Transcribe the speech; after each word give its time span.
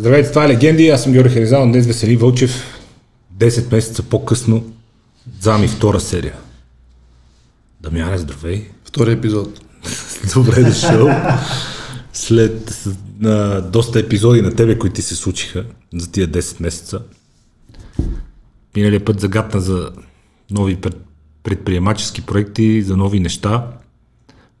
Здравейте, 0.00 0.28
това 0.28 0.44
е 0.44 0.48
Легенди, 0.48 0.88
аз 0.88 1.02
съм 1.02 1.12
Георги 1.12 1.34
Харизал, 1.34 1.66
днес 1.66 1.86
Весели 1.86 2.16
Вълчев. 2.16 2.80
10 3.38 3.72
месеца 3.72 4.02
по-късно, 4.02 4.72
зами 5.40 5.68
втора 5.68 6.00
серия. 6.00 6.34
Дамяне, 7.80 8.18
здравей. 8.18 8.66
Втори 8.84 9.12
епизод. 9.12 9.60
Добре 10.34 10.62
дошъл. 10.62 11.08
След 12.12 12.84
на, 13.18 13.60
доста 13.60 13.98
епизоди 13.98 14.42
на 14.42 14.54
тебе, 14.54 14.78
които 14.78 14.94
ти 14.94 15.02
се 15.02 15.16
случиха 15.16 15.64
за 15.94 16.10
тия 16.12 16.28
10 16.28 16.62
месеца. 16.62 17.00
Миналия 18.76 19.04
път 19.04 19.20
загадна 19.20 19.60
за 19.60 19.90
нови 20.50 20.76
пред, 20.76 20.96
предприемачески 21.42 22.22
проекти, 22.22 22.82
за 22.82 22.96
нови 22.96 23.20
неща. 23.20 23.66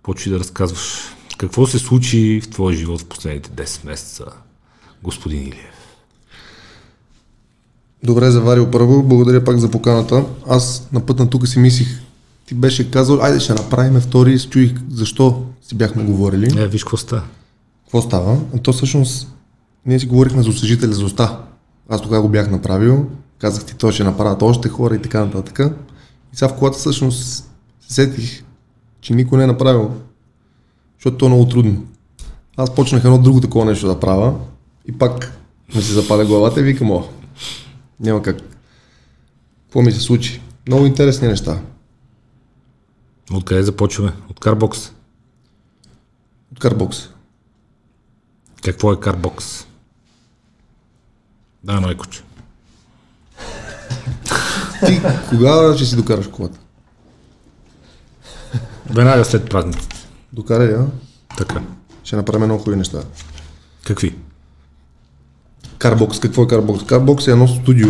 Почви 0.02 0.30
да 0.30 0.38
разказваш 0.38 1.00
какво 1.38 1.66
се 1.66 1.78
случи 1.78 2.40
в 2.40 2.50
твоя 2.50 2.76
живот 2.76 3.00
в 3.00 3.06
последните 3.06 3.50
10 3.50 3.86
месеца, 3.86 4.24
господин 5.02 5.42
Илиев. 5.42 5.80
Добре, 8.02 8.30
заварил 8.30 8.70
първо. 8.70 9.02
Благодаря 9.02 9.44
пак 9.44 9.58
за 9.58 9.70
поканата. 9.70 10.24
Аз 10.48 10.88
на 10.92 11.00
път 11.00 11.18
на 11.18 11.30
тук 11.30 11.48
си 11.48 11.58
мислих, 11.58 12.00
ти 12.46 12.54
беше 12.54 12.90
казал, 12.90 13.22
айде 13.22 13.40
ще 13.40 13.54
направим 13.54 14.00
втори, 14.00 14.38
чуих 14.38 14.72
защо 14.90 15.44
си 15.62 15.74
бяхме 15.74 16.04
говорили. 16.04 16.60
Е, 16.60 16.68
виж 16.68 16.84
какво 16.84 16.96
става. 16.96 17.22
Какво 17.84 18.02
става? 18.02 18.38
То 18.62 18.72
всъщност, 18.72 19.28
ние 19.86 20.00
си 20.00 20.06
говорихме 20.06 20.42
за 20.42 20.48
осъжителя 20.48 20.92
за 20.92 21.04
уста. 21.04 21.38
Аз 21.88 22.02
тогава 22.02 22.22
го 22.22 22.28
бях 22.28 22.50
направил, 22.50 23.06
казах 23.38 23.64
ти, 23.64 23.76
той 23.76 23.92
ще 23.92 24.04
направят 24.04 24.42
още 24.42 24.68
хора 24.68 24.94
и 24.94 25.02
така 25.02 25.24
нататък. 25.24 25.60
И 26.32 26.36
сега 26.36 26.48
в 26.48 26.58
колата 26.58 26.78
всъщност 26.78 27.24
се 27.24 27.94
сетих, 27.94 28.42
че 29.00 29.14
никой 29.14 29.38
не 29.38 29.44
е 29.44 29.46
направил, 29.46 29.90
защото 30.98 31.16
то 31.16 31.26
е 31.26 31.28
много 31.28 31.48
трудно. 31.48 31.84
Аз 32.56 32.74
почнах 32.74 33.04
едно 33.04 33.18
друго 33.18 33.40
такова 33.40 33.64
нещо 33.64 33.86
да 33.86 34.00
правя 34.00 34.34
и 34.90 34.98
пак 34.98 35.32
ми 35.74 35.82
се 35.82 35.92
запаля 35.92 36.24
главата 36.24 36.60
и 36.60 36.62
викам, 36.62 36.90
о, 36.90 37.08
няма 38.00 38.22
как. 38.22 38.36
Какво 39.64 39.82
ми 39.82 39.92
се 39.92 40.00
случи? 40.00 40.42
Много 40.66 40.86
интересни 40.86 41.28
неща. 41.28 41.60
Откъде 43.32 43.62
започваме? 43.62 44.12
От 44.30 44.40
Карбокс. 44.40 44.92
От 46.52 46.58
карбокс. 46.58 47.08
Какво 48.62 48.92
е 48.92 49.00
Карбокс? 49.00 49.66
Да, 51.64 51.80
майкоче. 51.80 52.22
Ти 54.86 55.00
кога 55.28 55.76
ще 55.76 55.86
си 55.86 55.96
докараш 55.96 56.28
колата? 56.28 56.58
Веднага 58.86 59.24
след 59.24 59.50
празниците. 59.50 59.96
Докарай 60.32 60.68
я. 60.68 60.86
Така. 61.36 61.62
Ще 62.04 62.16
направим 62.16 62.44
много 62.44 62.58
хубави 62.58 62.78
неща. 62.78 63.02
Какви? 63.84 64.16
Карбокс. 65.80 66.20
Какво 66.20 66.42
е 66.42 66.46
Карбокс? 66.46 66.84
Карбокс 66.84 67.28
е 67.28 67.30
едно 67.30 67.48
студио, 67.48 67.88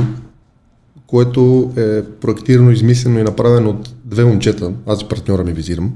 което 1.07 1.73
е 1.77 2.05
проектирано, 2.05 2.71
измислено 2.71 3.19
и 3.19 3.23
направено 3.23 3.71
от 3.71 3.95
две 4.05 4.25
момчета, 4.25 4.73
аз 4.87 5.03
и 5.03 5.09
партньора 5.09 5.45
ми 5.45 5.53
визирам, 5.53 5.93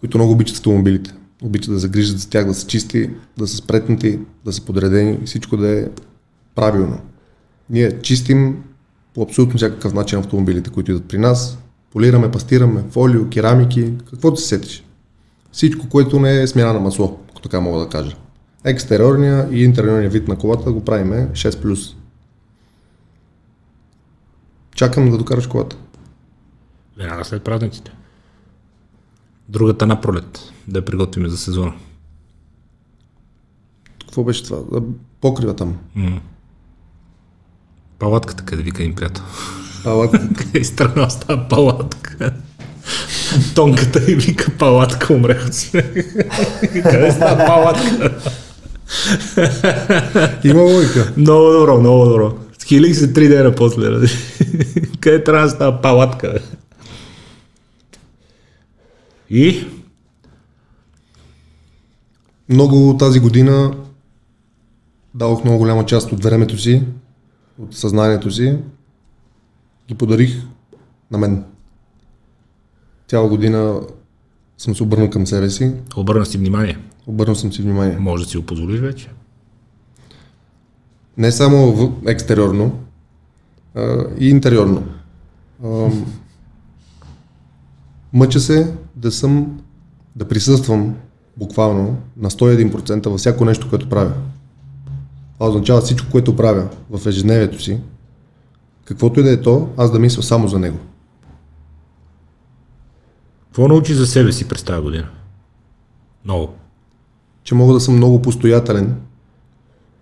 които 0.00 0.18
много 0.18 0.32
обичат 0.32 0.56
автомобилите. 0.56 1.14
Обичат 1.42 1.74
да 1.74 1.78
загрижат 1.78 2.18
за 2.18 2.30
тях, 2.30 2.46
да 2.46 2.54
са 2.54 2.66
чисти, 2.66 3.10
да 3.38 3.48
са 3.48 3.56
спретнати, 3.56 4.18
да 4.44 4.52
са 4.52 4.62
подредени, 4.62 5.18
всичко 5.24 5.56
да 5.56 5.80
е 5.80 5.86
правилно. 6.54 6.98
Ние 7.70 8.00
чистим 8.02 8.62
по 9.14 9.22
абсолютно 9.22 9.56
всякакъв 9.56 9.94
начин 9.94 10.18
автомобилите, 10.18 10.70
които 10.70 10.90
идват 10.90 11.08
при 11.08 11.18
нас. 11.18 11.58
Полираме, 11.90 12.30
пастираме, 12.30 12.84
фолио, 12.90 13.28
керамики, 13.28 13.92
каквото 14.10 14.40
се 14.40 14.48
сетиш. 14.48 14.84
Всичко, 15.52 15.88
което 15.88 16.20
не 16.20 16.42
е 16.42 16.46
смяна 16.46 16.72
на 16.72 16.80
масло, 16.80 17.18
ако 17.30 17.40
така 17.40 17.60
мога 17.60 17.80
да 17.80 17.88
кажа. 17.88 18.16
Екстериорния 18.64 19.48
и 19.50 19.64
интериорния 19.64 20.10
вид 20.10 20.28
на 20.28 20.38
колата 20.38 20.72
го 20.72 20.84
правиме 20.84 21.28
6+. 21.32 21.94
Чакам 24.74 25.10
да 25.10 25.18
докараш 25.18 25.46
колата. 25.46 25.76
Веднага 26.96 27.24
след 27.24 27.44
празниците. 27.44 27.92
Другата 29.48 29.86
напролет, 29.86 30.52
да 30.68 30.78
я 30.78 30.84
приготвим 30.84 31.28
за 31.28 31.38
сезона. 31.38 31.74
Какво 34.00 34.24
беше 34.24 34.44
това? 34.44 34.80
Покрива 35.20 35.56
там. 35.56 35.78
Палатката, 37.98 38.44
къде 38.44 38.62
вика 38.62 38.82
им 38.82 38.94
приятел. 38.94 39.24
Палата. 39.84 40.28
Къде 40.36 40.58
изтръгнал 40.58 41.10
с 41.10 41.20
тази 41.20 41.40
палатка? 41.50 42.34
Тонката 43.54 44.12
и 44.12 44.14
вика 44.14 44.52
палатка, 44.58 45.14
умрех 45.14 45.46
от 45.46 45.54
смех. 45.54 45.92
Къде 46.72 47.12
става 47.12 47.46
палатка? 47.46 48.20
Има 50.44 50.62
логика. 50.62 51.12
Много 51.16 51.52
добро, 51.52 51.80
много 51.80 52.04
добро. 52.04 52.34
Схилих 52.58 52.98
се 52.98 53.12
три 53.12 53.28
дена 53.28 53.54
после. 53.54 53.90
бе. 53.90 54.06
Къде 55.00 55.24
трябва 55.24 55.46
да 55.46 55.50
става 55.50 55.80
палатка? 55.80 56.32
бе? 56.32 56.40
И? 59.30 59.66
Много 62.48 62.96
тази 62.98 63.20
година 63.20 63.74
дадох 65.14 65.44
много 65.44 65.58
голяма 65.58 65.86
част 65.86 66.12
от 66.12 66.24
времето 66.24 66.58
си, 66.58 66.82
от 67.58 67.76
съзнанието 67.76 68.30
си, 68.30 68.58
ги 69.88 69.94
подарих 69.94 70.42
на 71.10 71.18
мен. 71.18 71.44
Цяла 73.08 73.28
година 73.28 73.80
съм 74.58 74.76
се 74.76 74.82
обърнал 74.82 75.10
към 75.10 75.26
себе 75.26 75.50
си, 75.50 75.72
Обърна 75.96 76.26
си 76.26 76.38
внимание. 76.38 76.78
Обърнал 77.06 77.34
съм 77.34 77.52
си 77.52 77.62
внимание. 77.62 77.98
Може 77.98 78.24
да 78.24 78.30
си 78.30 78.36
го 78.36 78.46
позволиш 78.46 78.80
вече. 78.80 79.08
Не 81.16 81.32
само 81.32 81.72
в, 81.72 81.92
екстериорно, 82.06 82.78
а, 83.74 84.04
и 84.18 84.30
интериорно. 84.30 84.86
А, 85.64 85.88
мъча 88.12 88.40
се 88.40 88.74
да 88.96 89.12
съм, 89.12 89.60
да 90.16 90.28
присъствам 90.28 90.94
буквално 91.36 91.96
на 92.16 92.30
101% 92.30 93.08
във 93.08 93.18
всяко 93.18 93.44
нещо, 93.44 93.70
което 93.70 93.88
правя. 93.88 94.12
Това 95.34 95.48
означава 95.48 95.80
всичко, 95.80 96.10
което 96.10 96.36
правя 96.36 96.68
в 96.90 97.06
ежедневието 97.06 97.62
си, 97.62 97.80
каквото 98.84 99.20
и 99.20 99.22
да 99.22 99.30
е 99.30 99.40
то, 99.40 99.68
аз 99.76 99.92
да 99.92 99.98
мисля 99.98 100.22
само 100.22 100.48
за 100.48 100.58
него. 100.58 100.78
Какво 103.44 103.68
научи 103.68 103.94
за 103.94 104.06
себе 104.06 104.32
си 104.32 104.48
през 104.48 104.62
тази 104.62 104.82
година? 104.82 105.08
Много. 106.24 106.54
Че 107.44 107.54
мога 107.54 107.74
да 107.74 107.80
съм 107.80 107.96
много 107.96 108.22
постоятелен, 108.22 109.00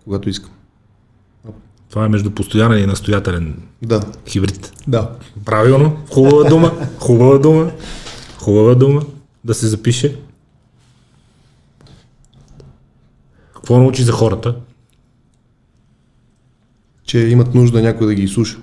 когато 0.05 0.29
искам. 0.29 0.51
Това 1.91 2.05
е 2.05 2.09
между 2.09 2.31
постоянен 2.31 2.83
и 2.85 2.87
настоятелен 2.87 3.63
Да, 3.83 4.01
хибрид. 4.29 4.73
да. 4.89 5.11
Правилно. 5.45 5.97
Хубава 6.13 6.49
дума. 6.49 6.73
Хубава 6.99 7.39
дума. 7.39 7.73
Хубава 8.39 8.75
дума. 8.75 9.03
Да 9.45 9.55
се 9.55 9.67
запише. 9.67 10.21
Какво 13.55 13.79
научи 13.79 14.03
за 14.03 14.13
хората? 14.13 14.57
Че 17.05 17.19
имат 17.19 17.55
нужда 17.55 17.83
някой 17.83 18.07
да 18.07 18.15
ги 18.15 18.23
изслуша. 18.23 18.59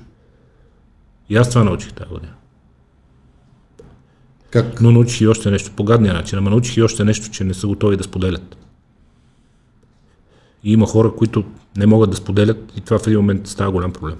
И 1.29 1.35
аз 1.35 1.49
това 1.49 1.63
научих 1.63 1.93
тази 1.93 2.09
година. 2.09 2.33
Как? 4.49 4.81
Но 4.81 4.91
научих 4.91 5.21
и 5.21 5.27
още 5.27 5.51
нещо 5.51 5.71
по 5.75 5.83
гадния 5.83 6.13
начин. 6.13 6.37
Ама 6.39 6.49
научих 6.49 6.77
и 6.77 6.81
още 6.81 7.03
нещо, 7.03 7.29
че 7.29 7.43
не 7.43 7.53
са 7.53 7.67
готови 7.67 7.97
да 7.97 8.03
споделят. 8.03 8.56
И 10.63 10.71
има 10.71 10.87
хора, 10.87 11.15
които 11.15 11.45
не 11.77 11.85
могат 11.85 12.09
да 12.09 12.17
споделят 12.17 12.73
и 12.77 12.81
това 12.81 12.99
в 12.99 13.07
един 13.07 13.19
момент 13.19 13.47
става 13.47 13.71
голям 13.71 13.93
проблем. 13.93 14.17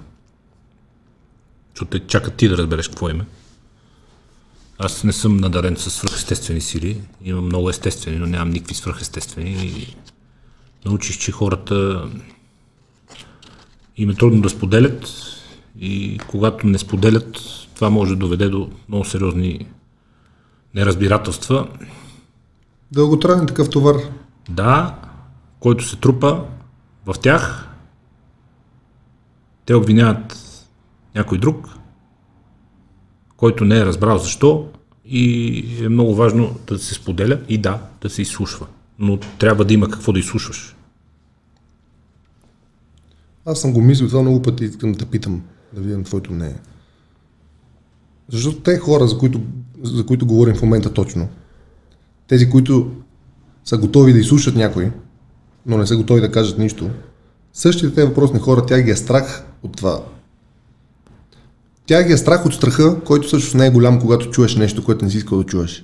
Защото 1.74 1.90
те 1.90 2.06
чакат 2.06 2.34
ти 2.34 2.48
да 2.48 2.56
разбереш 2.56 2.88
какво 2.88 3.10
има. 3.10 3.24
Аз 4.78 5.04
не 5.04 5.12
съм 5.12 5.36
надарен 5.36 5.76
с 5.76 5.90
свръхестествени 5.90 6.60
сили. 6.60 7.00
Имам 7.24 7.44
много 7.44 7.70
естествени, 7.70 8.18
но 8.18 8.26
нямам 8.26 8.50
никакви 8.50 8.74
свръхестествени. 8.74 9.50
И 9.50 9.96
научих, 10.84 11.18
че 11.18 11.32
хората 11.32 12.08
им 13.96 14.10
е 14.10 14.14
трудно 14.14 14.42
да 14.42 14.48
споделят 14.48 15.08
и 15.80 16.18
когато 16.28 16.66
не 16.66 16.78
споделят, 16.78 17.40
това 17.74 17.90
може 17.90 18.10
да 18.10 18.16
доведе 18.16 18.48
до 18.48 18.70
много 18.88 19.04
сериозни 19.04 19.66
неразбирателства. 20.74 21.68
Дълготраен 22.92 23.46
такъв 23.46 23.70
товар. 23.70 23.96
Да, 24.50 24.94
който 25.60 25.84
се 25.84 25.96
трупа 25.96 26.44
в 27.06 27.14
тях, 27.22 27.68
те 29.66 29.74
обвиняват 29.74 30.36
някой 31.14 31.38
друг, 31.38 31.68
който 33.36 33.64
не 33.64 33.78
е 33.78 33.86
разбрал 33.86 34.18
защо 34.18 34.68
и 35.04 35.64
е 35.84 35.88
много 35.88 36.14
важно 36.14 36.56
да 36.66 36.78
се 36.78 36.94
споделя 36.94 37.40
и 37.48 37.58
да, 37.58 37.80
да 38.00 38.10
се 38.10 38.22
изслушва. 38.22 38.66
Но 38.98 39.16
трябва 39.16 39.64
да 39.64 39.74
има 39.74 39.90
какво 39.90 40.12
да 40.12 40.18
изслушваш. 40.18 40.76
Аз 43.46 43.60
съм 43.60 43.72
го 43.72 43.80
мислил 43.80 44.08
това 44.08 44.22
много 44.22 44.42
пъти, 44.42 44.64
искам 44.64 44.92
да 44.92 45.06
питам, 45.06 45.42
да 45.72 45.80
видим 45.80 46.04
твоето 46.04 46.32
мнение. 46.32 46.60
Защото 48.28 48.60
те 48.60 48.78
хора, 48.78 49.06
за 49.06 49.18
които, 49.18 49.40
за 49.82 50.06
които 50.06 50.26
говорим 50.26 50.54
в 50.54 50.62
момента 50.62 50.92
точно, 50.92 51.28
тези, 52.26 52.50
които 52.50 52.90
са 53.64 53.78
готови 53.78 54.12
да 54.12 54.18
изслушат 54.18 54.56
някой, 54.56 54.92
но 55.68 55.78
не 55.78 55.86
са 55.86 55.96
готови 55.96 56.20
да 56.20 56.32
кажат 56.32 56.58
нищо, 56.58 56.90
Същите 57.52 57.94
те 57.94 58.04
въпросни 58.04 58.38
хора, 58.38 58.66
тя 58.66 58.82
ги 58.82 58.90
е 58.90 58.96
страх 58.96 59.44
от 59.62 59.76
това. 59.76 60.02
Тя 61.86 62.02
ги 62.02 62.12
е 62.12 62.16
страх 62.16 62.46
от 62.46 62.54
страха, 62.54 63.00
който 63.04 63.26
всъщност 63.26 63.54
не 63.54 63.66
е 63.66 63.70
голям, 63.70 64.00
когато 64.00 64.30
чуеш 64.30 64.56
нещо, 64.56 64.84
което 64.84 65.04
не 65.04 65.10
си 65.10 65.16
искал 65.16 65.38
да 65.38 65.44
чуеш. 65.44 65.82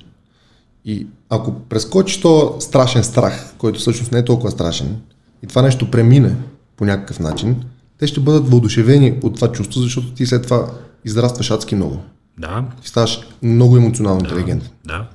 И 0.85 1.07
ако 1.31 1.55
прескочиш 1.55 2.21
то 2.21 2.57
страшен 2.61 3.05
страх, 3.05 3.55
който 3.59 3.81
всъщност 3.81 4.13
не 4.13 4.19
е 4.19 4.25
толкова 4.25 4.51
страшен, 4.51 4.97
и 5.43 5.47
това 5.47 5.63
нещо 5.63 5.91
премине 5.91 6.37
по 6.77 6.85
някакъв 6.85 7.21
начин, 7.21 7.57
те 7.99 8.07
ще 8.07 8.21
бъдат 8.21 8.49
въодушевени 8.49 9.19
от 9.23 9.35
това 9.35 9.53
чувство, 9.53 9.81
защото 9.81 10.15
ти 10.15 10.27
след 10.27 10.43
това 10.43 10.71
израстваш 11.05 11.51
адски 11.51 11.75
много. 11.75 11.99
Да, 12.39 12.65
Ти 12.83 12.89
ставаш 12.89 13.21
много 13.43 13.77
емоционално 13.77 14.21
интелигентен. 14.21 14.71
да. 14.85 15.09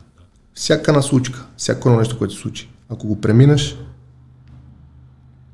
Всяка 0.53 0.91
една 0.91 1.01
случка, 1.01 1.45
всяко 1.57 1.89
едно 1.89 1.99
нещо, 1.99 2.17
което 2.17 2.33
се 2.33 2.39
случи, 2.39 2.69
ако 2.89 3.07
го 3.07 3.21
преминеш, 3.21 3.77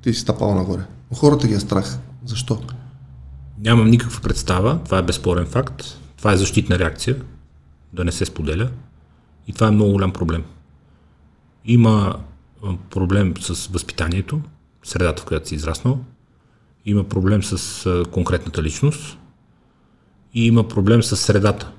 ти 0.05 0.13
си 0.13 0.19
стъпал 0.19 0.55
нагоре. 0.55 0.81
Хората 1.13 1.47
ги 1.47 1.53
е 1.53 1.59
страх. 1.59 1.97
Защо? 2.25 2.61
Нямам 3.59 3.89
никаква 3.89 4.21
представа, 4.21 4.79
това 4.85 4.97
е 4.97 5.03
безспорен 5.03 5.45
факт. 5.45 5.83
Това 6.17 6.33
е 6.33 6.37
защитна 6.37 6.79
реакция, 6.79 7.21
да 7.93 8.05
не 8.05 8.11
се 8.11 8.25
споделя. 8.25 8.69
И 9.47 9.53
това 9.53 9.67
е 9.67 9.71
много 9.71 9.91
голям 9.91 10.13
проблем. 10.13 10.43
Има 11.65 12.19
проблем 12.89 13.33
с 13.39 13.67
възпитанието, 13.67 14.41
средата, 14.83 15.21
в 15.21 15.25
която 15.25 15.47
си 15.47 15.55
израснал. 15.55 15.99
Има 16.85 17.03
проблем 17.03 17.43
с 17.43 18.05
конкретната 18.11 18.63
личност. 18.63 19.17
И 20.33 20.47
има 20.47 20.67
проблем 20.67 21.03
с 21.03 21.17
средата. 21.17 21.71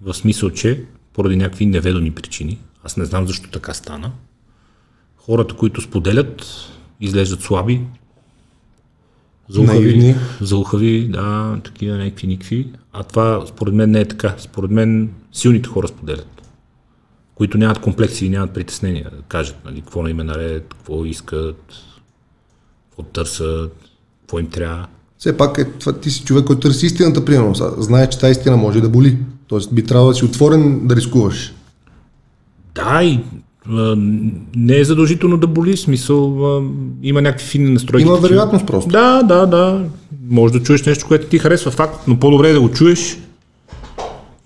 В 0.00 0.14
смисъл, 0.14 0.50
че 0.50 0.84
поради 1.12 1.36
някакви 1.36 1.66
неведоми 1.66 2.10
причини, 2.10 2.58
аз 2.84 2.96
не 2.96 3.04
знам 3.04 3.26
защо 3.26 3.50
така 3.50 3.74
стана, 3.74 4.12
хората, 5.16 5.56
които 5.56 5.80
споделят, 5.80 6.46
изглеждат 7.02 7.42
слаби, 7.42 7.80
Заухави, 9.48 10.14
заухави, 10.40 11.08
да, 11.08 11.58
такива 11.64 11.96
някакви 11.96 12.26
никакви. 12.26 12.72
А 12.92 13.02
това 13.02 13.44
според 13.46 13.74
мен 13.74 13.90
не 13.90 14.00
е 14.00 14.08
така. 14.08 14.34
Според 14.38 14.70
мен 14.70 15.10
силните 15.32 15.68
хора 15.68 15.88
споделят, 15.88 16.42
които 17.34 17.58
нямат 17.58 17.80
комплекси 17.80 18.26
и 18.26 18.28
нямат 18.28 18.54
притеснения 18.54 19.10
да 19.16 19.22
кажат 19.28 19.56
нали, 19.64 19.80
какво 19.80 20.02
на 20.02 20.10
им 20.10 20.20
е 20.20 20.24
наред, 20.24 20.74
какво 20.74 21.04
искат, 21.04 21.74
какво 22.90 23.02
търсят, 23.02 23.76
какво 24.20 24.38
им 24.38 24.50
трябва. 24.50 24.86
Все 25.18 25.36
пак 25.36 25.58
е, 25.58 25.64
това, 25.64 25.92
ти 25.92 26.10
си 26.10 26.24
човек, 26.24 26.44
който 26.44 26.60
търси 26.60 26.86
истината, 26.86 27.24
примерно. 27.24 27.54
Знае, 27.78 28.10
че 28.10 28.18
тази 28.18 28.32
истина 28.32 28.56
може 28.56 28.80
да 28.80 28.88
боли. 28.88 29.18
Тоест 29.46 29.74
би 29.74 29.84
трябвало 29.84 30.10
да 30.10 30.14
си 30.14 30.24
отворен 30.24 30.86
да 30.86 30.96
рискуваш. 30.96 31.54
Да, 32.74 33.02
и 33.02 33.20
не 34.56 34.78
е 34.78 34.84
задължително 34.84 35.36
да 35.36 35.46
боли, 35.46 35.76
смисъл 35.76 36.46
а, 36.56 36.62
има 37.02 37.22
някакви 37.22 37.46
фини 37.46 37.70
настройки. 37.70 38.06
Има 38.06 38.16
вероятност 38.16 38.66
просто. 38.66 38.90
Да, 38.90 39.22
да, 39.22 39.46
да. 39.46 39.84
Може 40.28 40.52
да 40.52 40.62
чуеш 40.62 40.82
нещо, 40.82 41.06
което 41.08 41.26
ти 41.26 41.38
харесва 41.38 41.70
факт, 41.70 42.00
но 42.08 42.18
по-добре 42.18 42.50
е 42.50 42.52
да 42.52 42.60
го 42.60 42.70
чуеш 42.70 43.18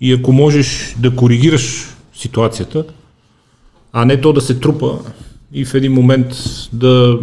и 0.01 0.13
ако 0.13 0.31
можеш 0.31 0.95
да 0.99 1.15
коригираш 1.15 1.95
ситуацията, 2.13 2.85
а 3.93 4.05
не 4.05 4.21
то 4.21 4.33
да 4.33 4.41
се 4.41 4.59
трупа 4.59 4.99
и 5.53 5.65
в 5.65 5.73
един 5.73 5.93
момент 5.93 6.27
да 6.73 7.19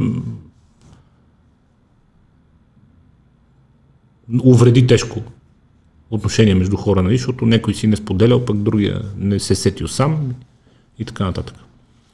увреди 4.44 4.86
тежко 4.86 5.22
отношение 6.10 6.54
между 6.54 6.76
хора, 6.76 7.02
нали? 7.02 7.16
защото 7.16 7.46
някой 7.46 7.74
си 7.74 7.86
не 7.86 7.96
споделял, 7.96 8.44
пък 8.44 8.56
другия 8.56 9.02
не 9.18 9.40
се 9.40 9.54
сетил 9.54 9.88
сам 9.88 10.34
и 10.98 11.04
така 11.04 11.24
нататък. 11.24 11.63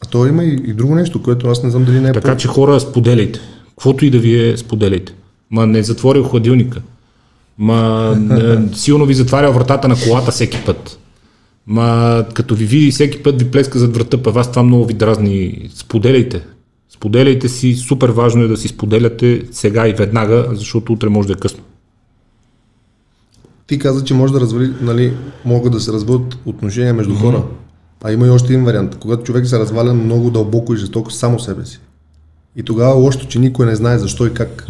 А 0.04 0.06
то 0.06 0.26
има 0.26 0.44
и, 0.44 0.54
и 0.66 0.72
друго 0.72 0.94
нещо, 0.94 1.22
което 1.22 1.48
аз 1.48 1.62
не 1.62 1.70
знам 1.70 1.84
дали 1.84 2.00
не 2.00 2.08
е 2.08 2.12
Така 2.12 2.36
че 2.36 2.48
хора, 2.48 2.80
споделяйте. 2.80 3.40
Каквото 3.68 4.04
и 4.04 4.10
да 4.10 4.18
ви 4.18 4.48
е, 4.48 4.56
споделяйте. 4.56 5.14
Ма 5.50 5.66
не 5.66 5.82
затворил 5.82 6.24
хладилника. 6.24 6.82
Ма 7.58 8.16
силно 8.74 9.06
ви 9.06 9.14
затваря 9.14 9.52
вратата 9.52 9.88
на 9.88 9.96
колата 10.04 10.30
всеки 10.30 10.58
път. 10.66 10.98
Ма 11.66 12.24
като 12.34 12.54
ви 12.54 12.64
види 12.64 12.90
всеки 12.90 13.22
път 13.22 13.42
ви 13.42 13.50
плеска 13.50 13.78
зад 13.78 13.94
врата, 13.96 14.22
па 14.22 14.30
вас 14.30 14.50
това 14.50 14.62
много 14.62 14.86
ви 14.86 14.94
дразни. 14.94 15.68
Споделяйте. 15.74 16.42
Споделяйте 16.88 17.48
си, 17.48 17.74
супер 17.74 18.08
важно 18.08 18.42
е 18.42 18.48
да 18.48 18.56
си 18.56 18.68
споделяте 18.68 19.42
сега 19.52 19.88
и 19.88 19.92
веднага, 19.92 20.46
защото 20.52 20.92
утре 20.92 21.08
може 21.08 21.28
да 21.28 21.32
е 21.32 21.36
късно. 21.36 21.62
Ти 23.66 23.78
каза, 23.78 24.04
че 24.04 24.14
може 24.14 24.32
да 24.32 24.40
развали, 24.40 24.72
нали, 24.80 25.12
могат 25.44 25.72
да 25.72 25.80
се 25.80 25.92
развалят 25.92 26.38
отношения 26.44 26.94
между 26.94 27.14
хора. 27.14 27.42
А 28.04 28.12
има 28.12 28.26
и 28.26 28.30
още 28.30 28.52
един 28.52 28.64
вариант. 28.64 28.96
Когато 29.00 29.22
човек 29.22 29.46
се 29.46 29.58
разваля 29.58 29.94
много 29.94 30.30
дълбоко 30.30 30.74
и 30.74 30.76
жестоко 30.76 31.10
само 31.10 31.40
себе 31.40 31.66
си. 31.66 31.80
И 32.56 32.62
тогава 32.62 32.94
лошото, 32.94 33.26
че 33.26 33.38
никой 33.38 33.66
не 33.66 33.76
знае 33.76 33.98
защо 33.98 34.26
и 34.26 34.34
как. 34.34 34.66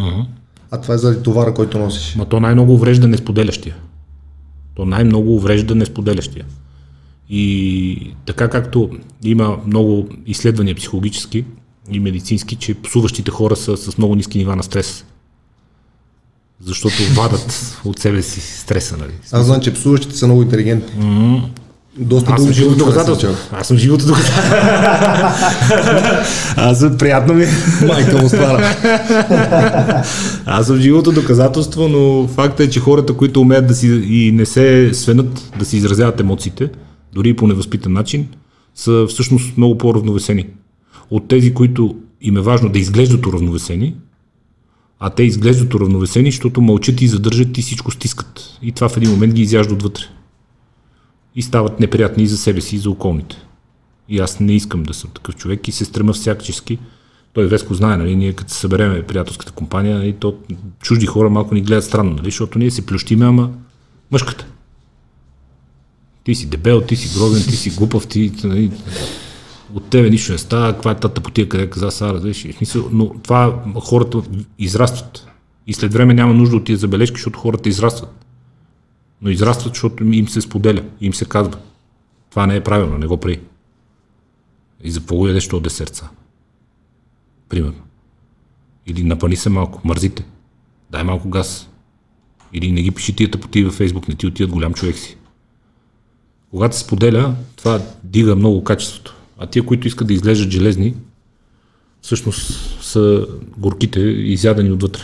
А 0.71 0.81
това 0.81 0.94
е 0.94 0.99
заради 0.99 1.23
товара, 1.23 1.55
който 1.55 1.79
носиш. 1.79 2.17
Ма 2.17 2.25
то 2.25 2.41
най-много 2.41 2.75
уврежда 2.75 3.09
несподелящия. 3.09 3.77
То 4.75 4.85
най-много 4.85 5.35
уврежда 5.35 5.75
несподелящия. 5.75 6.44
И 7.31 8.15
така 8.27 8.49
както 8.49 8.91
има 9.25 9.59
много 9.67 10.09
изследвания 10.27 10.75
психологически 10.75 11.44
и 11.91 12.00
медицински, 12.00 12.56
че 12.56 12.82
псуващите 12.82 13.31
хора 13.31 13.56
са 13.56 13.77
с 13.77 13.99
много 13.99 14.15
ниски 14.15 14.38
нива 14.38 14.56
на 14.56 14.62
стрес. 14.62 15.05
Защото 16.61 16.97
вадат 17.15 17.77
от 17.85 17.99
себе 17.99 18.23
си 18.23 18.41
стреса, 18.41 18.97
нали? 18.97 19.12
Аз 19.32 19.47
знам, 19.47 19.61
че 19.61 19.75
псуващите 19.75 20.17
са 20.17 20.27
много 20.27 20.43
интелигентни. 20.43 21.05
Доста 21.98 22.32
Аз 22.32 22.42
съм 22.42 22.52
живото 22.52 22.78
доказателство. 22.78 23.28
Аз 23.52 23.69
съм 23.69 23.76
живото 23.76 24.06
доказателство. 24.06 24.54
Аз 26.56 26.78
съм 26.78 26.98
приятно 26.98 27.34
ми. 27.34 27.46
Майка 27.87 28.22
му 28.22 28.28
стара. 28.28 28.76
Аз 30.46 30.66
съм 30.66 30.76
живото 30.76 31.12
доказателство, 31.12 31.88
но 31.88 32.28
факта 32.28 32.62
е, 32.62 32.70
че 32.70 32.81
хората, 32.81 33.16
които 33.16 33.40
умеят 33.40 33.66
да 33.66 33.75
си 33.75 33.88
и 33.88 34.32
не 34.32 34.46
се 34.46 34.90
свенат 34.94 35.52
да 35.58 35.64
си 35.64 35.76
изразяват 35.76 36.20
емоциите, 36.20 36.69
дори 37.14 37.28
и 37.28 37.37
по 37.37 37.46
невъзпитан 37.46 37.93
начин, 37.93 38.28
са 38.75 39.06
всъщност 39.08 39.56
много 39.56 39.78
по-равновесени. 39.78 40.46
От 41.10 41.28
тези, 41.28 41.54
които 41.54 41.96
им 42.20 42.36
е 42.36 42.40
важно 42.40 42.69
да 42.69 42.78
изглеждат 42.78 43.26
уравновесени, 43.26 43.94
а 45.00 45.10
те 45.10 45.22
изглеждат 45.22 45.75
уравновесени, 45.75 46.31
защото 46.31 46.60
мълчат 46.60 47.00
и 47.00 47.08
задържат 47.08 47.58
и 47.58 47.62
всичко 47.62 47.90
стискат. 47.90 48.58
И 48.62 48.72
това 48.72 48.88
в 48.88 48.96
един 48.96 49.10
момент 49.10 49.34
ги 49.34 49.43
изяжда 49.43 49.75
отвътре. 49.75 50.02
И 51.37 51.43
стават 51.43 51.81
неприятни 51.81 52.23
и 52.23 52.27
за 52.27 52.37
себе 52.37 52.61
си, 52.61 52.77
и 52.77 52.79
за 52.79 52.91
околните. 52.91 53.37
И 54.09 54.19
аз 54.19 54.41
не 54.41 54.53
искам 54.53 54.82
да 54.82 54.94
съм 54.94 55.11
такъв 55.11 55.37
човек 55.37 55.69
и 55.69 55.73
се 55.73 55.85
стрема 55.85 56.12
всячески. 56.12 56.79
Той 57.32 57.47
Веско 57.47 57.75
знае, 57.75 57.97
нали, 57.97 58.17
ние 58.17 58.32
като 58.32 58.53
се 58.53 58.59
събереме 58.59 59.03
приятелската 59.03 59.53
компания, 59.53 59.99
нали, 59.99 60.13
то 60.13 60.34
чужди 60.82 61.06
хора 61.06 61.31
малко 61.31 61.55
ни 61.55 61.60
гледат 61.60 61.84
странно, 61.84 62.10
нали, 62.10 62.25
защото 62.25 62.58
ние 62.58 62.70
се 62.70 62.87
плющиме, 62.87 63.27
ама 63.27 63.51
мъжката. 64.10 64.46
Ти 66.25 66.34
си 66.34 66.46
дебел, 66.46 66.81
ти 66.81 66.96
си 66.96 67.19
грозен, 67.19 67.43
ти 67.43 67.56
си 67.56 67.70
глупав, 67.70 68.06
ти, 68.06 68.32
нали, 68.44 68.70
от 69.75 69.91
тебе 69.91 70.10
нищо 70.10 70.32
не 70.32 70.39
става, 70.39 70.72
каква 70.72 70.91
е 70.91 70.99
тата 71.01 71.20
потия, 71.20 71.49
къде 71.49 71.70
каза 71.70 71.91
Сара? 71.91 72.20
В 72.20 72.34
смисъл, 72.34 72.89
но 72.93 73.15
това 73.22 73.63
хората 73.81 74.22
израстват. 74.58 75.27
И 75.67 75.72
след 75.72 75.93
време 75.93 76.15
няма 76.15 76.34
нужда 76.34 76.56
от 76.56 76.65
тия 76.65 76.79
забележки, 76.79 77.17
защото 77.17 77.39
хората 77.39 77.69
израстват. 77.69 78.25
Но 79.22 79.31
израстват, 79.31 79.74
защото 79.74 80.05
им 80.05 80.29
се 80.29 80.41
споделя, 80.41 80.84
им 81.00 81.15
се 81.15 81.24
казва. 81.24 81.58
Това 82.31 82.46
не 82.46 82.56
е 82.56 82.65
правилно, 82.65 82.98
не 82.98 83.06
го 83.06 83.17
прави. 83.17 83.41
И 84.84 84.91
за 84.91 85.00
какво 85.00 85.17
го 85.17 85.29
ядеш 85.29 85.48
то 85.48 85.60
десерца? 85.60 86.08
Примерно. 87.48 87.82
Или 88.86 89.05
напани 89.05 89.36
се 89.36 89.50
малко, 89.50 89.81
мързите. 89.84 90.24
Дай 90.91 91.05
малко 91.05 91.29
газ. 91.29 91.69
Или 92.53 92.72
не 92.72 92.82
ги 92.82 92.91
пиши 92.91 93.17
тия 93.17 93.31
тъпоти 93.31 93.65
във 93.65 93.74
Фейсбук, 93.74 94.08
не 94.08 94.15
ти 94.15 94.27
отиват 94.27 94.50
голям 94.50 94.74
човек 94.74 94.96
си. 94.96 95.17
Когато 96.50 96.77
се 96.77 96.82
споделя, 96.82 97.34
това 97.56 97.81
дига 98.05 98.36
много 98.36 98.65
качеството. 98.65 99.17
А 99.39 99.46
тия, 99.46 99.67
които 99.67 99.86
искат 99.86 100.06
да 100.06 100.12
изглеждат 100.12 100.50
железни, 100.50 100.94
всъщност 102.03 102.79
са 102.84 103.27
горките 103.58 104.00
изядени 104.00 104.70
отвътре. 104.70 105.03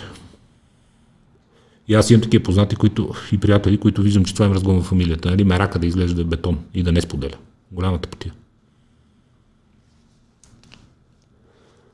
И 1.88 1.94
аз 1.94 2.10
имам 2.10 2.22
такива 2.22 2.44
познати 2.44 2.76
които, 2.76 3.14
и 3.32 3.38
приятели, 3.38 3.78
които 3.78 4.02
виждам, 4.02 4.24
че 4.24 4.34
това 4.34 4.46
им 4.46 4.52
разгон 4.52 4.82
в 4.82 4.86
фамилията. 4.86 5.30
Нали? 5.30 5.44
Мерака 5.44 5.78
да 5.78 5.86
изглежда 5.86 6.24
бетон 6.24 6.58
и 6.74 6.82
да 6.82 6.92
не 6.92 7.00
споделя. 7.00 7.36
Голямата 7.72 8.08
потия. 8.08 8.32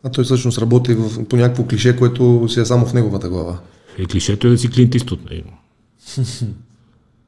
А 0.05 0.11
той 0.11 0.25
всъщност 0.25 0.59
работи 0.59 0.95
в, 0.95 1.25
по 1.25 1.37
някакво 1.37 1.67
клише, 1.67 1.97
което 1.97 2.47
си 2.49 2.61
е 2.61 2.65
само 2.65 2.87
в 2.87 2.95
неговата 2.95 3.29
глава. 3.29 3.59
Е, 3.99 4.05
клишето 4.05 4.47
е 4.47 4.51
да 4.51 4.59
си 4.59 4.71
клинт 4.71 4.95
изтот. 4.95 5.21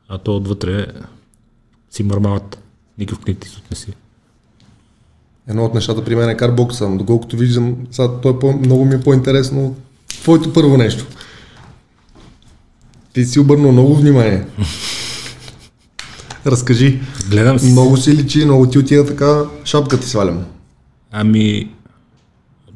А 0.09 0.19
то 0.19 0.37
отвътре 0.37 0.87
си 1.91 2.03
мърмалът. 2.03 2.59
Никакъв 2.99 3.25
клинт 3.25 3.45
изтот 3.45 3.71
не 3.71 3.77
си. 3.77 3.93
Едно 5.49 5.65
от 5.65 5.75
нещата 5.75 6.05
при 6.05 6.17
мен 6.17 6.29
е 6.29 6.37
карбокса, 6.37 6.91
но 6.91 6.99
доколкото 6.99 7.37
виждам, 7.37 7.77
сега 7.91 8.21
той 8.21 8.33
е 8.33 8.39
по, 8.39 8.53
много 8.53 8.85
ми 8.85 8.95
е 8.95 9.01
по-интересно 9.01 9.77
твоето 10.09 10.53
първо 10.53 10.77
нещо. 10.77 11.07
Ти 13.15 13.25
си 13.25 13.41
обърнал 13.41 13.73
много 13.73 13.97
внимание. 13.97 14.47
Разкажи. 16.47 17.01
Гледам 17.31 17.59
си. 17.59 17.73
Много 17.73 17.97
си 17.97 18.17
личи, 18.17 18.45
много 18.45 18.69
ти 18.69 18.79
отида 18.79 19.07
така, 19.07 19.45
шапка 19.65 20.01
ти 20.01 20.07
свалям. 20.07 20.45
Ами, 21.13 21.71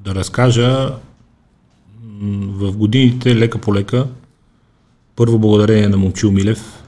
да 0.04 0.14
разкажа, 0.14 0.94
в 2.22 2.72
годините, 2.72 3.36
лека 3.36 3.58
по 3.58 3.74
лека, 3.74 4.06
първо 5.16 5.38
благодарение 5.38 5.88
на 5.88 5.96
Момчил 5.96 6.32
Милев, 6.32 6.82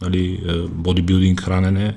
нали, 0.00 0.42
бодибилдинг, 0.70 1.40
хранене, 1.40 1.96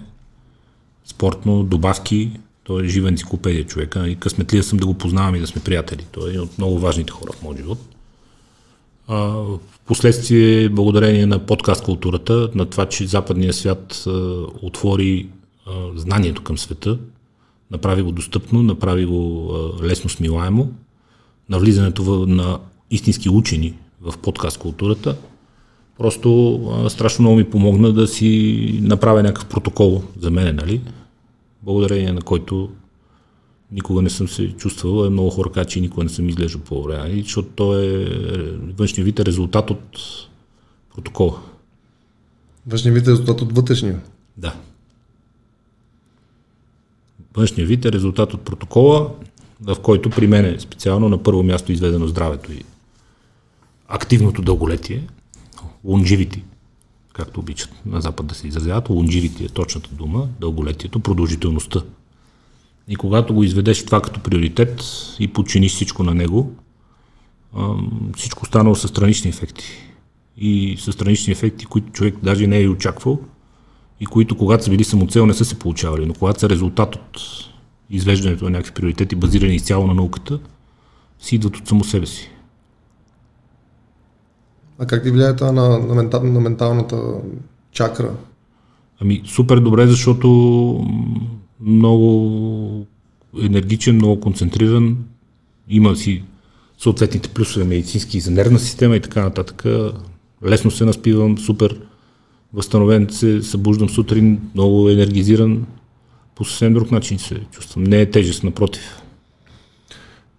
спортно, 1.06 1.64
добавки, 1.64 2.32
той 2.64 2.86
е 2.86 2.88
жива 2.88 3.10
енциклопедия 3.10 3.66
човека 3.66 4.10
и 4.10 4.16
късметлия 4.16 4.64
съм 4.64 4.80
да 4.80 4.86
го 4.86 4.94
познавам 4.94 5.36
и 5.36 5.40
да 5.40 5.48
сме 5.48 5.62
приятели. 5.62 6.06
Той 6.12 6.28
е 6.28 6.30
един 6.30 6.42
от 6.42 6.58
много 6.58 6.80
важните 6.80 7.12
хора 7.12 7.32
в 7.32 7.42
моят 7.42 7.60
живот. 7.60 7.80
А, 9.08 9.44
последствие, 9.86 10.70
благодарение 10.70 11.26
на 11.26 11.40
подкаст 11.40 11.84
културата, 11.84 12.50
на 12.56 12.66
това, 12.66 12.86
че 12.86 13.08
западният 13.08 13.56
свят 13.56 14.06
отвори 14.62 15.30
знанието 15.96 16.44
към 16.44 16.58
света, 16.58 16.98
направи 17.72 18.02
го 18.02 18.12
достъпно, 18.12 18.64
направи 18.64 19.06
го 19.06 19.54
лесно 19.84 20.10
смилаемо, 20.10 20.72
на 21.50 21.60
влизането 21.60 22.04
в, 22.04 22.28
на 22.28 22.60
истински 22.92 23.30
учени 23.30 23.74
в 24.02 24.18
подкаст 24.18 24.58
културата, 24.58 25.16
просто 25.98 26.60
страшно 26.90 27.24
много 27.24 27.38
ми 27.38 27.50
помогна 27.50 27.94
да 27.94 28.08
си 28.08 28.80
направя 28.84 29.24
някакъв 29.24 29.46
протокол 29.46 30.04
за 30.20 30.32
мен, 30.32 30.56
нали? 30.56 30.82
благодарение 31.64 32.12
на 32.12 32.22
който 32.22 32.70
никога 33.72 34.02
не 34.02 34.10
съм 34.10 34.28
се 34.28 34.52
чувствал, 34.52 35.06
е 35.06 35.10
много 35.10 35.30
хора 35.30 35.52
казват, 35.52 35.70
че 35.70 35.82
никога 35.82 36.04
не 36.04 36.10
съм 36.10 36.30
изглеждал 36.30 36.62
по-добре, 36.62 36.98
нали? 36.98 37.22
защото 37.22 37.50
то 37.56 37.80
е 37.80 38.06
външния 38.78 39.06
вид 39.06 39.20
е 39.20 39.26
резултат 39.26 39.70
от 39.70 40.00
протокола. 40.96 41.40
Външния 42.68 42.94
вид 42.94 43.08
е 43.08 43.12
резултат 43.12 43.42
от 43.42 43.56
вътрешния? 43.56 44.02
Да. 44.38 44.56
Външния 47.34 47.68
вид 47.68 47.86
е 47.86 47.92
резултат 47.92 48.34
от 48.34 48.42
протокола, 48.42 49.12
в 49.62 49.76
който 49.82 50.10
при 50.10 50.28
мен 50.28 50.46
е 50.46 50.60
специално 50.60 51.10
на 51.10 51.24
първо 51.24 51.44
място 51.44 51.72
изведено 51.72 52.08
здравето 52.08 52.52
и 52.52 52.64
активното 53.88 54.42
дълголетие, 54.42 55.08
longevity, 55.86 56.42
както 57.14 57.40
обичат 57.40 57.70
на 57.86 58.02
Запад 58.02 58.26
да 58.26 58.36
се 58.36 58.48
изразяват. 58.48 58.88
Longevity 58.88 59.46
е 59.46 59.50
точната 59.50 59.90
дума, 59.92 60.28
дълголетието, 60.40 61.00
продължителността. 61.00 61.82
И 62.88 62.96
когато 62.96 63.34
го 63.34 63.44
изведеш 63.44 63.86
това 63.86 64.02
като 64.02 64.20
приоритет 64.20 64.84
и 65.20 65.28
подчиниш 65.28 65.74
всичко 65.74 66.04
на 66.04 66.14
него, 66.14 66.56
всичко 68.18 68.44
останало 68.44 68.76
са 68.76 68.88
странични 68.88 69.30
ефекти. 69.30 69.66
И 70.38 70.78
са 70.80 70.92
странични 70.92 71.34
ефекти, 71.34 71.66
които 71.66 71.92
човек 71.92 72.16
даже 72.24 72.48
не 72.48 72.62
е 72.62 72.70
очаквал 72.70 73.20
и 74.00 74.06
които 74.06 74.38
когато 74.38 74.64
са 74.64 74.70
били 74.70 74.84
самоцел 74.84 75.26
не 75.26 75.34
са 75.34 75.46
се 75.46 75.60
получавали, 75.60 76.06
но 76.06 76.14
когато 76.14 76.40
са 76.40 76.50
резултат 76.50 76.96
от 76.96 77.20
извеждането 77.90 78.44
на 78.44 78.50
някакви 78.50 78.74
приоритети, 78.74 79.16
базирани 79.16 79.56
изцяло 79.56 79.88
на 79.88 79.94
науката, 79.94 80.40
си 81.20 81.36
идват 81.36 81.58
от 81.58 81.68
само 81.68 81.84
себе 81.84 82.06
си. 82.06 82.32
А 84.80 84.86
как 84.86 85.04
ти 85.04 85.12
влияе 85.12 85.36
това 85.36 85.52
на, 85.52 85.80
на, 85.80 85.96
ментал, 85.96 86.24
на 86.24 86.40
менталната 86.40 87.14
чакра? 87.72 88.12
Ами 89.02 89.22
супер 89.26 89.60
добре, 89.60 89.88
защото 89.88 90.28
много 91.62 92.86
енергичен, 93.42 93.96
много 93.96 94.20
концентриран, 94.20 94.98
има 95.70 95.96
си 95.96 96.24
съответните 96.78 97.30
плюсове 97.30 97.66
медицински 97.66 98.20
за 98.20 98.32
нервна 98.32 98.60
система 98.60 98.96
и 98.96 99.02
така 99.02 99.24
нататък. 99.24 99.66
Лесно 100.46 100.72
се 100.72 100.86
наспивам, 100.86 101.38
супер 101.38 101.82
възстановен 102.54 103.08
се, 103.12 103.42
събуждам 103.42 103.90
сутрин, 103.90 104.40
много 104.54 104.90
енергизиран, 104.90 105.66
по 106.36 106.46
съвсем 106.46 106.74
друг 106.74 106.92
начин 106.92 107.20
се 107.20 107.36
чувствам. 107.52 107.84
Не 107.84 108.02
е 108.02 108.12
тежест, 108.12 108.44
напротив. 108.44 109.02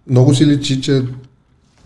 Много 0.07 0.35
си 0.35 0.45
личи, 0.45 0.81
че 0.81 1.03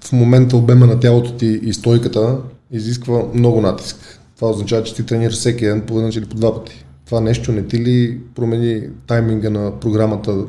в 0.04 0.12
момента 0.12 0.58
обема 0.58 0.88
на 0.88 1.00
тялото 1.00 1.32
ти 1.32 1.46
и 1.46 1.74
стойката 1.74 2.38
изисква 2.72 3.24
много 3.34 3.62
натиск. 3.62 4.20
Това 4.36 4.50
означава, 4.50 4.84
че 4.84 4.96
ти 4.96 5.06
тренираш 5.06 5.36
всеки 5.36 5.66
ден 5.66 5.82
по 5.82 6.00
или 6.00 6.26
по 6.26 6.36
два 6.36 6.56
пъти. 6.56 6.86
Това 7.08 7.22
нещо 7.22 7.52
не 7.52 7.68
ти 7.68 7.78
ли 7.78 8.20
промени 8.36 8.82
тайминга 9.08 9.50
на 9.50 9.80
програмата 9.80 10.46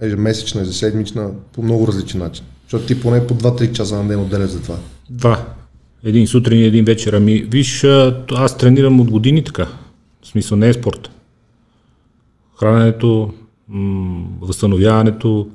ежемесечна, 0.00 0.60
ежеседмична 0.60 1.30
по 1.52 1.62
много 1.62 1.86
различен 1.86 2.20
начин? 2.20 2.44
Защото 2.62 2.86
ти 2.86 3.00
поне 3.00 3.26
по 3.26 3.34
2-3 3.34 3.72
часа 3.72 4.02
на 4.02 4.08
ден 4.08 4.20
отделяш 4.20 4.50
за 4.50 4.62
това. 4.62 4.76
Два. 5.10 5.46
Един 6.04 6.26
сутрин 6.26 6.60
и 6.60 6.64
един 6.64 6.84
вечер. 6.84 7.12
Ами, 7.12 7.34
виж, 7.34 7.84
аз 8.30 8.58
тренирам 8.58 9.00
от 9.00 9.10
години 9.10 9.44
така. 9.44 9.66
В 10.22 10.26
смисъл 10.26 10.58
не 10.58 10.68
е 10.68 10.72
спорт. 10.72 11.10
Храненето, 12.58 13.32
м- 13.68 14.26
възстановяването, 14.40 15.48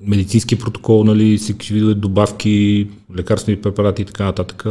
медицински 0.00 0.58
протокол, 0.58 1.04
нали, 1.04 1.38
всеки 1.38 1.74
видове 1.74 1.94
добавки, 1.94 2.88
лекарствени 3.16 3.60
препарати 3.60 4.02
и 4.02 4.04
така 4.04 4.24
нататък. 4.24 4.64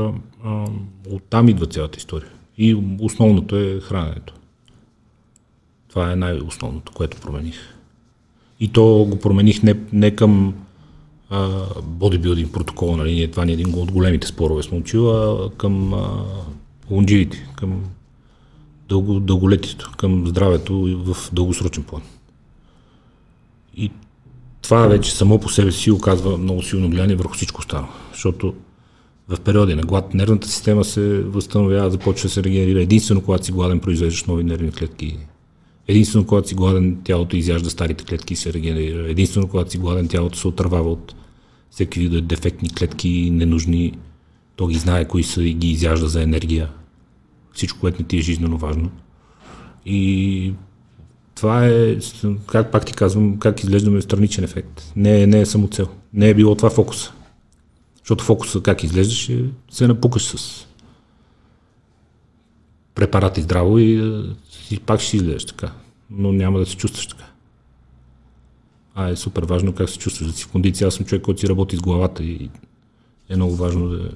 оттам 1.11 1.49
идва 1.49 1.65
цялата 1.65 1.97
история. 1.97 2.29
И 2.57 2.75
основното 2.99 3.55
е 3.55 3.79
храненето. 3.79 4.33
Това 5.89 6.11
е 6.11 6.15
най-основното, 6.15 6.91
което 6.91 7.17
промених. 7.17 7.59
И 8.59 8.67
то 8.67 9.05
го 9.09 9.19
промених 9.19 9.63
не, 9.63 9.75
не 9.93 10.11
към 10.11 10.53
а, 11.29 11.65
бодибилдинг 11.83 12.53
протокол, 12.53 12.95
нали, 12.95 13.31
това 13.31 13.45
не 13.45 13.51
е 13.51 13.53
един 13.53 13.73
от 13.73 13.91
големите 13.91 14.27
спорове 14.27 14.63
сме 14.63 14.83
а 14.95 15.49
към 15.57 15.93
а, 15.93 16.25
лонживите, 16.91 17.49
към 17.55 17.83
дълго, 18.89 19.19
дълголетието, 19.19 19.91
към 19.97 20.27
здравето 20.27 20.97
в 21.05 21.17
дългосрочен 21.33 21.83
план. 21.83 22.01
И 23.77 23.91
това 24.61 24.87
вече 24.87 25.11
само 25.11 25.39
по 25.39 25.49
себе 25.49 25.71
си 25.71 25.91
оказва 25.91 26.37
много 26.37 26.63
силно 26.63 26.89
влияние 26.89 27.15
върху 27.15 27.33
всичко 27.33 27.59
останало. 27.59 27.91
Защото 28.11 28.53
в 29.29 29.39
периоди 29.39 29.75
на 29.75 29.81
глад 29.81 30.13
нервната 30.13 30.48
система 30.48 30.84
се 30.84 31.22
възстановява, 31.22 31.91
започва 31.91 32.27
да 32.27 32.34
се 32.34 32.43
регенерира. 32.43 32.81
Единствено, 32.81 33.22
когато 33.22 33.46
си 33.46 33.51
гладен, 33.51 33.79
произвеждаш 33.79 34.24
нови 34.24 34.43
нервни 34.43 34.72
клетки. 34.72 35.17
Единствено, 35.88 36.25
когато 36.25 36.48
си 36.48 36.55
гладен, 36.55 36.98
тялото 37.03 37.36
изяжда 37.36 37.69
старите 37.69 38.03
клетки 38.03 38.34
и 38.34 38.38
се 38.38 38.53
регенерира. 38.53 39.10
Единствено, 39.10 39.48
когато 39.48 39.72
си 39.72 39.77
гладен, 39.77 40.07
тялото 40.07 40.38
се 40.38 40.48
отървава 40.48 40.91
от 40.91 41.15
всеки 41.72 42.00
вид 42.00 42.27
дефектни 42.27 42.69
клетки, 42.69 43.29
ненужни. 43.34 43.93
То 44.55 44.67
ги 44.67 44.75
знае 44.75 45.07
кои 45.07 45.24
са 45.24 45.43
и 45.43 45.53
ги 45.53 45.72
изяжда 45.72 46.07
за 46.07 46.24
енергия. 46.24 46.69
Всичко, 47.53 47.79
което 47.79 48.01
не 48.01 48.07
ти 48.07 48.17
е 48.17 48.22
жизненно 48.22 48.57
важно. 48.57 48.89
И 49.86 50.53
това 51.36 51.67
е, 51.67 51.98
как 52.48 52.72
пак 52.72 52.86
ти 52.86 52.93
казвам, 52.93 53.38
как 53.38 53.63
изглеждаме 53.63 54.01
страничен 54.01 54.43
ефект. 54.43 54.91
Не, 54.96 55.22
е, 55.22 55.27
не 55.27 55.41
е 55.41 55.46
само 55.46 55.67
цел. 55.67 55.88
Не 56.13 56.29
е 56.29 56.34
било 56.34 56.55
това 56.55 56.69
фокуса. 56.69 57.13
Защото 58.07 58.23
фокуса 58.23 58.61
как 58.63 58.83
изглеждаш 58.83 59.29
е 59.29 59.45
се 59.71 59.87
напукаш 59.87 60.23
с 60.27 60.65
препарати 62.95 63.41
здраво 63.41 63.79
и, 63.79 64.23
и 64.71 64.79
пак 64.79 64.99
ще 64.99 65.17
изглеждаш 65.17 65.45
така. 65.45 65.71
Но 66.09 66.31
няма 66.33 66.59
да 66.59 66.65
се 66.65 66.75
чувстваш 66.75 67.07
така. 67.07 67.25
А 68.95 69.09
е 69.09 69.15
супер 69.15 69.43
важно 69.43 69.73
как 69.73 69.89
се 69.89 69.97
чувстваш, 69.97 70.27
да 70.27 70.37
си 70.37 70.43
в 70.43 70.51
кондиция. 70.51 70.87
Аз 70.87 70.93
съм 70.93 71.05
човек, 71.05 71.21
който 71.21 71.39
си 71.39 71.49
работи 71.49 71.77
с 71.77 71.81
главата 71.81 72.23
и 72.23 72.49
е 73.29 73.35
много 73.35 73.55
важно 73.55 73.89
да 73.89 74.11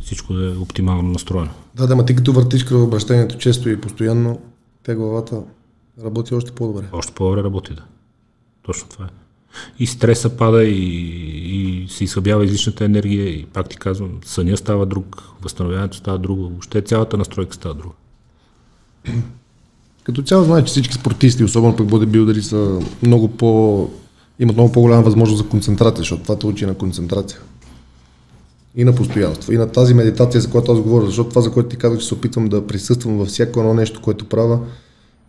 всичко 0.00 0.34
да 0.34 0.46
е 0.46 0.56
оптимално 0.56 1.08
настроено. 1.08 1.50
Да, 1.74 1.86
да, 1.86 1.96
ма 1.96 2.04
ти 2.04 2.16
като 2.16 2.32
въртиш 2.32 2.64
кръвообращението 2.64 3.38
често 3.38 3.68
и 3.68 3.80
постоянно, 3.80 4.40
те 4.82 4.94
главата 4.94 5.42
Работи 6.04 6.34
още 6.34 6.52
по-добре. 6.52 6.88
Още 6.92 7.12
по-добре 7.12 7.42
работи, 7.42 7.74
да. 7.74 7.84
Точно 8.62 8.88
това 8.88 9.04
е. 9.04 9.21
И 9.78 9.86
стреса 9.86 10.36
пада, 10.36 10.64
и, 10.64 10.78
и 11.46 11.88
се 11.88 12.04
изхъбява 12.04 12.44
излишната 12.44 12.84
енергия, 12.84 13.28
и 13.28 13.46
пак 13.46 13.68
ти 13.68 13.76
казвам, 13.76 14.10
съня 14.24 14.56
става 14.56 14.86
друг, 14.86 15.22
възстановяването 15.42 15.96
става 15.96 16.18
друго, 16.18 16.42
въобще 16.42 16.80
цялата 16.80 17.16
настройка 17.16 17.54
става 17.54 17.74
друга. 17.74 17.94
Като 20.04 20.22
цяло 20.22 20.44
знае, 20.44 20.64
че 20.64 20.70
всички 20.70 20.94
спортисти, 20.94 21.44
особено 21.44 21.76
пък 21.76 21.86
бодибилдери, 21.86 22.42
са 22.42 22.80
много 23.02 23.28
по... 23.28 23.90
имат 24.38 24.56
много 24.56 24.72
по-голяма 24.72 25.02
възможност 25.02 25.42
за 25.42 25.48
концентрация, 25.48 25.98
защото 25.98 26.22
това 26.22 26.38
те 26.38 26.46
учи 26.46 26.66
на 26.66 26.74
концентрация. 26.74 27.40
И 28.76 28.84
на 28.84 28.94
постоянство. 28.94 29.52
И 29.52 29.56
на 29.56 29.72
тази 29.72 29.94
медитация, 29.94 30.40
за 30.40 30.50
която 30.50 30.72
аз 30.72 30.80
говоря, 30.80 31.06
защото 31.06 31.28
това, 31.28 31.42
за 31.42 31.52
което 31.52 31.68
ти 31.68 31.76
казах, 31.76 31.98
че 31.98 32.06
се 32.06 32.14
опитвам 32.14 32.48
да 32.48 32.66
присъствам 32.66 33.18
във 33.18 33.28
всяко 33.28 33.60
едно 33.60 33.74
нещо, 33.74 34.02
което 34.02 34.28
правя, 34.28 34.60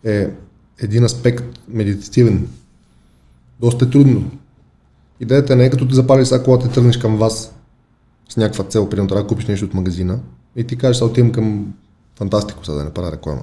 е 0.04 0.30
един 0.78 1.04
аспект 1.04 1.44
медитативен. 1.68 2.48
Доста 3.60 3.84
е 3.84 3.90
трудно. 3.90 4.30
Идеята 5.20 5.56
не 5.56 5.64
е 5.64 5.70
като 5.70 5.88
ти 5.88 5.94
запалиш 5.94 6.28
сега 6.28 6.44
колата 6.44 6.66
и 6.66 6.70
тръгнеш 6.70 6.96
към 6.96 7.16
вас 7.16 7.54
с 8.28 8.36
някаква 8.36 8.64
цел, 8.64 8.88
примерно 8.88 9.08
трябва 9.08 9.22
да 9.22 9.28
купиш 9.28 9.46
нещо 9.46 9.64
от 9.64 9.74
магазина 9.74 10.20
и 10.56 10.64
ти 10.64 10.76
кажеш, 10.76 10.96
сега 10.96 11.06
отивам 11.06 11.32
към 11.32 11.74
Фантастико, 12.18 12.64
сега 12.64 12.78
да 12.78 12.84
не 12.84 12.90
правя 12.90 13.12
реклама. 13.12 13.42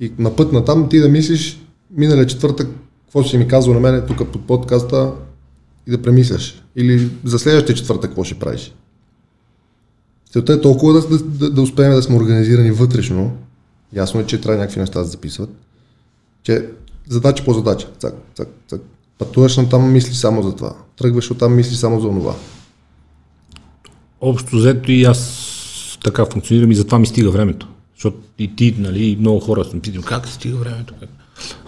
И 0.00 0.12
на 0.18 0.36
път 0.36 0.52
на 0.52 0.64
там 0.64 0.88
ти 0.88 1.00
да 1.00 1.08
мислиш, 1.08 1.66
миналия 1.90 2.26
четвъртък, 2.26 2.68
какво 3.04 3.22
ще 3.22 3.38
ми 3.38 3.48
казва 3.48 3.74
на 3.74 3.80
мен 3.80 4.04
тук 4.06 4.32
под 4.32 4.46
подкаста 4.46 5.12
и 5.86 5.90
да 5.90 6.02
премисляш. 6.02 6.62
Или 6.76 7.10
за 7.24 7.38
следващия 7.38 7.76
четвъртък 7.76 8.10
какво 8.10 8.24
ще 8.24 8.38
правиш. 8.38 8.74
Целта 10.32 10.52
е 10.52 10.60
толкова 10.60 10.92
да, 11.00 11.18
да, 11.18 11.50
да 11.50 11.62
успеем 11.62 11.92
да 11.92 12.02
сме 12.02 12.16
организирани 12.16 12.70
вътрешно. 12.70 13.36
Ясно 13.92 14.20
е, 14.20 14.26
че 14.26 14.40
трябва 14.40 14.58
някакви 14.58 14.80
неща 14.80 14.98
да 14.98 15.04
записват 15.04 15.50
че 16.48 16.68
задача 17.08 17.44
по 17.44 17.52
задача, 17.52 17.88
цак, 17.98 18.14
цак, 18.34 18.48
цак. 18.68 18.80
Пътуваш 19.18 19.56
на 19.56 19.68
там, 19.68 19.92
мисли 19.92 20.14
само 20.14 20.42
за 20.42 20.56
това. 20.56 20.74
Тръгваш 20.96 21.30
от 21.30 21.38
там, 21.38 21.56
мисли 21.56 21.74
само 21.76 22.00
за 22.00 22.08
това. 22.08 22.34
Общо 24.20 24.56
взето 24.56 24.92
и 24.92 25.04
аз 25.04 25.98
така 26.04 26.26
функционирам 26.26 26.70
и 26.70 26.74
затова 26.74 26.98
ми 26.98 27.06
стига 27.06 27.30
времето. 27.30 27.68
Защото 27.94 28.16
и 28.38 28.56
ти, 28.56 28.74
нали, 28.78 29.04
и 29.04 29.16
много 29.16 29.40
хора 29.40 29.64
съм 29.64 29.80
питам, 29.80 30.02
как 30.02 30.26
ти 30.26 30.32
стига 30.32 30.56
времето? 30.56 30.94
Как? 31.00 31.08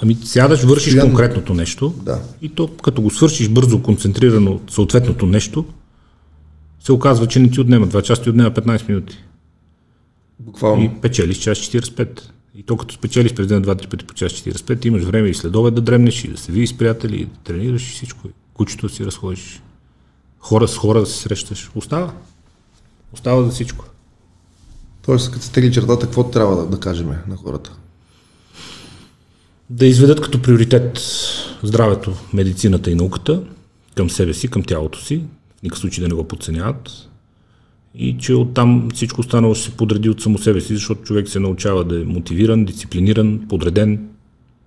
Ами 0.02 0.14
сядаш, 0.14 0.62
вършиш 0.62 0.92
Сега- 0.92 1.02
конкретното 1.02 1.54
нещо 1.54 1.94
Да. 2.02 2.20
и 2.42 2.48
то 2.48 2.68
като 2.68 3.02
го 3.02 3.10
свършиш 3.10 3.48
бързо, 3.48 3.82
концентрирано 3.82 4.60
съответното 4.70 5.26
нещо, 5.26 5.64
се 6.80 6.92
оказва, 6.92 7.26
че 7.26 7.38
не 7.38 7.50
ти 7.50 7.60
отнема 7.60 7.86
2 7.86 8.02
часа, 8.02 8.22
ти 8.22 8.30
отнема 8.30 8.50
15 8.50 8.88
минути. 8.88 9.18
Буквално. 10.38 10.82
И 10.84 10.90
печелиш 11.00 11.38
час 11.38 11.58
45. 11.58 12.20
И 12.60 12.62
то 12.62 12.76
като 12.76 12.94
спечелиш 12.94 13.34
през 13.34 13.46
ден 13.46 13.64
2-3 13.64 13.90
пъти 13.90 14.04
по 14.04 14.14
час 14.14 14.32
45, 14.32 14.86
имаш 14.86 15.02
време 15.02 15.28
и 15.28 15.34
след 15.34 15.56
обед 15.56 15.74
да 15.74 15.80
дремнеш, 15.80 16.24
и 16.24 16.28
да 16.28 16.38
се 16.38 16.52
видиш 16.52 16.70
с 16.70 16.78
приятели, 16.78 17.16
и 17.16 17.24
да 17.24 17.36
тренираш 17.44 17.90
и 17.90 17.92
всичко. 17.92 18.28
И 18.28 18.30
Кучето 18.54 18.86
да 18.86 18.94
си 18.94 19.04
разходиш. 19.04 19.62
Хора 20.38 20.68
с 20.68 20.76
хора 20.76 21.00
да 21.00 21.06
се 21.06 21.18
срещаш. 21.18 21.70
Остава. 21.74 22.12
Остава 23.12 23.42
за 23.42 23.50
всичко. 23.50 23.84
Тоест, 25.02 25.30
като 25.30 25.44
се 25.44 25.52
тегли 25.52 25.72
чертата, 25.72 26.06
какво 26.06 26.30
трябва 26.30 26.56
да, 26.56 26.66
да 26.66 26.80
кажем 26.80 27.08
на 27.28 27.36
хората? 27.36 27.72
Да 29.70 29.86
изведат 29.86 30.20
като 30.20 30.42
приоритет 30.42 31.00
здравето, 31.62 32.14
медицината 32.32 32.90
и 32.90 32.94
науката 32.94 33.42
към 33.96 34.10
себе 34.10 34.34
си, 34.34 34.48
към 34.48 34.62
тялото 34.62 35.00
си. 35.00 35.22
В 35.58 35.62
никакъв 35.62 35.80
случай 35.80 36.02
да 36.02 36.08
не 36.08 36.14
го 36.14 36.28
подценяват. 36.28 37.09
И 37.94 38.18
че 38.18 38.34
оттам 38.34 38.88
всичко 38.94 39.20
останало 39.20 39.54
ще 39.54 39.70
се 39.70 39.76
подреди 39.76 40.10
от 40.10 40.22
само 40.22 40.38
себе 40.38 40.60
си, 40.60 40.74
защото 40.74 41.02
човек 41.02 41.28
се 41.28 41.40
научава 41.40 41.84
да 41.84 42.00
е 42.00 42.04
мотивиран, 42.04 42.64
дисциплиниран, 42.64 43.46
подреден, 43.48 44.08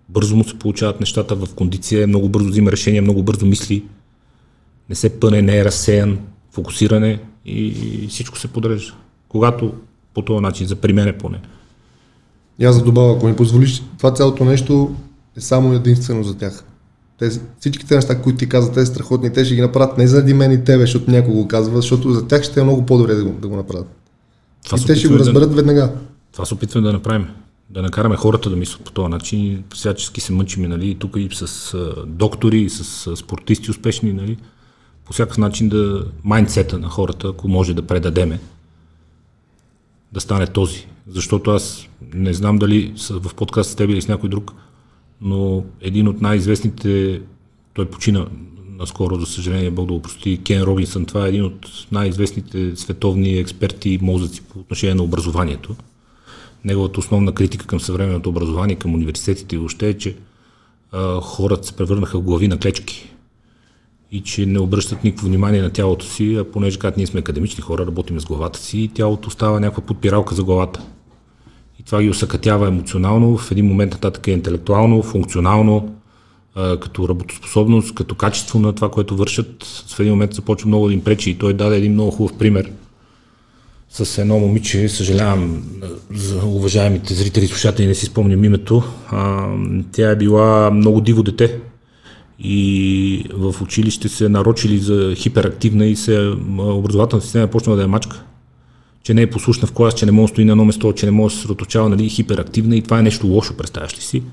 бързо 0.10 0.36
му 0.36 0.44
се 0.44 0.60
получават 0.60 1.00
нещата 1.00 1.36
в 1.36 1.56
кондиция, 1.56 2.08
много 2.08 2.30
бързо 2.30 2.50
взима 2.50 2.72
решения, 2.72 3.02
много 3.02 3.24
бързо 3.24 3.46
мисли, 3.46 3.84
не 4.90 4.96
се 4.96 5.20
пъне, 5.20 5.42
не 5.42 5.58
е 5.58 5.66
разсеян, 5.66 6.20
фокусиране 6.52 7.20
и, 7.46 8.08
всичко 8.10 8.40
се 8.40 8.48
подрежда. 8.48 8.94
Когато 9.28 9.74
по 10.14 10.22
този 10.22 10.42
начин, 10.42 10.68
за 10.68 10.76
при 10.76 10.94
мене 10.94 11.18
поне, 11.18 11.40
И 12.60 12.66
аз 12.66 12.78
да 12.80 12.86
добавя, 12.86 13.16
ако 13.16 13.28
ми 13.28 13.36
позволиш, 13.36 13.84
това 13.98 14.14
цялото 14.14 14.46
нещо 14.46 14.96
е 15.38 15.42
само 15.42 15.74
единствено 15.74 16.24
за 16.24 16.38
тях. 16.38 16.66
Тези, 17.24 17.40
всичките 17.60 17.96
неща, 17.96 18.22
които 18.22 18.38
ти 18.38 18.50
казват, 18.50 18.74
те 18.74 18.86
са 18.86 18.92
страхотни, 18.92 19.34
те 19.34 19.46
ще 19.46 19.56
ги 19.56 19.62
направят 19.62 19.98
не 19.98 20.08
заради 20.08 20.34
мен 20.34 20.52
и 20.52 20.64
тебе, 20.64 20.82
защото 20.82 21.12
някой 21.12 21.34
го 21.34 21.48
казва, 21.48 21.76
защото 21.76 22.14
за 22.14 22.28
тях 22.28 22.44
ще 22.44 22.60
е 22.60 22.64
много 22.64 22.86
по-добре 22.86 23.14
да 23.16 23.24
го, 23.24 23.32
да 23.42 23.48
го 23.48 23.56
направят. 23.56 23.88
това 24.66 24.78
и 24.78 24.86
те 24.86 24.96
ще 24.96 25.08
го 25.08 25.14
опитваме 25.14 25.34
да- 25.34 25.40
разберат 25.40 25.56
веднага. 25.56 25.92
Това 26.32 26.46
се 26.46 26.54
опитваме 26.54 26.88
да 26.88 26.94
направим. 26.94 27.28
Да 27.70 27.82
накараме 27.82 28.16
хората 28.16 28.50
да 28.50 28.56
мислят 28.56 28.84
по 28.84 28.92
този 28.92 29.08
начин. 29.10 29.64
Всячески 29.74 30.22
се 30.22 30.34
мъчиме, 30.34 30.68
нали, 30.68 30.96
тук 31.00 31.16
и 31.18 31.30
с 31.32 31.78
доктори, 32.08 32.62
и 32.62 32.70
с 32.70 33.16
спортисти 33.16 33.72
успешни, 33.72 34.14
нали, 34.14 34.38
по 35.06 35.14
всякакъв 35.14 35.38
начин 35.38 35.70
да 35.70 36.06
майндсета 36.24 36.80
на 36.80 36.90
хората, 36.90 37.28
ако 37.28 37.48
може 37.48 37.74
да 37.74 37.82
предадеме, 37.82 38.40
да 40.12 40.20
стане 40.22 40.48
този. 40.48 40.88
Защото 41.08 41.52
аз 41.52 41.88
не 42.14 42.34
знам 42.34 42.58
дали 42.58 42.94
в 43.10 43.36
подкаст 43.36 43.70
с 43.72 43.76
теб 43.76 43.90
или 43.90 44.02
с 44.02 44.08
някой 44.08 44.30
друг, 44.30 44.52
но 45.24 45.64
един 45.82 46.08
от 46.08 46.22
най-известните, 46.22 47.22
той 47.74 47.86
почина 47.86 48.28
наскоро, 48.80 49.16
за 49.16 49.26
съжаление, 49.26 49.72
Бог 49.72 49.88
да 49.88 49.94
го 49.94 50.02
прости, 50.02 50.42
Кен 50.44 50.62
Робинсън, 50.62 51.06
това 51.06 51.26
е 51.26 51.30
един 51.30 51.44
от 51.44 51.88
най-известните 51.92 52.76
световни 52.76 53.38
експерти 53.38 53.90
и 53.90 54.00
мозъци 54.02 54.42
по 54.42 54.60
отношение 54.60 54.96
на 54.96 55.04
образованието 55.04 55.76
неговата 56.66 57.00
основна 57.00 57.32
критика 57.32 57.68
към 57.68 57.80
съвременното 57.80 58.30
образование, 58.30 58.76
към 58.76 58.94
университетите 58.94 59.56
и 59.56 59.58
въобще 59.58 59.90
е, 59.90 59.94
че 59.94 60.16
а, 60.92 61.22
хората 61.22 61.68
се 61.68 61.74
превърнаха 61.74 62.18
в 62.18 62.24
глави 62.24 62.48
на 62.48 62.60
клечки 62.60 63.10
и 64.12 64.22
че 64.22 64.46
не 64.46 64.60
обръщат 64.60 65.04
никакво 65.04 65.28
внимание 65.28 65.62
на 65.62 65.70
тялото 65.70 66.06
си, 66.06 66.36
а 66.36 66.52
понеже 66.52 66.80
как 66.80 66.98
ние 66.98 67.08
сме 67.08 67.20
академични 67.20 67.62
хора, 67.62 67.86
работим 67.86 68.20
с 68.20 68.26
главата 68.26 68.60
си 68.60 68.80
и 68.80 68.88
тялото 68.88 69.30
става 69.30 69.60
някаква 69.60 69.84
подпиралка 69.84 70.36
за 70.36 70.44
главата. 70.44 70.86
И 71.84 71.86
това 71.86 72.02
ги 72.02 72.10
усъкътява 72.10 72.68
емоционално, 72.68 73.38
в 73.38 73.52
един 73.52 73.66
момент 73.66 73.92
нататък 73.92 74.28
е 74.28 74.32
интелектуално, 74.32 75.04
функционално, 75.04 75.96
като 76.56 77.10
работоспособност, 77.10 77.96
като 77.96 78.16
качество 78.16 78.60
на 78.60 78.74
това, 78.74 78.90
което 78.90 79.16
вършат. 79.16 79.64
В 79.88 80.00
един 80.00 80.12
момент 80.12 80.34
започва 80.34 80.68
много 80.68 80.88
да 80.88 80.94
им 80.94 81.04
пречи 81.04 81.30
и 81.30 81.38
той 81.38 81.54
даде 81.54 81.78
един 81.78 81.94
много 81.94 82.12
хубав 82.12 82.38
пример 82.38 82.72
с 83.90 84.18
едно 84.18 84.40
момиче, 84.40 84.90
съжалявам 84.90 85.64
за 86.14 86.46
уважаемите 86.46 87.14
зрители 87.14 87.46
и 87.46 87.48
слушатели, 87.48 87.88
не 87.88 87.96
си 87.96 88.06
спомням 88.06 88.44
името. 88.44 88.84
Тя 89.92 90.12
е 90.12 90.16
била 90.16 90.72
много 90.72 91.02
диво 91.02 91.24
дете 91.24 91.60
и 92.40 93.26
в 93.34 93.62
училище 93.62 94.10
се 94.10 94.30
нарочили 94.30 94.78
за 94.80 95.14
хиперактивна 95.16 95.86
и 95.86 95.96
се 95.96 96.34
образователната 96.58 97.26
система 97.26 97.44
е 97.44 97.50
почнала 97.50 97.78
да 97.78 97.84
е 97.84 97.88
мачка. 97.88 98.24
Че 99.04 99.14
не 99.14 99.22
е 99.22 99.30
послушна 99.30 99.68
в 99.68 99.72
клас, 99.72 99.94
че 99.94 100.06
не 100.06 100.12
може 100.12 100.32
да 100.32 100.34
стои 100.34 100.46
на 100.46 100.52
едно 100.52 100.66
место, 100.66 100.94
че 100.94 101.06
не 101.06 101.12
може 101.12 101.34
да 101.34 101.36
се 101.36 101.42
съсредоточава, 101.42 101.90
нали, 101.90 102.10
хиперактивна 102.10 102.76
и 102.76 102.82
това 102.82 103.00
е 103.00 103.04
нещо 103.04 103.28
лошо, 103.28 103.58
представяш 103.58 103.98
ли 103.98 104.02
си. 104.02 104.24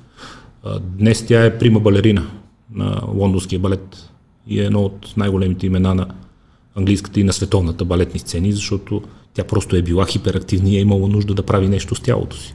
Днес 0.81 1.27
тя 1.27 1.45
е 1.45 1.59
прима 1.59 1.81
балерина 1.81 2.27
на 2.75 3.01
лондонския 3.15 3.59
балет 3.59 4.11
и 4.47 4.61
е 4.61 4.65
едно 4.65 4.83
от 4.83 5.17
най-големите 5.17 5.67
имена 5.67 5.95
на 5.95 6.07
английската 6.75 7.21
и 7.21 7.25
на 7.25 7.33
световната 7.33 7.85
балетни 7.85 8.21
сцени, 8.21 8.53
защото 8.53 9.03
тя 9.35 9.45
просто 9.45 9.77
е 9.77 9.83
била 9.83 10.07
хиперактивна 10.07 10.71
и 10.71 10.77
е 10.77 10.81
имала 10.81 11.09
нужда 11.09 11.35
да 11.35 11.43
прави 11.43 11.69
нещо 11.69 11.95
с 11.95 12.01
тялото 12.01 12.37
си. 12.37 12.55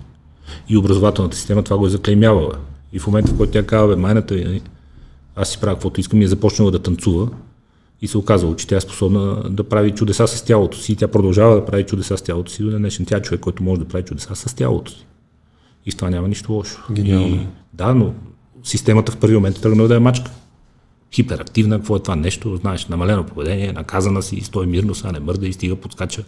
И 0.70 0.78
образователната 0.78 1.38
система 1.38 1.64
това 1.64 1.78
го 1.78 1.88
е 1.88 1.90
заклеймявала. 1.90 2.54
И 2.94 3.00
в 3.00 3.08
момента, 3.08 3.32
в 3.32 3.38
който 3.38 3.52
тя 3.52 3.66
казва, 3.66 3.96
бе, 3.96 4.02
майната, 4.02 4.36
нали, 4.36 4.62
аз 5.36 5.50
си 5.50 5.58
правя 5.62 5.76
каквото 5.76 6.00
искам 6.00 6.22
и 6.22 6.24
е 6.24 6.28
започнала 6.28 6.72
да 6.72 6.80
танцува 6.80 7.30
и 8.02 8.08
се 8.08 8.18
оказало, 8.18 8.56
че 8.56 8.68
тя 8.68 8.78
е 8.78 8.82
способна 8.82 9.44
да 9.50 9.64
прави 9.64 9.92
чудеса 9.92 10.28
с 10.28 10.44
тялото 10.44 10.78
си 10.78 10.92
и 10.92 10.96
тя 10.96 11.08
продължава 11.08 11.56
да 11.56 11.66
прави 11.66 11.84
чудеса 11.84 12.18
с 12.18 12.22
тялото 12.22 12.52
си 12.52 12.64
до 12.64 12.78
днешен. 12.78 13.06
Тя 13.06 13.18
е 13.18 13.22
човек, 13.22 13.42
който 13.42 13.64
може 13.64 13.82
да 13.82 13.88
прави 13.88 14.06
чудеса 14.06 14.36
с 14.36 14.54
тялото 14.54 14.92
си. 14.92 15.06
И 15.86 15.92
в 15.92 15.98
това 15.98 16.10
няма 16.10 16.28
нищо 16.28 16.54
лошо. 16.54 16.84
Гениално. 16.92 17.36
И, 17.36 17.48
да, 17.74 17.94
но 17.94 18.14
системата 18.64 19.12
в 19.12 19.18
първи 19.18 19.36
момент 19.36 19.58
е 19.58 19.62
тръгнала 19.62 19.88
да 19.88 19.96
е 19.96 20.00
мачка. 20.00 20.32
Хиперактивна, 21.14 21.78
какво 21.78 21.96
е 21.96 22.00
това 22.00 22.16
нещо, 22.16 22.56
знаеш, 22.56 22.88
намалено 22.88 23.26
поведение, 23.26 23.72
наказана 23.72 24.22
си, 24.22 24.42
стой 24.42 24.68
мирно, 24.68 24.96
сега 24.96 25.12
не 25.12 25.20
мърда 25.20 25.48
и 25.48 25.54
стига, 25.54 25.76
подскача, 25.76 26.24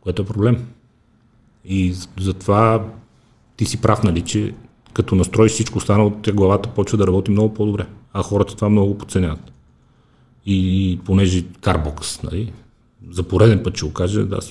което 0.00 0.22
е 0.22 0.26
проблем. 0.26 0.66
И 1.64 1.94
затова 2.20 2.86
ти 3.56 3.64
си 3.64 3.80
прав, 3.80 4.02
нали, 4.02 4.22
че 4.22 4.54
като 4.92 5.14
настроиш 5.14 5.52
всичко 5.52 5.78
останало, 5.78 6.12
главата 6.34 6.68
почва 6.68 6.98
да 6.98 7.06
работи 7.06 7.30
много 7.30 7.54
по-добре. 7.54 7.86
А 8.12 8.22
хората 8.22 8.56
това 8.56 8.68
много 8.68 8.88
го 8.88 8.98
подценяват. 8.98 9.52
И 10.46 11.00
понеже 11.04 11.44
карбокс, 11.60 12.22
нали, 12.22 12.52
за 13.10 13.22
пореден 13.22 13.62
път 13.62 13.76
ще 13.76 13.86
го 13.86 13.92
кажа, 13.92 14.24
да, 14.26 14.36
аз 14.36 14.50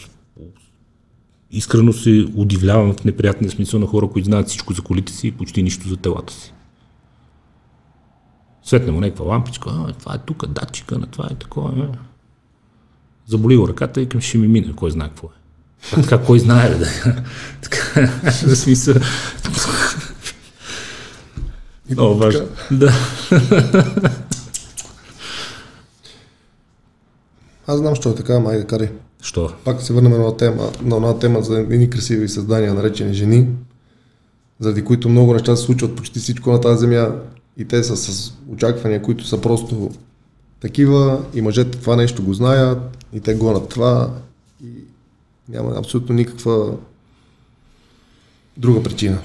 искрено 1.52 1.94
се 1.94 2.28
удивлявам 2.36 2.94
в 2.94 3.04
неприятния 3.04 3.52
смисъл 3.52 3.80
на 3.80 3.86
хора, 3.86 4.10
които 4.10 4.26
знаят 4.26 4.48
всичко 4.48 4.74
за 4.74 4.82
колите 4.82 5.14
си 5.14 5.28
и 5.28 5.32
почти 5.32 5.64
нищо 5.64 5.90
за 5.90 5.98
телата 5.98 6.34
си. 6.34 6.54
Светне 8.64 8.92
му 8.92 9.00
някаква 9.00 9.26
лампичка, 9.26 9.70
а, 9.70 9.94
това 9.94 10.16
е 10.16 10.18
тук, 10.18 10.48
датчика, 10.48 10.98
на 10.98 11.08
това 11.08 11.28
е 11.32 11.36
такова. 11.36 11.84
Е. 11.84 11.98
Заболи 13.28 13.58
го 13.58 13.68
ръката 13.68 14.02
и 14.02 14.10
към 14.10 14.22
ще 14.22 14.38
ми 14.38 14.48
мине, 14.48 14.74
кой 14.76 14.92
знае 14.92 15.10
какво 15.10 15.28
е. 15.28 15.40
А 15.98 16.02
така, 16.02 16.26
кой 16.26 16.40
знае, 16.40 16.70
да. 16.70 16.86
така, 17.62 18.12
в 18.24 18.56
смисъл. 18.56 18.96
Много 21.90 22.16
важно. 22.16 22.48
Да. 22.72 22.94
Аз 27.70 27.78
знам, 27.78 27.96
що 27.96 28.10
е 28.10 28.16
така, 28.16 28.40
майка 28.40 28.68
кари. 28.68 28.90
Що? 29.22 29.52
Пак 29.64 29.82
се 29.82 29.94
върнем 29.94 30.12
на 30.12 30.38
тема, 30.38 30.64
на 30.82 30.96
една 30.96 31.20
тема 31.20 31.42
за 31.42 31.60
едни 31.60 31.90
красиви 31.90 32.30
създания, 32.30 32.74
наречени 32.74 33.14
жени, 33.14 33.48
заради 34.60 34.84
които 34.84 35.10
много 35.10 35.34
неща 35.34 35.56
се 35.56 35.64
случват 35.64 35.96
почти 35.96 36.20
всичко 36.20 36.52
на 36.52 36.62
тази 36.62 36.80
земя 36.80 37.08
и 37.58 37.66
те 37.66 37.84
са 37.84 37.98
с 37.98 38.34
очаквания, 38.54 39.02
които 39.02 39.28
са 39.28 39.42
просто 39.42 39.92
такива 40.60 41.22
и 41.34 41.42
мъжете 41.42 41.78
това 41.78 41.96
нещо 41.96 42.24
го 42.24 42.34
знаят 42.34 42.98
и 43.14 43.20
те 43.20 43.34
гонят 43.34 43.70
това 43.70 44.10
и 44.64 44.70
няма 45.50 45.76
абсолютно 45.78 46.16
никаква 46.16 46.72
друга 48.58 48.84
причина. 48.84 49.18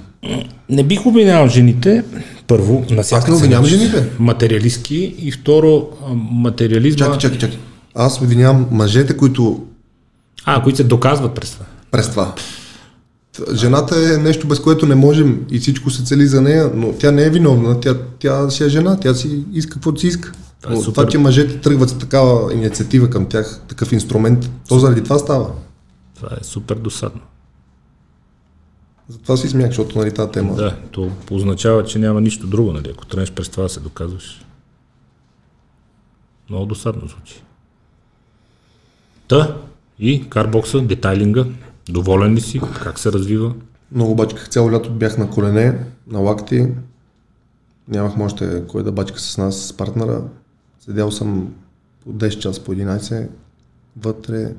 Не 0.69 0.85
бих 0.85 1.07
обвинявал 1.07 1.49
жените, 1.49 2.05
първо, 2.47 2.85
на 2.91 3.03
всяка 3.03 3.23
Аз 3.23 3.29
не 3.29 3.37
обвинявам 3.37 3.67
цена, 3.67 3.79
жените. 3.79 4.11
Материалистки 4.19 5.15
и 5.19 5.33
второ, 5.33 5.89
материализма... 6.15 7.07
Чакай, 7.07 7.19
чакай, 7.19 7.39
чакай. 7.39 7.59
Аз 7.95 8.21
обвинявам 8.23 8.67
мъжете, 8.71 9.17
които 9.17 9.67
А, 10.45 10.63
които 10.63 10.77
се 10.77 10.85
доказват 10.85 11.35
през 11.35 11.53
това. 11.53 11.67
през 11.91 12.11
това. 12.11 12.35
Жената 13.55 14.15
е 14.15 14.19
нещо, 14.19 14.49
без 14.49 14.61
което 14.61 14.87
не 14.87 14.95
можем 14.95 15.47
и 15.51 15.59
всичко 15.59 15.91
се 15.91 16.05
цели 16.05 16.27
за 16.27 16.43
нея, 16.43 16.71
но 16.75 16.93
тя 16.93 17.11
не 17.11 17.23
е 17.23 17.31
виновна, 17.31 17.81
тя, 17.81 17.95
тя 18.19 18.51
си 18.51 18.65
е 18.65 18.69
жена, 18.69 19.01
тя 19.01 19.15
си 19.15 19.45
иска 19.53 19.73
каквото 19.75 20.01
си 20.01 20.07
иска. 20.07 20.33
Това 20.61 20.73
е 20.73 20.77
но 20.77 20.83
супер. 20.83 20.95
това, 20.95 21.11
че 21.11 21.19
мъжете 21.19 21.61
тръгват 21.61 21.91
с 21.91 21.99
такава 21.99 22.55
инициатива 22.55 23.11
към 23.11 23.27
тях, 23.27 23.61
такъв 23.69 23.93
инструмент, 23.93 24.51
то 24.69 24.79
заради 24.79 25.03
това 25.03 25.19
става. 25.19 25.51
Това 26.17 26.29
е 26.41 26.45
супер 26.45 26.77
досадно. 26.77 27.21
Затова 29.09 29.37
си 29.37 29.49
смях, 29.49 29.67
защото 29.67 29.99
нали 29.99 30.15
тази 30.15 30.31
тема. 30.31 30.55
Да, 30.55 30.77
то 30.91 31.11
означава, 31.31 31.85
че 31.85 31.99
няма 31.99 32.21
нищо 32.21 32.47
друго, 32.47 32.73
нали? 32.73 32.91
Ако 32.91 33.07
тръгнеш 33.07 33.33
през 33.33 33.49
това 33.49 33.63
да 33.63 33.69
се 33.69 33.81
доказваш. 33.81 34.45
Много 36.51 36.67
досадно 36.67 37.09
звучи. 37.09 37.43
Та 39.29 39.57
и 39.99 40.31
карбокса, 40.31 40.81
детайлинга, 40.81 41.47
доволен 41.89 42.35
ли 42.35 42.41
си? 42.41 42.61
Как 42.83 42.99
се 42.99 43.13
развива? 43.13 43.55
Много 43.93 44.15
бачках. 44.15 44.49
Цяло 44.49 44.73
лято 44.73 44.91
бях 44.91 45.19
на 45.19 45.31
колене, 45.31 45.85
на 46.07 46.19
лакти. 46.19 46.67
Нямахме 47.89 48.25
още 48.25 48.63
кой 48.69 48.83
да 48.83 48.93
бачка 48.93 49.19
с 49.19 49.39
нас, 49.39 49.67
с 49.67 49.73
партнера. 49.73 50.23
Седял 50.81 51.11
съм 51.11 51.55
по 52.05 52.11
10 52.11 52.39
часа, 52.39 52.65
по 52.65 52.75
11. 52.75 53.29
Вътре 53.97 54.55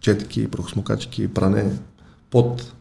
четки, 0.00 0.48
прахосмокачки, 0.48 1.28
пране, 1.28 1.72
пот. 2.30 2.74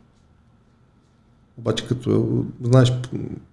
Обаче 1.58 1.88
като, 1.88 2.46
знаеш, 2.64 2.94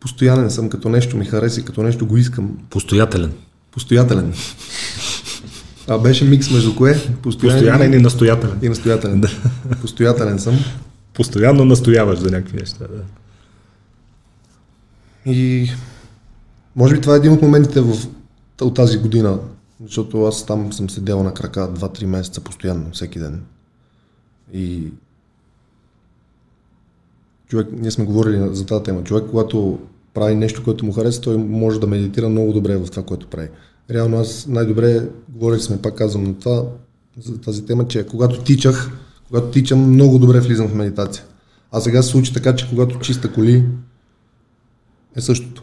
постоянен 0.01 0.51
съм, 0.51 0.69
като 0.69 0.89
нещо 0.89 1.17
ми 1.17 1.25
хареса 1.25 1.61
и 1.61 1.65
като 1.65 1.83
нещо 1.83 2.07
го 2.07 2.17
искам. 2.17 2.59
Постоятелен. 2.71 3.33
Постоятелен. 3.71 4.35
А 5.89 5.99
беше 5.99 6.25
микс 6.25 6.51
между 6.51 6.77
кое? 6.77 6.95
Постоянен 7.23 7.93
и 7.93 7.99
настоятелен. 7.99 8.59
И 8.63 8.69
настоятелен. 8.69 9.21
Да. 9.21 9.29
Постоятелен 9.81 10.39
съм. 10.39 10.59
Постоянно 11.15 11.65
настояваш 11.65 12.19
за 12.19 12.31
някакви 12.31 12.59
неща. 12.59 12.85
Да. 12.85 13.03
И 15.33 15.71
може 16.77 16.95
би 16.95 17.01
това 17.01 17.15
е 17.15 17.17
един 17.17 17.33
от 17.33 17.43
моментите 17.43 17.81
в, 17.81 17.97
от 18.61 18.75
тази 18.75 18.99
година, 18.99 19.39
защото 19.83 20.25
аз 20.25 20.47
там 20.47 20.73
съм 20.73 20.91
седял 20.91 21.23
на 21.23 21.35
крака 21.35 21.61
2-3 21.75 22.05
месеца 22.05 22.41
постоянно, 22.41 22.91
всеки 22.93 23.19
ден. 23.19 23.43
И 24.53 24.93
човек, 27.49 27.69
ние 27.73 27.91
сме 27.91 28.05
говорили 28.05 28.49
за 28.53 28.67
тази 28.67 28.85
тема. 28.85 29.05
Човек, 29.05 29.25
когато 29.31 29.79
прави 30.15 30.35
нещо, 30.35 30.65
което 30.65 30.85
му 30.85 30.93
харесва, 30.93 31.23
той 31.23 31.37
може 31.37 31.81
да 31.81 31.87
медитира 31.87 32.29
много 32.29 32.53
добре 32.53 32.77
в 32.77 32.91
това, 32.91 33.03
което 33.03 33.27
прави. 33.27 33.49
Реално 33.91 34.19
аз 34.19 34.47
най-добре, 34.47 35.09
говорих 35.29 35.63
сме, 35.63 35.83
пак 35.83 35.95
казвам 35.95 36.25
на 36.25 36.39
това, 36.39 36.65
за 37.25 37.39
тази 37.39 37.67
тема, 37.67 37.89
че 37.89 38.07
когато 38.07 38.43
тичах, 38.43 38.91
когато 39.29 39.51
тичам, 39.51 39.91
много 39.91 40.19
добре 40.19 40.41
влизам 40.41 40.69
в 40.69 40.75
медитация. 40.75 41.25
А 41.73 41.81
сега 41.81 42.03
се 42.03 42.09
случи 42.09 42.33
така, 42.35 42.57
че 42.57 42.69
когато 42.69 42.99
чиста 42.99 43.33
коли, 43.33 43.65
е 45.17 45.21
същото. 45.21 45.63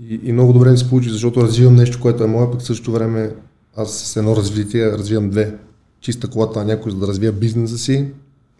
И, 0.00 0.20
и 0.22 0.32
много 0.32 0.52
добре 0.52 0.70
ми 0.70 0.78
се 0.78 0.88
получи, 0.88 1.10
защото 1.10 1.42
развивам 1.42 1.74
нещо, 1.74 2.00
което 2.00 2.24
е 2.24 2.26
мое, 2.26 2.50
пък 2.50 2.60
в 2.60 2.64
същото 2.64 2.92
време 2.92 3.34
аз 3.76 3.98
с 3.98 4.16
едно 4.16 4.36
развитие 4.36 4.92
развивам 4.92 5.30
две. 5.30 5.58
Чиста 6.00 6.30
колата 6.30 6.58
на 6.58 6.64
някой, 6.64 6.92
за 6.92 6.98
да 6.98 7.06
развия 7.06 7.32
бизнеса 7.32 7.78
си, 7.78 8.06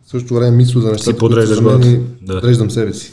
в 0.07 0.11
същото 0.11 0.35
време 0.35 0.57
мисля 0.57 0.81
за 0.81 0.91
нещата, 0.91 1.19
които 1.19 1.47
за 1.47 1.63
мен 1.63 2.07
да. 2.23 2.35
подреждам 2.35 2.71
себе 2.71 2.95
си. 2.95 3.13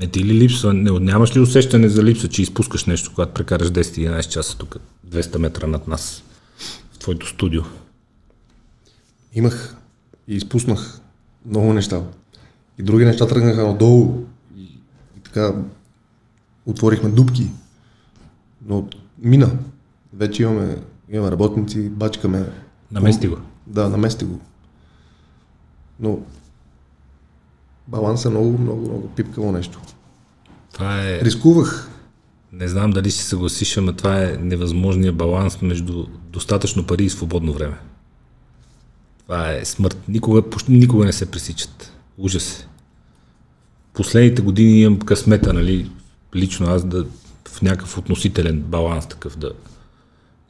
Не 0.00 0.06
ти 0.06 0.24
ли 0.24 0.34
липсва, 0.34 0.74
не, 0.74 0.90
нямаш 0.90 1.36
ли 1.36 1.40
усещане 1.40 1.88
за 1.88 2.02
липса, 2.02 2.28
че 2.28 2.42
изпускаш 2.42 2.84
нещо, 2.84 3.10
когато 3.14 3.34
прекараш 3.34 3.68
10-11 3.68 4.28
часа 4.28 4.58
тук, 4.58 4.76
200 5.08 5.38
метра 5.38 5.66
над 5.66 5.88
нас, 5.88 6.22
в 6.92 6.98
твоето 6.98 7.26
студио? 7.26 7.62
Имах 9.34 9.76
и 10.28 10.34
изпуснах 10.34 11.00
много 11.46 11.72
неща. 11.72 12.02
И 12.78 12.82
други 12.82 13.04
неща 13.04 13.26
тръгнаха 13.26 13.66
надолу 13.66 14.24
и, 14.56 14.62
и 15.16 15.20
така 15.24 15.54
отворихме 16.66 17.10
дубки. 17.10 17.46
Но 18.66 18.88
мина. 19.18 19.58
Вече 20.12 20.42
имаме, 20.42 20.76
имаме 21.10 21.30
работници, 21.30 21.88
бачкаме. 21.88 22.52
Намести 22.92 23.28
го. 23.28 23.36
Да, 23.66 23.88
намести 23.88 24.24
го. 24.24 24.40
Но 26.00 26.18
баланс 27.90 28.24
е 28.24 28.28
много, 28.28 28.58
много, 28.58 28.80
много 28.80 29.08
пипкаво 29.08 29.52
нещо. 29.52 29.80
Това 30.72 31.02
е... 31.02 31.20
Рискувах. 31.20 31.90
Не 32.52 32.68
знам 32.68 32.90
дали 32.90 33.10
си 33.10 33.24
съгласиш, 33.24 33.76
ама 33.76 33.92
това 33.92 34.22
е 34.22 34.36
невъзможният 34.40 35.16
баланс 35.16 35.62
между 35.62 36.06
достатъчно 36.32 36.86
пари 36.86 37.04
и 37.04 37.10
свободно 37.10 37.52
време. 37.52 37.78
Това 39.22 39.52
е 39.52 39.64
смърт. 39.64 39.98
Никога, 40.08 40.50
почти 40.50 40.72
никога 40.72 41.04
не 41.04 41.12
се 41.12 41.30
пресичат. 41.30 41.92
Ужас 42.18 42.60
е. 42.60 42.66
Последните 43.92 44.42
години 44.42 44.80
имам 44.80 44.98
късмета, 44.98 45.52
нали, 45.52 45.90
лично 46.34 46.66
аз 46.66 46.84
да 46.84 47.06
в 47.48 47.62
някакъв 47.62 47.98
относителен 47.98 48.60
баланс 48.60 49.06
такъв 49.06 49.38
да, 49.38 49.52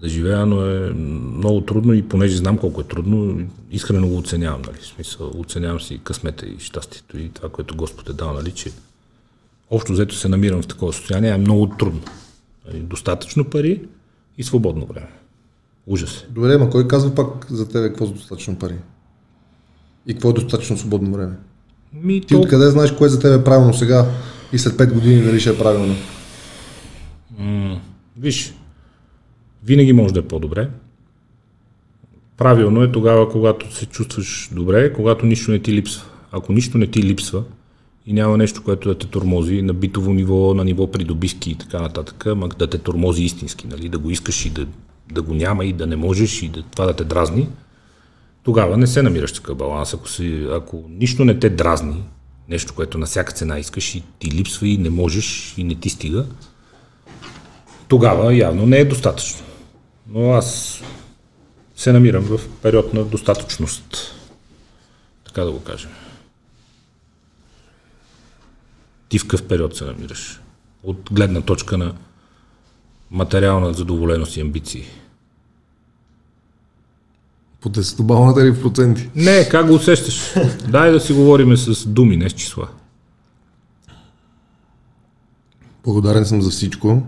да 0.01 0.09
живея, 0.09 0.47
но 0.47 0.67
е 0.67 0.93
много 1.37 1.61
трудно 1.61 1.95
и 1.95 2.03
понеже 2.03 2.37
знам 2.37 2.59
колко 2.59 2.81
е 2.81 2.85
трудно, 2.85 3.47
искрено 3.71 4.09
го 4.09 4.17
оценявам, 4.17 4.63
нали, 4.67 4.79
в 4.81 4.87
смисъл, 4.87 5.31
оценявам 5.39 5.81
си 5.81 6.01
късмета 6.05 6.47
и 6.47 6.59
щастието 6.59 7.19
и 7.19 7.29
това, 7.29 7.49
което 7.49 7.77
Господ 7.77 8.09
е 8.09 8.13
дал, 8.13 8.33
нали, 8.33 8.53
че 8.53 8.71
общо 9.71 9.93
взето 9.93 10.15
се 10.15 10.29
намирам 10.29 10.63
в 10.63 10.67
такова 10.67 10.93
състояние, 10.93 11.31
е 11.31 11.37
много 11.39 11.67
трудно. 11.67 12.01
Нали, 12.67 12.79
достатъчно 12.81 13.45
пари 13.45 13.81
и 14.39 14.45
свободно 14.45 14.87
време. 14.87 15.11
Ужас. 15.87 16.25
Добре, 16.31 16.59
ма 16.59 16.71
кой 16.71 16.89
казва 16.89 17.15
пак 17.15 17.47
за 17.51 17.69
тебе 17.69 17.89
какво 17.89 18.05
е 18.05 18.09
достатъчно 18.09 18.59
пари? 18.59 18.77
И 20.07 20.13
какво 20.13 20.31
е 20.31 20.33
достатъчно 20.33 20.79
свободно 20.79 21.13
време? 21.13 21.37
Ми, 21.93 22.21
Ти 22.21 22.35
то... 22.35 22.41
откъде 22.41 22.71
знаеш 22.71 22.93
кое 22.93 23.09
за 23.09 23.21
тебе 23.21 23.35
е 23.35 23.45
правилно 23.45 23.75
сега 23.75 24.07
и 24.53 24.59
след 24.59 24.75
5 24.75 24.93
години 24.93 25.23
дали 25.23 25.41
ще 25.41 25.51
е 25.51 25.59
правилно? 25.59 25.95
М- 27.39 27.81
виж, 28.17 28.55
винаги 29.65 29.93
може 29.93 30.15
да 30.15 30.21
е 30.21 30.29
по-добре. 30.29 30.69
Правилно 32.37 32.83
е 32.83 32.93
тогава, 32.93 33.29
когато 33.29 33.75
се 33.75 33.87
чувстваш 33.87 34.51
добре, 34.53 34.93
когато 34.93 35.27
нищо 35.27 35.51
не 35.51 35.59
ти 35.59 35.73
липсва. 35.73 36.05
Ако 36.33 36.53
нищо 36.53 36.79
не 36.79 36.87
ти 36.87 37.03
липсва 37.03 37.43
и 38.07 38.13
няма 38.13 38.37
нещо, 38.37 38.63
което 38.63 38.89
да 38.89 38.99
те 38.99 39.07
тормози 39.07 39.63
на 39.63 39.75
битово 39.75 40.13
ниво, 40.13 40.55
на 40.55 40.65
ниво 40.65 40.91
придобивки 40.91 41.51
и 41.51 41.55
така 41.55 41.81
нататък, 41.81 42.27
ма 42.37 42.49
да 42.49 42.67
те 42.67 42.79
тормози 42.79 43.23
истински, 43.23 43.67
нали? 43.67 43.89
да 43.89 43.99
го 43.99 44.11
искаш 44.11 44.47
и 44.47 44.51
да, 44.51 44.67
да 45.13 45.23
го 45.23 45.35
няма 45.35 45.65
и 45.65 45.73
да 45.73 45.87
не 45.87 45.97
можеш 45.97 46.43
и 46.43 46.49
да, 46.49 46.63
това 46.63 46.87
да 46.87 46.93
те 46.93 47.05
дразни, 47.05 47.49
тогава 48.43 48.77
не 48.77 48.87
се 48.87 49.03
намираш 49.03 49.33
такъв 49.33 49.57
баланс. 49.57 49.95
Ако, 49.95 50.09
си, 50.09 50.47
ако 50.53 50.85
нищо 50.89 51.25
не 51.25 51.39
те 51.39 51.51
дразни, 51.51 52.03
нещо, 52.49 52.75
което 52.75 52.99
на 52.99 53.07
всяка 53.07 53.33
цена 53.33 53.59
искаш 53.59 53.95
и 53.95 54.03
ти 54.19 54.31
липсва 54.31 54.69
и 54.69 54.79
не 54.79 54.91
можеш 54.91 55.55
и 55.57 55.65
не 55.65 55.75
ти 55.75 55.91
стига, 55.91 56.27
тогава 57.89 58.35
явно 58.35 58.67
не 58.67 58.79
е 58.79 58.85
достатъчно. 58.85 59.50
Но 60.11 60.33
аз 60.33 60.81
се 61.77 61.93
намирам 61.93 62.23
в 62.23 62.41
период 62.63 62.95
на 62.95 63.05
достатъчност. 63.05 64.15
Така 65.25 65.45
да 65.45 65.53
го 65.53 65.61
кажем. 65.61 65.91
Ти 69.09 69.19
в 69.19 69.23
какъв 69.23 69.49
период 69.49 69.77
се 69.77 69.85
намираш? 69.85 70.41
От 70.83 71.09
гледна 71.13 71.41
точка 71.41 71.79
на 71.79 71.95
материална 73.11 73.75
задоволеност 73.75 74.37
и 74.37 74.41
амбиции. 74.41 74.85
По 77.61 77.69
десетобалната 77.69 78.43
или 78.43 78.51
в 78.51 78.63
проценти? 78.63 79.11
Не, 79.15 79.49
как 79.49 79.67
го 79.67 79.75
усещаш? 79.75 80.35
Дай 80.69 80.93
да 80.93 81.01
си 81.01 81.13
говориме 81.13 81.57
с 81.57 81.87
думи, 81.89 82.17
не 82.17 82.31
с 82.31 82.33
числа. 82.33 82.69
Благодарен 85.85 86.25
съм 86.25 86.43
за 86.43 86.51
всичко. 86.51 87.03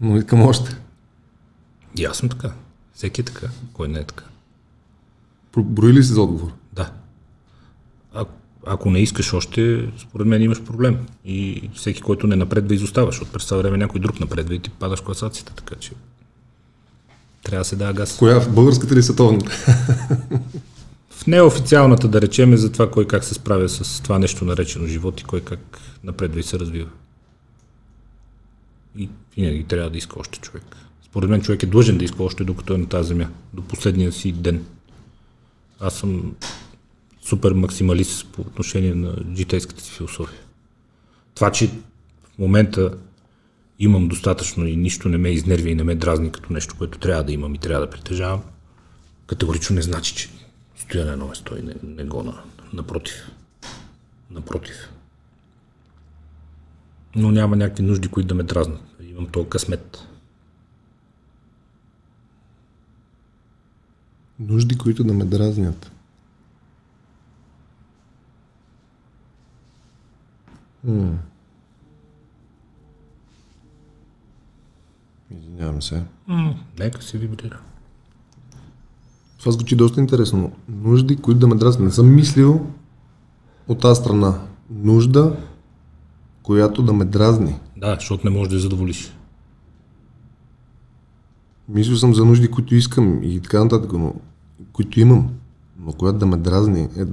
Но 0.00 0.16
искам 0.16 0.42
още. 0.42 0.76
И 1.98 2.04
аз 2.04 2.16
съм 2.16 2.28
така. 2.28 2.52
Всеки 2.94 3.20
е 3.20 3.24
така. 3.24 3.46
Кой 3.72 3.88
не 3.88 3.98
е 3.98 4.04
така? 4.04 4.24
Брои 5.56 5.92
ли 5.92 6.02
си 6.02 6.12
за 6.12 6.22
отговор? 6.22 6.52
Да. 6.72 6.92
А, 8.14 8.24
ако 8.66 8.90
не 8.90 8.98
искаш 8.98 9.34
още, 9.34 9.92
според 9.98 10.26
мен 10.26 10.42
имаш 10.42 10.62
проблем. 10.62 10.98
И 11.24 11.70
всеки, 11.74 12.00
който 12.00 12.26
не 12.26 12.36
напредва, 12.36 12.74
изоставаш. 12.74 13.20
От 13.22 13.32
през 13.32 13.46
това 13.46 13.58
време 13.58 13.76
някой 13.76 14.00
друг 14.00 14.20
напредва 14.20 14.54
и 14.54 14.58
ти 14.58 14.70
падаш 14.70 15.00
класацията, 15.00 15.54
така 15.54 15.74
че 15.74 15.92
трябва 17.42 17.60
да 17.60 17.64
се 17.64 17.76
дава 17.76 17.92
газ. 17.92 18.16
Коя 18.18 18.40
в 18.40 18.54
българската 18.54 18.94
или 18.94 19.02
световната? 19.02 19.50
в 21.10 21.26
неофициалната, 21.26 22.08
да 22.08 22.20
речем, 22.20 22.52
е 22.52 22.56
за 22.56 22.72
това 22.72 22.90
кой 22.90 23.06
как 23.06 23.24
се 23.24 23.34
справя 23.34 23.68
с 23.68 24.00
това 24.02 24.18
нещо 24.18 24.44
наречено 24.44 24.86
живот 24.86 25.20
и 25.20 25.24
кой 25.24 25.40
как 25.40 25.80
напредва 26.04 26.40
и 26.40 26.42
се 26.42 26.58
развива. 26.58 26.88
И 28.98 29.08
винаги 29.36 29.64
трябва 29.64 29.90
да 29.90 29.98
иска 29.98 30.20
още 30.20 30.38
човек. 30.38 30.76
Според 31.02 31.30
мен 31.30 31.42
човек 31.42 31.62
е 31.62 31.66
длъжен 31.66 31.98
да 31.98 32.04
иска 32.04 32.22
още 32.22 32.44
докато 32.44 32.74
е 32.74 32.78
на 32.78 32.88
тази 32.88 33.08
земя, 33.08 33.28
до 33.54 33.62
последния 33.62 34.12
си 34.12 34.32
ден. 34.32 34.66
Аз 35.80 35.94
съм 35.94 36.34
супер 37.22 37.52
максималист 37.52 38.26
по 38.32 38.40
отношение 38.40 38.94
на 38.94 39.16
житейската 39.36 39.82
си 39.82 39.90
философия. 39.90 40.40
Това, 41.34 41.52
че 41.52 41.66
в 42.22 42.38
момента 42.38 42.94
имам 43.78 44.08
достатъчно 44.08 44.66
и 44.66 44.76
нищо 44.76 45.08
не 45.08 45.18
ме 45.18 45.28
изнервя 45.28 45.68
и 45.68 45.74
не 45.74 45.84
ме 45.84 45.94
дразни 45.94 46.32
като 46.32 46.52
нещо, 46.52 46.74
което 46.78 46.98
трябва 46.98 47.24
да 47.24 47.32
имам 47.32 47.54
и 47.54 47.58
трябва 47.58 47.86
да 47.86 47.90
притежавам, 47.90 48.42
категорично 49.26 49.76
не 49.76 49.82
значи, 49.82 50.14
че 50.14 50.28
стоя 50.76 51.06
на 51.06 51.12
едно 51.12 51.28
место 51.28 51.56
и 51.58 51.62
не, 51.62 51.74
не 51.82 52.04
го 52.04 52.22
на, 52.22 52.42
напротив. 52.72 53.30
Напротив 54.30 54.88
но 57.16 57.30
няма 57.30 57.56
някакви 57.56 57.82
нужди, 57.82 58.08
които 58.08 58.28
да 58.28 58.34
ме 58.34 58.42
дразнат. 58.42 58.80
Имам 59.02 59.26
то 59.26 59.48
късмет. 59.48 60.06
Нужди, 64.38 64.78
които 64.78 65.04
да 65.04 65.14
ме 65.14 65.24
дразнят. 65.24 65.92
М- 70.84 71.18
Извинявам 75.30 75.82
се. 75.82 76.02
М- 76.26 76.54
нека 76.78 77.02
си 77.02 77.18
вибрира. 77.18 77.60
Това 79.38 79.52
звучи 79.52 79.76
доста 79.76 80.00
интересно. 80.00 80.52
Нужди, 80.68 81.16
които 81.16 81.40
да 81.40 81.46
ме 81.46 81.54
дразнят. 81.54 81.84
Не 81.84 81.90
съм 81.90 82.14
мислил 82.14 82.66
от 83.68 83.80
тази 83.80 84.00
страна. 84.00 84.40
Нужда, 84.70 85.36
която 86.50 86.82
да 86.82 86.92
ме 86.92 87.04
дразни. 87.04 87.54
Да, 87.76 87.94
защото 87.94 88.26
не 88.26 88.36
можеш 88.36 88.48
да 88.48 88.54
я 88.54 88.60
задоволиш. 88.60 89.12
Мислил 91.68 91.96
съм 91.96 92.14
за 92.14 92.24
нужди, 92.24 92.48
които 92.48 92.74
искам 92.74 93.22
и 93.22 93.40
така 93.40 93.64
нататък, 93.64 93.92
но 93.92 94.14
които 94.72 95.00
имам. 95.00 95.30
Но 95.78 95.92
която 95.92 96.18
да 96.18 96.26
ме 96.26 96.36
дразни, 96.36 96.88
е 96.96 97.04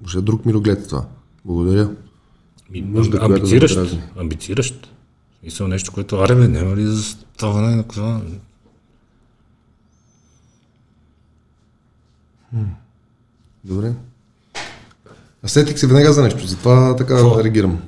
въобще 0.00 0.20
друг 0.20 0.46
мироглед 0.46 0.88
това. 0.88 1.04
Благодаря. 1.44 1.90
Ми, 2.70 2.80
Нужда, 2.80 3.16
амби- 3.16 3.20
която 3.20 3.46
да 3.46 3.54
амбициращ. 3.56 3.92
ме 3.92 4.02
амбициращ. 4.16 4.90
Мисля 5.44 5.68
нещо, 5.68 5.92
което, 5.92 6.16
аре 6.16 6.34
бе, 6.34 6.48
няма 6.48 6.76
ли 6.76 6.86
за 6.86 7.02
ставане 7.02 7.76
на 7.76 7.82
това? 7.82 8.20
Добре. 13.64 13.92
А 15.42 15.48
сетих 15.48 15.78
се 15.78 15.86
веднага 15.86 16.12
за 16.12 16.22
нещо, 16.22 16.46
затова 16.46 16.96
така 16.96 17.14
Какво? 17.16 17.44
реагирам. 17.44 17.82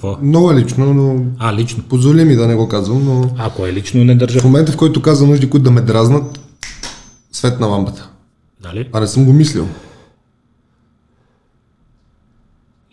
Какво? 0.00 0.18
Много 0.22 0.52
е 0.52 0.54
лично, 0.54 0.94
но 0.94 1.24
А, 1.38 1.54
лично. 1.54 1.82
позволи 1.82 2.24
ми 2.24 2.36
да 2.36 2.46
не 2.46 2.54
го 2.54 2.68
казвам, 2.68 3.04
но 3.04 3.30
Ако 3.38 3.66
е 3.66 3.72
лично, 3.72 4.04
не 4.04 4.14
държа. 4.14 4.40
в 4.40 4.44
момента, 4.44 4.72
в 4.72 4.76
който 4.76 5.02
каза 5.02 5.26
нужди, 5.26 5.50
които 5.50 5.64
да 5.64 5.70
ме 5.70 5.80
дразнат, 5.80 6.40
свет 7.32 7.60
на 7.60 7.66
лампата. 7.66 8.10
Дали? 8.62 8.88
А 8.92 9.00
не 9.00 9.06
съм 9.06 9.24
го 9.24 9.32
мислил. 9.32 9.68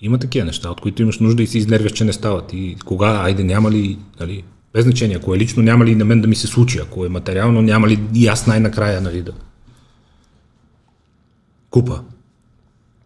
Има 0.01 0.17
такива 0.17 0.45
неща, 0.45 0.69
от 0.69 0.81
които 0.81 1.01
имаш 1.01 1.19
нужда 1.19 1.43
и 1.43 1.47
си 1.47 1.57
изнервяш, 1.57 1.91
че 1.91 2.05
не 2.05 2.13
стават. 2.13 2.53
И 2.53 2.77
кога, 2.85 3.07
айде, 3.07 3.43
няма 3.43 3.71
ли, 3.71 3.99
нали, 4.19 4.43
без 4.73 4.83
значение, 4.83 5.15
ако 5.17 5.35
е 5.35 5.37
лично, 5.37 5.63
няма 5.63 5.85
ли 5.85 5.95
на 5.95 6.05
мен 6.05 6.21
да 6.21 6.27
ми 6.27 6.35
се 6.35 6.47
случи, 6.47 6.79
ако 6.79 7.05
е 7.05 7.09
материално, 7.09 7.61
няма 7.61 7.87
ли 7.87 7.99
и 8.13 8.27
аз 8.27 8.47
най-накрая, 8.47 9.01
нали, 9.01 9.21
да 9.21 9.31
купа, 11.69 12.01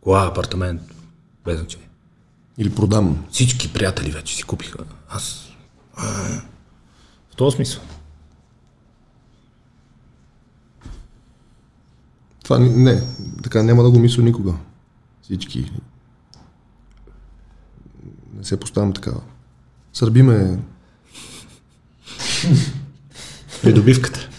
кола, 0.01 0.25
апартамент, 0.27 0.81
без 1.45 1.57
значение. 1.57 1.87
Или 2.61 2.75
продам. 2.75 3.25
Всички 3.31 3.73
приятели 3.73 4.11
вече 4.11 4.35
си 4.35 4.43
купиха. 4.43 4.77
Аз... 5.09 5.49
а, 5.93 6.05
В 7.31 7.35
този 7.35 7.55
смисъл. 7.55 7.81
Това 12.43 12.59
не, 12.59 13.03
така 13.43 13.63
няма 13.63 13.83
да 13.83 13.91
го 13.91 13.99
мисля 13.99 14.23
никога. 14.23 14.53
Всички. 15.21 15.71
Не 18.33 18.43
се 18.43 18.59
поставям 18.59 18.93
така. 18.93 19.11
Сърби 19.93 20.21
ме. 20.21 20.59
Придобивката. 23.61 24.29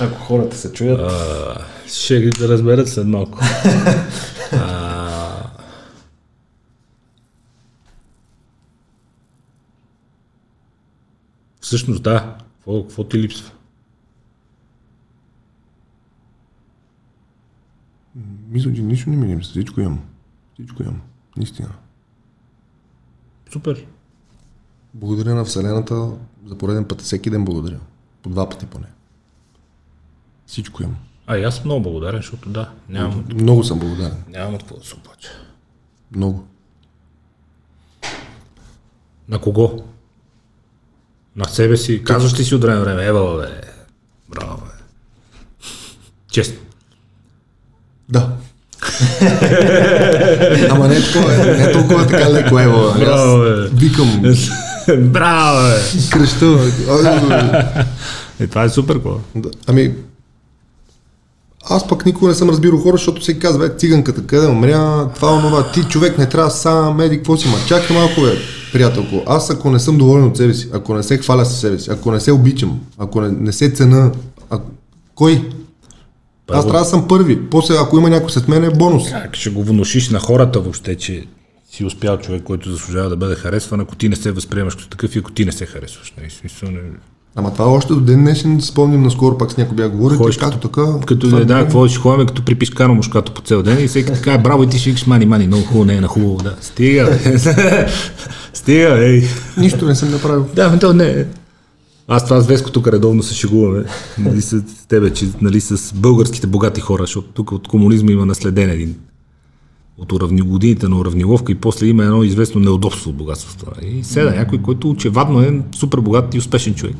Ако 0.00 0.20
хората 0.20 0.56
се 0.56 0.72
чуят. 0.72 1.12
Ще 1.88 2.20
ги 2.20 2.30
да 2.30 2.48
разберат 2.48 2.88
след 2.88 3.06
малко. 3.06 3.38
а... 4.52 5.50
Всъщност 11.60 12.02
да. 12.02 12.38
Какво, 12.56 12.82
какво 12.82 13.04
ти 13.04 13.18
липсва? 13.18 13.50
Мисля, 18.48 18.74
че 18.74 18.82
нищо 18.82 19.10
не 19.10 19.16
ми 19.16 19.36
липсва. 19.36 19.50
Всичко 19.50 19.80
имам. 19.80 20.00
Всичко 20.54 20.82
имам. 20.82 21.00
Наистина. 21.36 21.72
Супер. 23.52 23.86
Благодаря 24.94 25.34
на 25.34 25.44
Вселената 25.44 26.12
за 26.46 26.58
пореден 26.58 26.84
път. 26.84 27.00
Всеки 27.00 27.30
ден 27.30 27.44
благодаря. 27.44 27.80
По 28.22 28.28
два 28.28 28.48
пъти 28.48 28.66
поне. 28.66 28.86
Всичко 30.46 30.82
имам. 30.82 31.07
А 31.28 31.38
и 31.38 31.44
аз 31.44 31.54
съм 31.54 31.62
много 31.64 31.82
благодарен, 31.82 32.16
защото 32.16 32.48
да, 32.48 32.68
нямам, 32.88 33.24
Много 33.30 33.64
съм 33.64 33.78
благодарен. 33.78 34.16
нямам 34.28 34.54
от 34.54 34.62
какво 34.62 34.76
да 34.76 34.84
се 34.84 34.94
оплача. 34.94 35.28
Много. 36.12 36.46
На 39.28 39.38
кого? 39.38 39.82
На 41.36 41.44
себе 41.44 41.76
си. 41.76 42.04
Казваш 42.04 42.38
ли 42.38 42.44
си 42.44 42.54
от 42.54 42.62
време 42.62 42.80
време? 42.80 43.04
Ева, 43.04 43.38
бе. 43.38 43.60
Браво, 44.28 44.56
бе. 44.56 44.84
Честно. 46.30 46.56
Да. 48.08 48.32
Ама 50.70 50.88
не 50.88 51.02
такова, 51.02 51.32
не 51.36 51.72
толкова 51.72 52.06
така 52.06 52.30
леко 52.30 52.58
ево. 52.60 52.78
Аз 52.80 52.98
Браво, 52.98 53.38
бе. 53.38 53.68
викам, 53.68 54.22
Браво, 55.02 55.58
бе. 55.60 55.80
креща. 56.10 56.58
ай, 56.90 57.66
Е, 58.40 58.46
това 58.46 58.64
е 58.64 58.68
супер, 58.68 58.94
какво? 58.94 59.20
Ами, 59.66 59.94
аз 61.64 61.88
пък 61.88 62.06
никога 62.06 62.28
не 62.28 62.34
съм 62.34 62.50
разбирал 62.50 62.78
хора, 62.78 62.96
защото 62.96 63.20
всеки 63.20 63.40
казва, 63.40 63.68
бе, 63.68 63.76
циганката, 63.76 64.26
къде 64.26 64.46
умря, 64.46 65.08
това, 65.14 65.34
онова, 65.34 65.72
ти 65.72 65.84
човек 65.84 66.18
не 66.18 66.28
трябва 66.28 66.50
сам, 66.50 67.00
еди, 67.00 67.16
какво 67.16 67.36
си, 67.36 67.48
ма 67.48 67.54
чакай 67.68 67.96
малко, 67.96 68.20
бе, 68.20 68.36
приятелко. 68.72 69.22
Аз 69.26 69.50
ако 69.50 69.70
не 69.70 69.78
съм 69.78 69.98
доволен 69.98 70.24
от 70.24 70.36
себе 70.36 70.54
си, 70.54 70.68
ако 70.72 70.94
не 70.94 71.02
се 71.02 71.18
хваля 71.18 71.44
със 71.44 71.60
себе 71.60 71.78
си, 71.78 71.90
ако 71.90 72.12
не 72.12 72.20
се 72.20 72.32
обичам, 72.32 72.80
ако 72.98 73.20
не, 73.20 73.28
не 73.28 73.52
се 73.52 73.70
цена, 73.70 74.12
а, 74.50 74.60
кой? 75.14 75.48
Аз 76.50 76.64
трябва 76.64 76.78
да 76.78 76.84
съм 76.84 77.08
първи. 77.08 77.50
После, 77.50 77.74
ако 77.74 77.98
има 77.98 78.10
някой 78.10 78.30
след 78.30 78.48
мен, 78.48 78.64
е 78.64 78.70
бонус. 78.70 79.10
Как 79.10 79.36
ще 79.36 79.50
го 79.50 79.64
внушиш 79.64 80.10
на 80.10 80.18
хората 80.18 80.60
въобще, 80.60 80.96
че 80.96 81.26
си 81.70 81.84
успял 81.84 82.18
човек, 82.18 82.42
който 82.42 82.70
заслужава 82.70 83.08
да 83.08 83.16
бъде 83.16 83.34
харесван, 83.34 83.80
ако 83.80 83.96
ти 83.96 84.08
не 84.08 84.16
се 84.16 84.32
възприемаш 84.32 84.74
като 84.74 84.88
такъв 84.88 85.16
и 85.16 85.18
ако 85.18 85.32
ти 85.32 85.44
не 85.44 85.52
се 85.52 85.66
харесваш. 85.66 86.14
Не, 86.22 86.30
смисъл, 86.30 86.70
не... 86.70 86.80
Ама 87.36 87.52
това 87.52 87.66
още 87.66 87.92
до 87.92 88.00
ден 88.00 88.20
днешен 88.20 88.60
спомням 88.60 89.02
наскоро, 89.02 89.38
пак 89.38 89.52
с 89.52 89.56
някой 89.56 89.76
бях 89.76 89.90
говорил, 89.90 90.18
Ходиш 90.18 90.34
че 90.34 90.40
както 90.40 90.68
така... 90.68 91.00
Като 91.06 91.28
да, 91.28 91.44
да, 91.44 91.58
е. 91.58 91.62
какво 91.62 91.88
ще 91.88 91.98
ходим, 91.98 92.26
като 92.26 92.44
при 92.44 92.54
пишкано 92.54 92.94
мушкато 92.94 93.32
по 93.32 93.42
цел 93.42 93.62
ден 93.62 93.84
и 93.84 93.88
всеки 93.88 94.12
така, 94.12 94.32
е, 94.32 94.38
браво 94.38 94.62
и 94.62 94.68
ти 94.68 94.78
ще 94.78 94.90
викаш 94.90 95.06
мани, 95.06 95.26
мани, 95.26 95.46
много 95.46 95.62
хубаво, 95.62 95.84
не 95.84 95.94
е 95.94 96.00
на 96.00 96.08
хубаво, 96.08 96.36
да. 96.36 96.56
Стига. 96.60 97.18
Стига, 98.54 98.98
ей. 98.98 99.24
Нищо 99.58 99.86
не 99.86 99.94
съм 99.94 100.10
направил. 100.10 100.46
Да, 100.54 100.70
ме 100.70 100.78
то 100.78 100.94
не. 100.94 101.26
Аз 102.08 102.24
това 102.24 102.40
с 102.40 102.46
Веско 102.46 102.70
тук 102.70 102.86
редовно 102.86 103.22
се 103.22 103.34
шегуваме. 103.34 103.84
Нали, 104.18 104.42
с 104.42 104.62
тебе, 104.88 105.12
че, 105.12 105.26
нали, 105.40 105.60
с 105.60 105.92
българските 105.94 106.46
богати 106.46 106.80
хора, 106.80 107.02
защото 107.02 107.28
тук 107.28 107.52
от 107.52 107.68
комунизма 107.68 108.12
има 108.12 108.26
наследен 108.26 108.70
един 108.70 108.96
от 109.98 110.12
уравни, 110.12 110.40
годините 110.40 110.88
на 110.88 110.98
уравниловка 110.98 111.52
и 111.52 111.54
после 111.54 111.86
има 111.86 112.04
едно 112.04 112.22
известно 112.22 112.60
неудобство 112.60 113.10
от 113.10 113.16
богатството. 113.16 113.66
И 113.82 114.04
седа 114.04 114.30
някой, 114.30 114.58
който 114.58 114.90
очевадно 114.90 115.40
е 115.40 115.60
супер 115.74 115.98
богат 115.98 116.34
и 116.34 116.38
успешен 116.38 116.74
човек. 116.74 116.96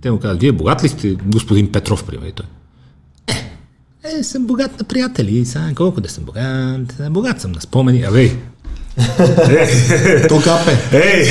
Те 0.00 0.10
му 0.10 0.18
казват, 0.18 0.40
вие 0.40 0.52
богат 0.52 0.84
ли 0.84 0.88
сте, 0.88 1.16
господин 1.26 1.72
Петров, 1.72 2.04
пример? 2.04 2.26
И 2.26 2.32
той. 2.32 2.46
Е, 4.04 4.18
е, 4.18 4.22
съм 4.22 4.46
богат 4.46 4.78
на 4.78 4.84
приятели. 4.84 5.44
Сега 5.44 5.70
колко 5.74 6.00
да 6.00 6.08
съм 6.08 6.24
богат? 6.24 7.12
Богат 7.12 7.40
съм 7.40 7.52
на 7.52 7.60
спомени. 7.60 8.02
Абе, 8.02 8.30
То 10.28 10.40
капе. 10.44 10.78
Ей, 10.92 11.28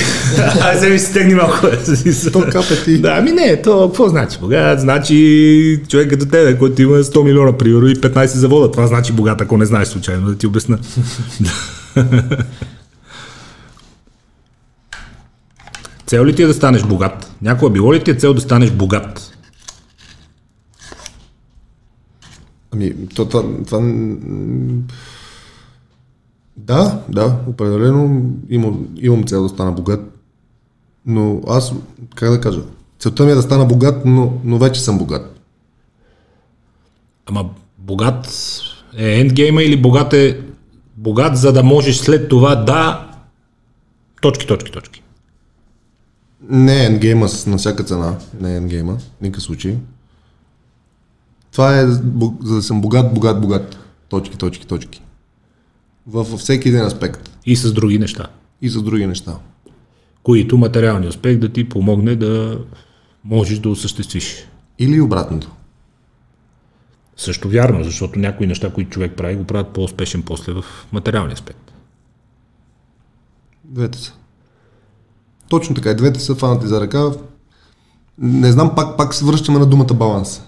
аз 0.62 0.79
се 0.79 0.89
ми 0.89 0.99
стегни 0.99 1.34
малко. 1.34 1.67
То 2.34 2.41
капе 2.51 2.84
ти. 2.86 3.01
Да, 3.01 3.15
ами 3.17 3.32
не, 3.32 3.62
то 3.62 3.88
какво 3.88 4.10
значи 4.10 4.38
богат? 4.39 4.79
Значи 4.79 5.82
човек 5.88 6.10
като 6.10 6.25
тебе, 6.25 6.58
който 6.58 6.82
има 6.82 6.97
100 6.97 7.23
милиона, 7.23 7.58
примерно, 7.58 7.88
и 7.88 7.95
15 7.95 8.25
завода. 8.25 8.71
Това 8.71 8.88
значи 8.88 9.12
богат, 9.12 9.41
ако 9.41 9.58
не 9.58 9.65
знаеш 9.65 9.88
случайно, 9.88 10.27
да 10.27 10.36
ти 10.36 10.47
обясна. 10.47 10.79
цел 16.10 16.26
ли 16.26 16.36
ти 16.36 16.43
е 16.43 16.48
да 16.48 16.54
станеш 16.54 16.84
богат? 16.84 17.36
Някога 17.41 17.72
било 17.72 17.93
ли 17.93 18.04
ти 18.04 18.12
е 18.12 18.15
цел 18.15 18.34
да 18.34 18.41
станеш 18.41 18.72
богат? 18.72 19.38
Ами, 22.72 23.08
то, 23.15 23.26
това, 23.26 23.43
това... 23.67 23.80
Да, 26.58 27.00
да, 27.10 27.36
определено 27.48 28.32
имам, 28.50 28.88
имам 28.98 29.24
цел 29.24 29.43
да 29.43 29.50
стана 29.50 29.72
богат. 29.72 30.00
Но 31.06 31.41
аз, 31.48 31.74
как 32.15 32.30
да 32.30 32.41
кажа, 32.41 32.62
целта 33.00 33.26
ми 33.26 33.32
е 33.32 33.36
да 33.36 33.41
стана 33.41 33.65
богат, 33.65 34.06
но, 34.06 34.34
но 34.43 34.58
вече 34.58 34.82
съм 34.82 34.98
богат. 34.98 35.39
Ама 37.26 37.50
богат 37.78 38.28
е 38.98 39.19
ендгейма 39.19 39.63
или 39.63 39.82
богат 39.82 40.13
е 40.13 40.41
богат, 40.98 41.38
за 41.38 41.54
да 41.54 41.63
можеш 41.63 41.98
след 41.98 42.30
това 42.30 42.56
да... 42.56 43.10
Точки, 44.22 44.48
точки, 44.48 44.72
точки. 44.72 45.04
Не 46.49 46.81
е 46.83 46.85
ендгейма 46.85 47.29
с- 47.29 47.45
на 47.47 47.57
всяка 47.57 47.83
цена. 47.83 48.17
Не 48.41 48.53
е 48.53 48.57
ендгейма, 48.57 48.97
никакъв 49.21 49.43
случай. 49.43 49.77
Това 51.51 51.79
е 51.79 51.85
за 51.88 52.55
да 52.55 52.62
съм 52.63 52.81
богат, 52.81 53.13
богат, 53.13 53.41
богат. 53.41 53.77
Точки, 54.09 54.38
точки, 54.38 54.67
точки. 54.67 55.01
Във 56.07 56.27
всеки 56.27 56.69
един 56.69 56.81
аспект. 56.81 57.29
И 57.45 57.55
с 57.55 57.73
други 57.73 57.99
неща. 57.99 58.27
И 58.62 58.69
за 58.69 58.81
други 58.81 59.07
неща. 59.07 59.35
които 60.23 60.57
материални 60.57 61.07
успех 61.07 61.38
да 61.38 61.49
ти 61.53 61.69
помогне 61.69 62.15
да 62.15 62.59
можеш 63.23 63.59
да 63.59 63.69
осъществиш. 63.69 64.45
Или 64.79 65.01
обратното. 65.01 65.51
Също 67.17 67.49
вярно, 67.49 67.83
защото 67.83 68.19
някои 68.19 68.47
неща, 68.47 68.73
които 68.73 68.89
човек 68.91 69.13
прави, 69.17 69.35
го 69.35 69.43
правят 69.43 69.73
по-успешен 69.73 70.23
после 70.23 70.53
в 70.53 70.65
материалния 70.91 71.33
аспект. 71.33 71.71
Двете 73.63 73.97
са. 73.97 74.13
Точно 75.49 75.75
така, 75.75 75.91
и 75.91 75.95
двете 75.95 76.19
са 76.19 76.35
фанати 76.35 76.67
за 76.67 76.81
ръка. 76.81 77.12
Не 78.17 78.51
знам, 78.51 78.75
пак, 78.75 78.97
пак 78.97 79.13
се 79.13 79.25
връщаме 79.25 79.59
на 79.59 79.65
думата 79.65 79.93
баланс. 79.93 80.41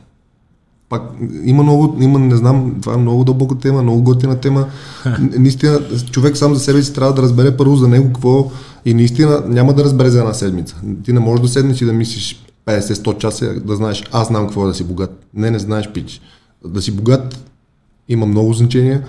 Пак, 0.90 1.02
има 1.44 1.64
много, 1.64 1.98
има, 2.04 2.20
не 2.20 2.36
знам, 2.36 2.76
това 2.82 2.94
е 2.94 2.98
много 2.98 3.24
дълбока 3.24 3.58
тема, 3.58 3.84
много 3.84 4.02
готина 4.02 4.36
тема. 4.36 4.68
Наистина, 5.20 5.80
човек 6.12 6.38
сам 6.38 6.54
за 6.54 6.60
себе 6.60 6.84
си 6.84 6.94
трябва 6.94 7.14
да 7.14 7.22
разбере 7.22 7.58
първо 7.58 7.76
за 7.76 7.88
него 7.88 8.14
какво 8.14 8.52
и 8.86 8.94
наистина 8.94 9.44
няма 9.48 9.74
да 9.74 9.84
разбере 9.84 10.10
за 10.10 10.20
една 10.20 10.34
седмица. 10.34 10.76
Ти 11.04 11.14
не 11.14 11.20
можеш 11.20 11.42
да 11.42 11.48
седнеш 11.48 11.82
и 11.82 11.86
да 11.86 11.94
мислиш 11.94 12.46
50-100 12.66 13.18
часа, 13.18 13.54
да 13.66 13.76
знаеш, 13.76 14.04
аз 14.12 14.28
знам 14.28 14.48
какво 14.48 14.64
е 14.64 14.68
да 14.68 14.74
си 14.74 14.84
богат. 14.84 15.26
Не, 15.34 15.52
не 15.52 15.60
знаеш, 15.60 15.90
пич. 15.92 16.22
Да 16.66 16.82
си 16.82 16.92
богат 16.92 17.52
има 18.10 18.26
много 18.26 18.54
значения 18.54 19.04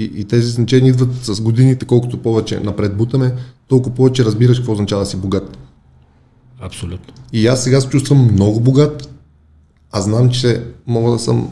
и, 0.00 0.20
и 0.20 0.24
тези 0.24 0.48
значения 0.48 0.90
идват 0.90 1.24
с 1.24 1.40
годините, 1.40 1.86
колкото 1.86 2.22
повече 2.22 2.60
напред 2.60 2.96
бутаме, 2.96 3.34
толкова 3.68 3.94
повече 3.94 4.24
разбираш 4.24 4.58
какво 4.58 4.72
означава 4.72 5.02
да 5.02 5.06
си 5.06 5.16
богат. 5.16 5.58
Абсолютно. 6.60 7.14
И 7.32 7.46
аз 7.46 7.64
сега 7.64 7.80
се 7.80 7.88
чувствам 7.88 8.32
много 8.32 8.60
богат, 8.60 9.08
а 9.92 10.00
знам, 10.00 10.30
че 10.30 10.64
мога 10.86 11.10
да 11.10 11.18
съм 11.18 11.50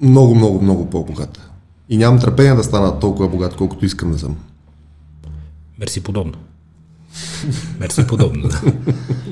много, 0.00 0.34
много, 0.34 0.62
много 0.62 0.90
по-богат. 0.90 1.40
И 1.88 1.96
нямам 1.96 2.20
търпение 2.20 2.54
да 2.54 2.64
стана 2.64 3.00
толкова 3.00 3.28
богат, 3.28 3.56
колкото 3.56 3.84
искам 3.84 4.12
да 4.12 4.18
съм. 4.18 4.36
Мерси 5.78 6.00
подобно. 6.00 6.34
Мерси 7.80 8.06
подобно, 8.06 8.48
да. 8.48 8.62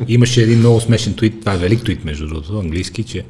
Имаше 0.09 0.43
един 0.43 0.59
много 0.59 0.81
смешен 0.81 1.15
твит, 1.15 1.41
това 1.41 1.55
е 1.55 1.59
велик 1.59 1.85
твит, 1.85 2.05
между 2.05 2.27
другото, 2.27 2.59
английски, 2.59 3.05
че 3.05 3.25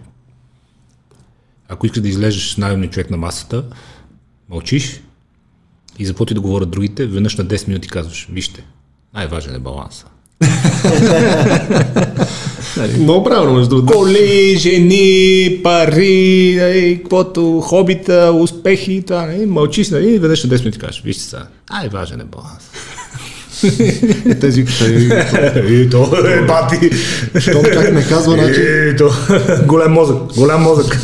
ако 1.68 1.86
искаш 1.86 2.02
да 2.02 2.08
излезеш 2.08 2.52
с 2.52 2.58
най 2.58 2.90
човек 2.90 3.10
на 3.10 3.16
масата, 3.16 3.64
мълчиш 4.48 5.02
и 5.98 6.06
започи 6.06 6.34
да 6.34 6.40
говорят 6.40 6.70
другите, 6.70 7.06
веднъж 7.06 7.36
на 7.36 7.46
10 7.46 7.68
минути 7.68 7.88
казваш, 7.88 8.28
вижте, 8.32 8.64
най-важен 9.14 9.54
е 9.54 9.58
баланса. 9.58 10.04
Много 12.98 13.24
правилно, 13.24 13.54
между 13.54 13.76
другото. 13.76 13.98
Коли, 13.98 14.56
жени, 14.56 15.60
пари, 15.62 16.98
каквото, 17.02 17.60
хобита, 17.60 18.32
успехи, 18.34 19.02
това, 19.06 19.26
нали, 19.26 19.46
мълчиш, 19.46 19.90
нали, 19.90 20.18
веднъж 20.18 20.44
на 20.44 20.50
10 20.50 20.58
минути 20.58 20.78
кажеш, 20.78 21.02
вижте 21.04 21.22
сега, 21.22 21.46
най-важен 21.70 22.20
е 22.20 22.24
баланс. 22.24 22.70
Е, 24.26 24.34
тези, 24.34 24.60
И 25.68 25.88
то 25.90 26.12
е 26.26 26.46
бати. 26.46 26.90
то 27.52 27.62
как 27.62 27.92
не 27.92 28.08
казва, 28.08 28.32
значи... 28.32 28.60
И 28.60 28.96
то 28.96 29.10
голям 29.66 29.92
мозък, 29.92 30.16
голям 30.36 30.62
мозък. 30.62 31.00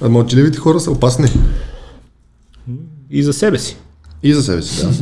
Мълчаливите 0.00 0.58
хора 0.58 0.80
са 0.80 0.90
опасни. 0.90 1.28
И 3.10 3.22
за 3.22 3.32
себе 3.32 3.58
си. 3.58 3.76
И 4.22 4.34
за 4.34 4.42
себе 4.42 4.62
си, 4.62 4.82
да. 4.82 4.92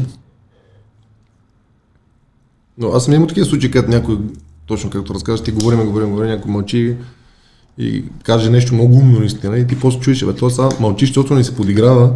Но 2.79 2.89
аз 2.93 3.05
съм 3.05 3.15
имал 3.15 3.27
такива 3.27 3.47
случаи, 3.47 3.71
където 3.71 3.91
някой, 3.91 4.19
точно 4.67 4.91
както 4.91 5.15
разказваш, 5.15 5.41
ти 5.41 5.51
говорим, 5.51 5.85
говорим, 5.87 6.11
говорим, 6.11 6.31
някой 6.31 6.53
мълчи 6.53 6.97
и 7.79 8.05
каже 8.23 8.51
нещо 8.51 8.75
много 8.75 8.97
умно 8.97 9.19
наистина 9.19 9.59
и 9.59 9.67
ти 9.67 9.81
после 9.81 10.01
чуеш, 10.01 10.25
бе, 10.25 10.33
това 10.33 10.51
сега 10.51 10.69
мълчи, 10.81 11.07
защото 11.07 11.35
не 11.35 11.45
се 11.45 11.57
подиграва 11.57 12.13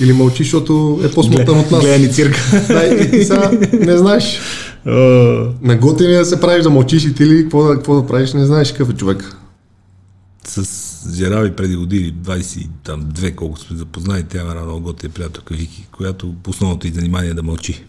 или 0.00 0.12
мълчи, 0.12 0.42
защото 0.42 1.00
е 1.04 1.10
по-смутен 1.10 1.58
от 1.58 1.70
нас. 1.70 1.80
Гледа 1.80 1.98
ни 1.98 2.12
цирка. 2.12 2.38
Да, 2.68 2.86
и 2.86 3.10
ти 3.10 3.24
сега 3.24 3.50
не 3.72 3.96
знаеш. 3.96 4.40
На 5.62 5.76
готини 5.80 6.12
да 6.12 6.24
се 6.24 6.40
правиш 6.40 6.62
да 6.62 6.70
мълчиш 6.70 7.04
и 7.04 7.14
ти 7.14 7.26
ли 7.26 7.42
какво 7.42 7.62
да, 7.62 7.74
какво 7.74 8.00
да 8.00 8.06
правиш, 8.06 8.32
не 8.32 8.46
знаеш 8.46 8.72
какъв 8.72 8.90
е 8.90 8.92
човек. 8.92 9.36
С 10.44 10.87
ми 11.42 11.56
преди 11.56 11.76
години, 11.76 12.14
22, 12.14 13.34
колко 13.34 13.58
сме 13.58 13.76
запознали, 13.76 14.24
тя 14.24 14.38
е 14.38 14.40
една 14.40 14.62
много 14.64 14.80
готина 14.80 15.12
приятелка 15.12 15.54
Вики, 15.54 15.86
която 15.92 16.34
основното 16.48 16.86
и 16.86 16.90
занимание 16.90 17.30
е 17.30 17.34
да 17.34 17.42
мълчи. 17.42 17.84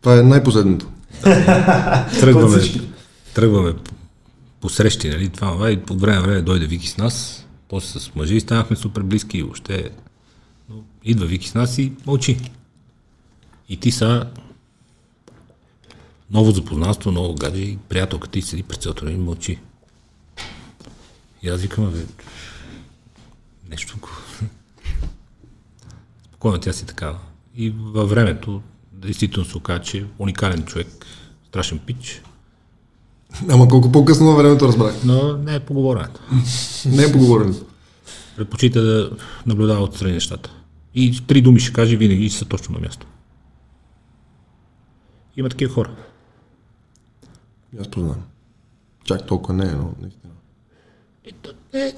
Това 0.00 0.18
е 0.18 0.22
най-последното. 0.22 0.86
Тръгваме, 2.20 2.62
тръгваме 3.34 3.74
по- 3.76 3.94
по 4.60 4.68
срещи, 4.68 5.08
нали, 5.08 5.28
това, 5.28 5.52
това, 5.52 5.70
и 5.70 5.76
по 5.76 5.94
време 5.96 6.20
време 6.20 6.42
дойде 6.42 6.66
Вики 6.66 6.88
с 6.88 6.96
нас, 6.96 7.46
после 7.68 8.00
с 8.00 8.14
мъжи 8.14 8.40
станахме 8.40 8.76
супер 8.76 9.02
близки 9.02 9.38
и 9.38 9.42
въобще 9.42 9.90
но 10.70 10.76
идва 11.04 11.26
Вики 11.26 11.48
с 11.48 11.54
нас 11.54 11.78
и 11.78 11.92
мълчи. 12.06 12.38
И 13.68 13.76
ти 13.76 13.90
са 13.90 14.26
ново 16.30 16.50
запознанство, 16.50 17.12
ново 17.12 17.34
гадже 17.34 17.62
и 17.62 17.78
приятелка 17.88 18.28
ти 18.28 18.42
седи 18.42 18.62
пред 18.62 18.82
цялото 18.82 19.04
време 19.04 19.16
и 19.16 19.20
мълчи. 19.20 19.58
И 21.42 21.48
аз 21.48 21.60
викам, 21.60 21.90
бе, 21.92 22.06
нещо. 23.70 23.98
Спокойно 26.24 26.58
тя 26.58 26.72
си 26.72 26.86
такава. 26.86 27.18
И 27.56 27.70
във 27.70 28.10
времето, 28.10 28.62
действително 28.92 29.48
се 29.48 29.58
оказа, 29.58 29.82
че 29.82 30.06
уникален 30.18 30.64
човек, 30.64 31.06
страшен 31.46 31.78
пич, 31.78 32.22
Ама 33.48 33.68
колко 33.68 33.92
по-късно 33.92 34.30
на 34.30 34.36
времето 34.36 34.68
разбрах. 34.68 35.04
но 35.04 35.36
не 35.36 35.54
е 35.54 35.60
поговоренето. 35.60 36.20
Не 36.86 37.04
е 37.04 37.12
поговорено. 37.12 37.54
Предпочита 38.36 38.82
да 38.82 39.10
наблюдава 39.46 39.84
отстрани 39.84 40.12
нещата. 40.12 40.50
И 40.94 41.26
три 41.26 41.42
думи 41.42 41.60
ще 41.60 41.72
каже 41.72 41.96
винаги 41.96 42.24
и 42.24 42.30
са 42.30 42.44
точно 42.44 42.74
на 42.74 42.80
място. 42.80 43.06
Има 45.36 45.48
такива 45.48 45.74
хора. 45.74 45.90
Аз 47.80 47.88
познавам. 47.90 48.22
Чак 49.04 49.26
толкова 49.26 49.54
не 49.54 49.64
е, 49.64 49.72
но 49.74 49.94
наистина. 50.00 50.32
Е, 51.72 51.92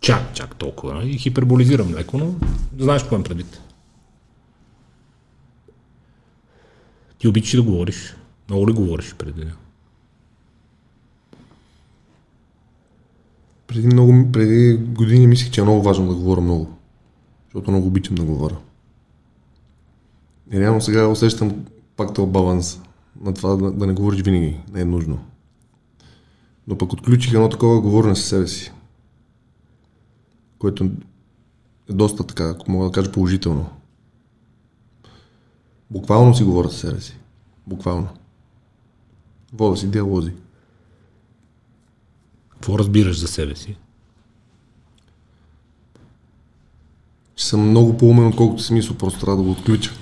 чак, 0.00 0.34
чак 0.34 0.56
толкова. 0.56 1.04
И 1.04 1.18
хиперболизирам 1.18 1.94
леко, 1.94 2.18
но 2.18 2.34
знаеш 2.78 3.02
какво 3.02 3.16
имам 3.16 3.24
предвид. 3.24 3.60
Ти 7.18 7.28
обичаш 7.28 7.56
да 7.56 7.62
говориш. 7.62 8.16
Много 8.48 8.68
ли 8.68 8.72
говориш 8.72 9.14
преди 9.18 9.40
деня? 9.40 9.56
Преди, 13.66 13.86
много, 13.86 14.32
преди 14.32 14.76
години 14.76 15.26
мислех, 15.26 15.50
че 15.50 15.60
е 15.60 15.64
много 15.64 15.82
важно 15.82 16.08
да 16.08 16.14
говоря 16.14 16.40
много. 16.40 16.78
Защото 17.44 17.70
много 17.70 17.86
обичам 17.86 18.14
да 18.14 18.22
говоря. 18.22 18.56
И 20.52 20.60
реално 20.60 20.80
сега 20.80 21.06
усещам 21.06 21.64
пак 21.96 22.14
този 22.14 22.32
баланс 22.32 22.80
на 23.20 23.34
това 23.34 23.56
да, 23.56 23.72
да 23.72 23.86
не 23.86 23.92
говориш 23.92 24.22
винаги. 24.22 24.60
Не 24.72 24.80
е 24.80 24.84
нужно. 24.84 25.24
Но 26.66 26.78
пък 26.78 26.92
отключих 26.92 27.34
едно 27.34 27.48
такова 27.48 27.80
говорене 27.80 28.16
със 28.16 28.28
себе 28.28 28.46
си. 28.46 28.72
Което 30.58 30.90
е 31.90 31.92
доста 31.92 32.26
така, 32.26 32.48
ако 32.48 32.70
мога 32.70 32.86
да 32.86 32.92
кажа 32.92 33.12
положително. 33.12 33.70
Буквално 35.90 36.34
си 36.34 36.44
говоря 36.44 36.70
със 36.70 36.80
себе 36.80 37.00
си. 37.00 37.18
Буквално. 37.66 38.08
Вода 39.52 39.76
си 39.76 39.90
диалози. 39.90 40.32
Какво 42.48 42.78
разбираш 42.78 43.20
за 43.20 43.28
себе 43.28 43.56
си? 43.56 43.76
че 47.42 47.48
съм 47.48 47.68
много 47.68 47.96
по-умен, 47.96 48.26
отколкото 48.26 48.62
си 48.62 48.72
мисля, 48.72 48.94
просто 48.94 49.20
трябва 49.20 49.36
да 49.36 49.42
го 49.42 49.50
отключа. 49.50 49.92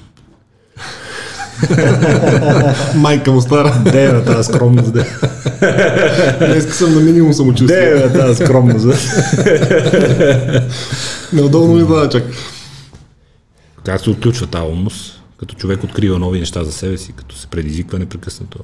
Майка 2.97 3.33
му 3.33 3.41
стара. 3.41 3.83
Де 3.93 4.05
е 4.05 4.13
на 4.13 4.25
тази 4.25 4.53
скромност, 4.53 4.93
де? 4.93 5.07
Днес 6.39 6.79
съм 6.79 6.95
на 6.95 7.01
минимум 7.01 7.33
самочувствие. 7.33 7.81
Де 7.81 7.91
е 7.91 8.07
на 8.07 8.13
тази 8.13 8.45
скромност, 8.45 8.87
де? 8.87 8.97
Неудобно 11.33 11.75
ми 11.75 11.87
да 11.87 12.09
чак. 12.09 12.25
Как 13.85 14.01
се 14.01 14.11
отключва 14.11 14.47
тази 14.47 14.67
умност, 14.67 15.23
като 15.37 15.55
човек 15.55 15.85
открива 15.85 16.19
нови 16.19 16.41
неща 16.41 16.65
за 16.65 16.73
себе 16.73 16.99
си, 16.99 17.13
като 17.13 17.37
се 17.37 17.47
предизвиква 17.47 17.99
непрекъснато? 17.99 18.59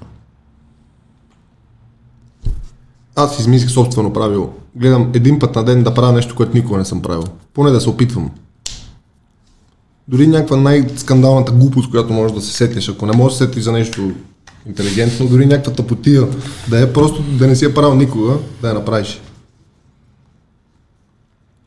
Аз 3.16 3.38
измислих 3.38 3.70
собствено 3.70 4.12
правило. 4.12 4.52
Гледам 4.76 5.10
един 5.14 5.38
път 5.38 5.56
на 5.56 5.64
ден 5.64 5.82
да 5.82 5.94
правя 5.94 6.12
нещо, 6.12 6.34
което 6.34 6.56
никога 6.56 6.78
не 6.78 6.84
съм 6.84 7.02
правил. 7.02 7.24
Поне 7.54 7.70
да 7.70 7.80
се 7.80 7.90
опитвам. 7.90 8.30
Дори 10.08 10.26
някаква 10.26 10.56
най-скандалната 10.56 11.52
глупост, 11.52 11.90
която 11.90 12.12
можеш 12.12 12.34
да 12.34 12.40
се 12.40 12.52
сетиш, 12.52 12.88
ако 12.88 13.06
не 13.06 13.16
можеш 13.16 13.38
да 13.38 13.44
се 13.44 13.50
сетиш 13.50 13.64
за 13.64 13.72
нещо 13.72 14.14
интелигентно, 14.66 15.28
дори 15.28 15.46
някаква 15.46 15.72
тъпотия, 15.72 16.28
да 16.68 16.82
е 16.82 16.92
просто 16.92 17.22
да 17.22 17.46
не 17.46 17.56
си 17.56 17.64
я 17.64 17.74
правил 17.74 17.94
никога, 17.94 18.38
да 18.60 18.68
я 18.68 18.74
направиш. 18.74 19.20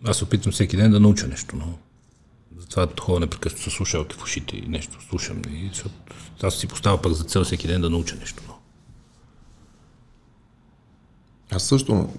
Аз 0.05 0.17
се 0.17 0.23
опитвам 0.23 0.51
всеки 0.51 0.77
ден 0.77 0.91
да 0.91 0.99
науча 0.99 1.27
нещо 1.27 1.55
ново. 1.55 1.77
Затова 2.59 2.87
ходя 2.99 3.19
непрекъснато 3.19 3.71
с 3.71 3.73
слушалки 3.73 4.15
в 4.15 4.23
ушите 4.23 4.55
и 4.57 4.67
нещо 4.67 4.97
слушам. 5.09 5.41
И, 5.53 5.69
защото 5.73 5.95
аз 6.43 6.55
си 6.55 6.67
поставя 6.67 7.01
пък 7.01 7.13
за 7.13 7.23
цел 7.23 7.43
всеки 7.43 7.67
ден 7.67 7.81
да 7.81 7.89
науча 7.89 8.15
нещо 8.15 8.43
ново. 8.47 8.59
Аз 11.51 11.63
също. 11.63 12.09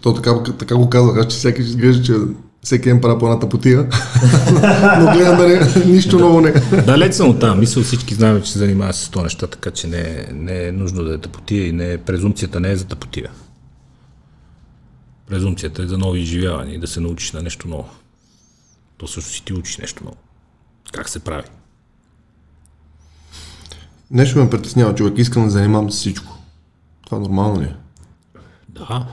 То 0.00 0.14
така, 0.14 0.42
така 0.42 0.76
го 0.76 0.90
казах, 0.90 1.16
аз 1.16 1.32
че 1.32 1.38
всеки 1.38 1.62
ще 1.62 1.70
изглежда, 1.70 2.02
че 2.02 2.14
всеки 2.62 2.88
ден 2.88 3.00
правя 3.00 3.18
по 3.18 3.26
една 3.26 3.38
тъпотия. 3.38 3.88
Но 4.98 5.12
гледам 5.12 5.36
да 5.36 5.48
не, 5.48 5.84
нищо 5.84 6.18
ново 6.18 6.40
не. 6.40 6.50
Далеч 6.86 7.14
съм 7.14 7.28
от 7.28 7.40
там. 7.40 7.60
Мисля, 7.60 7.82
всички 7.82 8.14
знаем, 8.14 8.42
че 8.42 8.52
се 8.52 8.58
занимава 8.58 8.92
с 8.92 9.08
това 9.08 9.22
неща, 9.22 9.46
така 9.46 9.70
че 9.70 9.86
не, 9.86 10.28
не 10.32 10.64
е 10.66 10.72
нужно 10.72 11.04
да 11.04 11.14
е 11.14 11.18
тъпотия 11.18 11.68
и 11.68 11.72
не 11.72 11.92
е, 11.92 11.98
презумцията 11.98 12.60
не 12.60 12.70
е 12.70 12.76
за 12.76 12.84
тъпотия. 12.84 13.30
Презумцията 15.26 15.82
е 15.82 15.86
за 15.86 15.98
нови 15.98 16.20
изживявания 16.20 16.74
и 16.74 16.80
да 16.80 16.86
се 16.86 17.00
научиш 17.00 17.32
на 17.32 17.42
нещо 17.42 17.68
ново. 17.68 17.88
То 18.96 19.06
също 19.06 19.30
си 19.30 19.44
ти 19.44 19.52
учиш 19.52 19.78
нещо 19.78 20.04
ново. 20.04 20.16
Как 20.92 21.08
се 21.08 21.20
прави? 21.20 21.48
Нещо 24.10 24.38
ме 24.38 24.50
притеснява 24.50 24.94
човек, 24.94 25.14
искам 25.16 25.44
да 25.44 25.50
занимавам 25.50 25.90
с 25.90 25.96
всичко. 25.96 26.38
Това 27.04 27.18
нормално 27.18 27.60
ли 27.60 27.64
е? 27.64 27.74
Да. 28.68 29.06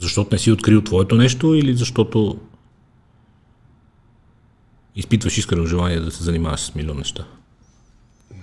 Защото 0.00 0.28
не 0.32 0.38
си 0.38 0.52
открил 0.52 0.82
твоето 0.82 1.14
нещо 1.14 1.54
или 1.54 1.74
защото 1.74 2.38
изпитваш 4.96 5.38
искрено 5.38 5.66
желание 5.66 6.00
да 6.00 6.10
се 6.10 6.24
занимаваш 6.24 6.60
с 6.60 6.74
милион 6.74 6.96
неща? 6.96 7.24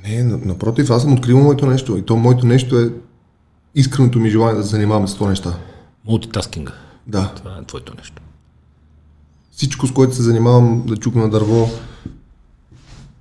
Не, 0.04 0.24
на- 0.24 0.38
напротив, 0.38 0.90
аз 0.90 1.02
съм 1.02 1.14
открил 1.14 1.40
моето 1.40 1.66
нещо. 1.66 1.98
И 1.98 2.06
то 2.06 2.16
моето 2.16 2.46
нещо 2.46 2.80
е 2.80 2.90
искреното 3.76 4.20
ми 4.20 4.30
желание 4.30 4.56
да 4.56 4.64
се 4.64 4.70
занимавам 4.70 5.08
с 5.08 5.16
това 5.16 5.30
неща. 5.30 5.58
Мултитаскинга. 6.06 6.74
Да. 7.08 7.34
Това 7.36 7.58
е 7.62 7.66
твоето 7.66 7.94
нещо. 7.98 8.22
Всичко, 9.52 9.88
с 9.88 9.92
което 9.92 10.16
се 10.16 10.22
занимавам, 10.22 10.84
да 10.88 10.98
чукна 10.98 11.22
на 11.22 11.30
дърво. 11.30 11.70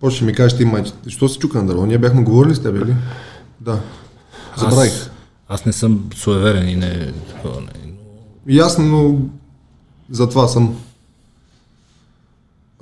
После 0.00 0.16
ще 0.16 0.24
ми 0.24 0.34
кажеш 0.34 0.58
ти, 0.58 0.64
майче, 0.64 0.92
що 1.08 1.28
се 1.28 1.38
чука 1.38 1.58
на 1.58 1.66
дърво? 1.66 1.86
Ние 1.86 1.98
бяхме 1.98 2.22
говорили 2.22 2.54
с 2.54 2.62
теб, 2.62 2.76
или? 2.76 2.94
Да. 3.60 3.80
Забравих. 4.56 4.92
Аз, 4.92 5.10
аз 5.48 5.66
не 5.66 5.72
съм 5.72 6.10
суеверен 6.14 6.68
и 6.68 6.76
не... 6.76 6.88
не 6.88 7.12
но 7.44 7.83
Ясно, 8.48 8.84
но 8.84 9.18
затова 10.10 10.48
съм. 10.48 10.76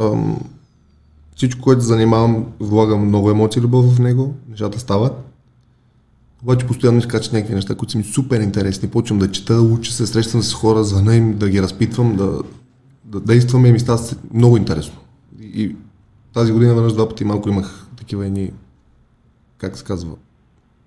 Ам, 0.01 0.41
всичко, 1.37 1.63
което 1.63 1.81
занимавам, 1.81 2.47
влагам 2.61 3.07
много 3.07 3.31
емоции 3.31 3.63
любов 3.63 3.95
в 3.95 3.99
него, 3.99 4.35
нещата 4.49 4.81
стават. 4.81 5.13
Обаче 6.43 6.67
постоянно 6.67 6.99
изкачат 6.99 7.33
някакви 7.33 7.55
неща, 7.55 7.75
които 7.75 7.93
са 7.93 7.99
ми 7.99 8.05
супер 8.05 8.41
интересни. 8.41 8.89
Почвам 8.89 9.19
да 9.19 9.33
чета, 9.33 9.61
уча 9.61 9.93
се, 9.93 10.07
срещам 10.07 10.43
с 10.43 10.55
хора, 10.55 10.85
звъня 10.85 11.15
им, 11.15 11.39
да 11.39 11.51
ги 11.51 11.63
разпитвам, 11.63 12.17
да, 12.17 12.43
да 13.05 13.21
действаме 13.21 13.69
и 13.69 13.73
ми 13.73 13.81
става 13.81 14.01
много 14.35 14.57
интересно. 14.57 14.97
И, 15.41 15.63
и 15.63 15.77
тази 16.35 16.53
година 16.53 16.75
веднъж 16.75 16.93
два 16.93 17.09
пъти 17.09 17.25
малко 17.25 17.49
имах 17.49 17.87
такива 17.97 18.27
едни, 18.27 18.53
как 19.59 19.79
се 19.79 19.85
казва, 19.85 20.15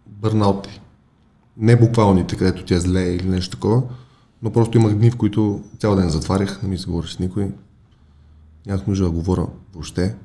бърнаути. 0.08 0.82
Не 1.58 1.76
буквалните, 1.76 2.36
където 2.36 2.64
ти 2.64 2.74
е 2.74 2.80
зле 2.80 3.02
или 3.02 3.30
нещо 3.30 3.58
такова, 3.58 3.82
но 4.46 4.52
просто 4.52 4.78
имах 4.78 4.96
дни, 4.96 5.12
в 5.12 5.18
които 5.18 5.64
цял 5.80 5.96
ден 5.96 6.10
затварях, 6.10 6.62
не 6.62 6.70
ми 6.70 6.78
се 6.78 6.86
говориш 6.86 7.12
с 7.12 7.20
никой. 7.20 7.52
Нямах 8.66 8.88
нужда 8.88 9.06
да 9.06 9.12
говоря 9.12 9.48
въобще. 9.74 10.16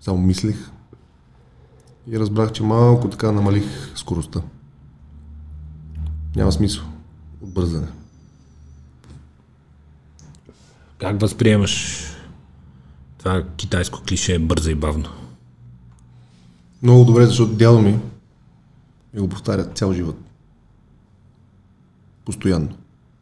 Само 0.00 0.18
мислих. 0.18 0.70
И 2.10 2.18
разбрах, 2.18 2.52
че 2.52 2.62
малко 2.62 3.10
така 3.10 3.32
намалих 3.32 3.92
скоростта. 3.94 4.40
Няма 6.36 6.52
смисъл 6.52 6.84
от 7.40 7.50
бързане. 7.50 7.88
Как 10.98 11.20
възприемаш 11.20 12.02
това 13.18 13.44
китайско 13.56 14.02
клише 14.08 14.38
бързо 14.38 14.70
и 14.70 14.74
бавно? 14.74 15.08
Много 16.82 17.04
добре, 17.04 17.26
защото 17.26 17.54
дядо 17.54 17.80
ми 17.80 18.00
ми 19.14 19.20
го 19.20 19.28
повтаря 19.28 19.64
цял 19.64 19.92
живот. 19.92 20.23
Постоянно. 22.24 22.68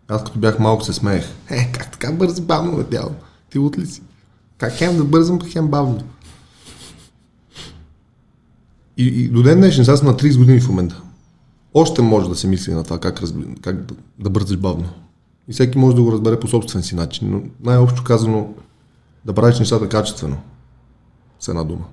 Аз 0.09 0.25
като 0.25 0.39
бях 0.39 0.59
малко 0.59 0.85
се 0.85 0.93
смеех. 0.93 1.25
Е, 1.51 1.73
как 1.73 1.93
така 1.93 2.13
бързи 2.13 2.43
бавно, 2.43 2.77
бе, 2.77 2.83
дядо? 2.83 3.15
Ти 3.51 3.59
от 3.59 3.79
ли 3.79 3.87
си? 3.87 4.03
Как 4.59 4.73
хем 4.73 4.97
да 4.97 5.05
бързам, 5.05 5.41
хем 5.41 5.69
бавно. 5.69 6.03
И, 8.97 9.07
и 9.07 9.29
до 9.29 9.43
ден 9.43 9.59
днешен, 9.59 9.85
сега 9.85 9.97
съм 9.97 10.07
на 10.07 10.17
30 10.17 10.39
години 10.39 10.61
в 10.61 10.69
момента. 10.69 11.03
Още 11.75 12.03
може 12.03 12.29
да 12.29 12.37
се 12.37 12.49
мисли 12.49 12.75
на 12.75 12.85
това 12.85 12.99
как, 12.99 13.21
разби, 13.21 13.47
как 13.61 13.85
да, 13.85 13.95
да 14.19 14.31
бързаш 14.31 14.57
бавно. 14.57 14.89
И 15.49 15.53
всеки 15.53 15.79
може 15.79 15.97
да 15.97 16.03
го 16.03 16.13
разбере 16.13 16.41
по 16.41 16.49
собствен 16.49 16.83
си 16.83 16.95
начин, 16.95 17.31
но 17.31 17.43
най-общо 17.61 18.05
казано 18.05 18.49
да 19.25 19.33
правиш 19.33 19.59
нещата 19.59 19.89
качествено. 19.89 20.37
С 21.41 21.49
една 21.49 21.65
дума. 21.65 21.85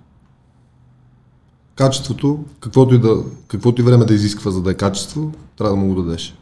Качеството, 1.75 2.43
каквото 2.59 2.95
и, 2.95 2.99
да, 2.99 3.23
каквото 3.47 3.81
и 3.81 3.85
време 3.85 4.05
да 4.05 4.13
изисква, 4.13 4.51
за 4.51 4.61
да 4.61 4.71
е 4.71 4.73
качество, 4.73 5.31
трябва 5.57 5.75
да 5.75 5.81
му 5.81 5.93
го 5.93 6.01
дадеш. 6.01 6.38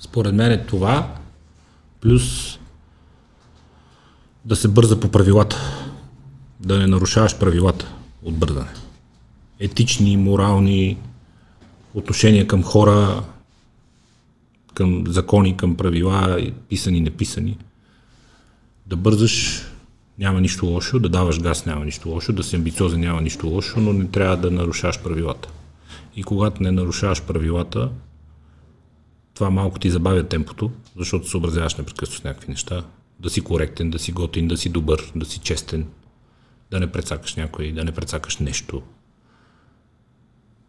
Според 0.00 0.34
мен 0.34 0.52
е 0.52 0.66
това, 0.66 1.14
плюс 2.00 2.58
да 4.44 4.56
се 4.56 4.68
бърза 4.68 5.00
по 5.00 5.08
правилата. 5.08 5.56
Да 6.60 6.78
не 6.78 6.86
нарушаваш 6.86 7.38
правилата 7.38 7.92
от 8.22 8.36
бързане. 8.36 8.70
Етични, 9.60 10.16
морални 10.16 10.98
отношения 11.94 12.46
към 12.46 12.62
хора, 12.62 13.24
към 14.74 15.04
закони, 15.08 15.56
към 15.56 15.76
правила, 15.76 16.38
писани, 16.68 17.00
неписани. 17.00 17.58
Да 18.86 18.96
бързаш 18.96 19.62
няма 20.18 20.40
нищо 20.40 20.66
лошо, 20.66 20.98
да 20.98 21.08
даваш 21.08 21.40
газ 21.40 21.66
няма 21.66 21.84
нищо 21.84 22.08
лошо, 22.08 22.32
да 22.32 22.42
си 22.42 22.56
амбициозен 22.56 23.00
няма 23.00 23.20
нищо 23.20 23.46
лошо, 23.46 23.80
но 23.80 23.92
не 23.92 24.08
трябва 24.08 24.36
да 24.36 24.50
нарушаваш 24.50 25.02
правилата. 25.02 25.48
И 26.16 26.22
когато 26.22 26.62
не 26.62 26.70
нарушаваш 26.70 27.22
правилата, 27.22 27.90
това 29.40 29.50
малко 29.50 29.78
ти 29.78 29.90
забавя 29.90 30.28
темпото, 30.28 30.70
защото 30.96 31.24
се 31.24 31.30
съобразяваш 31.30 31.74
непрекъснато 31.74 32.20
с 32.20 32.24
някакви 32.24 32.50
неща. 32.50 32.84
Да 33.20 33.30
си 33.30 33.40
коректен, 33.40 33.90
да 33.90 33.98
си 33.98 34.12
готин, 34.12 34.48
да 34.48 34.56
си 34.56 34.68
добър, 34.68 35.12
да 35.16 35.26
си 35.26 35.38
честен, 35.38 35.86
да 36.70 36.80
не 36.80 36.92
прецакаш 36.92 37.36
някой, 37.36 37.72
да 37.72 37.84
не 37.84 37.92
прецакаш 37.92 38.38
нещо. 38.38 38.82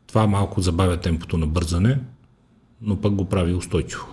Това 0.07 0.27
малко 0.27 0.61
забавя 0.61 0.97
темпото 0.97 1.37
на 1.37 1.47
бързане, 1.47 1.99
но 2.81 3.01
пък 3.01 3.13
го 3.15 3.29
прави 3.29 3.53
устойчиво. 3.53 4.07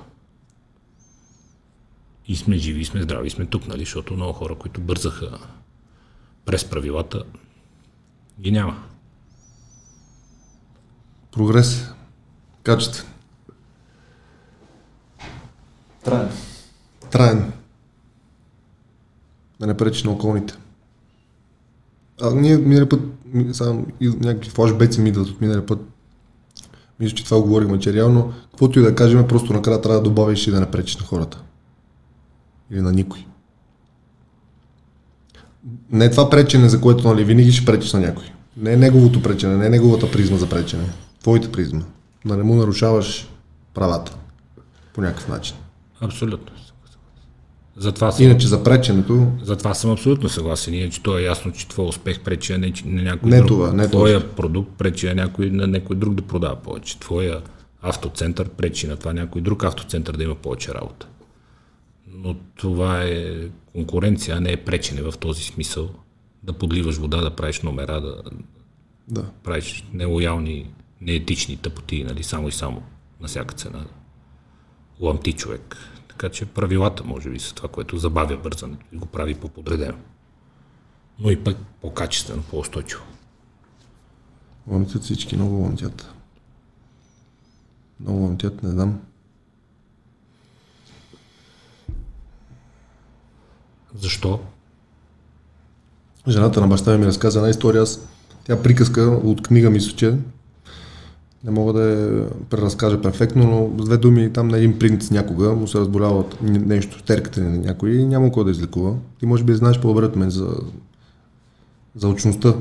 И 2.26 2.36
сме 2.36 2.56
живи, 2.56 2.80
и 2.80 2.84
сме 2.84 3.02
здрави, 3.02 3.26
и 3.26 3.30
сме 3.30 3.46
тук, 3.46 3.68
нали? 3.68 3.80
Защото 3.80 4.14
много 4.14 4.32
хора, 4.32 4.54
които 4.54 4.80
бързаха 4.80 5.38
през 6.44 6.70
правилата, 6.70 7.22
ги 8.40 8.50
няма. 8.50 8.82
Прогрес. 11.32 11.90
Качествен. 12.62 13.17
Траен. 16.08 16.28
Траен. 17.10 17.52
Да 19.60 19.66
не 19.66 19.76
пречи 19.76 20.06
на 20.06 20.12
околните. 20.12 20.54
А 22.22 22.34
ние 22.34 22.56
миналия 22.56 22.88
път, 22.88 23.00
само 23.52 23.86
някакви 24.00 24.50
флашбеци 24.50 25.00
ми 25.00 25.08
идват 25.08 25.28
от 25.28 25.40
миналия 25.40 25.66
път. 25.66 25.80
Мисля, 27.00 27.16
че 27.16 27.24
това 27.24 27.40
говорихме, 27.40 27.78
че 27.78 27.92
реално, 27.92 28.32
каквото 28.50 28.78
и 28.78 28.82
да 28.82 28.94
кажем, 28.94 29.28
просто 29.28 29.52
накрая 29.52 29.80
трябва 29.80 29.98
да 29.98 30.08
добавиш 30.08 30.46
и 30.46 30.50
да 30.50 30.60
не 30.60 30.70
пречиш 30.70 30.96
на 30.96 31.06
хората. 31.06 31.42
Или 32.70 32.80
на 32.80 32.92
никой. 32.92 33.26
Не 35.90 36.04
е 36.04 36.10
това 36.10 36.30
пречене, 36.30 36.68
за 36.68 36.80
което 36.80 37.08
нали, 37.08 37.24
винаги 37.24 37.52
ще 37.52 37.64
пречиш 37.64 37.92
на 37.92 38.00
някой. 38.00 38.24
Не 38.56 38.72
е 38.72 38.76
неговото 38.76 39.22
пречене, 39.22 39.56
не 39.56 39.66
е 39.66 39.70
неговата 39.70 40.10
призма 40.10 40.36
за 40.36 40.48
пречене. 40.48 40.84
Твоята 41.20 41.52
призма. 41.52 41.82
Да 42.24 42.36
не 42.36 42.42
му 42.42 42.54
нарушаваш 42.54 43.28
правата. 43.74 44.16
По 44.94 45.00
някакъв 45.00 45.28
начин. 45.28 45.56
Абсолютно. 46.00 46.56
Затова 47.76 48.12
съм, 48.12 48.24
Иначе 48.24 48.46
за 48.46 48.64
преченето, 48.64 49.32
затова 49.42 49.74
съм 49.74 49.90
абсолютно 49.90 50.28
съгласен. 50.28 50.74
Иначе 50.74 51.02
то 51.02 51.18
е 51.18 51.22
ясно, 51.22 51.52
че 51.52 51.68
твой 51.68 51.86
успех 51.86 52.20
пречи 52.20 52.52
на, 52.52 52.72
на 52.84 53.02
някой 53.02 53.30
Не 53.30 53.36
друг. 53.36 53.48
това, 53.48 53.72
не 53.72 53.88
Твоя 53.88 54.36
продукт 54.36 54.70
пречи 54.78 55.06
на 55.06 55.14
някой, 55.14 55.50
на 55.50 55.66
някой 55.66 55.96
друг 55.96 56.14
да 56.14 56.22
продава 56.22 56.56
повече. 56.56 56.98
Твоя 56.98 57.40
автоцентър 57.82 58.48
пречи 58.48 58.86
на 58.86 58.96
това 58.96 59.12
някой 59.12 59.40
друг 59.40 59.64
автоцентър 59.64 60.16
да 60.16 60.24
има 60.24 60.34
повече 60.34 60.74
работа. 60.74 61.08
Но 62.14 62.36
това 62.56 63.02
е 63.02 63.34
конкуренция, 63.72 64.36
а 64.36 64.40
не 64.40 64.52
е 64.52 64.56
пречене 64.56 65.02
в 65.02 65.14
този 65.20 65.42
смисъл. 65.42 65.90
Да 66.42 66.52
подливаш 66.52 66.96
вода, 66.96 67.20
да 67.20 67.30
правиш 67.30 67.62
номера, 67.62 68.00
да 68.00 68.22
да. 69.08 69.24
правиш 69.44 69.84
нелоялни, 69.92 70.70
неетични 71.00 71.56
тъпоти, 71.56 72.04
нали, 72.04 72.22
само 72.22 72.48
и 72.48 72.52
само, 72.52 72.82
на 73.20 73.28
всяка 73.28 73.54
цена. 73.54 73.84
Ламти 75.00 75.32
човек. 75.32 75.76
Така 76.08 76.28
че 76.28 76.46
правилата, 76.46 77.04
може 77.04 77.30
би, 77.30 77.38
са 77.38 77.54
това, 77.54 77.68
което 77.68 77.98
забавя 77.98 78.36
бързането 78.36 78.86
и 78.92 78.96
го 78.96 79.06
прави 79.06 79.34
по-подредено. 79.34 79.98
Но 81.18 81.30
и 81.30 81.44
пък 81.44 81.56
по-качествено, 81.80 82.42
по-устойчиво. 82.50 83.02
Ламтят 84.66 85.02
всички, 85.02 85.36
много 85.36 85.54
ламтят. 85.54 86.14
Много 88.00 88.24
ламтят, 88.24 88.62
не 88.62 88.70
знам. 88.70 89.00
Защо? 93.94 94.40
Жената 96.28 96.60
на 96.60 96.68
баща 96.68 96.92
ми 96.92 96.98
ми 96.98 97.06
разказа 97.06 97.38
една 97.38 97.50
история. 97.50 97.82
Аз, 97.82 98.08
тя 98.44 98.62
приказка 98.62 99.00
от 99.00 99.42
книга 99.42 99.70
мисля, 99.70 99.96
че 99.96 100.18
не 101.44 101.50
мога 101.50 101.72
да 101.72 101.82
я 101.82 102.30
преразкажа 102.50 103.02
перфектно, 103.02 103.70
но 103.76 103.82
с 103.82 103.86
две 103.86 103.96
думи 103.96 104.32
там 104.32 104.48
на 104.48 104.58
един 104.58 104.78
принц 104.78 105.10
някога 105.10 105.54
му 105.54 105.68
се 105.68 105.78
разболява 105.78 106.18
от 106.18 106.42
нещо, 106.42 107.02
терката 107.02 107.40
на 107.40 107.58
някой 107.58 107.90
и 107.90 108.06
няма 108.06 108.32
кой 108.32 108.44
да 108.44 108.50
излекува. 108.50 108.96
Ти 109.18 109.26
може 109.26 109.44
би 109.44 109.54
знаеш 109.54 109.80
по-добре 109.80 110.04
от 110.04 110.16
мен 110.16 110.30
за, 110.30 110.56
за 111.94 112.08
очността 112.08 112.54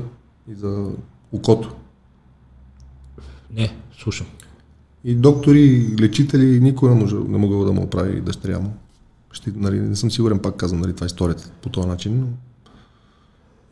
и 0.50 0.54
за 0.54 0.86
окото. 1.32 1.74
Не, 3.56 3.76
слушам. 3.98 4.26
И 5.04 5.14
доктори, 5.14 5.60
и 5.60 5.96
лечители, 6.00 6.60
никой 6.60 6.90
не, 6.90 6.94
може, 6.94 7.16
не 7.16 7.38
могъл 7.38 7.64
да 7.64 7.72
му 7.72 7.82
оправи 7.82 8.20
дъщеря 8.20 8.60
му. 8.60 8.72
Ще, 9.32 9.52
нали, 9.56 9.80
не 9.80 9.96
съм 9.96 10.10
сигурен, 10.10 10.38
пак 10.38 10.56
казвам, 10.56 10.80
нали, 10.80 10.94
това 10.94 11.04
е 11.04 11.06
историята 11.06 11.50
по 11.62 11.68
този 11.68 11.88
начин. 11.88 12.20
Но... 12.20 12.26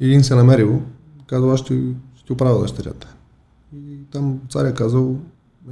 И 0.01 0.07
един 0.07 0.25
се 0.25 0.35
намерил 0.35 0.83
казал, 1.27 1.53
аз 1.53 1.61
ще, 1.61 1.83
ще 2.17 2.33
оправя 2.33 2.63
дъщерята. 2.63 3.16
Там 4.13 4.41
царя 4.49 4.75
казал, 4.75 5.17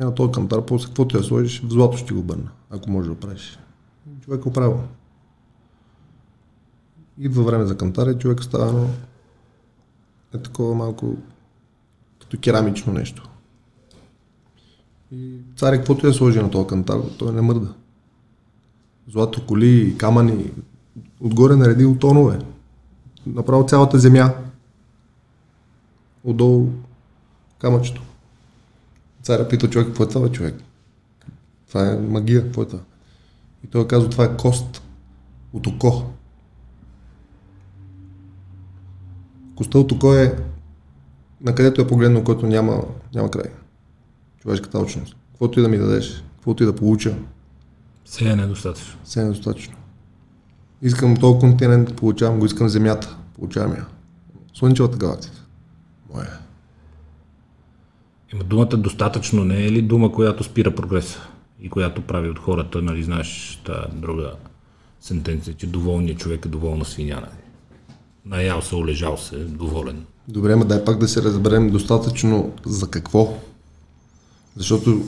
е 0.01 0.05
на 0.05 0.15
този 0.15 0.33
кантар, 0.33 0.67
после 0.67 0.87
какво 0.87 1.09
ти 1.09 1.17
я 1.17 1.23
сложиш, 1.23 1.63
в 1.63 1.71
злато 1.71 1.97
ще 1.97 2.15
го 2.15 2.23
бърна, 2.23 2.51
ако 2.71 2.91
може 2.91 3.09
да 3.09 3.15
правиш. 3.15 3.59
Човек 4.21 4.45
е 4.45 4.49
оправил. 4.49 4.81
Идва 7.19 7.43
време 7.43 7.67
за 7.67 7.77
кантар 7.77 8.07
и 8.07 8.19
човек 8.19 8.45
става 8.45 8.69
едно 8.69 8.89
е 10.35 10.39
такова 10.39 10.75
малко 10.75 11.17
като 12.21 12.39
керамично 12.41 12.93
нещо. 12.93 13.29
И 15.13 15.39
царя, 15.57 15.77
каквото 15.77 16.07
я 16.07 16.15
сложи 16.15 16.39
на 16.39 16.51
този 16.51 16.67
кантар, 16.67 17.01
той 17.19 17.33
не 17.33 17.41
мърда. 17.41 17.75
Злато 19.09 19.47
коли, 19.47 19.97
камъни, 19.99 20.53
отгоре 21.21 21.57
наредил 21.57 21.99
тонове. 21.99 22.39
Направо 23.27 23.67
цялата 23.67 23.99
земя. 23.99 24.35
Отдолу 26.25 26.69
камъчето. 27.59 28.03
Царя 29.25 29.49
пита 29.49 29.71
човек, 29.71 29.87
какво 29.87 30.05
е 30.05 30.09
това, 30.09 30.21
бе, 30.29 30.33
човек? 30.33 30.55
Това 31.69 31.91
е 31.91 31.97
магия, 31.97 32.43
какво 32.43 32.63
е 32.63 32.67
това? 32.67 32.83
И 33.65 33.67
той 33.67 33.87
казва, 33.87 34.11
това 34.11 34.25
е 34.25 34.37
кост 34.37 34.83
от 35.53 35.67
око. 35.67 36.03
Костта 39.57 39.79
от 39.79 39.93
око 39.93 40.15
е 40.15 40.39
на 41.41 41.55
където 41.55 41.81
е 41.81 41.87
погледнал, 41.87 42.25
който 42.25 42.47
няма, 42.47 42.85
няма 43.15 43.31
край. 43.31 43.53
Човешката 44.39 44.79
очност. 44.79 45.17
Каквото 45.31 45.59
и 45.59 45.63
да 45.63 45.69
ми 45.69 45.79
дадеш, 45.79 46.25
каквото 46.37 46.63
и 46.63 46.67
да 46.67 46.77
получа, 46.77 47.17
Сега 48.05 48.31
е 48.31 48.37
недостатъчно. 48.37 48.99
все 49.05 49.23
е 49.23 49.25
достатъчно. 49.25 49.75
Искам 50.83 51.17
този 51.17 51.39
континент, 51.39 51.97
получавам 51.97 52.39
го, 52.39 52.47
искам 52.47 52.69
земята, 52.69 53.17
получавам 53.35 53.73
я. 53.73 53.87
Слънчевата 54.55 54.97
галактика. 54.97 55.43
Моя. 56.15 56.44
Думата 58.43 58.77
достатъчно 58.77 59.45
не 59.45 59.65
е 59.65 59.73
ли 59.73 59.83
дума, 59.83 60.13
която 60.13 60.45
спира 60.45 60.75
прогреса 60.75 61.29
и 61.61 61.71
която 61.71 62.03
прави 62.03 62.31
от 62.31 62.39
хората, 62.39 62.83
нали 62.83 63.03
знаеш, 63.03 63.61
та 63.67 63.87
друга 63.93 64.33
сентенция, 65.01 65.55
че 65.55 65.67
доволният 65.67 66.19
човек 66.19 66.47
е 66.47 66.49
доволна 66.49 66.85
свиня. 66.85 67.15
Нали? 67.15 67.45
Наял 68.25 68.63
се, 68.63 68.75
олежал 68.75 69.17
се, 69.17 69.37
доволен. 69.37 70.05
Добре, 70.29 70.57
ма 70.57 70.65
дай 70.65 70.85
пак 70.85 70.99
да 70.99 71.09
се 71.09 71.23
разберем 71.23 71.71
достатъчно 71.71 72.53
за 72.67 72.91
какво. 72.91 73.39
Защото 74.57 75.03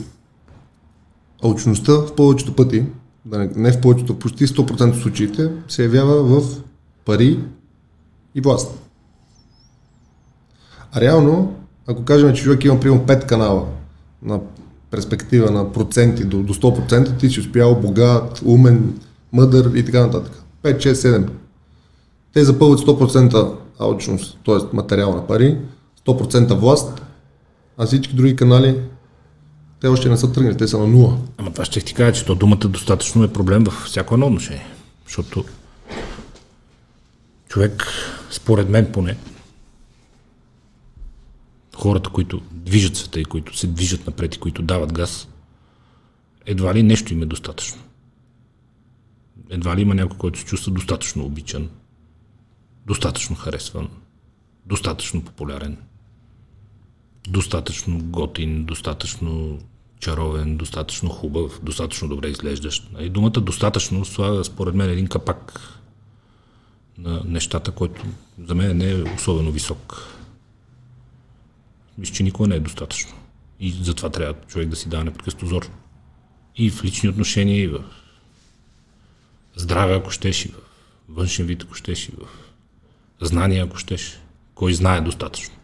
алчността 1.43 1.91
в 1.91 2.15
повечето 2.15 2.55
пъти, 2.55 2.85
не, 3.55 3.71
в 3.71 3.81
повечето, 3.81 4.19
почти 4.19 4.47
100% 4.47 4.89
от 4.89 5.01
случаите, 5.01 5.51
се 5.67 5.83
явява 5.83 6.23
в 6.23 6.61
пари 7.05 7.39
и 8.35 8.41
власт. 8.41 8.79
А 10.91 11.01
реално, 11.01 11.56
ако 11.87 12.05
кажем, 12.05 12.33
че 12.33 12.43
човек 12.43 12.65
има 12.65 12.79
примерно 12.79 13.05
5 13.05 13.25
канала 13.25 13.65
на 14.21 14.39
перспектива 14.91 15.51
на 15.51 15.71
проценти 15.71 16.23
до, 16.23 16.43
до 16.43 16.53
100%, 16.53 17.19
ти 17.19 17.29
си 17.29 17.39
успял 17.39 17.75
богат, 17.75 18.41
умен, 18.45 18.99
мъдър 19.33 19.71
и 19.75 19.85
така 19.85 20.05
нататък. 20.05 20.43
5, 20.63 20.77
6, 20.77 20.93
7. 20.93 21.29
Те 22.33 22.43
запълват 22.43 22.79
100% 22.79 23.53
алчност, 23.79 24.37
т.е. 24.45 24.75
материална 24.75 25.27
пари, 25.27 25.57
100% 26.07 26.53
власт, 26.53 27.01
а 27.77 27.85
всички 27.85 28.15
други 28.15 28.35
канали 28.35 28.81
те 29.81 29.87
още 29.87 30.09
не 30.09 30.17
са 30.17 30.31
тръгнали, 30.31 30.57
те 30.57 30.67
са 30.67 30.77
на 30.77 30.87
нула. 30.87 31.17
Ама 31.37 31.51
това 31.51 31.65
ще 31.65 31.81
ти 31.81 31.93
кажа, 31.93 32.13
че 32.13 32.25
то 32.25 32.35
думата 32.35 32.57
достатъчно 32.57 33.23
е 33.23 33.33
проблем 33.33 33.63
във 33.63 33.73
всяко 33.73 34.13
едно 34.13 34.27
отношение. 34.27 34.67
Защото 35.05 35.45
човек, 37.47 37.83
според 38.31 38.69
мен 38.69 38.91
поне, 38.91 39.17
хората, 41.77 42.09
които 42.09 42.41
движат 42.51 42.95
света 42.95 43.19
и 43.19 43.25
които 43.25 43.57
се 43.57 43.67
движат 43.67 44.07
напред 44.07 44.35
и 44.35 44.39
които 44.39 44.61
дават 44.61 44.93
газ, 44.93 45.27
едва 46.45 46.73
ли 46.73 46.83
нещо 46.83 47.13
им 47.13 47.23
е 47.23 47.25
достатъчно. 47.25 47.81
Едва 49.49 49.75
ли 49.75 49.81
има 49.81 49.95
някой, 49.95 50.17
който 50.17 50.39
се 50.39 50.45
чувства 50.45 50.71
достатъчно 50.71 51.25
обичан, 51.25 51.69
достатъчно 52.85 53.35
харесван, 53.35 53.89
достатъчно 54.65 55.25
популярен, 55.25 55.77
достатъчно 57.27 57.99
готин, 57.99 58.65
достатъчно 58.65 59.59
чаровен, 59.99 60.57
достатъчно 60.57 61.09
хубав, 61.09 61.59
достатъчно 61.63 62.07
добре 62.07 62.27
изглеждащ. 62.27 62.89
И 62.99 63.09
думата 63.09 63.29
достатъчно 63.31 64.05
слага, 64.05 64.43
според 64.43 64.75
мен, 64.75 64.89
един 64.89 65.07
капак 65.07 65.73
на 66.97 67.21
нещата, 67.25 67.71
който 67.71 68.05
за 68.47 68.55
мен 68.55 68.77
не 68.77 68.91
е 68.91 69.03
особено 69.03 69.51
висок. 69.51 70.16
Мисля, 71.97 72.13
че 72.15 72.23
никога 72.23 72.47
не 72.47 72.55
е 72.55 72.59
достатъчно. 72.59 73.13
И 73.59 73.71
затова 73.71 74.09
трябва 74.09 74.41
човек 74.47 74.69
да 74.69 74.75
си 74.75 74.89
дава 74.89 75.03
непрекъснато 75.03 75.45
зор. 75.45 75.69
И 76.55 76.69
в 76.71 76.83
лични 76.83 77.09
отношения, 77.09 77.63
и 77.63 77.67
в 77.67 77.83
здраве, 79.55 79.95
ако 79.95 80.11
щеш, 80.11 80.45
и 80.45 80.47
в 80.47 80.55
външен 81.09 81.45
вид, 81.45 81.63
ако 81.63 81.73
щеш, 81.73 82.09
и 82.09 82.11
в 82.11 82.27
знания, 83.21 83.65
ако 83.65 83.77
щеш. 83.77 84.19
Кой 84.55 84.73
знае 84.73 85.01
достатъчно. 85.01 85.55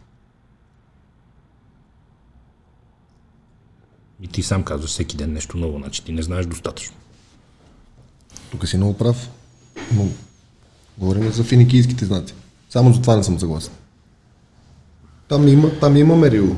И 4.22 4.28
ти 4.28 4.42
сам 4.42 4.62
казваш 4.62 4.90
всеки 4.90 5.16
ден 5.16 5.32
нещо 5.32 5.56
ново, 5.56 5.78
значи 5.78 6.04
ти 6.04 6.12
не 6.12 6.22
знаеш 6.22 6.46
достатъчно. 6.46 6.96
Тук 8.50 8.68
си 8.68 8.76
много 8.76 8.98
прав. 8.98 9.30
Но 9.94 10.08
говорим 10.98 11.32
за 11.32 11.44
финикийските 11.44 12.04
знаци. 12.04 12.34
Само 12.70 12.92
за 12.92 13.00
това 13.00 13.16
не 13.16 13.24
съм 13.24 13.40
съгласен. 13.40 13.72
Там 15.28 15.48
има, 15.48 15.70
там 15.80 15.96
има 15.96 16.16
мерило. 16.16 16.56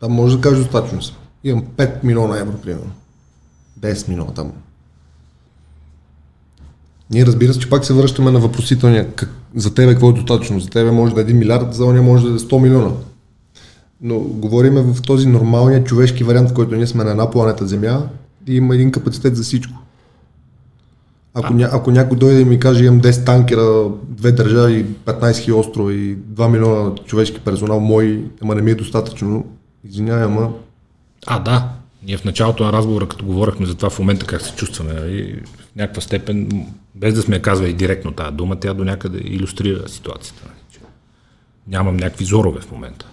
Там 0.00 0.12
може 0.12 0.36
да 0.36 0.42
кажеш 0.42 0.58
достатъчно 0.58 1.02
съм. 1.02 1.16
Имам 1.44 1.64
5 1.76 2.04
милиона 2.04 2.38
евро, 2.38 2.52
примерно. 2.52 2.90
10 3.80 4.08
милиона 4.08 4.32
там. 4.32 4.52
Ние 7.10 7.26
разбира 7.26 7.54
се, 7.54 7.58
че 7.58 7.70
пак 7.70 7.84
се 7.84 7.92
връщаме 7.92 8.30
на 8.30 8.40
въпросителния. 8.40 9.12
Как, 9.12 9.34
за 9.54 9.74
тебе 9.74 9.92
какво 9.92 10.10
е 10.10 10.12
достатъчно? 10.12 10.60
За 10.60 10.70
тебе 10.70 10.90
може 10.90 11.14
да 11.14 11.20
е 11.20 11.24
1 11.24 11.32
милиард, 11.32 11.74
за 11.74 11.84
оня 11.84 12.02
може 12.02 12.28
да 12.28 12.34
е 12.34 12.38
100 12.38 12.58
милиона. 12.62 12.90
Но 14.00 14.18
говориме 14.18 14.82
в 14.82 15.02
този 15.02 15.28
нормалния 15.28 15.84
човешки 15.84 16.24
вариант, 16.24 16.50
в 16.50 16.54
който 16.54 16.76
ние 16.76 16.86
сме 16.86 17.04
на 17.04 17.10
една 17.10 17.30
планета 17.30 17.66
Земя 17.66 18.08
и 18.46 18.56
има 18.56 18.74
един 18.74 18.92
капацитет 18.92 19.36
за 19.36 19.42
всичко. 19.42 19.81
Ако, 21.34 21.54
ня, 21.54 21.68
ако 21.72 21.90
някой 21.90 22.18
дойде 22.18 22.40
и 22.40 22.44
ми 22.44 22.58
каже, 22.58 22.84
имам 22.84 23.00
10 23.00 23.26
танкера, 23.26 23.88
две 24.02 24.32
държави, 24.32 24.86
15 25.04 25.20
000 25.20 25.54
острова 25.54 25.92
и 25.92 26.16
2 26.16 26.48
милиона 26.48 26.94
човешки 26.94 27.40
персонал, 27.40 27.80
мой, 27.80 28.24
ама 28.42 28.54
не 28.54 28.62
ми 28.62 28.70
е 28.70 28.74
достатъчно, 28.74 29.46
извинявай, 29.84 30.24
ама 30.24 30.52
А, 31.26 31.38
да. 31.38 31.68
Ние 32.02 32.16
в 32.16 32.24
началото 32.24 32.64
на 32.64 32.72
разговора, 32.72 33.08
като 33.08 33.24
говорихме 33.24 33.66
за 33.66 33.74
това 33.74 33.90
в 33.90 33.98
момента 33.98 34.26
как 34.26 34.42
се 34.42 34.54
чувстваме, 34.54 34.92
нали, 34.92 35.42
в 35.56 35.76
някаква 35.76 36.02
степен, 36.02 36.66
без 36.94 37.14
да 37.14 37.22
сме 37.22 37.42
казвали 37.42 37.72
директно 37.72 38.12
тази 38.12 38.36
дума, 38.36 38.60
тя 38.60 38.74
до 38.74 38.84
някъде 38.84 39.18
иллюстрира 39.24 39.88
ситуацията. 39.88 40.42
нали, 40.46 40.86
Нямам 41.68 41.96
някакви 41.96 42.24
зорове 42.24 42.60
в 42.60 42.70
момента. 42.70 43.06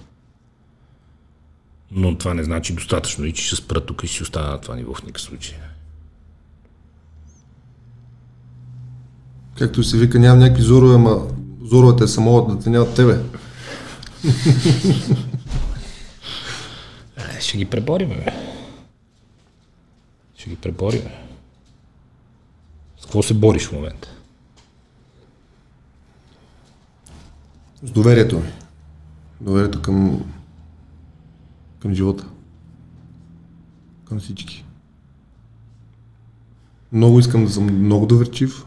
Но 1.91 2.17
това 2.17 2.33
не 2.33 2.43
значи 2.43 2.73
достатъчно 2.73 3.25
и 3.25 3.33
че 3.33 3.43
ще 3.43 3.55
спра 3.55 3.81
тук 3.81 4.03
и 4.03 4.07
ще 4.07 4.23
остана 4.23 4.47
на 4.47 4.61
това 4.61 4.75
ниво 4.75 4.93
в 4.93 5.03
никакъв 5.03 5.21
случай. 5.21 5.57
Както 9.59 9.83
се 9.83 9.97
вика, 9.97 10.19
нямам 10.19 10.39
някакви 10.39 10.63
зорове, 10.63 10.95
ама 10.95 11.27
зоровете 11.61 12.07
са 12.07 12.21
могат 12.21 12.57
да 12.57 12.63
те 12.63 12.69
нямат 12.69 12.95
тебе. 12.95 13.23
Е, 17.17 17.41
ще 17.41 17.57
ги 17.57 17.65
преборим, 17.65 18.09
бе. 18.09 18.33
Ще 20.35 20.49
ги 20.49 20.55
преборим. 20.55 21.01
бе. 21.01 21.17
С 22.99 23.01
какво 23.01 23.23
се 23.23 23.33
бориш 23.33 23.67
в 23.67 23.71
момента? 23.71 24.09
С 27.83 27.91
доверието 27.91 28.39
ми. 28.39 28.51
Доверието 29.41 29.81
към, 29.81 30.25
към 31.79 31.93
живота. 31.93 32.27
Към 34.05 34.19
всички. 34.19 34.65
Много 36.91 37.19
искам 37.19 37.45
да 37.45 37.51
съм 37.51 37.85
много 37.85 38.05
доверчив. 38.05 38.65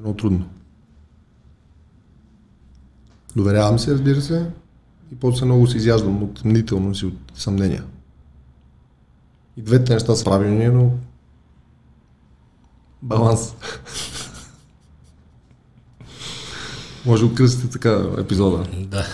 Е 0.00 0.02
много 0.02 0.16
трудно. 0.16 0.48
Доверявам 3.36 3.78
се, 3.78 3.92
разбира 3.92 4.20
се, 4.20 4.50
и 5.12 5.16
после 5.16 5.44
много 5.44 5.66
се 5.66 5.76
изяждам 5.76 6.22
от 6.22 6.44
мнителност 6.44 7.02
и 7.02 7.06
от 7.06 7.32
съмнения. 7.34 7.84
И 9.56 9.62
двете 9.62 9.94
неща 9.94 10.16
са 10.16 10.24
правилни, 10.24 10.68
но 10.68 10.92
баланс. 13.02 13.54
Може 17.06 17.24
откръстите 17.24 17.70
така 17.70 18.06
епизода. 18.18 18.66
Да. 18.78 19.06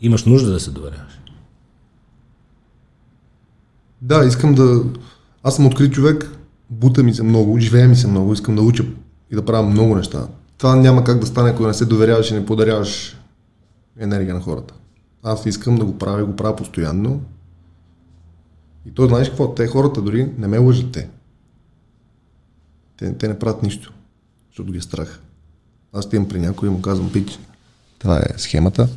Имаш 0.00 0.24
нужда 0.24 0.52
да 0.52 0.60
се 0.60 0.70
доверяваш. 0.70 1.20
Да, 4.02 4.24
искам 4.24 4.54
да... 4.54 4.84
Аз 5.42 5.56
съм 5.56 5.66
открит 5.66 5.92
човек, 5.92 6.33
бута 6.74 7.02
ми 7.02 7.14
се 7.14 7.22
много, 7.22 7.58
живее 7.58 7.88
ми 7.88 7.96
се 7.96 8.06
много, 8.06 8.32
искам 8.32 8.56
да 8.56 8.62
уча 8.62 8.84
и 9.30 9.34
да 9.34 9.44
правя 9.44 9.66
много 9.66 9.96
неща. 9.96 10.28
Това 10.58 10.76
няма 10.76 11.04
как 11.04 11.18
да 11.18 11.26
стане, 11.26 11.50
ако 11.50 11.66
не 11.66 11.74
се 11.74 11.84
доверяваш 11.84 12.30
и 12.30 12.34
не 12.34 12.46
подаряваш 12.46 13.16
енергия 13.98 14.34
на 14.34 14.40
хората. 14.40 14.74
Аз 15.22 15.46
искам 15.46 15.76
да 15.76 15.84
го 15.84 15.98
правя, 15.98 16.24
го 16.24 16.36
правя 16.36 16.56
постоянно. 16.56 17.20
И 18.86 18.90
то 18.90 19.06
знаеш 19.06 19.28
какво? 19.28 19.54
Те 19.54 19.66
хората 19.66 20.02
дори 20.02 20.32
не 20.38 20.46
ме 20.46 20.58
лъжат 20.58 20.92
те. 20.92 21.08
Те, 22.96 23.14
те 23.14 23.28
не 23.28 23.38
правят 23.38 23.62
нищо, 23.62 23.92
защото 24.50 24.72
ги 24.72 24.78
е 24.78 24.80
страх. 24.80 25.20
Аз 25.92 26.08
ти 26.08 26.16
имам 26.16 26.28
при 26.28 26.40
някой 26.40 26.68
и 26.68 26.72
му 26.72 26.82
казвам, 26.82 27.12
пич, 27.12 27.38
това 27.98 28.18
е 28.18 28.38
схемата. 28.38 28.88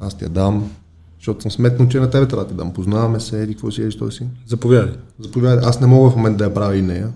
Аз 0.00 0.14
ти 0.14 0.24
я 0.24 0.30
дам, 0.30 0.70
защото 1.18 1.42
съм 1.42 1.50
сметнал, 1.50 1.88
че 1.88 2.00
на 2.00 2.10
тебе 2.10 2.28
трябва 2.28 2.44
да 2.44 2.50
ти 2.50 2.56
дам. 2.56 2.72
Познаваме 2.72 3.20
се, 3.20 3.42
еди, 3.42 3.54
какво 3.54 3.70
си, 3.70 3.82
еди, 3.82 3.90
що 3.90 4.10
си. 4.10 4.26
Заповядай. 4.46 4.94
Заповядай. 5.18 5.68
Аз 5.68 5.80
не 5.80 5.86
мога 5.86 6.10
в 6.10 6.16
момента 6.16 6.38
да 6.38 6.44
я 6.44 6.54
правя 6.54 6.76
и 6.76 6.82
нея. 6.82 7.12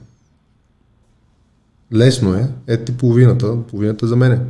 Лесно 1.95 2.35
е. 2.35 2.51
Ето 2.67 2.85
ти 2.85 2.99
половината, 2.99 3.63
половината 3.63 4.07
за 4.07 4.17
мене. 4.17 4.41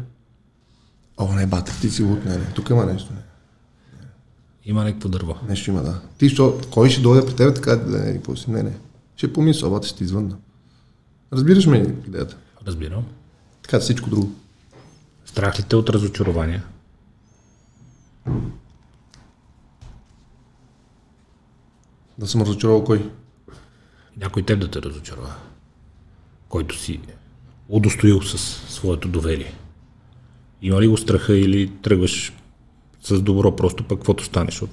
О, 1.18 1.32
не, 1.34 1.46
бате, 1.46 1.72
ти 1.80 1.90
си 1.90 2.02
лут, 2.02 2.24
не, 2.24 2.36
не. 2.36 2.44
Тук 2.54 2.70
има 2.70 2.86
нещо. 2.86 3.12
Не. 3.12 3.20
Има 4.64 4.84
някакво 4.84 5.08
дърво. 5.08 5.36
Нещо 5.48 5.70
има, 5.70 5.82
да. 5.82 6.00
Ти, 6.18 6.28
що, 6.28 6.60
кой 6.70 6.90
ще 6.90 7.02
дойде 7.02 7.26
при 7.26 7.34
теб 7.34 7.54
така 7.54 7.76
да 7.76 7.98
не, 7.98 8.12
какво 8.12 8.36
си? 8.36 8.50
Не, 8.50 8.62
не. 8.62 8.72
Ще 9.16 9.32
помисля, 9.32 9.68
обаче 9.68 9.88
ще 9.88 9.98
ти 9.98 10.04
извънна. 10.04 10.36
Разбираш 11.32 11.66
ме 11.66 11.78
идеята? 12.06 12.36
Разбирам. 12.66 13.04
Така 13.62 13.80
всичко 13.80 14.10
друго. 14.10 14.32
Страх 15.24 15.58
ли 15.58 15.62
те 15.62 15.76
от 15.76 15.90
разочарования? 15.90 16.64
Да 22.22 22.28
съм 22.28 22.42
разочаровал 22.42 22.84
кой? 22.84 23.10
Някой 24.16 24.42
теб 24.42 24.60
да 24.60 24.68
те 24.68 24.82
разочарова. 24.82 25.34
Който 26.48 26.78
си 26.78 27.00
удостоил 27.68 28.22
с 28.22 28.38
своето 28.72 29.08
доверие. 29.08 29.54
Има 30.62 30.80
ли 30.80 30.86
го 30.86 30.96
страха 30.96 31.36
или 31.36 31.68
тръгваш 31.82 32.32
с 33.02 33.22
добро, 33.22 33.56
просто 33.56 33.84
пък 33.84 33.98
каквото 33.98 34.24
станеш? 34.24 34.62
От... 34.62 34.70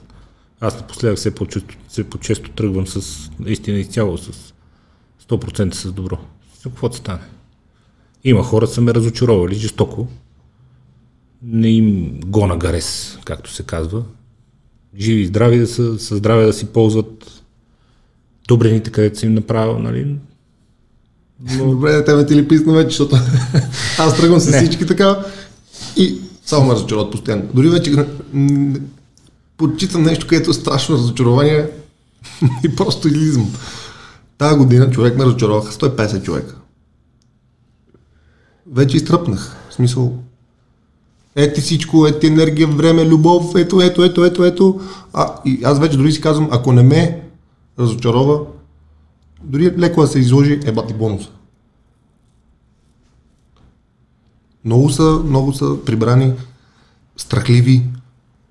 Аз 0.59 0.77
напоследък 0.77 1.17
все 1.17 1.35
по-често, 1.35 1.75
все 1.87 2.09
по-често 2.09 2.51
тръгвам 2.51 2.87
с 2.87 3.29
наистина 3.39 3.77
изцяло 3.77 4.17
с 4.17 4.53
100% 5.27 5.73
с 5.73 5.91
добро. 5.91 6.17
С 6.59 6.63
каквото 6.63 6.95
стане. 6.95 7.23
Има 8.23 8.43
хора, 8.43 8.67
са 8.67 8.81
ме 8.81 8.93
разочаровали 8.93 9.55
жестоко. 9.55 10.07
Не 11.43 11.69
им 11.69 12.19
гона 12.25 12.57
гарес, 12.57 13.19
както 13.25 13.51
се 13.51 13.63
казва. 13.63 14.03
Живи 14.97 15.21
и 15.21 15.25
здрави 15.25 15.57
да 15.57 15.67
са, 15.67 15.99
са 15.99 16.17
здраве 16.17 16.45
да 16.45 16.53
си 16.53 16.65
ползват 16.65 17.38
добрените, 18.49 18.91
където 18.91 19.19
са 19.19 19.25
им 19.25 19.33
направил, 19.33 19.79
нали? 19.79 20.05
Но... 20.05 21.71
Добре, 21.71 21.91
да 21.91 22.05
тебе 22.05 22.25
ти 22.25 22.35
ли 22.35 22.47
писна 22.47 22.73
вече, 22.73 22.89
защото 22.89 23.15
аз 23.97 24.17
тръгвам 24.17 24.39
с 24.39 24.57
всички 24.57 24.85
така 24.85 25.25
и 25.95 26.21
само 26.45 26.65
ме 26.65 26.73
разочароват 26.73 27.11
постоянно. 27.11 27.43
Дори 27.53 27.69
вече 27.69 28.05
подчитам 29.57 30.03
нещо, 30.03 30.27
където 30.27 30.49
е 30.49 30.53
страшно 30.53 30.95
разочарование 30.95 31.67
и 32.63 32.75
просто 32.75 33.07
излизам. 33.07 33.53
Тая 34.37 34.57
година 34.57 34.91
човек 34.91 35.17
ме 35.17 35.25
разочароваха 35.25 35.71
150 35.71 36.23
човека. 36.23 36.55
Вече 38.71 38.97
изтръпнах. 38.97 39.55
В 39.69 39.73
смисъл, 39.73 40.17
ети 41.35 41.61
всичко, 41.61 42.07
ети 42.07 42.27
енергия, 42.27 42.67
време, 42.67 43.05
любов, 43.05 43.55
ето, 43.55 43.81
ето, 43.81 44.03
ето, 44.03 44.25
ето, 44.25 44.45
ето. 44.45 44.79
А, 45.13 45.35
и 45.45 45.61
аз 45.63 45.79
вече 45.79 45.97
дори 45.97 46.11
си 46.11 46.21
казвам, 46.21 46.49
ако 46.51 46.71
не 46.73 46.83
ме 46.83 47.28
разочарова, 47.79 48.45
дори 49.43 49.77
леко 49.77 50.01
да 50.01 50.07
се 50.07 50.19
изложи, 50.19 50.59
е 50.65 50.71
бати 50.71 50.93
бонуса. 50.93 51.29
Много 54.65 54.89
са, 54.89 55.21
много 55.25 55.53
са 55.53 55.85
прибрани 55.85 56.33
страхливи, 57.17 57.83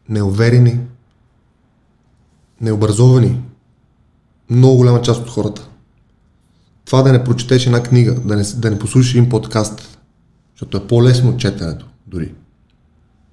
неуверени, 0.09 0.81
необразовани. 2.61 3.41
Много 4.51 4.77
голяма 4.77 5.03
част 5.03 5.23
от 5.23 5.31
хората. 5.31 5.69
Това 6.85 7.03
да 7.03 7.13
не 7.13 7.25
прочетеш 7.25 7.67
една 7.67 7.83
книга, 7.83 8.15
да 8.15 8.37
не, 8.37 8.43
да 8.43 8.71
не 8.71 8.79
послушаш 8.79 9.15
един 9.15 9.29
подкаст, 9.29 9.99
защото 10.55 10.77
е 10.77 10.87
по-лесно 10.87 11.31
от 11.31 11.39
четенето, 11.39 11.87
дори. 12.07 12.35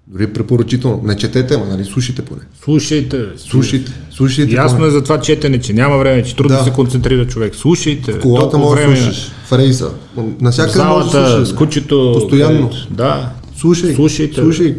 Дори 0.08 0.24
е 0.24 0.34
препоръчително. 0.34 1.02
Не 1.04 1.18
четете, 1.18 1.54
ама 1.54 1.66
нали, 1.66 1.86
слушайте 1.86 2.22
поне. 2.22 2.42
Слушайте. 2.64 3.26
Слушайте. 3.38 3.92
Слушайте. 4.12 4.56
Ясно 4.56 4.78
поне. 4.78 4.88
е 4.88 4.92
за 4.92 5.04
това 5.04 5.20
четене, 5.20 5.60
че 5.60 5.74
няма 5.74 5.98
време, 5.98 6.24
че 6.24 6.36
трудно 6.36 6.58
Да. 6.58 6.64
се 6.64 6.72
концентрира 6.72 7.28
човек. 7.28 7.56
Слушайте. 7.56 8.14
В 8.14 8.20
колата 8.22 8.58
може 8.58 8.82
време. 8.82 8.96
слушаш. 8.98 9.32
В 9.46 9.54
рейса. 9.54 9.92
В 10.16 10.24
Насякъде 10.42 10.84
може 10.84 11.06
да 11.06 11.12
залата, 11.12 11.30
слушаш. 11.30 11.50
с 11.50 11.56
кучето. 11.56 12.12
Постоянно. 12.14 12.70
където- 12.70 12.88
Да. 12.94 13.32
Слушай. 13.58 13.96
Слушайте. 13.96 14.36
Слушай. 14.36 14.78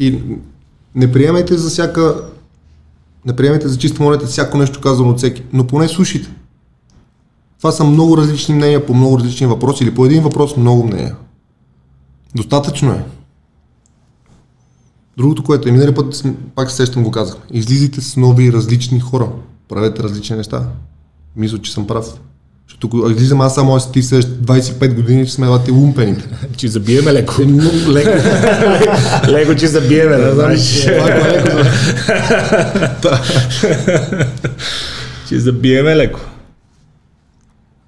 И 0.00 0.18
не 0.94 1.12
приемайте 1.12 1.56
за 1.56 1.70
всяка... 1.70 2.14
Не 3.26 3.36
приемайте 3.36 3.68
за 3.68 3.78
чиста 3.78 4.02
монета 4.02 4.26
всяко 4.26 4.58
нещо 4.58 4.80
казано 4.80 5.10
от 5.10 5.18
всеки, 5.18 5.42
но 5.52 5.66
поне 5.66 5.88
слушайте. 5.88 6.28
Това 7.58 7.72
са 7.72 7.84
много 7.84 8.16
различни 8.16 8.54
мнения 8.54 8.86
по 8.86 8.94
много 8.94 9.18
различни 9.18 9.46
въпроси 9.46 9.84
или 9.84 9.94
по 9.94 10.06
един 10.06 10.22
въпрос 10.22 10.56
много 10.56 10.86
мнения. 10.86 11.16
Достатъчно 12.34 12.90
е. 12.90 13.04
Другото, 15.20 15.42
което 15.42 15.68
е, 15.68 15.72
минали 15.72 15.94
път, 15.94 16.24
пак 16.54 16.70
се 16.70 16.76
сещам 16.76 17.04
го 17.04 17.10
казах, 17.10 17.36
излизайте 17.50 18.00
с 18.00 18.16
нови 18.16 18.52
различни 18.52 19.00
хора, 19.00 19.28
правете 19.68 20.02
различни 20.02 20.36
неща. 20.36 20.62
Мисля, 21.36 21.58
че 21.58 21.72
съм 21.72 21.86
прав. 21.86 22.06
Защото 22.68 23.10
излизам 23.10 23.40
аз 23.40 23.54
само 23.54 23.74
аз 23.74 23.92
ти 23.92 24.02
следващите 24.02 24.44
25 24.44 24.94
години, 24.94 25.26
ще 25.26 25.34
сме 25.34 25.46
лати 25.46 25.70
лумпените. 25.70 26.28
Че 26.56 26.68
забиеме 26.68 27.12
леко. 27.12 27.42
Е 27.42 27.46
леко. 27.88 28.10
леко, 29.28 29.54
че 29.54 29.66
забиеме, 29.66 30.16
да 30.16 30.34
знаеш. 30.34 30.86
Е 30.86 30.90
леко 30.90 31.50
за... 33.02 33.18
Че 35.28 35.40
забиеме 35.40 35.96
леко. 35.96 36.20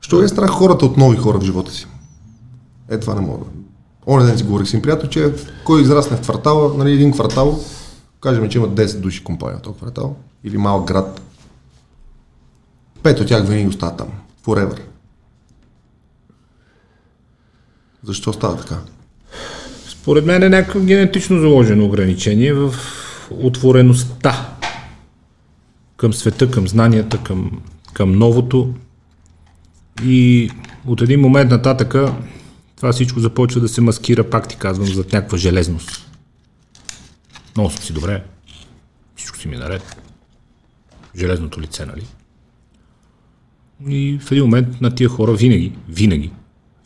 Що 0.00 0.22
е 0.22 0.28
страх 0.28 0.50
хората 0.50 0.86
от 0.86 0.96
нови 0.96 1.16
хора 1.16 1.38
в 1.38 1.44
живота 1.44 1.72
си? 1.72 1.86
Е, 2.90 2.98
това 2.98 3.14
не 3.14 3.20
мога. 3.20 3.44
Оня 4.06 4.26
ден 4.26 4.38
си 4.38 4.44
говорих 4.44 4.68
с 4.68 4.70
един 4.70 4.82
приятел, 4.82 5.08
че 5.08 5.32
кой 5.64 5.82
израсне 5.82 6.16
в 6.16 6.20
квартала, 6.20 6.74
нали, 6.78 6.92
един 6.92 7.12
квартал, 7.12 7.60
кажем, 8.20 8.48
че 8.48 8.58
има 8.58 8.68
10 8.68 9.00
души 9.00 9.24
компания 9.24 9.58
в 9.58 9.62
този 9.62 9.76
квартал, 9.76 10.16
или 10.44 10.58
малък 10.58 10.86
град. 10.86 11.22
Пет 13.02 13.20
от 13.20 13.28
тях 13.28 13.46
винаги 13.46 13.68
остават 13.68 13.96
там. 13.96 14.08
Forever. 14.44 14.80
Защо 18.02 18.32
става 18.32 18.56
така? 18.56 18.78
Според 19.88 20.26
мен 20.26 20.42
е 20.42 20.48
някакво 20.48 20.80
генетично 20.80 21.40
заложено 21.40 21.84
ограничение 21.84 22.52
в 22.52 22.74
отвореността 23.30 24.56
към 25.96 26.12
света, 26.12 26.50
към 26.50 26.68
знанията, 26.68 27.18
към, 27.18 27.62
към 27.92 28.12
новото. 28.12 28.74
И 30.04 30.50
от 30.86 31.02
един 31.02 31.20
момент 31.20 31.50
нататъка 31.50 32.14
това 32.82 32.92
всичко 32.92 33.20
започва 33.20 33.60
да 33.60 33.68
се 33.68 33.80
маскира, 33.80 34.30
пак 34.30 34.48
ти 34.48 34.56
казвам, 34.56 34.86
за 34.86 35.04
някаква 35.12 35.38
железност. 35.38 36.10
Много 37.56 37.70
съм 37.70 37.82
си 37.82 37.92
добре. 37.92 38.24
Всичко 39.16 39.38
си 39.38 39.48
ми 39.48 39.54
е 39.54 39.58
наред. 39.58 39.96
Железното 41.16 41.60
лице, 41.60 41.86
нали? 41.86 42.06
И 43.88 44.18
в 44.18 44.32
един 44.32 44.44
момент 44.44 44.80
на 44.80 44.94
тия 44.94 45.08
хора 45.08 45.32
винаги, 45.32 45.72
винаги, 45.88 46.30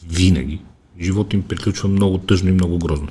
винаги, 0.09 0.61
живота 1.01 1.37
им 1.37 1.43
приключва 1.43 1.89
много 1.89 2.19
тъжно 2.19 2.49
и 2.49 2.53
много 2.53 2.79
грозно. 2.79 3.09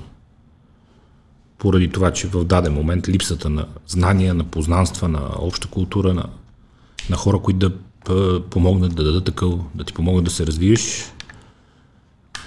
Поради 1.58 1.92
това, 1.92 2.12
че 2.12 2.28
в 2.28 2.46
даден 2.46 2.74
момент 2.74 3.08
липсата 3.08 3.50
на 3.50 3.68
знания, 3.88 4.34
на 4.34 4.44
познанства, 4.44 5.10
на 5.10 5.30
обща 5.38 5.68
култура, 5.68 6.14
на, 6.14 6.26
на 7.10 7.16
хора, 7.16 7.40
които 7.40 7.70
да 7.70 7.76
помогнат 8.50 8.96
да 8.96 9.04
дадат 9.04 9.26
такъв, 9.26 9.54
да 9.76 9.84
ти 9.84 9.94
помогнат 9.94 10.26
да 10.26 10.32
се 10.32 10.48
развиеш, 10.48 11.12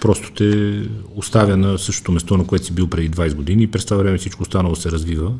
просто 0.00 0.32
те 0.32 0.82
оставя 1.14 1.56
на 1.56 1.78
същото 1.78 2.12
место, 2.12 2.36
на 2.36 2.46
което 2.46 2.64
си 2.64 2.72
бил 2.72 2.88
преди 2.88 3.10
20 3.10 3.34
години 3.34 3.62
и 3.62 3.66
през 3.66 3.84
това 3.84 3.96
време 3.96 4.18
всичко 4.18 4.42
останало 4.42 4.76
се 4.76 4.90
развива. 4.90 5.34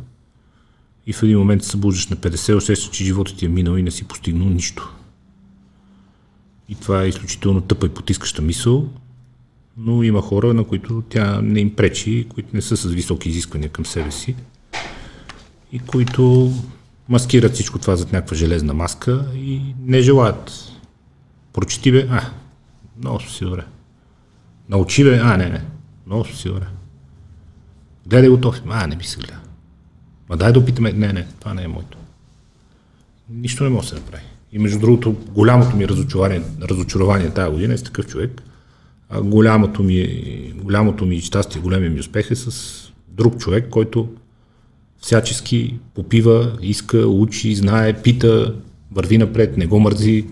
И 1.06 1.12
в 1.12 1.22
един 1.22 1.38
момент 1.38 1.62
се 1.62 1.70
събуждаш 1.70 2.08
на 2.08 2.16
50, 2.16 2.56
усещаш, 2.56 2.90
че 2.90 3.04
животът 3.04 3.36
ти 3.36 3.44
е 3.44 3.48
минал 3.48 3.76
и 3.76 3.82
не 3.82 3.90
си 3.90 4.04
постигнал 4.04 4.48
нищо. 4.48 4.94
И 6.68 6.74
това 6.74 7.02
е 7.02 7.08
изключително 7.08 7.60
тъпа 7.60 7.86
и 7.86 7.88
потискаща 7.88 8.42
мисъл, 8.42 8.88
но 9.76 10.02
има 10.02 10.22
хора, 10.22 10.54
на 10.54 10.64
които 10.64 11.02
тя 11.08 11.40
не 11.42 11.60
им 11.60 11.74
пречи, 11.74 12.26
които 12.34 12.48
не 12.52 12.62
са 12.62 12.76
с 12.76 12.90
високи 12.90 13.28
изисквания 13.28 13.70
към 13.70 13.86
себе 13.86 14.10
си 14.10 14.36
и 15.72 15.78
които 15.78 16.52
маскират 17.08 17.54
всичко 17.54 17.78
това 17.78 17.96
зад 17.96 18.12
някаква 18.12 18.36
железна 18.36 18.74
маска 18.74 19.24
и 19.34 19.60
не 19.80 20.00
желаят. 20.00 20.72
Прочети 21.52 21.92
бе, 21.92 22.06
а, 22.10 22.30
много 22.98 23.20
си 23.20 23.44
добре. 23.44 23.64
Научи 24.68 25.04
бе, 25.04 25.20
а, 25.22 25.36
не, 25.36 25.48
не, 25.48 25.64
много 26.06 26.24
съм 26.24 26.34
си 26.34 26.48
добре. 26.48 26.66
Гледай 28.06 28.28
го 28.28 28.40
този 28.40 28.60
филм, 28.60 28.70
а, 28.72 28.86
не 28.86 28.96
би 28.96 29.04
се 29.04 29.18
гледа. 29.18 29.38
Ма 30.28 30.36
дай 30.36 30.52
да 30.52 30.58
опитаме, 30.58 30.92
не, 30.92 31.12
не, 31.12 31.26
това 31.40 31.54
не 31.54 31.62
е 31.62 31.68
моето. 31.68 31.98
Нищо 33.30 33.64
не 33.64 33.70
може 33.70 33.82
да 33.82 33.88
се 33.88 33.94
направи. 33.94 34.24
И 34.52 34.58
между 34.58 34.78
другото, 34.78 35.12
голямото 35.12 35.76
ми 35.76 35.88
разочарование, 35.88 36.42
разочарование 36.62 37.30
тази 37.30 37.52
година 37.52 37.74
е 37.74 37.78
с 37.78 37.82
такъв 37.82 38.06
човек. 38.06 38.42
А 39.08 39.22
голямото 39.22 39.82
ми, 39.82 40.52
голямото 40.56 41.06
ми 41.06 41.20
щастие, 41.20 41.60
големия 41.60 41.90
ми 41.90 42.00
успех 42.00 42.30
е 42.30 42.36
с 42.36 42.74
друг 43.08 43.38
човек, 43.38 43.68
който 43.70 44.08
всячески 44.98 45.78
попива, 45.94 46.58
иска, 46.62 47.06
учи, 47.06 47.54
знае, 47.54 48.02
пита, 48.02 48.54
върви 48.92 49.18
напред, 49.18 49.56
не 49.56 49.66
го 49.66 49.80
мързи, 49.80 50.26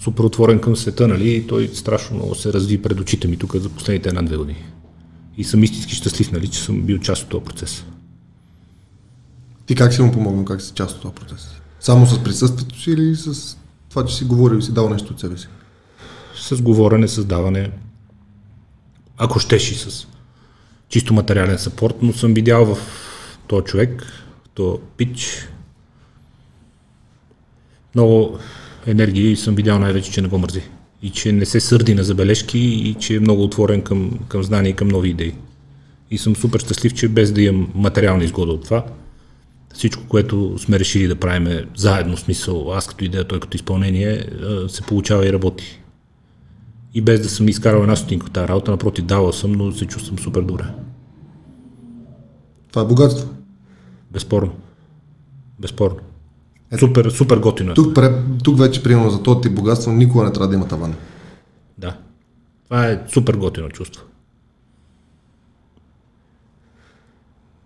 супер 0.00 0.24
отворен 0.24 0.60
към 0.60 0.76
света, 0.76 1.08
нали? 1.08 1.46
Той 1.46 1.68
страшно 1.68 2.16
много 2.16 2.34
се 2.34 2.52
разви 2.52 2.82
пред 2.82 3.00
очите 3.00 3.28
ми 3.28 3.36
тук 3.36 3.56
за 3.56 3.68
последните 3.68 4.08
една-две 4.08 4.36
години. 4.36 4.64
И 5.36 5.44
съм 5.44 5.64
истински 5.64 5.94
щастлив, 5.94 6.32
нали, 6.32 6.48
че 6.48 6.62
съм 6.62 6.82
бил 6.82 6.98
част 6.98 7.22
от 7.22 7.28
този 7.28 7.44
процес. 7.44 7.84
Ти 9.66 9.74
как 9.74 9.92
си 9.92 10.02
му 10.02 10.12
помогнал, 10.12 10.44
как 10.44 10.62
си 10.62 10.72
част 10.74 10.96
от 10.96 11.02
този 11.02 11.14
процес? 11.14 11.48
Само 11.80 12.06
с 12.06 12.22
присъствието 12.22 12.80
си 12.80 12.90
или 12.90 13.16
с 13.16 13.56
това, 13.90 14.04
че 14.04 14.16
си 14.16 14.24
говорил 14.24 14.56
и 14.56 14.62
си 14.62 14.72
дал 14.72 14.88
нещо 14.88 15.12
от 15.12 15.20
себе 15.20 15.36
си? 15.36 15.48
С 16.36 16.62
говорене, 16.62 17.08
създаване, 17.08 17.70
ако 19.16 19.38
щеш 19.38 19.72
и 19.72 19.74
с 19.74 20.06
чисто 20.88 21.14
материален 21.14 21.58
съпорт, 21.58 21.94
но 22.02 22.12
съм 22.12 22.34
видял 22.34 22.74
в 22.74 22.78
този 23.46 23.64
човек, 23.64 24.06
този 24.54 24.78
пич, 24.96 25.48
много 27.94 28.38
енергия 28.86 29.30
и 29.30 29.36
съм 29.36 29.54
видял 29.54 29.78
най-вече, 29.78 30.12
че 30.12 30.22
не 30.22 30.28
го 30.28 30.38
мързи. 30.38 30.62
И 31.02 31.10
че 31.10 31.32
не 31.32 31.46
се 31.46 31.60
сърди 31.60 31.94
на 31.94 32.04
забележки 32.04 32.58
и 32.58 32.94
че 32.94 33.14
е 33.16 33.20
много 33.20 33.42
отворен 33.42 33.82
към, 33.82 34.18
към 34.28 34.42
знания 34.42 34.70
и 34.70 34.76
към 34.76 34.88
нови 34.88 35.08
идеи. 35.08 35.34
И 36.10 36.18
съм 36.18 36.36
супер 36.36 36.60
щастлив, 36.60 36.94
че 36.94 37.08
без 37.08 37.32
да 37.32 37.42
имам 37.42 37.68
материална 37.74 38.24
изгода 38.24 38.52
от 38.52 38.64
това, 38.64 38.84
всичко, 39.74 40.02
което 40.08 40.58
сме 40.58 40.78
решили 40.78 41.08
да 41.08 41.16
правим 41.16 41.66
заедно, 41.76 42.16
в 42.16 42.20
смисъл 42.20 42.72
аз 42.72 42.86
като 42.86 43.04
идея, 43.04 43.28
той 43.28 43.40
като 43.40 43.56
изпълнение, 43.56 44.24
се 44.68 44.82
получава 44.82 45.28
и 45.28 45.32
работи. 45.32 45.80
И 46.94 47.00
без 47.00 47.20
да 47.20 47.28
съм 47.28 47.48
изкарал 47.48 47.80
една 47.80 47.96
стотинка 47.96 48.26
от 48.26 48.32
тази 48.32 48.48
работа, 48.48 48.70
напротив, 48.70 49.04
давал 49.04 49.32
съм, 49.32 49.52
но 49.52 49.72
се 49.72 49.86
чувствам 49.86 50.18
супер 50.18 50.42
добре. 50.42 50.64
Това 52.70 52.82
е 52.82 52.88
богатство. 52.88 53.28
Безспорно. 54.10 54.52
Безспорно. 55.60 55.98
Е, 56.72 56.78
супер, 56.78 57.10
супер 57.10 57.36
готино 57.36 57.70
е. 57.70 57.74
Тук, 57.74 57.98
тук 58.44 58.58
вече, 58.58 58.82
примерно, 58.82 59.10
за 59.10 59.22
този 59.22 59.40
тип 59.40 59.54
богатство 59.54 59.92
никога 59.92 60.24
не 60.24 60.32
трябва 60.32 60.48
да 60.48 60.54
има 60.54 60.68
таван. 60.68 60.94
Да. 61.78 61.96
Това 62.64 62.86
е 62.86 63.00
супер 63.08 63.34
готино 63.34 63.68
чувство. 63.68 64.04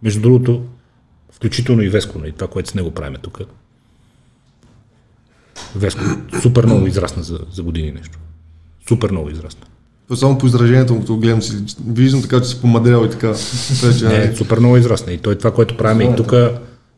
Между 0.02 0.20
другото, 0.20 0.62
включително 1.32 1.82
и 1.82 1.88
Веско, 1.88 2.18
и 2.18 2.20
нали, 2.20 2.32
това, 2.32 2.48
което 2.48 2.70
с 2.70 2.74
него 2.74 2.90
правиме 2.90 3.18
тук. 3.18 3.40
Веско 5.76 6.00
супер 6.42 6.64
много 6.64 6.86
израсна 6.86 7.22
за, 7.22 7.38
за 7.52 7.62
години 7.62 7.92
нещо. 7.92 8.18
Супер 8.88 9.10
много 9.10 9.30
израсна. 9.30 9.66
То 10.08 10.16
само 10.16 10.38
по 10.38 10.46
изражението 10.46 10.94
му, 10.94 11.00
като 11.00 11.16
гледам 11.16 11.42
си, 11.42 11.64
виждам 11.86 12.22
така, 12.22 12.40
че 12.40 12.48
си 12.48 12.60
помадрял 12.60 13.04
и 13.04 13.10
така. 13.10 13.28
не, 14.02 14.36
супер 14.36 14.58
много 14.58 14.76
израсна. 14.76 15.12
И 15.12 15.18
той 15.18 15.38
това, 15.38 15.54
което 15.54 15.76
правим 15.76 16.12
и 16.12 16.16
тук, 16.16 16.32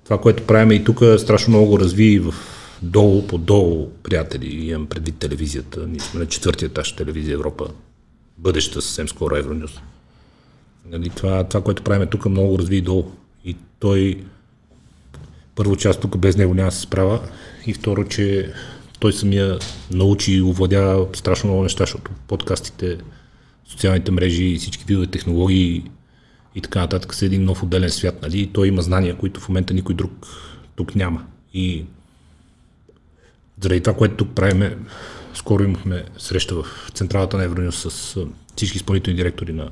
това, 0.07 0.21
което 0.21 0.47
правим 0.47 0.73
и 0.73 0.85
тук, 0.85 0.99
страшно 1.19 1.51
много 1.51 1.67
го 1.67 1.81
разви 1.81 2.19
в 2.19 2.35
долу, 2.83 3.27
по-долу, 3.27 3.91
приятели, 4.03 4.67
имам 4.67 4.87
предвид 4.87 5.19
телевизията. 5.19 5.87
Ние 5.87 6.01
сме 6.01 6.21
на 6.21 6.27
четвъртия 6.27 6.67
етаж 6.67 6.97
телевизия 6.97 7.35
Европа. 7.35 7.69
Бъдеща 8.39 8.83
съвсем 8.83 9.09
скоро 9.09 9.37
Евронюс. 9.37 9.81
Нали, 10.91 11.11
това, 11.11 11.45
това, 11.45 11.63
което 11.63 11.83
правим 11.83 12.09
тук, 12.09 12.27
много 12.27 12.49
го 12.49 12.59
разви 12.59 12.77
и 12.77 12.81
долу. 12.81 13.05
И 13.45 13.57
той, 13.79 14.25
първо 15.55 15.77
част 15.77 16.01
тук 16.01 16.19
без 16.19 16.37
него 16.37 16.55
няма 16.55 16.69
да 16.71 16.77
се 16.77 16.81
справя. 16.81 17.21
И 17.67 17.75
второ, 17.75 18.05
че 18.05 18.53
той 19.01 19.13
самия 19.13 19.59
научи 19.91 20.33
и 20.33 20.43
овладя 20.43 21.07
страшно 21.13 21.51
много 21.51 21.63
неща, 21.63 21.83
защото 21.83 22.11
подкастите, 22.29 22.99
социалните 23.69 24.11
мрежи 24.11 24.45
и 24.45 24.59
всички 24.59 24.85
видове 24.85 25.07
технологии 25.07 25.91
и 26.57 26.61
така 26.61 26.81
нататък 26.81 27.15
са 27.15 27.27
един 27.27 27.45
нов 27.45 27.63
отделен 27.63 27.91
свят, 27.91 28.23
нали? 28.23 28.41
И 28.41 28.47
той 28.47 28.69
има 28.69 28.83
знания, 28.83 29.17
които 29.17 29.41
в 29.41 29.49
момента 29.49 29.75
никой 29.75 29.95
друг 29.95 30.27
тук 30.77 30.95
няма. 30.95 31.27
И 31.55 31.85
заради 33.61 33.81
това, 33.81 33.97
което 33.97 34.17
тук 34.17 34.35
правиме, 34.35 34.79
скоро 35.35 35.65
имахме 35.65 36.05
среща 36.19 36.55
в 36.55 36.91
централата 36.95 37.37
на 37.37 37.45
Евронюс 37.45 37.77
с 37.93 38.17
всички 38.57 38.77
изпълнителни 38.77 39.17
директори 39.17 39.53
на 39.53 39.71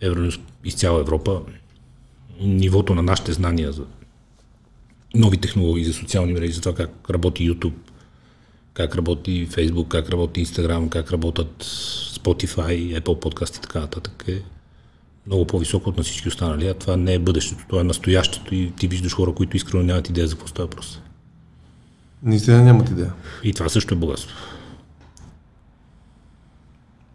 Евронюс 0.00 0.38
из 0.64 0.74
цяла 0.74 1.00
Европа. 1.00 1.42
Нивото 2.40 2.94
на 2.94 3.02
нашите 3.02 3.32
знания 3.32 3.72
за 3.72 3.84
нови 5.14 5.36
технологии, 5.36 5.84
за 5.84 5.92
социални 5.92 6.32
мрежи, 6.32 6.52
за 6.52 6.60
това 6.60 6.74
как 6.74 7.10
работи 7.10 7.50
YouTube, 7.50 7.92
как 8.74 8.96
работи 8.96 9.48
Facebook, 9.48 9.88
как 9.88 10.10
работи 10.10 10.46
Instagram, 10.46 10.88
как 10.88 11.12
работят 11.12 11.64
Spotify, 12.14 13.00
Apple 13.00 13.22
Podcast 13.22 13.58
и 13.58 13.60
така 13.60 13.80
нататък 13.80 14.24
е 14.28 14.42
много 15.26 15.46
по-високо 15.46 15.90
от 15.90 15.96
на 15.96 16.02
всички 16.02 16.28
останали, 16.28 16.68
а 16.68 16.74
това 16.74 16.96
не 16.96 17.14
е 17.14 17.18
бъдещето, 17.18 17.64
това 17.68 17.80
е 17.80 17.84
настоящето 17.84 18.54
и 18.54 18.72
ти 18.76 18.88
виждаш 18.88 19.14
хора, 19.14 19.34
които 19.34 19.56
искрено 19.56 19.82
нямат 19.82 20.08
идея 20.08 20.26
за 20.26 20.34
какво 20.34 20.48
става 20.48 20.66
въпрос. 20.66 21.00
Наистина 22.22 22.62
нямат 22.62 22.90
идея. 22.90 23.12
И 23.44 23.52
това 23.52 23.68
също 23.68 23.94
е 23.94 23.96
богатство. 23.96 24.36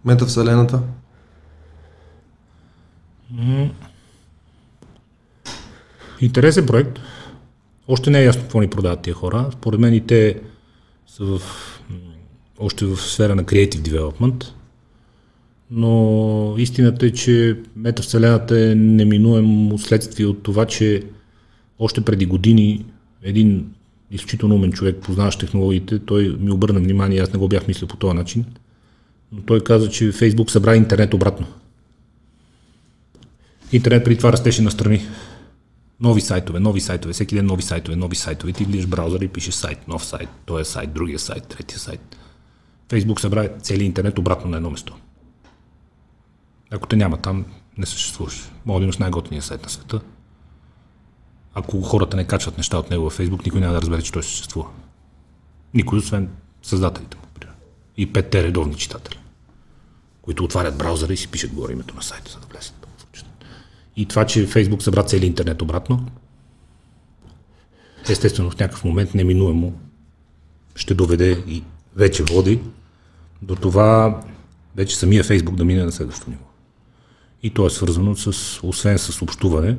Метавселената? 0.05 0.81
Интересен 6.21 6.65
проект. 6.65 6.99
Още 7.87 8.09
не 8.09 8.19
е 8.19 8.25
ясно 8.25 8.41
какво 8.41 8.61
ни 8.61 8.69
продават 8.69 9.01
тия 9.01 9.13
хора. 9.13 9.49
Според 9.53 9.79
мен 9.79 9.93
и 9.93 10.07
те 10.07 10.41
са 11.07 11.25
в, 11.25 11.41
още 12.59 12.85
в 12.85 12.97
сфера 12.97 13.35
на 13.35 13.43
Creative 13.43 13.81
Development, 13.81 14.45
но 15.71 16.55
истината 16.57 17.05
е, 17.05 17.11
че 17.11 17.59
метавселената 17.75 18.59
е 18.59 18.75
неминуемо 18.75 19.77
следствие 19.77 20.25
от 20.25 20.43
това, 20.43 20.65
че 20.65 21.03
още 21.79 22.01
преди 22.01 22.25
години 22.25 22.85
един 23.23 23.71
изключително 24.11 24.55
умен 24.55 24.71
човек, 24.71 24.97
познаващ 25.01 25.39
технологиите, 25.39 25.99
той 25.99 26.37
ми 26.39 26.51
обърна 26.51 26.79
внимание, 26.79 27.19
аз 27.19 27.33
не 27.33 27.39
го 27.39 27.47
бях 27.47 27.67
мислил 27.67 27.87
по 27.87 27.97
този 27.97 28.15
начин, 28.15 28.45
но 29.31 29.41
той 29.41 29.63
каза, 29.63 29.89
че 29.89 30.11
Фейсбук 30.11 30.51
събра 30.51 30.75
интернет 30.75 31.13
обратно. 31.13 31.47
Интернет 33.71 34.03
преди 34.03 34.17
това 34.17 34.31
растеше 34.31 34.61
настрани 34.61 35.01
нови 35.99 36.21
сайтове, 36.21 36.59
нови 36.59 36.81
сайтове, 36.81 37.13
всеки 37.13 37.35
ден 37.35 37.45
нови 37.45 37.61
сайтове, 37.61 37.95
нови 37.95 38.15
сайтове. 38.15 38.53
Ти 38.53 38.65
влизаш 38.65 38.87
браузъра 38.87 39.25
и 39.25 39.27
пишеш 39.27 39.53
сайт, 39.53 39.87
нов 39.87 40.05
сайт, 40.05 40.29
този 40.45 40.61
е 40.61 40.65
сайт, 40.65 40.93
другия 40.93 41.19
сайт, 41.19 41.47
третия 41.47 41.79
сайт. 41.79 42.17
Фейсбук 42.89 43.21
събра 43.21 43.49
целият 43.61 43.87
интернет 43.87 44.19
обратно 44.19 44.51
на 44.51 44.57
едно 44.57 44.69
место. 44.69 44.95
Ако 46.71 46.87
те 46.87 46.95
няма 46.95 47.17
там, 47.17 47.45
не 47.77 47.85
съществуваш. 47.85 48.51
Мога 48.65 48.79
да 48.79 48.83
имаш 48.83 48.97
най-готиния 48.97 49.41
сайт 49.41 49.63
на 49.63 49.69
света. 49.69 50.01
Ако 51.53 51.81
хората 51.81 52.17
не 52.17 52.27
качват 52.27 52.57
неща 52.57 52.77
от 52.77 52.89
него 52.89 53.03
във 53.03 53.13
Фейсбук, 53.13 53.45
никой 53.45 53.61
няма 53.61 53.73
да 53.73 53.81
разбере, 53.81 54.01
че 54.01 54.11
той 54.11 54.23
съществува. 54.23 54.69
Никой, 55.73 55.99
освен 55.99 56.29
създателите 56.63 57.17
му. 57.17 57.21
И 57.97 58.13
петте 58.13 58.43
редовни 58.43 58.75
читатели, 58.75 59.19
които 60.21 60.43
отварят 60.43 60.77
браузъра 60.77 61.13
и 61.13 61.17
си 61.17 61.27
пишат 61.27 61.53
горе 61.53 61.73
името 61.73 61.95
на 61.95 62.01
сайта, 62.01 62.31
за 62.31 62.39
да 62.39 62.47
влезат. 62.47 62.87
И 63.95 64.05
това, 64.05 64.25
че 64.25 64.47
Фейсбук 64.47 64.83
събра 64.83 65.03
цели 65.03 65.25
интернет 65.25 65.61
обратно, 65.61 66.07
естествено 68.09 68.51
в 68.51 68.59
някакъв 68.59 68.83
момент 68.83 69.13
неминуемо 69.13 69.73
ще 70.75 70.93
доведе 70.93 71.43
и 71.47 71.63
вече 71.95 72.23
води 72.23 72.59
до 73.41 73.55
това 73.55 74.21
вече 74.75 74.95
самия 74.95 75.23
Фейсбук 75.23 75.55
да 75.55 75.65
мине 75.65 75.83
на 75.83 75.91
следващото 75.91 76.29
ниво. 76.29 76.43
И 77.43 77.49
то 77.49 77.65
е 77.65 77.69
свързано 77.69 78.15
с, 78.15 78.59
освен 78.63 78.99
с 78.99 79.21
общуване, 79.21 79.77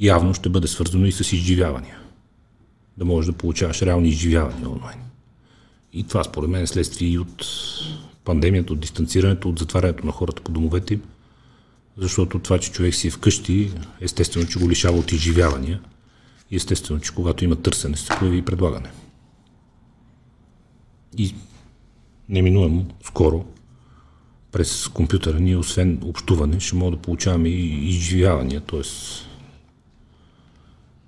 явно 0.00 0.34
ще 0.34 0.48
бъде 0.48 0.68
свързано 0.68 1.06
и 1.06 1.12
с 1.12 1.32
изживявания. 1.32 1.98
Да 2.96 3.04
можеш 3.04 3.32
да 3.32 3.38
получаваш 3.38 3.82
реални 3.82 4.08
изживявания 4.08 4.70
онлайн. 4.70 4.98
И 5.92 6.04
това 6.04 6.24
според 6.24 6.50
мен 6.50 6.62
е 6.62 6.66
следствие 6.66 7.08
и 7.08 7.18
от 7.18 7.44
пандемията, 8.24 8.72
от 8.72 8.80
дистанцирането, 8.80 9.48
от 9.48 9.58
затварянето 9.58 10.06
на 10.06 10.12
хората 10.12 10.42
по 10.42 10.52
домовете 10.52 10.94
им, 10.94 11.02
защото 11.96 12.38
това, 12.38 12.58
че 12.58 12.72
човек 12.72 12.94
си 12.94 13.08
е 13.08 13.10
вкъщи, 13.10 13.72
естествено, 14.00 14.46
че 14.46 14.58
го 14.58 14.70
лишава 14.70 14.98
от 14.98 15.12
изживявания 15.12 15.80
и 16.50 16.56
естествено, 16.56 17.00
че 17.00 17.14
когато 17.14 17.44
има 17.44 17.56
търсене, 17.56 17.96
се 17.96 18.18
появи 18.18 18.38
и 18.38 18.44
предлагане. 18.44 18.90
И 21.18 21.34
неминуемо, 22.28 22.86
скоро, 23.04 23.44
през 24.52 24.88
компютъра 24.88 25.40
ние, 25.40 25.56
освен 25.56 26.00
общуване, 26.04 26.60
ще 26.60 26.76
можем 26.76 26.94
да 26.94 27.02
получаваме 27.02 27.48
и 27.48 27.88
изживявания, 27.88 28.60
т.е. 28.60 28.80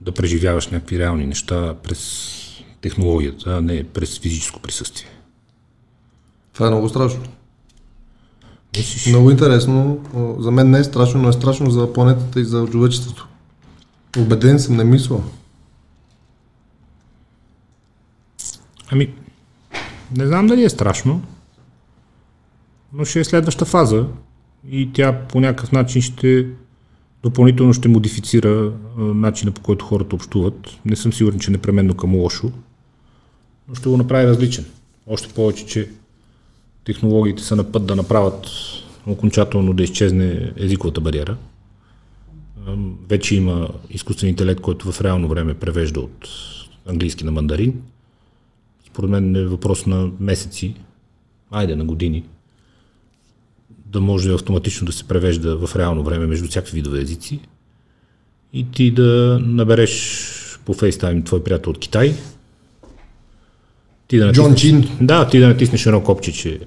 да 0.01 0.13
преживяваш 0.13 0.69
някакви 0.69 0.99
реални 0.99 1.27
неща 1.27 1.75
през 1.83 2.33
технологията, 2.81 3.51
а 3.51 3.61
не 3.61 3.85
през 3.85 4.19
физическо 4.19 4.61
присъствие. 4.61 5.09
Това 6.53 6.67
е 6.67 6.71
много 6.71 6.89
страшно. 6.89 7.23
Мислиш? 8.77 9.07
Много 9.07 9.31
интересно. 9.31 10.01
За 10.39 10.51
мен 10.51 10.71
не 10.71 10.79
е 10.79 10.85
страшно, 10.85 11.23
но 11.23 11.29
е 11.29 11.33
страшно 11.33 11.71
за 11.71 11.93
планетата 11.93 12.41
и 12.41 12.45
за 12.45 12.67
човечеството. 12.67 13.29
Обеден 14.19 14.59
съм, 14.59 14.77
не 14.77 14.85
мисля. 14.85 15.21
Ами, 18.91 19.15
не 20.17 20.27
знам 20.27 20.47
дали 20.47 20.65
е 20.65 20.69
страшно. 20.69 21.23
Но 22.95 23.05
ще 23.05 23.21
е 23.21 23.25
следваща 23.25 23.65
фаза 23.65 24.07
и 24.71 24.93
тя 24.93 25.19
по 25.29 25.41
някакъв 25.41 25.73
начин 25.73 26.03
ще 26.03 26.47
допълнително 27.23 27.73
ще 27.73 27.89
модифицира 27.89 28.73
начина 28.99 29.53
по 29.53 29.61
който 29.61 29.85
хората 29.85 30.17
общуват. 30.17 30.79
Не 30.85 30.97
съм 30.97 31.13
сигурен, 31.13 31.41
че 31.41 31.51
непременно 31.51 31.95
към 31.95 32.15
лошо, 32.15 32.53
но 33.69 33.75
ще 33.75 33.89
го 33.89 33.97
направи 33.97 34.27
различен. 34.27 34.65
Още 35.07 35.35
повече, 35.35 35.67
че 35.67 35.89
технологиите 36.85 37.43
са 37.43 37.57
на 37.57 37.73
път 37.73 37.87
да 37.87 37.97
направят 37.97 38.47
окончателно 39.07 39.73
да 39.73 39.83
изчезне 39.83 40.53
езиковата 40.57 41.01
бариера. 41.01 41.37
Вече 43.09 43.37
има 43.37 43.69
изкуствен 43.91 44.31
интелект, 44.31 44.61
който 44.61 44.93
в 44.93 45.01
реално 45.01 45.29
време 45.29 45.55
превежда 45.55 46.01
от 46.01 46.29
английски 46.87 47.25
на 47.25 47.31
мандарин. 47.31 47.83
Според 48.87 49.11
мен 49.11 49.37
е 49.37 49.45
въпрос 49.45 49.87
на 49.87 50.11
месеци, 50.21 50.75
айде 51.51 51.77
на 51.77 51.85
години, 51.85 52.25
да 53.93 54.01
може 54.01 54.33
автоматично 54.33 54.87
да 54.87 54.93
се 54.93 55.05
превежда 55.05 55.67
в 55.67 55.77
реално 55.77 56.03
време 56.03 56.27
между 56.27 56.49
всякакви 56.49 56.75
видове 56.75 57.01
езици 57.01 57.41
и 58.53 58.71
ти 58.71 58.91
да 58.91 59.41
набереш 59.43 60.29
по 60.65 60.75
FaceTime 60.75 61.25
твой 61.25 61.45
приятел 61.45 61.71
от 61.71 61.79
Китай. 61.79 62.15
Ти 64.09 64.19
да 64.19 64.33
Джон 64.33 64.51
натиснеш, 64.51 64.87
Чин. 64.87 64.97
Да, 65.01 65.29
ти 65.29 65.39
да 65.39 65.49
натиснеш 65.49 65.87
едно 65.87 66.03
копче, 66.03 66.33
че 66.33 66.61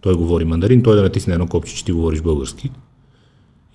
той 0.00 0.14
говори 0.14 0.44
мандарин, 0.44 0.82
той 0.82 0.96
да 0.96 1.02
натисне 1.02 1.32
едно 1.32 1.46
копче, 1.46 1.74
че 1.76 1.84
ти 1.84 1.92
говориш 1.92 2.20
български 2.20 2.70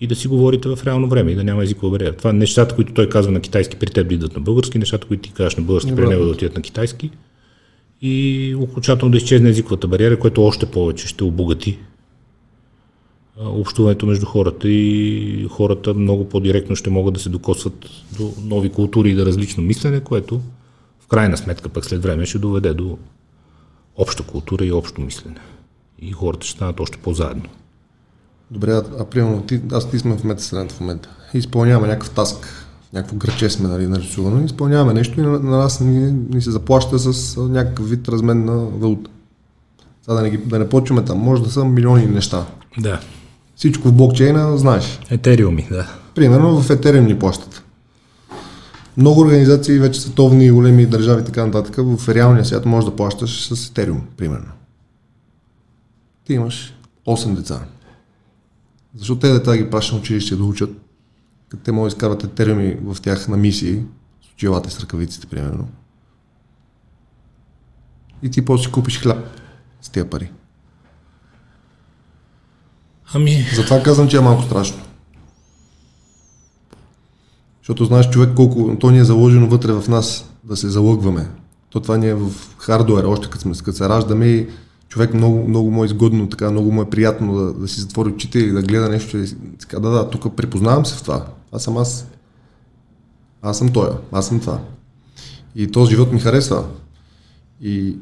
и 0.02 0.08
да 0.08 0.16
си 0.16 0.28
говорите 0.28 0.70
в 0.70 0.80
реално 0.86 1.10
време 1.10 1.32
и 1.32 1.36
да 1.36 1.44
няма 1.44 1.64
езикова 1.64 1.92
бариера. 1.92 2.16
Това 2.16 2.34
нещата, 2.34 2.76
които 2.76 2.94
той 2.94 3.10
казва 3.10 3.32
на 3.32 3.40
китайски, 3.40 3.76
при 3.76 3.88
теб 3.88 4.08
да 4.08 4.14
идват 4.14 4.36
на 4.36 4.42
български, 4.42 4.80
нещата, 4.80 5.08
които 5.08 5.22
ти 5.22 5.34
кажеш 5.34 5.56
на 5.56 5.64
български, 5.64 5.96
при 5.96 6.08
него 6.08 6.26
да 6.26 6.32
отидат 6.32 6.56
на 6.56 6.62
китайски 6.62 7.12
и 8.02 8.56
окончателно 8.60 9.12
да 9.12 9.18
изчезне 9.18 9.50
езиковата 9.50 9.88
бариера, 9.88 10.20
което 10.20 10.44
още 10.44 10.66
повече 10.66 11.08
ще 11.08 11.24
обогати 11.24 11.80
общуването 13.38 14.06
между 14.06 14.26
хората 14.26 14.70
и 14.70 15.48
хората 15.52 15.94
много 15.94 16.30
по-директно 16.30 16.76
ще 16.76 16.90
могат 16.90 17.14
да 17.14 17.20
се 17.20 17.30
докосват 17.30 17.86
до 18.18 18.34
нови 18.42 18.70
култури 18.70 19.10
и 19.10 19.16
да 19.16 19.26
различно 19.26 19.64
мислене, 19.64 20.00
което 20.00 20.42
в 21.00 21.08
крайна 21.08 21.38
сметка 21.38 21.70
пък 21.70 21.86
след 21.86 22.04
време 22.04 22.26
ще 22.26 22.40
доведе 22.40 22.74
до 22.74 22.98
обща 23.98 24.24
култура 24.24 24.66
и 24.66 24.72
общо 24.72 25.02
мислене. 25.02 25.40
И 26.00 26.12
хората 26.12 26.46
ще 26.46 26.56
станат 26.56 26.80
още 26.80 26.98
по-заедно. 26.98 27.44
Добре, 28.52 28.72
а, 28.72 28.84
а 29.00 29.06
примерно 29.06 29.42
ти, 29.42 29.62
аз 29.72 29.92
ти 29.92 30.00
сме 30.00 30.18
в 30.18 30.24
метасредата 30.24 30.76
в 30.76 30.80
момента. 30.80 31.10
Изпълняваме 31.34 31.88
някакъв 31.88 32.10
таск, 32.10 32.68
някакво 32.94 33.16
граче 33.16 33.50
сме 33.50 33.70
нали, 33.70 33.88
нарисувано, 33.88 34.46
изпълняваме 34.46 34.94
нещо 34.94 35.20
и 35.20 35.24
на, 35.24 35.40
на 35.40 35.58
нас 35.58 35.80
ни, 35.80 36.12
ни 36.12 36.42
се 36.42 36.52
заплаща 36.52 37.00
с 37.00 37.38
някакъв 37.38 37.90
вид 37.90 38.10
размен 38.10 38.46
на 38.46 38.56
валута. 38.56 39.10
Сега 40.02 40.16
да 40.16 40.22
не, 40.22 40.30
ги, 40.30 40.38
да 40.38 40.60
не 40.60 40.70
почваме 40.70 41.06
там, 41.06 41.18
може 41.18 41.44
да 41.44 41.52
са 41.52 41.66
милиони 41.66 42.06
неща. 42.06 42.46
Да. 42.78 43.00
Всичко 43.56 43.88
в 43.88 43.94
блокчейна 43.94 44.58
знаеш. 44.58 45.00
Етериуми, 45.10 45.68
да. 45.72 45.92
Примерно 46.16 46.62
в 46.62 46.68
Ethereum 46.68 47.06
ни 47.06 47.20
плащат. 47.20 47.64
Много 48.98 49.22
организации, 49.22 49.80
вече 49.80 50.02
световни, 50.02 50.52
големи 50.52 50.86
държави 50.86 51.22
и 51.22 51.26
така 51.26 51.46
нататък, 51.46 51.76
в 51.78 52.10
реалния 52.10 52.46
свят 52.46 52.66
можеш 52.66 52.90
да 52.90 52.96
плащаш 52.96 53.48
с 53.48 53.56
Ethereum, 53.56 54.02
примерно. 54.18 54.52
Ти 56.26 56.34
имаш 56.34 56.74
8 57.08 57.36
деца. 57.36 57.60
Защо 58.96 59.20
те 59.20 59.34
деца 59.34 59.58
ги 59.58 59.70
пращаш 59.70 59.92
на 59.92 60.00
училище 60.00 60.36
да 60.36 60.44
учат, 60.44 60.70
като 61.50 61.64
те 61.64 61.72
могат 61.72 61.92
да 61.92 61.96
изкарват 61.96 62.24
Ethereum 62.24 62.94
в 62.94 63.02
тях 63.02 63.28
на 63.28 63.38
мисии, 63.38 63.84
с 64.30 64.34
очилата 64.34 64.70
с 64.70 64.80
ръкавиците, 64.80 65.28
примерно. 65.28 65.68
И 68.24 68.32
ти 68.32 68.46
после 68.46 68.66
си 68.66 68.72
купиш 68.72 69.02
хляб 69.02 69.28
с 69.82 69.90
тия 69.90 70.10
пари. 70.10 70.32
Ами, 73.14 73.46
Затова 73.56 73.84
казвам, 73.84 74.08
че 74.08 74.18
е 74.18 74.22
малко 74.22 74.44
страшно. 74.44 74.78
Защото 77.62 77.86
знаеш 77.86 78.10
човек 78.10 78.30
колко, 78.36 78.78
то 78.80 78.92
ни 78.92 79.00
е 79.00 79.04
заложено 79.04 79.48
вътре 79.48 79.74
в 79.74 79.88
нас 79.88 80.30
да 80.44 80.58
се 80.58 80.70
залъгваме. 80.70 81.28
То 81.70 81.80
това 81.80 81.98
ни 81.98 82.08
е 82.08 82.14
в 82.14 82.32
хардуера, 82.58 83.08
още 83.08 83.30
като, 83.30 83.42
сме, 83.42 83.54
като 83.54 83.78
се 83.78 83.90
раждаме 83.90 84.26
и 84.26 84.48
човек 84.90 85.14
много, 85.14 85.48
много 85.48 85.72
му 85.72 85.84
е 85.84 85.86
изгодно, 85.86 86.30
така, 86.30 86.52
много 86.52 86.72
му 86.72 86.82
е 86.82 86.90
приятно 86.90 87.36
да, 87.36 87.54
да 87.54 87.68
си 87.68 87.82
затвори 87.82 88.10
очите 88.10 88.40
и 88.40 88.52
да 88.52 88.62
гледа 88.62 88.90
нещо 88.90 89.18
и 89.18 89.28
така, 89.60 89.80
да, 89.80 89.90
да, 89.90 90.10
тук 90.10 90.36
припознавам 90.36 90.86
се 90.86 90.96
в 90.96 91.02
това. 91.02 91.26
Аз 91.52 91.64
съм 91.64 91.78
аз. 91.78 92.08
Аз 93.42 93.58
съм 93.58 93.74
той, 93.74 93.90
аз 94.12 94.28
съм 94.28 94.40
това. 94.40 94.60
И 95.56 95.68
този 95.68 95.92
живот 95.92 96.12
ми 96.12 96.20
харесва. 96.20 96.66
И 97.62 97.98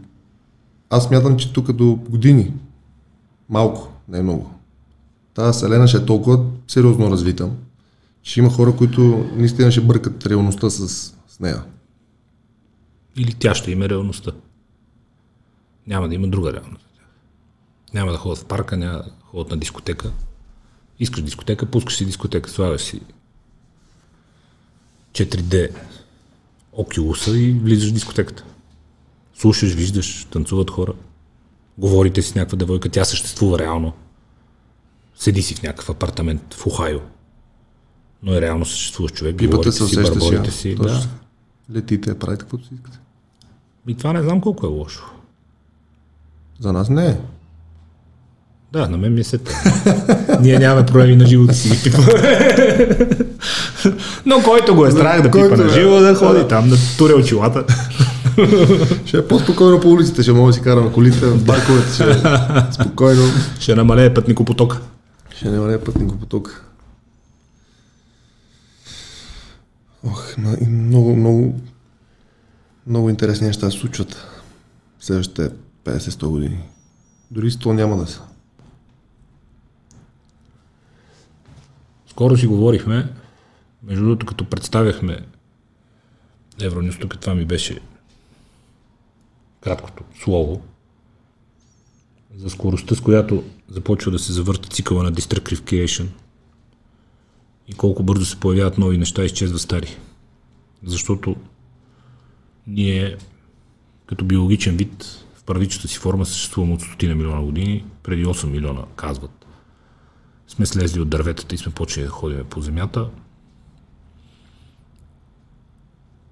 аз 0.89 1.11
мятам, 1.11 1.37
че 1.37 1.53
тук 1.53 1.71
до 1.71 1.95
години, 2.09 2.53
малко, 3.49 3.87
не 4.09 4.21
много, 4.21 4.51
тази 5.33 5.57
вселена 5.57 5.87
ще 5.87 5.97
е 5.97 6.05
толкова 6.05 6.45
сериозно 6.67 7.11
развита, 7.11 7.49
че 8.21 8.39
има 8.39 8.49
хора, 8.49 8.75
които 8.75 9.29
наистина 9.35 9.71
ще 9.71 9.81
бъркат 9.81 10.25
реалността 10.25 10.69
с, 10.69 10.87
с 11.27 11.39
нея. 11.39 11.63
или 13.15 13.33
тя 13.33 13.55
ще 13.55 13.71
има 13.71 13.89
реалността. 13.89 14.31
Няма 15.87 16.09
да 16.09 16.15
има 16.15 16.27
друга 16.27 16.53
реалност. 16.53 16.85
Няма 17.93 18.11
да 18.11 18.17
ходят 18.17 18.37
в 18.37 18.45
парка, 18.45 18.77
няма 18.77 18.97
да 18.97 19.11
ходят 19.21 19.51
на 19.51 19.57
дискотека. 19.57 20.11
Искаш 20.99 21.23
дискотека, 21.23 21.65
пускаш 21.65 21.97
си 21.97 22.05
дискотека, 22.05 22.49
слагаш 22.49 22.81
си 22.81 23.01
4D 25.11 25.75
окулуса 26.71 27.37
и 27.37 27.51
влизаш 27.51 27.89
в 27.89 27.93
дискотеката. 27.93 28.45
Слушаш, 29.35 29.73
виждаш, 29.73 30.25
танцуват 30.25 30.71
хора. 30.71 30.93
Говорите 31.77 32.21
си 32.21 32.29
с 32.29 32.35
някаква 32.35 32.57
девойка, 32.57 32.89
тя 32.89 33.05
съществува 33.05 33.59
реално. 33.59 33.93
Седи 35.23 35.41
си 35.41 35.55
в 35.55 35.63
някакъв 35.63 35.89
апартамент 35.89 36.53
в 36.53 36.67
Охайо. 36.67 36.99
Но 38.23 38.33
е 38.33 38.41
реално 38.41 38.65
съществуваш 38.65 39.11
човек. 39.11 39.35
Говорите 39.35 39.71
се, 39.71 39.87
си, 39.87 39.95
бърборите 39.95 40.51
си. 40.51 40.57
си. 40.57 40.75
Точно. 40.75 40.99
Да. 41.69 41.77
Летите, 41.77 42.19
правите 42.19 42.41
каквото 42.41 42.65
си 42.65 42.73
искате. 42.73 42.99
И 43.87 43.95
това 43.95 44.13
не 44.13 44.23
знам 44.23 44.41
колко 44.41 44.65
е 44.65 44.69
лошо. 44.69 45.03
За 46.59 46.73
нас 46.73 46.89
не 46.89 47.07
е. 47.07 47.17
Да, 48.73 48.89
на 48.89 48.97
мен 48.97 49.13
ми 49.13 49.19
е 49.19 49.23
сета. 49.23 49.51
Ние 50.41 50.59
нямаме 50.59 50.85
проблеми 50.85 51.15
на 51.15 51.25
живо 51.25 51.45
да 51.45 51.53
си. 51.53 51.91
Но 54.25 54.43
който 54.43 54.75
го 54.75 54.85
е 54.85 54.91
страх 54.91 55.21
да 55.21 55.31
пипа 55.31 55.57
на 55.57 55.65
е. 55.65 55.69
живо, 55.69 55.99
да 55.99 56.15
ходи 56.15 56.47
там, 56.47 56.69
да 56.69 56.75
туре 56.97 57.13
очилата. 57.13 57.65
Ще 59.05 59.17
е 59.17 59.27
по-спокойно 59.27 59.79
по 59.79 59.89
улиците, 59.89 60.23
ще 60.23 60.33
мога 60.33 60.47
да 60.47 60.53
си 60.53 60.61
карам 60.61 60.93
колите, 60.93 61.25
в 61.25 61.45
парковете 61.45 61.93
ще 61.93 62.11
е 62.11 62.15
спокойно. 62.71 63.23
Ще 63.59 63.75
намалее 63.75 64.13
пътникопотока. 64.13 64.79
Ще 65.35 65.59
върне 65.59 65.83
пътникопоток. 65.83 66.65
Ох, 70.03 70.35
и 70.61 70.65
много, 70.65 71.15
много, 71.15 71.59
много 72.87 73.09
интересни 73.09 73.47
неща 73.47 73.71
се 73.71 73.77
случват 73.77 74.27
следващите 74.99 75.49
50-100 75.83 76.27
години. 76.27 76.63
Дори 77.31 77.51
100 77.51 77.71
няма 77.71 77.97
да 77.97 78.07
са. 78.07 78.21
Скоро 82.07 82.37
си 82.37 82.47
говорихме, 82.47 83.13
между 83.83 84.03
другото, 84.03 84.25
като 84.25 84.49
представяхме 84.49 85.25
Евронюс, 86.61 86.99
тук 86.99 87.19
това 87.19 87.35
ми 87.35 87.45
беше 87.45 87.79
краткото 89.61 90.03
слово, 90.23 90.61
за 92.35 92.49
скоростта, 92.49 92.95
с 92.95 93.01
която 93.01 93.43
започва 93.69 94.11
да 94.11 94.19
се 94.19 94.33
завърта 94.33 94.69
цикъла 94.69 95.03
на 95.03 95.13
Destructification 95.13 96.07
и 97.67 97.73
колко 97.73 98.03
бързо 98.03 98.25
се 98.25 98.39
появяват 98.39 98.77
нови 98.77 98.97
неща 98.97 99.23
и 99.23 99.25
изчезват 99.25 99.61
стари. 99.61 99.97
Защото 100.83 101.35
ние 102.67 103.17
като 104.05 104.25
биологичен 104.25 104.77
вид 104.77 105.25
в 105.35 105.43
първичната 105.43 105.87
си 105.87 105.99
форма 105.99 106.25
съществуваме 106.25 106.73
от 106.73 106.81
стотина 106.81 107.15
милиона 107.15 107.41
години, 107.41 107.85
преди 108.03 108.25
8 108.25 108.45
милиона 108.45 108.81
казват 108.95 109.43
сме 110.47 110.65
слезли 110.65 111.01
от 111.01 111.09
дърветата 111.09 111.55
и 111.55 111.57
сме 111.57 111.71
почели 111.71 112.03
да 112.03 112.09
ходим 112.09 112.43
по 112.49 112.61
земята. 112.61 113.09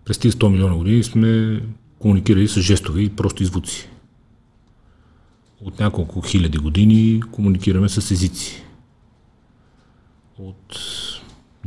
През 0.05 0.17
тези 0.17 0.37
100 0.37 0.49
милиона 0.49 0.75
години 0.75 1.03
сме 1.03 1.61
комуникирали 1.99 2.47
с 2.47 2.61
жестове 2.61 3.01
и 3.01 3.15
просто 3.15 3.45
звуци. 3.45 3.90
От 5.61 5.79
няколко 5.79 6.21
хиляди 6.21 6.57
години 6.57 7.21
комуникираме 7.31 7.89
с 7.89 8.11
езици. 8.11 8.63
От 10.39 10.77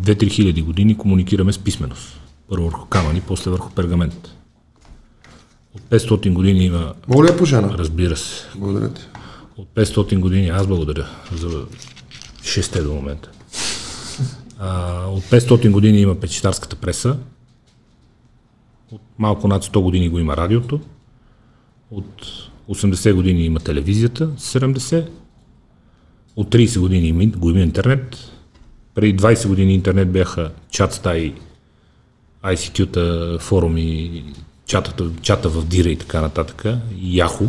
2-3 0.01 0.31
хиляди 0.31 0.63
години 0.63 0.97
комуникираме 0.99 1.53
с 1.53 1.59
писменост. 1.59 2.21
Първо 2.49 2.65
върху 2.65 2.87
камъни, 2.87 3.21
после 3.21 3.51
върху 3.51 3.71
пергамент. 3.71 4.31
От 5.75 5.83
500 5.83 6.33
години 6.33 6.65
има, 6.65 6.95
Мога 7.09 7.25
ли 7.25 7.31
я 7.31 7.37
пожена? 7.39 7.79
разбира 7.79 8.17
се, 8.17 8.47
Благодаря 8.57 8.95
ти. 8.95 9.03
от 9.57 9.69
500 9.69 10.19
години, 10.19 10.49
аз 10.49 10.67
благодаря 10.67 11.07
за 11.33 11.67
6 12.43 12.83
до 12.83 12.95
момента. 12.95 13.31
А, 14.59 15.05
от 15.07 15.23
500 15.25 15.71
години 15.71 16.01
има 16.01 16.15
печетарската 16.15 16.77
преса, 16.77 17.19
от 18.91 19.01
малко 19.19 19.49
над 19.49 19.65
100 19.65 19.81
години 19.81 20.09
го 20.09 20.19
има 20.19 20.37
радиото, 20.37 20.81
от 21.91 22.23
80 22.69 23.15
години 23.15 23.45
има 23.45 23.61
телевизията, 23.61 24.29
70, 24.29 25.07
От 26.37 26.51
30 26.51 26.81
години 26.81 27.27
го 27.27 27.51
има 27.51 27.61
интернет. 27.61 28.31
Преди 28.95 29.17
20 29.17 29.49
години 29.49 29.75
интернет 29.75 30.13
бяха 30.13 30.53
чат 30.71 30.93
стаи, 30.93 31.35
ICQ-та, 32.45 33.39
форуми, 33.39 34.25
чатата, 34.67 35.11
чата 35.23 35.49
в 35.49 35.65
Дира 35.65 35.89
и 35.89 35.97
така 35.97 36.21
нататък, 36.21 36.65
и 36.99 37.19
Яхо. 37.19 37.45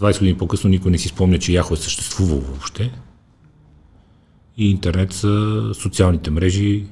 20 0.00 0.18
години 0.18 0.38
по-късно 0.38 0.70
никой 0.70 0.90
не 0.90 0.98
си 0.98 1.08
спомня, 1.08 1.38
че 1.38 1.52
Яхо 1.52 1.74
е 1.74 1.76
съществувал 1.76 2.40
въобще. 2.40 2.92
И 4.56 4.70
интернет 4.70 5.12
са 5.12 5.62
социалните 5.74 6.30
мрежи, 6.30 6.84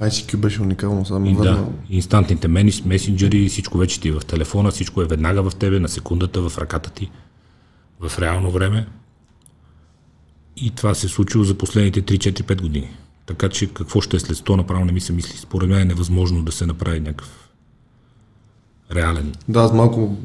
ICQ 0.00 0.36
беше 0.36 0.62
уникално, 0.62 1.06
само 1.06 1.26
и, 1.26 1.34
да, 1.34 1.66
инстантните 1.90 2.48
месенджери, 2.84 3.48
всичко 3.48 3.78
вече 3.78 4.00
ти 4.00 4.08
е 4.08 4.12
в 4.12 4.20
телефона, 4.20 4.70
всичко 4.70 5.02
е 5.02 5.06
веднага 5.06 5.50
в 5.50 5.54
тебе, 5.54 5.80
на 5.80 5.88
секундата, 5.88 6.48
в 6.48 6.58
ръката 6.58 6.90
ти, 6.90 7.10
в 8.00 8.18
реално 8.18 8.50
време. 8.50 8.86
И 10.56 10.70
това 10.70 10.94
се 10.94 11.06
е 11.06 11.10
случило 11.10 11.44
за 11.44 11.54
последните 11.54 12.02
3-4-5 12.02 12.60
години. 12.62 12.90
Така 13.26 13.48
че 13.48 13.66
какво 13.66 14.00
ще 14.00 14.16
е 14.16 14.20
след 14.20 14.36
100, 14.36 14.56
направо 14.56 14.84
не 14.84 14.92
ми 14.92 15.00
се 15.00 15.12
мисли. 15.12 15.38
Според 15.38 15.68
мен 15.68 15.80
е 15.80 15.84
невъзможно 15.84 16.42
да 16.42 16.52
се 16.52 16.66
направи 16.66 17.00
някакъв 17.00 17.50
реален 18.94 19.34
Да, 19.48 19.60
аз 19.60 19.72
малко 19.72 20.16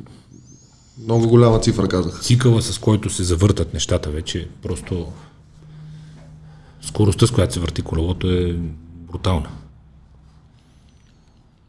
много 1.03 1.27
голяма 1.27 1.59
цифра 1.59 1.87
казах. 1.87 2.21
цикъла, 2.21 2.61
с 2.61 2.79
който 2.79 3.09
се 3.09 3.23
завъртат 3.23 3.73
нещата 3.73 4.09
вече, 4.09 4.49
просто 4.61 5.07
скоростта, 6.81 7.27
с 7.27 7.31
която 7.31 7.53
се 7.53 7.59
върти 7.59 7.81
колелото 7.81 8.31
е 8.31 8.55
брутална. 9.11 9.49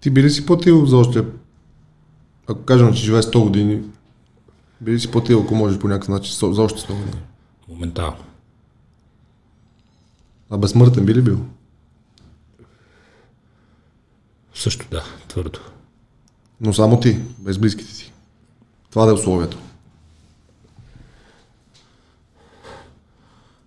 Ти 0.00 0.10
би 0.10 0.22
ли 0.22 0.30
си 0.30 0.46
платил 0.46 0.86
за 0.86 0.96
още, 0.96 1.24
ако 2.46 2.62
кажем, 2.62 2.94
че 2.94 3.02
живее 3.02 3.22
100 3.22 3.42
години, 3.42 3.82
би 4.80 4.92
ли 4.92 5.00
си 5.00 5.10
платил, 5.10 5.42
ако 5.42 5.54
можеш 5.54 5.78
по 5.78 5.88
някакъв 5.88 6.08
начин, 6.08 6.52
за 6.52 6.62
още 6.62 6.80
100 6.80 6.88
години? 6.88 7.22
Моментално. 7.68 8.24
А 10.50 10.58
безсмъртен 10.58 11.06
би 11.06 11.14
ли 11.14 11.22
бил? 11.22 11.40
Също 14.54 14.86
да, 14.90 15.04
твърдо. 15.28 15.60
Но 16.60 16.72
само 16.72 17.00
ти, 17.00 17.18
без 17.38 17.58
близките 17.58 17.90
си. 17.90 18.12
Това 18.90 19.04
да 19.04 19.10
е 19.10 19.14
условието. 19.14 19.58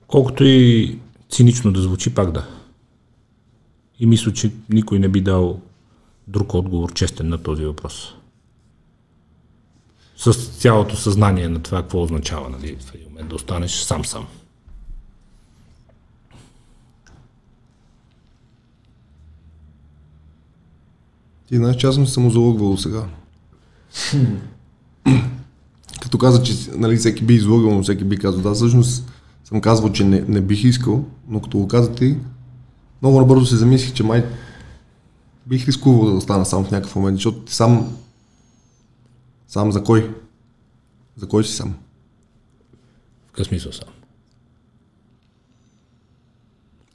Колкото 0.07 0.43
и 0.43 0.99
цинично 1.29 1.71
да 1.71 1.81
звучи, 1.81 2.15
пак 2.15 2.31
да. 2.31 2.47
И 3.99 4.05
мисля, 4.05 4.33
че 4.33 4.51
никой 4.69 4.99
не 4.99 5.07
би 5.07 5.21
дал 5.21 5.61
друг 6.29 6.53
отговор 6.53 6.93
честен 6.93 7.29
на 7.29 7.37
този 7.37 7.65
въпрос. 7.65 8.13
С 10.17 10.33
цялото 10.33 10.95
съзнание 10.95 11.49
на 11.49 11.59
това, 11.59 11.81
какво 11.81 12.03
означава, 12.03 12.49
нали, 12.49 12.77
в 12.79 12.95
един 12.95 13.07
момент 13.07 13.29
да 13.29 13.35
останеш 13.35 13.71
сам-сам. 13.71 14.27
Ти 21.47 21.57
знаеш, 21.57 21.75
че 21.75 21.87
аз 21.87 21.95
съм 21.95 22.07
се 22.07 22.13
самозалъгвал 22.13 22.77
сега. 22.77 23.05
Като 26.01 26.17
каза, 26.17 26.43
че 26.43 26.53
нали, 26.75 26.97
всеки 26.97 27.23
би 27.23 27.33
излъгал, 27.33 27.71
но 27.71 27.83
всеки 27.83 28.03
би 28.03 28.17
казал, 28.17 28.41
да, 28.41 28.53
всъщност 28.53 29.11
съм 29.43 29.61
казвал, 29.61 29.91
че 29.91 30.03
не, 30.03 30.21
не 30.21 30.41
бих 30.41 30.63
искал, 30.63 31.05
но 31.27 31.41
като 31.41 31.57
го 31.57 31.67
каза 31.67 31.95
ти, 31.95 32.17
много 33.01 33.19
набързо 33.19 33.45
се 33.45 33.55
замислих, 33.55 33.93
че 33.93 34.03
май 34.03 34.25
бих 35.49 35.67
рискувал 35.67 36.05
да 36.05 36.17
остана 36.17 36.45
сам 36.45 36.65
в 36.65 36.71
някакъв 36.71 36.95
момент, 36.95 37.17
защото 37.17 37.39
ти 37.39 37.53
сам, 37.53 37.97
сам 39.47 39.71
за 39.71 39.83
кой? 39.83 40.15
За 41.17 41.27
кой 41.27 41.43
си 41.43 41.53
сам? 41.53 41.75
В 43.27 43.31
какъв 43.31 43.47
смисъл 43.47 43.71
сам? 43.71 43.87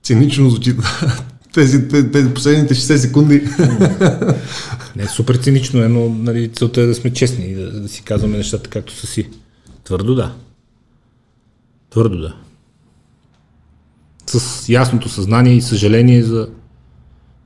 Цинично 0.03 0.51
звучи 0.51 0.77
тези, 1.53 1.89
тези, 1.89 2.35
последните 2.35 2.75
60 2.75 2.97
секунди. 2.97 3.49
Не, 4.97 5.09
супер 5.09 5.35
цинично 5.35 5.83
е, 5.83 5.89
но 5.89 6.09
нали, 6.09 6.53
целта 6.53 6.81
е 6.81 6.87
да 6.87 6.95
сме 6.95 7.13
честни 7.13 7.45
и 7.45 7.55
да, 7.55 7.81
да 7.81 7.89
си 7.89 8.03
казваме 8.03 8.37
нещата 8.37 8.71
както 8.71 8.95
са 8.95 9.07
си. 9.07 9.31
Твърдо 9.85 10.15
да. 10.15 10.35
Твърдо 11.91 12.21
да. 12.21 12.37
С 14.27 14.69
ясното 14.69 15.09
съзнание 15.09 15.55
и 15.55 15.63
съжаление 15.63 16.23
за 16.23 16.49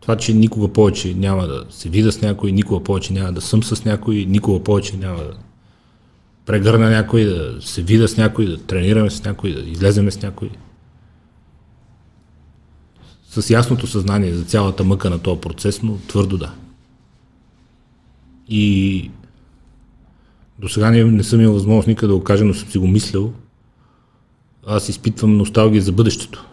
това, 0.08 0.16
че 0.16 0.34
никога 0.34 0.72
повече 0.72 1.14
няма 1.14 1.46
да 1.46 1.64
се 1.70 1.88
видя 1.88 2.12
с 2.12 2.20
някой, 2.20 2.52
никога 2.52 2.84
повече 2.84 3.12
няма 3.12 3.32
да 3.32 3.40
съм 3.40 3.62
с 3.62 3.84
някой, 3.84 4.14
никога 4.28 4.64
повече 4.64 4.96
няма 4.96 5.18
да 5.18 5.36
прегърна 6.46 6.90
някой, 6.90 7.24
да 7.24 7.56
се 7.60 7.82
видя 7.82 8.08
с 8.08 8.16
някой, 8.16 8.46
да 8.46 8.58
тренираме 8.58 9.10
с 9.10 9.24
някой, 9.24 9.54
да 9.54 9.60
излеземе 9.60 10.10
с 10.10 10.22
някой. 10.22 10.50
С 13.28 13.50
ясното 13.50 13.86
съзнание 13.86 14.34
за 14.34 14.44
цялата 14.44 14.84
мъка 14.84 15.10
на 15.10 15.18
този 15.18 15.40
процес, 15.40 15.82
но 15.82 15.96
твърдо 15.96 16.38
да. 16.38 16.54
И 18.48 19.10
до 20.58 20.68
сега 20.68 20.90
не, 20.90 21.04
не 21.04 21.24
съм 21.24 21.40
имал 21.40 21.54
възможност 21.54 21.88
никъде 21.88 22.12
да 22.12 22.18
го 22.18 22.24
кажа, 22.24 22.44
но 22.44 22.54
съм 22.54 22.68
си 22.68 22.78
го 22.78 22.86
мислил. 22.86 23.32
Аз 24.66 24.88
изпитвам 24.88 25.36
носталгия 25.36 25.82
за 25.82 25.92
бъдещето. 25.92 26.46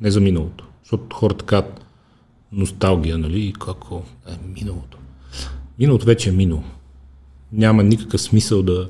Не 0.00 0.10
за 0.10 0.20
миналото. 0.20 0.64
Защото 0.82 1.16
хората 1.16 1.44
казват 1.44 1.81
носталгия, 2.52 3.18
нали? 3.18 3.52
Какво? 3.60 4.02
Е, 4.28 4.32
миналото. 4.54 4.98
Миналото 5.78 6.06
вече 6.06 6.28
е 6.28 6.32
минало. 6.32 6.64
Няма 7.52 7.82
никакъв 7.82 8.22
смисъл 8.22 8.62
да, 8.62 8.88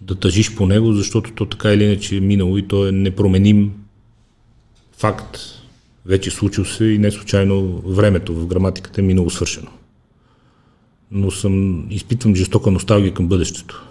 да 0.00 0.14
тъжиш 0.14 0.54
по 0.54 0.66
него, 0.66 0.92
защото 0.92 1.32
то 1.34 1.46
така 1.46 1.72
или 1.72 1.84
иначе 1.84 2.16
е 2.16 2.20
минало 2.20 2.58
и 2.58 2.68
то 2.68 2.88
е 2.88 2.92
непроменим 2.92 3.72
факт. 4.92 5.38
Вече 6.06 6.30
случил 6.30 6.64
се 6.64 6.84
и 6.84 6.98
не 6.98 7.10
случайно 7.10 7.82
времето 7.86 8.34
в 8.34 8.46
граматиката 8.46 9.00
е 9.00 9.04
минало 9.04 9.30
свършено 9.30 9.70
но 11.10 11.30
съм, 11.30 11.86
изпитвам 11.90 12.34
жестока 12.34 12.70
носталгия 12.70 13.14
към 13.14 13.28
бъдещето. 13.28 13.86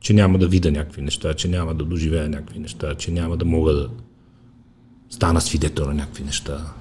Че 0.00 0.12
няма 0.12 0.38
да 0.38 0.48
видя 0.48 0.70
някакви 0.70 1.02
неща, 1.02 1.34
че 1.34 1.48
няма 1.48 1.74
да 1.74 1.84
доживея 1.84 2.28
някакви 2.28 2.58
неща, 2.58 2.94
че 2.94 3.10
няма 3.10 3.36
да 3.36 3.44
мога 3.44 3.72
да 3.72 3.88
стана 5.10 5.40
свидетел 5.40 5.86
на 5.86 5.94
някакви 5.94 6.24
неща, 6.24 6.72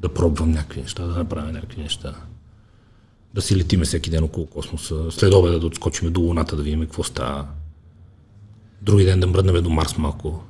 да 0.00 0.14
пробвам 0.14 0.50
някакви 0.50 0.80
неща, 0.80 1.06
да 1.06 1.14
направя 1.14 1.52
някакви 1.52 1.82
неща. 1.82 2.14
Да 3.34 3.42
си 3.42 3.56
летиме 3.56 3.84
всеки 3.84 4.10
ден 4.10 4.24
около 4.24 4.46
космоса, 4.46 5.10
след 5.10 5.34
обеда 5.34 5.60
да 5.60 5.66
отскочиме 5.66 6.10
до 6.10 6.20
Луната, 6.20 6.56
да 6.56 6.62
видим 6.62 6.80
какво 6.80 7.04
става. 7.04 7.46
Други 8.82 9.04
ден 9.04 9.20
да 9.20 9.26
мръднем 9.26 9.62
до 9.62 9.70
Марс 9.70 9.98
малко. 9.98 10.44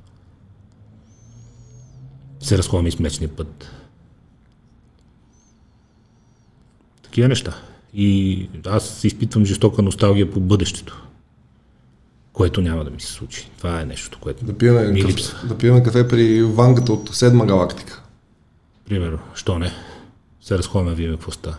Се 2.41 2.59
разходим 2.59 2.87
и 2.87 2.93
с 2.93 2.99
млечния 2.99 3.37
път. 3.37 3.71
Такива 7.03 7.29
неща. 7.29 7.57
И 7.95 8.49
аз 8.67 9.05
изпитвам 9.05 9.45
жестока 9.45 9.83
носталгия 9.83 10.31
по 10.31 10.41
бъдещето, 10.41 11.03
което 12.33 12.61
няма 12.61 12.85
да 12.85 12.91
ми 12.91 13.01
се 13.01 13.13
случи. 13.13 13.51
Това 13.59 13.81
е 13.81 13.85
нещо, 13.85 14.19
което 14.21 14.45
Да 14.45 14.59
пиеме, 14.59 14.89
ми 14.89 15.05
липсва. 15.05 15.49
да 15.49 15.59
пиеме 15.59 15.83
кафе 15.83 16.09
при 16.09 16.43
вангата 16.43 16.93
от 16.93 17.15
седма 17.17 17.47
галактика. 17.47 18.03
Примерно, 18.89 19.19
що 19.35 19.59
не? 19.59 19.73
Се 20.41 20.59
разходим, 20.59 20.95
видим 20.95 21.13
какво 21.13 21.31
става. 21.31 21.57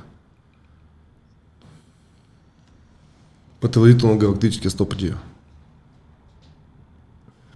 Пътеводител 3.59 4.09
на 4.09 4.17
галактическия 4.17 4.71
стопаджия. 4.71 5.17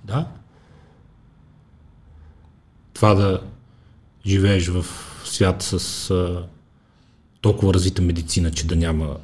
Да. 0.03 0.27
Това 2.93 3.13
да 3.13 3.41
живееш 4.25 4.67
в 4.67 4.85
свят 5.25 5.61
с 5.61 6.09
а, 6.11 6.45
толкова 7.41 7.73
развита 7.73 8.01
медицина, 8.01 8.51
че 8.51 8.67
да 8.67 8.75
няма 8.75 9.17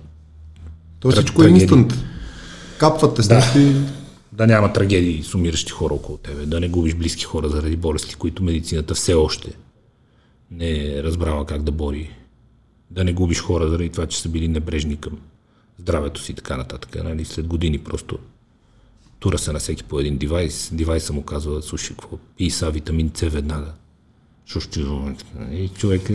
То 0.99 1.11
Тра- 1.11 1.11
всичко 1.11 1.43
е 1.43 1.49
инстант. 1.49 1.93
Капват 2.77 3.15
те 3.15 3.23
снещи. 3.23 3.75
да 4.31 4.47
няма 4.47 4.73
трагедии 4.73 5.23
с 5.23 5.35
умиращи 5.35 5.71
хора 5.71 5.93
около 5.93 6.17
тебе, 6.17 6.45
да 6.45 6.59
не 6.59 6.69
губиш 6.69 6.95
близки 6.95 7.23
хора 7.23 7.49
заради 7.49 7.75
болести, 7.75 8.15
които 8.15 8.43
медицината 8.43 8.95
все 8.95 9.13
още 9.13 9.53
не 10.51 10.97
е 10.97 11.03
разбрала 11.03 11.45
как 11.45 11.63
да 11.63 11.71
бори, 11.71 12.15
да 12.91 13.03
не 13.03 13.13
губиш 13.13 13.41
хора 13.41 13.69
заради 13.69 13.89
това, 13.89 14.07
че 14.07 14.21
са 14.21 14.29
били 14.29 14.47
небрежни 14.47 14.97
към 14.97 15.19
здравето 15.77 16.21
си 16.21 16.31
и 16.31 16.35
така 16.35 16.57
нататък. 16.57 17.03
Нали? 17.03 17.25
След 17.25 17.47
години 17.47 17.79
просто 17.79 18.19
тура 19.19 19.37
се 19.37 19.51
на 19.51 19.59
всеки 19.59 19.83
по 19.83 19.99
един 19.99 20.17
девайс, 20.17 20.69
девайса 20.73 21.13
му 21.13 21.23
казва, 21.23 21.61
слушай, 21.61 21.95
какво 21.95 22.17
пий 22.17 22.49
са 22.49 22.71
витамин 22.71 23.11
С 23.15 23.29
веднага. 23.29 23.73
Защото 24.45 25.15
и 25.51 25.69
човек 25.69 26.09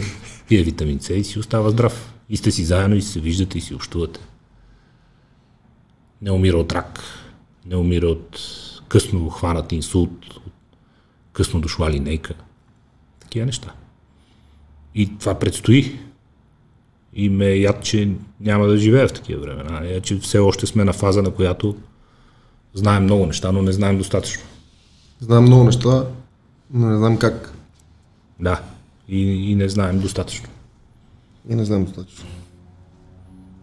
пие 0.48 0.62
витамин 0.62 1.00
С 1.00 1.12
и 1.12 1.24
си 1.24 1.38
остава 1.38 1.70
здрав. 1.70 2.14
И 2.28 2.36
сте 2.36 2.50
си 2.50 2.64
заедно 2.64 2.96
и 2.96 3.02
се 3.02 3.20
виждате 3.20 3.58
и 3.58 3.60
си 3.60 3.74
общувате. 3.74 4.20
Не 6.22 6.30
умира 6.30 6.56
от 6.56 6.72
рак, 6.72 7.00
не 7.66 7.76
умира 7.76 8.06
от 8.06 8.40
късно 8.88 9.30
хванат 9.30 9.72
инсулт, 9.72 10.24
от 10.46 10.52
късно 11.32 11.60
дошла 11.60 11.90
линейка. 11.90 12.34
Такива 13.20 13.46
неща. 13.46 13.74
И 14.94 15.18
това 15.18 15.34
предстои. 15.34 15.98
И 17.14 17.28
ме 17.28 17.46
е 17.46 17.60
яд, 17.60 17.82
че 17.82 18.10
няма 18.40 18.66
да 18.66 18.76
живея 18.76 19.08
в 19.08 19.12
такива 19.12 19.40
времена. 19.40 19.84
Я, 19.84 20.00
че 20.00 20.18
все 20.18 20.38
още 20.38 20.66
сме 20.66 20.84
на 20.84 20.92
фаза, 20.92 21.22
на 21.22 21.30
която 21.30 21.76
Знаем 22.74 23.04
много 23.04 23.26
неща, 23.26 23.52
но 23.52 23.62
не 23.62 23.72
знаем 23.72 23.98
достатъчно. 23.98 24.42
Знаем 25.20 25.42
много 25.42 25.64
неща, 25.64 26.04
но 26.70 26.90
не 26.90 26.96
знам 26.96 27.18
как. 27.18 27.52
Да. 28.40 28.60
И, 29.08 29.50
и 29.50 29.54
не 29.54 29.68
знаем 29.68 30.00
достатъчно. 30.00 30.48
И 31.50 31.54
не 31.54 31.64
знам 31.64 31.84
достатъчно. 31.84 32.24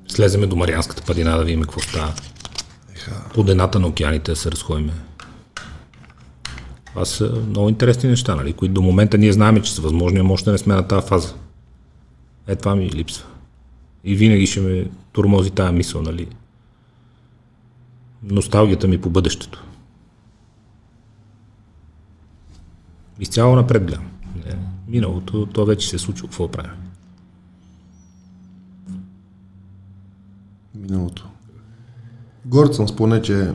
Слеземе 0.08 0.48
до 0.48 0.56
Марианската 0.56 1.04
падина 1.04 1.38
да 1.38 1.44
видим 1.44 1.62
какво 1.62 1.80
става. 1.80 2.14
По 3.34 3.44
дената 3.44 3.80
на 3.80 3.88
океаните 3.88 4.36
се 4.36 4.52
разходиме. 4.52 4.94
Това 6.94 7.06
са 7.06 7.44
много 7.50 7.70
интересни 7.70 8.10
неща, 8.10 8.36
нали, 8.36 8.54
които 8.54 8.74
до 8.74 8.82
момента 8.82 9.18
ние 9.18 9.34
знаем, 9.34 9.62
че 9.62 9.74
са 9.74 9.82
възможни, 9.82 10.22
но 10.22 10.34
още 10.34 10.52
не 10.52 10.58
сме 10.58 10.76
на 10.76 10.88
тази 10.88 11.08
фаза. 11.08 11.34
Е, 12.48 12.56
това 12.56 12.76
ми 12.76 12.90
липсва. 12.90 13.28
И 14.04 14.16
винаги 14.16 14.48
ще 14.48 14.62
ме 14.62 14.86
турмози 15.12 15.52
тази 15.52 15.74
мисъл, 15.74 16.02
нали. 16.02 16.28
Носталгията 18.24 18.88
ми 18.88 19.02
по 19.02 19.10
бъдещето. 19.10 19.64
Изцяло 23.20 23.56
напред 23.56 23.86
гледам. 23.86 24.12
Миналото, 24.88 25.46
то 25.46 25.66
вече 25.66 25.90
се 25.90 25.96
е 25.96 26.00
случило. 26.00 26.28
Какво 26.28 26.52
правим? 26.52 26.72
Миналото. 30.76 31.30
Горд 32.46 32.76
съм 32.76 32.88
споне, 32.88 33.22
че 33.22 33.54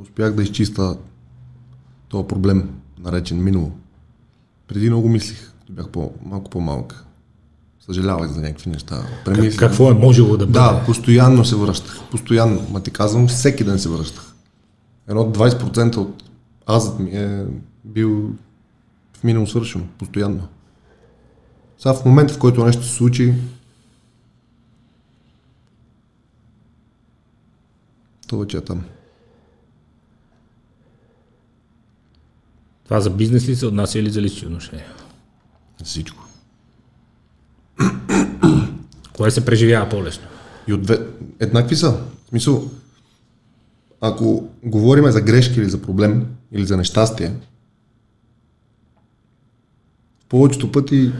успях 0.00 0.34
да 0.34 0.42
изчиста 0.42 0.96
този 2.08 2.28
проблем, 2.28 2.70
наречен 2.98 3.44
минало. 3.44 3.72
Преди 4.68 4.90
много 4.90 5.08
мислих, 5.08 5.52
като 5.60 5.72
бях 5.72 5.88
по, 5.88 6.12
малко 6.24 6.50
по-малък. 6.50 7.04
Съжалявах 7.80 8.30
за 8.30 8.40
някакви 8.40 8.70
неща. 8.70 8.96
Как, 8.96 9.24
Премислих. 9.24 9.58
какво 9.58 9.90
е 9.90 9.94
можело 9.94 10.36
да 10.36 10.46
бъде? 10.46 10.52
Да, 10.52 10.82
постоянно 10.86 11.44
се 11.44 11.56
връщах. 11.56 12.00
Постоянно. 12.10 12.66
Ма 12.70 12.82
ти 12.82 12.90
казвам, 12.90 13.28
всеки 13.28 13.64
ден 13.64 13.78
се 13.78 13.88
връщах. 13.88 14.34
Едно 15.08 15.24
20% 15.24 15.96
от 15.96 16.22
азът 16.66 16.98
ми 16.98 17.10
е 17.10 17.44
бил 17.84 18.30
в 19.12 19.24
минало 19.24 19.46
свършено. 19.46 19.84
Постоянно. 19.98 20.48
Сега 21.78 21.94
в 21.94 22.04
момента, 22.04 22.34
в 22.34 22.38
който 22.38 22.64
нещо 22.64 22.84
се 22.84 22.94
случи, 22.94 23.34
то 28.26 28.38
вече 28.38 28.56
е 28.56 28.60
там. 28.60 28.84
Това 32.90 33.00
за 33.00 33.10
бизнес 33.10 33.48
ли 33.48 33.56
се 33.56 33.66
отнася 33.66 33.98
или 33.98 34.10
за 34.10 34.22
лични 34.22 34.46
отношения? 34.46 34.86
Всичко. 35.84 36.24
Кое 39.16 39.30
се 39.30 39.44
преживява 39.44 39.88
по-лесно? 39.88 40.24
И 40.66 40.72
от 40.72 40.82
две... 40.82 40.98
Еднакви 41.40 41.76
са. 41.76 41.90
В 41.92 42.28
смисъл, 42.28 42.70
ако 44.00 44.48
говорим 44.64 45.10
за 45.10 45.20
грешки 45.20 45.60
или 45.60 45.70
за 45.70 45.82
проблем, 45.82 46.26
или 46.52 46.66
за 46.66 46.76
нещастие, 46.76 47.34
повечето 50.28 50.72
пъти 50.72 51.12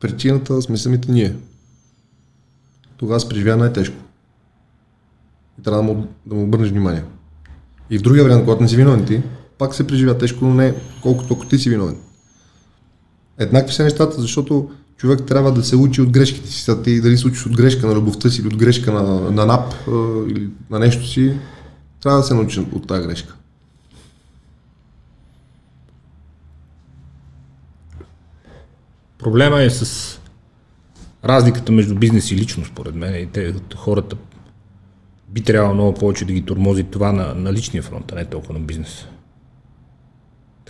причината 0.00 0.62
сме 0.62 0.76
самите 0.76 1.12
ние. 1.12 1.36
Тогава 2.96 3.20
се 3.20 3.28
преживява 3.28 3.56
най-тежко. 3.56 3.96
И 5.58 5.62
трябва 5.62 5.82
да 5.82 5.92
му, 5.92 6.08
да 6.26 6.34
му 6.34 6.42
обърнеш 6.42 6.70
внимание. 6.70 7.04
И 7.90 7.98
в 7.98 8.02
другия 8.02 8.24
вариант, 8.24 8.44
когато 8.44 8.62
не 8.62 8.68
си 8.68 8.76
виновен 8.76 9.06
ти, 9.06 9.22
пак 9.60 9.74
се 9.74 9.86
преживя 9.86 10.18
тежко, 10.18 10.44
но 10.44 10.54
не 10.54 10.74
колкото 11.02 11.34
ако 11.34 11.46
ти 11.46 11.58
си 11.58 11.70
виновен. 11.70 11.96
Еднакви 13.38 13.74
са 13.74 13.84
нещата, 13.84 14.20
защото 14.20 14.70
човек 14.96 15.20
трябва 15.26 15.52
да 15.52 15.64
се 15.64 15.76
учи 15.76 16.00
от 16.00 16.10
грешките 16.10 16.50
си. 16.50 16.82
Ти 16.84 17.00
дали 17.00 17.18
се 17.18 17.26
учиш 17.26 17.46
от 17.46 17.56
грешка 17.56 17.86
на 17.86 17.94
любовта 17.94 18.30
си 18.30 18.40
или 18.40 18.46
от 18.46 18.56
грешка 18.56 18.92
на, 18.92 19.30
на 19.30 19.46
НАП 19.46 19.74
или 20.28 20.50
на 20.70 20.78
нещо 20.78 21.06
си, 21.06 21.38
трябва 22.02 22.18
да 22.18 22.26
се 22.26 22.34
научи 22.34 22.60
от 22.60 22.86
тази 22.86 23.06
грешка. 23.06 23.34
Проблема 29.18 29.62
е 29.62 29.70
с 29.70 30.18
разликата 31.24 31.72
между 31.72 31.94
бизнес 31.94 32.30
и 32.30 32.36
лично, 32.36 32.64
според 32.64 32.94
мен. 32.94 33.22
И 33.22 33.26
те, 33.26 33.54
хората 33.76 34.16
би 35.28 35.40
трябвало 35.40 35.74
много 35.74 35.94
повече 35.94 36.24
да 36.24 36.32
ги 36.32 36.42
тормози 36.42 36.84
това 36.84 37.12
на, 37.12 37.34
на 37.34 37.52
личния 37.52 37.82
фронт, 37.82 38.12
а 38.12 38.14
не 38.14 38.24
толкова 38.24 38.54
на 38.54 38.60
бизнеса. 38.60 39.06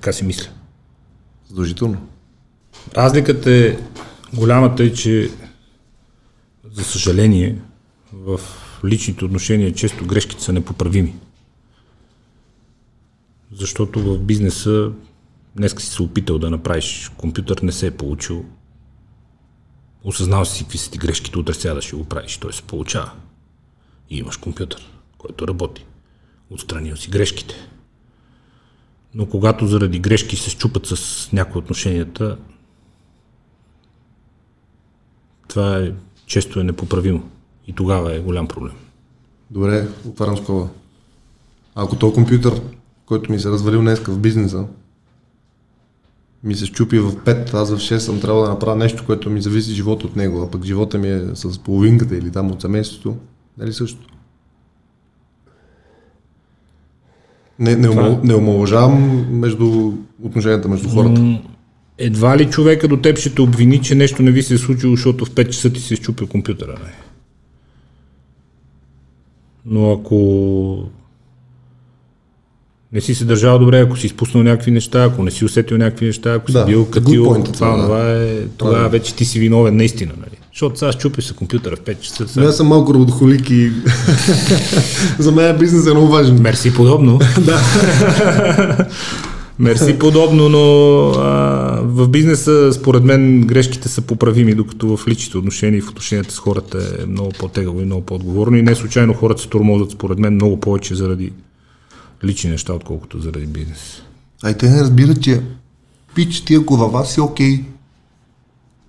Така 0.01 0.13
си 0.13 0.25
мисля. 0.25 0.51
Задължително. 1.49 2.09
Разликата 2.97 3.51
е, 3.51 3.79
голямата 4.35 4.83
е, 4.83 4.93
че 4.93 5.31
за 6.73 6.85
съжаление 6.85 7.59
в 8.13 8.41
личните 8.85 9.25
отношения 9.25 9.75
често 9.75 10.07
грешките 10.07 10.43
са 10.43 10.53
непоправими. 10.53 11.15
Защото 13.53 14.01
в 14.01 14.19
бизнеса 14.19 14.93
днеска 15.57 15.83
си 15.83 15.91
се 15.91 16.03
опитал 16.03 16.39
да 16.39 16.51
направиш 16.51 17.13
компютър, 17.17 17.59
не 17.63 17.73
се 17.73 17.87
е 17.87 17.97
получил. 17.97 18.45
Осъзнал 20.05 20.45
си 20.45 20.65
какви 20.65 20.79
са 20.79 20.91
ти 20.91 20.99
грешките, 20.99 21.39
утре 21.39 21.55
сега 21.55 21.75
да 21.75 21.83
ще 21.83 21.97
го 21.97 22.05
правиш. 22.05 22.37
Той 22.37 22.53
се 22.53 22.63
получава. 22.63 23.13
И 24.11 24.19
имаш 24.19 24.37
компютър, 24.37 24.93
който 25.19 25.49
работи. 25.49 25.85
Отстранил 26.51 26.97
си 26.97 27.11
грешките. 27.11 27.55
Но 29.15 29.27
когато 29.27 29.67
заради 29.67 29.99
грешки 29.99 30.37
се 30.37 30.51
щупат 30.51 30.87
с 30.87 31.29
някои 31.33 31.59
отношенията, 31.59 32.37
това 35.49 35.79
е, 35.79 35.93
често 36.27 36.61
е 36.61 36.65
непоправимо. 36.65 37.23
И 37.67 37.73
тогава 37.73 38.15
е 38.15 38.21
голям 38.21 38.49
проблем. 38.49 38.75
Добре, 39.51 39.89
отварям 40.09 40.37
скоба. 40.37 40.69
Ако 41.75 41.97
този 41.97 42.15
компютър, 42.15 42.61
който 43.07 43.33
ми 43.33 43.41
се 43.41 43.51
развалил 43.51 43.81
днес 43.81 43.99
в 43.99 44.19
бизнеса, 44.19 44.67
ми 46.45 46.55
се 46.55 46.67
щупи 46.67 46.99
в 46.99 47.13
5, 47.13 47.55
аз 47.55 47.71
в 47.71 47.77
6 47.77 47.99
съм 47.99 48.21
трябва 48.21 48.43
да 48.43 48.49
направя 48.49 48.77
нещо, 48.77 49.07
което 49.07 49.31
ми 49.31 49.43
зависи 49.43 49.75
живота 49.75 50.07
от 50.07 50.17
него, 50.17 50.43
а 50.43 50.51
пък 50.51 50.65
живота 50.65 50.99
ми 50.99 51.09
е 51.09 51.27
с 51.35 51.59
половинката 51.59 52.17
или 52.17 52.31
там 52.31 52.51
от 52.51 52.61
семейството, 52.61 53.17
нали 53.59 53.73
също? 53.73 54.07
Не, 57.61 57.77
не, 57.77 57.89
Това- 57.89 58.21
не 58.25 58.35
омалъжавам 58.35 59.27
между 59.31 59.93
отношенията 60.23 60.69
между 60.69 60.89
хората. 60.89 61.39
Едва 61.99 62.39
ли 62.39 62.47
човека 62.47 62.89
до 62.89 62.97
теб 62.97 63.19
ще 63.19 63.31
те 63.31 63.43
обвини, 63.43 63.79
че 63.79 63.95
нещо 63.95 64.23
не 64.23 64.31
ви 64.31 64.43
се 64.43 64.55
е 64.55 64.59
случило, 64.59 64.91
защото 64.91 65.25
в 65.25 65.31
5 65.31 65.49
часа 65.49 65.73
ти 65.73 65.81
се 65.81 65.97
щупи 65.97 66.27
компютъра. 66.27 66.73
Не? 66.75 66.93
Но 69.67 69.93
ако 69.93 70.85
не 72.93 73.01
си 73.01 73.15
се 73.15 73.25
държал 73.25 73.59
добре, 73.59 73.81
ако 73.81 73.97
си 73.97 74.07
изпуснал 74.07 74.43
някакви 74.43 74.71
неща, 74.71 75.05
ако 75.05 75.23
не 75.23 75.31
си 75.31 75.45
усетил 75.45 75.79
някакви 75.79 76.07
неща, 76.07 76.35
ако 76.35 76.53
Да, 76.53 76.59
си 76.61 76.67
бил 76.67 76.87
катил, 76.87 77.25
point 77.25 77.49
е 77.49 77.53
това, 77.53 77.53
това, 77.55 77.77
да. 77.77 77.83
това 77.83 78.13
е, 78.13 78.47
тогава 78.49 78.75
Правилно. 78.75 78.91
вече 78.91 79.15
ти 79.15 79.25
си 79.25 79.41
виновен 79.41 79.77
наистина. 79.77 80.13
Нали? 80.19 80.40
Защото 80.53 80.79
сега 80.79 80.93
щупи 80.93 81.23
се 81.23 81.35
компютъра 81.35 81.77
в 81.77 81.81
5 81.81 82.01
часа. 82.01 82.29
Сега... 82.29 82.47
аз 82.47 82.57
съм 82.57 82.67
малко 82.67 82.95
работохолик 82.95 83.51
и 83.51 83.73
за 85.19 85.33
мен 85.33 85.59
бизнес 85.59 85.87
е 85.87 85.91
много 85.91 86.09
важен. 86.09 86.41
Мерси 86.41 86.75
подобно. 86.75 87.19
Мерси 89.61 89.99
подобно, 89.99 90.49
но 90.49 91.07
а, 91.11 91.81
в 91.85 92.09
бизнеса 92.09 92.73
според 92.73 93.05
мен 93.05 93.41
грешките 93.41 93.89
са 93.89 94.03
поправими, 94.03 94.55
докато 94.55 94.97
в 94.97 95.09
личните 95.09 95.39
отношения 95.39 95.79
и 95.79 95.81
в 95.81 95.89
отношенията 95.89 96.35
с 96.35 96.39
хората 96.39 96.97
е 97.03 97.07
много 97.07 97.31
по-тегаво 97.39 97.81
и 97.81 97.85
много 97.85 98.03
по-отговорно. 98.03 98.57
И 98.57 98.63
не 98.63 98.75
случайно 98.75 99.15
хората 99.15 99.43
се 99.43 99.49
тормозят 99.49 99.91
според 99.91 100.19
мен 100.19 100.35
много 100.35 100.61
повече 100.61 100.95
заради 100.95 101.33
лични 102.25 102.51
неща, 102.51 102.73
отколкото 102.73 103.21
заради 103.21 103.47
бизнес. 103.47 104.03
Ай, 104.43 104.59
те 104.59 104.71
не 104.71 104.81
разбират, 104.81 105.23
че 105.23 105.41
пич, 106.15 106.41
ти 106.41 106.55
ако 106.55 106.77
във 106.77 106.93
вас 106.93 107.13
си 107.13 107.21
окей. 107.21 107.65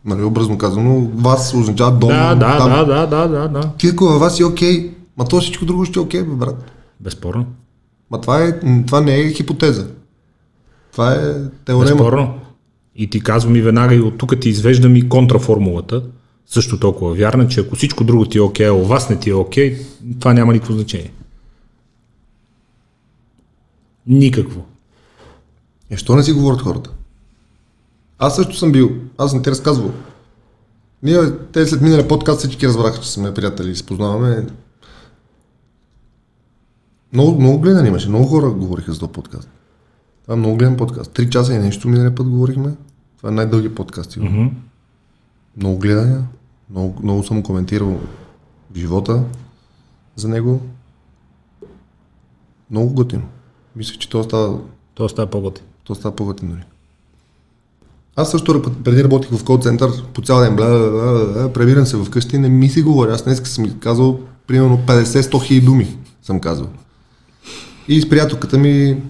Нали, 0.06 0.24
образно 0.24 0.58
казано, 0.58 1.10
вас 1.16 1.54
означава 1.54 1.92
дом. 1.92 2.10
Да, 2.10 2.36
да, 2.36 2.58
там. 2.58 2.70
да, 2.70 2.86
да, 2.86 3.08
да, 3.08 3.28
да, 3.28 3.48
да. 3.48 3.72
Ти 3.78 3.88
ако 3.88 4.06
във 4.06 4.20
вас 4.20 4.36
си 4.36 4.44
окей, 4.44 4.92
ма 5.18 5.26
то 5.26 5.40
всичко 5.40 5.66
друго 5.66 5.86
ще 5.86 6.00
е 6.00 6.02
окей, 6.02 6.24
бе, 6.24 6.36
брат. 6.36 6.72
Безспорно. 7.00 7.46
Ма 8.12 8.22
това, 8.22 8.44
е, 8.44 8.60
това 8.88 9.02
не 9.02 9.20
е 9.20 9.34
хипотеза. 9.34 9.88
Това 10.92 11.14
е 11.14 11.18
теорема. 11.66 11.96
Безспорно. 11.96 12.40
И 12.96 13.10
ти 13.10 13.22
казвам 13.22 13.56
и 13.56 13.62
веднага 13.62 13.96
и 13.96 14.02
от 14.02 14.18
тук 14.18 14.40
ти 14.40 14.50
извеждам 14.50 14.96
и 14.96 15.10
контраформулата, 15.10 16.04
също 16.46 16.80
толкова 16.80 17.14
вярна, 17.14 17.48
че 17.48 17.60
ако 17.60 17.76
всичко 17.76 18.04
друго 18.04 18.26
ти 18.26 18.38
е 18.38 18.42
окей, 18.42 18.68
а 18.68 18.74
у 18.74 18.84
вас 18.84 19.10
не 19.10 19.16
ти 19.16 19.30
е 19.30 19.34
окей, 19.34 19.78
това 20.20 20.34
няма 20.34 20.54
никакво 20.54 20.74
значение. 20.74 21.12
Никакво. 24.08 24.66
Е, 25.90 25.98
що 25.98 26.16
не 26.16 26.24
си 26.24 26.32
говорят 26.32 26.62
хората? 26.62 26.90
Аз 28.24 28.36
също 28.36 28.56
съм 28.58 28.72
бил. 28.72 28.90
Аз 29.18 29.34
не 29.34 29.42
ти 29.42 29.52
разказвал. 29.52 29.92
Ние, 31.04 31.40
те 31.52 31.66
след 31.68 31.82
миналия 31.82 32.08
подкаст 32.08 32.40
всички 32.40 32.68
разбраха, 32.68 33.02
че 33.02 33.12
сме 33.12 33.34
приятели 33.34 33.70
и 33.70 33.76
се 33.76 33.86
познаваме. 33.86 34.48
Много, 37.14 37.40
много 37.42 37.60
гледани 37.60 37.88
имаше, 37.88 38.10
много 38.10 38.26
хора 38.26 38.52
говориха 38.52 38.94
за 38.94 39.00
този 39.00 39.12
подкаст. 39.12 39.50
Това 40.24 40.34
е 40.34 40.38
много 40.38 40.58
гледан 40.58 40.78
подкаст. 40.78 41.12
Три 41.12 41.30
часа 41.30 41.54
и 41.54 41.58
нещо 41.58 41.88
миналия 41.88 42.16
път 42.16 42.30
говорихме. 42.30 42.76
Това 43.18 43.30
е 43.30 43.34
най-дълги 43.34 43.76
подкаст. 43.76 44.12
Mm-hmm. 44.12 44.52
Много 45.58 45.78
гледания. 45.78 46.24
Много, 46.70 47.00
много 47.04 47.24
съм 47.24 47.44
коментирал 47.44 48.00
живота 48.76 49.24
за 50.16 50.28
него. 50.28 50.62
Много 52.72 52.94
готино. 52.94 53.24
Мисля, 53.76 53.98
че 54.00 54.10
то 54.10 54.24
става, 54.24 54.60
То 54.94 55.10
става 55.10 55.30
по-готи. 55.30 55.62
то 55.84 55.96
става 55.96 56.16
по-готино. 56.16 56.52
дори. 56.52 56.64
Аз 58.16 58.32
също 58.32 58.62
преди 58.84 59.04
работих 59.04 59.32
в 59.32 59.44
кол 59.44 59.58
център 59.58 59.90
по 60.14 60.22
цял 60.22 60.40
ден, 60.40 60.56
бла, 60.56 60.70
бла, 60.70 60.90
бла, 60.90 61.26
бла, 61.26 61.54
прибирам 61.54 61.86
се 61.86 61.98
вкъщи, 61.98 62.38
не 62.38 62.50
ми 62.50 62.70
си 62.70 62.82
говоря. 62.82 63.14
Аз 63.14 63.24
днес 63.24 63.42
съм 63.44 63.80
казал 63.80 64.20
примерно 64.48 64.80
50-100 64.88 65.44
хиляди 65.44 65.66
думи, 65.66 65.98
съм 66.22 66.40
казал. 66.40 66.68
И 67.88 68.02
с 68.02 68.10
приятелката 68.10 68.58
ми 68.58 69.02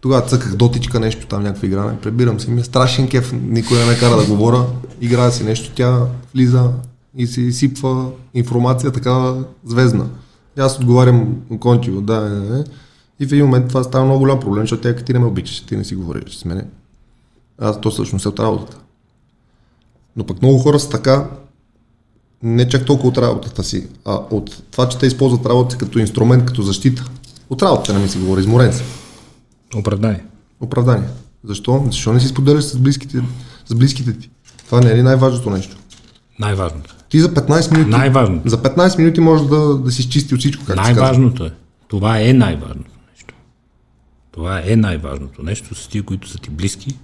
тогава 0.00 0.22
цъках 0.22 0.54
дотичка 0.54 1.00
нещо, 1.00 1.26
там 1.26 1.42
някаква 1.42 1.66
игра, 1.66 1.96
прибирам 2.02 2.40
се, 2.40 2.50
ми 2.50 2.60
е 2.60 2.64
страшен 2.64 3.08
кеф, 3.08 3.32
никой 3.32 3.78
не 3.78 3.84
ме 3.84 3.98
кара 3.98 4.16
да 4.16 4.26
говоря, 4.26 4.66
играя 5.00 5.32
си 5.32 5.44
нещо, 5.44 5.72
тя 5.74 6.00
влиза 6.34 6.70
и 7.16 7.26
си 7.26 7.52
сипва 7.52 8.06
информация 8.34 8.90
такава 8.90 9.44
звездна. 9.64 10.06
И 10.58 10.60
Аз 10.60 10.78
отговарям 10.78 11.36
контиво, 11.60 12.00
да, 12.00 12.20
не, 12.20 12.56
не. 12.56 12.64
И 13.20 13.26
в 13.26 13.32
един 13.32 13.44
момент 13.44 13.68
това 13.68 13.82
става 13.82 14.04
много 14.04 14.20
голям 14.20 14.40
проблем, 14.40 14.62
защото 14.62 14.82
тя 14.82 14.94
ти 14.94 15.12
не 15.12 15.18
ме 15.18 15.26
обичаш, 15.26 15.60
ти 15.60 15.76
не 15.76 15.84
си 15.84 15.94
говориш 15.94 16.36
с 16.36 16.44
мене. 16.44 16.64
Аз 17.58 17.80
то 17.80 17.90
всъщност 17.90 18.24
е 18.24 18.28
от 18.28 18.40
работата. 18.40 18.76
Но 20.16 20.26
пък 20.26 20.42
много 20.42 20.58
хора 20.58 20.80
са 20.80 20.90
така, 20.90 21.30
не 22.42 22.68
чак 22.68 22.86
толкова 22.86 23.08
от 23.08 23.18
работата 23.18 23.64
си, 23.64 23.88
а 24.04 24.14
от 24.30 24.62
това, 24.70 24.88
че 24.88 24.98
те 24.98 25.06
използват 25.06 25.46
работата 25.46 25.78
като 25.78 25.98
инструмент, 25.98 26.44
като 26.44 26.62
защита. 26.62 27.04
От 27.50 27.62
работата 27.62 27.92
не 27.92 27.98
ми 27.98 28.08
си 28.08 28.18
говори, 28.18 28.40
изморен 28.40 28.72
си. 28.72 28.82
Оправдание. 29.76 30.24
Оправдание. 30.60 31.08
Защо? 31.44 31.82
Защо 31.86 32.12
не 32.12 32.20
си 32.20 32.28
споделяш 32.28 32.64
с 32.64 32.78
близките, 32.78 33.22
с 33.66 33.74
близките 33.74 34.18
ти? 34.18 34.30
Това 34.66 34.80
не 34.80 34.90
е 34.90 34.96
ли 34.96 35.02
най-важното 35.02 35.50
нещо? 35.50 35.76
Най-важното. 36.38 36.96
Ти 37.08 37.20
за 37.20 37.34
15 37.34 37.72
минути, 37.72 37.90
Най-важното. 37.90 38.48
за 38.48 38.62
15 38.62 38.98
минути 38.98 39.20
можеш 39.20 39.46
да, 39.46 39.78
да 39.78 39.90
си 39.90 40.02
изчисти 40.02 40.34
от 40.34 40.40
всичко, 40.40 40.64
как. 40.64 40.76
Най-важното 40.76 41.44
е. 41.44 41.52
Това 41.88 42.20
е 42.20 42.32
най-важното 42.32 42.90
нещо. 43.12 43.34
Това 44.32 44.62
е 44.64 44.76
най-важното 44.76 45.42
нещо 45.42 45.74
с 45.74 45.88
тия, 45.88 46.02
които 46.02 46.28
са 46.28 46.38
ти 46.38 46.50
близки, 46.50 46.96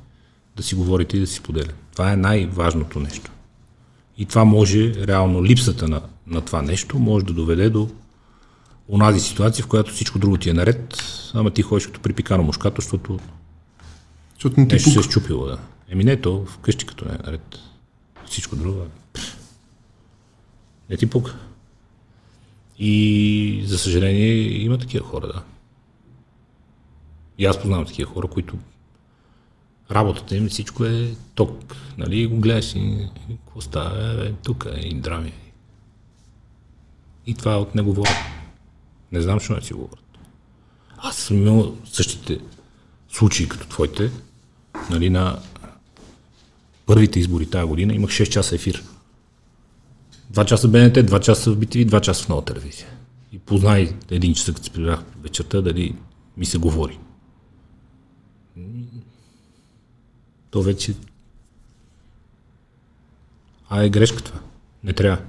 да 0.56 0.62
си 0.62 0.74
говорите 0.74 1.16
и 1.16 1.20
да 1.20 1.26
си 1.26 1.34
споделят. 1.34 1.74
Това 1.92 2.12
е 2.12 2.16
най-важното 2.16 3.00
нещо. 3.00 3.30
И 4.18 4.26
това 4.26 4.44
може, 4.44 4.94
реално, 5.06 5.44
липсата 5.44 5.88
на, 5.88 6.02
на 6.26 6.40
това 6.40 6.62
нещо 6.62 6.98
може 6.98 7.24
да 7.24 7.32
доведе 7.32 7.70
до 7.70 7.88
онази 8.88 9.20
ситуация, 9.20 9.64
в 9.64 9.68
която 9.68 9.92
всичко 9.92 10.18
друго 10.18 10.36
ти 10.36 10.50
е 10.50 10.54
наред, 10.54 11.02
ама 11.34 11.50
ти 11.50 11.62
ходиш 11.62 11.86
като 11.86 12.00
припикано 12.00 12.42
мушкато, 12.42 12.80
защото 12.80 13.18
Защото 14.34 14.60
не 14.60 14.68
ти 14.68 14.74
нещо 14.74 14.90
се 14.90 14.98
е 14.98 15.02
пука. 15.02 15.10
щупило. 15.10 15.46
Да. 15.46 15.58
Еми 15.88 16.04
не, 16.04 16.20
то 16.20 16.44
вкъщи 16.46 16.86
като 16.86 17.04
не 17.04 17.14
е 17.14 17.18
наред. 17.26 17.58
Всичко 18.26 18.56
друго 18.56 18.80
е. 18.80 19.20
Не 20.90 20.96
ти 20.96 21.10
пука. 21.10 21.36
И 22.78 23.62
за 23.66 23.78
съжаление 23.78 24.62
има 24.62 24.78
такива 24.78 25.06
хора, 25.06 25.26
да. 25.26 25.42
И 27.38 27.46
аз 27.46 27.60
познавам 27.60 27.86
такива 27.86 28.10
хора, 28.12 28.28
които 28.28 28.56
работата 29.90 30.36
им 30.36 30.48
всичко 30.48 30.84
е 30.84 31.14
ток. 31.34 31.76
Нали, 31.98 32.26
го 32.26 32.36
гледаш 32.36 32.74
и 32.74 33.08
какво 33.28 33.60
става, 33.60 34.26
е, 34.26 34.32
тук 34.32 34.66
е 34.76 34.80
и 34.80 34.94
драми. 34.94 35.32
И 37.26 37.34
това 37.34 37.58
от 37.58 37.74
не 37.74 37.82
говорят. 37.82 38.16
Не 39.12 39.20
знам, 39.20 39.38
защо 39.38 39.54
не 39.54 39.62
си 39.62 39.72
говорят. 39.72 40.18
Аз 40.96 41.16
съм 41.16 41.46
имал 41.46 41.76
същите 41.84 42.38
случаи 43.08 43.48
като 43.48 43.68
твоите, 43.68 44.10
нали, 44.90 45.10
на 45.10 45.38
първите 46.86 47.20
избори 47.20 47.50
тази 47.50 47.66
година 47.66 47.94
имах 47.94 48.10
6 48.10 48.28
часа 48.28 48.54
ефир. 48.54 48.84
2 50.32 50.44
часа 50.44 50.68
БНТ, 50.68 50.94
2 50.94 51.20
часа 51.20 51.50
в 51.52 51.58
BTV, 51.58 51.88
2 51.88 52.00
часа 52.00 52.24
в 52.24 52.28
нова 52.28 52.44
телевизия. 52.44 52.88
И 53.32 53.38
познай 53.38 53.94
един 54.10 54.34
час, 54.34 54.46
като 54.46 54.64
се 54.64 54.70
прибрах 54.70 55.04
вечерта, 55.22 55.60
дали 55.60 55.94
ми 56.36 56.46
се 56.46 56.58
говори. 56.58 56.98
То 60.50 60.62
вече... 60.62 60.94
А 63.68 63.82
е 63.82 63.88
грешка 63.90 64.22
това. 64.22 64.40
Не 64.84 64.92
трябва. 64.92 65.22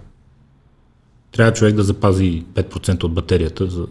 Трябва 1.31 1.53
човек 1.53 1.75
да 1.75 1.83
запази 1.83 2.45
5% 2.53 3.03
от 3.03 3.13
батерията 3.13 3.67
за 3.67 3.87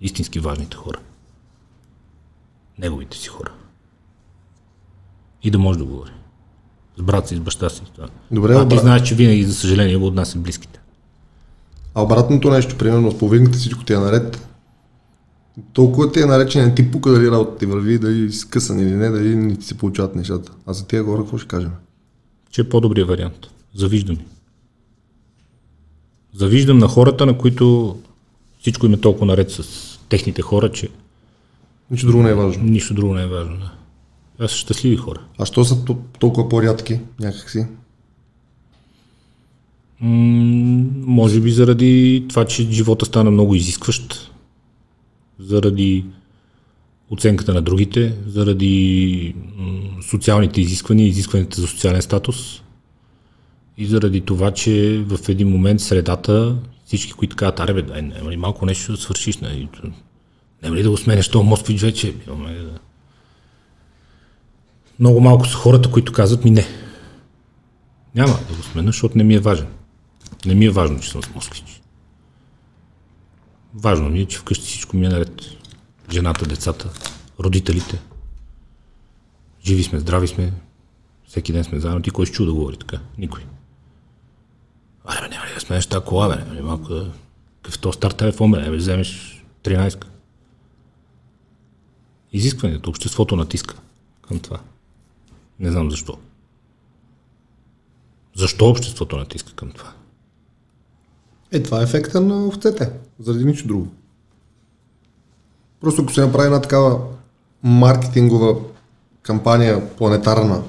истински 0.00 0.40
важните 0.40 0.76
хора. 0.76 0.98
Неговите 2.78 3.16
си 3.16 3.28
хора. 3.28 3.52
И 5.42 5.50
да 5.50 5.58
може 5.58 5.78
да 5.78 5.84
говори. 5.84 6.10
С 6.98 7.02
брат 7.02 7.28
си, 7.28 7.36
с 7.36 7.40
баща 7.40 7.70
си. 7.70 7.82
Това. 7.94 8.08
Добре, 8.30 8.54
а 8.54 8.68
ти 8.68 8.74
обра- 8.76 8.80
знаеш, 8.80 9.08
че 9.08 9.14
винаги, 9.14 9.44
за 9.44 9.54
съжаление, 9.54 9.96
го 9.96 10.06
отнася 10.06 10.38
близките. 10.38 10.80
А 11.94 12.02
обратното 12.02 12.50
нещо, 12.50 12.78
примерно, 12.78 13.10
с 13.10 13.18
повигнете 13.18 13.58
всичко 13.58 13.84
ти 13.84 13.92
е 13.92 13.98
наред. 13.98 14.45
Толкова 15.72 16.12
ти 16.12 16.20
е 16.20 16.26
наречен, 16.26 16.74
ти 16.74 16.90
пука 16.90 17.10
дали 17.10 17.30
работата 17.30 17.58
ти 17.58 17.66
върви, 17.66 17.98
дали 17.98 18.32
си 18.32 18.48
късан 18.50 18.80
или 18.80 18.90
не, 18.90 19.10
дали 19.10 19.36
не 19.36 19.56
ти 19.56 19.66
се 19.66 19.78
получават 19.78 20.16
нещата. 20.16 20.52
А 20.66 20.72
за 20.72 20.86
тия 20.86 21.04
хора 21.04 21.22
какво 21.22 21.38
ще 21.38 21.48
кажем? 21.48 21.70
Че 22.50 22.60
е 22.60 22.68
по-добрият 22.68 23.08
вариант. 23.08 23.46
Завиждам. 23.74 24.18
Завиждам 26.34 26.78
на 26.78 26.88
хората, 26.88 27.26
на 27.26 27.38
които 27.38 27.96
всичко 28.60 28.86
им 28.86 28.94
е 28.94 29.00
толкова 29.00 29.26
наред 29.26 29.50
с 29.50 29.62
техните 30.08 30.42
хора, 30.42 30.72
че 30.72 30.88
Нищо 31.90 32.06
друго 32.06 32.22
не 32.22 32.30
е 32.30 32.34
важно. 32.34 32.64
нищо 32.64 32.94
друго 32.94 33.14
не 33.14 33.22
е 33.22 33.26
важно. 33.26 33.56
Да. 33.56 33.72
Това 34.36 34.48
са 34.48 34.56
щастливи 34.56 34.96
хора. 34.96 35.20
А 35.38 35.46
що 35.46 35.64
са 35.64 35.74
тол- 35.74 35.98
толкова 36.18 36.48
по-рядки 36.48 37.00
някакси? 37.20 37.66
М, 40.00 40.08
може 40.96 41.40
би 41.40 41.50
заради 41.50 42.24
това, 42.28 42.44
че 42.44 42.70
живота 42.70 43.06
стана 43.06 43.30
много 43.30 43.54
изискващ, 43.54 44.32
заради 45.38 46.04
оценката 47.10 47.54
на 47.54 47.62
другите, 47.62 48.14
заради 48.26 49.34
социалните 50.10 50.60
изисквания, 50.60 51.06
изискванията 51.06 51.60
за 51.60 51.66
социален 51.66 52.02
статус 52.02 52.62
и 53.78 53.86
заради 53.86 54.20
това, 54.20 54.50
че 54.50 55.04
в 55.06 55.28
един 55.28 55.48
момент 55.48 55.80
средата, 55.80 56.56
всички, 56.84 57.12
които 57.12 57.36
казват, 57.36 57.60
аре 57.60 57.74
бе, 57.74 57.82
дай, 57.82 58.02
няма 58.02 58.30
ли 58.30 58.36
малко 58.36 58.66
нещо 58.66 58.92
да 58.92 58.98
свършиш, 58.98 59.38
нали? 59.38 59.68
няма 60.62 60.76
ли 60.76 60.82
да 60.82 60.90
го 60.90 60.96
сменеш 60.96 61.28
този 61.28 61.48
Москвич 61.48 61.80
вече? 61.82 62.14
Много 65.00 65.20
малко 65.20 65.46
са 65.46 65.56
хората, 65.56 65.90
които 65.90 66.12
казват 66.12 66.44
ми 66.44 66.50
не. 66.50 66.66
Няма 68.14 68.32
да 68.48 68.56
го 68.56 68.62
смена, 68.62 68.86
защото 68.86 69.18
не 69.18 69.24
ми 69.24 69.34
е 69.34 69.40
важен. 69.40 69.66
Не 70.46 70.54
ми 70.54 70.64
е 70.64 70.70
важно, 70.70 71.00
че 71.00 71.10
съм 71.10 71.22
с 71.22 71.34
москвич. 71.34 71.75
Важно 73.78 74.08
ми 74.08 74.20
е, 74.20 74.26
че 74.26 74.38
вкъщи 74.38 74.64
всичко 74.64 74.96
ми 74.96 75.06
е 75.06 75.08
наред. 75.08 75.42
Жената, 76.10 76.46
децата, 76.46 76.90
родителите. 77.40 78.02
Живи 79.64 79.82
сме, 79.82 79.98
здрави 79.98 80.28
сме. 80.28 80.52
Всеки 81.28 81.52
ден 81.52 81.64
сме 81.64 81.80
заедно. 81.80 82.02
Ти 82.02 82.10
кой 82.10 82.26
ще 82.26 82.34
чу 82.34 82.46
да 82.46 82.52
говори 82.52 82.76
така? 82.76 83.00
Никой. 83.18 83.42
Аре, 85.04 85.20
бе, 85.20 85.28
няма 85.28 85.46
ли 85.46 85.54
да 85.54 85.60
сменеш 85.60 85.86
тази 85.86 86.04
кола, 86.04 86.28
бе? 86.28 86.36
Няма 86.36 86.54
ли 86.54 86.62
малко 86.62 86.88
да... 86.88 87.12
Какъв 87.62 87.78
то 87.78 87.92
стар 87.92 88.10
телефон, 88.10 88.50
бе? 88.50 88.70
Бе, 88.70 88.76
вземеш 88.76 89.42
13 89.62 90.04
Изискването, 92.32 92.90
обществото 92.90 93.36
натиска 93.36 93.76
към 94.28 94.40
това. 94.40 94.60
Не 95.58 95.70
знам 95.70 95.90
защо. 95.90 96.18
Защо 98.34 98.68
обществото 98.68 99.16
натиска 99.16 99.52
към 99.52 99.72
това? 99.72 99.92
Е, 101.52 101.62
това 101.62 101.80
е 101.80 101.82
ефекта 101.82 102.20
на 102.20 102.46
овцете. 102.46 102.90
Заради 103.20 103.44
нищо 103.44 103.68
друго. 103.68 103.88
Просто 105.80 106.02
ако 106.02 106.12
се 106.12 106.20
направи 106.20 106.46
една 106.46 106.60
такава 106.60 107.00
маркетингова 107.62 108.56
кампания 109.22 109.96
планетарна 109.96 110.62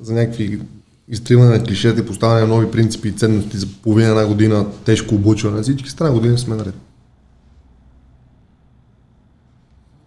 за 0.00 0.12
някакви 0.12 0.60
изтриване 1.08 1.58
на 1.58 1.64
клишета 1.64 2.00
и 2.00 2.06
поставяне 2.06 2.40
на 2.40 2.46
нови 2.46 2.70
принципи 2.70 3.08
и 3.08 3.12
ценности 3.12 3.58
за 3.58 3.66
половина 3.82 4.08
една 4.08 4.26
година, 4.26 4.66
тежко 4.84 5.14
облучване, 5.14 5.62
всички 5.62 5.90
страна 5.90 6.12
година 6.12 6.38
сме 6.38 6.56
наред. 6.56 6.74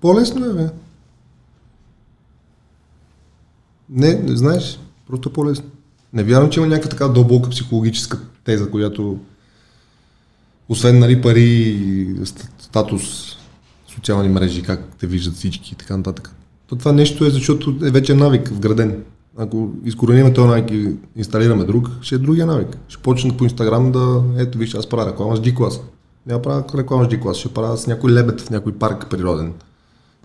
По-лесно 0.01 0.45
е, 0.45 0.53
бе. 0.53 0.69
Не, 3.89 4.13
не 4.13 4.35
знаеш. 4.35 4.79
Просто 5.07 5.33
по-лесно. 5.33 5.65
Не 6.13 6.23
вярвам, 6.23 6.49
че 6.49 6.59
има 6.59 6.67
някаква 6.67 6.89
така 6.89 7.07
дълбока 7.07 7.49
психологическа 7.49 8.19
теза, 8.43 8.71
която 8.71 9.19
освен 10.69 10.99
нали, 10.99 11.21
пари, 11.21 12.15
статус, 12.59 13.35
социални 13.87 14.29
мрежи, 14.29 14.61
как 14.61 14.83
те 14.99 15.07
виждат 15.07 15.35
всички 15.35 15.73
и 15.73 15.75
така 15.75 15.97
нататък. 15.97 16.35
То 16.67 16.75
това 16.75 16.91
нещо 16.91 17.25
е, 17.25 17.29
защото 17.29 17.75
е 17.85 17.91
вече 17.91 18.13
навик 18.13 18.49
вграден. 18.49 19.03
Ако 19.37 19.71
изкореним 19.85 20.33
този 20.33 20.47
навик 20.47 20.71
и 20.71 20.89
инсталираме 21.15 21.63
друг, 21.63 21.89
ще 22.01 22.15
е 22.15 22.17
другия 22.17 22.45
навик. 22.45 22.77
Ще 22.87 23.01
почна 23.01 23.37
по 23.37 23.43
Инстаграм 23.43 23.91
да, 23.91 24.23
ето 24.37 24.57
виж, 24.57 24.75
аз 24.75 24.89
правя 24.89 25.11
реклама 25.11 25.35
с 25.35 25.39
G-клас. 25.41 25.81
Няма 26.25 26.41
правя 26.41 26.63
реклама 26.77 27.05
с 27.05 27.07
G-клас, 27.07 27.33
ще 27.33 27.53
правя 27.53 27.77
с 27.77 27.87
някой 27.87 28.11
лебед 28.11 28.41
в 28.41 28.49
някой 28.49 28.73
парк 28.73 29.09
природен. 29.09 29.53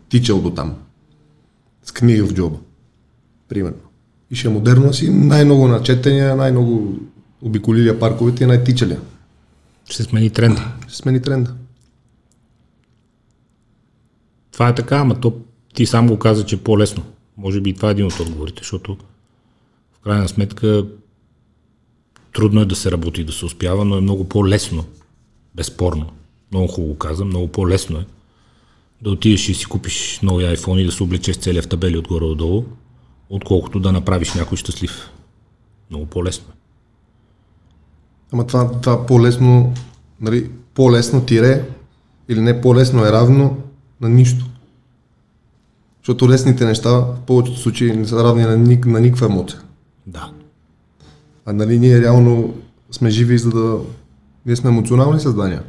Тичал 0.09 0.41
до 0.41 0.51
там. 0.51 0.75
С 1.85 1.93
книга 1.93 2.27
в 2.27 2.35
джоба. 2.35 2.57
Примерно. 3.49 3.79
И 4.31 4.35
ще 4.35 4.49
е 4.49 4.51
модерно 4.51 4.93
си 4.93 5.11
най-много 5.11 5.69
начетения, 5.69 6.37
най-много 6.37 6.99
обиколилия 7.43 7.99
парковете 7.99 8.45
и 8.45 8.47
най-тичалия. 8.47 9.01
Ще 9.91 10.03
смени 10.03 10.31
тренд. 10.31 10.59
Ще 10.89 10.97
смени 10.97 11.23
тренда. 11.23 11.55
това 14.53 14.69
е 14.69 14.75
така, 14.75 14.97
ама 14.97 15.21
то 15.21 15.41
ти 15.75 15.87
сам 15.87 16.09
го 16.09 16.19
каза, 16.19 16.47
че 16.47 16.55
е 16.55 16.59
по-лесно. 16.59 17.03
Може 17.37 17.61
би 17.61 17.71
и 17.71 17.75
това 17.75 17.89
е 17.89 17.93
един 17.93 18.07
от 18.07 18.21
отговорите, 18.21 18.59
защото 18.59 18.97
в 19.93 19.99
крайна 19.99 20.29
сметка 20.29 20.87
трудно 22.35 22.61
е 22.61 22.65
да 22.65 22.77
се 22.77 22.91
работи 22.91 23.21
и 23.21 23.25
да 23.25 23.33
се 23.33 23.45
успява, 23.45 23.85
но 23.85 23.97
е 23.97 24.01
много 24.01 24.29
по-лесно, 24.29 24.85
безспорно. 25.55 26.13
Много 26.53 26.67
хубаво 26.69 26.99
казвам, 26.99 27.29
много 27.29 27.49
по-лесно 27.49 27.99
е 27.99 28.07
да 29.03 29.11
отидеш 29.11 29.49
и 29.49 29.55
си 29.55 29.67
купиш 29.67 30.21
нови 30.23 30.45
iPhone 30.45 30.79
и 30.79 30.85
да 30.85 30.93
се 30.93 31.03
облечеш 31.03 31.37
целия 31.37 31.63
в 31.63 31.69
табели 31.69 31.99
отгоре 31.99 32.25
отдолу, 32.25 32.65
отколкото 33.31 33.81
да 33.81 33.93
направиш 33.93 34.35
някой 34.35 34.59
щастлив. 34.59 35.11
Много 35.91 36.07
по-лесно 36.07 36.47
е. 36.53 36.62
Ама 38.33 38.47
това, 38.47 38.71
това 38.71 39.07
по-лесно, 39.07 39.73
нали, 40.21 40.51
по-лесно 40.75 41.21
тире 41.21 41.65
или 42.29 42.41
не 42.41 42.61
по-лесно 42.61 43.05
е 43.05 43.13
равно 43.13 43.57
на 44.01 44.09
нищо. 44.09 44.47
Защото 46.03 46.29
лесните 46.29 46.65
неща 46.65 46.91
в 46.91 47.17
повечето 47.27 47.59
случаи 47.59 47.97
не 47.97 48.07
са 48.07 48.25
равни 48.25 48.43
на, 48.43 48.57
ник, 48.57 48.87
на 48.87 49.01
никаква 49.01 49.27
емоция. 49.27 49.61
Да. 50.07 50.31
А 51.47 51.53
нали 51.53 51.79
ние 51.79 52.01
реално 52.01 52.55
сме 52.91 53.11
живи, 53.11 53.39
за 53.39 53.51
да... 53.51 53.79
Ние 54.47 54.57
сме 54.57 54.71
емоционални 54.71 55.21
създания. 55.21 55.63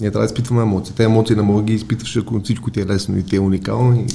Ние 0.00 0.10
трябва 0.10 0.26
да 0.26 0.32
изпитваме 0.32 0.62
емоции. 0.62 0.94
Те 0.94 1.04
емоции 1.04 1.36
не 1.36 1.42
мога 1.42 1.62
да 1.62 1.66
ги 1.66 1.74
изпитваш, 1.74 2.16
ако 2.16 2.40
всичко 2.40 2.70
ти 2.70 2.80
е 2.80 2.86
лесно 2.86 3.18
и 3.18 3.22
ти 3.22 3.36
е 3.36 3.40
уникално. 3.40 4.00
И 4.00 4.06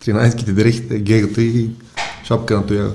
13-ките 0.00 0.52
дрехите, 0.52 0.98
гегата 0.98 1.42
и 1.42 1.70
шапка 2.24 2.56
на 2.56 2.66
тоя. 2.66 2.90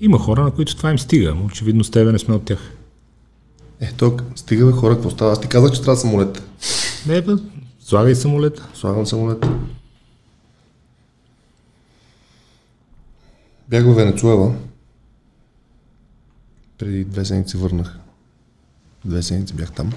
Има 0.00 0.18
хора, 0.18 0.44
на 0.44 0.50
които 0.50 0.76
това 0.76 0.90
им 0.90 0.98
стига, 0.98 1.34
но 1.34 1.44
очевидно 1.44 1.84
с 1.84 1.90
тебе 1.90 2.12
не 2.12 2.18
сме 2.18 2.34
от 2.34 2.44
тях. 2.44 2.58
Е, 3.80 3.92
тук 3.92 4.22
стига 4.36 4.66
бе 4.66 4.72
хора, 4.72 4.94
какво 4.94 5.10
става? 5.10 5.32
Аз 5.32 5.40
ти 5.40 5.48
казах, 5.48 5.72
че 5.72 5.82
трябва 5.82 5.96
самолет. 5.96 6.42
Не, 7.06 7.22
бе, 7.22 7.32
слагай 7.80 8.14
самолета. 8.14 8.68
Слагам 8.74 9.06
самолет. 9.06 9.46
Бях 13.68 13.84
в 13.84 13.94
Венецуела. 13.94 14.54
Преди 16.78 17.04
две 17.04 17.24
седмици 17.24 17.56
върнах. 17.56 17.98
Две 19.04 19.22
седмици 19.22 19.54
бях 19.54 19.72
там. 19.72 19.92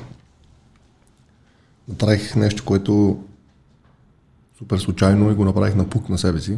Направих 1.88 2.36
нещо, 2.36 2.64
което 2.66 3.24
супер 4.58 4.78
случайно 4.78 5.32
и 5.32 5.36
го 5.36 5.46
направих 5.46 5.76
на 5.76 5.90
пук 5.90 6.10
на 6.10 6.18
себе 6.18 6.40
си. 6.40 6.58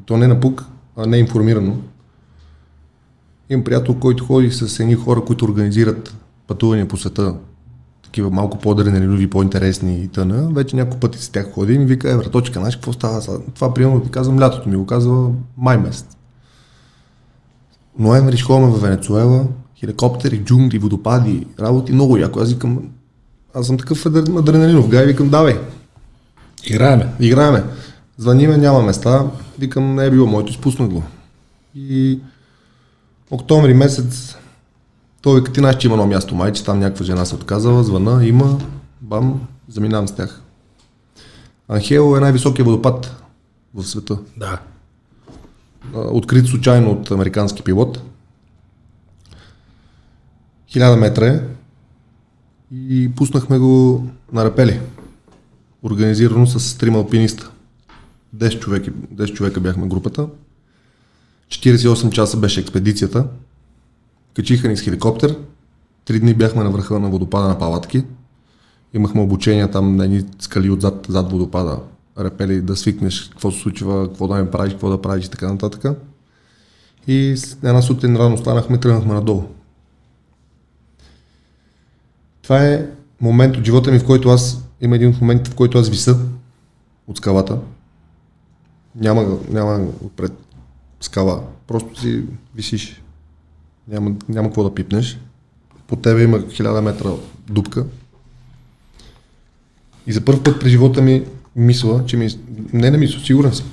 И 0.00 0.02
то 0.04 0.16
не 0.16 0.26
на 0.26 0.40
пук, 0.40 0.64
а 0.96 1.06
не 1.06 1.18
информирано. 1.18 1.82
Имам 3.50 3.64
приятел, 3.64 3.94
който 3.94 4.24
ходи 4.24 4.50
с 4.50 4.80
едни 4.80 4.94
хора, 4.94 5.24
които 5.24 5.44
организират 5.44 6.14
пътувания 6.46 6.88
по 6.88 6.96
света, 6.96 7.34
такива 8.02 8.30
малко 8.30 8.58
по-адреналинови, 8.58 9.30
по-интересни 9.30 10.02
и 10.02 10.08
тъна. 10.08 10.48
Вече 10.52 10.76
няколко 10.76 11.00
пъти 11.00 11.18
с 11.18 11.28
тях 11.28 11.52
ходи 11.52 11.74
и 11.74 11.78
ми 11.78 11.84
вика, 11.84 12.10
е, 12.10 12.16
браточка, 12.16 12.58
знаеш 12.58 12.76
какво 12.76 12.92
става? 12.92 13.22
сега?» 13.22 13.38
Това, 13.54 13.74
примерно, 13.74 14.00
ти 14.00 14.10
казвам 14.10 14.40
лятото, 14.40 14.68
ми 14.68 14.76
го 14.76 14.86
казва 14.86 15.30
май 15.56 15.78
месец. 15.78 16.06
Ноември 17.98 18.36
ходим 18.36 18.68
в 18.68 18.80
Венецуела, 18.82 19.46
хеликоптери, 19.80 20.38
джунгли, 20.44 20.78
водопади, 20.78 21.46
работи, 21.60 21.92
много 21.92 22.16
яко. 22.16 22.40
Аз 22.40 22.52
викам, 22.52 22.82
аз 23.54 23.66
съм 23.66 23.78
такъв 23.78 24.04
адр- 24.04 24.38
адреналинов 24.38 24.88
гай, 24.88 25.06
викам, 25.06 25.28
давай, 25.28 25.58
Играеме. 26.64 27.12
играеме. 27.20 27.64
Звъниме, 28.18 28.56
няма 28.56 28.82
места, 28.82 29.26
викам, 29.58 29.94
не 29.94 30.04
е 30.04 30.10
било 30.10 30.26
моето, 30.26 30.50
изпуснах 30.50 30.88
го. 30.88 31.02
И 31.74 32.20
октомври 33.30 33.74
месец, 33.74 34.36
той 35.22 35.40
вика, 35.40 35.52
ти 35.52 35.60
знаеш, 35.60 35.76
че 35.76 35.86
има 35.86 35.94
едно 35.94 36.06
място 36.06 36.34
май, 36.34 36.52
че 36.52 36.64
там 36.64 36.78
някаква 36.78 37.04
жена 37.04 37.24
се 37.24 37.34
отказала, 37.34 37.84
звъна, 37.84 38.26
има, 38.26 38.58
бам, 39.00 39.40
заминавам 39.68 40.08
с 40.08 40.12
тях. 40.12 40.42
Анхело 41.68 42.16
е 42.16 42.20
най-високия 42.20 42.64
водопад 42.64 43.22
в 43.74 43.84
света. 43.84 44.18
Да. 44.36 44.60
Открит 45.94 46.46
случайно 46.46 46.90
от 46.90 47.10
американски 47.10 47.62
пилот. 47.62 48.02
1000 50.74 50.98
метра 50.98 51.26
е. 51.26 51.40
И 52.72 53.10
пуснахме 53.16 53.58
го 53.58 54.06
на 54.32 54.44
рапели. 54.44 54.80
Организирано 55.82 56.46
с 56.46 56.78
трима 56.78 56.98
алпиниста. 56.98 57.50
10 58.36 58.58
човека, 58.58 58.90
10 58.90 59.32
човека 59.32 59.60
бяхме 59.60 59.86
групата. 59.86 60.28
48 61.48 62.10
часа 62.10 62.36
беше 62.36 62.60
експедицията. 62.60 63.26
Качиха 64.34 64.68
ни 64.68 64.76
с 64.76 64.82
хеликоптер. 64.82 65.38
Три 66.04 66.20
дни 66.20 66.34
бяхме 66.34 66.64
на 66.64 66.70
върха 66.70 67.00
на 67.00 67.10
водопада 67.10 67.48
на 67.48 67.58
палатки. 67.58 68.04
Имахме 68.94 69.20
обучение 69.20 69.70
там 69.70 69.96
на 69.96 70.04
едни 70.04 70.24
скали 70.38 70.70
отзад, 70.70 71.06
зад 71.08 71.30
водопада. 71.30 71.78
Репели 72.18 72.60
да 72.60 72.76
свикнеш 72.76 73.28
какво 73.28 73.50
се 73.50 73.60
случва, 73.60 74.08
какво 74.08 74.28
да 74.28 74.36
не 74.36 74.50
правиш, 74.50 74.72
какво 74.72 74.90
да 74.90 75.02
правиш 75.02 75.24
и 75.26 75.30
така 75.30 75.52
нататък. 75.52 75.84
И 77.06 77.36
една 77.62 77.82
сутрин 77.82 78.16
рано 78.16 78.38
станахме 78.38 78.80
тръгнахме 78.80 79.14
надолу. 79.14 79.44
Това 82.42 82.66
е 82.66 82.86
момент 83.20 83.56
от 83.56 83.64
живота 83.64 83.90
ми, 83.90 83.98
в 83.98 84.06
който 84.06 84.28
аз 84.28 84.62
има 84.80 84.96
един 84.96 85.08
от 85.08 85.20
моментите, 85.20 85.50
в 85.50 85.54
който 85.54 85.78
аз 85.78 85.88
виса 85.88 86.18
от 87.06 87.16
скалата. 87.16 87.58
Няма, 88.96 89.38
няма 89.50 89.86
отпред 90.04 90.45
скала. 91.06 91.42
Просто 91.66 92.00
си 92.00 92.22
висиш. 92.54 93.02
Няма, 93.88 94.14
няма 94.28 94.48
какво 94.48 94.64
да 94.64 94.74
пипнеш. 94.74 95.18
По 95.86 95.96
тебе 95.96 96.22
има 96.22 96.38
1000 96.38 96.80
метра 96.80 97.10
дупка. 97.50 97.86
И 100.06 100.12
за 100.12 100.20
първ 100.20 100.42
път 100.42 100.60
при 100.60 100.68
живота 100.70 101.02
ми 101.02 101.24
мисля, 101.56 102.04
че 102.06 102.16
ми... 102.16 102.28
Не, 102.72 102.90
не 102.90 102.98
мисля, 102.98 103.20
сигурен 103.20 103.52
съм. 103.52 103.66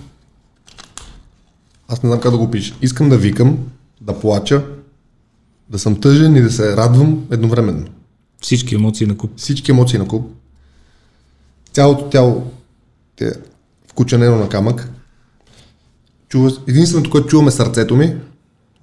Аз 1.88 2.04
не 2.04 2.10
знам 2.10 2.22
как 2.22 2.32
да 2.32 2.38
го 2.38 2.52
пиша. 2.52 2.76
Искам 2.82 3.10
да 3.10 3.18
викам, 3.18 3.58
да 4.02 4.20
плача, 4.20 4.66
да 5.70 5.80
съм 5.80 6.02
тъжен 6.02 6.36
и 6.36 6.42
да 6.42 6.52
се 6.52 6.78
радвам 6.78 7.28
едновременно. 7.32 7.88
Всички 8.42 8.76
емоции 8.76 9.08
на 9.08 9.18
куп. 9.18 9.32
Всички 9.38 9.72
емоции 9.72 10.00
на 10.00 10.08
куп. 10.08 10.32
Цялото 11.74 12.10
тяло 12.10 12.52
е 13.22 13.32
вкученено 13.88 14.38
на 14.38 14.50
камък. 14.50 14.90
Чува, 16.34 16.52
единственото, 16.68 17.10
което 17.10 17.28
чуваме 17.28 17.52
сърцето 17.52 17.96
ми, 17.96 18.16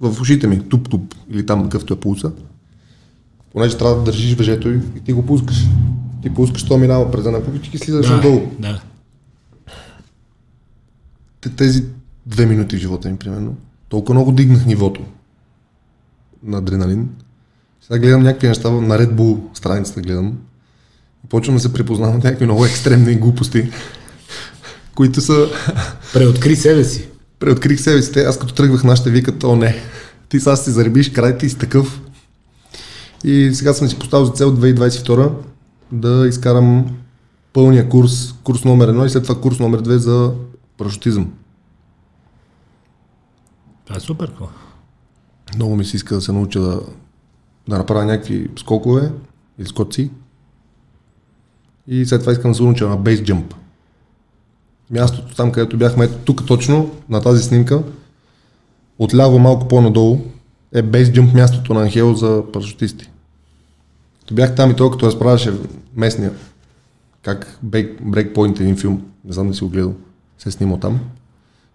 в 0.01 0.21
ушите 0.21 0.47
ми, 0.47 0.59
туп-туп, 0.61 1.15
или 1.29 1.45
там 1.45 1.63
какъвто 1.63 1.93
е 1.93 1.99
пулса, 1.99 2.31
понеже 3.51 3.77
трябва 3.77 3.95
да 3.95 4.03
държиш 4.03 4.35
въжето 4.35 4.69
и, 4.69 4.79
и 4.95 4.99
ти 4.99 5.13
го 5.13 5.25
пускаш. 5.25 5.57
Ти 6.21 6.29
пускаш, 6.29 6.63
то 6.63 6.77
минава 6.77 7.11
през 7.11 7.25
една 7.25 7.43
куп 7.43 7.55
и 7.55 7.71
ти 7.71 7.77
слизаш 7.77 8.07
Да, 8.07 8.15
надолу. 8.15 8.51
да. 8.59 8.81
Те- 11.41 11.49
Тези 11.49 11.85
две 12.25 12.45
минути 12.45 12.77
в 12.77 12.79
живота 12.79 13.09
ми, 13.09 13.17
примерно, 13.17 13.55
толкова 13.89 14.13
много 14.13 14.31
дигнах 14.31 14.65
нивото 14.65 15.01
на 16.43 16.57
адреналин. 16.57 17.09
Сега 17.81 17.99
гледам 17.99 18.23
някакви 18.23 18.47
неща 18.47 18.69
на 18.71 18.97
Red 18.97 19.11
Bull 19.11 19.57
страницата 19.57 20.01
гледам 20.01 20.37
и 21.25 21.29
почвам 21.29 21.55
да 21.55 21.61
се 21.61 21.73
припознавам 21.73 22.15
някакви 22.15 22.45
много 22.45 22.65
екстремни 22.65 23.15
глупости, 23.15 23.71
които 24.95 25.21
са... 25.21 25.47
Преоткри 26.13 26.55
себе 26.55 26.83
си. 26.83 27.07
Преоткрих 27.41 27.81
себе 27.81 28.01
си. 28.01 28.19
Аз 28.19 28.39
като 28.39 28.53
тръгвах, 28.53 28.83
нашите 28.83 29.11
викат, 29.11 29.43
о 29.43 29.55
не, 29.55 29.75
ти 30.29 30.39
сега 30.39 30.55
си 30.55 30.71
заребиш 30.71 31.11
край, 31.11 31.37
ти 31.37 31.49
си 31.49 31.57
такъв. 31.57 32.01
И 33.23 33.51
сега 33.53 33.73
съм 33.73 33.87
си 33.87 33.99
поставил 33.99 34.25
за 34.25 34.31
цел 34.31 34.57
2022 34.57 35.31
да 35.91 36.27
изкарам 36.27 36.97
пълния 37.53 37.89
курс, 37.89 38.33
курс 38.43 38.63
номер 38.63 38.87
едно 38.87 39.05
и 39.05 39.09
след 39.09 39.23
това 39.23 39.41
курс 39.41 39.59
номер 39.59 39.81
две 39.81 39.97
за 39.97 40.33
парашутизъм. 40.77 41.33
Това 43.85 43.97
е 43.97 43.99
супер. 43.99 44.27
какво? 44.27 44.49
Много 45.55 45.75
ми 45.75 45.85
се 45.85 45.95
иска 45.95 46.15
да 46.15 46.21
се 46.21 46.31
науча 46.31 46.59
да, 46.59 46.81
да 47.67 47.77
направя 47.77 48.05
някакви 48.05 48.49
скокове 48.57 49.11
или 49.59 49.67
скоци. 49.67 50.11
И 51.87 52.05
след 52.05 52.21
това 52.21 52.31
искам 52.31 52.51
да 52.51 52.55
се 52.55 52.63
науча 52.63 52.89
на 52.89 52.97
бейс 52.97 53.23
джъмп. 53.23 53.53
Мястото 54.91 55.35
там, 55.35 55.51
където 55.51 55.77
бяхме, 55.77 56.05
ето 56.05 56.17
тук 56.17 56.45
точно, 56.45 56.95
на 57.09 57.21
тази 57.21 57.43
снимка, 57.43 57.83
отляво 58.99 59.39
малко 59.39 59.67
по-надолу, 59.67 60.21
е 60.73 60.81
бейс 60.81 61.11
джъмп 61.11 61.33
мястото 61.33 61.73
на 61.73 61.81
Анхел 61.81 62.13
за 62.13 62.43
парашутисти. 62.53 63.09
Като 64.19 64.33
бях 64.33 64.55
там 64.55 64.71
и 64.71 64.75
той, 64.75 64.91
като 64.91 65.05
разправяше 65.05 65.53
местния, 65.95 66.31
как 67.23 67.57
Breakpoint 67.65 68.59
един 68.59 68.77
филм, 68.77 69.05
не 69.25 69.33
знам 69.33 69.47
да 69.47 69.53
си 69.53 69.63
го 69.63 69.69
гледал, 69.69 69.93
се 70.37 70.49
е 70.49 70.51
снимал 70.51 70.77
там. 70.77 70.99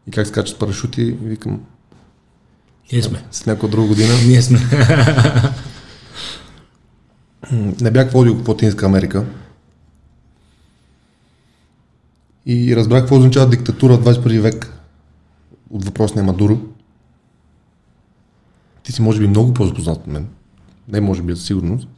И 0.06 0.10
как 0.10 0.26
скачат 0.26 0.58
парашути, 0.58 1.02
и 1.02 1.16
викам, 1.22 1.60
Ние 2.92 3.02
сме. 3.02 3.24
с 3.30 3.46
някаква 3.46 3.68
друга 3.68 3.88
година. 3.88 4.14
Ние 4.26 4.42
сме. 4.42 4.60
не 7.80 7.90
бях 7.90 8.10
водил 8.10 8.44
по 8.44 8.50
Латинска 8.50 8.86
Америка. 8.86 9.24
И 12.46 12.76
разбрах 12.76 13.00
какво 13.02 13.16
означава 13.16 13.50
диктатура 13.50 13.96
в 13.96 14.04
21 14.04 14.40
век 14.40 14.72
от 15.70 15.84
въпросния 15.84 16.24
Мадуро. 16.24 16.58
Ти 18.82 18.92
си 18.92 19.02
може 19.02 19.20
би 19.20 19.26
много 19.28 19.54
по-запознат 19.54 19.96
от 19.96 20.06
мен. 20.06 20.28
Не 20.88 21.00
може 21.00 21.22
би, 21.22 21.36
със 21.36 21.46
сигурност. 21.46 21.88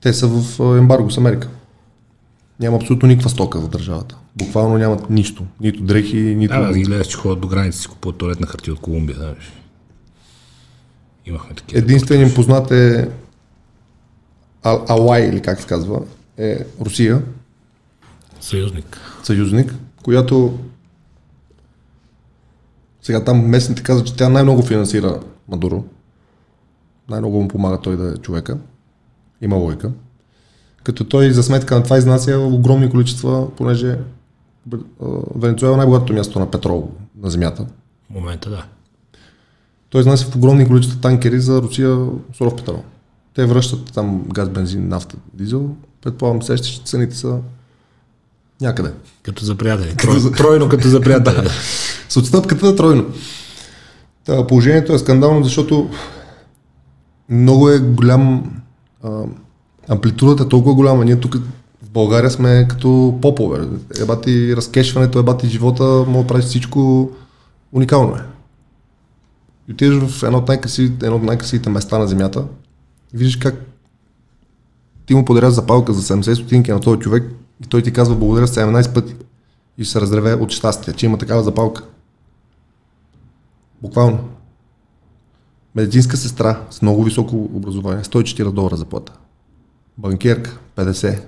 те 0.00 0.12
са 0.12 0.28
в 0.28 0.60
ембарго 0.78 1.10
с 1.10 1.18
Америка. 1.18 1.48
Няма 2.60 2.76
абсолютно 2.76 3.08
никаква 3.08 3.30
стока 3.30 3.60
в 3.60 3.68
държавата. 3.68 4.16
Буквално 4.36 4.78
нямат 4.78 5.10
нищо. 5.10 5.44
Нито 5.60 5.82
дрехи, 5.82 6.16
нито... 6.16 6.54
Да, 6.54 6.60
да, 6.66 6.72
ги 6.72 6.82
гледаш, 6.82 7.06
че 7.06 7.16
ходят 7.16 7.40
до 7.40 7.48
граница 7.48 7.78
си 7.78 7.88
купуват 7.88 8.18
туалетна 8.18 8.46
хартия 8.46 8.74
от 8.74 8.80
Колумбия, 8.80 9.16
знаеш. 9.16 9.52
Имахме 11.26 11.54
такива. 11.54 11.78
Единственият 11.78 12.28
им 12.28 12.34
познат 12.34 12.70
е 12.70 13.08
А- 14.62 14.84
Алай, 14.88 15.28
или 15.28 15.40
как 15.40 15.60
се 15.60 15.66
казва, 15.66 16.00
е 16.36 16.58
Русия, 16.80 17.22
Съюзник. 18.40 19.00
съюзник, 19.22 19.74
която 20.02 20.58
сега 23.02 23.24
там 23.24 23.46
местните 23.46 23.82
казват, 23.82 24.06
че 24.06 24.16
тя 24.16 24.28
най-много 24.28 24.62
финансира 24.62 25.20
Мадуро. 25.48 25.84
Най-много 27.08 27.42
му 27.42 27.48
помага 27.48 27.80
той 27.80 27.96
да 27.96 28.12
е 28.12 28.16
човека. 28.16 28.58
Има 29.40 29.56
логика. 29.56 29.90
Като 30.84 31.04
той 31.04 31.32
за 31.32 31.42
сметка 31.42 31.76
на 31.76 31.82
това 31.82 31.98
изнася 31.98 32.38
огромни 32.38 32.90
количества, 32.90 33.50
понеже 33.56 33.98
Венецуела 35.34 35.74
е 35.74 35.76
най-богатото 35.76 36.12
място 36.12 36.38
на 36.38 36.50
петрол 36.50 36.90
на 37.22 37.30
земята. 37.30 37.66
В 38.06 38.10
момента, 38.10 38.50
да. 38.50 38.64
Той 39.90 40.00
изнася 40.00 40.26
в 40.26 40.36
огромни 40.36 40.66
количества 40.66 41.00
танкери 41.00 41.40
за 41.40 41.62
Русия 41.62 42.06
суров 42.36 42.56
петрол. 42.56 42.82
Те 43.34 43.46
връщат 43.46 43.92
там 43.92 44.24
газ, 44.28 44.48
бензин, 44.48 44.88
нафта, 44.88 45.16
дизел. 45.34 45.76
Предполагам, 46.02 46.42
сещаш, 46.42 46.70
че 46.70 46.82
цените 46.82 47.16
са 47.16 47.38
някъде. 48.60 48.92
Като 49.22 49.44
за 49.44 49.54
приятели. 49.54 49.96
Трой, 49.96 50.32
тройно 50.32 50.68
като 50.68 50.88
за 50.88 51.00
приятели. 51.00 51.34
да. 51.34 51.50
С 52.08 52.16
отстъпката 52.16 52.76
тройно. 52.76 53.06
Та, 54.24 54.46
положението 54.46 54.92
е 54.92 54.98
скандално, 54.98 55.44
защото 55.44 55.90
много 57.28 57.70
е 57.70 57.78
голям 57.78 58.52
а, 59.02 59.22
амплитудата 59.88 60.42
е 60.42 60.48
толкова 60.48 60.74
голяма. 60.74 61.04
Ние 61.04 61.20
тук 61.20 61.34
в 61.82 61.90
България 61.90 62.30
сме 62.30 62.66
като 62.68 63.18
попове. 63.22 63.68
Ебати 64.00 64.56
разкешването, 64.56 65.18
ебати 65.18 65.48
живота, 65.48 65.84
може 65.84 66.22
да 66.22 66.26
правиш 66.26 66.44
всичко 66.44 67.10
уникално 67.72 68.16
е. 68.16 68.20
И 69.68 69.72
отидеш 69.72 69.98
в 69.98 70.22
едно 70.22 70.38
от, 70.38 70.48
най-красивите, 70.48 71.06
едно 71.06 71.16
от 71.16 71.22
най-красивите 71.22 71.70
места 71.70 71.98
на 71.98 72.06
земята 72.06 72.44
и 73.14 73.16
виждаш 73.16 73.36
как 73.36 73.54
ти 75.06 75.14
му 75.14 75.24
подаряш 75.24 75.52
запалка 75.52 75.92
за 75.92 76.02
70 76.16 76.34
стотинки 76.34 76.72
на 76.72 76.80
този 76.80 77.00
човек 77.00 77.24
и 77.64 77.66
той 77.68 77.82
ти 77.82 77.92
казва 77.92 78.16
благодаря 78.16 78.46
17 78.46 78.94
пъти 78.94 79.16
и 79.78 79.84
се 79.84 80.00
разреве 80.00 80.34
от 80.34 80.50
щастие, 80.50 80.94
че 80.94 81.06
има 81.06 81.18
такава 81.18 81.42
запалка. 81.42 81.84
Буквално. 83.82 84.28
Медицинска 85.74 86.16
сестра 86.16 86.66
с 86.70 86.82
много 86.82 87.04
високо 87.04 87.36
образование, 87.36 88.04
104 88.04 88.52
долара 88.52 88.76
заплата. 88.76 89.12
Банкерка, 89.98 90.58
50. 90.76 91.24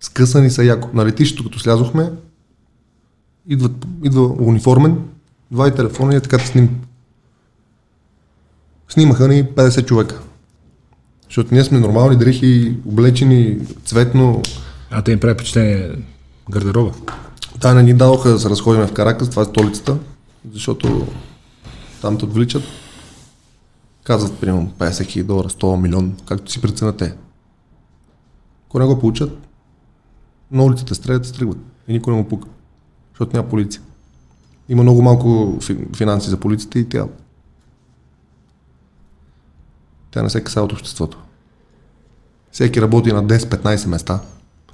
Скъсани 0.00 0.50
са 0.50 0.64
яко. 0.64 0.88
На 0.94 1.06
летището, 1.06 1.44
като 1.44 1.58
слязохме, 1.58 2.12
идва, 3.46 3.70
идва 4.04 4.26
униформен, 4.26 5.08
два 5.50 5.68
и 5.68 5.74
телефона 5.74 6.14
и 6.14 6.16
е 6.16 6.20
така 6.20 6.38
сним. 6.38 6.80
Снимаха 8.88 9.28
ни 9.28 9.44
50 9.44 9.86
човека. 9.86 10.22
Защото 11.32 11.54
ние 11.54 11.64
сме 11.64 11.80
нормални 11.80 12.16
дрехи, 12.16 12.76
облечени 12.86 13.58
цветно. 13.84 14.42
А 14.90 15.02
те 15.02 15.12
им 15.12 15.20
прави 15.20 15.34
впечатление 15.34 15.90
гардероба. 16.50 16.92
Та 17.60 17.74
не 17.74 17.82
ни 17.82 17.94
дадоха 17.94 18.28
да 18.30 18.38
се 18.38 18.50
разходим 18.50 18.86
в 18.86 18.92
Каракас, 18.92 19.30
това 19.30 19.42
е 19.42 19.46
столицата, 19.46 19.98
защото 20.52 21.06
там 22.00 22.18
те 22.18 22.24
отвличат. 22.24 22.62
Казват, 24.04 24.38
примерно, 24.38 24.72
50 24.78 25.06
хиляди 25.06 25.26
долара, 25.26 25.48
100 25.48 25.80
милион, 25.80 26.16
както 26.26 26.52
си 26.52 26.60
преценят 26.60 26.96
те. 26.96 27.14
Ако 28.68 28.78
не 28.78 28.86
го 28.86 28.98
получат, 29.00 29.38
на 30.50 30.64
улицата 30.64 30.94
стрелят, 30.94 31.26
се 31.26 31.32
тръгват. 31.32 31.58
И 31.88 31.92
никой 31.92 32.12
не 32.14 32.20
му 32.22 32.28
пука. 32.28 32.48
Защото 33.12 33.36
няма 33.36 33.48
полиция. 33.48 33.82
Има 34.68 34.82
много 34.82 35.02
малко 35.02 35.56
фи- 35.60 35.96
финанси 35.96 36.30
за 36.30 36.36
полицията 36.36 36.78
и 36.78 36.88
тя. 36.88 37.06
Тя 40.12 40.22
не 40.22 40.30
се 40.30 40.44
касае 40.44 40.62
от 40.62 40.72
обществото. 40.72 41.18
Всеки 42.52 42.82
работи 42.82 43.12
на 43.12 43.24
10-15 43.24 43.88
места. 43.88 44.20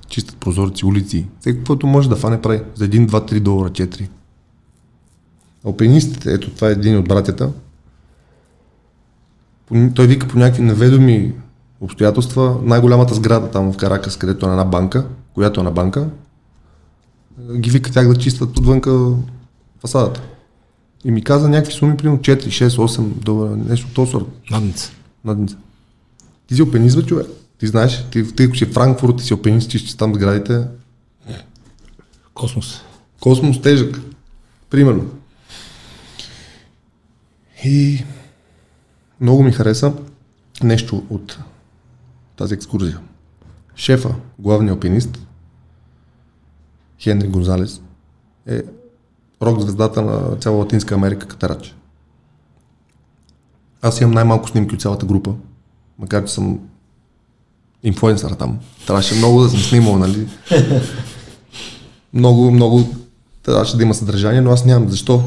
Чистят 0.08 0.36
прозорци, 0.36 0.86
улици. 0.86 1.26
Всеки 1.40 1.58
каквото 1.58 1.86
може 1.86 2.08
да 2.08 2.16
фане 2.16 2.42
прави. 2.42 2.62
За 2.74 2.88
1, 2.88 3.06
2, 3.06 3.32
3 3.32 3.40
долара, 3.40 3.70
4. 3.70 4.08
Алпинистите, 5.66 6.32
ето 6.32 6.50
това 6.50 6.68
е 6.68 6.72
един 6.72 6.98
от 6.98 7.08
братята. 7.08 7.52
Той 9.94 10.06
вика 10.06 10.28
по 10.28 10.38
някакви 10.38 10.62
неведоми 10.62 11.34
обстоятелства, 11.80 12.60
най-голямата 12.62 13.14
сграда 13.14 13.50
там 13.50 13.72
в 13.72 13.76
Каракас, 13.76 14.16
където 14.16 14.46
е 14.46 14.50
една 14.50 14.64
банка, 14.64 15.06
която 15.34 15.60
е 15.60 15.62
на 15.62 15.70
банка, 15.70 16.08
ги 17.56 17.70
вика 17.70 17.92
тях 17.92 18.08
да 18.08 18.16
чистят 18.16 18.58
отвънка 18.58 19.10
фасадата. 19.80 20.22
И 21.04 21.10
ми 21.10 21.24
каза 21.24 21.48
някакви 21.48 21.72
суми, 21.72 21.96
примерно 21.96 22.18
4, 22.18 22.46
6, 22.46 22.68
8 22.68 23.00
долара, 23.00 23.56
нещо 23.56 23.86
от 23.88 23.94
този. 23.94 24.24
Надница. 25.28 25.56
Ти 26.46 26.54
си 26.54 26.60
алпинист, 26.60 26.96
бе, 26.96 27.02
човек. 27.02 27.26
Ти 27.58 27.66
знаеш, 27.66 28.04
ти, 28.10 28.34
ти 28.34 28.42
ако 28.42 28.56
си 28.56 28.66
Франкфурт, 28.66 29.16
ти 29.16 29.24
си 29.24 29.32
алпинист, 29.32 29.70
чистиш 29.70 29.94
там 29.94 30.14
сградите. 30.14 30.66
Космос. 32.34 32.80
Космос 33.20 33.62
тежък. 33.62 34.00
Примерно. 34.70 35.10
И 37.64 38.04
много 39.20 39.42
ми 39.42 39.52
хареса 39.52 39.92
нещо 40.62 41.06
от 41.10 41.38
тази 42.36 42.54
екскурзия. 42.54 43.00
Шефа, 43.76 44.14
главният 44.38 44.74
алпинист, 44.74 45.18
Хенри 47.00 47.28
Гонзалес, 47.28 47.80
е 48.46 48.62
рок 49.42 49.60
звездата 49.60 50.02
на 50.02 50.36
цяла 50.36 50.56
Латинска 50.56 50.94
Америка 50.94 51.28
Катарач. 51.28 51.74
Аз 53.82 54.00
имам 54.00 54.14
най-малко 54.14 54.48
снимки 54.48 54.74
от 54.74 54.80
цялата 54.80 55.06
група, 55.06 55.34
макар 55.98 56.24
че 56.24 56.32
съм 56.32 56.60
инфлуенсър 57.82 58.30
там. 58.30 58.58
Трябваше 58.86 59.14
много 59.14 59.42
да 59.42 59.48
съм 59.48 59.60
снимал, 59.60 59.98
нали? 59.98 60.28
много, 62.14 62.50
много 62.50 62.94
трябваше 63.42 63.76
да 63.76 63.82
има 63.82 63.94
съдържание, 63.94 64.40
но 64.40 64.50
аз 64.50 64.64
нямам. 64.64 64.90
Защо? 64.90 65.24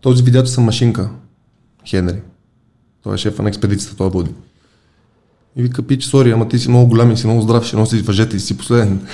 Този 0.00 0.24
че 0.24 0.46
съм 0.46 0.64
машинка, 0.64 1.10
Хенри. 1.88 2.22
Той 3.02 3.14
е 3.14 3.18
шефа 3.18 3.42
на 3.42 3.48
експедицията, 3.48 3.96
той 3.96 4.10
води. 4.10 4.30
И 5.56 5.62
вика, 5.62 5.82
пич, 5.82 6.04
сори, 6.04 6.30
ама 6.30 6.48
ти 6.48 6.58
си 6.58 6.68
много 6.68 6.88
голям 6.88 7.10
и 7.10 7.16
си 7.16 7.26
много 7.26 7.42
здрав, 7.42 7.66
ще 7.66 7.76
носиш 7.76 8.02
въжета 8.02 8.36
и 8.36 8.40
си 8.40 8.56
последен. 8.56 9.06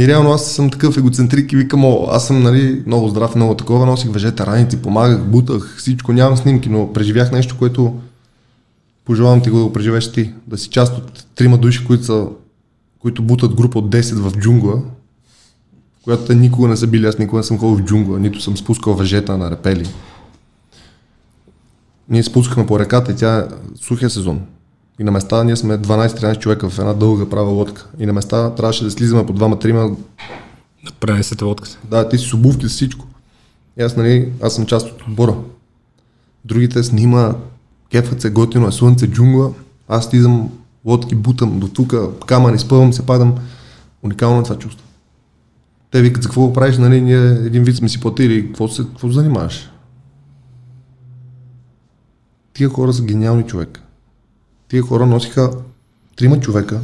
И 0.00 0.08
реално 0.08 0.30
аз 0.32 0.52
съм 0.52 0.70
такъв 0.70 0.96
егоцентрик 0.96 1.52
и 1.52 1.56
викам, 1.56 1.84
о, 1.84 2.06
аз 2.10 2.26
съм 2.26 2.42
нали, 2.42 2.82
много 2.86 3.08
здрав, 3.08 3.34
много 3.34 3.54
такова, 3.54 3.86
носих 3.86 4.10
въжета, 4.10 4.46
раници, 4.46 4.82
помагах, 4.82 5.24
бутах, 5.24 5.76
всичко, 5.78 6.12
нямам 6.12 6.36
снимки, 6.36 6.68
но 6.68 6.92
преживях 6.92 7.32
нещо, 7.32 7.56
което 7.58 8.00
пожелавам 9.04 9.42
ти 9.42 9.50
го 9.50 9.58
да 9.58 9.64
го 9.64 9.72
преживееш 9.72 10.12
ти. 10.12 10.32
Да 10.46 10.58
си 10.58 10.68
част 10.68 10.98
от 10.98 11.26
трима 11.34 11.58
души, 11.58 11.86
които, 11.86 12.04
са, 12.04 12.26
които 12.98 13.22
бутат 13.22 13.54
група 13.54 13.78
от 13.78 13.90
10 13.90 14.14
в 14.14 14.38
джунгла, 14.38 14.76
в 14.76 16.04
която 16.04 16.24
те 16.24 16.34
никога 16.34 16.68
не 16.68 16.76
са 16.76 16.86
били, 16.86 17.06
аз 17.06 17.18
никога 17.18 17.38
не 17.38 17.44
съм 17.44 17.58
ходил 17.58 17.76
в 17.76 17.86
джунгла, 17.86 18.18
нито 18.18 18.40
съм 18.40 18.56
спускал 18.56 18.94
въжета 18.94 19.38
на 19.38 19.50
репели. 19.50 19.88
Ние 22.08 22.22
спускахме 22.22 22.66
по 22.66 22.78
реката 22.78 23.12
и 23.12 23.16
тя 23.16 23.38
е 23.38 23.44
сухия 23.80 24.10
сезон. 24.10 24.40
И 25.00 25.04
на 25.04 25.10
места 25.10 25.44
ние 25.44 25.56
сме 25.56 25.78
12-13 25.78 26.38
човека 26.38 26.70
в 26.70 26.78
една 26.78 26.94
дълга 26.94 27.28
права 27.28 27.50
лодка. 27.50 27.86
И 27.98 28.06
на 28.06 28.12
места 28.12 28.54
трябваше 28.54 28.84
да 28.84 28.90
слизаме 28.90 29.26
по 29.26 29.32
двама-трима. 29.32 29.96
Да 30.84 30.92
пренесете 31.00 31.44
водката. 31.44 31.78
Да, 31.90 32.08
ти 32.08 32.18
си 32.18 32.28
с 32.28 32.34
обувки, 32.34 32.68
с 32.68 32.72
всичко. 32.72 33.06
И 33.78 33.82
аз, 33.82 33.96
нали, 33.96 34.32
аз 34.42 34.54
съм 34.54 34.66
част 34.66 34.88
от 34.88 35.02
отбора. 35.02 35.36
Другите 36.44 36.82
снима, 36.82 37.34
кефът 37.90 38.20
се, 38.20 38.30
готино 38.30 38.68
е 38.68 38.72
слънце, 38.72 39.06
джунгла. 39.06 39.52
Аз 39.88 40.04
слизам 40.04 40.50
лодки, 40.84 41.14
бутам 41.14 41.60
до 41.60 41.68
тук, 41.68 41.94
камъни, 42.26 42.58
спъвам 42.58 42.92
се, 42.92 43.06
падам. 43.06 43.34
Уникално 44.02 44.40
е 44.40 44.44
това 44.44 44.58
чувство. 44.58 44.86
Те 45.90 46.02
викат, 46.02 46.22
за 46.22 46.28
какво 46.28 46.52
правиш, 46.52 46.78
нали, 46.78 47.00
ние 47.00 47.30
един 47.30 47.64
вид 47.64 47.76
сме 47.76 47.88
си 47.88 48.00
платили, 48.00 48.46
какво 48.46 48.68
се, 48.68 48.82
какво 48.82 49.08
занимаваш? 49.08 49.70
Тия 52.52 52.68
хора 52.68 52.92
са 52.92 53.04
гениални 53.04 53.42
човек. 53.42 53.82
Тия 54.70 54.82
хора 54.82 55.06
носиха 55.06 55.50
трима 56.16 56.40
човека, 56.40 56.80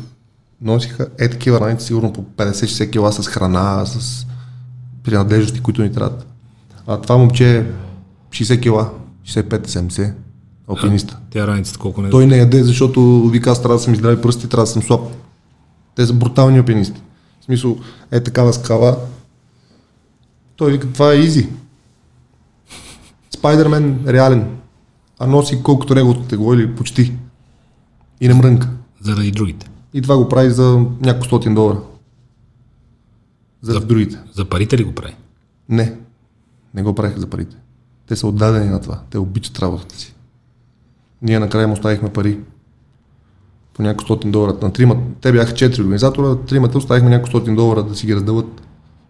носиха 0.60 1.08
е 1.18 1.28
такива 1.28 1.60
раници, 1.60 1.86
сигурно 1.86 2.12
по 2.12 2.22
50-60 2.22 2.90
кила 2.90 3.12
с 3.12 3.26
храна, 3.26 3.86
с 3.86 4.26
принадлежности, 5.04 5.60
които 5.60 5.82
ни 5.82 5.92
трябват. 5.92 6.26
А 6.86 7.00
това 7.00 7.16
момче 7.16 7.58
е 7.58 7.64
60 8.30 8.62
кила, 8.62 8.90
65-70, 9.26 10.12
алпиниста. 10.68 11.18
Тя 11.30 11.46
раницата 11.46 11.78
колко 11.78 12.02
не 12.02 12.10
Той 12.10 12.26
не 12.26 12.36
яде, 12.36 12.64
защото 12.64 13.28
вика 13.28 13.50
аз 13.50 13.62
трябва 13.62 13.76
да 13.76 13.82
съм 13.82 13.96
здрави 13.96 14.22
пръсти, 14.22 14.48
трябва 14.48 14.62
да 14.62 14.70
съм 14.70 14.82
слаб. 14.82 15.00
Те 15.94 16.06
са 16.06 16.12
брутални 16.12 16.58
алпинисти. 16.58 17.02
В 17.40 17.44
смисъл, 17.44 17.78
е 18.10 18.20
такава 18.22 18.52
скала. 18.52 18.96
Той 20.56 20.72
вика, 20.72 20.92
това 20.92 21.12
е 21.12 21.16
изи. 21.16 21.48
Спайдермен 23.34 24.04
реален, 24.08 24.56
а 25.18 25.26
носи 25.26 25.62
колкото 25.62 25.94
неговото 25.94 26.20
тегло 26.20 26.54
или 26.54 26.74
почти. 26.74 27.12
И 28.20 28.28
не 28.28 28.34
мрънка. 28.34 28.68
Заради 29.01 29.30
другите. 29.30 29.70
И 29.94 30.02
това 30.02 30.16
го 30.16 30.28
прави 30.28 30.51
за 30.51 30.86
няколко 31.01 31.26
стотин 31.26 31.55
долара. 31.55 31.80
За, 33.62 33.72
за 33.72 33.80
другите. 33.80 34.18
За 34.32 34.44
парите 34.44 34.78
ли 34.78 34.84
го 34.84 34.93
прави? 34.93 35.16
Не. 35.68 35.97
Не 36.74 36.82
го 36.82 36.94
правиха 36.94 37.20
за 37.20 37.26
парите. 37.26 37.56
Те 38.06 38.16
са 38.16 38.26
отдадени 38.26 38.70
на 38.70 38.80
това. 38.80 39.01
Те 39.10 39.18
обичат 39.18 39.59
работата 39.59 39.98
си. 39.98 40.14
Ние 41.22 41.38
накрая 41.38 41.68
му 41.68 41.74
оставихме 41.74 42.12
пари. 42.12 42.40
По 43.74 43.82
няколко 43.82 44.05
стотин 44.05 44.32
долара. 44.32 44.56
На 44.62 44.72
трима, 44.72 44.97
те 45.20 45.32
бяха 45.32 45.55
четири 45.55 45.82
организатора, 45.82 46.36
тримата 46.36 46.78
оставихме 46.78 47.10
няколко 47.10 47.28
стотин 47.28 47.56
долара 47.56 47.82
да 47.82 47.94
си 47.94 48.06
ги 48.06 48.14
раздават. 48.14 48.62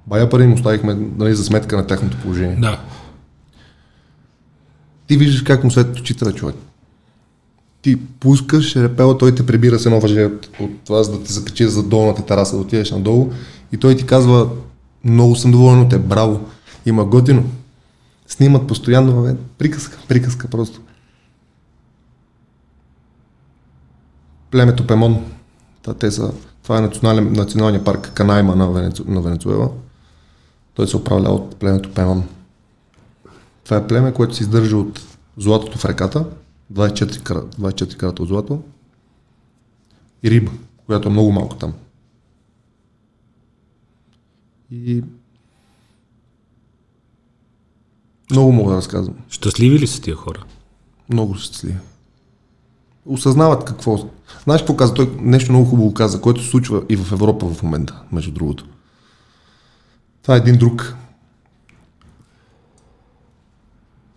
Бая 0.06 0.30
пари 0.30 0.44
им 0.44 0.52
оставихме 0.52 0.94
нали, 0.94 1.34
за 1.34 1.44
сметка 1.44 1.76
на 1.76 1.86
тяхното 1.86 2.16
положение. 2.16 2.56
Да. 2.56 2.80
Ти 5.06 5.16
виждаш 5.16 5.42
как 5.42 5.64
му 5.64 5.70
светят 5.70 5.98
очите 5.98 6.24
на 6.24 6.32
човек. 6.32 6.56
Ти 7.86 7.96
пускаш 8.20 8.76
репела, 8.76 9.18
той 9.18 9.34
те 9.34 9.46
прибира 9.46 9.78
с 9.78 9.86
едно 9.86 10.00
въже 10.00 10.24
от, 10.24 10.50
от 10.60 11.04
за 11.04 11.12
да 11.12 11.24
те 11.24 11.32
закачи 11.32 11.64
за 11.64 11.82
долната 11.82 12.22
тераса, 12.22 12.56
да 12.56 12.62
отидеш 12.62 12.90
надолу 12.90 13.30
и 13.72 13.76
той 13.76 13.96
ти 13.96 14.06
казва, 14.06 14.50
много 15.04 15.36
съм 15.36 15.50
доволен 15.50 15.80
от 15.80 15.88
теб, 15.88 16.06
браво, 16.06 16.48
има 16.86 17.04
готино. 17.04 17.44
Снимат 18.26 18.66
постоянно, 18.66 19.22
бе, 19.22 19.34
приказка, 19.58 19.98
приказка 20.08 20.48
просто. 20.48 20.80
Племето 24.50 24.86
Пемон, 24.86 25.24
Та, 25.82 25.94
те 25.94 26.10
са, 26.10 26.32
това 26.62 26.78
е 26.78 26.80
национален, 26.80 27.32
националния 27.32 27.84
парк 27.84 28.10
Канайма 28.14 28.56
на, 28.56 28.70
Венецу, 28.70 29.04
на 29.06 29.20
Венецуела. 29.20 29.70
Той 30.74 30.88
се 30.88 30.96
управлява 30.96 31.34
от 31.34 31.56
племето 31.56 31.92
Пемон. 31.94 32.24
Това 33.64 33.76
е 33.76 33.86
племе, 33.86 34.12
което 34.12 34.34
се 34.34 34.42
издържа 34.42 34.76
от 34.76 35.00
златото 35.36 35.78
в 35.78 35.84
реката, 35.84 36.24
24, 36.72 37.22
кара, 37.22 37.46
24 37.46 37.96
карата 37.96 38.22
от 38.22 38.28
злато 38.28 38.62
и 40.22 40.30
риба, 40.30 40.52
която 40.86 41.08
е 41.08 41.12
много 41.12 41.32
малко 41.32 41.56
там. 41.56 41.74
И 44.70 45.02
много 48.30 48.52
мога 48.52 48.70
да 48.70 48.76
разказвам. 48.76 49.16
Щастливи 49.28 49.78
ли 49.78 49.86
са 49.86 50.02
тия 50.02 50.16
хора? 50.16 50.44
Много 51.08 51.34
щастливи. 51.34 51.78
Осъзнават 53.06 53.64
какво. 53.64 53.98
Знаеш 54.44 54.60
какво 54.60 54.76
каза? 54.76 54.94
Той 54.94 55.16
нещо 55.20 55.52
много 55.52 55.66
хубаво 55.66 55.94
каза, 55.94 56.20
което 56.20 56.42
се 56.42 56.50
случва 56.50 56.82
и 56.88 56.96
в 56.96 57.12
Европа 57.12 57.46
в 57.46 57.62
момента, 57.62 58.02
между 58.12 58.32
другото. 58.32 58.66
Това 60.22 60.34
е 60.34 60.38
един 60.38 60.58
друг. 60.58 60.96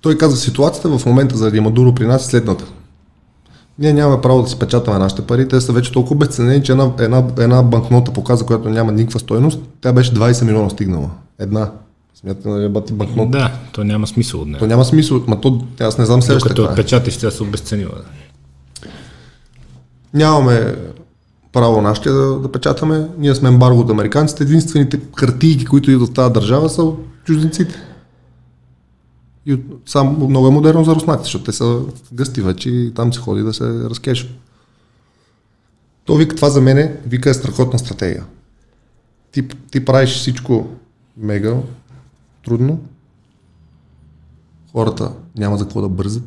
Той 0.02 0.18
каза, 0.18 0.38
ситуацията 0.38 0.98
в 0.98 1.06
момента 1.06 1.38
заради 1.38 1.60
Мадуро 1.60 1.96
при 1.96 2.06
нас 2.06 2.26
е 2.26 2.30
следната. 2.30 2.66
Ние 3.80 3.94
нямаме 3.94 4.22
право 4.22 4.42
да 4.42 4.50
си 4.50 4.60
печатаме 4.60 5.00
нашите 5.00 5.22
пари, 5.22 5.48
те 5.48 5.62
са 5.62 5.72
вече 5.72 5.92
толкова 5.92 6.16
безценени, 6.16 6.64
че 6.64 6.72
една, 6.72 6.92
една, 7.00 7.24
една 7.40 7.64
банкнота 7.64 8.14
показа, 8.14 8.46
която 8.46 8.70
няма 8.70 8.92
никаква 8.92 9.20
стойност, 9.20 9.60
тя 9.82 9.94
беше 9.94 10.14
20 10.14 10.46
милиона 10.46 10.70
стигнала. 10.70 11.10
Една. 11.40 11.72
Смятате 12.16 12.50
на 12.50 12.70
бати 12.70 12.94
банкнота. 12.94 13.30
Да, 13.30 13.52
то 13.72 13.84
няма 13.84 14.08
смисъл 14.08 14.40
от 14.40 14.46
То 14.46 14.52
нея. 14.52 14.68
няма 14.68 14.86
смисъл, 14.86 15.24
ма 15.28 15.42
то, 15.42 15.62
аз 15.80 15.98
не 15.98 16.06
знам 16.06 16.22
следващата 16.22 16.70
е. 16.72 16.76
печатиш, 16.76 17.18
тя 17.18 17.32
се 17.32 17.44
обесценила. 17.44 17.92
Нямаме 20.14 20.76
право 21.54 21.82
нашите 21.82 22.10
да, 22.10 22.40
да 22.40 22.52
печатаме. 22.52 23.08
Ние 23.18 23.36
сме 23.36 23.50
ембарго 23.50 23.80
от 23.80 23.90
американците. 23.90 24.44
Единствените 24.44 25.00
хартийки, 25.16 25.66
които 25.66 25.92
идват 25.92 26.10
от 26.10 26.16
тази 26.16 26.34
държава, 26.34 26.70
са 26.70 26.84
от 26.84 27.00
чужденците. 27.26 27.76
И 29.46 29.60
сам, 29.86 30.28
много 30.30 30.48
е 30.48 30.52
модерно 30.52 30.84
за 30.84 30.96
руснаците, 30.96 31.24
защото 31.24 31.44
те 31.44 31.52
са 31.52 31.82
гъсти 32.14 32.42
вече 32.42 32.70
и 32.70 32.94
там 32.94 33.14
се 33.14 33.20
ходи 33.20 33.42
да 33.42 33.54
се 33.54 33.64
разкешва. 33.64 34.30
То 36.06 36.16
вика, 36.16 36.36
това 36.36 36.50
за 36.50 36.62
мен 36.62 36.98
вика 37.06 37.30
е 37.30 37.34
страхотна 37.34 37.80
стратегия. 37.80 38.26
Ти, 39.32 39.48
ти 39.48 39.86
правиш 39.86 40.10
всичко 40.10 40.68
мега 41.18 41.56
трудно. 42.46 42.82
Хората 44.72 45.12
няма 45.38 45.58
за 45.58 45.64
какво 45.64 45.82
да 45.82 45.90
бързат, 45.90 46.24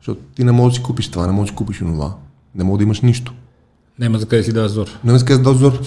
защото 0.00 0.20
ти 0.34 0.44
не 0.44 0.52
можеш 0.52 0.78
да 0.78 0.80
си 0.80 0.86
купиш 0.86 1.10
това, 1.10 1.26
не 1.26 1.32
можеш 1.32 1.50
да 1.50 1.52
си 1.52 1.56
купиш 1.56 1.82
онова. 1.82 2.14
Не 2.54 2.64
можеш 2.64 2.78
да 2.78 2.84
имаш 2.84 3.00
нищо. 3.00 3.34
Няма 3.98 4.18
за 4.18 4.26
къде 4.26 4.42
си 4.42 4.52
дава 4.52 4.68
зор. 4.68 4.98
Не 5.04 5.12
ме 5.12 5.18
сказ 5.18 5.42
да 5.42 5.54
зор. 5.54 5.80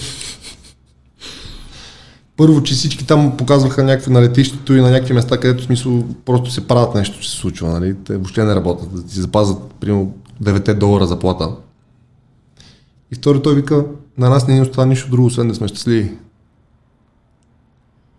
Първо, 2.36 2.62
че 2.62 2.74
всички 2.74 3.06
там 3.06 3.36
показваха 3.36 3.82
някакви 3.82 4.12
на 4.12 4.22
летището 4.22 4.74
и 4.74 4.80
на 4.80 4.90
някакви 4.90 5.14
места, 5.14 5.40
където 5.40 5.62
в 5.62 5.66
смисъл 5.66 6.04
просто 6.24 6.50
се 6.50 6.68
правят 6.68 6.94
нещо, 6.94 7.20
че 7.20 7.30
се 7.30 7.36
случва. 7.36 7.68
Нали? 7.68 7.94
Те 8.04 8.16
въобще 8.16 8.44
не 8.44 8.54
работят, 8.54 8.94
да 8.94 9.06
ти 9.06 9.20
запазят 9.20 9.58
примерно 9.80 10.14
9 10.42 10.74
долара 10.74 11.06
заплата. 11.06 11.50
И 13.12 13.14
втори 13.14 13.42
той 13.42 13.54
вика, 13.54 13.84
на 14.18 14.30
нас 14.30 14.48
не 14.48 14.54
ни 14.54 14.60
остава 14.60 14.86
нищо 14.86 15.10
друго, 15.10 15.26
освен 15.26 15.48
да 15.48 15.54
сме 15.54 15.68
щастливи. 15.68 16.12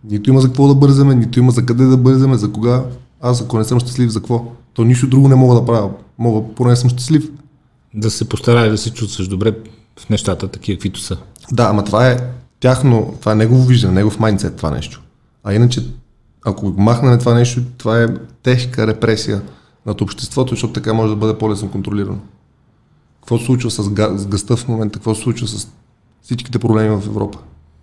Нито 0.04 0.30
има 0.30 0.40
за 0.40 0.46
какво 0.46 0.68
да 0.68 0.74
бързаме, 0.74 1.14
нито 1.14 1.38
има 1.38 1.52
за 1.52 1.66
къде 1.66 1.84
да 1.84 1.96
бързаме, 1.96 2.36
за 2.36 2.52
кога. 2.52 2.84
Аз 3.20 3.42
ако 3.42 3.58
не 3.58 3.64
съм 3.64 3.80
щастлив, 3.80 4.10
за 4.10 4.20
какво? 4.20 4.44
То 4.74 4.84
нищо 4.84 5.06
друго 5.06 5.28
не 5.28 5.34
мога 5.34 5.54
да 5.54 5.64
правя. 5.64 5.90
Мога, 6.18 6.54
поне 6.54 6.76
съм 6.76 6.90
щастлив. 6.90 7.30
Да 7.94 8.10
се 8.10 8.28
постараеш 8.28 8.70
да 8.70 8.78
се 8.78 8.90
чувстваш 8.90 9.28
добре 9.28 9.54
в 10.00 10.08
нещата, 10.08 10.48
такива 10.48 10.76
каквито 10.76 11.00
са. 11.00 11.16
Да, 11.52 11.64
ама 11.64 11.84
това 11.84 12.08
е 12.08 12.18
тяхно, 12.66 13.14
това 13.20 13.32
е 13.32 13.34
негово 13.34 13.62
виждане, 13.62 13.94
негов 13.94 14.20
майндсет 14.20 14.56
това 14.56 14.70
нещо. 14.70 15.02
А 15.44 15.54
иначе, 15.54 15.86
ако 16.44 16.74
махнем 16.76 17.18
това 17.18 17.34
нещо, 17.34 17.60
това 17.78 18.02
е 18.02 18.06
тежка 18.42 18.86
репресия 18.86 19.42
над 19.86 20.00
обществото, 20.00 20.50
защото 20.54 20.72
така 20.72 20.92
може 20.92 21.10
да 21.10 21.16
бъде 21.16 21.38
по-лесно 21.38 21.70
контролирано. 21.70 22.18
Какво 23.20 23.38
се 23.38 23.44
случва 23.44 23.70
с, 23.70 23.90
га, 23.90 24.18
с 24.18 24.26
гъста 24.26 24.56
в 24.56 24.68
момента, 24.68 24.98
какво 24.98 25.14
се 25.14 25.22
случва 25.22 25.46
с 25.48 25.68
всичките 26.22 26.58
проблеми 26.58 26.96
в 26.96 27.06
Европа. 27.06 27.38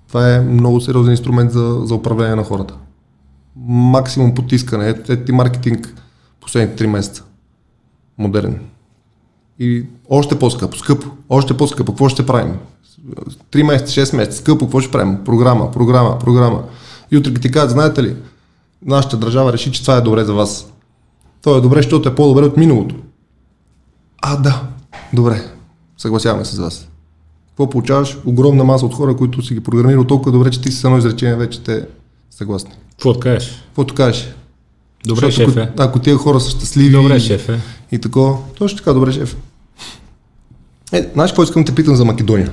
Това 0.08 0.36
е 0.36 0.42
много 0.42 0.82
сериозен 0.82 1.12
инструмент 1.12 1.52
за, 1.52 1.82
за 1.84 1.96
управление 1.96 2.36
на 2.36 2.44
хората. 2.44 2.74
Максимум 3.66 4.36
потискане. 4.36 4.90
Ето, 4.90 5.12
ето 5.12 5.26
ти 5.26 5.32
маркетинг 5.32 5.96
последните 6.42 6.84
3 6.84 6.88
месеца. 6.88 7.24
Модерен. 8.18 8.60
И 9.60 9.86
още 10.10 10.40
по-скъпо, 10.40 10.78
скъпо, 10.78 11.08
още 11.30 11.58
по-скъпо. 11.58 11.92
Какво 11.92 12.10
ще 12.10 12.26
правим? 12.26 12.58
3 13.52 13.64
месеца, 13.64 14.06
6 14.06 14.16
месеца, 14.16 14.38
скъпо, 14.38 14.66
какво 14.66 14.82
ще 14.82 14.92
правим? 14.92 15.18
Програма, 15.26 15.72
програма, 15.72 16.20
програма. 16.20 16.64
И 17.12 17.18
утре 17.18 17.34
ти 17.34 17.52
кажат, 17.52 17.70
знаете 17.72 18.04
ли, 18.04 18.16
нашата 18.86 19.18
държава 19.18 19.54
реши, 19.54 19.72
че 19.72 19.82
това 19.82 19.96
е 19.96 20.02
добре 20.02 20.26
за 20.26 20.34
вас. 20.34 20.68
То 21.42 21.58
е 21.58 21.62
добре, 21.62 21.78
защото 21.78 22.10
е 22.10 22.16
по-добре 22.16 22.46
от 22.46 22.58
миналото. 22.58 22.96
А, 24.22 24.36
да, 24.38 24.64
добре, 25.14 25.44
съгласяваме 25.98 26.46
се 26.46 26.56
с 26.56 26.60
вас. 26.60 26.88
Какво 27.50 27.70
получаваш? 27.70 28.18
Огромна 28.26 28.64
маса 28.64 28.86
от 28.86 28.94
хора, 28.94 29.16
които 29.16 29.42
си 29.42 29.54
ги 29.54 29.60
програмирал 29.60 30.04
толкова 30.04 30.32
добре, 30.32 30.52
че 30.52 30.62
ти 30.62 30.72
с 30.72 30.84
едно 30.84 30.98
изречение 30.98 31.36
вече 31.36 31.62
те 31.64 31.86
съгласни. 32.32 32.72
Какво 32.92 33.20
кажеш? 33.20 33.64
Каквото 33.68 33.94
кажеш? 33.94 34.34
Добре, 35.06 35.26
Защото 35.26 35.50
шефе. 35.52 35.62
Ако, 35.62 35.82
ако 35.84 36.00
тия 36.00 36.18
хора 36.18 36.40
са 36.40 36.50
щастливи 36.50 36.92
Добре, 36.92 37.16
и- 37.16 37.20
шефе. 37.20 37.60
и 37.92 38.00
такова, 38.00 38.38
точно 38.58 38.78
така, 38.78 38.94
добре, 38.94 39.12
шеф. 39.12 39.38
Е, 40.92 41.10
знаеш 41.14 41.32
какво 41.32 41.44
искам 41.44 41.64
да 41.64 41.70
те 41.70 41.76
питам 41.76 41.96
за 41.96 42.06
Македония? 42.06 42.52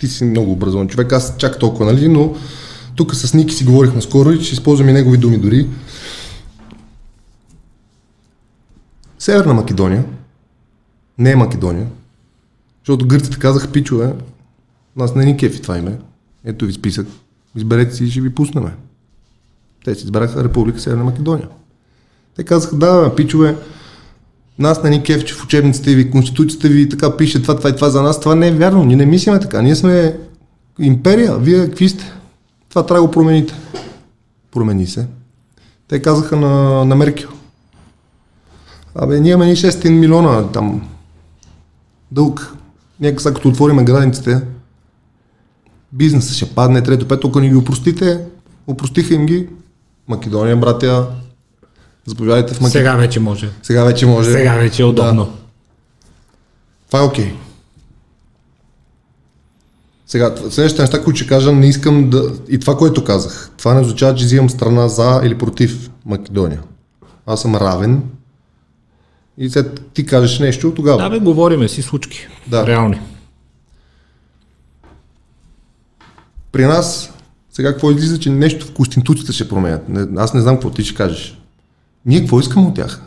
Ти 0.00 0.08
си 0.08 0.24
много 0.24 0.52
образован 0.52 0.88
човек, 0.88 1.12
аз 1.12 1.36
чак 1.38 1.58
толкова, 1.58 1.92
нали, 1.92 2.08
но 2.08 2.34
тук 2.96 3.14
с 3.14 3.34
Ники 3.34 3.54
си 3.54 3.64
говорихме 3.64 4.00
скоро 4.00 4.32
и 4.32 4.44
ще 4.44 4.54
използвам 4.54 4.88
и 4.88 4.92
негови 4.92 5.18
думи 5.18 5.38
дори. 5.38 5.68
Северна 9.18 9.54
Македония, 9.54 10.04
не 11.18 11.30
е 11.30 11.36
Македония, 11.36 11.86
защото 12.82 13.06
гърците 13.06 13.38
казаха, 13.38 13.72
пичове, 13.72 14.14
нас 14.96 15.14
не 15.14 15.24
ни 15.24 15.36
кефи 15.36 15.62
това 15.62 15.78
име. 15.78 15.98
Ето 16.44 16.66
ви 16.66 16.72
списък, 16.72 17.06
изберете 17.56 17.94
си 17.94 18.04
и 18.04 18.10
ще 18.10 18.20
ви 18.20 18.34
пуснем. 18.34 18.70
Те 19.84 19.94
си 19.94 20.04
избраха 20.04 20.44
Република 20.44 20.80
Северна 20.80 21.04
Македония. 21.04 21.48
Те 22.36 22.44
казаха, 22.44 22.76
да, 22.76 23.14
пичове, 23.16 23.56
нас 24.60 24.82
не 24.82 24.90
ни 24.90 25.02
кеф, 25.02 25.24
че 25.24 25.34
в 25.34 25.44
учебниците 25.44 25.94
ви, 25.94 26.10
конституцията 26.10 26.68
ви 26.68 26.88
така 26.88 27.16
пише 27.16 27.42
това, 27.42 27.56
това 27.56 27.70
и 27.70 27.74
това 27.74 27.90
за 27.90 28.02
нас. 28.02 28.20
Това 28.20 28.34
не 28.34 28.48
е 28.48 28.52
вярно. 28.52 28.84
Ние 28.84 28.96
не 28.96 29.06
мислиме 29.06 29.40
така. 29.40 29.62
Ние 29.62 29.76
сме 29.76 30.16
империя. 30.78 31.38
Вие 31.38 31.66
какви 31.66 31.88
сте? 31.88 32.12
Това 32.68 32.86
трябва 32.86 33.02
да 33.02 33.06
го 33.06 33.12
промените. 33.12 33.54
Промени 34.52 34.86
се. 34.86 35.06
Те 35.88 36.02
казаха 36.02 36.36
на, 36.36 36.84
на 36.84 36.96
Меркел. 36.96 37.30
Абе, 38.94 39.20
ние 39.20 39.32
имаме 39.32 39.46
ни 39.46 39.56
600 39.56 39.90
милиона 39.90 40.42
там 40.42 40.88
дълг. 42.10 42.54
Нека 43.00 43.22
сега 43.22 43.34
като 43.34 43.48
отвориме 43.48 43.84
границите, 43.84 44.42
бизнесът 45.92 46.36
ще 46.36 46.54
падне, 46.54 46.82
трето, 46.82 47.08
пето, 47.08 47.28
ако 47.28 47.40
ни 47.40 47.48
ги 47.48 47.56
опростите, 47.56 48.24
опростиха 48.66 49.14
им 49.14 49.26
ги. 49.26 49.48
Македония, 50.08 50.56
братя, 50.56 51.06
заповядайте 52.10 52.54
в 52.54 52.60
Македония. 52.60 52.90
Сега 52.90 52.96
вече 52.96 53.20
може. 53.20 53.50
Сега 53.62 53.84
вече 53.84 54.06
може. 54.06 54.30
Сега 54.30 54.54
вече 54.54 54.82
е 54.82 54.84
удобно. 54.84 55.24
Да. 55.24 55.30
Това 56.86 57.00
е 57.00 57.06
окей. 57.06 57.32
Сега, 60.06 60.34
следващите 60.36 60.82
неща, 60.82 61.02
които 61.04 61.16
ще 61.16 61.28
кажа, 61.28 61.52
не 61.52 61.68
искам 61.68 62.10
да... 62.10 62.32
И 62.48 62.58
това, 62.58 62.76
което 62.76 63.04
казах, 63.04 63.50
това 63.58 63.74
не 63.74 63.80
означава, 63.80 64.14
че 64.14 64.24
взимам 64.24 64.50
страна 64.50 64.88
за 64.88 65.20
или 65.24 65.38
против 65.38 65.90
Македония. 66.06 66.62
аз 67.26 67.42
съм 67.42 67.56
равен. 67.56 68.02
И 69.38 69.50
след 69.50 69.80
ти 69.94 70.06
кажеш 70.06 70.38
нещо, 70.38 70.74
тогава. 70.74 71.02
Да, 71.02 71.10
бе, 71.10 71.18
говориме 71.18 71.68
си 71.68 71.82
случки. 71.82 72.28
Да. 72.46 72.66
Реални. 72.66 73.00
При 76.52 76.64
нас, 76.64 77.12
сега 77.52 77.72
какво 77.72 77.90
излиза, 77.90 78.18
че 78.18 78.30
нещо 78.30 78.66
в 78.66 78.72
Конституцията 78.72 79.32
ще 79.32 79.48
променят. 79.48 79.88
Не, 79.88 80.20
аз 80.20 80.34
не 80.34 80.40
знам 80.40 80.54
какво 80.54 80.70
ти 80.70 80.84
ще 80.84 80.94
кажеш. 80.94 81.39
Ние 82.06 82.20
какво 82.20 82.40
искаме 82.40 82.66
от 82.66 82.74
тях? 82.74 83.02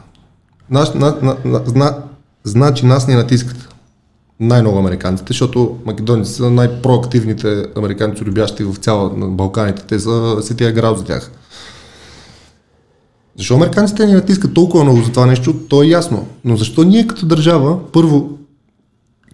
Наш, 0.70 0.94
на, 0.94 1.18
на, 1.22 1.38
на, 1.46 1.62
зна, 1.66 1.98
значи 2.44 2.86
нас 2.86 3.08
ни 3.08 3.16
натискат 3.16 3.74
най-много 4.40 4.78
американците, 4.78 5.28
защото 5.34 5.78
македонците 5.86 6.38
са 6.38 6.50
най-проактивните 6.50 7.66
американци, 7.78 8.24
любящи 8.24 8.64
в 8.64 8.76
цяла 8.76 9.12
на 9.18 9.28
Балканите. 9.28 9.84
Те 9.84 10.00
са 10.00 10.38
сетия 10.42 10.72
град 10.72 10.98
за 10.98 11.04
тях. 11.04 11.32
Защо 13.38 13.56
американците 13.56 14.06
ни 14.06 14.14
натискат 14.14 14.54
толкова 14.54 14.84
много 14.84 15.02
за 15.02 15.12
това 15.12 15.26
нещо, 15.26 15.54
то 15.70 15.84
е 15.84 15.88
ясно. 15.88 16.28
Но 16.46 16.58
защо 16.58 16.84
ние 16.84 17.08
като 17.08 17.26
държава, 17.26 17.92
първо, 17.92 18.38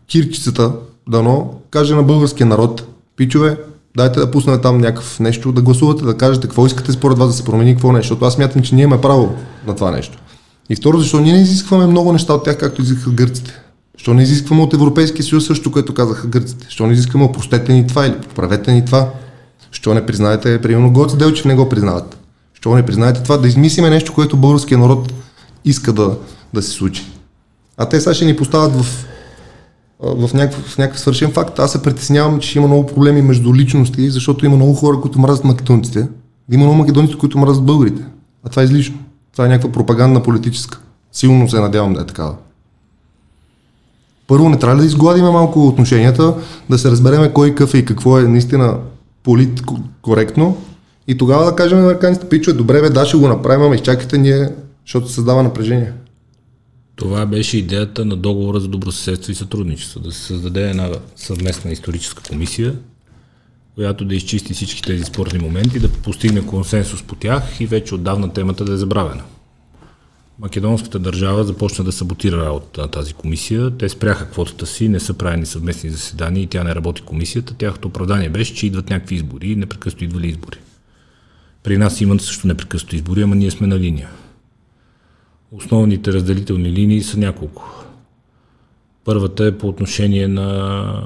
кирчицата, 0.07 0.71
дано, 1.09 1.53
каже 1.69 1.95
на 1.95 2.03
българския 2.03 2.47
народ, 2.47 2.87
пичове, 3.15 3.57
дайте 3.97 4.19
да 4.19 4.31
пуснем 4.31 4.61
там 4.61 4.77
някакъв 4.77 5.19
нещо, 5.19 5.51
да 5.51 5.61
гласувате, 5.61 6.03
да 6.03 6.17
кажете 6.17 6.47
какво 6.47 6.65
искате 6.65 6.91
според 6.91 7.17
вас 7.17 7.27
да 7.27 7.33
се 7.33 7.45
промени, 7.45 7.73
какво 7.73 7.91
нещо, 7.91 8.03
защото 8.03 8.25
аз 8.25 8.37
мятам, 8.37 8.61
че 8.61 8.75
ние 8.75 8.83
имаме 8.83 9.01
право 9.01 9.35
на 9.67 9.75
това 9.75 9.91
нещо. 9.91 10.17
И 10.69 10.75
второ, 10.75 10.99
защо 10.99 11.19
ние 11.19 11.33
не 11.33 11.41
изискваме 11.41 11.87
много 11.87 12.13
неща 12.13 12.33
от 12.33 12.43
тях, 12.43 12.57
както 12.57 12.81
изискаха 12.81 13.11
гърците. 13.11 13.61
Защо 13.97 14.13
не 14.13 14.23
изискваме 14.23 14.61
от 14.61 14.73
Европейския 14.73 15.25
съюз 15.25 15.45
също, 15.45 15.71
което 15.71 15.93
казаха 15.93 16.27
гърците? 16.27 16.65
Защо 16.65 16.87
не 16.87 16.93
изискваме 16.93 17.25
опростете 17.25 17.73
ни 17.73 17.87
това 17.87 18.05
или 18.05 18.15
поправете 18.21 18.73
ни 18.73 18.85
това? 18.85 19.09
Защо 19.71 19.93
не 19.93 20.05
признаете, 20.05 20.61
примерно, 20.61 20.93
Гоце 20.93 21.17
Делчев 21.17 21.45
не 21.45 21.55
го 21.55 21.69
признават? 21.69 22.17
Защо 22.53 22.75
не 22.75 22.85
признаете 22.85 23.23
това? 23.23 23.37
Да 23.37 23.47
измислиме 23.47 23.89
нещо, 23.89 24.13
което 24.13 24.37
българския 24.37 24.77
народ 24.77 25.13
иска 25.65 25.93
да, 25.93 26.17
да 26.53 26.61
се 26.61 26.69
случи. 26.69 27.05
А 27.77 27.89
те 27.89 28.01
сега 28.01 28.13
ще 28.13 28.25
ни 28.25 28.35
поставят 28.35 28.75
в, 28.75 29.05
в, 29.99 30.29
някакъв, 30.33 30.77
някакъв 30.77 30.99
свършен 30.99 31.31
факт. 31.31 31.59
Аз 31.59 31.71
се 31.71 31.81
притеснявам, 31.81 32.39
че 32.39 32.57
има 32.59 32.67
много 32.67 32.85
проблеми 32.85 33.21
между 33.21 33.55
личности, 33.55 34.09
защото 34.09 34.45
има 34.45 34.55
много 34.55 34.73
хора, 34.73 35.01
които 35.01 35.19
мразят 35.19 35.43
македонците. 35.43 36.07
Има 36.51 36.63
много 36.63 36.77
македонци, 36.77 37.17
които 37.17 37.37
мразят 37.37 37.65
българите. 37.65 38.05
А 38.43 38.49
това 38.49 38.61
е 38.61 38.65
излишно. 38.65 38.97
Това 39.31 39.45
е 39.45 39.49
някаква 39.49 39.71
пропагандна 39.71 40.23
политическа. 40.23 40.79
Силно 41.11 41.49
се 41.49 41.59
надявам 41.59 41.93
да 41.93 42.01
е 42.01 42.05
такава. 42.05 42.35
Първо, 44.27 44.49
не 44.49 44.59
трябва 44.59 44.77
да 44.77 44.85
изгладиме 44.85 45.29
малко 45.29 45.67
отношенията, 45.67 46.33
да 46.69 46.77
се 46.77 46.91
разбереме 46.91 47.33
кой 47.33 47.49
какъв 47.49 47.73
е 47.73 47.77
и 47.77 47.85
какво 47.85 48.19
е 48.19 48.23
наистина 48.23 48.77
политкоректно 49.23 50.57
и 51.07 51.17
тогава 51.17 51.45
да 51.45 51.55
кажем 51.55 51.77
на 51.77 51.83
американците, 51.83 52.29
пичове, 52.29 52.57
добре 52.57 52.81
бе, 52.81 52.89
да, 52.89 53.05
ще 53.05 53.17
го 53.17 53.27
направим, 53.27 53.61
ама 53.61 53.75
изчакайте 53.75 54.17
ние, 54.17 54.49
защото 54.85 55.11
създава 55.11 55.43
напрежение. 55.43 55.93
Това 56.99 57.25
беше 57.25 57.57
идеята 57.57 58.05
на 58.05 58.15
договора 58.15 58.59
за 58.59 58.67
добросъседство 58.67 59.31
и 59.31 59.35
сътрудничество. 59.35 59.99
Да 59.99 60.11
се 60.11 60.21
създаде 60.21 60.69
една 60.69 60.89
съвместна 61.15 61.71
историческа 61.71 62.23
комисия, 62.23 62.75
която 63.75 64.05
да 64.05 64.15
изчисти 64.15 64.53
всички 64.53 64.81
тези 64.81 65.03
спорни 65.03 65.39
моменти, 65.39 65.79
да 65.79 65.89
постигне 65.89 66.45
консенсус 66.45 67.03
по 67.03 67.15
тях 67.15 67.61
и 67.61 67.67
вече 67.67 67.95
отдавна 67.95 68.33
темата 68.33 68.65
да 68.65 68.73
е 68.73 68.77
забравена. 68.77 69.23
Македонската 70.39 70.99
държава 70.99 71.43
започна 71.43 71.83
да 71.85 71.91
саботира 71.91 72.45
работа 72.45 72.81
на 72.81 72.87
тази 72.87 73.13
комисия. 73.13 73.77
Те 73.77 73.89
спряха 73.89 74.29
квотата 74.29 74.65
си, 74.65 74.89
не 74.89 74.99
са 74.99 75.13
правени 75.13 75.45
съвместни 75.45 75.89
заседания 75.89 76.43
и 76.43 76.47
тя 76.47 76.63
не 76.63 76.75
работи 76.75 77.01
комисията. 77.01 77.53
Тяхното 77.53 77.87
оправдание 77.87 78.29
беше, 78.29 78.55
че 78.55 78.67
идват 78.67 78.89
някакви 78.89 79.15
избори 79.15 79.51
и 79.51 79.55
непрекъснато 79.55 80.03
идвали 80.03 80.27
избори. 80.27 80.57
При 81.63 81.77
нас 81.77 82.01
имат 82.01 82.21
също 82.21 82.47
непрекъснато 82.47 82.95
избори, 82.95 83.21
ама 83.21 83.35
ние 83.35 83.51
сме 83.51 83.67
на 83.67 83.79
линия. 83.79 84.09
Основните 85.51 86.13
разделителни 86.13 86.71
линии 86.71 87.03
са 87.03 87.17
няколко. 87.17 87.85
Първата 89.05 89.45
е 89.45 89.57
по 89.57 89.67
отношение 89.67 90.27
на 90.27 91.03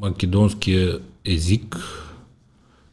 македонския 0.00 0.98
език, 1.24 1.76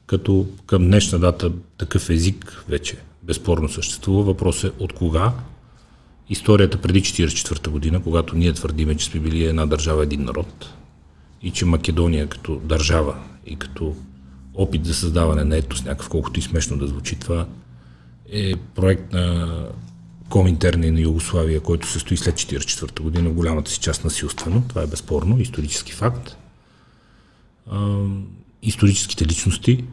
като 0.05 0.47
към 0.65 0.83
днешна 0.83 1.19
дата 1.19 1.51
такъв 1.77 2.09
език 2.09 2.63
вече 2.69 2.97
безспорно 3.23 3.69
съществува. 3.69 4.23
Въпрос 4.23 4.63
е 4.63 4.71
от 4.79 4.93
кога. 4.93 5.33
Историята 6.29 6.77
преди 6.77 7.01
1944 7.01 7.69
година, 7.69 8.03
когато 8.03 8.35
ние 8.35 8.53
твърдиме, 8.53 8.97
че 8.97 9.05
сме 9.05 9.19
били 9.19 9.45
една 9.45 9.65
държава, 9.65 10.03
един 10.03 10.23
народ 10.23 10.73
и 11.41 11.51
че 11.51 11.65
Македония 11.65 12.27
като 12.27 12.55
държава 12.55 13.15
и 13.45 13.55
като 13.55 13.95
опит 14.55 14.85
за 14.85 14.93
създаване 14.93 15.43
на 15.43 15.57
етос, 15.57 15.83
някакъв 15.83 16.09
колкото 16.09 16.39
и 16.39 16.43
смешно 16.43 16.77
да 16.77 16.87
звучи 16.87 17.19
това, 17.19 17.47
е 18.31 18.55
проект 18.75 19.13
на 19.13 19.47
Коминтерна 20.33 20.91
на 20.91 21.01
Югославия, 21.01 21.61
който 21.61 21.87
се 21.87 21.99
стои 21.99 22.17
след 22.17 22.35
1944 22.35 23.01
година, 23.01 23.29
в 23.29 23.33
голямата 23.33 23.71
си 23.71 23.79
част 23.79 24.03
насилствено. 24.03 24.63
Това 24.69 24.81
е 24.81 24.87
безспорно, 24.87 25.39
исторически 25.39 25.91
факт. 25.91 26.37
А, 27.71 28.05
историческите 28.61 29.25
личности, 29.25 29.83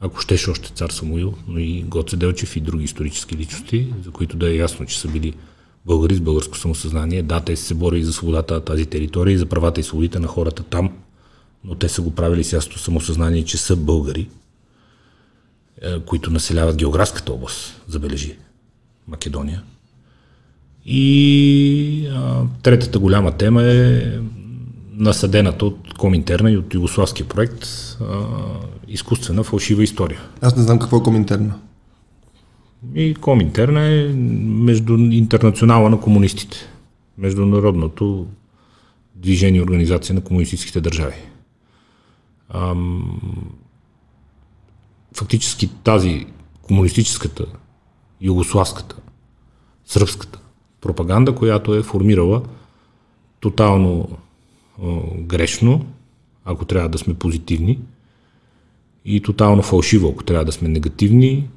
ако 0.00 0.20
щеше 0.20 0.50
още 0.50 0.72
цар 0.72 0.90
Самуил, 0.90 1.34
но 1.48 1.58
и 1.58 1.82
Гоце 1.82 2.16
Делчев 2.16 2.56
и 2.56 2.60
други 2.60 2.84
исторически 2.84 3.36
личности, 3.36 3.92
за 4.04 4.10
които 4.10 4.36
да 4.36 4.50
е 4.50 4.56
ясно, 4.56 4.86
че 4.86 5.00
са 5.00 5.08
били 5.08 5.34
българи 5.86 6.14
с 6.14 6.20
българско 6.20 6.58
самосъзнание. 6.58 7.22
Да, 7.22 7.40
те 7.40 7.56
са 7.56 7.64
се 7.64 7.74
борили 7.74 8.04
за 8.04 8.12
свободата 8.12 8.54
на 8.54 8.60
тази 8.60 8.86
територия 8.86 9.34
и 9.34 9.38
за 9.38 9.46
правата 9.46 9.80
и 9.80 9.84
свободите 9.84 10.18
на 10.18 10.26
хората 10.26 10.62
там, 10.62 10.90
но 11.64 11.74
те 11.74 11.88
са 11.88 12.02
го 12.02 12.14
правили 12.14 12.44
с 12.44 12.52
ясното 12.52 12.78
самосъзнание, 12.78 13.44
че 13.44 13.58
са 13.58 13.76
българи, 13.76 14.28
които 16.06 16.30
населяват 16.30 16.76
географската 16.76 17.32
област, 17.32 17.82
забележи, 17.88 18.36
Македония. 19.08 19.62
И 20.86 22.08
а, 22.14 22.42
третата 22.62 22.98
голяма 22.98 23.32
тема 23.32 23.62
е 23.62 24.02
насъдената 24.92 25.66
от 25.66 25.94
Коминтерна 25.98 26.50
и 26.50 26.56
от 26.56 26.74
югославския 26.74 27.28
проект 27.28 27.64
а, 27.64 28.26
изкуствена 28.88 29.42
фалшива 29.42 29.82
история. 29.82 30.20
Аз 30.40 30.56
не 30.56 30.62
знам 30.62 30.78
какво 30.78 30.96
е 30.96 31.02
коминтерна. 31.02 31.54
И 32.94 33.14
Коминтерна 33.14 33.80
е 33.80 34.08
между 34.44 34.96
интернационала 34.96 35.90
на 35.90 36.00
комунистите. 36.00 36.56
Международното 37.18 38.26
движение 39.14 39.58
и 39.58 39.62
организация 39.62 40.14
на 40.14 40.20
комунистическите 40.20 40.80
държави. 40.80 41.16
Ам, 42.54 43.20
фактически 45.16 45.70
тази 45.84 46.26
комунистическата, 46.62 47.46
югославската, 48.20 48.96
сръбската 49.86 50.38
пропаганда, 50.84 51.34
която 51.34 51.74
е 51.74 51.82
формирала 51.82 52.42
тотално 53.40 54.08
грешно, 55.18 55.86
ако 56.44 56.64
трябва 56.64 56.88
да 56.88 56.98
сме 56.98 57.14
позитивни, 57.14 57.78
и 59.04 59.20
тотално 59.20 59.62
фалшиво, 59.62 60.08
ако 60.08 60.24
трябва 60.24 60.44
да 60.44 60.52
сме 60.52 60.68
негативни, 60.68 61.48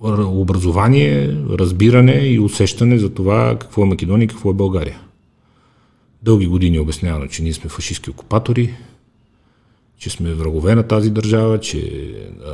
образование, 0.00 1.36
разбиране 1.50 2.12
и 2.12 2.40
усещане 2.40 2.98
за 2.98 3.14
това 3.14 3.56
какво 3.58 3.82
е 3.82 3.86
Македония 3.86 4.24
и 4.24 4.28
какво 4.28 4.50
е 4.50 4.54
България. 4.54 5.00
Дълги 6.22 6.46
години 6.46 6.78
обяснявано, 6.78 7.26
че 7.26 7.42
ние 7.42 7.52
сме 7.52 7.70
фашистски 7.70 8.10
окупатори, 8.10 8.74
че 9.98 10.10
сме 10.10 10.34
врагове 10.34 10.74
на 10.74 10.82
тази 10.82 11.10
държава, 11.10 11.60
че 11.60 12.12
а, 12.46 12.52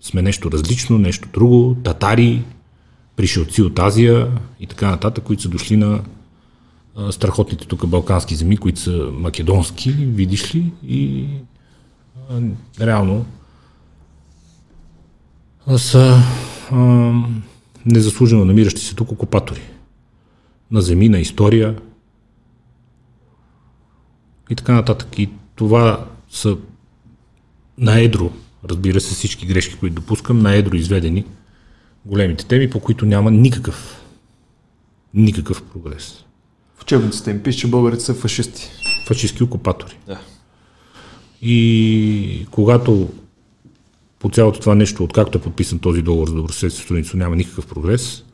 сме 0.00 0.22
нещо 0.22 0.50
различно, 0.50 0.98
нещо 0.98 1.28
друго, 1.32 1.76
татари, 1.84 2.42
пришелци 3.16 3.62
от 3.62 3.78
Азия 3.78 4.30
и 4.60 4.66
така 4.66 4.90
нататък, 4.90 5.24
които 5.24 5.42
са 5.42 5.48
дошли 5.48 5.76
на 5.76 6.02
страхотните 7.10 7.66
тук 7.66 7.86
балкански 7.86 8.34
земи, 8.34 8.56
които 8.56 8.80
са 8.80 9.08
македонски, 9.12 9.92
видиш 9.92 10.54
ли, 10.54 10.72
и 10.86 11.26
а, 12.30 12.40
реално 12.80 13.26
са 15.76 16.22
а, 16.70 16.76
незаслужено 17.86 18.44
намиращи 18.44 18.80
се 18.80 18.94
тук 18.94 19.12
окупатори 19.12 19.62
на 20.70 20.82
земи, 20.82 21.08
на 21.08 21.18
история 21.18 21.78
и 24.50 24.54
така 24.54 24.72
нататък. 24.72 25.18
И 25.18 25.30
това 25.54 26.06
са 26.30 26.56
на 27.78 28.00
едро, 28.00 28.30
разбира 28.64 29.00
се, 29.00 29.14
всички 29.14 29.46
грешки, 29.46 29.76
които 29.76 29.94
допускам, 29.94 30.38
на 30.38 30.54
едро 30.54 30.76
изведени 30.76 31.24
големите 32.06 32.46
теми, 32.46 32.70
по 32.70 32.80
които 32.80 33.06
няма 33.06 33.30
никакъв, 33.30 34.02
никакъв 35.14 35.62
прогрес. 35.62 36.24
В 36.76 36.82
учебниците 36.82 37.30
им 37.30 37.42
пише, 37.42 37.58
че 37.58 37.66
българите 37.66 38.04
са 38.04 38.14
фашисти. 38.14 38.70
Фашистски 39.06 39.42
окупатори. 39.42 39.98
Да. 40.06 40.20
И 41.42 42.46
когато 42.50 43.08
по 44.18 44.30
цялото 44.30 44.60
това 44.60 44.74
нещо, 44.74 45.04
откакто 45.04 45.38
е 45.38 45.40
подписан 45.40 45.78
този 45.78 46.02
договор 46.02 46.28
за 46.28 46.34
добросъседство, 46.34 46.94
няма 47.14 47.36
никакъв 47.36 47.66
прогрес, 47.66 48.24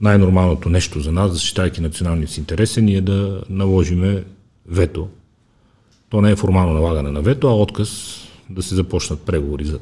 най-нормалното 0.00 0.68
нещо 0.68 1.00
за 1.00 1.12
нас, 1.12 1.32
защитайки 1.32 1.80
националния 1.80 2.28
си 2.28 2.40
интерес, 2.40 2.76
е 2.76 2.82
ние 2.82 3.00
да 3.00 3.42
наложиме 3.50 4.24
вето. 4.66 5.08
То 6.08 6.20
не 6.20 6.30
е 6.30 6.36
формално 6.36 6.72
налагане 6.72 7.10
на 7.10 7.22
вето, 7.22 7.48
а 7.48 7.54
отказ 7.54 8.20
да 8.50 8.62
се 8.62 8.74
започнат 8.74 9.20
преговори 9.20 9.64
за 9.64 9.78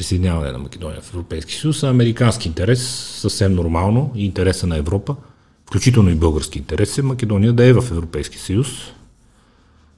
присъединяване 0.00 0.52
на 0.52 0.58
Македония 0.58 1.00
в 1.00 1.14
Европейски 1.14 1.54
съюз, 1.54 1.82
а 1.82 1.88
американски 1.88 2.48
интерес, 2.48 2.82
съвсем 3.20 3.54
нормално, 3.54 4.12
и 4.14 4.24
интереса 4.24 4.66
на 4.66 4.76
Европа, 4.76 5.16
включително 5.66 6.10
и 6.10 6.14
български 6.14 6.58
интерес 6.58 6.98
е 6.98 7.02
Македония 7.02 7.52
да 7.52 7.64
е 7.64 7.72
в 7.72 7.84
Европейски 7.90 8.38
съюз, 8.38 8.68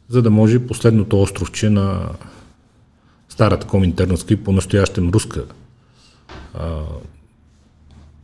за 0.09 0.23
да 0.23 0.31
може 0.31 0.66
последното 0.66 1.23
островче 1.23 1.70
на 1.70 2.09
старата 3.29 3.66
коминтерновска 3.66 4.35
и 4.35 4.37
по-настоящем 4.37 5.11
руска 5.11 5.45
а, 6.55 6.81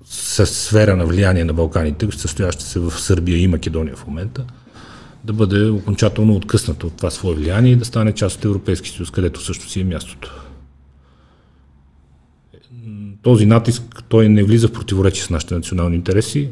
сфера 0.04 0.96
на 0.96 1.06
влияние 1.06 1.44
на 1.44 1.52
Балканите, 1.52 2.08
състояща 2.10 2.64
се 2.64 2.78
в 2.78 2.90
Сърбия 2.90 3.38
и 3.38 3.48
Македония 3.48 3.96
в 3.96 4.06
момента, 4.06 4.44
да 5.24 5.32
бъде 5.32 5.70
окончателно 5.70 6.34
откъснато 6.34 6.86
от 6.86 6.96
това 6.96 7.10
свое 7.10 7.34
влияние 7.34 7.72
и 7.72 7.76
да 7.76 7.84
стане 7.84 8.12
част 8.12 8.38
от 8.38 8.44
Европейски 8.44 8.90
съюз, 8.90 9.10
където 9.10 9.44
също 9.44 9.68
си 9.68 9.80
е 9.80 9.84
мястото. 9.84 10.47
Този 13.22 13.46
натиск, 13.46 14.02
той 14.08 14.28
не 14.28 14.42
влиза 14.42 14.68
в 14.68 14.72
противоречие 14.72 15.24
с 15.24 15.30
нашите 15.30 15.54
национални 15.54 15.96
интереси. 15.96 16.50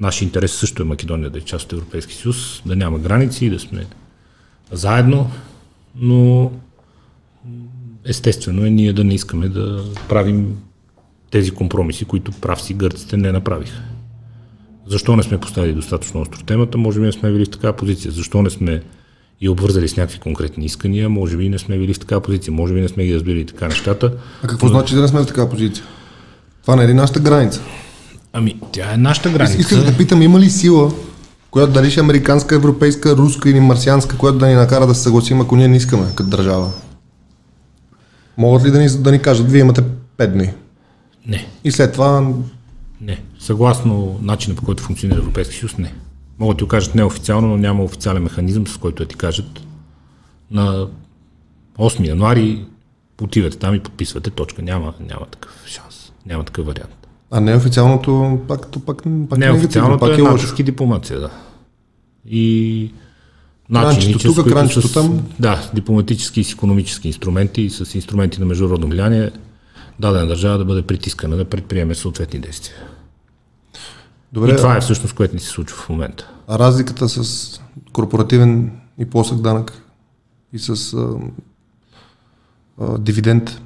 Наши 0.00 0.24
интерес 0.24 0.52
също 0.52 0.82
е 0.82 0.86
Македония 0.86 1.30
да 1.30 1.38
е 1.38 1.42
част 1.42 1.64
от 1.64 1.72
Европейски 1.72 2.14
съюз, 2.14 2.62
да 2.66 2.76
няма 2.76 2.98
граници, 2.98 3.50
да 3.50 3.60
сме 3.60 3.86
заедно, 4.72 5.30
но 5.96 6.52
естествено 8.04 8.66
е 8.66 8.70
ние 8.70 8.92
да 8.92 9.04
не 9.04 9.14
искаме 9.14 9.48
да 9.48 9.84
правим 10.08 10.56
тези 11.30 11.50
компромиси, 11.50 12.04
които 12.04 12.32
прав 12.32 12.62
си 12.62 12.74
гърците 12.74 13.16
не 13.16 13.32
направиха. 13.32 13.82
Защо 14.86 15.16
не 15.16 15.22
сме 15.22 15.40
поставили 15.40 15.74
достатъчно 15.74 16.20
остро 16.20 16.42
темата? 16.42 16.78
Може 16.78 17.00
би 17.00 17.12
сме 17.12 17.32
били 17.32 17.44
в 17.44 17.50
такава 17.50 17.76
позиция. 17.76 18.12
Защо 18.12 18.42
не 18.42 18.50
сме 18.50 18.82
и 19.40 19.48
обвързали 19.48 19.88
с 19.88 19.96
някакви 19.96 20.18
конкретни 20.18 20.64
искания? 20.64 21.08
Може 21.08 21.36
би 21.36 21.48
не 21.48 21.58
сме 21.58 21.78
били 21.78 21.94
в 21.94 21.98
такава 21.98 22.20
позиция. 22.20 22.52
Може 22.52 22.74
би 22.74 22.80
не 22.80 22.88
сме 22.88 23.04
ги 23.04 23.14
разбили 23.14 23.46
така 23.46 23.68
нещата. 23.68 24.12
А 24.42 24.46
какво 24.46 24.66
но... 24.66 24.72
значи 24.72 24.94
да 24.94 25.00
не 25.00 25.08
сме 25.08 25.20
в 25.20 25.26
такава 25.26 25.50
позиция? 25.50 25.84
Това 26.62 26.76
не 26.76 26.84
е 26.84 26.88
ли 26.88 26.94
нашата 26.94 27.20
граница? 27.20 27.60
Ами, 28.32 28.60
тя 28.72 28.94
е 28.94 28.96
нашата 28.96 29.30
граница. 29.30 29.58
Исках 29.58 29.84
да 29.84 29.96
питам, 29.96 30.22
има 30.22 30.40
ли 30.40 30.50
сила, 30.50 30.92
която 31.50 31.72
дали 31.72 31.90
ще 31.90 32.00
е 32.00 32.02
американска, 32.02 32.54
европейска, 32.54 33.16
руска 33.16 33.50
или 33.50 33.60
марсианска, 33.60 34.18
която 34.18 34.38
да 34.38 34.46
ни 34.46 34.54
накара 34.54 34.86
да 34.86 34.94
се 34.94 35.02
съгласим, 35.02 35.40
ако 35.40 35.56
ние 35.56 35.68
не 35.68 35.76
искаме 35.76 36.06
като 36.14 36.30
държава? 36.30 36.70
Могат 38.36 38.66
ли 38.66 38.70
да 38.70 38.78
ни, 38.78 38.88
да 38.88 39.12
ни 39.12 39.22
кажат, 39.22 39.50
вие 39.50 39.60
имате 39.60 39.82
5 40.18 40.26
дни? 40.26 40.50
Не. 41.26 41.46
И 41.64 41.72
след 41.72 41.92
това... 41.92 42.32
Не. 43.00 43.22
Съгласно 43.38 44.18
начина 44.22 44.56
по 44.56 44.64
който 44.64 44.82
функционира 44.82 45.18
Европейски 45.18 45.56
съюз, 45.56 45.78
не. 45.78 45.94
Могат 46.38 46.56
да 46.56 46.58
ти 46.58 46.64
го 46.64 46.68
кажат 46.68 46.94
неофициално, 46.94 47.48
но 47.48 47.56
няма 47.56 47.84
официален 47.84 48.22
механизъм, 48.22 48.66
с 48.66 48.76
който 48.76 49.02
да 49.02 49.08
ти 49.08 49.16
кажат 49.16 49.60
на 50.50 50.88
8 51.78 52.08
януари 52.08 52.66
отивате 53.22 53.58
там 53.58 53.74
и 53.74 53.80
подписвате 53.80 54.30
точка. 54.30 54.62
Няма, 54.62 54.94
няма 55.00 55.26
такъв 55.26 55.62
шанс. 55.66 56.12
Няма 56.26 56.44
такъв 56.44 56.66
вариант. 56.66 57.06
А 57.30 57.40
неофициалното 57.40 58.40
пак, 58.48 58.68
пак, 58.86 59.02
пак 59.28 59.38
неофициалното 59.38 59.98
пак 59.98 60.18
е, 60.18 60.20
е 60.20 60.24
натиск 60.24 60.58
и 60.58 60.62
дипломация, 60.62 61.20
да. 61.20 61.30
И 62.26 62.92
начините, 63.70 64.28
тук, 64.28 64.48
с, 64.70 64.82
с, 64.82 64.92
там. 64.92 65.26
Да, 65.38 65.70
дипломатически 65.74 66.40
и 66.40 66.44
с 66.44 66.52
економически 66.52 67.08
инструменти 67.08 67.62
и 67.62 67.70
с 67.70 67.94
инструменти 67.94 68.40
на 68.40 68.46
международно 68.46 68.88
влияние 68.88 69.30
дадена 70.00 70.26
държава 70.26 70.58
да 70.58 70.64
бъде 70.64 70.82
притискана 70.82 71.36
да 71.36 71.44
предприеме 71.44 71.94
съответни 71.94 72.40
действия. 72.40 72.76
Добре, 74.34 74.52
и 74.52 74.56
това 74.56 74.76
е 74.76 74.80
всъщност, 74.80 75.14
което 75.14 75.34
ни 75.34 75.40
се 75.40 75.48
случва 75.48 75.76
в 75.76 75.88
момента. 75.88 76.30
А 76.48 76.58
разликата 76.58 77.08
с 77.08 77.60
корпоративен 77.92 78.70
и 78.98 79.04
плосък 79.04 79.40
данък 79.40 79.82
и 80.52 80.58
с 80.58 80.94
а, 80.94 81.08
а, 82.80 82.98
дивиденд, 82.98 83.60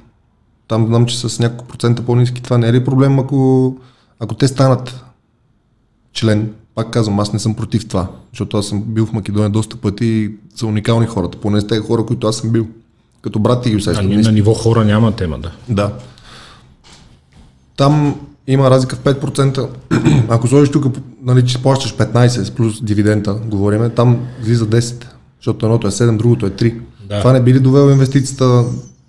там 0.67 0.87
знам, 0.87 1.05
че 1.05 1.19
с 1.19 1.39
няколко 1.39 1.65
процента 1.65 2.05
по-низки, 2.05 2.43
това 2.43 2.57
не 2.57 2.67
е 2.67 2.73
ли 2.73 2.85
проблем, 2.85 3.19
ако, 3.19 3.77
ако 4.19 4.35
те 4.35 4.47
станат 4.47 5.05
член? 6.13 6.53
Пак 6.75 6.91
казвам, 6.91 7.19
аз 7.19 7.33
не 7.33 7.39
съм 7.39 7.55
против 7.55 7.87
това, 7.87 8.07
защото 8.31 8.57
аз 8.57 8.67
съм 8.67 8.81
бил 8.81 9.05
в 9.05 9.13
Македония 9.13 9.49
доста 9.49 9.77
пъти 9.77 10.05
и 10.05 10.31
са 10.55 10.65
уникални 10.65 11.07
хората, 11.07 11.37
поне 11.37 11.61
с 11.61 11.67
тези 11.67 11.81
хора, 11.81 12.05
които 12.05 12.27
аз 12.27 12.37
съм 12.37 12.49
бил. 12.49 12.67
Като 13.21 13.39
брат 13.39 13.63
ти 13.63 13.69
ги 13.69 13.75
усещам. 13.75 14.09
На, 14.09 14.21
на 14.21 14.31
ниво 14.31 14.53
хора 14.53 14.85
няма 14.85 15.15
тема, 15.15 15.39
да. 15.39 15.51
Да. 15.69 15.93
Там 17.77 18.15
има 18.53 18.69
разлика 18.69 18.95
в 18.95 18.99
5%. 18.99 19.69
Ако 20.29 20.47
сложиш 20.47 20.69
тук, 20.69 20.85
нали, 21.23 21.45
че 21.45 21.61
плащаш 21.61 21.95
15 21.95 22.53
плюс 22.53 22.83
дивидента, 22.83 23.33
говориме, 23.33 23.89
там 23.89 24.27
влиза 24.43 24.67
10, 24.67 25.05
защото 25.39 25.65
едното 25.65 25.87
е 25.87 25.91
7, 25.91 26.17
другото 26.17 26.45
е 26.45 26.49
3. 26.49 26.79
Да. 27.09 27.19
Това 27.19 27.33
не 27.33 27.41
би 27.43 27.53
ли 27.53 27.59
довело 27.59 27.89
инвестицията 27.89 28.45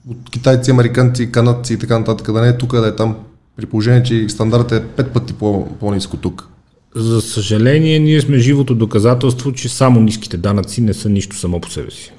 от 0.09 0.31
китайци, 0.31 0.71
американци, 0.71 1.33
канадци 1.33 1.75
и 1.75 1.79
така 1.79 1.99
нататък, 1.99 2.33
да 2.33 2.41
не 2.41 2.49
е 2.49 2.59
тук, 2.59 2.73
да 2.73 2.89
е 2.89 2.97
там, 2.97 3.17
при 3.57 3.67
положение, 3.67 4.03
че 4.03 4.29
стандартът 4.29 4.83
е 4.99 5.03
5 5.03 5.13
пъти 5.13 5.33
по- 5.33 5.69
по-низко 5.81 6.17
тук. 6.17 6.49
За 6.97 7.21
съжаление, 7.21 7.99
ние 7.99 8.21
сме 8.21 8.39
живото 8.39 8.75
доказателство, 8.75 9.53
че 9.53 9.69
само 9.69 10.01
ниските 10.01 10.37
данъци 10.37 10.81
не 10.81 10.95
са 10.95 11.09
нищо 11.09 11.37
само 11.37 11.61
по 11.61 11.71
себе 11.71 11.91
си. 11.91 12.13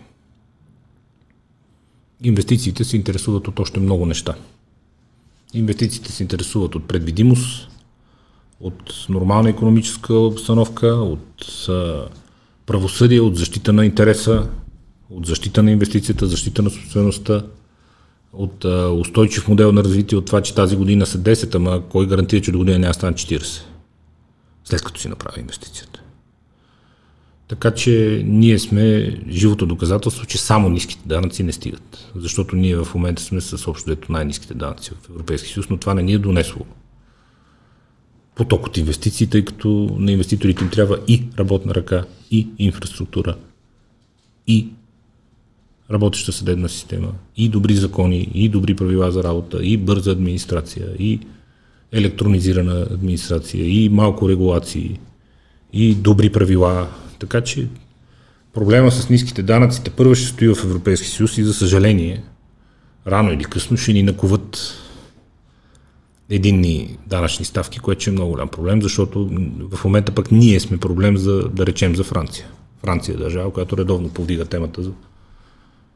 Инвестициите 2.23 2.83
се 2.83 2.95
интересуват 2.95 3.47
от 3.47 3.59
още 3.59 3.79
много 3.79 4.05
неща. 4.05 4.33
Инвестициите 5.53 6.11
се 6.11 6.23
интересуват 6.23 6.75
от 6.75 6.87
предвидимост, 6.87 7.69
от 8.59 9.05
нормална 9.09 9.49
економическа 9.49 10.13
обстановка, 10.13 10.87
от 10.87 11.67
правосъдие, 12.65 13.21
от 13.21 13.37
защита 13.37 13.73
на 13.73 13.85
интереса, 13.85 14.49
от 15.09 15.25
защита 15.25 15.63
на 15.63 15.71
инвестицията, 15.71 16.27
защита 16.27 16.61
на 16.61 16.69
собствеността, 16.69 17.43
от 18.33 18.65
устойчив 18.99 19.47
модел 19.47 19.71
на 19.71 19.83
развитие, 19.83 20.17
от 20.17 20.25
това, 20.25 20.41
че 20.41 20.55
тази 20.55 20.75
година 20.75 21.05
са 21.05 21.17
10, 21.17 21.55
ама 21.55 21.81
кой 21.89 22.07
гарантира, 22.07 22.41
че 22.41 22.51
до 22.51 22.57
година 22.57 22.79
няма 22.79 22.93
стане 22.93 23.13
40, 23.13 23.61
след 24.63 24.81
като 24.81 25.01
си 25.01 25.07
направи 25.07 25.41
инвестицията. 25.41 26.00
Така 27.51 27.71
че 27.71 28.23
ние 28.25 28.59
сме 28.59 29.15
живото 29.29 29.65
доказателство, 29.65 30.25
че 30.25 30.37
само 30.37 30.69
ниските 30.69 31.01
данъци 31.05 31.43
не 31.43 31.51
стигат. 31.51 32.11
Защото 32.15 32.55
ние 32.55 32.75
в 32.75 32.87
момента 32.95 33.21
сме 33.21 33.41
с 33.41 33.67
общо 33.67 33.89
дето 33.89 34.11
най-ниските 34.11 34.53
данъци 34.53 34.91
в 34.91 35.09
Европейския 35.09 35.53
съюз, 35.53 35.69
но 35.69 35.77
това 35.77 35.93
не 35.93 36.03
ни 36.03 36.13
е 36.13 36.17
донесло 36.17 36.65
поток 38.35 38.67
от 38.67 38.77
инвестиции, 38.77 39.27
тъй 39.27 39.45
като 39.45 39.95
на 39.99 40.11
инвеститорите 40.11 40.63
им 40.63 40.69
трябва 40.69 40.99
и 41.07 41.23
работна 41.39 41.75
ръка, 41.75 42.05
и 42.31 42.47
инфраструктура, 42.59 43.35
и 44.47 44.67
работеща 45.91 46.31
съдебна 46.31 46.69
система, 46.69 47.11
и 47.37 47.49
добри 47.49 47.75
закони, 47.75 48.31
и 48.33 48.49
добри 48.49 48.75
правила 48.75 49.11
за 49.11 49.23
работа, 49.23 49.63
и 49.63 49.77
бърза 49.77 50.11
администрация, 50.11 50.87
и 50.99 51.19
електронизирана 51.91 52.87
администрация, 52.91 53.65
и 53.65 53.89
малко 53.89 54.29
регулации, 54.29 54.99
и 55.73 55.95
добри 55.95 56.31
правила, 56.31 56.89
така 57.21 57.41
че 57.41 57.67
проблема 58.53 58.91
с 58.91 59.09
ниските 59.09 59.43
данъците 59.43 59.89
първо 59.89 60.15
ще 60.15 60.27
стои 60.27 60.55
в 60.55 60.63
Европейски 60.63 61.07
съюз 61.07 61.37
и 61.37 61.43
за 61.43 61.53
съжаление, 61.53 62.23
рано 63.07 63.31
или 63.31 63.43
късно 63.43 63.77
ще 63.77 63.93
ни 63.93 64.03
наковат 64.03 64.77
единни 66.29 66.97
данъчни 67.07 67.45
ставки, 67.45 67.79
което 67.79 68.09
е 68.09 68.13
много 68.13 68.31
голям 68.31 68.47
проблем, 68.47 68.81
защото 68.81 69.29
в 69.71 69.83
момента 69.85 70.11
пък 70.11 70.31
ние 70.31 70.59
сме 70.59 70.77
проблем 70.77 71.17
за, 71.17 71.49
да 71.49 71.65
речем, 71.65 71.95
за 71.95 72.03
Франция. 72.03 72.45
Франция 72.81 73.13
е 73.13 73.17
държава, 73.17 73.53
която 73.53 73.77
редовно 73.77 74.09
повдига 74.09 74.45
темата 74.45 74.83
за 74.83 74.91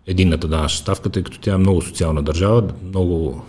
единната 0.07 0.47
данъчна 0.47 0.77
ставка, 0.77 1.10
тъй 1.10 1.23
като 1.23 1.39
тя 1.39 1.53
е 1.53 1.57
много 1.57 1.81
социална 1.81 2.23
държава, 2.23 2.64
много 2.84 3.45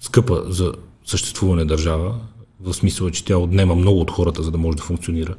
скъпа 0.00 0.42
за 0.46 0.72
съществуване 1.04 1.64
държава, 1.64 2.14
в 2.60 2.74
смисъл, 2.74 3.10
че 3.10 3.24
тя 3.24 3.36
отнема 3.36 3.74
много 3.74 4.00
от 4.00 4.10
хората, 4.10 4.42
за 4.42 4.50
да 4.50 4.58
може 4.58 4.76
да 4.76 4.82
функционира 4.82 5.34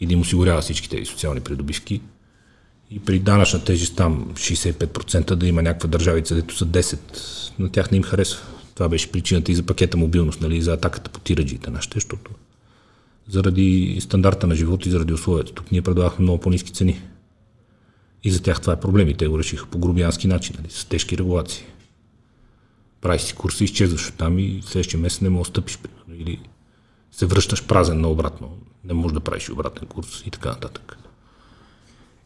и 0.00 0.06
да 0.06 0.12
им 0.12 0.20
осигурява 0.20 0.60
всички 0.60 0.88
тези 0.90 1.04
социални 1.04 1.40
придобивки. 1.40 2.00
И 2.90 2.98
при 3.00 3.18
данъчна 3.18 3.64
тежест 3.64 3.96
там 3.96 4.30
65% 4.34 5.34
да 5.34 5.46
има 5.46 5.62
някаква 5.62 5.88
държавица, 5.88 6.34
дето 6.34 6.56
са 6.56 6.66
10, 6.66 6.98
на 7.58 7.72
тях 7.72 7.90
не 7.90 7.96
им 7.96 8.02
харесва. 8.02 8.42
Това 8.74 8.88
беше 8.88 9.12
причината 9.12 9.52
и 9.52 9.54
за 9.54 9.62
пакета 9.62 9.96
мобилност, 9.96 10.40
нали, 10.40 10.62
за 10.62 10.72
атаката 10.72 11.10
по 11.10 11.20
тираджите 11.20 11.70
нашите, 11.70 11.94
защото 11.96 12.30
заради 13.28 13.98
стандарта 14.00 14.46
на 14.46 14.54
живот 14.54 14.86
и 14.86 14.90
заради 14.90 15.12
условията. 15.12 15.52
Тук 15.52 15.72
ние 15.72 15.82
предлагахме 15.82 16.22
много 16.22 16.40
по-низки 16.40 16.72
цени. 16.72 17.02
И 18.24 18.30
за 18.30 18.42
тях 18.42 18.60
това 18.60 18.72
е 18.72 18.80
проблем 18.80 19.08
и 19.08 19.14
те 19.14 19.28
го 19.28 19.38
решиха 19.38 19.66
по 19.66 19.78
грубиянски 19.78 20.28
начин, 20.28 20.56
нали, 20.58 20.70
с 20.70 20.84
тежки 20.84 21.18
регулации. 21.18 21.64
Прави 23.00 23.18
си 23.18 23.34
курса, 23.34 23.64
изчезваш 23.64 24.08
от 24.08 24.14
там 24.14 24.38
и 24.38 24.62
следващия 24.64 25.00
месец 25.00 25.20
не 25.20 25.28
можеш 25.28 25.50
да 25.50 25.50
стъпиш. 25.50 25.78
Или 26.18 26.40
се 27.12 27.26
връщаш 27.26 27.66
празен 27.66 28.00
наобратно 28.00 28.58
не 28.88 28.94
можеш 28.94 29.12
да 29.12 29.20
правиш 29.20 29.50
обратен 29.50 29.88
курс 29.88 30.22
и 30.26 30.30
така 30.30 30.48
нататък. 30.48 30.96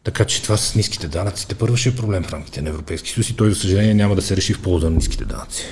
Така 0.03 0.25
че 0.25 0.43
това 0.43 0.57
с 0.57 0.75
ниските 0.75 1.07
данъци 1.07 1.47
те 1.47 1.55
първо 1.55 1.77
ще 1.77 1.89
е 1.89 1.95
проблем 1.95 2.23
в 2.23 2.33
рамките 2.33 2.61
на 2.61 2.69
Европейски 2.69 3.09
съюз 3.09 3.29
и 3.29 3.35
той, 3.35 3.49
за 3.49 3.55
съжаление, 3.55 3.93
няма 3.93 4.15
да 4.15 4.21
се 4.21 4.37
реши 4.37 4.53
в 4.53 4.61
полза 4.61 4.89
на 4.89 4.95
ниските 4.95 5.25
данъци. 5.25 5.65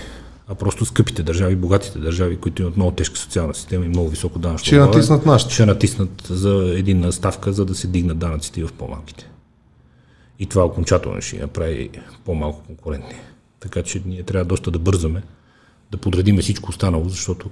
А 0.48 0.56
просто 0.56 0.86
скъпите 0.86 1.24
държави, 1.24 1.56
богатите 1.56 2.00
държави, 2.00 2.38
които 2.38 2.62
имат 2.62 2.78
много 2.78 2.92
тежка 2.92 3.18
социална 3.18 3.56
система 3.56 3.86
и 3.86 3.90
много 3.90 4.10
високо 4.10 4.40
данъчно. 4.40 4.66
Ще 4.66 4.78
натиснат 4.78 5.26
нашите. 5.26 5.54
Ще 5.54 5.66
натиснат 5.66 6.28
за 6.30 6.74
един 6.78 7.12
ставка, 7.12 7.54
за 7.54 7.66
да 7.66 7.76
се 7.76 7.88
дигнат 7.88 8.18
данъците 8.18 8.64
в 8.64 8.74
по-малките. 8.74 9.30
И 10.40 10.46
това 10.46 10.64
окончателно 10.64 11.22
ще 11.22 11.38
направи 11.38 11.90
по-малко 12.26 12.64
конкурентни. 12.68 13.16
Така 13.60 13.84
че 13.84 14.02
ние 14.06 14.24
трябва 14.24 14.46
доста 14.46 14.72
да 14.72 14.80
бързаме, 14.80 15.24
да 15.92 15.98
подредиме 15.98 16.42
всичко 16.42 16.70
останало, 16.70 17.10
защото 17.10 17.50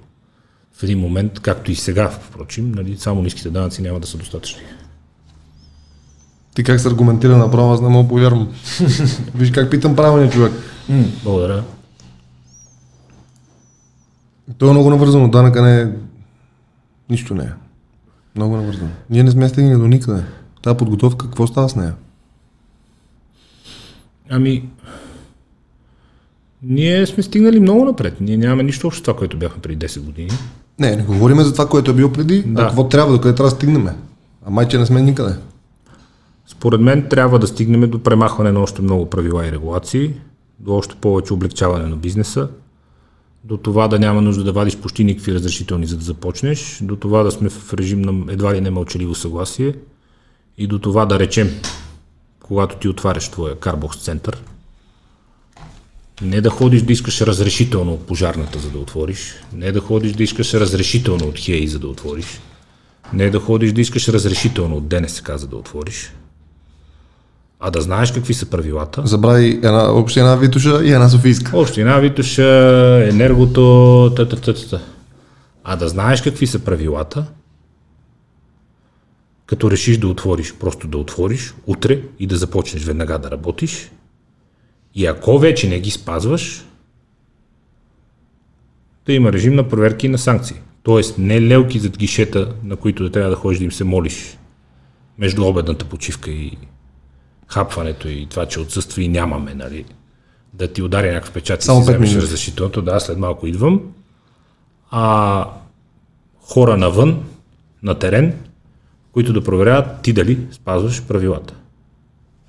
в 0.73 0.83
един 0.83 0.99
момент, 0.99 1.39
както 1.39 1.71
и 1.71 1.75
сега, 1.75 2.09
впрочем, 2.09 2.71
нали, 2.71 2.97
само 2.97 3.21
ниските 3.21 3.49
данъци 3.49 3.81
няма 3.81 3.99
да 3.99 4.07
са 4.07 4.17
достатъчни. 4.17 4.61
Ти 6.55 6.63
как 6.63 6.79
се 6.79 6.87
аргументира 6.87 7.37
направо, 7.37 7.73
аз 7.73 7.81
не 7.81 7.89
мога 7.89 8.09
повярвам. 8.09 8.53
Виж 9.35 9.51
как 9.51 9.71
питам 9.71 9.95
правилния 9.95 10.29
човек. 10.29 10.51
Благодаря. 11.23 11.63
То 14.57 14.67
е 14.69 14.71
много 14.71 14.89
навързано. 14.89 15.29
Данъка 15.29 15.61
не 15.61 15.81
е... 15.81 15.87
Нищо 17.09 17.35
не 17.35 17.43
е. 17.43 17.51
Много 18.35 18.55
навързано. 18.55 18.89
Ние 19.09 19.23
не 19.23 19.31
сме 19.31 19.49
стигнали 19.49 19.79
до 19.79 19.87
никъде. 19.87 20.23
Та 20.61 20.77
подготовка, 20.77 21.25
какво 21.25 21.47
става 21.47 21.69
с 21.69 21.75
нея? 21.75 21.95
Ами, 24.29 24.69
ние 26.63 27.07
сме 27.07 27.23
стигнали 27.23 27.59
много 27.59 27.85
напред. 27.85 28.21
Ние 28.21 28.37
нямаме 28.37 28.63
нищо 28.63 28.87
общо 28.87 28.99
с 28.99 29.03
това, 29.03 29.17
което 29.17 29.37
бяхме 29.37 29.61
преди 29.61 29.87
10 29.87 29.99
години. 29.99 30.29
Не, 30.80 30.95
не 30.95 31.03
говорим 31.03 31.41
за 31.41 31.53
това, 31.53 31.69
което 31.69 31.91
е 31.91 31.93
било 31.93 32.11
преди, 32.11 32.43
Да. 32.43 32.61
а 32.61 32.65
какво 32.68 32.88
трябва, 32.88 33.14
докъде 33.14 33.35
трябва 33.35 33.49
да 33.49 33.56
стигнем. 33.56 33.88
А 34.45 34.49
майче 34.49 34.77
не 34.77 34.85
сме 34.85 35.01
никъде. 35.01 35.35
Според 36.47 36.81
мен 36.81 37.07
трябва 37.10 37.39
да 37.39 37.47
стигнем 37.47 37.89
до 37.89 38.03
премахване 38.03 38.51
на 38.51 38.60
още 38.60 38.81
много 38.81 39.10
правила 39.10 39.47
и 39.47 39.51
регулации, 39.51 40.14
до 40.60 40.76
още 40.76 40.95
повече 40.95 41.34
облегчаване 41.34 41.85
на 41.89 41.95
бизнеса, 41.95 42.49
до 43.43 43.57
това 43.57 43.88
да 43.88 43.99
няма 43.99 44.22
нужда 44.22 44.43
да 44.43 44.51
вадиш 44.51 44.77
почти 44.77 45.03
никакви 45.03 45.34
разрешителни 45.34 45.85
за 45.85 45.97
да 45.97 46.03
започнеш, 46.03 46.80
до 46.81 46.95
това 46.95 47.23
да 47.23 47.31
сме 47.31 47.49
в 47.49 47.73
режим 47.73 48.01
на 48.01 48.34
едва 48.34 48.53
ли 48.53 48.61
не 48.61 48.69
мълчаливо 48.69 49.15
съгласие 49.15 49.73
и 50.57 50.68
до 50.68 50.80
това 50.80 51.06
да 51.06 51.19
речем, 51.19 51.49
когато 52.43 52.76
ти 52.76 52.88
отваряш 52.88 53.30
твоя 53.30 53.60
карбокс 53.60 53.97
център, 53.97 54.43
не 56.21 56.41
да 56.41 56.49
ходиш 56.49 56.81
да 56.81 56.93
искаш 56.93 57.21
разрешително 57.21 57.93
от 57.93 58.07
пожарната, 58.07 58.59
за 58.59 58.69
да 58.69 58.77
отвориш, 58.77 59.35
не 59.53 59.71
да 59.71 59.79
ходиш 59.79 60.11
да 60.11 60.23
искаш 60.23 60.53
разрешително 60.53 61.25
от 61.25 61.39
ХЕИ, 61.39 61.67
за 61.67 61.79
да 61.79 61.87
отвориш, 61.87 62.25
не 63.13 63.29
да 63.29 63.39
ходиш 63.39 63.71
да 63.71 63.81
искаш 63.81 64.07
разрешително 64.07 64.75
от 64.77 64.87
ДНСК, 64.87 65.31
за 65.35 65.47
да 65.47 65.55
отвориш, 65.55 66.13
а 67.59 67.71
да 67.71 67.81
знаеш 67.81 68.11
какви 68.11 68.33
са 68.33 68.45
правилата. 68.45 69.07
Забрави 69.07 69.49
една 69.49 69.91
община 69.91 70.35
Витуша 70.35 70.83
и 70.83 70.91
една 70.91 71.09
Софийска. 71.09 71.57
Община 71.57 71.99
Витоша, 71.99 73.07
енергото, 73.09 74.13
та, 74.15 74.29
та, 74.29 74.35
та, 74.35 74.53
та. 74.53 74.81
А 75.63 75.75
да 75.75 75.89
знаеш 75.89 76.21
какви 76.21 76.47
са 76.47 76.59
правилата, 76.59 77.25
като 79.45 79.71
решиш 79.71 79.97
да 79.97 80.07
отвориш, 80.07 80.53
просто 80.59 80.87
да 80.87 80.97
отвориш 80.97 81.53
утре 81.67 82.01
и 82.19 82.27
да 82.27 82.37
започнеш 82.37 82.83
веднага 82.83 83.19
да 83.19 83.31
работиш. 83.31 83.91
И 84.95 85.05
ако 85.05 85.39
вече 85.39 85.69
не 85.69 85.79
ги 85.79 85.91
спазваш, 85.91 86.65
да 89.05 89.13
има 89.13 89.33
режим 89.33 89.55
на 89.55 89.69
проверки 89.69 90.05
и 90.05 90.09
на 90.09 90.17
санкции. 90.17 90.55
Тоест 90.83 91.17
не 91.17 91.41
лелки 91.41 91.79
зад 91.79 91.97
гишета, 91.97 92.53
на 92.63 92.75
които 92.75 93.03
да 93.03 93.11
трябва 93.11 93.29
да 93.29 93.35
ходиш 93.35 93.57
да 93.59 93.65
им 93.65 93.71
се 93.71 93.83
молиш 93.83 94.37
между 95.17 95.47
обедната 95.47 95.85
почивка 95.85 96.31
и 96.31 96.57
хапването 97.47 98.07
и 98.07 98.27
това, 98.29 98.45
че 98.45 98.59
отсъства 98.59 99.03
и 99.03 99.07
нямаме, 99.07 99.53
нали? 99.53 99.85
Да 100.53 100.73
ти 100.73 100.81
удари 100.81 101.11
някакъв 101.11 101.33
печат 101.33 101.61
и 101.61 101.65
Само 101.65 101.79
си 101.79 101.83
вземеш 101.83 102.15
разрешителното, 102.15 102.81
да, 102.81 102.99
след 102.99 103.17
малко 103.17 103.47
идвам. 103.47 103.81
А 104.91 105.45
хора 106.41 106.77
навън, 106.77 107.23
на 107.83 107.99
терен, 107.99 108.39
които 109.11 109.33
да 109.33 109.43
проверяват 109.43 110.01
ти 110.01 110.13
дали 110.13 110.39
спазваш 110.51 111.03
правилата. 111.03 111.53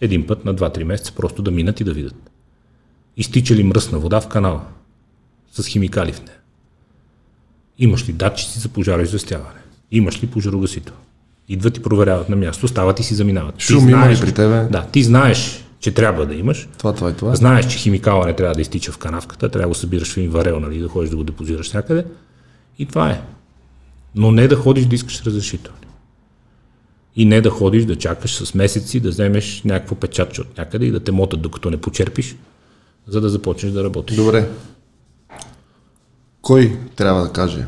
Един 0.01 0.27
път 0.27 0.45
на 0.45 0.55
2-3 0.55 0.85
месеца 0.85 1.13
просто 1.17 1.43
да 1.43 1.51
минат 1.51 1.81
и 1.81 1.85
да 1.85 1.93
видят. 1.93 2.30
Изтича 3.21 3.55
ли 3.55 3.63
мръсна 3.63 3.99
вода 3.99 4.21
в 4.21 4.29
канала 4.29 4.61
с 5.53 5.67
химикали 5.67 6.13
в 6.13 6.23
нея? 6.23 6.39
Имаш 7.79 8.09
ли 8.09 8.13
датчици 8.13 8.59
за 8.59 8.69
пожароизвестяване? 8.69 9.61
Имаш 9.91 10.23
ли 10.23 10.27
пожарогасител? 10.27 10.95
Идват 11.49 11.77
и 11.77 11.83
проверяват 11.83 12.29
на 12.29 12.37
място, 12.37 12.69
стават 12.69 13.01
и 13.01 13.03
си 13.03 13.15
заминават. 13.15 13.55
Ти 13.55 13.65
Шум 13.65 13.89
има 13.89 13.99
ли 13.99 14.03
знаеш- 14.03 14.21
при 14.21 14.33
тебе? 14.33 14.69
Да, 14.71 14.87
ти 14.87 15.03
знаеш, 15.03 15.65
че 15.81 15.95
трябва 15.95 16.27
да 16.27 16.35
имаш, 16.35 16.69
Това, 16.79 16.93
това 16.93 17.11
и 17.11 17.15
това. 17.15 17.35
Знаеш, 17.35 17.67
че 17.67 17.79
химикала 17.79 18.27
не 18.27 18.37
трябва 18.37 18.55
да 18.55 18.61
изтича 18.61 18.93
в 18.93 18.99
канавката, 18.99 19.49
трябва 19.49 19.63
да 19.63 19.69
го 19.69 19.75
събираш 19.75 20.13
в 20.13 20.17
един 20.17 20.31
варел, 20.31 20.61
нали, 20.61 20.79
да 20.79 20.89
ходиш 20.89 21.11
да 21.11 21.17
го 21.17 21.25
депозираш 21.25 21.73
някъде. 21.73 22.05
И 22.79 22.87
това 22.87 23.11
е. 23.11 23.23
Но 24.15 24.33
не 24.33 24.49
да 24.49 24.57
ходиш 24.57 24.87
да 24.87 24.95
искаш 24.95 25.23
разрешителни. 25.23 25.87
И 27.17 27.25
не 27.25 27.41
да 27.41 27.51
ходиш 27.51 27.85
да 27.85 27.97
чакаш 27.97 28.35
с 28.35 28.55
месеци, 28.55 29.01
да 29.01 29.09
вземеш 29.09 29.63
някакво 29.65 29.95
печатче 29.95 30.41
от 30.41 30.59
някъде 30.59 30.87
и 30.87 30.91
да 30.91 31.01
те 31.01 31.13
мотат 31.13 31.41
докато 31.41 31.71
не 31.71 31.77
почерпиш, 31.77 32.37
за 33.11 33.21
да 33.21 33.29
започнеш 33.29 33.73
да 33.73 33.85
работиш. 33.85 34.17
Добре. 34.17 34.51
Кой 36.43 36.79
трябва 36.97 37.23
да 37.23 37.33
каже? 37.33 37.67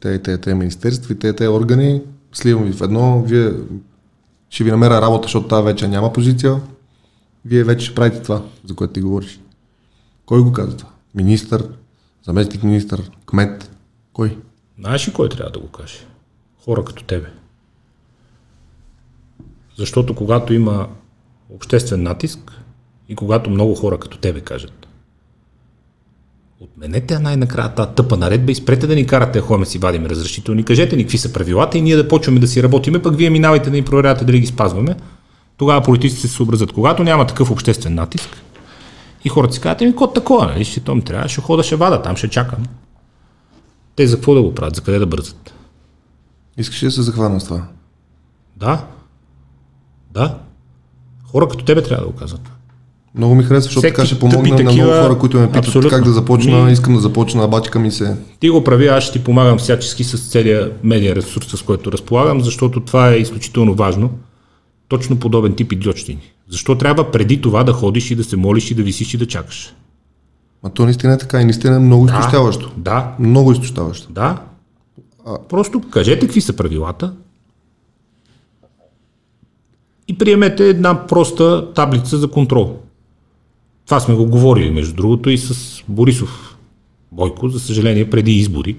Те 0.00 0.22
те, 0.22 0.38
те 0.38 0.54
министерства 0.54 1.14
и 1.14 1.18
те, 1.18 1.32
те 1.32 1.48
органи, 1.48 2.02
сливам 2.32 2.64
ви 2.64 2.72
в 2.72 2.82
едно, 2.82 3.22
вие 3.22 3.52
ще 4.50 4.64
ви 4.64 4.70
намеря 4.70 5.00
работа, 5.00 5.22
защото 5.22 5.48
тази 5.48 5.64
вече 5.64 5.88
няма 5.88 6.12
позиция. 6.12 6.60
Вие 7.44 7.64
вече 7.64 7.86
ще 7.86 7.94
правите 7.94 8.22
това, 8.22 8.42
за 8.64 8.74
което 8.74 8.92
ти 8.92 9.00
говориш. 9.00 9.40
Кой 10.26 10.42
го 10.42 10.52
казва 10.52 10.76
това? 10.76 10.90
Министър, 11.14 11.68
заместник 12.26 12.62
министър, 12.62 13.10
кмет? 13.26 13.70
Кой? 14.12 14.38
Знаеш 14.78 15.08
ли 15.08 15.12
кой 15.12 15.28
трябва 15.28 15.50
да 15.50 15.58
го 15.58 15.68
каже? 15.68 15.98
Хора 16.64 16.84
като 16.84 17.04
тебе. 17.04 17.28
Защото 19.78 20.14
когато 20.14 20.54
има 20.54 20.88
обществен 21.50 22.02
натиск 22.02 22.52
и 23.08 23.16
когато 23.16 23.50
много 23.50 23.74
хора 23.74 23.98
като 23.98 24.18
тебе 24.18 24.40
кажат 24.40 24.86
Отменете 26.60 27.18
най-накрая 27.18 27.74
тази 27.74 27.90
тъпа 27.96 28.16
наредба 28.16 28.52
и 28.52 28.54
спрете 28.54 28.86
да 28.86 28.94
ни 28.94 29.06
карате, 29.06 29.40
ходим 29.40 29.66
си 29.66 29.78
вадим 29.78 30.06
разрешителни. 30.06 30.64
Кажете 30.64 30.96
ни 30.96 31.02
какви 31.02 31.18
са 31.18 31.32
правилата 31.32 31.78
и 31.78 31.82
ние 31.82 31.96
да 31.96 32.08
почваме 32.08 32.40
да 32.40 32.46
си 32.46 32.62
работиме, 32.62 33.02
пък 33.02 33.16
вие 33.16 33.30
минавайте 33.30 33.70
да 33.70 33.76
ни 33.76 33.82
проверявате 33.82 34.24
дали 34.24 34.40
ги 34.40 34.46
спазваме. 34.46 34.96
Тогава 35.56 35.82
политиците 35.82 36.20
се 36.20 36.28
съобразят. 36.28 36.72
Когато 36.72 37.04
няма 37.04 37.26
такъв 37.26 37.50
обществен 37.50 37.94
натиск 37.94 38.42
и 39.24 39.28
хората 39.28 39.54
си 39.54 39.60
казват, 39.60 39.82
еми, 39.82 39.96
код 39.96 40.14
такова, 40.14 40.46
нали? 40.46 40.64
Ще 40.64 40.80
то 40.80 40.94
ми 40.94 41.02
трябва, 41.02 41.28
ще 41.28 41.40
хода, 41.40 41.62
ще 41.62 41.76
вада, 41.76 42.02
там 42.02 42.16
ще 42.16 42.28
чакам. 42.28 42.64
Те 43.96 44.06
за 44.06 44.16
какво 44.16 44.34
да 44.34 44.42
го 44.42 44.54
правят, 44.54 44.76
за 44.76 44.82
къде 44.82 44.98
да 44.98 45.06
бързат? 45.06 45.54
Искаш 46.56 46.82
ли 46.82 46.86
да 46.86 46.92
се 46.92 47.02
захвана 47.02 47.40
с 47.40 47.44
това? 47.44 47.66
Да. 48.56 48.86
Да. 50.10 50.38
Хора 51.24 51.48
като 51.48 51.64
тебе 51.64 51.82
трябва 51.82 52.06
да 52.06 52.12
го 52.12 52.18
казват. 52.18 52.55
Много 53.16 53.34
ми 53.34 53.42
харесва, 53.44 53.60
защото 53.64 53.80
така 53.82 54.06
ще 54.06 54.18
помогна 54.18 54.38
на 54.38 54.54
много 54.54 54.68
такива- 54.68 55.02
хора, 55.02 55.18
които 55.18 55.36
ме 55.36 55.46
питат 55.46 55.64
Абсолютно. 55.66 55.90
как 55.90 56.04
да 56.04 56.12
започна, 56.12 56.64
Ми- 56.64 56.72
искам 56.72 56.94
да 56.94 57.00
започна, 57.00 57.48
бачка 57.48 57.78
ми 57.78 57.90
се. 57.90 58.16
Ти 58.40 58.48
го 58.48 58.64
прави, 58.64 58.86
аз 58.86 59.04
ще 59.04 59.12
ти 59.12 59.24
помагам 59.24 59.58
всячески 59.58 60.04
с 60.04 60.30
целия 60.30 60.72
медиен 60.82 61.12
ресурс, 61.12 61.46
с 61.48 61.62
който 61.62 61.92
разполагам, 61.92 62.40
защото 62.40 62.80
това 62.80 63.10
е 63.10 63.16
изключително 63.16 63.74
важно. 63.74 64.10
Точно 64.88 65.18
подобен 65.18 65.54
тип 65.54 65.72
идиотщини. 65.72 66.20
Защо 66.48 66.78
трябва 66.78 67.10
преди 67.10 67.40
това 67.40 67.64
да 67.64 67.72
ходиш 67.72 68.10
и 68.10 68.14
да 68.14 68.24
се 68.24 68.36
молиш 68.36 68.70
и 68.70 68.74
да 68.74 68.82
висиш 68.82 69.14
и 69.14 69.18
да 69.18 69.26
чакаш? 69.26 69.74
А 70.62 70.68
то 70.68 70.84
наистина 70.84 71.12
е 71.12 71.18
така 71.18 71.40
и 71.40 71.44
наистина 71.44 71.76
е 71.76 71.78
много 71.78 72.06
изтощаващо. 72.06 72.70
Да, 72.76 73.14
Много 73.18 73.52
изтощаващо. 73.52 74.12
да. 74.12 74.38
Просто 75.48 75.80
кажете 75.80 76.20
какви 76.20 76.40
са 76.40 76.52
правилата 76.52 77.12
и 80.08 80.18
приемете 80.18 80.68
една 80.68 81.06
проста 81.06 81.72
таблица 81.74 82.16
за 82.18 82.28
контрол. 82.28 82.76
Това 83.86 84.00
сме 84.00 84.14
го 84.14 84.26
говорили, 84.26 84.70
между 84.70 84.94
другото, 84.94 85.30
и 85.30 85.38
с 85.38 85.82
Борисов 85.88 86.56
Бойко, 87.12 87.48
за 87.48 87.60
съжаление, 87.60 88.10
преди 88.10 88.32
избори, 88.32 88.76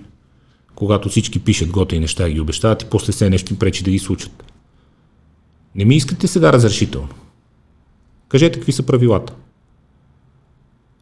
когато 0.76 1.10
всички 1.10 1.40
пишат 1.40 1.70
готини 1.70 2.02
неща 2.02 2.28
и 2.28 2.34
ги 2.34 2.42
обещават 2.42 2.82
и 2.82 2.86
после 2.86 3.14
се 3.14 3.30
нещо 3.30 3.54
им 3.54 3.60
пречи 3.60 3.84
да 3.84 3.92
ги 3.92 4.00
случат. 4.00 4.44
Не 5.76 5.86
ми 5.86 5.96
искате 5.96 6.28
сега 6.28 6.54
разрешително. 6.54 7.10
Кажете 8.30 8.60
какви 8.60 8.72
са 8.72 8.84
правилата. 8.84 9.34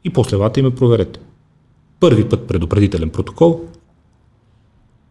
И 0.04 0.10
после 0.10 0.38
вата 0.38 0.60
им 0.60 0.76
проверете. 0.76 1.20
Първи 2.00 2.30
път 2.30 2.48
предупредителен 2.48 3.10
протокол, 3.10 3.62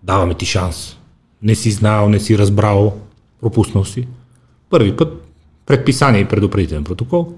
даваме 0.02 0.34
ти 0.34 0.46
шанс. 0.46 0.96
Не 1.42 1.54
си 1.54 1.70
знал, 1.70 2.08
не 2.08 2.20
си 2.20 2.38
разбрал, 2.38 2.98
пропуснал 3.40 3.84
си. 3.84 4.08
Първи 4.70 4.96
път 4.96 5.26
предписание 5.66 6.20
и 6.20 6.28
предупредителен 6.28 6.84
протокол. 6.84 7.32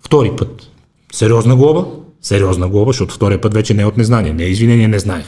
Втори 0.00 0.36
път 0.36 0.73
сериозна 1.14 1.56
глоба, 1.56 1.86
сериозна 2.20 2.68
глоба, 2.68 2.88
защото 2.92 3.14
втория 3.14 3.40
път 3.40 3.54
вече 3.54 3.74
не 3.74 3.82
е 3.82 3.86
от 3.86 3.96
незнание. 3.96 4.32
Не 4.32 4.44
е 4.44 4.48
извинение, 4.48 4.88
не 4.88 4.98
знаех. 4.98 5.26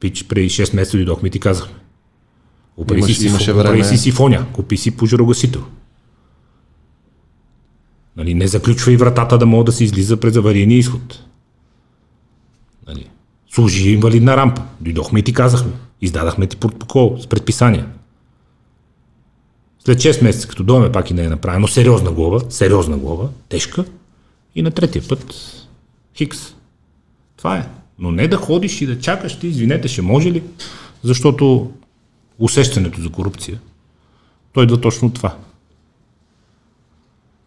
Пич, 0.00 0.24
преди 0.24 0.50
6 0.50 0.76
месеца 0.76 0.96
дойдохме 0.96 1.28
и 1.28 1.30
ти 1.30 1.40
казахме. 1.40 1.74
Опри 2.76 2.98
Имаш- 2.98 3.12
си, 3.12 3.26
имаше 3.26 3.52
опри 3.52 3.62
време. 3.62 3.84
си 3.84 3.98
сифоня, 3.98 4.46
купи 4.52 4.76
си 4.76 4.96
пожарогасител. 4.96 5.62
Нали, 8.16 8.34
не 8.34 8.46
заключва 8.46 8.92
и 8.92 8.96
вратата 8.96 9.38
да 9.38 9.46
мога 9.46 9.64
да 9.64 9.72
се 9.72 9.84
излиза 9.84 10.16
през 10.16 10.36
аварийния 10.36 10.78
изход. 10.78 11.22
Нали, 12.86 13.10
служи 13.50 13.90
инвалидна 13.90 14.36
рампа. 14.36 14.62
Дойдохме 14.80 15.18
и 15.18 15.22
ти 15.22 15.32
казахме. 15.32 15.72
Издадахме 16.00 16.46
ти 16.46 16.56
протокол 16.56 17.18
с 17.20 17.26
предписания. 17.26 17.86
След 19.84 19.98
6 19.98 20.22
месеца, 20.22 20.48
като 20.48 20.64
дойме 20.64 20.92
пак 20.92 21.10
и 21.10 21.14
не 21.14 21.24
е 21.24 21.28
направено, 21.28 21.68
сериозна 21.68 22.12
глоба, 22.12 22.40
сериозна 22.48 22.96
глоба, 22.98 23.28
тежка, 23.48 23.84
и 24.54 24.62
на 24.62 24.70
третия 24.70 25.08
път 25.08 25.34
Хикс. 26.16 26.54
Това 27.36 27.58
е. 27.58 27.68
Но 27.98 28.12
не 28.12 28.28
да 28.28 28.36
ходиш 28.36 28.80
и 28.80 28.86
да 28.86 28.98
чакаш 28.98 29.38
ти, 29.38 29.46
извинете, 29.46 29.88
ще 29.88 30.02
може 30.02 30.32
ли? 30.32 30.42
Защото 31.02 31.72
усещането 32.38 33.00
за 33.00 33.10
корупция, 33.10 33.60
той 34.52 34.64
идва 34.64 34.80
точно 34.80 35.08
от 35.08 35.14
това. 35.14 35.36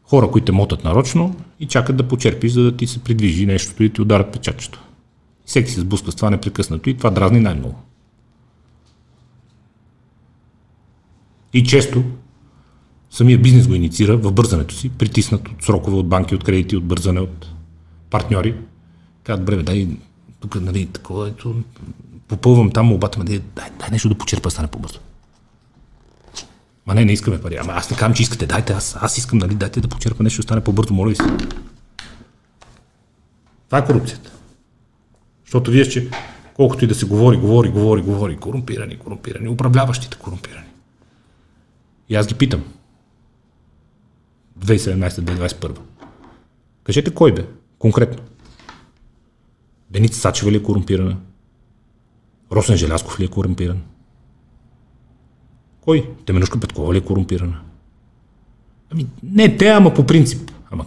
Хора, 0.04 0.32
които 0.32 0.54
мотат 0.54 0.84
нарочно 0.84 1.36
и 1.60 1.68
чакат 1.68 1.98
да 1.98 2.08
почерпиш, 2.08 2.52
за 2.52 2.64
да 2.64 2.78
ти 2.78 2.88
се 2.88 3.04
придвижи 3.04 3.46
нещото 3.46 3.84
и 3.84 3.94
ти 3.94 4.02
ударят 4.02 4.34
печатчето. 4.34 4.84
Всеки 5.46 5.72
се 5.72 5.82
сблъска 5.82 6.12
с 6.12 6.16
това 6.16 6.30
непрекъснато 6.30 6.90
и 6.90 6.98
това 6.98 7.10
дразни 7.10 7.40
най-много. 7.40 7.80
И 11.54 11.64
често 11.64 12.04
самия 13.14 13.38
бизнес 13.38 13.68
го 13.68 13.76
инициира 13.76 14.18
в 14.18 14.32
бързането 14.32 14.76
си, 14.76 14.90
притиснат 14.90 15.48
от 15.48 15.64
срокове, 15.64 15.98
от 15.98 16.08
банки, 16.08 16.36
от 16.36 16.44
кредити, 16.44 16.78
от 16.78 16.84
бързане, 16.84 17.20
от 17.20 17.52
партньори. 18.10 18.56
Казват, 19.24 19.46
бре, 19.46 19.64
дай 19.64 19.88
тук, 20.40 20.62
нали, 20.62 20.86
такова, 20.86 21.28
ето, 21.28 21.56
попълвам 22.28 22.72
там 22.72 22.86
молбата, 22.86 23.24
дай, 23.24 23.42
дай, 23.56 23.70
дай 23.80 23.90
нещо 23.92 24.10
да 24.10 24.16
почерпа, 24.16 24.52
стане 24.52 24.68
по-бързо. 24.68 25.00
Ма 26.88 26.96
не, 26.96 27.06
не 27.06 27.12
искаме 27.12 27.42
пари. 27.42 27.58
Ама 27.62 27.74
аз 27.74 27.92
не 27.92 27.98
казвам, 27.98 28.14
че 28.14 28.24
искате, 28.24 28.46
дайте, 28.46 28.74
аз, 28.74 28.98
аз 29.02 29.18
искам, 29.18 29.40
нали, 29.40 29.56
дайте 29.56 29.82
да 29.82 29.88
почерпа 29.88 30.24
нещо, 30.24 30.42
стане 30.42 30.62
по-бързо, 30.62 30.94
моля 30.94 31.10
ви 31.10 31.16
се. 31.16 31.24
Това 33.66 33.78
е 33.78 33.86
корупцията. 33.86 34.32
Защото 35.46 35.72
вие, 35.72 35.90
че 35.90 36.10
колкото 36.54 36.86
и 36.86 36.88
да 36.88 36.96
се 36.96 37.06
говори, 37.06 37.38
говори, 37.38 37.70
говори, 37.70 38.02
говори, 38.02 38.38
корумпирани, 38.38 38.98
корумпирани, 38.98 39.50
управляващите 39.50 40.18
корумпирани. 40.18 40.68
И 42.10 42.16
аз 42.16 42.28
ги 42.28 42.34
питам. 42.34 42.64
2017-2021. 44.66 45.78
Кажете 46.84 47.14
кой 47.14 47.34
бе, 47.34 47.46
конкретно. 47.80 48.24
Деница 49.90 50.20
Сачева 50.20 50.52
ли 50.52 50.56
е 50.56 50.64
корумпирана? 50.64 51.18
Росен 52.52 52.78
Желясков 52.78 53.20
ли 53.20 53.26
е 53.26 53.28
корумпиран? 53.28 53.82
Кой? 55.82 56.10
Теменушка 56.26 56.60
Петкова 56.60 56.94
ли 56.94 56.98
е 56.98 57.02
корумпирана? 57.02 57.60
Ами, 58.92 59.08
не 59.24 59.58
те, 59.58 59.68
ама 59.68 59.94
по 59.94 60.06
принцип. 60.06 60.52
Ама 60.72 60.86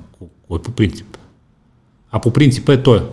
кой 0.49 0.63
по 0.63 0.73
принцип? 0.73 1.19
А 2.11 2.21
по 2.21 2.33
принципа 2.33 2.73
е 2.73 2.83
той. 2.83 3.09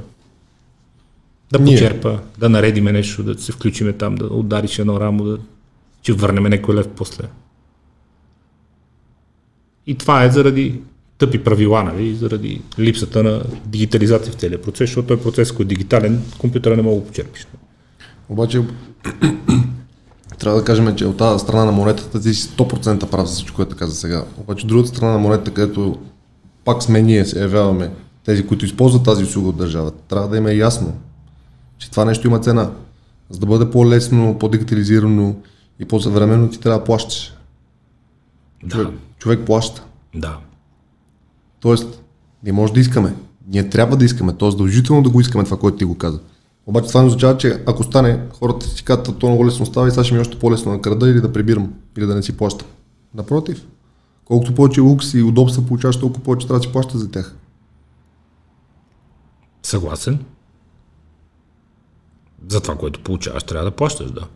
Да 1.51 1.59
Ние. 1.59 1.75
почерпа, 1.75 2.19
да 2.37 2.49
наредиме 2.49 2.91
нещо, 2.91 3.23
да 3.23 3.39
се 3.39 3.51
включиме 3.51 3.93
там, 3.93 4.15
да 4.15 4.25
удариш 4.25 4.79
едно 4.79 4.99
рамо, 4.99 5.23
да 5.23 5.37
че 6.01 6.13
върнем 6.13 6.43
някой 6.43 6.75
лев 6.75 6.87
после. 6.95 7.23
И 9.87 9.95
това 9.95 10.23
е 10.23 10.31
заради 10.31 10.81
тъпи 11.17 11.43
правила, 11.43 11.83
нали, 11.83 12.15
заради 12.15 12.61
липсата 12.79 13.23
на 13.23 13.43
дигитализация 13.65 14.33
в 14.33 14.35
целия 14.35 14.61
процес, 14.61 14.89
защото 14.89 15.07
той 15.07 15.21
процес, 15.21 15.51
който 15.51 15.67
е 15.67 15.75
дигитален, 15.75 16.21
компютъра 16.37 16.75
не 16.75 16.81
мога 16.81 17.01
да 17.01 17.07
почерпиш. 17.07 17.47
Обаче 18.29 18.61
трябва 20.39 20.59
да 20.59 20.65
кажем, 20.65 20.95
че 20.95 21.05
от 21.05 21.17
тази 21.17 21.39
страна 21.39 21.65
на 21.65 21.71
монетата 21.71 22.21
ти 22.21 22.33
си 22.33 22.49
100% 22.49 23.05
прав 23.05 23.27
за 23.27 23.33
всичко, 23.33 23.55
което 23.55 23.75
каза 23.75 23.95
сега. 23.95 24.25
Обаче 24.37 24.67
другата 24.67 24.89
страна 24.89 25.11
на 25.11 25.17
монетата, 25.17 25.53
където 25.53 25.97
пак 26.65 26.83
сме 26.83 27.01
ние, 27.01 27.25
се 27.25 27.41
явяваме 27.41 27.91
тези, 28.25 28.47
които 28.47 28.65
използват 28.65 29.03
тази 29.03 29.23
услуга 29.23 29.49
от 29.49 29.57
държавата, 29.57 29.97
трябва 30.07 30.27
да 30.27 30.37
им 30.37 30.47
е 30.47 30.53
ясно, 30.53 30.93
че 31.77 31.91
това 31.91 32.05
нещо 32.05 32.27
има 32.27 32.39
цена. 32.39 32.71
За 33.29 33.39
да 33.39 33.45
бъде 33.45 33.71
по-лесно, 33.71 34.37
по-дигитализирано 34.39 35.35
и 35.79 35.85
по-съвременно 35.85 36.49
ти 36.49 36.59
трябва 36.59 36.79
да 36.79 36.85
плащаш. 36.85 37.33
Човек, 38.69 38.87
човек 39.23 39.45
плаща. 39.45 39.83
Да. 40.15 40.39
Тоест, 41.59 42.03
не 42.43 42.51
може 42.51 42.73
да 42.73 42.79
искаме. 42.79 43.15
Ние 43.47 43.69
трябва 43.69 43.97
да 43.97 44.05
искаме. 44.05 44.33
Тоест, 44.33 44.57
дължително 44.57 45.03
да 45.03 45.09
го 45.09 45.21
искаме 45.21 45.43
това, 45.43 45.59
което 45.59 45.77
ти 45.77 45.85
го 45.85 45.97
каза. 45.97 46.19
Обаче 46.65 46.87
това 46.87 47.01
не 47.01 47.07
означава, 47.07 47.37
че 47.37 47.63
ако 47.65 47.83
стане, 47.83 48.19
хората 48.33 48.65
си 48.65 48.83
казват, 48.83 49.19
то 49.19 49.27
много 49.27 49.45
лесно 49.45 49.65
става 49.65 49.87
и 49.87 49.91
сега 49.91 50.03
ще 50.03 50.13
ми 50.13 50.17
е 50.17 50.21
още 50.21 50.39
по-лесно 50.39 50.71
да 50.71 50.81
крада 50.81 51.09
или 51.09 51.21
да 51.21 51.33
прибирам, 51.33 51.73
или 51.97 52.05
да 52.05 52.15
не 52.15 52.23
си 52.23 52.37
плащам. 52.37 52.67
Напротив, 53.15 53.65
колкото 54.25 54.55
повече 54.55 54.81
лукс 54.81 55.13
и 55.13 55.23
удобства 55.23 55.65
получаваш, 55.65 55.99
толкова 55.99 56.23
повече 56.23 56.47
трябва 56.47 56.59
да 56.59 56.63
си 56.63 56.71
плащаш 56.71 56.97
за 56.97 57.11
тях. 57.11 57.35
Съгласен. 59.63 60.19
За 62.47 62.61
това, 62.61 62.75
което 62.75 63.03
получаваш, 63.03 63.43
трябва 63.43 63.65
да 63.65 63.75
плащаш, 63.75 64.11
да. 64.11 64.27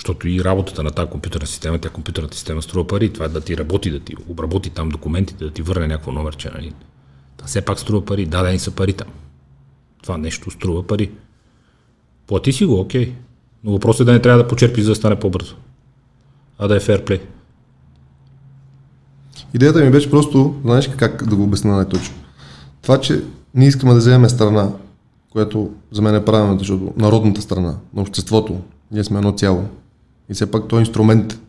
Защото 0.00 0.28
и 0.28 0.44
работата 0.44 0.82
на 0.82 0.90
тази 0.90 1.10
компютърна 1.10 1.46
система, 1.46 1.78
тя 1.78 1.88
компютърната 1.88 2.36
система 2.36 2.62
струва 2.62 2.86
пари. 2.86 3.12
Това 3.12 3.26
е 3.26 3.28
да 3.28 3.40
ти 3.40 3.56
работи, 3.56 3.90
да 3.90 4.00
ти 4.00 4.14
обработи 4.28 4.70
там 4.70 4.88
документите, 4.88 5.44
да 5.44 5.50
ти 5.50 5.62
върне 5.62 5.86
някакво 5.86 6.12
номерче. 6.12 6.50
Нали? 6.54 6.72
Та 7.36 7.46
все 7.46 7.60
пак 7.60 7.78
струва 7.78 8.04
пари. 8.04 8.26
Дадени 8.26 8.58
са 8.58 8.70
пари 8.70 8.92
там. 8.92 9.08
Това 10.02 10.18
нещо 10.18 10.50
струва 10.50 10.86
пари. 10.86 11.10
Плати 12.26 12.52
си 12.52 12.64
го, 12.64 12.80
окей. 12.80 13.14
Но 13.64 13.72
въпросът 13.72 14.00
е 14.00 14.04
да 14.04 14.12
не 14.12 14.22
трябва 14.22 14.42
да 14.42 14.48
почерпиш, 14.48 14.84
за 14.84 14.90
да 14.90 14.96
стане 14.96 15.16
по-бързо. 15.16 15.56
А 16.58 16.68
да 16.68 16.76
е 16.76 16.80
ферплей. 16.80 17.20
Идеята 19.54 19.84
ми 19.84 19.90
беше 19.90 20.10
просто, 20.10 20.60
знаеш 20.64 20.88
как 20.88 21.28
да 21.28 21.36
го 21.36 21.42
обясня 21.42 21.76
най-точно. 21.76 22.14
Това, 22.82 23.00
че 23.00 23.24
ние 23.54 23.68
искаме 23.68 23.92
да 23.92 23.98
вземем 23.98 24.30
страна, 24.30 24.72
което 25.32 25.70
за 25.90 26.02
мен 26.02 26.14
е 26.14 26.24
правилно, 26.24 26.58
защото 26.58 26.92
народната 26.96 27.42
страна, 27.42 27.76
на 27.94 28.02
обществото, 28.02 28.60
ние 28.90 29.04
сме 29.04 29.18
едно 29.18 29.32
цяло. 29.32 29.68
И 30.30 30.34
все 30.34 30.50
пак 30.50 30.68
този 30.68 30.80
инструмент, 30.80 31.40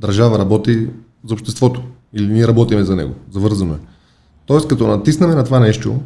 държава 0.00 0.38
работи 0.38 0.88
за 1.28 1.34
обществото. 1.34 1.82
Или 2.14 2.32
ние 2.32 2.48
работиме 2.48 2.84
за 2.84 2.96
него. 2.96 3.14
Завързано 3.30 3.74
е. 3.74 3.78
Тоест, 4.46 4.68
като 4.68 4.86
натиснем 4.86 5.30
на 5.30 5.44
това 5.44 5.60
нещо, 5.60 6.00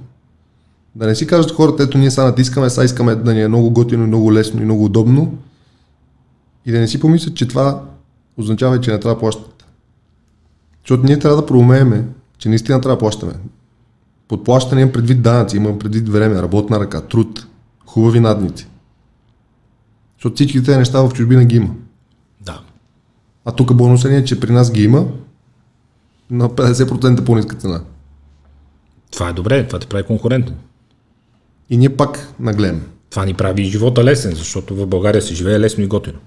да 0.95 1.07
не 1.07 1.15
си 1.15 1.27
кажат 1.27 1.51
хората, 1.51 1.83
ето 1.83 1.99
ние 1.99 2.11
сега 2.11 2.25
натискаме, 2.25 2.71
сега 2.71 2.85
искаме 2.85 3.15
да 3.15 3.35
ни 3.35 3.43
е 3.43 3.49
много 3.49 3.71
готино, 3.71 4.07
много 4.07 4.33
лесно 4.33 4.63
и 4.63 4.65
много 4.65 4.85
удобно. 4.85 5.39
И 6.67 6.73
да 6.73 6.81
не 6.81 6.89
си 6.89 7.01
помислят, 7.01 7.35
че 7.35 7.49
това 7.49 7.83
означава, 8.37 8.81
че 8.81 8.93
не 8.93 9.01
трябва 9.01 9.15
да 9.15 9.21
плащат. 9.21 9.65
Защото 10.83 11.05
ние 11.05 11.19
трябва 11.19 11.37
да 11.37 11.47
проумееме, 11.47 12.05
че 12.39 12.49
наистина 12.49 12.81
трябва 12.81 12.97
да 12.97 13.01
плащаме. 13.01 13.33
Под 14.29 14.45
плащане 14.45 14.81
имам 14.81 14.93
предвид 14.93 15.23
данъци, 15.23 15.57
имам 15.57 15.79
предвид 15.79 16.09
време, 16.09 16.43
работна 16.43 16.81
ръка, 16.81 17.01
труд, 17.01 17.47
хубави 17.87 18.21
надници. 18.21 18.69
Защото 20.17 20.35
всички 20.35 20.63
тези 20.63 20.79
неща 20.79 21.03
в 21.03 21.13
чужбина 21.13 21.45
ги 21.45 21.57
има. 21.57 21.71
А 23.45 23.53
тук 23.53 23.75
бонусът 23.75 24.11
ни 24.11 24.17
е, 24.17 24.25
че 24.25 24.41
при 24.41 24.53
нас 24.53 24.73
ги 24.73 24.85
има 24.85 25.07
на 26.31 26.49
50% 26.49 27.25
по-ниска 27.25 27.57
цена. 27.57 27.83
Това 29.11 29.29
е 29.29 29.33
добре, 29.33 29.67
това 29.67 29.79
те 29.79 29.87
прави 29.87 30.05
конкурентен. 30.05 30.57
И 31.71 31.77
ние 31.77 31.97
пак 31.97 32.29
нагледаме. 32.41 32.81
Това 33.11 33.25
ни 33.25 33.35
прави 33.35 33.63
и 33.63 33.71
живота 33.71 34.05
лесен, 34.05 34.35
защото 34.35 34.75
в 34.75 34.87
България 34.87 35.23
се 35.23 35.35
живее 35.35 35.61
лесно 35.61 35.85
и 35.85 35.87
готино. 35.87 36.19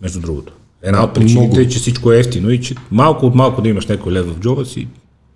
Между 0.00 0.20
другото. 0.20 0.52
Една 0.82 1.04
от 1.04 1.14
причините 1.14 1.46
Много. 1.46 1.60
е, 1.60 1.68
че 1.68 1.78
всичко 1.78 2.12
е 2.12 2.18
ефтино 2.18 2.50
и 2.50 2.60
че 2.60 2.74
малко 2.90 3.26
от 3.26 3.34
малко 3.34 3.62
да 3.62 3.68
имаш 3.68 3.86
някой 3.86 4.12
лев 4.12 4.26
в 4.26 4.40
джоба 4.40 4.64
си 4.64 4.88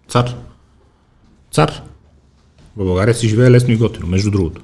цар. 0.08 0.36
Цар. 1.52 1.82
В 2.76 2.84
България 2.84 3.14
се 3.14 3.28
живее 3.28 3.50
лесно 3.50 3.72
и 3.72 3.76
готино, 3.76 4.06
между 4.06 4.30
другото. 4.30 4.62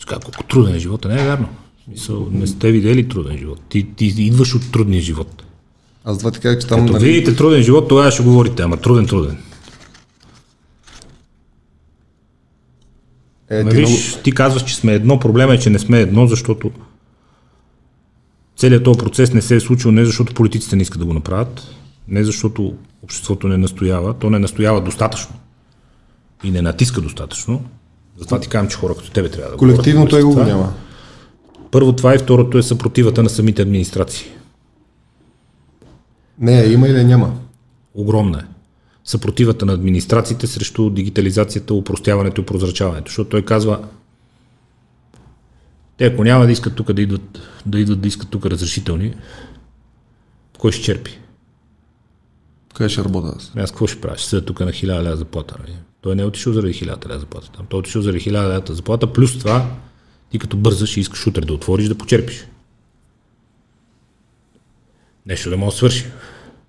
Сега, 0.00 0.18
колко 0.24 0.44
труден 0.44 0.74
е 0.74 0.78
живота, 0.78 1.08
не 1.08 1.22
е 1.22 1.24
вярно. 1.26 1.48
Смисъл, 1.90 2.28
не 2.32 2.46
сте 2.46 2.72
видели 2.72 3.08
труден 3.08 3.38
живот. 3.38 3.60
Ти, 3.68 3.86
ти 3.96 4.06
идваш 4.06 4.54
от 4.54 4.72
трудния 4.72 5.02
живот. 5.02 5.42
Аз 6.04 6.18
това 6.18 6.30
ти 6.30 6.40
казах, 6.40 6.60
че 6.60 6.66
там... 6.66 6.80
Като 6.80 6.92
нали, 6.92 7.04
видите 7.04 7.36
труден 7.36 7.62
живот, 7.62 7.88
тогава 7.88 8.10
ще 8.10 8.22
говорите, 8.22 8.62
ама 8.62 8.76
труден, 8.76 9.06
труден. 9.06 9.36
е, 13.50 13.58
ти 13.58 13.64
много... 13.64 13.76
виж, 13.76 14.18
ти 14.24 14.32
казваш, 14.32 14.64
че 14.64 14.76
сме 14.76 14.94
едно. 14.94 15.20
Проблема 15.20 15.54
е, 15.54 15.58
че 15.58 15.70
не 15.70 15.78
сме 15.78 16.00
едно, 16.00 16.26
защото 16.26 16.70
целият 18.56 18.84
този 18.84 18.98
процес 18.98 19.32
не 19.32 19.42
се 19.42 19.56
е 19.56 19.60
случил 19.60 19.90
не 19.90 20.04
защото 20.04 20.34
политиците 20.34 20.76
не 20.76 20.82
искат 20.82 20.98
да 20.98 21.06
го 21.06 21.14
направят, 21.14 21.74
не 22.08 22.24
защото 22.24 22.74
обществото 23.02 23.48
не 23.48 23.56
настоява, 23.56 24.14
то 24.14 24.30
не 24.30 24.38
настоява 24.38 24.80
достатъчно 24.80 25.34
и 26.44 26.50
не 26.50 26.62
натиска 26.62 27.00
достатъчно. 27.00 27.64
Затова 28.18 28.40
ти 28.40 28.48
казвам, 28.48 28.70
че 28.70 28.76
хора 28.76 28.94
като 28.94 29.10
тебе 29.10 29.28
трябва 29.28 29.50
да 29.50 29.56
Колективното 29.56 30.16
говорят 30.16 30.20
его 30.20 30.28
го 30.28 30.34
това. 30.34 30.46
няма. 30.46 30.74
Първо 31.70 31.96
това 31.96 32.14
и 32.14 32.18
второто 32.18 32.58
е 32.58 32.62
съпротивата 32.62 33.22
на 33.22 33.30
самите 33.30 33.62
администрации. 33.62 34.26
Не, 36.38 36.62
има 36.62 36.88
или 36.88 37.04
няма. 37.04 37.38
Огромна 37.94 38.38
е. 38.38 38.44
Съпротивата 39.04 39.66
на 39.66 39.72
администрациите 39.72 40.46
срещу 40.46 40.90
дигитализацията, 40.90 41.74
упростяването 41.74 42.40
и 42.40 42.46
прозрачаването. 42.46 43.08
Защото 43.08 43.30
той 43.30 43.42
казва, 43.42 43.88
те 45.96 46.06
ако 46.06 46.24
няма 46.24 46.46
да 46.46 46.52
искат 46.52 46.74
тук 46.74 46.92
да 46.92 47.02
идват, 47.02 47.40
да 47.66 47.80
идват 47.80 48.00
да 48.00 48.08
искат 48.08 48.30
тук 48.30 48.46
разрешителни, 48.46 49.14
кой 50.58 50.72
ще 50.72 50.84
черпи? 50.84 51.18
Къде 52.74 52.88
ще 52.88 53.04
работя 53.04 53.34
аз? 53.36 53.52
Аз 53.56 53.70
какво 53.70 53.86
ще 53.86 54.00
правя? 54.00 54.16
Ще 54.16 54.28
седа 54.28 54.46
тук 54.46 54.60
на 54.60 54.70
1000 54.70 55.02
лева 55.02 55.16
заплата. 55.16 55.56
Нали? 55.58 55.76
Той 56.00 56.16
не 56.16 56.22
е 56.22 56.24
отишъл 56.24 56.52
заради 56.52 56.74
1000 56.74 57.08
лева 57.08 57.18
заплата. 57.18 57.50
Там. 57.52 57.66
Той 57.68 57.78
е 57.78 57.80
отишъл 57.80 58.02
заради 58.02 58.20
1000 58.20 58.32
лева 58.32 58.62
заплата, 58.74 59.12
плюс 59.12 59.38
това 59.38 59.70
ти 60.30 60.38
като 60.38 60.56
бързаш 60.56 60.96
и 60.96 61.00
искаш 61.00 61.26
утре 61.26 61.40
да 61.40 61.52
отвориш, 61.52 61.88
да 61.88 61.94
почерпиш. 61.94 62.46
Нещо 65.26 65.50
да 65.50 65.56
мога 65.56 65.70
да 65.72 65.76
свърши. 65.76 66.06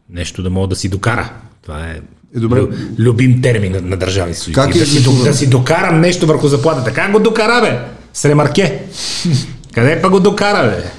Нещо 0.09 0.43
да 0.43 0.49
мога 0.49 0.67
да 0.67 0.75
си 0.75 0.89
докара. 0.89 1.33
Това 1.61 1.88
е 1.88 2.01
Е, 2.35 2.39
добре. 2.39 2.59
Лю- 2.59 2.99
Любим 2.99 3.41
термин 3.41 3.71
на, 3.71 3.81
на 3.81 3.97
държавни 3.97 4.33
служители. 4.33 4.53
Как 4.55 4.75
е 4.75 4.79
да, 4.79 4.85
си, 4.85 4.91
измислено? 4.91 5.23
да 5.23 5.33
си 5.33 5.49
докарам 5.49 6.01
нещо 6.01 6.27
върху 6.27 6.47
заплатата. 6.47 6.93
Как 6.93 7.11
го 7.11 7.19
докара, 7.19 7.61
бе? 7.61 7.79
С 8.13 8.25
ремарке. 8.25 8.83
Къде 9.73 10.01
па 10.01 10.09
го 10.09 10.19
докара, 10.19 10.69
бе? 10.69 10.91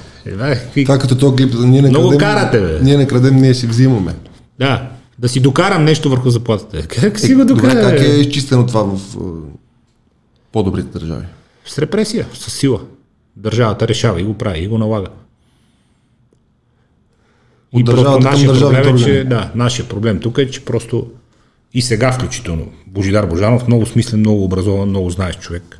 Е, 0.75 0.83
Това 0.83 0.97
като 0.99 1.17
този 1.17 1.35
клип, 1.35 1.53
ние 1.55 1.81
не 1.81 1.89
Много 1.89 2.09
крадем, 2.09 2.19
карате, 2.19 2.61
бе. 2.61 2.79
Ние 2.81 2.97
не 2.97 3.07
крадем, 3.07 3.35
ние 3.35 3.53
си 3.53 3.67
взимаме. 3.67 4.15
Да, 4.59 4.89
да 5.19 5.29
си 5.29 5.39
докарам 5.39 5.83
нещо 5.83 6.09
върху 6.09 6.29
заплатата. 6.29 6.87
Как 7.01 7.19
си 7.19 7.35
го 7.35 7.45
Добре, 7.45 7.61
докара? 7.61 7.81
как 7.81 7.99
бе? 7.99 8.05
е 8.05 8.19
изчистено 8.19 8.65
това 8.65 8.83
в 8.83 8.95
е, 9.15 9.19
по-добрите 10.51 10.99
държави? 10.99 11.25
С 11.65 11.79
репресия, 11.79 12.27
с 12.33 12.51
сила. 12.51 12.81
Държавата 13.35 13.87
решава 13.87 14.21
и 14.21 14.23
го 14.23 14.37
прави, 14.37 14.63
и 14.63 14.67
го 14.67 14.77
налага. 14.77 15.07
От 17.73 17.81
и 17.81 17.83
просто 17.83 18.03
държавата 18.03 18.29
към 18.29 18.31
нашия 18.31 18.59
проблем 18.59 18.95
е, 18.95 18.99
че, 18.99 19.23
да, 19.23 19.51
нашия 19.55 19.89
проблем 19.89 20.19
тук 20.19 20.37
е, 20.37 20.49
че 20.49 20.65
просто 20.65 21.11
и 21.73 21.81
сега 21.81 22.11
включително 22.11 22.67
Божидар 22.87 23.25
Божанов, 23.25 23.67
много 23.67 23.85
смислен, 23.85 24.19
много 24.19 24.43
образован, 24.43 24.89
много 24.89 25.09
знаещ 25.09 25.39
човек, 25.39 25.79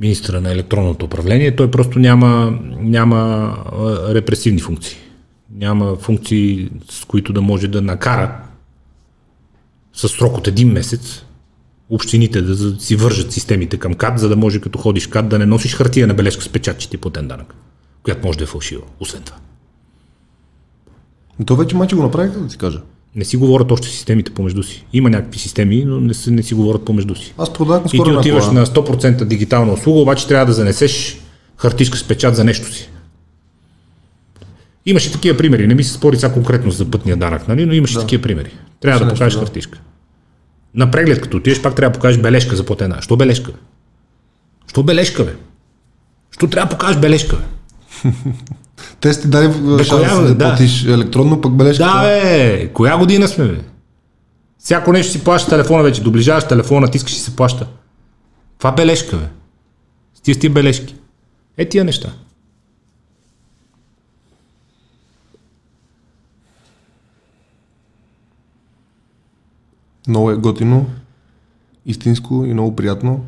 министра 0.00 0.40
на 0.40 0.52
електронното 0.52 1.04
управление, 1.04 1.56
той 1.56 1.70
просто 1.70 1.98
няма, 1.98 2.58
няма 2.80 3.56
репресивни 4.08 4.60
функции. 4.60 4.96
Няма 5.54 5.96
функции, 5.96 6.70
с 6.90 7.04
които 7.04 7.32
да 7.32 7.42
може 7.42 7.68
да 7.68 7.82
накара 7.82 8.40
с 9.92 10.08
срок 10.08 10.38
от 10.38 10.48
един 10.48 10.72
месец 10.72 11.24
общините 11.90 12.42
да 12.42 12.80
си 12.80 12.96
вържат 12.96 13.32
системите 13.32 13.76
към 13.76 13.94
КАД, 13.94 14.18
за 14.18 14.28
да 14.28 14.36
може 14.36 14.60
като 14.60 14.78
ходиш 14.78 15.06
КАД 15.06 15.28
да 15.28 15.38
не 15.38 15.46
носиш 15.46 15.74
хартия 15.74 16.06
на 16.06 16.14
бележка 16.14 16.42
с 16.42 16.48
печат, 16.48 16.78
че 16.78 16.90
ти 16.90 16.96
платен 16.96 17.28
данък, 17.28 17.54
която 18.02 18.26
може 18.26 18.38
да 18.38 18.44
е 18.44 18.46
фалшива, 18.46 18.82
освен 19.00 19.22
това. 19.22 19.36
Но 21.38 21.44
То 21.44 21.56
вече 21.56 21.76
маче 21.76 21.96
го 21.96 22.02
направиха, 22.02 22.40
да 22.40 22.48
ти 22.48 22.58
кажа. 22.58 22.80
Не 23.16 23.24
си 23.24 23.36
говорят 23.36 23.72
още 23.72 23.88
системите 23.88 24.34
помежду 24.34 24.62
си. 24.62 24.86
Има 24.92 25.10
някакви 25.10 25.38
системи, 25.38 25.84
но 25.84 26.00
не, 26.00 26.14
си- 26.14 26.30
не 26.30 26.42
си 26.42 26.54
говорят 26.54 26.84
помежду 26.84 27.14
си. 27.14 27.34
Аз 27.38 27.52
продавах 27.52 27.84
И 27.84 27.88
скоро 27.88 28.04
ти 28.04 28.08
една 28.08 28.20
отиваш 28.20 28.46
на 28.46 28.66
100% 28.66 29.24
дигитална 29.24 29.72
услуга, 29.72 30.00
обаче 30.00 30.28
трябва 30.28 30.46
да 30.46 30.52
занесеш 30.52 31.20
хартишка 31.56 31.98
с 31.98 32.04
печат 32.04 32.36
за 32.36 32.44
нещо 32.44 32.72
си. 32.72 32.90
Имаше 34.86 35.12
такива 35.12 35.38
примери. 35.38 35.66
Не 35.66 35.74
ми 35.74 35.84
се 35.84 35.92
спори 35.92 36.16
сега 36.16 36.32
конкретно 36.32 36.70
за 36.70 36.90
пътния 36.90 37.16
данък, 37.16 37.48
нали? 37.48 37.66
но 37.66 37.72
имаше 37.72 37.98
такива 37.98 38.22
примери. 38.22 38.50
Трябва 38.80 38.98
да 38.98 39.04
нещо, 39.04 39.14
покажеш 39.14 39.38
да. 39.38 39.46
хартишка. 39.46 39.80
На 40.74 40.90
преглед, 40.90 41.20
като 41.20 41.36
отидеш, 41.36 41.62
пак 41.62 41.74
трябва 41.74 41.90
да 41.90 41.94
покажеш 41.98 42.20
бележка 42.20 42.56
за 42.56 42.66
платена. 42.66 43.02
Що 43.02 43.16
бележка? 43.16 43.52
Бе? 43.52 43.58
Що 44.66 44.82
бележка, 44.82 45.24
бе? 45.24 45.34
Що 46.30 46.46
трябва 46.48 46.70
да 46.70 46.76
покажеш 46.76 47.00
бележка, 47.00 47.36
бе? 47.36 47.44
Те 49.00 49.12
сте 49.12 49.28
дали 49.28 49.48
Бе, 49.48 49.84
шанс 49.84 50.08
коя, 50.08 50.20
бе, 50.20 50.28
да, 50.28 50.34
да. 50.34 50.44
платиш 50.44 50.84
електронно, 50.84 51.40
пък 51.40 51.52
бележка. 51.52 51.84
Да, 51.84 52.02
бе! 52.02 52.68
Коя 52.72 52.96
година 52.96 53.28
сме, 53.28 53.44
бе? 53.44 53.60
Всяко 54.58 54.92
нещо 54.92 55.12
си 55.12 55.24
плаща 55.24 55.50
телефона 55.50 55.82
вече. 55.82 56.02
Доближаваш 56.02 56.44
телефона, 56.44 56.80
натискаш 56.80 57.12
и 57.12 57.18
се 57.18 57.36
плаща. 57.36 57.66
Това 58.58 58.72
бележка, 58.72 59.16
бе. 59.16 59.24
С 60.14 60.20
тия 60.20 60.34
с 60.34 60.38
тия 60.38 60.50
бележки. 60.50 60.94
Е 61.56 61.68
тия 61.68 61.84
неща. 61.84 62.12
Много 70.08 70.30
е 70.30 70.36
готино, 70.36 70.86
истинско 71.86 72.44
и 72.44 72.52
много 72.52 72.76
приятно, 72.76 73.24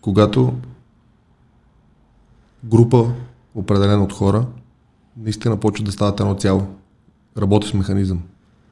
когато 0.00 0.54
група, 2.64 3.12
определена 3.54 4.04
от 4.04 4.12
хора, 4.12 4.46
наистина 5.16 5.56
почва 5.56 5.84
да 5.84 5.92
стават 5.92 6.20
едно 6.20 6.34
цяло. 6.34 6.66
Работещ 7.38 7.74
механизъм. 7.74 8.22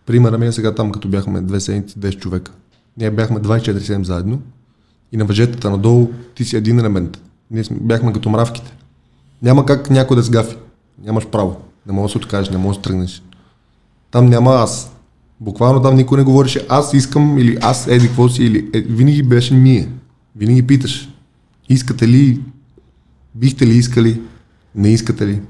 Примера 0.06 0.38
ми 0.38 0.46
е 0.46 0.52
сега 0.52 0.74
там, 0.74 0.92
като 0.92 1.08
бяхме 1.08 1.40
две 1.40 1.60
седмици, 1.60 1.98
10 1.98 2.18
човека. 2.18 2.52
Ние 2.96 3.10
бяхме 3.10 3.40
24-7 3.40 4.02
заедно 4.02 4.42
и 5.12 5.16
на 5.16 5.24
въжетата 5.24 5.70
надолу 5.70 6.10
ти 6.34 6.44
си 6.44 6.56
един 6.56 6.78
елемент. 6.78 7.22
Ние 7.50 7.64
бяхме 7.70 8.12
като 8.12 8.30
мравките. 8.30 8.76
Няма 9.42 9.66
как 9.66 9.90
някой 9.90 10.16
да 10.16 10.22
сгафи. 10.22 10.56
Нямаш 11.04 11.26
право. 11.26 11.60
Не 11.86 11.92
можеш 11.92 12.12
да 12.12 12.18
се 12.18 12.24
откажеш, 12.24 12.50
не 12.50 12.58
можеш 12.58 12.76
да 12.76 12.82
тръгнеш. 12.82 13.22
Там 14.10 14.26
няма 14.26 14.50
аз. 14.50 14.92
Буквално 15.42 15.82
там 15.82 15.96
никой 15.96 16.18
не 16.18 16.24
говореше 16.24 16.66
аз 16.68 16.94
искам 16.94 17.38
или 17.38 17.58
аз 17.60 17.86
еди 17.86 18.06
какво 18.06 18.28
си 18.28 18.44
или 18.44 18.70
е, 18.74 18.80
винаги 18.80 19.22
беше 19.22 19.54
ние. 19.54 19.88
Винаги 20.36 20.66
питаш. 20.66 21.08
Искате 21.68 22.08
ли? 22.08 22.40
Бихте 23.34 23.66
ли 23.66 23.74
искали? 23.74 24.20
Не 24.74 24.92
искате 24.92 25.26
ли? 25.26 25.40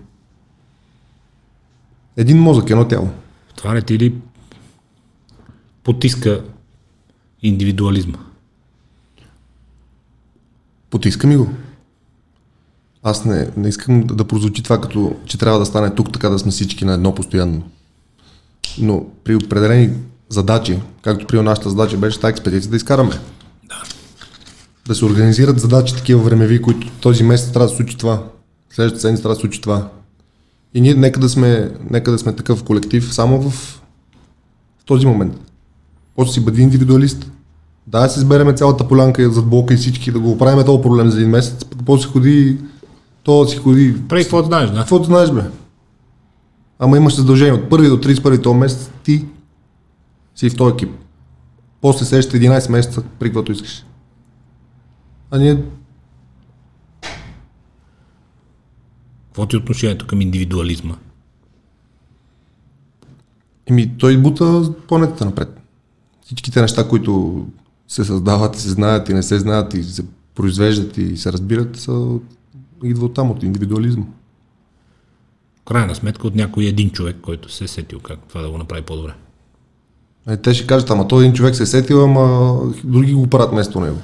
Един 2.16 2.39
мозък, 2.39 2.70
едно 2.70 2.89
тяло. 2.89 3.10
Това 3.56 3.74
не 3.74 3.82
ти 3.82 3.98
ли 3.98 4.14
потиска 5.85 6.44
индивидуализма? 7.43 8.19
Потиска 10.90 11.27
ми 11.27 11.36
го. 11.36 11.51
Аз 13.02 13.24
не, 13.24 13.51
не 13.56 13.69
искам 13.69 14.01
да, 14.02 14.14
да 14.14 14.24
прозвучи 14.24 14.62
това 14.62 14.81
като, 14.81 15.16
че 15.27 15.39
трябва 15.39 15.59
да 15.59 15.66
стане 15.66 15.94
тук 15.94 16.12
така 16.12 16.28
да 16.28 16.39
сме 16.39 16.51
всички 16.51 16.85
на 16.85 16.94
едно 16.94 17.14
постоянно. 17.14 17.62
Но 18.78 19.07
при 19.24 19.35
определени 19.35 19.90
задачи, 20.28 20.78
както 21.03 21.27
при 21.27 21.43
нашата 21.43 21.70
задача 21.70 21.97
беше 21.97 22.20
тази 22.20 22.31
експедиция, 22.31 22.70
да 22.70 22.77
изкараме. 22.77 23.11
Да. 23.69 23.82
Да 24.86 24.94
се 24.94 25.05
организират 25.05 25.61
задачи 25.61 25.94
такива 25.94 26.23
времеви, 26.23 26.62
които 26.62 26.90
този 27.01 27.24
месец 27.24 27.53
трябва 27.53 27.69
да 27.69 27.74
случи 27.74 27.99
това. 27.99 28.23
Следващата 28.70 29.01
седмица 29.01 29.23
трябва 29.23 29.35
да 29.35 29.40
случи 29.40 29.61
това. 29.61 29.89
И 30.74 30.81
ние 30.81 30.94
нека 30.94 31.20
да 31.20 31.28
сме, 31.28 31.70
нека 31.90 32.11
да 32.11 32.19
сме 32.19 32.36
такъв 32.36 32.65
колектив 32.65 33.15
само 33.15 33.40
в, 33.40 33.51
в 34.78 34.85
този 34.85 35.07
момент. 35.07 35.35
После 36.16 36.32
си 36.32 36.44
бъди 36.44 36.62
индивидуалист. 36.62 37.31
Да, 37.86 38.01
да 38.01 38.09
си 38.09 38.19
избереме 38.19 38.53
цялата 38.53 38.89
полянка 38.89 39.31
зад 39.31 39.47
блока 39.47 39.74
и 39.74 39.77
всички 39.77 40.12
да 40.12 40.20
го 40.20 40.31
оправим 40.31 40.65
този 40.65 40.82
проблем 40.82 41.11
за 41.11 41.16
един 41.16 41.31
месец, 41.31 41.65
пък 41.65 41.78
после 41.86 42.09
ходи, 42.09 42.59
то 43.23 43.47
си 43.47 43.57
ходи, 43.57 43.97
Прави 44.09 44.23
какво 44.23 44.43
знаеш, 44.43 44.70
да? 44.70 44.77
каквото 44.77 45.05
знаеш 45.05 45.31
бе. 45.31 45.43
Ама 46.85 46.97
имаш 46.97 47.17
задължение 47.17 47.53
от 47.53 47.71
първи 47.71 47.89
до 47.89 47.97
31 47.97 48.43
този 48.43 48.59
месец, 48.59 48.91
ти 49.05 49.25
си 50.35 50.51
в 50.51 50.57
този 50.57 50.75
екип. 50.75 50.91
После 51.81 52.05
следващите 52.05 52.47
11 52.47 52.71
месеца, 52.71 53.03
при 53.19 53.29
каквото 53.29 53.53
искаш. 53.53 53.85
А 55.31 55.39
ние 55.39 55.65
Какво 59.27 59.47
ти 59.47 59.57
е 59.57 59.59
отношението 59.59 60.07
към 60.07 60.21
индивидуализма? 60.21 60.97
Еми, 63.67 63.99
той 63.99 64.19
бута 64.19 64.75
планетата 64.89 65.25
напред. 65.25 65.61
Всичките 66.25 66.61
неща, 66.61 66.89
които 66.89 67.47
се 67.89 68.05
създават, 68.05 68.57
се 68.57 68.69
знаят 68.69 69.09
и 69.09 69.15
не 69.15 69.23
се 69.23 69.39
знаят 69.39 69.75
и 69.75 69.83
се 69.83 70.05
произвеждат 70.35 70.97
и 70.97 71.17
се 71.17 71.33
разбират, 71.33 71.77
са, 71.77 72.19
идва 72.85 73.07
от 73.07 73.15
там, 73.15 73.31
от 73.31 73.43
индивидуализма. 73.43 74.05
Крайна 75.69 75.95
сметка 75.95 76.27
от 76.27 76.35
някой 76.35 76.65
един 76.65 76.91
човек, 76.91 77.17
който 77.23 77.53
се 77.53 77.65
е 77.65 77.69
сетил 77.69 77.99
как 78.01 78.19
това 78.29 78.41
да 78.41 78.51
го 78.51 78.59
направи 78.59 78.83
по-добре. 78.83 79.13
Е, 80.29 80.37
те 80.37 80.55
ще 80.55 80.67
кажат, 80.67 80.91
ама 80.91 81.09
той 81.09 81.23
един 81.23 81.35
човек 81.35 81.55
се 81.55 81.63
е 81.63 81.67
сетил, 81.67 82.05
ама 82.05 82.57
други 82.85 83.13
го 83.13 83.27
правят 83.27 83.51
вместо 83.51 83.81
него. 83.81 83.99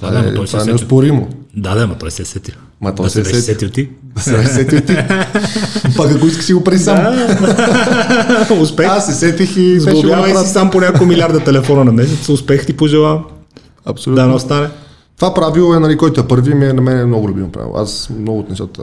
Да, 0.00 0.10
да, 0.10 0.28
е, 0.28 0.34
той 0.34 0.46
се 0.46 0.50
това 0.50 0.58
е 0.58 0.60
е 0.60 0.64
сетил. 0.64 0.74
неоспоримо. 0.74 1.28
Да, 1.56 1.74
да, 1.74 1.86
ма 1.86 1.98
той 1.98 2.10
се 2.10 2.22
е 2.22 2.24
сетил. 2.24 2.54
Ма 2.80 2.94
той 2.94 3.06
да 3.06 3.10
се 3.10 3.20
е 3.20 3.24
се 3.24 3.30
беше 3.30 3.42
сетил. 3.42 3.70
ти. 3.70 3.88
Да 4.02 4.20
се 4.20 4.40
е 4.40 4.46
сетил 4.46 4.80
ти. 4.80 4.96
Пак 5.96 6.10
ако 6.16 6.26
искаш 6.26 6.44
си 6.44 6.52
го 6.52 6.64
прави 6.64 6.78
сам. 6.78 7.16
Успех. 8.60 8.86
Аз 8.86 9.06
се 9.06 9.12
сетих 9.12 9.56
и 9.56 9.80
Сглобявай 9.80 10.36
си 10.36 10.52
сам 10.52 10.70
по 10.70 10.80
няколко 10.80 11.06
милиарда 11.06 11.40
телефона 11.40 11.84
на 11.84 11.92
месец. 11.92 12.28
Успех 12.28 12.66
ти 12.66 12.76
пожелавам. 12.76 13.24
Абсолютно. 13.84 14.22
Да 14.22 14.28
не 14.28 14.34
остане. 14.34 14.68
Това 15.16 15.34
правило 15.34 15.74
е, 15.74 15.80
нали, 15.80 15.96
който 15.96 16.20
е 16.20 16.28
първи, 16.28 16.54
ми 16.54 16.66
е 16.66 16.72
на 16.72 16.82
мен 16.82 16.98
е 16.98 17.04
много 17.04 17.28
любимо 17.28 17.52
правило. 17.52 17.76
Аз 17.76 18.10
много 18.18 18.38
от 18.38 18.48
нещата, 18.48 18.82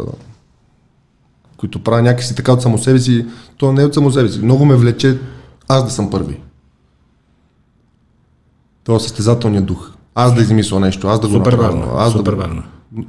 които 1.58 1.84
правя 1.84 2.02
някакси 2.02 2.36
така 2.36 2.54
от 2.54 2.62
само 2.62 2.78
себе 2.78 3.00
си, 3.00 3.26
то 3.58 3.72
не 3.72 3.82
е 3.82 3.86
от 3.86 3.94
само 3.94 4.12
себе 4.12 4.30
си. 4.30 4.40
Много 4.40 4.66
ме 4.66 4.76
влече 4.76 5.20
аз 5.68 5.86
да 5.86 5.92
съм 5.92 6.10
първи. 6.10 6.40
Това 8.84 8.96
е 8.96 9.00
състезателният 9.00 9.66
дух. 9.66 9.92
Аз 10.16 10.36
да 10.36 10.42
измисля 10.42 10.80
нещо, 10.80 11.08
аз 11.08 11.20
да 11.20 11.28
го 11.28 11.34
Супер 11.34 11.54
направя. 11.54 12.02
Аз 12.02 12.14
Супер 12.14 12.32
да... 12.32 12.38
важно. 12.38 12.64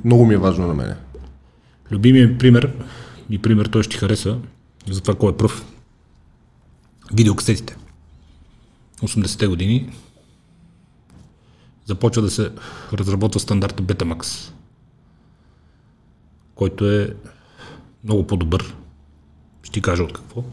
Много 0.05 0.27
ми 0.27 0.35
е 0.35 0.39
важно 0.39 0.67
на 0.67 0.75
мене. 0.75 0.95
Любимият 1.91 2.31
ми 2.31 2.39
пример, 2.39 2.73
и 3.31 3.39
пример 3.39 3.67
той 3.67 3.83
ще 3.83 3.91
ти 3.91 3.97
хареса, 3.97 4.39
за 4.91 5.01
това 5.01 5.15
кой 5.15 5.33
е 5.33 5.37
пръв. 5.37 5.65
Видеокасетите. 7.13 7.77
80-те 9.03 9.47
години 9.47 9.91
започва 11.85 12.23
да 12.23 12.31
се 12.31 12.51
разработва 12.93 13.41
стандарта 13.41 13.83
Betamax, 13.83 14.53
който 16.55 16.91
е 16.91 17.15
много 18.05 18.27
по-добър. 18.27 18.77
Ще 19.63 19.73
ти 19.73 19.83
кажа 19.83 20.03
от 20.03 20.13
какво. 20.13 20.45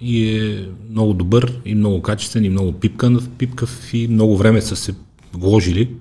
И 0.00 0.38
е 0.38 0.68
много 0.90 1.14
добър, 1.14 1.60
и 1.64 1.74
много 1.74 2.02
качествен, 2.02 2.44
и 2.44 2.50
много 2.50 2.72
пипкав, 2.72 3.30
пипкав 3.38 3.94
и 3.94 4.08
много 4.08 4.36
време 4.36 4.62
са 4.62 4.76
се 4.76 4.94
вложили 5.32 5.96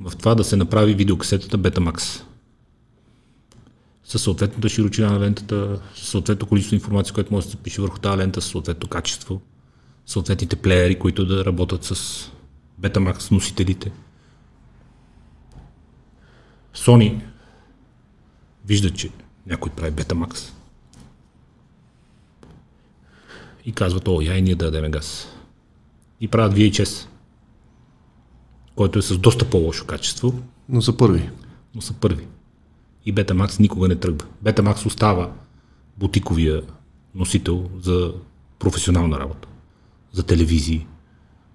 в 0.00 0.16
това 0.16 0.34
да 0.34 0.44
се 0.44 0.56
направи 0.56 0.94
видеокасетата 0.94 1.58
Betamax 1.58 2.22
със 4.04 4.22
съответната 4.22 4.68
широчина 4.68 5.10
на 5.10 5.20
лентата, 5.20 5.80
със 5.94 6.08
съответно 6.08 6.48
количество 6.48 6.74
информация, 6.74 7.14
което 7.14 7.34
може 7.34 7.46
да 7.46 7.50
се 7.50 7.56
пише 7.56 7.82
върху 7.82 7.98
тази 7.98 8.18
лента, 8.18 8.42
със 8.42 8.50
съответно 8.50 8.88
качество. 8.88 9.40
съответните 10.06 10.56
плеери, 10.56 10.98
които 10.98 11.26
да 11.26 11.44
работят 11.44 11.84
с 11.84 11.94
Betamax 12.80 13.32
носителите. 13.32 13.92
Sony 16.74 17.20
вижда, 18.66 18.90
че 18.90 19.10
някой 19.46 19.72
прави 19.72 19.92
Betamax 19.92 20.52
и 23.64 23.72
казват, 23.72 24.08
о, 24.08 24.20
я 24.20 24.36
и 24.36 24.42
ние 24.42 24.54
да 24.54 24.70
дадем 24.70 24.90
газ. 24.90 25.28
И 26.20 26.28
правят 26.28 26.54
VHS, 26.54 27.06
който 28.74 28.98
е 28.98 29.02
с 29.02 29.18
доста 29.18 29.50
по-лошо 29.50 29.86
качество, 29.86 30.42
Но 30.68 30.82
са 30.82 30.96
първи. 30.96 31.30
но 31.74 31.80
са 31.80 31.92
първи. 31.92 32.26
И 33.06 33.14
Betamax 33.14 33.60
никога 33.60 33.88
не 33.88 33.96
тръгва. 33.96 34.28
Betamax 34.44 34.86
остава 34.86 35.32
бутиковия 35.98 36.62
носител 37.14 37.70
за 37.80 38.12
професионална 38.58 39.20
работа, 39.20 39.48
за 40.12 40.22
телевизии, 40.22 40.86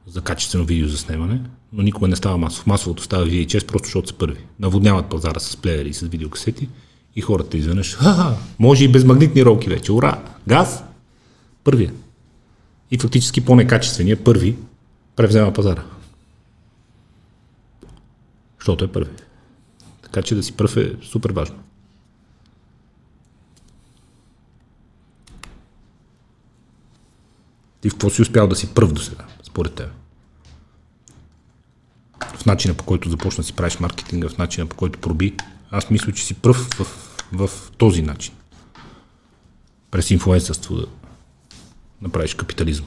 за 0.07 0.22
качествено 0.22 0.65
видео 0.65 0.88
за 0.88 0.97
снимане, 0.97 1.41
но 1.73 1.84
никога 1.84 2.07
не 2.07 2.15
става 2.15 2.38
масов. 2.38 2.68
Масовото 2.68 3.03
става 3.03 3.26
VHS, 3.26 3.68
просто 3.68 3.85
защото 3.85 4.07
са 4.07 4.13
първи. 4.13 4.45
Наводняват 4.59 5.09
пазара 5.09 5.39
с 5.39 5.57
плеери 5.57 5.89
и 5.89 5.93
с 5.93 6.07
видеокасети 6.07 6.69
и 7.16 7.22
хората 7.22 7.58
изведнъж, 7.58 7.96
ха 7.96 8.38
може 8.60 8.84
и 8.84 8.92
без 8.92 9.04
магнитни 9.04 9.46
ролки 9.46 9.70
вече, 9.70 9.92
ура, 9.92 10.24
газ, 10.48 10.84
първия. 11.64 11.94
И 12.92 12.98
фактически 12.98 13.46
по-некачествения 13.46 14.24
първи 14.24 14.58
превзема 15.16 15.54
пазара. 15.54 15.84
Защото 18.60 18.86
е 18.86 18.92
първи. 18.92 19.12
Така 20.02 20.22
че 20.22 20.36
да 20.36 20.44
си 20.44 20.52
пръв 20.58 20.78
е 20.78 20.96
супер 21.04 21.32
важно. 21.32 21.60
Ти 27.82 27.90
в 27.90 27.94
какво 27.94 28.10
си 28.10 28.22
успял 28.22 28.48
да 28.48 28.56
си 28.56 28.74
пръв 28.74 28.94
до 28.94 29.02
сега, 29.02 29.26
според 29.44 29.74
теб? 29.74 29.90
В 32.36 32.46
начина 32.46 32.74
по 32.74 32.84
който 32.84 33.10
започна 33.10 33.42
да 33.42 33.48
си 33.48 33.54
правиш 33.54 33.80
маркетинга, 33.80 34.30
в 34.30 34.38
начина 34.38 34.68
по 34.68 34.76
който 34.76 35.00
проби. 35.00 35.36
Аз 35.72 35.89
мисля, 35.89 36.11
че 36.11 36.26
си 36.26 36.34
пръв 36.34 36.57
в, 36.57 36.85
в 37.49 37.72
този 37.77 38.02
начин. 38.02 38.34
През 39.91 40.11
инфлуенсърство 40.11 40.76
да 40.76 40.85
направиш 42.02 42.34
капитализъм. 42.34 42.85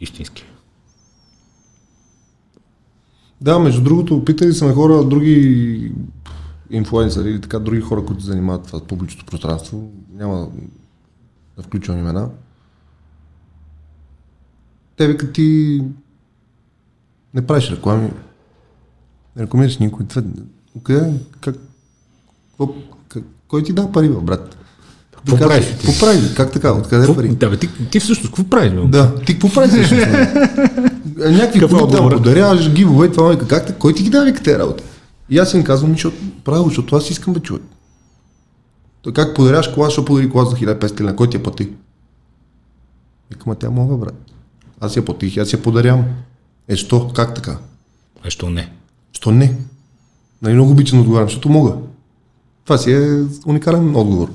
Истински. 0.00 0.44
Да, 3.40 3.58
между 3.58 3.82
другото, 3.82 4.24
питали 4.24 4.52
са 4.52 4.66
ме 4.66 4.74
хора, 4.74 5.04
други 5.04 5.92
инфлуенсъри 6.70 7.30
или 7.30 7.40
така, 7.40 7.58
други 7.58 7.80
хора, 7.80 8.06
които 8.06 8.22
занимават 8.22 8.66
с 8.66 8.80
публичното 8.86 9.26
пространство. 9.26 9.92
Няма 10.12 10.50
да 11.56 11.62
включвам 11.62 11.98
имена. 11.98 12.30
Те 14.96 15.08
викат 15.08 15.32
ти 15.32 15.82
не 17.34 17.46
правиш 17.46 17.70
реклами, 17.70 18.10
не 19.36 19.42
рекламираш 19.42 19.78
никой. 19.78 20.06
Това, 20.06 20.22
къде, 20.82 21.20
как, 21.40 21.56
кой 23.48 23.62
ти 23.62 23.72
дава 23.72 23.92
пари, 23.92 24.08
бе, 24.08 24.14
брат? 24.14 24.56
Какво 25.16 25.36
Как- 25.36 25.48
правиш? 25.48 25.66
Какво 25.66 25.92
правиш? 26.00 26.32
Как 26.34 26.52
така? 26.52 26.72
Откъде 26.72 27.06
Какво, 27.06 27.14
пари? 27.14 27.28
да, 27.28 27.50
бе, 27.50 27.56
ти, 27.56 27.68
ти 27.90 28.00
всъщност 28.00 28.30
какво 28.30 28.50
правиш? 28.50 28.72
Бе? 28.72 28.86
Да, 28.88 29.14
ти 29.16 29.32
какво 29.32 29.48
правиш 29.52 29.70
всъщност? 29.72 30.06
Е, 31.24 31.30
Някакви 31.30 31.64
е 31.64 31.68
там 31.68 31.82
отговорът? 31.82 32.18
подаряваш, 32.18 32.72
гивове, 32.72 33.10
това 33.10 33.28
вика, 33.30 33.48
как 33.48 33.78
кой 33.78 33.94
ти 33.94 34.02
ги 34.02 34.10
дава 34.10 34.24
вика 34.24 34.42
тези 34.42 34.58
работи? 34.58 34.84
И 35.30 35.38
аз 35.38 35.54
им 35.54 35.64
казвам, 35.64 35.90
защото, 35.92 36.16
правило, 36.44 36.64
защото 36.68 36.96
аз 36.96 37.10
искам 37.10 37.32
да 37.34 37.40
човек. 37.40 37.62
Той 39.02 39.12
как 39.12 39.34
подаряваш 39.36 39.68
кола, 39.68 39.86
защото 39.86 40.04
подари 40.04 40.30
кола 40.30 40.44
за 40.44 40.56
1500 40.56 41.00
лена, 41.00 41.16
кой 41.16 41.30
ти 41.30 41.36
я 41.36 41.42
плати? 41.42 41.68
Викам, 43.30 43.56
тя 43.60 43.70
мога, 43.70 43.96
брат. 43.96 44.14
Аз 44.80 44.96
я 44.96 45.04
платих, 45.04 45.36
аз 45.36 45.52
я 45.52 45.62
подарявам. 45.62 46.04
Е, 46.68 46.76
що? 46.76 47.08
Как 47.08 47.34
така? 47.34 47.58
А 48.26 48.30
що 48.30 48.50
не? 48.50 48.72
Що 49.12 49.30
не? 49.30 49.56
Нали 50.42 50.54
много 50.54 50.70
обичам 50.70 50.98
да 50.98 51.02
отговарям, 51.02 51.28
защото 51.28 51.48
мога. 51.48 51.72
Това 52.70 52.78
си 52.78 52.92
е 52.92 53.24
уникален 53.46 53.96
отговор. 53.96 54.30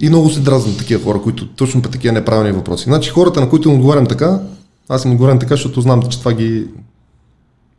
И 0.00 0.08
много 0.08 0.30
се 0.30 0.40
дразнат 0.40 0.78
такива 0.78 1.04
хора, 1.04 1.22
които 1.22 1.48
точно 1.48 1.82
по 1.82 1.88
такива 1.88 2.12
неправилни 2.12 2.52
въпроси. 2.52 2.84
Значи 2.84 3.10
хората, 3.10 3.40
на 3.40 3.48
които 3.48 3.68
им 3.68 3.74
отговарям 3.74 4.06
така, 4.06 4.40
аз 4.88 5.04
им 5.04 5.12
отговарям 5.12 5.38
така, 5.38 5.54
защото 5.54 5.80
знам, 5.80 6.02
че 6.02 6.18
това 6.18 6.32
ги 6.32 6.66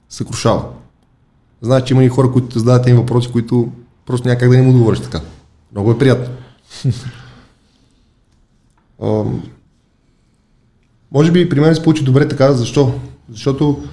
съкрушава. 0.09 0.63
Знаеш, 1.61 1.83
че 1.83 1.93
има 1.93 2.03
и 2.03 2.09
хора, 2.09 2.31
които 2.31 2.47
те 2.47 2.59
задават 2.59 2.87
им 2.87 2.95
въпроси, 2.95 3.31
които 3.31 3.71
просто 4.05 4.27
някак 4.27 4.49
да 4.49 4.55
не 4.55 4.63
им 4.63 4.69
отговориш 4.69 4.99
така. 4.99 5.21
Много 5.71 5.91
е 5.91 5.97
приятно. 5.97 6.35
Ам, 9.03 9.43
може 11.11 11.31
би 11.31 11.49
при 11.49 11.59
мен 11.59 11.75
се 11.75 11.83
получи 11.83 12.03
добре 12.03 12.27
така, 12.27 12.53
защо? 12.53 12.93
Защото 13.31 13.83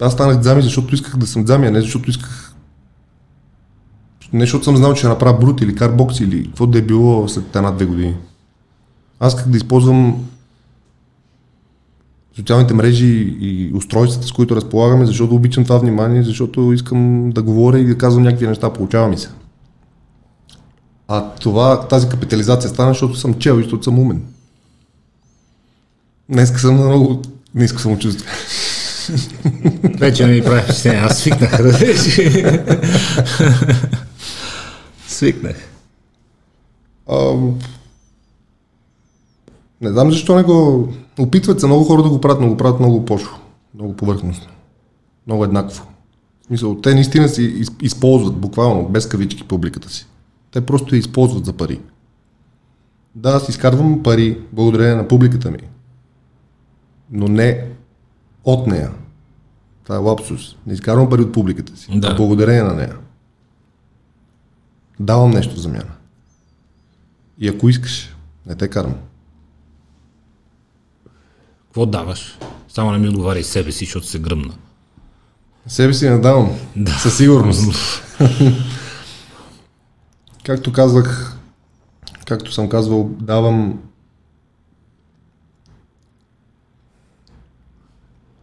аз 0.00 0.12
станах 0.12 0.40
дзами, 0.40 0.62
защото 0.62 0.94
исках 0.94 1.16
да 1.16 1.26
съм 1.26 1.44
дзами, 1.44 1.66
а 1.66 1.70
не 1.70 1.80
защото 1.80 2.10
исках 2.10 2.45
не 4.36 4.42
защото 4.42 4.64
съм 4.64 4.76
знал, 4.76 4.94
че 4.94 4.98
ще 4.98 5.08
направя 5.08 5.38
брут 5.38 5.60
или 5.60 5.74
карбокс 5.74 6.20
или 6.20 6.46
какво 6.46 6.66
да 6.66 6.78
е 6.78 6.82
било 6.82 7.28
след 7.28 7.56
една-две 7.56 7.84
години. 7.84 8.14
Аз 9.20 9.32
исках 9.32 9.48
да 9.48 9.56
използвам 9.56 10.24
социалните 12.36 12.74
мрежи 12.74 13.36
и 13.40 13.72
устройствата, 13.74 14.26
с 14.26 14.32
които 14.32 14.56
разполагаме, 14.56 15.06
защото 15.06 15.34
обичам 15.34 15.64
това 15.64 15.78
внимание, 15.78 16.22
защото 16.22 16.72
искам 16.72 17.30
да 17.30 17.42
говоря 17.42 17.78
и 17.78 17.84
да 17.84 17.98
казвам 17.98 18.22
някакви 18.22 18.46
неща, 18.46 18.72
получава 18.72 19.08
ми 19.08 19.18
се. 19.18 19.28
А 21.08 21.30
това, 21.30 21.88
тази 21.88 22.08
капитализация 22.08 22.70
стана, 22.70 22.90
защото 22.90 23.16
съм 23.16 23.34
чел 23.34 23.58
и 23.60 23.62
защото 23.62 23.84
съм 23.84 23.98
умен. 23.98 24.22
Днеска 26.28 26.58
съм 26.58 26.74
много 26.74 27.22
ниско 27.54 27.80
самочувствие. 27.80 28.28
Вече 29.98 30.26
не 30.26 30.32
ми 30.32 30.42
прави 30.42 30.60
впечатление. 30.60 31.00
Аз 31.00 31.18
свикнах 31.18 31.62
да 31.62 31.72
вече. 31.72 32.60
свикнах. 35.16 35.56
Ам, 37.10 37.58
не 39.80 39.90
знам 39.90 40.10
защо 40.10 40.36
не 40.36 40.42
го... 40.42 40.88
Опитват 41.18 41.60
се 41.60 41.66
много 41.66 41.84
хора 41.84 42.02
да 42.02 42.08
го 42.08 42.20
правят, 42.20 42.40
но 42.40 42.48
го 42.48 42.56
правят 42.56 42.80
много 42.80 43.04
пошо. 43.04 43.40
Много 43.74 43.96
повърхностно. 43.96 44.46
Много 45.26 45.44
еднакво. 45.44 45.82
В 46.42 46.46
смисъл, 46.46 46.80
те 46.80 46.94
наистина 46.94 47.28
си 47.28 47.42
из- 47.42 47.70
използват 47.82 48.36
буквално, 48.36 48.88
без 48.88 49.08
кавички, 49.08 49.48
публиката 49.48 49.90
си. 49.90 50.06
Те 50.50 50.60
просто 50.60 50.94
я 50.94 50.98
използват 50.98 51.44
за 51.44 51.52
пари. 51.52 51.80
Да, 53.14 53.30
аз 53.30 53.48
изкарвам 53.48 54.02
пари 54.02 54.40
благодарение 54.52 54.94
на 54.94 55.08
публиката 55.08 55.50
ми. 55.50 55.58
Но 57.10 57.28
не 57.28 57.64
от 58.44 58.66
нея. 58.66 58.90
Това 59.84 59.96
е 59.96 59.98
лапсус. 59.98 60.56
Не 60.66 60.74
изкарвам 60.74 61.08
пари 61.10 61.22
от 61.22 61.32
публиката 61.32 61.76
си. 61.76 62.00
Да. 62.00 62.08
А 62.08 62.16
благодарение 62.16 62.62
на 62.62 62.74
нея. 62.74 62.96
Давам 65.00 65.30
нещо 65.30 65.54
в 65.54 65.58
замяна. 65.58 65.92
И 67.38 67.48
ако 67.48 67.68
искаш, 67.68 68.16
не 68.46 68.54
те 68.54 68.68
карам. 68.68 68.94
Какво 71.64 71.86
даваш? 71.86 72.38
Само 72.68 72.92
не 72.92 72.98
ми 72.98 73.08
отговаряй 73.08 73.42
себе 73.42 73.72
си, 73.72 73.84
защото 73.84 74.06
се 74.06 74.18
гръмна. 74.18 74.54
Себе 75.66 75.94
си 75.94 76.08
не 76.08 76.18
давам. 76.18 76.58
Да. 76.76 76.92
Със 76.92 77.16
сигурност. 77.16 78.02
както 80.44 80.72
казах, 80.72 81.36
както 82.26 82.52
съм 82.52 82.68
казвал, 82.68 83.10
давам 83.20 83.78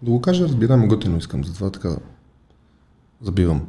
Да 0.04 0.12
го 0.12 0.22
кажа, 0.22 0.44
разбирам, 0.44 0.88
готино 0.88 1.18
искам, 1.18 1.44
затова 1.44 1.70
така 1.70 1.96
забивам. 3.22 3.68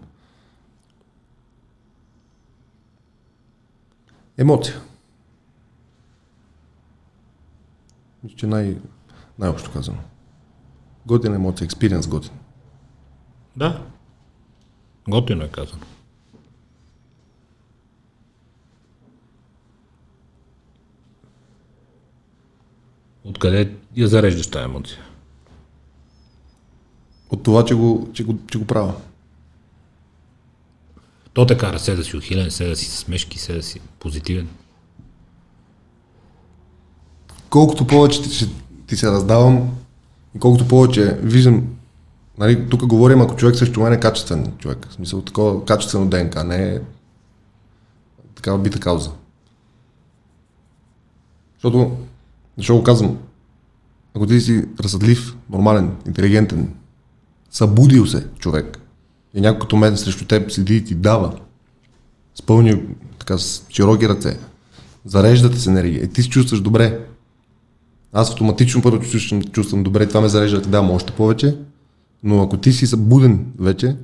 Емоция. 4.38 4.80
Мисля, 8.22 8.36
че 8.36 8.46
най- 8.46 8.76
най-общо 9.38 9.72
казано. 9.72 9.98
Готина 11.06 11.34
емоция, 11.34 11.64
експириенс 11.64 12.06
готин. 12.06 12.32
Да. 13.56 13.86
Готино 15.08 15.44
е 15.44 15.48
казано. 15.48 15.82
Откъде 23.24 23.76
я 23.96 24.08
зареждаш 24.08 24.50
тази 24.50 24.64
емоция? 24.64 24.98
От 27.30 27.42
това, 27.42 27.64
че 27.64 27.74
го, 27.74 28.10
че 28.12 28.24
го, 28.24 28.38
че 28.46 28.58
го 28.58 28.66
правя. 28.66 28.94
То 31.34 31.46
те 31.46 31.56
кара 31.58 31.78
се 31.78 31.94
да 31.94 32.04
си 32.04 32.16
ухилен, 32.16 32.50
се 32.50 32.68
да 32.68 32.76
си 32.76 32.90
смешки, 32.90 33.38
се 33.38 33.54
да 33.54 33.62
си 33.62 33.80
позитивен. 34.00 34.48
Колкото 37.50 37.86
повече 37.86 38.22
ти, 38.22 38.30
ще- 38.30 38.48
ти 38.86 38.96
се 38.96 39.10
раздавам 39.10 39.70
колкото 40.40 40.68
повече 40.68 41.18
виждам, 41.22 41.66
нали, 42.38 42.68
тук 42.68 42.86
говорим, 42.86 43.20
ако 43.20 43.36
човек 43.36 43.56
срещу 43.56 43.80
мен 43.80 43.92
е 43.92 44.00
качествен 44.00 44.52
човек. 44.58 44.86
В 44.90 44.92
смисъл, 44.92 45.22
такова 45.22 45.64
качествено 45.64 46.08
ДНК, 46.08 46.44
не 46.44 46.74
е 46.74 46.80
такава 48.34 48.58
бита 48.58 48.80
кауза. 48.80 49.10
Защото, 51.54 51.96
защо 52.58 52.76
го 52.76 52.82
казвам? 52.82 53.18
ако 54.16 54.26
ти 54.26 54.40
си 54.40 54.64
разсъдлив, 54.80 55.36
нормален, 55.50 55.96
интелигентен, 56.06 56.74
събудил 57.50 58.06
се 58.06 58.26
човек 58.38 58.78
и 59.34 59.40
някой 59.40 59.58
като 59.58 59.76
мен 59.76 59.96
срещу 59.96 60.24
теб 60.24 60.52
седи 60.52 60.76
и 60.76 60.84
ти 60.84 60.94
дава, 60.94 61.38
с 62.34 62.42
пълни, 62.42 62.82
така, 63.18 63.38
с 63.38 63.66
широки 63.70 64.08
ръце, 64.08 64.38
зареждате 65.04 65.58
с 65.58 65.66
енергия 65.66 66.04
и 66.04 66.08
ти 66.08 66.22
се 66.22 66.28
чувстваш 66.28 66.60
добре. 66.60 67.06
Аз 68.12 68.30
автоматично 68.30 68.82
първо 68.82 69.00
чувствам, 69.00 69.42
чувствам 69.42 69.82
добре, 69.82 70.08
това 70.08 70.20
ме 70.20 70.28
зарежда 70.28 70.56
да 70.56 70.62
ти 70.62 70.70
давам 70.70 70.90
още 70.90 71.12
повече, 71.12 71.58
но 72.22 72.42
ако 72.42 72.56
ти 72.56 72.72
си 72.72 72.86
събуден 72.86 73.52
вече, 73.58 73.96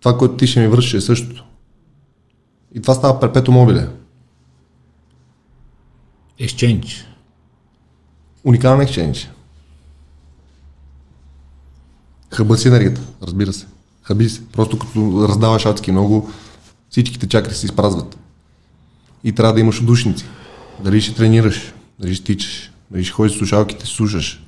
това, 0.00 0.18
което 0.18 0.36
ти 0.36 0.46
ще 0.46 0.60
ми 0.60 0.68
вършиш 0.68 0.94
е 0.94 1.00
същото. 1.00 1.44
И 2.74 2.80
това 2.82 2.94
става 2.94 3.20
перпето 3.20 3.52
мобиле. 3.52 3.88
Exchange. 6.40 7.04
Уникален 8.44 8.80
екшенж. 8.80 9.30
Хъба 12.30 12.56
си 12.56 12.68
енергията, 12.68 13.00
разбира 13.22 13.52
се. 13.52 13.66
Хъби 14.02 14.28
се. 14.28 14.44
Просто 14.46 14.78
като 14.78 15.28
раздаваш 15.28 15.66
адски 15.66 15.92
много, 15.92 16.30
всичките 16.90 17.28
чакри 17.28 17.54
се 17.54 17.66
изпразват. 17.66 18.18
И 19.24 19.32
трябва 19.32 19.54
да 19.54 19.60
имаш 19.60 19.80
удушници. 19.80 20.24
Дали 20.84 21.00
ще 21.00 21.14
тренираш, 21.14 21.74
дали 21.98 22.14
ще 22.14 22.24
тичаш, 22.24 22.72
дали 22.90 23.04
ще 23.04 23.12
ходиш 23.12 23.32
с 23.32 23.38
слушалките, 23.38 23.86
слушаш. 23.86 24.44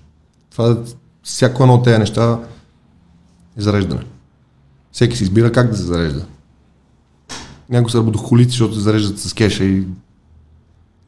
Това, 0.51 0.78
всяко 1.22 1.62
едно 1.62 1.74
от 1.74 1.85
тези 1.85 1.98
неща 1.98 2.39
е 3.56 3.60
зареждане. 3.60 4.02
Всеки 4.93 5.16
си 5.16 5.22
избира 5.22 5.52
как 5.52 5.70
да 5.70 5.76
се 5.76 5.82
зарежда. 5.82 6.26
Някои 7.70 7.90
са 7.90 7.98
работохолици, 7.98 8.51
защото 8.51 8.74
се 8.74 8.81
зареждат 8.81 9.18
с 9.18 9.35
кеша 9.35 9.64
и 9.64 9.86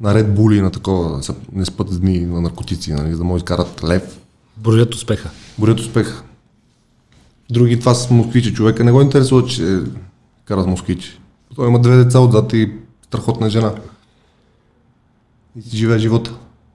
на 0.00 0.14
Red 0.14 0.34
Bull 0.36 0.58
и 0.58 0.60
на 0.60 0.70
такова, 0.70 1.20
не 1.52 1.64
спът 1.64 2.00
дни 2.00 2.20
на 2.20 2.40
наркотици, 2.40 2.92
нали, 2.92 3.12
за 3.12 3.18
да 3.18 3.24
може 3.24 3.44
да 3.44 3.44
изкарат 3.44 3.84
лев. 3.84 4.20
Броят 4.56 4.94
успеха. 4.94 5.30
Борят 5.58 5.80
успех. 5.80 6.22
Други 7.50 7.80
това 7.80 7.94
с 7.94 8.10
москвичи. 8.10 8.54
Човека 8.54 8.84
не 8.84 8.92
го 8.92 9.02
интересува, 9.02 9.44
че 9.44 9.80
кара 10.44 10.62
с 10.62 10.66
москвичи. 10.66 11.20
Той 11.56 11.68
има 11.68 11.80
две 11.80 11.96
деца 11.96 12.20
отзад 12.20 12.52
и 12.52 12.72
страхотна 13.02 13.50
жена. 13.50 13.74
И 15.56 15.62
си 15.62 15.76
живее 15.76 15.98
живота. 15.98 16.34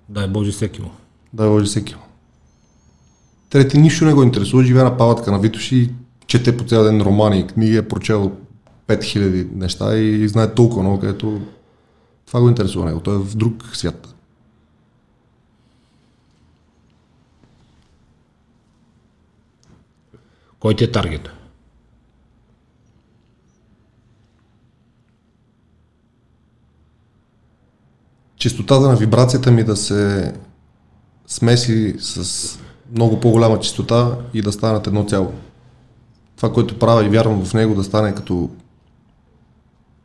Дай 0.10 0.28
Боже 0.28 0.52
всеки 0.52 0.82
му. 0.82 0.92
Да 1.34 1.50
води 1.50 1.66
всеки. 1.66 1.96
Трети 3.50 3.78
нищо 3.78 4.06
не 4.06 4.14
го 4.14 4.24
интересува, 4.24 4.64
живее 4.64 4.84
на 4.84 4.98
палатка 4.98 5.32
на 5.32 5.40
Витош 5.40 5.72
и 5.72 5.90
чете 6.28 6.58
по 6.58 6.64
цял 6.64 6.84
ден 6.84 7.02
романи 7.02 7.40
и 7.40 7.48
книги, 7.48 7.78
е 7.78 7.88
прочел 7.88 8.32
5000 8.88 9.56
неща 9.56 9.98
и 9.98 10.28
знае 10.28 10.54
толкова 10.54 10.84
много, 10.84 11.00
където 11.00 11.42
това 12.28 12.42
го 12.42 12.50
интересува 12.50 12.86
него. 12.86 13.00
Той 13.00 13.16
е 13.16 13.20
в 13.20 13.36
друг 13.36 13.70
свят. 13.74 14.16
Кой 20.62 20.76
ти 20.76 20.84
е 20.84 20.92
таргет? 20.92 21.30
чистотата 28.42 28.88
на 28.88 28.96
вибрацията 28.96 29.52
ми 29.52 29.64
да 29.64 29.76
се 29.76 30.34
смеси 31.28 31.96
с 32.00 32.60
много 32.96 33.20
по-голяма 33.20 33.60
чистота 33.60 34.18
и 34.34 34.42
да 34.42 34.52
станат 34.52 34.88
едно 34.88 35.06
цяло. 35.06 35.34
Това, 36.36 36.54
което 36.54 36.80
правя 36.80 37.06
и 37.06 37.10
вярвам 37.10 37.46
в 37.46 37.54
него, 37.54 37.76
да 37.76 37.84
стане 37.84 38.16
като 38.16 38.50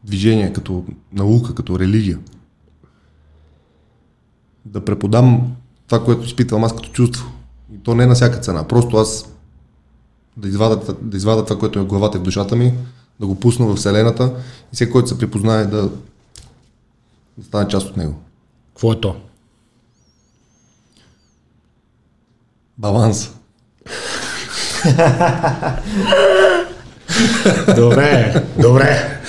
движение, 0.04 0.52
като 0.52 0.84
наука, 1.12 1.54
като 1.54 1.78
религия. 1.78 2.18
Да 4.64 4.84
преподам 4.84 5.56
това, 5.86 6.04
което 6.04 6.24
изпитвам 6.24 6.64
аз 6.64 6.76
като 6.76 6.88
чувство. 6.88 7.32
И 7.74 7.78
то 7.78 7.94
не 7.94 8.06
на 8.06 8.14
всяка 8.14 8.40
цена. 8.40 8.68
Просто 8.68 8.96
аз 8.96 9.35
да 10.36 10.48
извада, 10.48 10.94
да 11.02 11.16
извада 11.16 11.44
това, 11.44 11.58
което 11.58 11.78
е 11.78 11.82
в 11.82 11.86
главата 11.86 12.18
и 12.18 12.20
в 12.20 12.24
душата 12.24 12.56
ми, 12.56 12.74
да 13.20 13.26
го 13.26 13.40
пусна 13.40 13.66
в 13.66 13.74
Вселената 13.74 14.34
и 14.72 14.74
всеки, 14.74 14.92
който 14.92 15.08
се 15.08 15.18
припознае 15.18 15.64
да, 15.64 15.90
да 17.38 17.44
стане 17.44 17.68
част 17.68 17.86
от 17.86 17.96
него. 17.96 18.14
Какво 18.68 18.92
е 18.92 19.00
то? 19.00 19.16
Баланс. 22.78 23.32
Добре, 27.76 28.44
добре. 28.58 29.20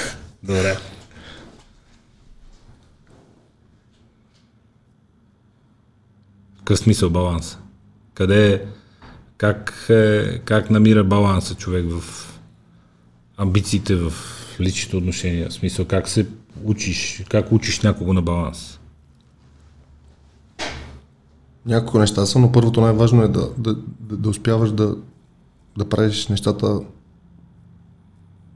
Добре. 0.43 0.77
Какъв 6.57 6.79
смисъл 6.79 7.09
баланс? 7.09 7.57
Къде 8.13 8.53
е, 8.53 8.61
как, 9.37 9.87
е, 9.89 10.39
как 10.39 10.69
намира 10.69 11.03
баланса 11.03 11.55
човек 11.55 11.85
в 11.89 12.03
амбициите 13.37 13.95
в 13.95 14.13
личните 14.59 14.97
отношения? 14.97 15.49
В 15.49 15.53
смисъл 15.53 15.85
как 15.85 16.09
се 16.09 16.27
учиш, 16.63 17.23
как 17.29 17.51
учиш 17.51 17.81
някого 17.81 18.13
на 18.13 18.21
баланс? 18.21 18.79
Няколко 21.65 21.99
неща 21.99 22.25
са, 22.25 22.39
но 22.39 22.51
първото 22.51 22.81
най-важно 22.81 23.23
е 23.23 23.27
да, 23.27 23.49
да, 23.57 23.75
да, 23.99 24.17
да 24.17 24.29
успяваш 24.29 24.71
да, 24.71 24.95
да 25.77 25.89
правиш 25.89 26.27
нещата 26.27 26.79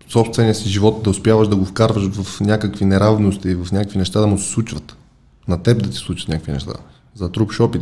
собствения 0.09 0.55
си 0.55 0.69
живот, 0.69 1.03
да 1.03 1.09
успяваш 1.09 1.47
да 1.47 1.55
го 1.55 1.65
вкарваш 1.65 2.07
в 2.07 2.41
някакви 2.41 2.85
неравности 2.85 3.49
и 3.49 3.55
в 3.55 3.71
някакви 3.71 3.97
неща 3.97 4.19
да 4.19 4.27
му 4.27 4.37
се 4.37 4.49
случват. 4.49 4.97
На 5.47 5.63
теб 5.63 5.83
да 5.83 5.89
ти 5.89 5.97
случат 5.97 6.29
някакви 6.29 6.51
неща. 6.51 6.73
За 7.15 7.25
да 7.25 7.31
трупиш 7.31 7.59
опит. 7.59 7.81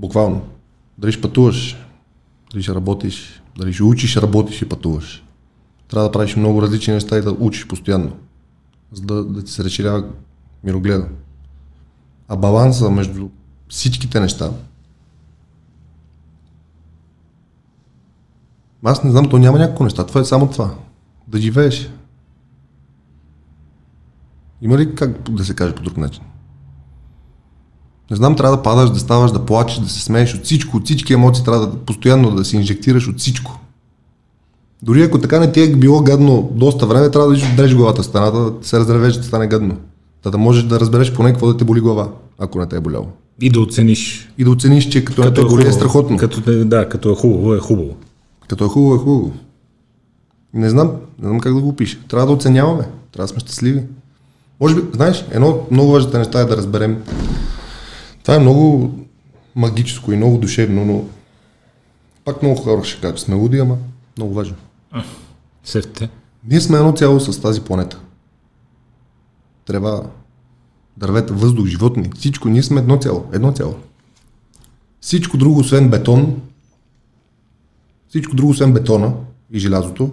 Буквално. 0.00 0.42
Дали 0.98 1.12
ще 1.12 1.22
пътуваш, 1.22 1.76
дали 2.52 2.62
ще 2.62 2.74
работиш, 2.74 3.42
дали 3.58 3.72
ще 3.72 3.82
учиш, 3.82 4.16
работиш 4.16 4.62
и 4.62 4.68
пътуваш. 4.68 5.24
Трябва 5.88 6.08
да 6.08 6.12
правиш 6.12 6.36
много 6.36 6.62
различни 6.62 6.94
неща 6.94 7.18
и 7.18 7.22
да 7.22 7.30
учиш 7.30 7.66
постоянно, 7.66 8.16
за 8.92 9.02
да, 9.02 9.24
да 9.24 9.44
ти 9.44 9.52
се 9.52 9.64
разширява 9.64 10.04
мирогледа. 10.64 11.08
А 12.28 12.36
баланса 12.36 12.90
между 12.90 13.28
всичките 13.68 14.20
неща, 14.20 14.50
аз 18.84 19.04
не 19.04 19.10
знам, 19.10 19.28
то 19.30 19.38
няма 19.38 19.58
някакво 19.58 19.84
неща. 19.84 20.06
Това 20.06 20.20
е 20.20 20.24
само 20.24 20.50
това. 20.50 20.74
Да 21.28 21.40
живееш. 21.40 21.90
Има 24.62 24.78
ли 24.78 24.94
как 24.94 25.30
да 25.30 25.44
се 25.44 25.54
каже 25.54 25.74
по 25.74 25.82
друг 25.82 25.96
начин? 25.96 26.22
Не 28.10 28.16
знам, 28.16 28.36
трябва 28.36 28.56
да 28.56 28.62
падаш, 28.62 28.90
да 28.90 28.98
ставаш, 28.98 29.32
да 29.32 29.46
плачеш, 29.46 29.78
да 29.78 29.88
се 29.88 30.00
смееш 30.00 30.34
от 30.34 30.44
всичко, 30.44 30.76
от 30.76 30.84
всички 30.84 31.12
емоции 31.12 31.44
трябва 31.44 31.66
да 31.66 31.76
постоянно 31.76 32.30
да 32.30 32.44
се 32.44 32.56
инжектираш 32.56 33.08
от 33.08 33.18
всичко. 33.18 33.60
Дори 34.82 35.02
ако 35.02 35.18
така 35.18 35.40
не 35.40 35.52
ти 35.52 35.62
е 35.62 35.76
било 35.76 36.02
гадно 36.02 36.50
доста 36.54 36.86
време, 36.86 37.10
трябва 37.10 37.28
да 37.28 37.56
дреш 37.56 37.74
главата 37.74 38.02
в 38.02 38.06
стената, 38.06 38.38
да 38.38 38.52
се 38.62 38.78
разревеш, 38.78 39.14
да 39.14 39.22
стане 39.22 39.46
гадно. 39.46 39.76
Да, 40.24 40.30
да 40.30 40.38
можеш 40.38 40.62
да 40.62 40.80
разбереш 40.80 41.12
поне 41.12 41.30
какво 41.30 41.46
да 41.46 41.56
те 41.56 41.64
боли 41.64 41.80
глава, 41.80 42.08
ако 42.38 42.58
не 42.58 42.66
те 42.66 42.76
е 42.76 42.80
боляло. 42.80 43.06
И 43.40 43.50
да 43.50 43.60
оцениш. 43.60 44.32
И 44.38 44.44
да 44.44 44.50
оцениш, 44.50 44.88
че 44.88 45.04
като, 45.04 45.22
като 45.22 45.40
не 45.40 45.48
те 45.48 45.54
боли 45.54 45.68
е 45.68 45.72
страхотно. 45.72 46.16
Като, 46.16 46.64
да, 46.64 46.88
като 46.88 47.10
е 47.10 47.14
хубаво, 47.14 47.54
е 47.54 47.58
хубаво. 47.58 47.96
Като 48.48 48.64
е 48.64 48.68
хубаво, 48.68 48.94
е 48.94 48.98
хубаво. 48.98 49.32
Не 50.54 50.70
знам, 50.70 50.90
не 51.18 51.28
знам 51.28 51.40
как 51.40 51.54
да 51.54 51.60
го 51.60 51.76
пиша. 51.76 51.98
Трябва 52.08 52.26
да 52.26 52.32
оценяваме, 52.32 52.84
трябва 53.12 53.24
да 53.24 53.28
сме 53.28 53.40
щастливи. 53.40 53.82
Може 54.60 54.74
би, 54.74 54.82
знаеш, 54.94 55.24
едно 55.30 55.48
от 55.48 55.70
много 55.70 55.92
важните 55.92 56.18
неща 56.18 56.40
е 56.40 56.44
да 56.44 56.56
разберем. 56.56 57.02
Това 58.28 58.36
е 58.36 58.40
много 58.40 58.94
магическо 59.56 60.12
и 60.12 60.16
много 60.16 60.38
душевно, 60.38 60.84
но 60.84 61.04
пак 62.24 62.42
много 62.42 62.56
хора 62.56 62.84
ще 62.84 63.00
кажат, 63.00 63.18
сме 63.18 63.34
луди, 63.34 63.58
ама 63.58 63.78
много 64.16 64.34
важно. 64.34 64.56
Севте. 65.64 66.10
Ние 66.44 66.60
сме 66.60 66.78
едно 66.78 66.92
цяло 66.92 67.20
с 67.20 67.40
тази 67.40 67.60
планета. 67.60 68.00
Трева, 69.64 70.02
дървета, 70.96 71.34
въздух, 71.34 71.66
животни, 71.66 72.10
всичко. 72.16 72.48
Ние 72.48 72.62
сме 72.62 72.80
едно 72.80 72.96
цяло. 72.96 73.26
Едно 73.32 73.52
цяло. 73.52 73.74
Всичко 75.00 75.36
друго, 75.36 75.60
освен 75.60 75.90
бетон, 75.90 76.40
всичко 78.08 78.36
друго, 78.36 78.50
освен 78.50 78.72
бетона 78.72 79.14
и 79.50 79.58
желязото, 79.58 80.12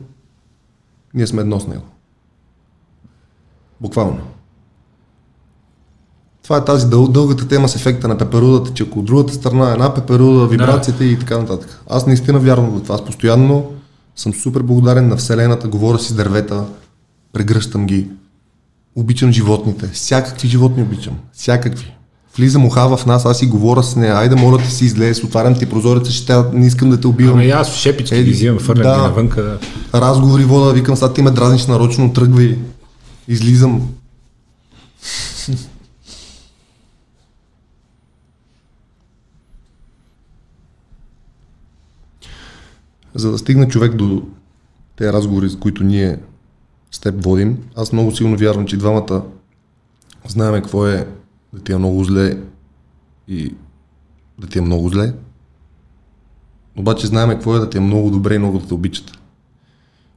ние 1.13 1.27
сме 1.27 1.41
едно 1.41 1.59
с 1.59 1.67
него. 1.67 1.85
Буквално. 3.81 4.21
Това 6.45 6.57
е 6.57 6.65
тази 6.65 6.87
дъл, 6.87 7.07
дългата 7.07 7.47
тема 7.47 7.69
с 7.69 7.75
ефекта 7.75 8.07
на 8.07 8.17
пеперудата, 8.17 8.71
че 8.73 8.83
ако 8.83 8.99
от 8.99 9.05
другата 9.05 9.33
страна 9.33 9.69
е 9.69 9.73
една 9.73 9.93
пеперуда, 9.93 10.47
вибрацията 10.47 11.05
и 11.05 11.19
така 11.19 11.37
нататък. 11.37 11.81
Аз 11.89 12.07
наистина 12.07 12.39
вярвам 12.39 12.69
в 12.69 12.83
това. 12.83 12.95
Аз 12.95 13.05
постоянно 13.05 13.65
съм 14.15 14.33
супер 14.33 14.61
благодарен 14.61 15.07
на 15.07 15.15
Вселената, 15.15 15.67
говоря 15.67 15.99
си 15.99 16.09
с 16.09 16.13
дървета, 16.13 16.63
прегръщам 17.33 17.85
ги. 17.85 18.07
Обичам 18.95 19.31
животните. 19.31 19.89
Всякакви 19.93 20.47
животни 20.47 20.83
обичам. 20.83 21.13
Всякакви. 21.33 21.95
Влиза 22.37 22.59
муха 22.59 22.97
в 22.97 23.05
нас, 23.05 23.25
аз 23.25 23.37
си 23.37 23.45
говоря 23.45 23.83
с 23.83 23.95
нея. 23.95 24.15
Айде, 24.15 24.35
моля 24.35 24.57
ти 24.57 24.71
си 24.71 24.85
излез, 24.85 25.23
отварям 25.23 25.55
ти 25.55 25.65
прозореца, 25.65 26.11
ще 26.11 26.25
тя, 26.27 26.45
не 26.53 26.67
искам 26.67 26.89
да 26.89 26.99
те 26.99 27.07
убивам. 27.07 27.33
Ама 27.33 27.43
и 27.43 27.51
аз 27.51 27.75
шепички 27.75 28.23
ги 28.23 28.31
взимам, 28.31 28.59
фърлям 28.59 28.83
Да. 28.83 28.97
навънка. 28.97 29.43
Да. 29.43 29.59
Разговори 30.01 30.43
вода, 30.43 30.73
викам, 30.73 30.95
сега 30.95 31.13
ти 31.13 31.21
ме 31.21 31.31
дразниш 31.31 31.65
нарочно, 31.65 32.13
тръгвай. 32.13 32.57
Излизам. 33.27 33.81
За 43.15 43.31
да 43.31 43.37
стигне 43.37 43.67
човек 43.67 43.95
до 43.95 44.27
тези 44.95 45.13
разговори, 45.13 45.49
за 45.49 45.59
които 45.59 45.83
ние 45.83 46.19
с 46.91 46.99
теб 46.99 47.23
водим, 47.23 47.57
аз 47.75 47.91
много 47.91 48.11
силно 48.11 48.37
вярвам, 48.37 48.65
че 48.65 48.77
двамата 48.77 49.23
знаем 50.27 50.53
какво 50.53 50.87
е 50.87 51.07
да 51.53 51.63
ти 51.63 51.71
е 51.71 51.77
много 51.77 52.03
зле 52.03 52.37
и 53.27 53.55
да 54.39 54.47
ти 54.47 54.57
е 54.57 54.61
много 54.61 54.89
зле. 54.89 55.13
Обаче 56.77 57.07
знаем 57.07 57.29
какво 57.29 57.55
е 57.55 57.59
да 57.59 57.69
ти 57.69 57.77
е 57.77 57.81
много 57.81 58.09
добре 58.09 58.35
и 58.35 58.39
много 58.39 58.59
да 58.59 58.67
те 58.67 58.73
обичат. 58.73 59.11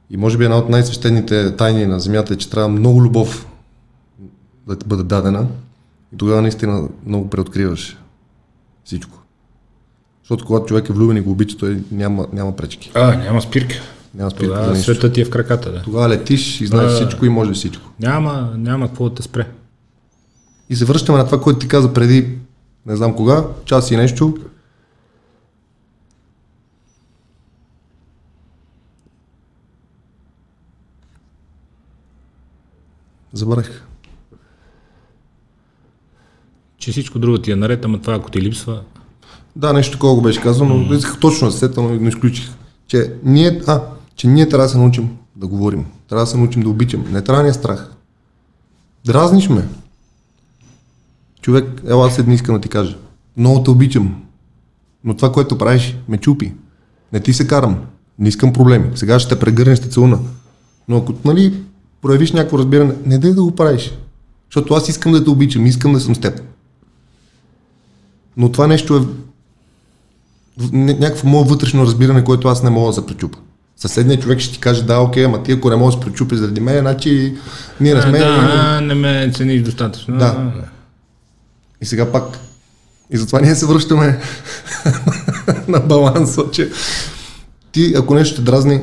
И 0.09 0.17
може 0.17 0.37
би 0.37 0.43
една 0.43 0.57
от 0.57 0.69
най-свещените 0.69 1.55
тайни 1.55 1.85
на 1.85 1.99
Земята 1.99 2.33
е, 2.33 2.37
че 2.37 2.49
трябва 2.49 2.69
много 2.69 3.01
любов 3.01 3.47
да 4.67 4.75
ти 4.75 4.87
бъде 4.87 5.03
дадена 5.03 5.47
и 6.13 6.17
тогава 6.17 6.41
наистина 6.41 6.89
много 7.05 7.29
преоткриваш 7.29 7.97
всичко. 8.83 9.18
Защото 10.29 10.45
когато 10.45 10.65
човек 10.65 10.89
е 10.89 10.93
влюбен 10.93 11.17
и 11.17 11.21
го 11.21 11.31
обича, 11.31 11.57
той 11.57 11.83
няма, 11.91 12.27
няма 12.33 12.55
пречки. 12.55 12.91
А, 12.93 13.15
няма 13.15 13.41
спирка. 13.41 13.75
Няма 14.13 14.31
спирка 14.31 14.45
за 14.45 14.53
Тогава 14.53 14.73
нищо. 14.73 14.83
света 14.83 15.11
ти 15.11 15.21
е 15.21 15.25
в 15.25 15.29
краката, 15.29 15.71
да. 15.71 15.81
Тогава 15.81 16.09
летиш 16.09 16.61
и 16.61 16.67
знаеш 16.67 16.91
А. 16.91 16.95
всичко 16.95 17.25
и 17.25 17.29
може 17.29 17.53
всичко. 17.53 17.91
Няма, 17.99 18.53
няма 18.57 18.87
какво 18.87 19.09
да 19.09 19.15
те 19.15 19.21
спре. 19.21 19.47
И 20.69 20.75
се 20.75 20.85
връщаме 20.85 21.17
на 21.17 21.25
това, 21.25 21.41
което 21.41 21.59
ти 21.59 21.67
каза 21.67 21.93
преди, 21.93 22.37
не 22.85 22.95
знам 22.95 23.15
кога, 23.15 23.43
час 23.65 23.91
и 23.91 23.97
нещо. 23.97 24.37
Забравих. 33.33 33.83
Че 36.77 36.91
всичко 36.91 37.19
друго 37.19 37.37
ти 37.37 37.51
е 37.51 37.55
наред, 37.55 37.85
ама 37.85 38.01
това 38.01 38.13
ако 38.15 38.31
ти 38.31 38.41
липсва, 38.41 38.83
Да, 39.55 39.73
нещо 39.73 39.91
такова 39.91 40.15
го 40.15 40.21
беше 40.21 40.41
казано, 40.41 40.75
но 40.77 40.93
исках 40.93 41.19
точно 41.19 41.47
да 41.47 41.51
се 41.51 41.59
сета, 41.59 41.81
но 41.81 42.07
изключих. 42.07 42.49
Че 42.87 43.13
ние, 43.23 43.61
а, 43.67 43.81
че 44.15 44.27
ние 44.27 44.49
трябва 44.49 44.65
да 44.65 44.69
се 44.69 44.77
научим 44.77 45.09
да 45.35 45.47
говорим. 45.47 45.85
Трябва 46.09 46.25
да 46.25 46.31
се 46.31 46.37
научим 46.37 46.61
да 46.61 46.69
обичам. 46.69 47.05
Не 47.11 47.21
трябва 47.21 47.39
да 47.39 47.43
ни 47.43 47.49
е 47.49 47.53
страх. 47.53 47.91
Дразниш 49.05 49.49
ме. 49.49 49.67
Човек, 51.41 51.81
ела 51.87 52.11
седни 52.11 52.35
искам 52.35 52.55
да 52.55 52.61
ти 52.61 52.69
кажа. 52.69 52.97
Много 53.37 53.63
те 53.63 53.69
обичам. 53.69 54.23
Но 55.03 55.15
това, 55.15 55.31
което 55.31 55.57
правиш, 55.57 55.97
ме 56.07 56.17
чупи. 56.17 56.53
Не 57.13 57.19
ти 57.19 57.33
се 57.33 57.47
карам. 57.47 57.79
Не 58.19 58.29
искам 58.29 58.53
проблеми. 58.53 58.91
Сега 58.95 59.19
ще 59.19 59.33
те 59.33 59.39
прегърне, 59.39 59.75
ще 59.75 59.89
целуна. 59.89 60.19
Но 60.87 60.97
ако, 60.97 61.13
нали, 61.25 61.63
проявиш 62.01 62.31
някакво 62.31 62.57
разбиране, 62.57 62.93
не 63.05 63.17
дай 63.17 63.33
да 63.33 63.43
го 63.43 63.55
правиш. 63.55 63.97
Защото 64.49 64.73
аз 64.73 64.89
искам 64.89 65.11
да 65.11 65.23
те 65.23 65.29
обичам, 65.29 65.65
искам 65.65 65.93
да 65.93 65.99
съм 65.99 66.15
с 66.15 66.19
теб. 66.19 66.41
Но 68.37 68.51
това 68.51 68.67
нещо 68.67 68.97
е 68.97 69.01
някакво 70.73 71.27
мое 71.27 71.43
вътрешно 71.47 71.83
разбиране, 71.83 72.23
което 72.23 72.47
аз 72.47 72.63
не 72.63 72.69
мога 72.69 72.87
да 72.87 72.93
се 72.93 73.05
пречупа. 73.05 73.37
Съседният 73.75 74.21
човек 74.21 74.39
ще 74.39 74.53
ти 74.53 74.59
каже, 74.59 74.83
да, 74.83 74.99
окей, 74.99 75.25
ама 75.25 75.43
ти 75.43 75.51
ако 75.51 75.69
не 75.69 75.75
можеш 75.75 75.97
да 75.97 76.03
се 76.03 76.09
пречупи 76.09 76.35
заради 76.35 76.61
мен, 76.61 76.79
значи 76.79 77.37
ние 77.79 77.93
не 77.93 78.01
сме... 78.01 78.19
да, 78.19 78.81
не 78.81 78.93
ме 78.93 79.31
цениш 79.35 79.61
достатъчно. 79.61 80.17
Да. 80.17 80.51
И 81.81 81.85
сега 81.85 82.11
пак. 82.11 82.39
И 83.09 83.17
затова 83.17 83.39
ние 83.41 83.55
се 83.55 83.65
връщаме 83.65 84.19
на 85.67 85.79
баланса, 85.79 86.43
че 86.51 86.71
ти, 87.71 87.93
ако 87.97 88.15
нещо 88.15 88.35
те 88.35 88.41
дразни 88.41 88.81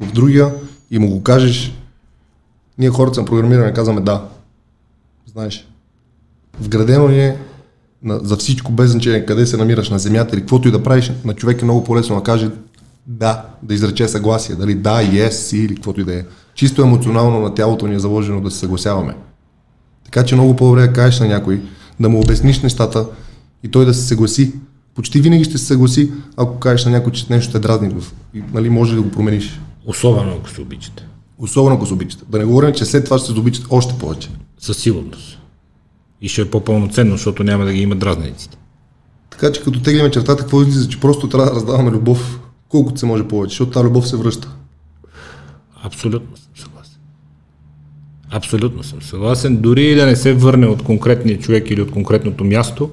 в 0.00 0.12
другия 0.12 0.54
и 0.90 0.98
му 0.98 1.10
го 1.10 1.22
кажеш, 1.22 1.74
ние 2.78 2.90
хората 2.90 3.14
сме 3.14 3.24
програмирани 3.24 3.66
да 3.66 3.74
казваме 3.74 4.00
да. 4.00 4.24
Знаеш. 5.32 5.68
Вградено 6.60 7.08
ни 7.08 7.20
е 7.20 7.36
на, 8.04 8.20
за 8.22 8.36
всичко, 8.36 8.72
без 8.72 8.90
значение 8.90 9.26
къде 9.26 9.46
се 9.46 9.56
намираш 9.56 9.90
на 9.90 9.98
земята 9.98 10.34
или 10.34 10.40
каквото 10.40 10.68
и 10.68 10.70
да 10.70 10.82
правиш, 10.82 11.12
на 11.24 11.34
човек 11.34 11.62
е 11.62 11.64
много 11.64 11.84
по-лесно 11.84 12.16
да 12.16 12.22
каже 12.22 12.50
да, 13.06 13.44
да 13.62 13.74
изрече 13.74 14.08
съгласие, 14.08 14.56
дали 14.56 14.74
да, 14.74 15.02
yes, 15.02 15.56
или 15.56 15.74
каквото 15.74 16.00
и 16.00 16.04
да 16.04 16.14
е. 16.14 16.24
Чисто 16.54 16.82
емоционално 16.82 17.40
на 17.40 17.54
тялото 17.54 17.86
ни 17.86 17.94
е 17.94 17.98
заложено 17.98 18.40
да 18.40 18.50
се 18.50 18.58
съгласяваме. 18.58 19.16
Така 20.04 20.24
че 20.24 20.34
много 20.34 20.56
по-добре 20.56 20.80
да 20.80 20.92
кажеш 20.92 21.20
на 21.20 21.26
някой, 21.26 21.60
да 22.00 22.08
му 22.08 22.20
обясниш 22.20 22.60
нещата 22.60 23.06
и 23.62 23.68
той 23.68 23.84
да 23.84 23.94
се 23.94 24.06
съгласи. 24.06 24.52
Почти 24.94 25.20
винаги 25.20 25.44
ще 25.44 25.58
се 25.58 25.64
съгласи, 25.64 26.12
ако 26.36 26.58
кажеш 26.58 26.84
на 26.84 26.90
някой, 26.90 27.12
че 27.12 27.26
нещо 27.30 27.52
те 27.52 27.58
дразни 27.58 27.94
и 28.34 28.42
нали, 28.52 28.70
може 28.70 28.94
да 28.94 29.02
го 29.02 29.10
промениш. 29.10 29.60
Особено 29.86 30.32
ако 30.38 30.50
се 30.50 30.60
обичате. 30.60 31.06
Особено 31.38 31.76
ако 31.76 31.86
се 31.86 31.94
обичате. 31.94 32.24
Да 32.28 32.38
не 32.38 32.44
говорим, 32.44 32.74
че 32.74 32.84
след 32.84 33.04
това 33.04 33.18
ще 33.18 33.32
се 33.32 33.38
обичат 33.38 33.66
още 33.70 33.94
повече. 33.98 34.30
Със 34.58 34.76
сигурност. 34.76 35.38
И 36.24 36.28
ще 36.28 36.42
е 36.42 36.50
по-пълноценно, 36.50 37.10
защото 37.10 37.44
няма 37.44 37.64
да 37.64 37.72
ги 37.72 37.80
има 37.80 37.96
дразниците. 37.96 38.56
Така 39.30 39.52
че 39.52 39.62
като 39.62 39.82
теглиме 39.82 40.10
чертата, 40.10 40.42
какво 40.42 40.62
излиза, 40.62 40.88
че 40.88 41.00
просто 41.00 41.28
трябва 41.28 41.50
да 41.50 41.56
раздаваме 41.56 41.90
любов 41.90 42.40
колкото 42.68 43.00
се 43.00 43.06
може 43.06 43.28
повече, 43.28 43.50
защото 43.50 43.70
тази 43.70 43.86
любов 43.86 44.08
се 44.08 44.16
връща. 44.16 44.48
Абсолютно 45.82 46.36
съм 46.36 46.52
съгласен. 46.54 46.98
Абсолютно 48.30 48.82
съм 48.82 49.02
съгласен. 49.02 49.56
Дори 49.56 49.84
и 49.84 49.94
да 49.94 50.06
не 50.06 50.16
се 50.16 50.34
върне 50.34 50.66
от 50.66 50.82
конкретния 50.82 51.38
човек 51.38 51.70
или 51.70 51.82
от 51.82 51.90
конкретното 51.90 52.44
място, 52.44 52.90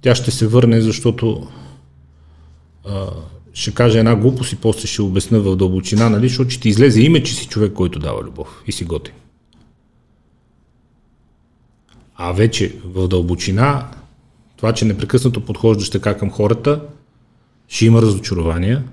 тя 0.00 0.14
ще 0.14 0.30
се 0.30 0.46
върне, 0.46 0.80
защото 0.80 1.48
а, 2.88 3.06
ще 3.54 3.74
каже 3.74 3.98
една 3.98 4.16
глупост 4.16 4.52
и 4.52 4.56
после 4.56 4.86
ще 4.86 5.02
обясна 5.02 5.40
в 5.40 5.56
дълбочина, 5.56 6.10
нали? 6.10 6.28
защото 6.28 6.50
ще 6.50 6.62
ти 6.62 6.68
излезе 6.68 7.00
име, 7.00 7.22
че 7.22 7.34
си 7.34 7.46
човек, 7.46 7.72
който 7.72 7.98
дава 7.98 8.22
любов 8.22 8.62
и 8.66 8.72
си 8.72 8.84
готин. 8.84 9.14
А 12.22 12.32
вече 12.32 12.80
в 12.84 13.08
дълбочина, 13.08 13.90
това, 14.56 14.72
че 14.72 14.84
непрекъснато 14.84 15.44
подхождаш 15.44 15.90
така 15.90 16.18
към 16.18 16.30
хората, 16.30 16.82
ще 17.68 17.86
има 17.86 18.02
разочарования, 18.02 18.84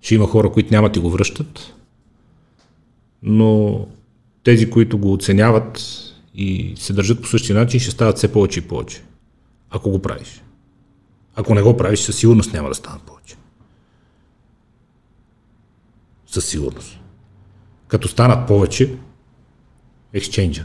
ще 0.00 0.14
има 0.14 0.26
хора, 0.26 0.52
които 0.52 0.74
няма 0.74 0.92
ти 0.92 0.98
го 0.98 1.10
връщат, 1.10 1.74
но 3.22 3.78
тези, 4.42 4.70
които 4.70 4.98
го 4.98 5.12
оценяват 5.12 5.82
и 6.34 6.74
се 6.76 6.92
държат 6.92 7.22
по 7.22 7.28
същия 7.28 7.56
начин, 7.56 7.80
ще 7.80 7.90
стават 7.90 8.16
все 8.16 8.32
повече 8.32 8.58
и 8.58 8.68
повече. 8.68 9.02
Ако 9.70 9.90
го 9.90 10.02
правиш. 10.02 10.42
Ако 11.36 11.54
не 11.54 11.62
го 11.62 11.76
правиш, 11.76 12.00
със 12.00 12.16
сигурност 12.16 12.52
няма 12.52 12.68
да 12.68 12.74
станат 12.74 13.02
повече. 13.02 13.36
Със 16.26 16.46
сигурност. 16.46 17.00
Като 17.88 18.08
станат 18.08 18.48
повече, 18.48 18.96
ексченджа 20.12 20.64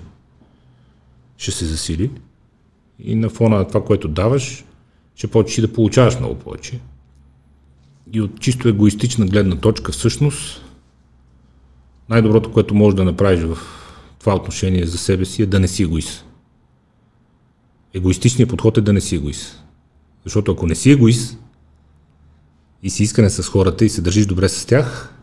ще 1.39 1.51
се 1.51 1.65
засили 1.65 2.11
и 2.99 3.15
на 3.15 3.29
фона 3.29 3.57
на 3.57 3.67
това, 3.67 3.83
което 3.85 4.07
даваш, 4.07 4.65
ще 5.15 5.27
почнеш 5.27 5.67
да 5.67 5.73
получаваш 5.73 6.19
много 6.19 6.35
повече. 6.35 6.79
И 8.13 8.21
от 8.21 8.39
чисто 8.39 8.67
егоистична 8.67 9.25
гледна 9.25 9.55
точка, 9.55 9.91
всъщност, 9.91 10.65
най-доброто, 12.09 12.51
което 12.51 12.75
можеш 12.75 12.95
да 12.95 13.03
направиш 13.03 13.39
в 13.43 13.57
това 14.19 14.35
отношение 14.35 14.85
за 14.85 14.97
себе 14.97 15.25
си 15.25 15.41
е 15.41 15.45
да 15.45 15.59
не 15.59 15.67
си 15.67 15.83
егоист. 15.83 16.25
Егоистичният 17.93 18.49
подход 18.49 18.77
е 18.77 18.81
да 18.81 18.93
не 18.93 19.01
си 19.01 19.15
егоист. 19.15 19.63
Защото 20.23 20.51
ако 20.51 20.67
не 20.67 20.75
си 20.75 20.91
егоист 20.91 21.37
и 22.83 22.89
си 22.89 23.03
искане 23.03 23.29
с 23.29 23.43
хората 23.43 23.85
и 23.85 23.89
се 23.89 24.01
държиш 24.01 24.25
добре 24.25 24.49
с 24.49 24.65
тях, 24.65 25.13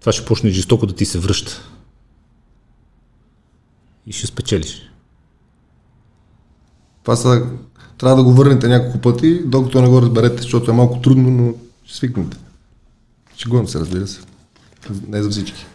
това 0.00 0.12
ще 0.12 0.24
почне 0.24 0.50
жестоко 0.50 0.86
да 0.86 0.94
ти 0.94 1.04
се 1.04 1.18
връща. 1.18 1.73
И 4.06 4.12
ще 4.12 4.26
спечелиш. 4.26 4.90
Това 7.02 7.16
са, 7.16 7.46
трябва 7.98 8.16
да 8.16 8.24
го 8.24 8.32
върнете 8.32 8.68
няколко 8.68 8.98
пъти, 8.98 9.42
докато 9.44 9.82
не 9.82 9.88
го 9.88 10.02
разберете, 10.02 10.42
защото 10.42 10.70
е 10.70 10.74
малко 10.74 11.00
трудно, 11.00 11.30
но 11.30 11.54
ще 11.84 11.96
свикнете. 11.96 12.36
Шегувам 13.36 13.68
се, 13.68 13.80
разбира 13.80 14.06
се. 14.06 14.20
Не 15.08 15.22
за 15.22 15.30
всички. 15.30 15.66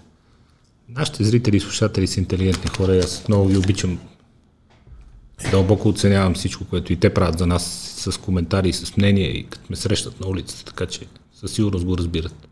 Нашите 0.89 1.23
зрители 1.23 1.57
и 1.57 1.59
слушатели 1.59 2.07
са 2.07 2.19
интелигентни 2.19 2.69
хора 2.77 2.95
и 2.95 2.99
аз 2.99 3.27
много 3.27 3.47
ги 3.47 3.57
обичам. 3.57 3.99
Дълбоко 5.51 5.89
оценявам 5.89 6.33
всичко, 6.33 6.65
което 6.65 6.93
и 6.93 6.95
те 6.95 7.13
правят 7.13 7.39
за 7.39 7.47
нас 7.47 7.63
с 7.97 8.17
коментари 8.17 8.69
и 8.69 8.73
с 8.73 8.97
мнения 8.97 9.31
и 9.31 9.43
като 9.43 9.65
ме 9.69 9.75
срещат 9.75 10.19
на 10.19 10.27
улицата, 10.27 10.65
така 10.65 10.85
че 10.85 11.01
със 11.33 11.51
сигурност 11.51 11.85
го 11.85 11.97
разбират. 11.97 12.48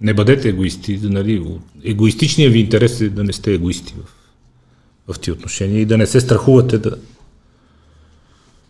Не 0.00 0.14
бъдете 0.14 0.48
егоисти, 0.48 1.00
нали? 1.02 1.58
Егоистичният 1.84 2.52
ви 2.52 2.58
интерес 2.58 3.00
е 3.00 3.08
да 3.08 3.24
не 3.24 3.32
сте 3.32 3.52
егоисти 3.52 3.94
в, 5.06 5.14
в 5.14 5.20
тия 5.20 5.34
отношения 5.34 5.80
и 5.80 5.86
да 5.86 5.98
не 5.98 6.06
се 6.06 6.20
страхувате 6.20 6.78
да 6.78 6.96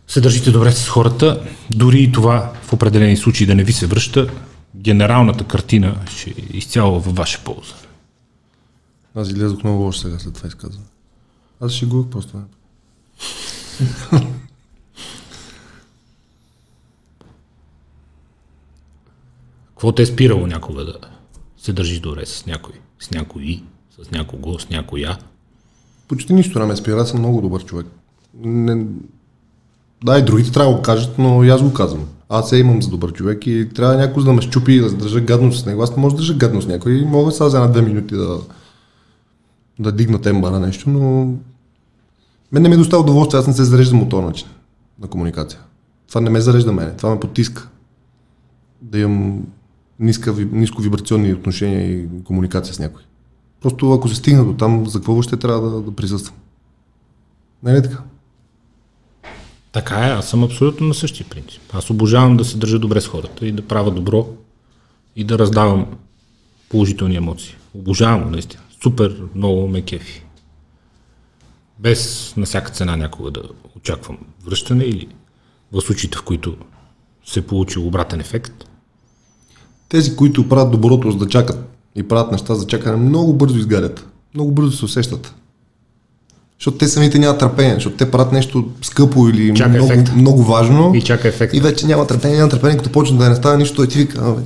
се 0.07 0.21
държите 0.21 0.51
добре 0.51 0.71
с 0.71 0.89
хората, 0.89 1.47
дори 1.69 1.99
и 1.99 2.11
това 2.11 2.53
в 2.63 2.73
определени 2.73 3.17
случаи 3.17 3.47
да 3.47 3.55
не 3.55 3.63
ви 3.63 3.73
се 3.73 3.87
връща, 3.87 4.29
генералната 4.75 5.43
картина 5.43 6.01
ще 6.09 6.29
е 6.29 6.33
изцяло 6.53 6.99
във 6.99 7.15
ваша 7.15 7.39
полза. 7.43 7.73
Аз 9.15 9.29
излезох 9.29 9.63
много 9.63 9.83
лошо 9.83 9.99
сега 9.99 10.19
след 10.19 10.33
това 10.33 10.47
изказване. 10.47 10.85
Аз 11.61 11.71
ще 11.71 11.85
го 11.85 12.09
просто. 12.09 12.41
Какво 19.69 19.91
те 19.91 20.01
е 20.01 20.05
спирало 20.05 20.47
някога 20.47 20.85
да 20.85 20.93
се 21.61 21.73
държиш 21.73 21.99
добре 21.99 22.25
с 22.25 22.45
някой? 22.45 22.73
С 22.99 23.11
някой, 23.11 23.63
с 24.03 24.11
някого, 24.11 24.59
с 24.59 24.69
някоя? 24.69 25.17
Почти 26.07 26.33
нищо 26.33 26.59
не 26.59 26.65
ме 26.65 26.75
спира, 26.75 27.01
аз 27.01 27.09
съм 27.09 27.19
много 27.19 27.41
добър 27.41 27.65
човек. 27.65 27.87
Не... 28.43 28.85
Да, 30.03 30.19
и 30.19 30.25
другите 30.25 30.51
трябва 30.51 30.71
да 30.71 30.77
го 30.77 30.81
кажат, 30.81 31.17
но 31.17 31.43
и 31.43 31.49
аз 31.49 31.61
го 31.61 31.73
казвам. 31.73 32.07
Аз 32.29 32.49
се 32.49 32.57
имам 32.57 32.81
за 32.81 32.89
добър 32.89 33.13
човек 33.13 33.47
и 33.47 33.69
трябва 33.75 33.95
някой 33.95 34.23
да 34.23 34.33
ме 34.33 34.41
щупи 34.41 34.73
и 34.73 34.79
да 34.79 34.91
държа 34.91 35.21
гадност 35.21 35.59
с 35.59 35.65
него. 35.65 35.83
Аз 35.83 35.95
не 35.95 36.01
мога 36.01 36.11
да 36.11 36.17
държа 36.17 36.33
гадност 36.33 36.65
с 36.65 36.71
някой 36.71 36.93
и 36.93 37.05
мога 37.05 37.31
сега 37.31 37.49
за 37.49 37.57
една-две 37.57 37.81
минути 37.81 38.15
да, 38.15 38.39
да 39.79 39.91
дигна 39.91 40.21
темба 40.21 40.51
на 40.51 40.59
нещо, 40.59 40.89
но 40.89 41.33
мен 42.51 42.63
не 42.63 42.69
ми 42.69 42.77
доставя 42.77 43.01
удоволствие, 43.01 43.39
аз 43.39 43.47
не 43.47 43.53
се 43.53 43.63
зареждам 43.63 44.01
от 44.01 44.09
този 44.09 44.25
начин 44.25 44.47
на 45.01 45.07
комуникация. 45.07 45.59
Това 46.07 46.21
не 46.21 46.29
ме 46.29 46.41
зарежда 46.41 46.71
мене, 46.71 46.95
това 46.95 47.09
ме 47.09 47.19
потиска. 47.19 47.69
Да 48.81 48.99
имам 48.99 49.43
ниска, 50.01 50.33
вибрационни 50.79 51.33
отношения 51.33 51.91
и 51.91 52.07
комуникация 52.23 52.73
с 52.73 52.79
някой. 52.79 53.03
Просто 53.61 53.91
ако 53.91 54.09
се 54.09 54.15
стигна 54.15 54.45
до 54.45 54.53
там, 54.53 54.87
за 54.87 54.99
какво 54.99 55.21
ще 55.21 55.37
трябва 55.37 55.69
да, 55.69 55.81
да 55.81 55.95
присъствам? 55.95 56.35
Не 57.63 57.71
е 57.71 57.75
ли 57.75 57.83
така? 57.83 58.03
Така 59.71 60.07
е, 60.07 60.11
аз 60.11 60.29
съм 60.29 60.43
абсолютно 60.43 60.87
на 60.87 60.93
същия 60.93 61.27
принцип. 61.29 61.61
Аз 61.73 61.89
обожавам 61.89 62.37
да 62.37 62.45
се 62.45 62.57
държа 62.57 62.79
добре 62.79 63.01
с 63.01 63.07
хората 63.07 63.47
и 63.47 63.51
да 63.51 63.67
правя 63.67 63.91
добро 63.91 64.27
и 65.15 65.23
да 65.23 65.39
раздавам 65.39 65.85
положителни 66.69 67.15
емоции. 67.15 67.55
Обожавам 67.73 68.31
наистина. 68.31 68.63
Супер 68.83 69.23
много 69.35 69.67
ме 69.67 69.81
кефи. 69.81 70.23
Без 71.79 72.33
на 72.37 72.45
всяка 72.45 72.71
цена 72.71 72.95
някога 72.95 73.31
да 73.31 73.41
очаквам 73.77 74.17
връщане 74.45 74.83
или 74.83 75.07
в 75.71 75.81
случаите, 75.81 76.17
в 76.17 76.23
които 76.23 76.57
се 77.25 77.47
получи 77.47 77.79
обратен 77.79 78.19
ефект. 78.19 78.65
Тези, 79.91 80.15
които 80.15 80.49
правят 80.49 80.71
доброто 80.71 81.11
за 81.11 81.17
да 81.17 81.27
чакат 81.27 81.57
и 81.95 82.03
правят 82.03 82.31
неща 82.31 82.55
за 82.55 82.67
чакане, 82.67 82.97
много 82.97 83.33
бързо 83.33 83.57
изгарят. 83.57 84.07
Много 84.35 84.51
бързо 84.51 84.71
се 84.71 84.85
усещат. 84.85 85.33
Защото 86.59 86.77
те 86.77 86.87
самите 86.87 87.19
нямат 87.19 87.39
търпение, 87.39 87.73
защото 87.73 87.95
те 87.95 88.11
правят 88.11 88.31
нещо 88.31 88.69
скъпо 88.81 89.27
или 89.27 89.53
Чака 89.55 89.69
много, 89.69 89.85
ефект. 89.85 90.15
много 90.15 90.43
важно. 90.43 90.91
И 90.95 91.01
чака 91.01 91.27
ефекта. 91.27 91.57
И 91.57 91.61
вече 91.61 91.87
няма 91.87 92.07
търпение, 92.07 92.37
няма 92.37 92.49
търпение, 92.49 92.77
като 92.77 92.91
почне 92.91 93.17
да 93.17 93.29
не 93.29 93.35
става 93.35 93.57
нищо, 93.57 93.75
той 93.75 93.87
ти 93.87 93.97
вика, 93.97 94.19
абе, 94.21 94.41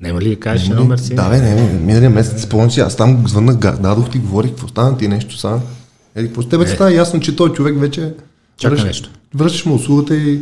Няма 0.00 0.20
ли 0.20 0.28
да 0.28 0.36
кажеш 0.36 0.68
едно 0.68 0.84
мерси? 0.84 1.14
да 1.14 1.28
бе, 1.28 1.40
не, 1.40 1.72
миналия 1.74 2.10
месец 2.10 2.42
спомням 2.42 2.70
си, 2.70 2.80
аз 2.80 2.96
там 2.96 3.24
звъннах, 3.28 3.56
дадох 3.56 4.10
ти, 4.10 4.18
говорих, 4.18 4.50
какво 4.50 4.68
стана 4.68 4.98
ти 4.98 5.08
нещо 5.08 5.38
са. 5.38 5.60
Еди, 6.14 6.26
какво 6.28 6.42
с 6.42 6.48
тебе 6.48 6.64
Е. 6.64 6.66
става 6.66 6.92
ясно, 6.92 7.20
че 7.20 7.36
той 7.36 7.52
човек 7.52 7.80
вече 7.80 8.14
Чака 8.56 8.74
връщ- 8.74 8.86
нещо. 8.86 9.10
Връщаш 9.34 9.64
му 9.66 9.74
услугата 9.74 10.16
и 10.16 10.40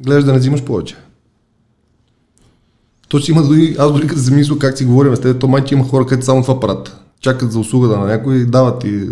гледаш 0.00 0.24
да 0.24 0.32
не 0.32 0.38
взимаш 0.38 0.62
повече. 0.62 0.94
То 3.20 3.30
има 3.30 3.42
дори, 3.42 3.76
аз 3.78 3.92
дори 3.92 4.06
като 4.06 4.20
се 4.20 4.24
замисля 4.24 4.58
как 4.58 4.78
си 4.78 4.84
говорим 4.84 5.16
с 5.16 5.20
теб, 5.20 5.40
то 5.40 5.48
майче 5.48 5.74
има 5.74 5.84
хора, 5.88 6.06
където 6.06 6.24
само 6.26 6.42
това 6.42 6.60
правят. 6.60 7.00
Чакат 7.20 7.52
за 7.52 7.58
услугата 7.58 7.98
на 7.98 8.06
някой 8.06 8.46
дават 8.46 8.84
и... 8.84 9.08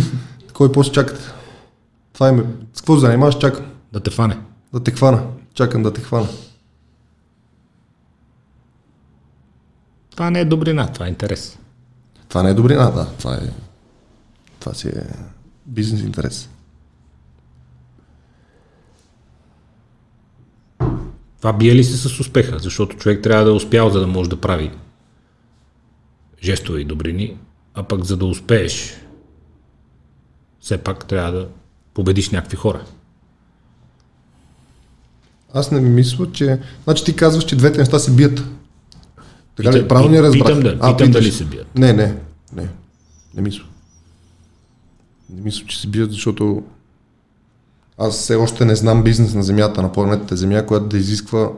Кой 0.54 0.72
после 0.72 0.92
чакат? 0.92 1.34
Това 2.12 2.28
е. 2.28 2.36
С 2.74 2.80
какво 2.80 2.96
занимаваш? 2.96 3.38
Чакам. 3.38 3.64
Да 3.92 4.00
те 4.00 4.10
фане. 4.10 4.38
Да 4.72 4.80
те 4.80 4.90
хвана. 4.90 5.22
Чакам 5.54 5.82
да 5.82 5.92
те 5.92 6.00
хвана. 6.00 6.28
Това 10.10 10.30
не 10.30 10.40
е 10.40 10.44
добрина, 10.44 10.92
това 10.92 11.06
е 11.06 11.08
интерес. 11.08 11.58
Това 12.28 12.42
не 12.42 12.50
е 12.50 12.54
добрина, 12.54 12.90
да. 12.90 13.06
Това 13.18 13.34
е... 13.34 13.40
Това 14.60 14.74
си 14.74 14.88
е 14.88 15.02
бизнес 15.66 16.00
интерес. 16.00 16.48
Това 21.42 21.52
бие 21.52 21.74
ли 21.74 21.84
се 21.84 21.96
с 22.08 22.20
успеха? 22.20 22.58
Защото 22.58 22.96
човек 22.96 23.22
трябва 23.22 23.44
да 23.44 23.50
е 23.50 23.54
успял, 23.54 23.90
за 23.90 24.00
да 24.00 24.06
може 24.06 24.30
да 24.30 24.40
прави 24.40 24.70
жестове 26.42 26.80
и 26.80 26.84
добрини, 26.84 27.36
а 27.74 27.82
пък 27.82 28.04
за 28.04 28.16
да 28.16 28.26
успееш, 28.26 28.94
все 30.60 30.78
пак 30.78 31.06
трябва 31.06 31.32
да 31.32 31.48
победиш 31.94 32.30
някакви 32.30 32.56
хора. 32.56 32.84
Аз 35.54 35.70
не 35.70 35.80
мисля, 35.80 36.32
че... 36.32 36.58
Значи 36.84 37.04
ти 37.04 37.16
казваш, 37.16 37.44
че 37.44 37.56
двете 37.56 37.78
неща 37.78 37.98
се 37.98 38.10
бият. 38.10 38.36
Така 38.36 39.70
Питам- 39.70 39.74
ли? 39.74 39.88
Правилно 39.88 40.14
ли 40.14 40.22
разбрах? 40.22 40.46
питам 40.46 40.60
да- 40.60 40.72
питам 40.72 40.96
питаш. 40.96 41.12
дали 41.12 41.32
се 41.32 41.44
бият. 41.44 41.78
Не, 41.78 41.92
не, 41.92 42.16
не. 42.52 42.68
Не 43.34 43.42
мисля. 43.42 43.64
Не 45.30 45.40
мисля, 45.40 45.66
че 45.66 45.80
се 45.80 45.86
бият, 45.86 46.12
защото 46.12 46.62
аз 48.02 48.14
все 48.14 48.34
още 48.34 48.64
не 48.64 48.76
знам 48.76 49.02
бизнес 49.02 49.34
на 49.34 49.42
земята, 49.42 49.82
на 49.82 49.92
планетата 49.92 50.36
Земя, 50.36 50.66
която 50.66 50.86
да 50.86 50.98
изисква... 50.98 51.48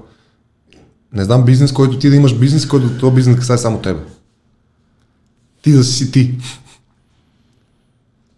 Не 1.12 1.24
знам 1.24 1.44
бизнес, 1.44 1.72
който 1.72 1.98
ти 1.98 2.10
да 2.10 2.16
имаш 2.16 2.34
бизнес, 2.38 2.66
който 2.66 2.98
този 2.98 3.14
бизнес 3.14 3.36
касае 3.36 3.58
само 3.58 3.78
тебе. 3.78 4.00
Ти 5.62 5.72
да 5.72 5.84
си 5.84 6.12
ти. 6.12 6.34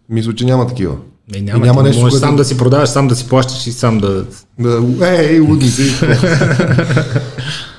Мисля, 0.09 0.35
че 0.35 0.45
няма 0.45 0.67
такива. 0.67 0.95
Не, 1.31 1.37
И 1.37 1.41
няма, 1.41 1.59
няма 1.59 1.65
няма 1.65 1.83
нещо, 1.83 2.01
можеш 2.01 2.13
което- 2.13 2.27
сам 2.27 2.35
да 2.35 2.45
си 2.45 2.57
продаваш, 2.57 2.89
сам 2.89 3.07
да 3.07 3.15
си 3.15 3.27
плащаш 3.27 3.67
и 3.67 3.71
сам 3.71 3.97
да... 3.97 4.25
Да, 4.59 4.81
е, 5.01 5.35
е, 5.35 5.39
лудни 5.39 5.69
си. 5.69 5.93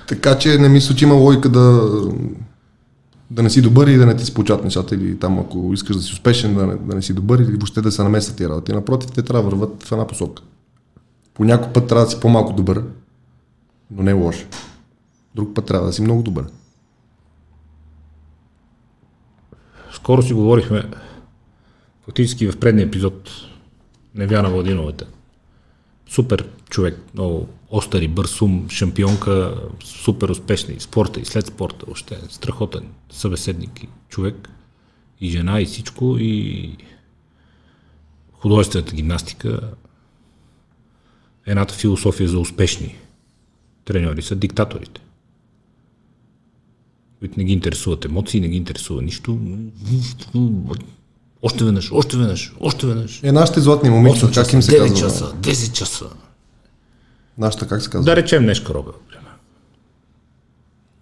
така 0.09 0.39
че 0.39 0.59
не 0.59 0.69
мисля, 0.69 0.95
че 0.95 1.05
има 1.05 1.15
логика 1.15 1.49
да, 1.49 1.91
да 3.31 3.43
не 3.43 3.51
си 3.51 3.63
добър 3.63 3.87
и 3.87 3.97
да 3.97 4.07
не 4.07 4.17
ти 4.17 4.25
се 4.25 4.35
получат 4.35 4.65
нещата 4.65 4.95
или 4.95 5.19
там 5.19 5.39
ако 5.39 5.71
искаш 5.75 5.97
да 5.97 6.03
си 6.03 6.13
успешен 6.13 6.55
да 6.55 6.67
не, 6.67 6.77
да 6.77 6.95
не 6.95 7.03
си 7.03 7.15
добър 7.15 7.39
или 7.39 7.51
въобще 7.51 7.81
да 7.81 7.93
се 7.93 8.03
намесят 8.03 8.37
тия 8.37 8.49
работи. 8.49 8.73
Напротив, 8.73 9.11
те 9.11 9.23
трябва 9.23 9.51
да 9.51 9.57
върват 9.57 9.83
в 9.83 9.93
една 9.93 10.07
посока. 10.07 10.43
По 11.35 11.73
път 11.75 11.89
трябва 11.89 12.05
да 12.05 12.11
си 12.11 12.21
по-малко 12.21 12.53
добър, 12.53 12.85
но 13.91 14.03
не 14.03 14.13
лош. 14.13 14.47
Друг 15.35 15.55
път 15.55 15.67
трябва 15.67 15.87
да 15.87 15.93
си 15.93 16.03
много 16.03 16.23
добър. 16.23 16.45
Скоро 19.93 20.23
си 20.23 20.33
говорихме 20.33 20.83
фактически 22.05 22.51
в 22.51 22.59
предния 22.59 22.87
епизод 22.87 23.31
Невяна 24.15 24.51
Владиновата. 24.51 25.07
Супер 26.09 26.49
човек, 26.71 27.01
много 27.15 27.49
остър 27.71 28.03
и 28.03 28.09
бърз 28.09 28.43
ум, 28.43 28.67
шампионка, 28.71 29.55
супер 29.85 30.29
успешна 30.29 30.75
и 30.75 30.81
спорта, 30.81 31.21
и 31.21 31.25
след 31.25 31.47
спорта, 31.47 31.87
още 31.91 32.19
страхотен 32.29 32.89
събеседник 33.11 33.83
и 33.83 33.89
човек, 34.09 34.49
и 35.21 35.31
жена, 35.31 35.61
и 35.61 35.67
всичко, 35.67 36.17
и 36.19 36.77
художествената 38.33 38.95
гимнастика. 38.95 39.61
Едната 41.47 41.75
философия 41.75 42.29
за 42.29 42.39
успешни 42.39 42.97
треньори 43.85 44.23
са 44.23 44.37
диктаторите 44.37 45.01
които 47.19 47.35
не 47.39 47.45
ги 47.45 47.53
интересуват 47.53 48.05
емоции, 48.05 48.41
не 48.41 48.49
ги 48.49 48.57
интересува 48.57 49.03
нищо. 49.03 49.39
Още 51.43 51.65
веднъж, 51.65 51.93
още 51.93 52.17
веднъж, 52.17 52.53
още 52.61 52.87
веднъж. 52.87 53.21
Е, 53.23 53.33
нашите 53.33 53.61
златни 53.61 53.91
момичета, 53.91 54.33
как 54.33 54.53
им 54.53 54.63
се 54.63 54.73
9 54.73 54.79
казва? 54.79 54.97
часа, 54.97 55.35
10 55.41 55.73
часа. 55.73 56.07
Нашата 57.39 57.69
как 57.69 57.83
се 57.83 57.91
казва? 57.91 58.05
Да 58.05 58.17
речем 58.17 58.43
днешка 58.43 58.75
роба. 58.75 58.93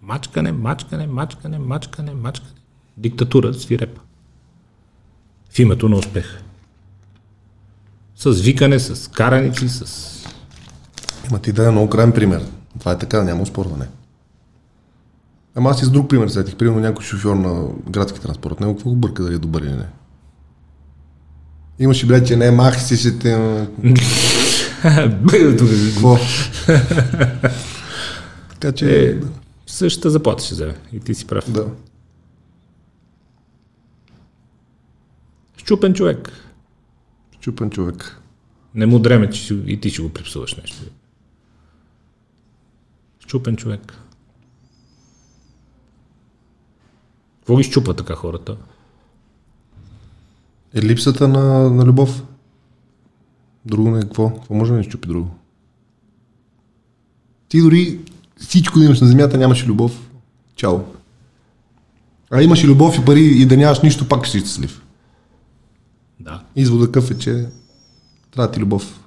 Мачкане, 0.01 0.51
мачкане, 0.51 1.07
мачкане, 1.07 1.59
мачкане, 1.59 2.13
мачкане. 2.13 2.51
Диктатура 2.97 3.53
свирепа. 3.53 4.01
В 5.49 5.59
името 5.59 5.89
на 5.89 5.95
успех. 5.95 6.41
С 8.15 8.31
викане, 8.31 8.79
с 8.79 9.11
караници, 9.11 9.69
с... 9.69 10.07
Ма 11.31 11.39
ти 11.39 11.51
даде 11.51 11.71
много 11.71 11.89
крайен 11.89 12.11
пример. 12.11 12.45
Това 12.79 12.91
е 12.91 12.97
така, 12.97 13.23
няма 13.23 13.41
оспорване. 13.41 13.87
Ама 15.55 15.69
аз 15.69 15.81
и 15.81 15.85
с 15.85 15.89
друг 15.89 16.09
пример 16.09 16.27
сетих. 16.27 16.55
Примерно 16.55 16.79
някой 16.79 17.05
шофьор 17.05 17.35
на 17.35 17.67
градски 17.89 18.19
транспорт. 18.19 18.59
Него 18.59 18.75
какво 18.75 18.89
го 18.89 18.95
бърка 18.95 19.23
дали 19.23 19.35
е 19.35 19.37
добър 19.37 19.61
или 19.61 19.71
не? 19.71 19.87
Имаш 21.79 22.03
и 22.03 22.05
блядь, 22.05 22.27
че 22.27 22.35
не, 22.35 22.51
махи 22.51 22.81
си 22.81 22.97
си 22.97 23.19
те... 23.19 23.67
Така 28.49 28.71
че... 28.71 29.09
е, 29.09 29.19
същата 29.67 30.09
заплата 30.09 30.43
ще 30.43 30.53
вземе. 30.53 30.75
И 30.93 30.99
ти 30.99 31.15
си 31.15 31.27
прав. 31.27 31.51
Да. 31.51 31.67
Щупен 35.57 35.93
човек. 35.93 36.31
Чупен 37.39 37.69
човек. 37.69 38.21
Не 38.75 38.85
му 38.85 38.99
дреме, 38.99 39.29
че 39.29 39.53
и 39.53 39.79
ти 39.79 39.89
ще 39.89 40.01
го 40.01 40.09
припсуваш 40.09 40.55
нещо. 40.55 40.83
Щупен 43.19 43.55
човек. 43.55 43.93
Какво 47.39 47.57
ги 47.57 47.63
щупа 47.63 47.93
така 47.93 48.15
хората? 48.15 48.57
Е 50.73 50.81
липсата 50.81 51.27
на, 51.27 51.69
на 51.69 51.85
любов. 51.85 52.23
Друго 53.67 53.89
не 53.89 53.97
е 53.97 54.01
какво? 54.01 54.29
Какво 54.29 54.53
може 54.53 54.71
да 54.71 54.77
не 54.77 54.83
щупи 54.83 55.07
друго? 55.07 55.29
Ти 57.49 57.61
дори 57.61 57.99
всичко 58.37 58.79
да 58.79 58.85
имаш 58.85 59.01
на 59.01 59.07
земята, 59.07 59.37
нямаш 59.37 59.63
и 59.63 59.67
любов. 59.67 60.09
Чао. 60.55 60.79
А 62.31 62.41
имаш 62.41 62.63
и 62.63 62.67
любов 62.67 62.97
и 62.97 63.05
пари 63.05 63.21
и 63.21 63.45
да 63.45 63.57
нямаш 63.57 63.81
нищо, 63.81 64.07
пак 64.07 64.25
ще 64.25 64.31
си 64.31 64.39
щастлив. 64.39 64.81
Да. 66.19 66.43
Извода 66.55 66.91
къв 66.91 67.11
е, 67.11 67.17
че 67.17 67.45
трябва 68.31 68.51
ти 68.51 68.59
любов. 68.59 68.99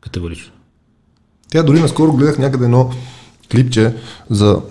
Категорично. 0.00 0.52
Тя 1.48 1.62
дори 1.62 1.80
наскоро 1.80 2.12
гледах 2.12 2.38
някъде 2.38 2.64
едно 2.64 2.90
клипче 3.50 3.96
за 4.30 4.62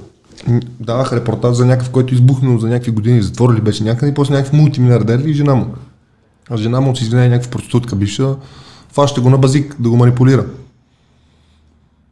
м, 0.47 0.60
даваха 0.80 1.15
репортаж 1.15 1.55
за 1.55 1.65
някакъв, 1.65 1.91
който 1.91 2.14
е 2.14 2.15
избухнал 2.15 2.60
за 2.60 2.68
някакви 2.68 2.91
години 2.91 3.19
в 3.19 3.26
затвора 3.26 3.53
ли 3.53 3.61
беше 3.61 3.84
някъде 3.84 4.11
и 4.11 4.15
после 4.15 4.34
някакъв 4.34 4.53
мултимилиардер 4.53 5.19
и 5.19 5.34
жена 5.34 5.55
му. 5.55 5.76
А 6.49 6.57
жена 6.57 6.81
му 6.81 6.95
се 6.95 7.03
извинява 7.03 7.29
някаква 7.29 7.51
проститутка 7.51 7.95
бивша, 7.95 8.35
фаща 8.91 9.21
го 9.21 9.29
на 9.29 9.37
базик 9.37 9.75
да 9.79 9.89
го 9.89 9.97
манипулира. 9.97 10.45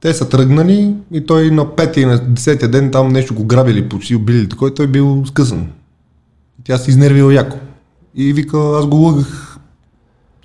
Те 0.01 0.13
са 0.13 0.29
тръгнали 0.29 0.93
и 1.11 1.25
той 1.25 1.51
на 1.51 1.75
петия 1.75 2.01
и 2.01 2.05
на 2.05 2.19
десетия 2.19 2.71
ден 2.71 2.91
там 2.91 3.09
нещо 3.09 3.35
го 3.35 3.43
грабили, 3.43 3.89
почти 3.89 4.15
убили, 4.15 4.49
такой 4.49 4.73
той 4.73 4.87
бил 4.87 5.23
скъсан. 5.25 5.67
Тя 6.63 6.77
се 6.77 6.89
изнервила 6.91 7.33
яко. 7.33 7.57
И 8.15 8.33
вика, 8.33 8.57
аз 8.57 8.85
го 8.85 8.95
лъгах, 8.95 9.59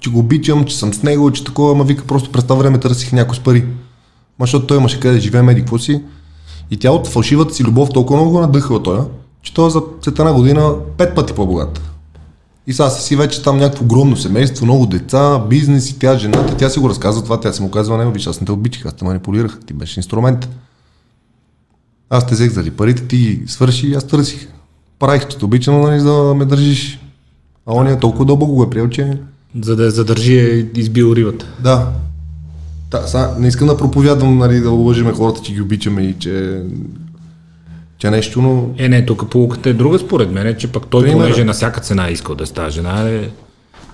че 0.01 0.11
го 0.11 0.19
обичам, 0.19 0.65
че 0.65 0.79
съм 0.79 0.95
с 0.95 1.03
него, 1.03 1.33
че 1.33 1.45
такова, 1.45 1.73
ама 1.73 1.85
вика, 1.85 2.05
просто 2.05 2.33
през 2.33 2.45
това 2.45 2.57
време 2.57 2.81
търсих 2.81 3.13
някой 3.13 3.37
с 3.37 3.41
пари. 3.41 3.61
Ма 4.39 4.47
защото 4.47 4.67
той 4.67 4.77
имаше 4.77 5.01
къде 5.01 5.15
да 5.15 5.21
живее, 5.21 5.51
еди 5.51 5.65
си. 5.79 6.03
И 6.71 6.77
тя 6.77 6.91
от 6.91 7.07
фалшивата 7.07 7.55
си 7.55 7.65
любов 7.65 7.89
толкова 7.95 8.17
много 8.17 8.33
го 8.33 8.41
надъхва 8.41 8.83
той, 8.83 8.99
че 9.43 9.55
той 9.55 9.71
за 9.71 9.83
след 10.03 10.19
една 10.19 10.33
година 10.33 10.75
пет 10.97 11.15
пъти 11.15 11.33
по-богат. 11.33 11.96
И 12.67 12.73
сега 12.73 12.91
си 12.91 13.17
вече 13.17 13.43
там 13.43 13.57
някакво 13.57 13.85
огромно 13.85 14.17
семейство, 14.17 14.65
много 14.65 14.87
деца, 14.87 15.39
бизнес 15.51 15.91
и 15.91 15.99
тя 15.99 16.19
жената, 16.19 16.57
тя 16.57 16.71
си 16.71 16.79
го 16.79 16.89
разказва 16.89 17.23
това, 17.25 17.41
тя 17.41 17.53
си 17.53 17.63
му 17.63 17.71
казва, 17.71 17.99
не, 17.99 18.13
виж, 18.13 18.27
аз 18.27 18.41
не 18.41 18.47
те 18.47 18.53
обичах, 18.53 18.87
аз 18.87 18.93
те 18.93 19.05
манипулирах, 19.05 19.59
ти 19.67 19.75
беше 19.75 20.01
инструмент. 20.01 20.49
Аз 22.11 22.27
те 22.27 22.35
взех 22.35 22.53
заради 22.53 22.71
парите, 22.71 23.03
ти 23.03 23.17
ги 23.17 23.43
свърши 23.47 23.95
аз 23.95 24.05
търсих. 24.05 24.49
Правих, 24.99 25.29
че 25.29 25.39
те 25.39 25.45
обичам, 25.45 25.81
нали, 25.81 26.01
за 26.01 26.13
да 26.13 26.35
ме 26.35 26.45
държиш. 26.45 27.01
А 27.67 27.75
он 27.75 27.87
е 27.87 27.99
толкова 27.99 28.25
дълбоко 28.25 28.55
го 28.55 28.63
е 28.63 28.71
приел, 28.71 28.89
че... 28.89 29.19
За 29.61 29.77
да 29.77 29.91
задържи 29.91 30.39
е 30.39 30.81
избил 30.81 31.13
рибата. 31.17 31.47
Да. 31.63 31.93
Та, 32.91 33.07
са, 33.07 33.35
не 33.39 33.49
искам 33.49 33.69
да 33.69 33.77
проповядвам, 33.77 34.39
нали, 34.39 34.61
да 34.61 34.71
лъжиме 34.71 35.13
хората, 35.13 35.41
че 35.43 35.55
ги 35.55 35.61
обичаме 35.61 36.03
и 36.03 36.15
че 36.19 36.63
че 37.99 38.11
нещо, 38.11 38.43
но... 38.43 38.71
Е, 38.79 38.89
не, 38.89 39.07
тук 39.07 39.31
полуката 39.31 39.69
е 39.69 39.73
друга 39.73 39.99
според 39.99 40.31
мен, 40.31 40.57
че 40.59 40.73
пък 40.73 40.87
той, 40.87 41.03
Примерно. 41.03 41.23
понеже 41.23 41.45
на 41.45 41.53
всяка 41.53 41.81
цена 41.81 42.09
е 42.09 42.13
искал 42.13 42.35
да 42.35 42.47
става 42.47 42.71
жена, 42.71 43.11
е 43.11 43.31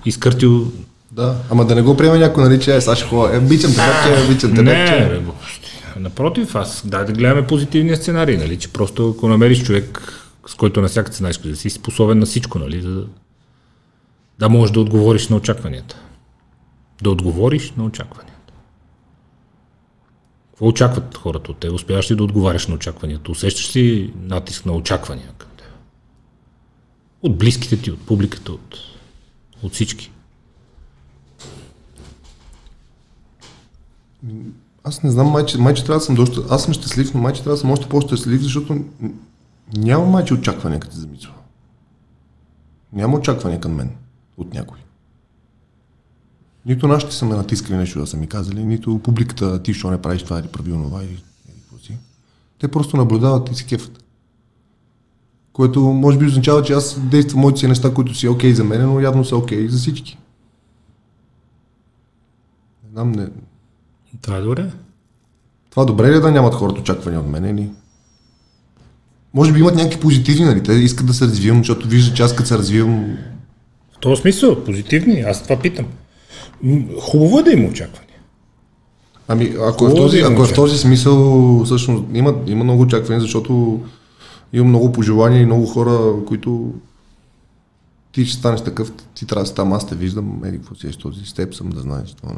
изкъртил... 0.05 0.71
Да, 1.11 1.35
ама 1.49 1.65
да 1.65 1.75
не 1.75 1.81
го 1.81 1.97
приема 1.97 2.17
някой, 2.17 2.43
нали, 2.43 2.59
че 2.59 2.75
е, 2.75 2.81
сега 2.81 2.95
ще 2.95 3.05
ходя. 3.05 3.35
Е, 3.35 3.39
обичам 3.39 3.71
те, 3.71 3.81
че 4.05 4.23
обичам 4.25 4.55
те, 4.55 4.63
не, 4.63 4.87
че... 4.87 5.19
бе, 5.19 5.99
напротив, 5.99 6.55
аз 6.55 6.81
дай 6.85 7.05
да 7.05 7.11
гледаме 7.11 7.47
позитивния 7.47 7.97
сценарий, 7.97 8.37
нали, 8.37 8.59
че 8.59 8.73
просто 8.73 9.13
ако 9.17 9.27
намериш 9.27 9.63
човек, 9.63 10.13
с 10.47 10.53
който 10.53 10.81
на 10.81 10.87
всяка 10.87 11.11
цена 11.11 11.29
искаш 11.29 11.49
да 11.51 11.57
си 11.57 11.69
способен 11.69 12.19
на 12.19 12.25
всичко, 12.25 12.59
нали, 12.59 12.81
за 12.81 13.03
да 14.39 14.49
можеш 14.49 14.73
да 14.73 14.79
отговориш 14.79 15.27
на 15.27 15.35
очакванията. 15.35 15.95
Да 17.03 17.09
отговориш 17.09 17.73
на 17.77 17.83
очакванията. 17.83 18.32
Какво 20.53 20.67
очакват 20.67 21.17
хората 21.17 21.51
от 21.51 21.57
теб? 21.57 21.71
Успяваш 21.71 22.11
ли 22.11 22.15
да 22.15 22.23
отговаряш 22.23 22.67
на 22.67 22.75
очакванията? 22.75 23.31
Усещаш 23.31 23.75
ли 23.75 24.13
натиск 24.21 24.65
на 24.65 24.73
очаквания 24.73 25.33
към 25.37 25.49
теб? 25.57 25.67
От 27.21 27.37
близките 27.37 27.81
ти, 27.81 27.91
от 27.91 28.05
публиката, 28.05 28.51
от, 28.51 28.77
от 29.63 29.73
всички. 29.73 30.11
Аз 34.83 35.03
не 35.03 35.11
знам, 35.11 35.27
майче, 35.27 35.57
майче 35.57 35.83
трябва 35.83 35.99
да 35.99 36.05
съм 36.05 36.15
доста... 36.15 36.43
Аз 36.49 36.63
съм 36.63 36.73
щастлив, 36.73 37.13
но 37.13 37.21
майче 37.21 37.43
трябва 37.43 37.55
да 37.55 37.61
съм 37.61 37.71
още 37.71 37.89
по-щастлив, 37.89 38.41
защото 38.41 38.85
няма 39.77 40.05
майче 40.05 40.33
очаквания, 40.33 40.79
като 40.79 40.95
замисля. 40.95 41.33
Няма 42.93 43.17
очаквания 43.17 43.59
към 43.59 43.73
мен 43.73 43.95
от 44.37 44.53
някой. 44.53 44.77
Нито 46.65 46.87
нашите 46.87 47.15
са 47.15 47.25
ме 47.25 47.35
натискали 47.35 47.77
нещо 47.77 47.99
да 47.99 48.07
са 48.07 48.17
ми 48.17 48.27
казали, 48.27 48.63
нито 48.63 48.99
публиката 48.99 49.63
ти 49.63 49.73
що 49.73 49.91
не 49.91 50.01
правиш 50.01 50.23
това 50.23 50.39
или 50.39 50.47
прави 50.47 50.71
онова 50.71 51.03
или 51.03 51.23
какво 51.61 51.77
си. 51.85 51.97
Те 52.59 52.67
просто 52.67 52.97
наблюдават 52.97 53.51
и 53.51 53.55
се 53.55 53.65
кефат. 53.65 54.03
Което 55.53 55.81
може 55.81 56.17
би 56.17 56.25
означава, 56.25 56.63
че 56.63 56.73
аз 56.73 56.99
действам 56.99 57.39
моите 57.39 57.59
си 57.59 57.67
неща, 57.67 57.93
които 57.93 58.15
си 58.15 58.27
окей 58.27 58.53
за 58.53 58.63
мен, 58.63 58.87
но 58.87 58.99
явно 58.99 59.25
са 59.25 59.37
окей 59.37 59.67
за 59.67 59.77
всички. 59.77 60.17
Не 62.83 62.89
знам, 62.91 63.11
не, 63.11 63.27
Това 64.21 64.37
е 64.37 64.41
добре. 64.41 64.71
това 65.69 65.85
добре 65.85 66.11
ли 66.11 66.15
е 66.15 66.19
да 66.19 66.31
нямат 66.31 66.53
хората 66.53 66.81
очаквания 66.81 67.21
от 67.21 67.27
мен 67.27 67.45
или? 67.57 67.69
Може 69.33 69.53
би 69.53 69.59
имат 69.59 69.75
някакви 69.75 69.99
позитивни, 69.99 70.45
нали? 70.45 70.63
Те 70.63 70.73
искат 70.73 71.07
да 71.07 71.13
се 71.13 71.25
развивам, 71.25 71.57
защото 71.57 71.87
виждат, 71.87 72.15
че 72.15 72.23
аз 72.23 72.35
като 72.35 72.47
се 72.47 72.57
развивам... 72.57 73.17
В 73.91 73.99
този 73.99 74.21
смисъл, 74.21 74.63
позитивни, 74.63 75.21
аз 75.21 75.43
това 75.43 75.59
питам. 75.59 75.85
Хубаво 76.99 77.39
е 77.39 77.43
да 77.43 77.51
има 77.51 77.69
очаквания. 77.69 78.19
Ами, 79.27 79.55
ако 79.61 79.85
е 79.85 79.89
в 79.89 79.95
този, 79.95 80.17
да 80.17 80.19
има 80.19 80.33
ако 80.33 80.43
е 80.43 80.47
в 80.47 80.53
този 80.53 80.77
смисъл, 80.77 81.63
всъщност 81.65 82.03
има, 82.13 82.43
има 82.47 82.63
много 82.63 82.81
очаквания, 82.81 83.21
защото 83.21 83.81
има 84.53 84.65
много 84.65 84.91
пожелания 84.91 85.41
и 85.41 85.45
много 85.45 85.65
хора, 85.65 86.13
които 86.27 86.73
ти 88.11 88.25
ще 88.25 88.39
станеш 88.39 88.61
такъв, 88.61 88.91
ти 89.15 89.25
трябва 89.25 89.43
да 89.43 89.47
си 89.47 89.55
там, 89.55 89.73
аз 89.73 89.87
те 89.87 89.95
виждам, 89.95 90.41
еди, 90.45 90.57
какво 90.57 90.75
си 90.75 90.87
е 90.87 90.91
с 90.91 90.97
този, 90.97 91.25
с 91.25 91.33
теб 91.33 91.53
съм 91.53 91.69
да 91.69 91.79
знаеш 91.79 92.13
това. 92.13 92.35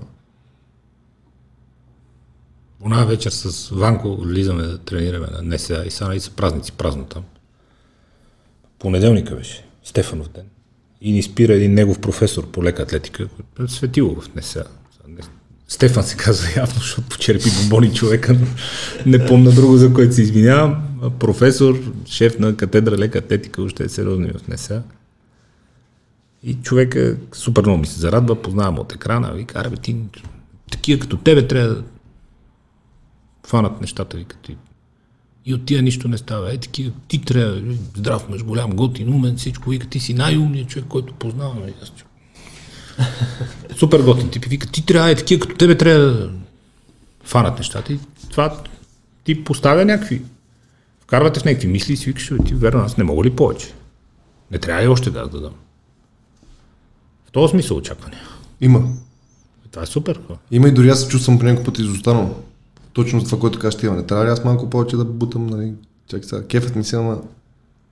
Она 2.82 3.06
вечер 3.06 3.32
с 3.32 3.70
Ванко 3.70 4.16
влизаме 4.16 4.64
да 4.64 4.78
тренираме 4.78 5.28
на 5.28 5.42
НСА 5.42 5.84
и 5.86 5.92
сега 5.92 6.08
нали 6.08 6.20
са 6.20 6.32
празници, 6.32 6.72
празно 6.72 7.06
там. 7.06 7.24
Понеделника 8.80 9.36
беше, 9.36 9.66
Стефанов 9.84 10.30
ден. 10.30 10.45
И 11.06 11.11
ни 11.11 11.24
спира 11.24 11.53
един 11.53 11.74
негов 11.74 12.00
професор 12.00 12.48
по 12.48 12.64
лека 12.64 12.84
атлетика, 12.84 13.27
е 13.64 13.67
светило 13.67 14.16
в 14.22 14.35
НСА. 14.35 14.64
Стефан 15.67 16.03
се 16.03 16.17
казва 16.17 16.48
явно, 16.58 16.75
защото 16.75 17.09
почерпи 17.09 17.50
бомбони 17.61 17.93
човека, 17.93 18.34
но 18.34 18.48
не 19.06 19.25
помна 19.25 19.51
друго, 19.51 19.77
за 19.77 19.93
което 19.93 20.16
се 20.16 20.22
извинявам. 20.22 20.75
Професор, 21.19 21.80
шеф 22.06 22.40
на 22.40 22.58
катедра 22.58 22.98
лека 22.98 23.17
атлетика, 23.17 23.61
още 23.61 23.84
е 23.84 23.90
сериозно 23.90 24.27
и 24.27 24.32
в 24.32 24.48
НСА. 24.48 24.84
И 26.43 26.53
човека 26.53 27.17
супер 27.34 27.61
много 27.61 27.77
ми 27.77 27.88
се 27.88 28.00
зарадва, 28.00 28.42
познавам 28.42 28.80
от 28.80 28.93
екрана, 28.93 29.34
вика, 29.34 29.59
аре 29.59 29.69
бе, 29.69 29.77
ти, 29.77 29.95
такива 30.72 31.00
като 31.00 31.17
тебе 31.17 31.48
трябва 31.48 31.69
да 31.69 31.84
фанат 33.48 33.82
нещата, 33.82 34.17
вика 34.17 34.38
ти. 34.38 34.58
И 35.45 35.53
от 35.53 35.65
тия 35.65 35.82
нищо 35.82 36.07
не 36.07 36.17
става. 36.17 36.53
Е, 36.53 36.57
такива, 36.57 36.91
ти 37.07 37.22
трябва, 37.22 37.57
е, 37.57 37.61
здрав 37.98 38.30
мъж, 38.30 38.43
голям, 38.43 38.72
готин, 38.72 39.14
умен, 39.14 39.38
всичко. 39.38 39.69
Вика, 39.69 39.88
ти 39.88 39.99
си 39.99 40.14
най-умният 40.14 40.69
човек, 40.69 40.85
който 40.90 41.14
познавам. 41.14 41.57
И 41.67 41.74
аз 41.82 41.90
чу- 41.90 42.06
Супер 43.77 43.99
готин 43.99 44.30
тип. 44.30 44.45
Вика, 44.45 44.67
ти 44.67 44.85
трябва, 44.85 45.11
е, 45.11 45.15
такива 45.15 45.41
като 45.41 45.56
тебе 45.56 45.77
трябва 45.77 46.06
да 46.06 46.32
фанат 47.24 47.57
нещата. 47.57 47.93
И 47.93 47.99
това 48.32 48.64
ти 49.24 49.43
поставя 49.43 49.85
някакви. 49.85 50.22
Вкарвате 51.01 51.40
в 51.40 51.45
някакви 51.45 51.67
мисли 51.67 51.93
и 51.93 51.98
си 51.98 52.06
викаш, 52.06 52.32
«Бе, 52.32 52.43
ти 52.43 52.53
верно, 52.53 52.80
аз 52.83 52.98
не 52.98 53.03
мога 53.03 53.24
ли 53.24 53.30
повече? 53.35 53.74
Не 54.51 54.57
трябва 54.57 54.83
ли 54.83 54.88
още 54.88 55.09
да 55.09 55.19
аз 55.19 55.30
да 55.30 55.41
дам? 55.41 55.53
В 57.27 57.32
този 57.32 57.51
смисъл 57.51 57.77
очакване. 57.77 58.17
Има. 58.61 58.93
Това 59.72 59.83
е 59.83 59.85
супер. 59.85 60.19
бе. 60.30 60.35
Има 60.51 60.67
и 60.67 60.72
дори 60.72 60.90
аз 60.90 61.01
се 61.01 61.07
чувствам 61.07 61.40
по 61.40 61.45
някой 61.45 61.64
път 61.64 61.80
изостанал. 61.80 62.43
Точно 62.95 63.24
това, 63.24 63.40
което 63.40 63.59
кажеш 63.59 63.80
ти, 63.80 63.90
не 63.90 64.06
трябва 64.06 64.25
ли 64.25 64.30
аз 64.30 64.43
малко 64.43 64.69
повече 64.69 64.98
да 64.98 65.06
бутам, 65.06 65.48
нали? 65.48 65.74
Чакай 66.07 66.24
сега, 66.24 66.48
кефът 66.48 66.75
ми 66.75 66.83
се, 66.83 66.95
ама 66.95 67.22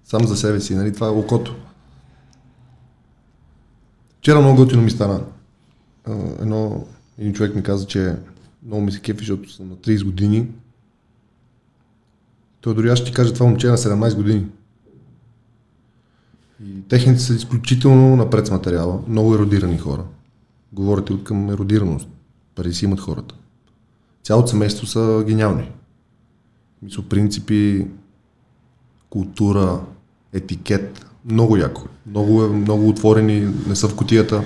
сам 0.04 0.28
за 0.28 0.38
себе 0.38 0.60
си, 0.60 0.76
нали? 0.76 0.94
Това 0.94 1.08
е 1.08 1.10
окото. 1.10 1.56
Вчера 4.18 4.42
много 4.42 4.58
готино 4.58 4.82
ми 4.82 4.90
стана. 4.90 5.24
Едно, 6.40 6.88
един 7.18 7.34
човек 7.34 7.56
ми 7.56 7.64
каза, 7.64 7.88
че 7.88 8.16
много 8.66 8.82
ми 8.82 8.92
се 8.92 9.00
кефи, 9.00 9.20
защото 9.20 9.52
съм 9.54 9.70
на 9.70 9.76
30 9.76 10.06
години. 10.06 10.48
Той 12.62 12.76
дори 12.76 12.90
аз 12.90 13.00
ще 13.00 13.08
ти 13.08 13.14
кажа, 13.14 13.34
това 13.34 13.46
момче 13.46 13.68
е 13.68 13.72
на 13.72 13.78
17 13.78 14.16
години. 14.16 14.46
И 16.66 16.82
техните 16.88 17.20
са 17.20 17.34
изключително 17.34 18.16
напред 18.16 18.48
с 18.48 18.52
материала. 18.52 19.00
Много 19.08 19.36
еродирани 19.36 19.78
хора. 19.78 20.04
Говорите 20.74 21.14
от 21.14 21.24
към 21.24 21.50
еродираност. 21.50 22.10
Пари 22.56 22.74
си 22.74 22.86
имат 22.86 23.00
хората. 23.00 23.36
Цялото 24.24 24.48
семейство 24.48 24.88
са 24.88 25.24
гениални. 25.28 25.72
Мисля, 26.82 27.04
принципи, 27.10 27.86
култура, 29.10 29.80
етикет. 30.34 31.06
Много 31.26 31.58
яко. 31.58 31.88
Много, 32.08 32.44
е- 32.44 32.50
много 32.50 32.90
отворени, 32.90 33.54
не 33.68 33.76
са 33.76 33.88
в 33.88 33.96
котията. 33.96 34.44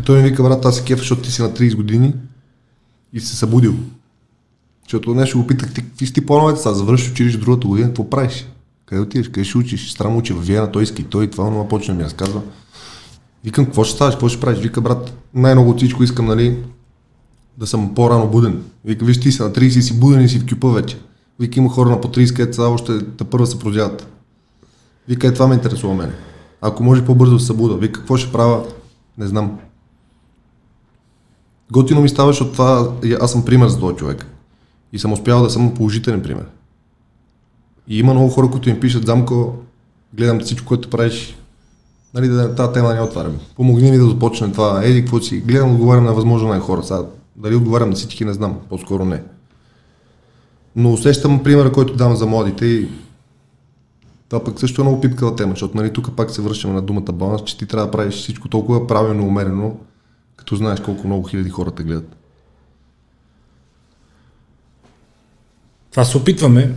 И 0.00 0.02
той 0.02 0.22
ми 0.22 0.28
вика, 0.28 0.42
брат, 0.42 0.64
аз 0.64 0.76
се 0.76 0.84
кефа, 0.84 0.98
защото 0.98 1.22
ти 1.22 1.30
си 1.32 1.42
на 1.42 1.50
30 1.52 1.76
години 1.76 2.14
и 3.12 3.20
си 3.20 3.26
се 3.26 3.36
събудил. 3.36 3.74
Защото 4.82 5.14
нещо 5.14 5.38
го 5.38 5.46
питах, 5.46 5.74
ти 5.74 5.82
какви 5.82 6.06
си 6.06 6.12
ти 6.12 6.26
плановете 6.26 6.60
сега, 6.60 6.74
завършиш 6.74 7.10
училище 7.10 7.40
другата 7.40 7.66
година, 7.66 7.88
какво 7.88 8.10
правиш? 8.10 8.48
Къде 8.86 9.00
отидеш? 9.00 9.28
Къде 9.28 9.44
ще 9.44 9.58
учиш? 9.58 9.88
Сестра 9.88 10.08
му 10.08 10.18
учи 10.18 10.32
в 10.32 10.40
Виена, 10.40 10.72
той 10.72 10.82
иска 10.82 11.02
и 11.02 11.04
той, 11.04 11.30
това, 11.30 11.50
но 11.50 11.68
почна 11.68 11.94
ми 11.94 12.04
разказва. 12.04 12.42
Викам, 13.44 13.64
какво 13.64 13.84
ще 13.84 13.94
ставаш, 13.94 14.14
какво 14.14 14.28
ще 14.28 14.40
правиш? 14.40 14.58
Вика, 14.58 14.80
брат, 14.80 15.12
най-много 15.34 15.70
от 15.70 15.76
всичко 15.76 16.02
искам, 16.02 16.26
нали, 16.26 16.58
да 17.60 17.66
съм 17.66 17.94
по-рано 17.94 18.28
буден. 18.28 18.62
Вика, 18.84 19.04
виж, 19.04 19.20
ти 19.20 19.32
си 19.32 19.42
на 19.42 19.52
30 19.52 19.62
и 19.78 19.82
си 19.82 20.00
буден 20.00 20.24
и 20.24 20.28
си 20.28 20.38
в 20.38 20.46
кюпа 20.46 20.70
вече. 20.70 20.98
Вика, 21.40 21.60
има 21.60 21.68
хора 21.68 21.90
на 21.90 22.00
по 22.00 22.08
30, 22.08 22.36
където 22.36 22.56
са 22.56 22.62
още 22.62 22.92
да 22.92 23.24
първа 23.24 23.46
се 23.46 23.58
продяват. 23.58 24.08
Вика, 25.08 25.26
е 25.26 25.32
това 25.32 25.46
ме 25.46 25.54
интересува 25.54 25.94
мене. 25.94 26.12
Ако 26.60 26.82
може 26.82 27.04
по-бързо 27.04 27.32
да 27.32 27.40
се 27.40 27.46
събуда. 27.46 27.76
Вика, 27.76 28.00
какво 28.00 28.16
ще 28.16 28.32
правя? 28.32 28.64
Не 29.18 29.26
знам. 29.26 29.58
Готино 31.72 32.00
ми 32.00 32.08
става, 32.08 32.28
защото 32.28 32.52
това, 32.52 32.92
и 33.04 33.16
аз 33.20 33.32
съм 33.32 33.44
пример 33.44 33.68
за 33.68 33.80
този 33.80 33.96
човек. 33.96 34.26
И 34.92 34.98
съм 34.98 35.12
успял 35.12 35.42
да 35.42 35.50
съм 35.50 35.74
положителен 35.74 36.22
пример. 36.22 36.46
И 37.88 37.98
има 37.98 38.14
много 38.14 38.30
хора, 38.30 38.50
които 38.50 38.68
ми 38.68 38.80
пишат, 38.80 39.06
Замко, 39.06 39.54
гледам 40.14 40.40
всичко, 40.40 40.66
което 40.66 40.90
правиш, 40.90 41.36
нали, 42.14 42.28
да 42.28 42.54
тази 42.54 42.72
тема 42.72 42.94
не 42.94 43.00
отварям. 43.00 43.36
Помогни 43.56 43.90
ми 43.90 43.98
да 43.98 44.06
започне 44.06 44.52
това, 44.52 44.84
еди, 44.84 45.00
какво 45.00 45.20
си, 45.20 45.40
гледам, 45.40 45.72
отговарям 45.72 46.04
на 46.04 46.14
възможно 46.14 46.48
най 46.48 46.60
хора. 46.60 46.82
Сега, 46.82 47.02
дали 47.36 47.54
отговарям 47.54 47.90
на 47.90 47.96
всички, 47.96 48.24
не 48.24 48.32
знам, 48.32 48.60
по-скоро 48.68 49.04
не. 49.04 49.22
Но 50.76 50.92
усещам 50.92 51.42
примера, 51.42 51.72
който 51.72 51.96
дам 51.96 52.16
за 52.16 52.26
младите 52.26 52.66
и 52.66 52.88
това 54.28 54.44
пък 54.44 54.60
също 54.60 54.80
е 54.80 54.84
много 54.84 55.00
пипкава 55.00 55.36
тема, 55.36 55.52
защото 55.52 55.76
нали, 55.76 55.92
тук 55.92 56.16
пак 56.16 56.30
се 56.30 56.42
връщаме 56.42 56.74
на 56.74 56.82
думата 56.82 57.12
баланс, 57.12 57.44
че 57.44 57.58
ти 57.58 57.66
трябва 57.66 57.86
да 57.86 57.90
правиш 57.90 58.14
всичко 58.14 58.48
толкова 58.48 58.86
правилно, 58.86 59.26
умерено, 59.26 59.76
като 60.36 60.56
знаеш 60.56 60.80
колко 60.80 61.06
много 61.06 61.28
хиляди 61.28 61.50
хора 61.50 61.70
те 61.70 61.82
гледат. 61.82 62.16
Това 65.90 66.04
се 66.04 66.18
опитваме. 66.18 66.74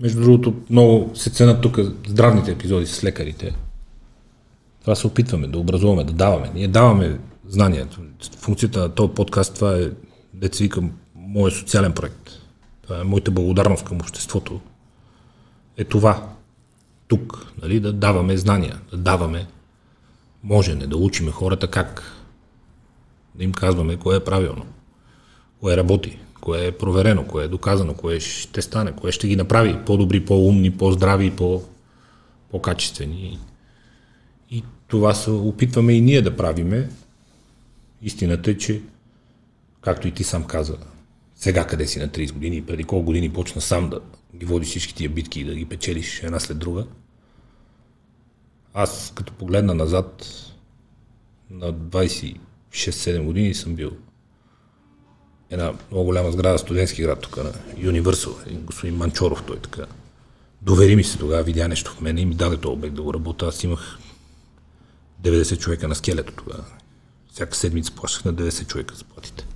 Между 0.00 0.22
другото, 0.22 0.54
много 0.70 1.16
се 1.16 1.30
ценят 1.30 1.60
тук 1.60 1.78
здравните 2.08 2.50
епизоди 2.50 2.86
с 2.86 3.04
лекарите. 3.04 3.54
Това 4.80 4.94
се 4.94 5.06
опитваме 5.06 5.46
да 5.46 5.58
образуваме, 5.58 6.04
да 6.04 6.12
даваме. 6.12 6.50
Ние 6.54 6.68
даваме 6.68 7.18
знания. 7.48 7.88
Функцията 8.38 8.80
на 8.80 8.94
този 8.94 9.12
подкаст, 9.12 9.54
това 9.54 9.76
е, 9.76 9.90
деца 10.34 10.64
викам, 10.64 10.92
моят 11.14 11.54
социален 11.54 11.92
проект. 11.92 12.30
Това 12.82 13.00
е 13.00 13.04
моята 13.04 13.30
благодарност 13.30 13.84
към 13.84 13.96
обществото. 13.96 14.60
Е 15.76 15.84
това. 15.84 16.28
Тук, 17.08 17.52
нали, 17.62 17.80
да 17.80 17.92
даваме 17.92 18.36
знания, 18.36 18.80
да 18.90 18.96
даваме 18.96 19.46
можене, 20.44 20.86
да 20.86 20.96
учиме 20.96 21.30
хората 21.30 21.70
как 21.70 22.02
да 23.34 23.44
им 23.44 23.52
казваме 23.52 23.96
кое 23.96 24.16
е 24.16 24.24
правилно, 24.24 24.66
кое 25.60 25.76
работи, 25.76 26.18
кое 26.40 26.66
е 26.66 26.72
проверено, 26.72 27.26
кое 27.26 27.44
е 27.44 27.48
доказано, 27.48 27.94
кое 27.94 28.20
ще 28.20 28.62
стане, 28.62 28.92
кое 28.92 29.12
ще 29.12 29.28
ги 29.28 29.36
направи 29.36 29.78
по-добри, 29.86 30.24
по-умни, 30.24 30.70
по-здрави, 30.76 31.30
по- 31.30 31.62
по-качествени. 32.50 33.38
И 34.50 34.62
това 34.88 35.14
се 35.14 35.30
опитваме 35.30 35.92
и 35.92 36.00
ние 36.00 36.22
да 36.22 36.36
правиме. 36.36 36.90
Истината 38.04 38.50
е, 38.50 38.58
че, 38.58 38.82
както 39.80 40.08
и 40.08 40.12
ти 40.12 40.24
сам 40.24 40.44
каза, 40.44 40.76
сега 41.34 41.66
къде 41.66 41.86
си 41.86 41.98
на 41.98 42.08
30 42.08 42.32
години, 42.32 42.66
преди 42.66 42.84
колко 42.84 43.04
години 43.04 43.32
почна 43.32 43.60
сам 43.60 43.90
да 43.90 44.00
ги 44.36 44.46
водиш 44.46 44.68
всички 44.68 44.94
тия 44.94 45.10
битки 45.10 45.40
и 45.40 45.44
да 45.44 45.54
ги 45.54 45.64
печелиш 45.64 46.22
една 46.22 46.40
след 46.40 46.58
друга. 46.58 46.86
Аз 48.74 49.12
като 49.14 49.32
погледна 49.32 49.74
назад, 49.74 50.26
на 51.50 51.74
26-7 51.74 53.22
години 53.22 53.54
съм 53.54 53.74
бил 53.74 53.90
една 55.50 55.72
много 55.90 56.04
голяма 56.04 56.32
сграда, 56.32 56.58
студентски 56.58 57.02
град 57.02 57.20
тук 57.20 57.36
на 57.36 57.52
Universal, 57.78 58.58
господин 58.58 58.96
Манчоров, 58.96 59.42
той 59.46 59.58
така. 59.58 59.86
Довери 60.62 60.96
ми 60.96 61.04
се 61.04 61.18
тогава, 61.18 61.42
видя 61.42 61.68
нещо 61.68 61.90
в 61.90 62.00
мен 62.00 62.18
и 62.18 62.26
ми 62.26 62.34
даде 62.34 62.56
този 62.56 62.72
обект 62.72 62.94
да 62.94 63.02
го 63.02 63.14
работя. 63.14 63.46
Аз 63.46 63.64
имах 63.64 63.98
90 65.22 65.58
човека 65.58 65.88
на 65.88 65.94
скелето 65.94 66.32
тогава. 66.32 66.64
Всяка 67.34 67.56
седмица 67.56 67.92
плащах 67.92 68.24
на 68.24 68.34
90 68.34 68.66
човека 68.66 68.94
заплатите. 68.94 69.46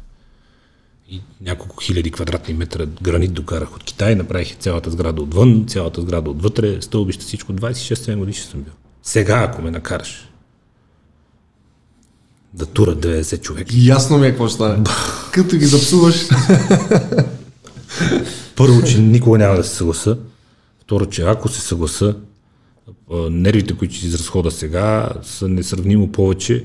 И 1.11 1.21
няколко 1.41 1.77
хиляди 1.83 2.11
квадратни 2.11 2.55
метра 2.55 2.87
гранит 3.03 3.33
докарах 3.33 3.77
от 3.77 3.85
Китай, 3.85 4.15
направих 4.15 4.57
цялата 4.57 4.91
сграда 4.91 5.23
отвън, 5.23 5.65
цялата 5.69 6.01
сграда 6.01 6.31
отвътре, 6.31 6.83
стълбища, 6.83 7.25
всичко. 7.25 7.53
26 7.53 8.17
годишни 8.17 8.51
съм 8.51 8.63
бил. 8.63 8.73
Сега, 9.03 9.47
ако 9.49 9.63
ме 9.63 9.71
накараш 9.71 10.29
да 12.55 12.67
тура 12.67 12.97
90 12.97 13.41
човека, 13.41 13.71
Ясно 13.75 14.19
ми 14.19 14.27
е 14.27 14.31
какво 14.31 14.49
ще 14.49 14.55
стане. 14.55 14.85
Като 15.33 15.57
ги 15.57 15.67
запсуваш. 15.67 16.29
Първо, 18.57 18.83
че 18.83 19.01
никога 19.01 19.39
няма 19.39 19.57
да 19.57 19.65
се 19.65 19.77
съгласа. 19.77 20.19
Второ, 20.83 21.07
че 21.07 21.23
ако 21.23 21.49
се 21.49 21.61
съгласа, 21.61 22.17
нервите, 23.31 23.77
които 23.77 23.95
ще 23.95 24.07
изразхода 24.07 24.51
сега, 24.51 25.09
са 25.23 25.49
несравнимо 25.49 26.13
повече 26.13 26.65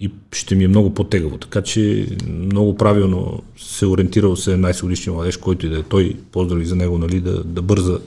и 0.00 0.10
ще 0.32 0.54
ми 0.54 0.64
е 0.64 0.68
много 0.68 0.94
по-тегаво. 0.94 1.38
Така 1.38 1.62
че 1.62 2.08
много 2.28 2.76
правилно 2.76 3.42
се 3.58 3.86
ориентирал 3.86 4.36
се 4.36 4.50
17 4.50 4.82
годишния 4.82 5.14
младеж, 5.14 5.36
който 5.36 5.66
и 5.66 5.68
да 5.68 5.78
е 5.78 5.82
той, 5.82 6.16
поздрави 6.32 6.66
за 6.66 6.76
него, 6.76 6.98
нали, 6.98 7.20
да, 7.20 7.44
да 7.44 7.62
бърза, 7.62 8.00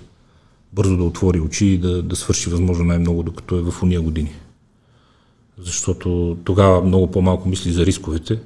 бързо 0.73 0.97
да 0.97 1.03
отвори 1.03 1.39
очи 1.39 1.65
и 1.65 1.77
да, 1.77 2.03
да 2.03 2.15
свърши 2.15 2.49
възможно 2.49 2.85
най-много, 2.85 3.23
докато 3.23 3.57
е 3.57 3.61
в 3.61 3.83
уния 3.83 4.01
години. 4.01 4.31
Защото 5.57 6.37
тогава 6.43 6.81
много 6.81 7.11
по-малко 7.11 7.49
мисли 7.49 7.71
за 7.71 7.85
рисковете, 7.85 8.39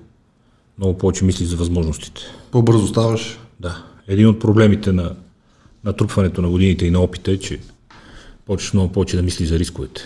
много 0.78 0.98
повече 0.98 1.26
мисли 1.26 1.46
за 1.46 1.56
възможностите. 1.56 2.22
По-бързо 2.52 2.88
ставаш. 2.88 3.40
Да. 3.60 3.84
Един 4.08 4.28
от 4.28 4.40
проблемите 4.40 4.92
на 4.92 5.16
натрупването 5.84 6.42
на 6.42 6.50
годините 6.50 6.86
и 6.86 6.92
на 6.92 7.00
опита 7.00 7.32
е, 7.32 7.38
че 7.38 7.60
почваш 8.46 8.74
много 8.74 8.92
повече 8.92 9.16
да 9.16 9.24
мисли 9.24 9.46
за 9.46 9.60
рисковете. 9.60 10.02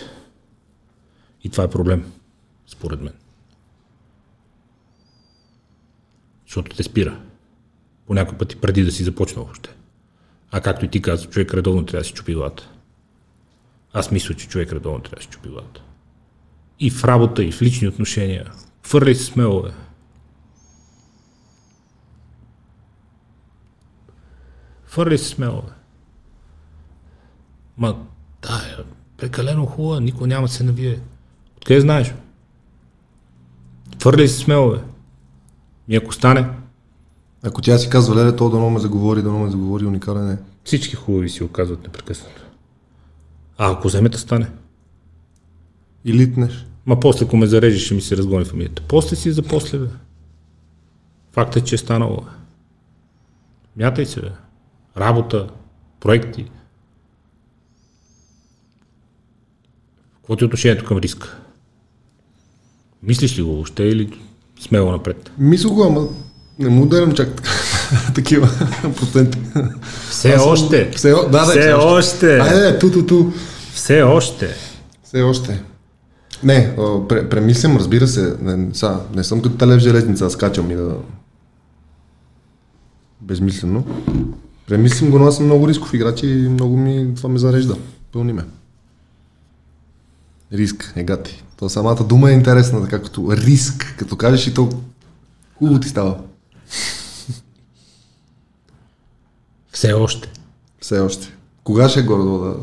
И 1.44 1.48
това 1.48 1.64
е 1.64 1.70
проблем, 1.70 2.04
според 2.66 3.00
мен. 3.00 3.12
Защото 6.48 6.76
те 6.76 6.82
спира. 6.82 7.20
По 8.06 8.14
някой 8.14 8.38
пъти 8.38 8.56
преди 8.56 8.84
да 8.84 8.92
си 8.92 9.04
започнал 9.04 9.48
още. 9.50 9.70
А 10.50 10.60
както 10.60 10.84
и 10.84 10.88
ти 10.88 11.02
каза, 11.02 11.26
човек 11.26 11.54
редовно 11.54 11.86
трябва 11.86 12.00
да 12.00 12.04
си 12.04 12.12
чупи 12.12 12.34
главата. 12.34 12.70
Аз 13.92 14.10
мисля, 14.10 14.34
че 14.34 14.48
човек 14.48 14.72
редовно 14.72 15.00
трябва 15.00 15.16
да 15.16 15.22
си 15.22 15.28
чупи 15.28 15.48
главата. 15.48 15.82
И 16.80 16.90
в 16.90 17.04
работа, 17.04 17.44
и 17.44 17.52
в 17.52 17.62
лични 17.62 17.88
отношения. 17.88 18.52
Фърляй 18.82 19.14
се 19.14 19.24
смело, 19.24 19.62
бе. 19.62 19.70
Фърли 24.86 25.18
се 25.18 25.28
смело, 25.28 25.62
бе. 25.62 25.72
Ма, 27.76 28.06
да, 28.42 28.62
е 28.78 28.82
прекалено 29.16 29.66
хубава, 29.66 30.00
никой 30.00 30.28
няма 30.28 30.46
да 30.46 30.52
се 30.52 30.64
навие. 30.64 31.00
Откъде 31.56 31.80
знаеш? 31.80 32.14
Фърли 34.02 34.28
се 34.28 34.38
смело, 34.38 34.70
бе. 34.70 34.97
И 35.88 35.96
ако 35.96 36.12
стане, 36.12 36.50
Ако 37.42 37.62
тя 37.62 37.78
си 37.78 37.90
казва, 37.90 38.16
леле, 38.16 38.36
то 38.36 38.50
дано 38.50 38.70
ме 38.70 38.80
заговори, 38.80 39.22
дано 39.22 39.38
ме 39.38 39.50
заговори, 39.50 39.86
уникален 39.86 40.30
е. 40.30 40.38
всички 40.64 40.96
хубави 40.96 41.28
си 41.28 41.44
оказват 41.44 41.82
непрекъснато. 41.82 42.42
А 43.58 43.72
ако 43.72 43.88
вземете 43.88 44.18
стане? 44.18 44.50
И 46.04 46.12
литнеш. 46.12 46.66
Ма 46.86 47.00
после, 47.00 47.26
ако 47.26 47.36
ме 47.36 47.46
зарежеш, 47.46 47.84
ще 47.84 47.94
ми 47.94 48.00
се 48.00 48.16
разгони 48.16 48.44
фамилията. 48.44 48.82
После 48.88 49.16
си 49.16 49.32
за 49.32 49.42
после, 49.42 49.78
бе. 49.78 49.86
Факт 51.32 51.56
е, 51.56 51.64
че 51.64 51.74
е 51.74 51.78
станало. 51.78 52.18
Мятай 53.76 54.06
се, 54.06 54.20
бе. 54.20 54.30
Работа, 54.96 55.48
проекти. 56.00 56.50
Какво 60.16 60.36
ти 60.36 60.44
е 60.44 60.46
отношението 60.46 60.84
към 60.84 60.98
риска? 60.98 61.38
Мислиш 63.02 63.38
ли 63.38 63.42
го 63.42 63.52
въобще 63.52 63.82
или 63.82 64.27
смело 64.60 64.92
напред? 64.92 65.30
Мисля 65.38 65.70
го, 65.70 65.84
ама 65.84 66.06
не 66.58 66.68
му 66.68 66.82
ударям 66.82 67.12
чак 67.12 67.42
такива 68.14 68.48
проценти. 68.96 69.38
Все 70.10 70.32
Аз 70.32 70.42
съм- 70.42 70.52
още. 70.52 70.90
Все, 70.96 71.10
да, 71.10 71.26
да, 71.28 71.44
Все 71.44 71.72
още. 71.72 72.38
Айде, 72.38 72.78
ту, 72.78 72.92
ту, 72.92 73.06
ту. 73.06 73.32
Все 73.74 74.02
още. 74.02 74.54
Все 75.04 75.22
още. 75.22 75.62
Не, 76.42 76.74
а, 76.78 77.08
пре, 77.08 77.28
премислям, 77.28 77.76
разбира 77.76 78.06
се. 78.08 78.34
Не, 78.40 78.74
са, 78.74 79.00
не 79.14 79.24
съм 79.24 79.42
като 79.42 79.56
талев 79.56 79.80
железница, 79.80 80.26
аз 80.26 80.32
скачам 80.32 80.70
и 80.70 80.76
да... 80.76 80.96
Безмислено. 83.20 83.84
Премислям 84.66 85.10
го, 85.10 85.18
но 85.18 85.26
аз 85.26 85.36
съм 85.36 85.44
много 85.44 85.68
рисков 85.68 85.94
играч 85.94 86.22
и 86.22 86.26
много 86.26 86.76
ми, 86.76 87.14
това 87.16 87.28
ме 87.28 87.38
зарежда. 87.38 87.76
Пълни 88.12 88.32
ме. 88.32 88.44
Риск, 90.52 90.92
е 90.96 91.02
гати. 91.02 91.44
То 91.58 91.68
самата 91.68 92.04
дума 92.04 92.30
е 92.30 92.34
интересна, 92.34 92.82
така 92.82 93.02
като 93.02 93.32
риск. 93.32 93.94
Като 93.98 94.16
кажеш 94.16 94.46
и 94.46 94.54
то 94.54 94.68
хубаво 95.58 95.80
ти 95.80 95.88
става. 95.88 96.16
Все 99.72 99.92
още. 99.92 100.28
Все 100.80 100.98
още. 100.98 101.28
Кога 101.64 101.88
ще 101.88 102.00
е 102.00 102.02
горе 102.02 102.22
да... 102.22 102.54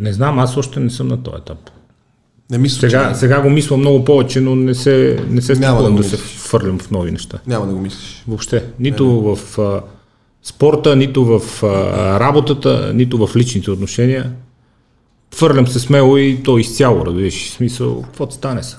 Не 0.00 0.12
знам, 0.12 0.38
аз 0.38 0.56
още 0.56 0.80
не 0.80 0.90
съм 0.90 1.08
на 1.08 1.22
този 1.22 1.36
етап. 1.36 1.70
Не 2.50 2.58
мисля, 2.58 2.80
Сега, 2.80 3.12
че... 3.12 3.18
сега 3.18 3.40
го 3.40 3.50
мисля 3.50 3.76
много 3.76 4.04
повече, 4.04 4.40
но 4.40 4.56
не 4.56 4.74
се, 4.74 5.24
не 5.28 5.42
се 5.42 5.54
Няма 5.54 5.82
да 5.82 5.90
да, 5.90 6.04
се 6.04 6.16
фърлям 6.16 6.78
в 6.78 6.90
нови 6.90 7.10
неща. 7.10 7.38
Няма 7.46 7.66
да 7.66 7.72
го 7.72 7.80
мислиш. 7.80 8.24
Въобще. 8.28 8.64
Нито 8.78 9.06
в 9.36 9.58
а, 9.58 9.80
спорта, 10.42 10.96
нито 10.96 11.24
в 11.24 11.62
а, 11.62 12.20
работата, 12.20 12.92
нито 12.94 13.26
в 13.26 13.36
личните 13.36 13.70
отношения. 13.70 14.32
Фърлям 15.34 15.66
се 15.66 15.80
смело 15.80 16.16
и 16.16 16.42
то 16.42 16.58
изцяло, 16.58 17.06
разбираш. 17.06 17.50
Смисъл, 17.50 18.02
каквото 18.02 18.34
стане 18.34 18.62
са. 18.62 18.78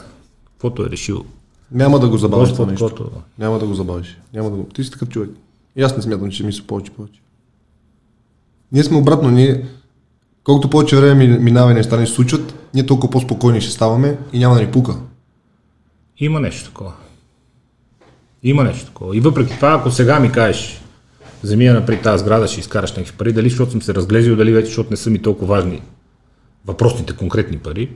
Каквото 0.53 0.83
е 0.83 0.89
решил. 0.89 1.25
Няма 1.71 1.99
да 1.99 2.09
го 2.09 2.17
забавиш 2.17 2.53
това 2.53 2.65
нещо. 2.65 2.87
каквото... 2.87 3.11
Няма 3.39 3.59
да 3.59 3.65
го 3.67 3.73
забавиш. 3.73 4.17
Няма 4.33 4.49
да 4.49 4.55
го... 4.55 4.63
Ти 4.63 4.83
си 4.83 4.91
такъв 4.91 5.09
човек. 5.09 5.29
И 5.75 5.81
аз 5.81 5.97
не 5.97 6.03
смятам, 6.03 6.29
че 6.29 6.35
ще 6.35 6.43
мисля 6.43 6.63
повече 6.67 6.91
повече. 6.91 7.21
Ние 8.71 8.83
сме 8.83 8.97
обратно. 8.97 9.31
Ние, 9.31 9.65
колкото 10.43 10.69
повече 10.69 10.95
време 10.95 11.27
ми- 11.27 11.37
минава 11.39 11.71
и 11.71 11.75
неща 11.75 11.97
не 11.97 12.07
се 12.07 12.13
случват, 12.13 12.55
ние 12.73 12.85
толкова 12.85 13.11
по-спокойни 13.11 13.61
ще 13.61 13.71
ставаме 13.71 14.17
и 14.33 14.39
няма 14.39 14.55
да 14.55 14.61
ни 14.61 14.71
пука. 14.71 14.95
Има 16.17 16.39
нещо 16.39 16.65
такова. 16.69 16.93
Има 18.43 18.63
нещо 18.63 18.85
такова. 18.85 19.17
И 19.17 19.19
въпреки 19.19 19.55
това, 19.55 19.71
ако 19.73 19.91
сега 19.91 20.19
ми 20.19 20.31
кажеш, 20.31 20.81
вземи 21.43 21.65
я 21.65 21.73
напред 21.73 22.01
тази 22.01 22.21
сграда, 22.23 22.47
ще 22.47 22.59
изкараш 22.59 22.91
някакви 22.91 23.17
пари, 23.17 23.33
дали 23.33 23.49
защото 23.49 23.71
съм 23.71 23.81
се 23.81 23.93
разглезил, 23.93 24.35
дали 24.35 24.53
вече 24.53 24.65
защото 24.65 24.89
не 24.89 24.97
са 24.97 25.09
ми 25.09 25.21
толкова 25.21 25.55
важни 25.55 25.81
въпросните 26.65 27.15
конкретни 27.15 27.57
пари, 27.57 27.89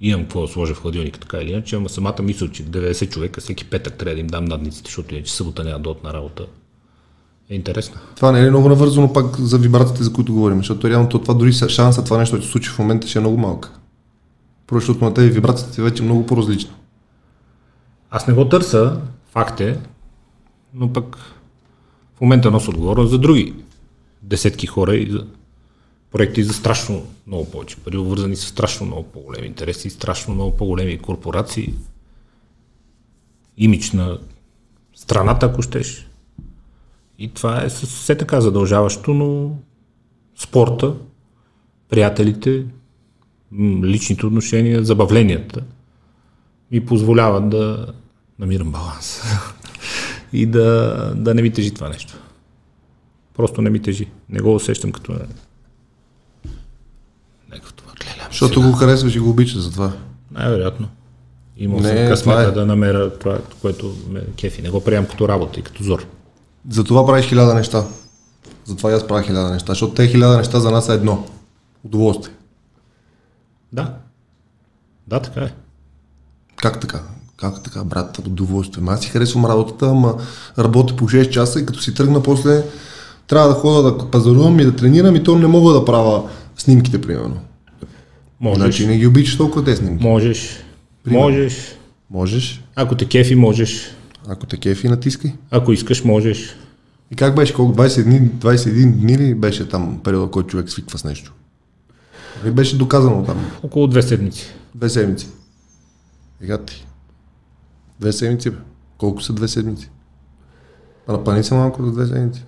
Имам 0.00 0.22
какво 0.22 0.40
да 0.40 0.48
сложа 0.48 0.74
в 0.74 0.80
хладилника, 0.80 1.20
така 1.20 1.38
или 1.38 1.50
иначе, 1.50 1.76
ама 1.76 1.88
самата 1.88 2.22
мисъл, 2.22 2.48
че 2.48 2.64
90 2.64 3.10
човека 3.10 3.40
всеки 3.40 3.64
петък 3.64 3.94
трябва 3.94 4.14
да 4.14 4.20
им 4.20 4.26
дам 4.26 4.44
надниците, 4.44 4.88
защото 4.88 5.14
иначе 5.14 5.32
събота 5.32 5.64
няма 5.64 5.78
да 5.78 5.94
на 6.04 6.12
работа, 6.12 6.46
е 7.50 7.54
интересна. 7.54 8.00
Това 8.16 8.32
не 8.32 8.46
е 8.46 8.50
много 8.50 8.68
навързано 8.68 9.12
пак 9.12 9.40
за 9.40 9.58
вибрациите, 9.58 10.02
за 10.02 10.12
които 10.12 10.34
говорим, 10.34 10.58
защото 10.58 10.88
реално 10.88 11.08
това 11.08 11.34
дори 11.34 11.52
са- 11.52 11.68
шанса 11.68 12.04
това 12.04 12.18
нещо 12.18 12.36
да 12.36 12.42
се 12.42 12.48
случи 12.48 12.70
в 12.70 12.78
момента 12.78 13.06
ще 13.06 13.18
е 13.18 13.20
много 13.20 13.36
малка. 13.36 13.72
Просто 14.66 14.86
защото 14.86 15.04
на 15.04 15.14
тези 15.14 15.30
вибрациите 15.30 15.82
вече 15.82 16.02
е 16.02 16.06
много 16.06 16.26
по-различно. 16.26 16.74
Аз 18.10 18.26
не 18.26 18.34
го 18.34 18.48
търся, 18.48 19.00
факт 19.30 19.60
е, 19.60 19.78
но 20.74 20.92
пък 20.92 21.16
в 22.16 22.20
момента 22.20 22.50
нося 22.50 22.70
отговорност 22.70 23.10
за 23.10 23.18
други 23.18 23.54
десетки 24.22 24.66
хора 24.66 24.96
и 24.96 25.10
за 25.10 25.26
проекти 26.10 26.42
за 26.42 26.52
страшно 26.52 27.06
много 27.26 27.50
повече 27.50 27.76
пари, 27.76 27.96
обвързани 27.96 28.36
с 28.36 28.46
страшно 28.46 28.86
много 28.86 29.02
по-големи 29.02 29.46
интереси, 29.46 29.90
страшно 29.90 30.34
много 30.34 30.56
по-големи 30.56 30.98
корпорации, 30.98 31.74
имидж 33.56 33.92
на 33.92 34.18
страната, 34.94 35.46
ако 35.46 35.62
щеш. 35.62 36.08
И 37.18 37.28
това 37.28 37.64
е 37.64 37.68
все 37.68 38.14
така 38.14 38.40
задължаващо, 38.40 39.14
но 39.14 39.56
спорта, 40.36 40.94
приятелите, 41.88 42.64
личните 43.82 44.26
отношения, 44.26 44.84
забавленията 44.84 45.62
ми 46.70 46.86
позволяват 46.86 47.48
да 47.50 47.86
намирам 48.38 48.72
баланс 48.72 49.22
и 50.32 50.46
да, 50.46 51.12
да 51.16 51.34
не 51.34 51.42
ми 51.42 51.52
тежи 51.52 51.74
това 51.74 51.88
нещо. 51.88 52.14
Просто 53.34 53.62
не 53.62 53.70
ми 53.70 53.82
тежи. 53.82 54.08
Не 54.28 54.40
го 54.40 54.54
усещам 54.54 54.92
като 54.92 55.12
Защото 58.38 58.62
го 58.62 58.72
харесваш 58.72 59.14
и 59.14 59.18
го 59.18 59.30
обичаш 59.30 59.58
за 59.58 59.72
това. 59.72 59.92
Най-вероятно. 60.30 60.88
Имал 61.56 61.80
Не, 61.80 61.88
съм 61.88 62.08
късмета 62.08 62.42
е. 62.42 62.50
да 62.50 62.66
намеря 62.66 63.10
това, 63.18 63.38
което 63.62 63.96
ме 64.10 64.20
кефи. 64.36 64.62
Не 64.62 64.70
го 64.70 64.84
приемам 64.84 65.06
като 65.10 65.28
работа 65.28 65.60
и 65.60 65.62
като 65.62 65.82
зор. 65.82 66.06
За 66.70 66.84
това 66.84 67.06
правиш 67.06 67.26
хиляда 67.26 67.54
неща. 67.54 67.84
Затова 68.64 68.90
и 68.90 68.94
аз 68.94 69.06
правя 69.06 69.22
хиляда 69.22 69.50
неща, 69.50 69.72
защото 69.72 69.94
те 69.94 70.06
хиляда 70.06 70.36
неща 70.36 70.60
за 70.60 70.70
нас 70.70 70.86
са 70.86 70.92
едно. 70.92 71.26
Удоволствие. 71.84 72.34
Да. 73.72 73.94
Да, 75.06 75.20
така 75.20 75.40
е. 75.40 75.52
Как 76.56 76.80
така? 76.80 77.00
Как 77.36 77.62
така, 77.62 77.84
брат, 77.84 78.18
удоволствие? 78.18 78.84
Аз 78.88 79.00
си 79.00 79.08
харесвам 79.08 79.46
работата, 79.46 79.86
ама 79.86 80.14
работя 80.58 80.96
по 80.96 81.04
6 81.04 81.30
часа 81.30 81.60
и 81.60 81.66
като 81.66 81.80
си 81.80 81.94
тръгна 81.94 82.22
после, 82.22 82.64
трябва 83.26 83.48
да 83.48 83.54
ходя 83.54 83.82
да 83.82 84.10
пазарувам 84.10 84.60
и 84.60 84.64
да 84.64 84.76
тренирам 84.76 85.16
и 85.16 85.24
то 85.24 85.38
не 85.38 85.46
мога 85.46 85.72
да 85.72 85.84
правя 85.84 86.28
снимките, 86.56 87.00
примерно. 87.00 87.40
Можеш. 88.40 88.58
Значи 88.58 88.86
не 88.86 88.98
ги 88.98 89.06
обичаш 89.06 89.36
толкова 89.36 89.64
тези 89.64 89.76
снимки. 89.76 90.04
Можеш. 90.04 90.64
Можеш. 91.06 91.74
Можеш, 92.10 92.64
Ако 92.76 92.94
те 92.96 93.08
кефи, 93.08 93.34
можеш. 93.34 93.90
ако 94.28 94.46
те 94.46 94.56
кефи, 94.56 94.88
натискай. 94.88 95.32
Ако 95.50 95.72
искаш, 95.72 96.04
можеш. 96.04 96.56
И 97.10 97.16
как 97.16 97.36
беше? 97.36 97.54
Колко? 97.54 97.74
20 97.82 98.04
дни, 98.04 98.20
21 98.20 98.92
дни 98.92 99.18
ли 99.18 99.34
беше 99.34 99.68
там 99.68 100.00
периода, 100.04 100.30
който 100.30 100.48
човек 100.48 100.70
свиква 100.70 100.98
с 100.98 101.04
нещо? 101.04 101.34
Или 102.44 102.50
беше 102.50 102.78
доказано 102.78 103.24
там? 103.24 103.50
Около 103.62 103.86
две 103.86 104.02
седмици. 104.02 104.46
Две 104.74 104.88
седмици. 104.88 105.28
Ега 106.42 106.58
ти. 106.58 106.86
Две 108.00 108.12
седмици, 108.12 108.50
бе. 108.50 108.56
Колко 108.98 109.22
са 109.22 109.32
две 109.32 109.48
седмици? 109.48 109.90
Напани 111.08 111.44
се 111.44 111.54
малко 111.54 111.84
за 111.84 111.92
две 111.92 112.06
седмици. 112.06 112.44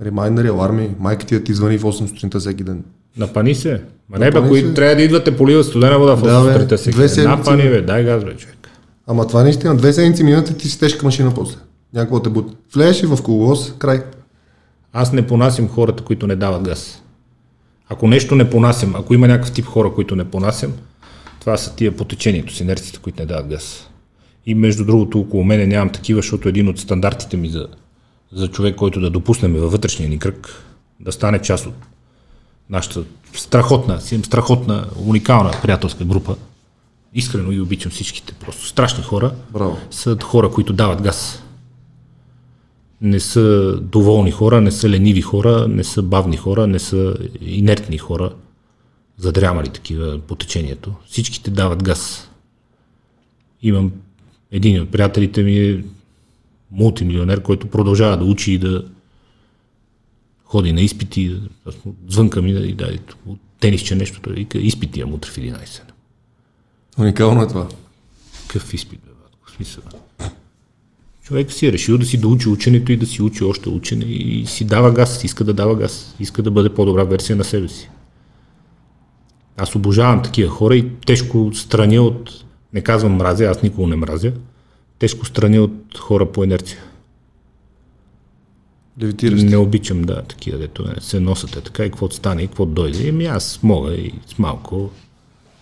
Ремайнери, 0.00 0.48
аларми, 0.48 0.94
майка 0.98 1.26
ти 1.26 1.38
да 1.38 1.44
ти 1.44 1.54
звъни 1.54 1.78
в 1.78 1.82
8 1.82 2.06
сутринта 2.08 2.40
всеки 2.40 2.64
ден. 2.64 2.84
Напани 3.16 3.54
се. 3.54 3.82
Ма 4.08 4.18
не, 4.18 4.30
бе, 4.30 4.34
Напани 4.34 4.48
кои 4.48 4.60
се. 4.60 4.74
трябва 4.74 4.96
да 4.96 5.02
идвате 5.02 5.36
поливат 5.36 5.66
студена 5.66 5.98
вода 5.98 6.14
в 6.14 6.22
Да, 6.22 6.40
две 6.42 6.64
ден. 6.66 6.78
седмици, 6.78 7.20
Напани, 7.22 7.62
бе. 7.62 7.82
дай 7.82 8.04
газ, 8.04 8.24
бе, 8.24 8.36
човек. 8.36 8.56
Ама 9.06 9.26
това 9.26 9.42
наистина, 9.42 9.76
две 9.76 9.92
седмици 9.92 10.24
минат 10.24 10.50
и 10.50 10.56
ти 10.56 10.68
си 10.68 10.78
тежка 10.80 11.06
машина 11.06 11.34
после. 11.34 11.58
Някакво 11.94 12.20
те 12.22 12.30
бута. 12.30 12.54
Влезеш 12.74 13.02
и 13.02 13.06
в 13.06 13.18
коловоз, 13.22 13.72
край. 13.78 14.02
Аз 14.92 15.12
не 15.12 15.26
понасям 15.26 15.68
хората, 15.68 16.02
които 16.04 16.26
не 16.26 16.36
дават 16.36 16.62
газ. 16.62 17.02
Ако 17.88 18.08
нещо 18.08 18.34
не 18.34 18.50
понасям, 18.50 18.94
ако 18.96 19.14
има 19.14 19.28
някакъв 19.28 19.52
тип 19.52 19.66
хора, 19.66 19.92
които 19.94 20.16
не 20.16 20.24
понасям, 20.24 20.72
това 21.40 21.56
са 21.56 21.74
тия 21.76 21.96
по 21.96 22.04
течението 22.04 22.54
с 22.54 22.60
инерциите, 22.60 22.98
които 22.98 23.22
не 23.22 23.26
дават 23.26 23.46
газ. 23.46 23.88
И 24.46 24.54
между 24.54 24.84
другото, 24.84 25.20
около 25.20 25.44
мене 25.44 25.66
нямам 25.66 25.90
такива, 25.90 26.18
защото 26.18 26.48
един 26.48 26.68
от 26.68 26.78
стандартите 26.78 27.36
ми 27.36 27.48
за, 27.48 27.66
за 28.32 28.48
човек, 28.48 28.76
който 28.76 29.00
да 29.00 29.10
допуснем 29.10 29.52
във 29.54 29.72
вътрешния 29.72 30.08
ни 30.08 30.18
кръг, 30.18 30.64
да 31.00 31.12
стане 31.12 31.38
част 31.38 31.66
от 31.66 31.74
нашата 32.70 33.04
страхотна, 33.34 34.00
страхотна, 34.00 34.86
уникална 35.06 35.50
приятелска 35.62 36.04
група. 36.04 36.36
Искрено 37.14 37.52
и 37.52 37.60
обичам 37.60 37.92
всичките, 37.92 38.32
просто 38.32 38.66
страшни 38.66 39.04
хора, 39.04 39.34
Браво. 39.52 39.78
са 39.90 40.16
хора, 40.22 40.50
които 40.50 40.72
дават 40.72 41.02
газ. 41.02 41.42
Не 43.00 43.20
са 43.20 43.76
доволни 43.80 44.30
хора, 44.30 44.60
не 44.60 44.70
са 44.70 44.88
лениви 44.88 45.20
хора, 45.20 45.68
не 45.68 45.84
са 45.84 46.02
бавни 46.02 46.36
хора, 46.36 46.66
не 46.66 46.78
са 46.78 47.16
инертни 47.40 47.98
хора, 47.98 48.32
задрямали 49.18 49.68
такива 49.68 50.18
по 50.18 50.34
течението. 50.34 50.94
Всичките 51.06 51.50
дават 51.50 51.82
газ. 51.82 52.30
Имам 53.62 53.92
един 54.52 54.82
от 54.82 54.90
приятелите 54.90 55.42
ми 55.42 55.58
е 55.58 55.84
мултимилионер, 56.70 57.42
който 57.42 57.66
продължава 57.66 58.16
да 58.16 58.24
учи 58.24 58.52
и 58.52 58.58
да 58.58 58.84
ходи 60.50 60.72
на 60.72 60.80
изпити. 60.80 61.40
Звънка 62.08 62.42
ми 62.42 62.50
и 62.50 62.72
дай 62.72 62.98
тенисче 63.60 63.94
нещо. 63.94 64.20
Той 64.20 64.32
вика, 64.32 64.58
изпити 64.58 65.00
имам 65.00 65.14
утре 65.14 65.30
в 65.30 65.36
11. 65.36 65.80
Уникално 66.98 67.42
е 67.42 67.48
това. 67.48 67.68
Какъв 68.46 68.74
изпит, 68.74 69.00
бе, 69.00 69.10
батко? 69.22 69.50
Смисъл. 69.50 69.82
Човек 71.22 71.52
си 71.52 71.66
е 71.66 71.72
решил 71.72 71.98
да 71.98 72.06
си 72.06 72.18
доучи 72.18 72.48
ученето 72.48 72.92
и 72.92 72.96
да 72.96 73.06
си 73.06 73.22
учи 73.22 73.44
още 73.44 73.68
учене 73.68 74.04
и 74.04 74.46
си 74.46 74.64
дава 74.64 74.92
газ, 74.92 75.24
иска 75.24 75.44
да 75.44 75.54
дава 75.54 75.76
газ, 75.76 76.14
иска 76.20 76.42
да 76.42 76.50
бъде 76.50 76.74
по-добра 76.74 77.04
версия 77.04 77.36
на 77.36 77.44
себе 77.44 77.68
си. 77.68 77.90
Аз 79.56 79.74
обожавам 79.74 80.22
такива 80.22 80.50
хора 80.50 80.76
и 80.76 80.88
тежко 81.06 81.50
страня 81.54 82.02
от, 82.02 82.44
не 82.72 82.80
казвам 82.80 83.12
мразя, 83.12 83.44
аз 83.44 83.62
никога 83.62 83.88
не 83.88 83.96
мразя, 83.96 84.32
тежко 84.98 85.26
страня 85.26 85.62
от 85.62 85.98
хора 85.98 86.32
по 86.32 86.44
инерция. 86.44 86.78
Левитираш. 89.02 89.42
Не 89.42 89.56
обичам, 89.56 90.02
да, 90.02 90.22
такива, 90.22 90.58
дето 90.58 91.00
се 91.00 91.20
носят 91.20 91.56
е 91.56 91.60
така 91.60 91.84
и 91.84 91.90
каквото 91.90 92.16
стане 92.16 92.42
и 92.42 92.46
каквото 92.46 92.72
дойде. 92.72 93.08
Еми 93.08 93.26
аз 93.26 93.62
мога 93.62 93.94
и 93.94 94.12
с 94.26 94.38
малко, 94.38 94.90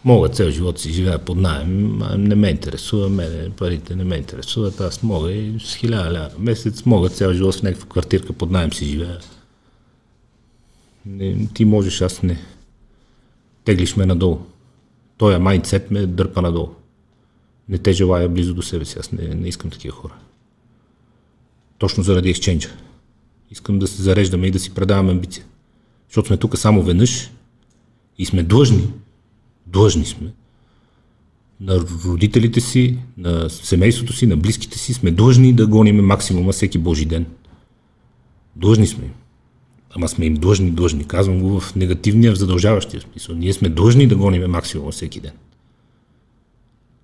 мога 0.04 0.28
цел 0.28 0.50
живот 0.50 0.78
си 0.78 0.92
живея 0.92 1.18
под 1.18 1.38
найем, 1.38 1.98
не 2.16 2.34
ме 2.34 2.48
интересува, 2.48 3.08
мене 3.08 3.50
парите 3.50 3.96
не 3.96 4.04
ме 4.04 4.16
интересуват, 4.16 4.80
аз 4.80 5.02
мога 5.02 5.32
и 5.32 5.60
с 5.60 5.74
хиляда 5.74 6.10
на 6.12 6.30
месец, 6.38 6.84
мога 6.86 7.08
цял 7.08 7.32
живот 7.32 7.54
в 7.54 7.62
някаква 7.62 7.88
квартирка 7.88 8.32
под 8.32 8.50
найем 8.50 8.72
си 8.72 8.84
живея. 8.84 9.18
Не, 11.06 11.48
ти 11.54 11.64
можеш, 11.64 12.00
аз 12.00 12.22
не. 12.22 12.38
Теглиш 13.64 13.96
ме 13.96 14.06
надолу. 14.06 14.38
Тоя 15.16 15.38
майндсет 15.38 15.90
ме 15.90 16.06
дърпа 16.06 16.42
надолу. 16.42 16.68
Не 17.68 17.78
те 17.78 17.92
желая 17.92 18.28
близо 18.28 18.54
до 18.54 18.62
себе 18.62 18.84
си, 18.84 18.98
аз 18.98 19.12
не, 19.12 19.34
не 19.34 19.48
искам 19.48 19.70
такива 19.70 19.96
хора. 19.96 20.14
Точно 21.78 22.02
заради 22.02 22.30
екченджа. 22.30 22.68
Искам 23.50 23.78
да 23.78 23.86
се 23.86 24.02
зареждаме 24.02 24.46
и 24.46 24.50
да 24.50 24.58
си 24.58 24.74
предаваме 24.74 25.12
амбиция. 25.12 25.44
Защото 26.08 26.26
сме 26.26 26.36
тук 26.36 26.58
само 26.58 26.82
веднъж 26.82 27.30
и 28.18 28.26
сме 28.26 28.42
длъжни, 28.42 28.88
длъжни 29.66 30.04
сме, 30.04 30.32
на 31.60 31.80
родителите 32.04 32.60
си, 32.60 32.98
на 33.16 33.50
семейството 33.50 34.12
си, 34.12 34.26
на 34.26 34.36
близките 34.36 34.78
си, 34.78 34.94
сме 34.94 35.10
длъжни 35.10 35.52
да 35.52 35.66
гоним 35.66 36.06
максимума 36.06 36.52
всеки 36.52 36.78
Божи 36.78 37.04
ден. 37.04 37.26
Длъжни 38.56 38.86
сме 38.86 39.04
им. 39.04 39.12
Ама 39.90 40.08
сме 40.08 40.24
им 40.24 40.34
длъжни, 40.34 40.70
длъжни. 40.70 41.04
Казвам 41.04 41.40
го 41.40 41.60
в 41.60 41.74
негативния, 41.76 42.32
в 42.32 42.38
задължаващия 42.38 43.00
смисъл. 43.00 43.34
Ние 43.34 43.52
сме 43.52 43.68
длъжни 43.68 44.06
да 44.06 44.16
гоним 44.16 44.50
максимума 44.50 44.92
всеки 44.92 45.20
ден. 45.20 45.32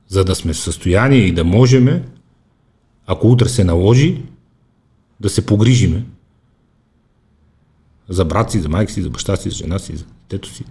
За 0.09 0.25
да 0.25 0.35
сме 0.35 0.53
в 0.53 0.59
състояние 0.59 1.19
и 1.19 1.33
да 1.33 1.45
можем, 1.45 2.03
ако 3.07 3.29
утре 3.29 3.49
се 3.49 3.65
наложи, 3.65 4.23
да 5.21 5.29
се 5.29 5.47
погрижиме 5.47 6.05
за 8.09 8.25
брат 8.25 8.51
си, 8.51 8.61
за 8.61 8.69
майка 8.69 8.93
си, 8.93 9.03
за 9.03 9.11
баща 9.11 9.37
си, 9.37 9.51
за 9.51 9.57
жена 9.57 9.79
си, 9.79 9.97
за 9.97 10.05
детето 10.05 10.49
си. 10.49 10.65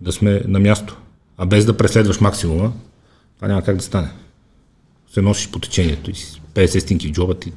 Да 0.00 0.12
сме 0.12 0.42
на 0.46 0.60
място. 0.60 0.96
А 1.36 1.46
без 1.46 1.64
да 1.64 1.76
преследваш 1.76 2.20
максимума, 2.20 2.72
това 3.36 3.48
няма 3.48 3.62
как 3.62 3.76
да 3.76 3.82
стане. 3.82 4.10
Се 5.12 5.22
носиш 5.22 5.50
по 5.50 5.58
течението 5.58 6.10
и 6.10 6.14
си 6.14 6.42
50 6.54 6.78
стинки 6.78 7.08
в 7.08 7.12
джоба 7.12 7.34
ти, 7.34 7.52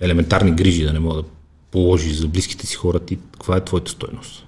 елементарни 0.00 0.52
грижи 0.52 0.84
да 0.84 0.92
не 0.92 0.98
мога 0.98 1.22
да 1.22 1.28
положиш 1.70 2.12
за 2.12 2.28
близките 2.28 2.66
си 2.66 2.76
хора 2.76 3.00
ти, 3.00 3.18
каква 3.32 3.56
е 3.56 3.64
твоята 3.64 3.90
стойност. 3.90 4.46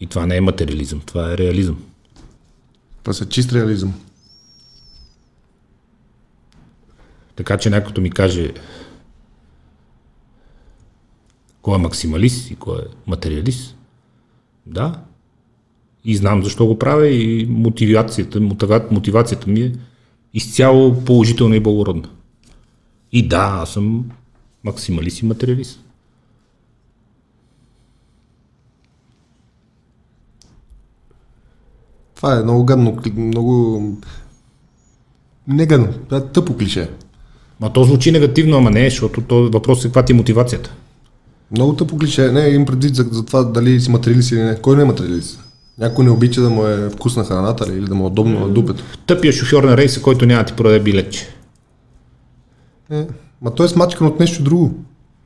И 0.00 0.06
това 0.06 0.26
не 0.26 0.36
е 0.36 0.40
материализъм, 0.40 1.00
това 1.00 1.32
е 1.32 1.38
реализъм. 1.38 1.84
Това 3.02 3.14
са 3.14 3.28
чист 3.28 3.52
реализъм. 3.52 3.94
Така 7.36 7.58
че 7.58 7.70
някой 7.70 7.86
като 7.86 8.00
ми 8.00 8.10
каже 8.10 8.52
кой 11.66 11.74
е 11.74 11.82
максималист 11.82 12.50
и 12.50 12.56
кой 12.56 12.78
е 12.78 12.86
материалист, 13.06 13.76
да, 14.66 15.02
И 16.04 16.16
знам 16.16 16.42
защо 16.42 16.66
го 16.66 16.78
правя 16.78 17.08
и 17.08 17.46
мотивацията, 17.46 18.40
мотива- 18.40 18.90
мотивацията 18.90 19.50
ми 19.50 19.60
е 19.60 19.72
изцяло 20.34 21.04
положителна 21.04 21.56
и 21.56 21.60
благородна. 21.60 22.08
И 23.12 23.28
да, 23.28 23.58
аз 23.62 23.72
съм 23.72 24.10
максималист 24.64 25.20
и 25.20 25.26
материалист. 25.26 25.80
Това 32.14 32.38
е 32.38 32.42
много 32.42 32.64
гадно, 32.64 32.98
много... 33.16 33.82
Не 35.48 35.66
гадно, 35.66 35.92
това 35.92 36.18
е 36.18 36.32
тъпо 36.32 36.56
клише. 36.56 36.90
Ма 37.60 37.72
то 37.72 37.84
звучи 37.84 38.12
негативно, 38.12 38.56
ама 38.56 38.70
не, 38.70 38.90
защото 38.90 39.22
то 39.22 39.50
въпрос 39.50 39.84
е 39.84 39.88
каква 39.88 40.04
ти 40.04 40.12
е 40.12 40.16
мотивацията. 40.16 40.74
Много 41.50 41.76
тъпо 41.76 41.98
клише. 41.98 42.32
Не, 42.32 42.48
им 42.48 42.66
предвид 42.66 42.94
за, 42.94 43.06
за 43.10 43.26
това 43.26 43.44
дали 43.44 43.80
си 43.80 43.90
материалист 43.90 44.30
или 44.30 44.42
не. 44.42 44.56
Кой 44.56 44.76
не 44.76 44.82
е 44.82 44.84
материалист? 44.84 45.40
Някой 45.78 46.04
не 46.04 46.10
обича 46.10 46.42
да 46.42 46.50
му 46.50 46.66
е 46.66 46.90
вкусна 46.90 47.24
храната 47.24 47.66
ли, 47.66 47.78
или 47.78 47.84
да 47.84 47.94
му 47.94 48.04
е 48.04 48.06
удобно 48.06 48.40
на 48.40 48.48
дупето. 48.48 48.84
Тъпия 49.06 49.32
шофьор 49.32 49.64
на 49.64 49.76
рейса, 49.76 50.02
който 50.02 50.26
няма 50.26 50.42
да 50.42 50.46
ти 50.46 50.52
продаде 50.56 50.80
билетче. 50.80 51.28
Е, 52.90 53.06
ма 53.42 53.54
той 53.54 53.66
е 53.66 53.68
смачкан 53.68 54.06
от 54.06 54.20
нещо 54.20 54.42
друго. 54.42 54.74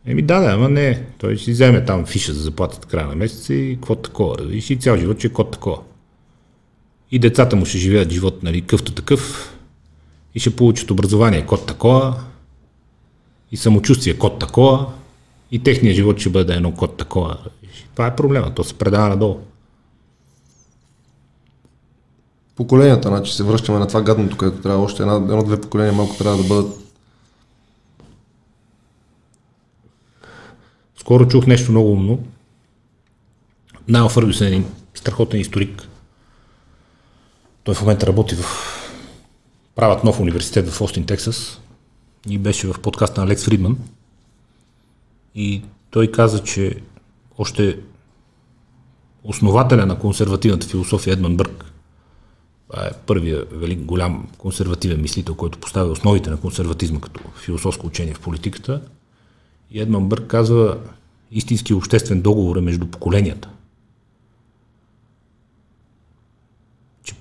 Еми 0.07 0.23
да, 0.23 0.40
да, 0.40 0.47
ама 0.47 0.68
не. 0.68 1.07
Той 1.18 1.36
ще 1.36 1.44
си 1.44 1.52
вземе 1.52 1.84
там 1.84 2.07
фиша 2.07 2.32
за 2.32 2.42
заплатата 2.42 2.89
края 2.89 3.07
на 3.07 3.15
месеца 3.15 3.55
и 3.55 3.74
какво 3.74 3.94
такова. 3.94 4.39
Разбираш, 4.39 4.70
и 4.70 4.76
цял 4.76 4.97
живот 4.97 5.18
ще 5.18 5.26
е 5.26 5.31
код 5.31 5.50
такова. 5.50 5.78
И 7.10 7.18
децата 7.18 7.57
му 7.57 7.66
ще 7.66 7.78
живеят 7.78 8.12
живот, 8.12 8.42
нали, 8.42 8.60
къвто 8.60 8.92
такъв. 8.92 9.55
И 10.34 10.40
ще 10.40 10.57
получат 10.57 10.90
образование 10.90 11.47
код 11.47 11.66
такова. 11.66 12.15
И 13.52 13.57
самочувствие 13.57 14.18
код 14.18 14.39
такова. 14.39 14.86
И 15.51 15.62
техният 15.62 15.97
живот 15.97 16.19
ще 16.19 16.31
бъде 16.31 16.55
едно 16.55 16.75
код 16.75 16.97
такова. 16.97 17.39
Това 17.93 18.07
е 18.07 18.17
проблема. 18.17 18.55
То 18.55 18.65
се 18.65 18.75
предава 18.75 19.09
надолу. 19.09 19.41
Поколенията, 22.57 23.09
значи 23.09 23.33
се 23.33 23.43
връщаме 23.43 23.79
на 23.79 23.89
това 23.89 24.03
гадното, 24.03 24.37
където 24.37 24.62
трябва 24.62 24.85
още 24.85 25.03
една, 25.03 25.15
едно-две 25.15 25.61
поколения 25.61 25.93
малко 25.93 26.17
трябва 26.17 26.43
да 26.43 26.49
бъдат. 26.49 26.81
Скоро 30.97 31.29
чух 31.29 31.47
нещо 31.47 31.70
много 31.70 31.93
умно. 31.93 32.25
Найл 33.89 34.09
Фъргюсън 34.09 34.47
е 34.47 34.51
един 34.51 34.67
страхотен 34.95 35.41
историк. 35.41 35.89
Той 37.65 37.75
в 37.75 37.81
момента 37.81 38.07
работи 38.07 38.35
в 38.35 38.45
правят 39.75 40.05
нов 40.05 40.20
университет 40.20 40.69
в 40.69 40.81
Остин, 40.81 41.07
Тексас 41.07 41.61
и 42.29 42.39
беше 42.39 42.67
в 42.67 42.81
подкаста 42.81 43.20
на 43.20 43.27
Лекс 43.27 43.45
Фридман. 43.45 43.79
И 45.34 45.62
той 45.91 46.10
каза, 46.10 46.42
че 46.42 46.83
още 47.39 47.78
основателя 49.25 49.86
на 49.86 49.99
консервативната 49.99 50.67
философия 50.67 51.12
Едман 51.12 51.36
Бърк, 51.36 51.65
това 52.68 52.86
е 52.86 52.91
първия 53.07 53.44
велик 53.52 53.81
голям 53.81 54.28
консервативен 54.39 55.02
мислител, 55.02 55.34
който 55.34 55.59
поставя 55.59 55.91
основите 55.91 56.31
на 56.31 56.41
консерватизма 56.41 57.00
като 57.00 57.20
философско 57.36 57.86
учение 57.86 58.15
в 58.15 58.20
политиката, 58.20 58.83
и 59.70 59.81
Едман 59.81 60.09
Бърк 60.09 60.26
казва, 60.26 60.78
истински 61.31 61.75
обществен 61.75 62.23
договор 62.23 62.57
е 62.57 62.60
между 62.60 62.86
поколенията. 62.86 63.50
Че 67.05 67.15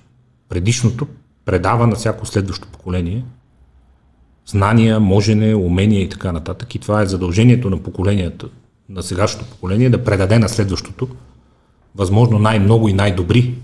предишното 0.48 1.06
предава 1.44 1.86
на 1.86 1.96
всяко 1.96 2.26
следващо 2.26 2.68
поколение 2.68 3.24
знания, 4.50 5.00
можене, 5.00 5.54
умения 5.54 6.02
и 6.02 6.08
така 6.08 6.32
нататък. 6.32 6.74
И 6.74 6.78
това 6.78 7.02
е 7.02 7.06
задължението 7.06 7.70
на 7.70 7.82
поколенията, 7.82 8.48
на 8.88 9.02
сегашното 9.02 9.50
поколение, 9.50 9.90
да 9.90 10.04
предаде 10.04 10.38
на 10.38 10.48
следващото 10.48 11.08
възможно 11.94 12.38
най-много 12.38 12.88
и 12.88 12.92
най-добри 12.92 13.54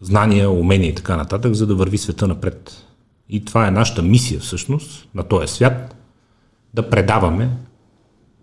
знания, 0.00 0.50
умения 0.50 0.90
и 0.90 0.94
така 0.94 1.16
нататък, 1.16 1.54
за 1.54 1.66
да 1.66 1.74
върви 1.74 1.98
света 1.98 2.28
напред. 2.28 2.84
И 3.28 3.44
това 3.44 3.66
е 3.66 3.70
нашата 3.70 4.02
мисия 4.02 4.40
всъщност 4.40 5.08
на 5.14 5.22
този 5.22 5.54
свят– 5.54 5.94
да 6.74 6.90
предаваме 6.90 7.50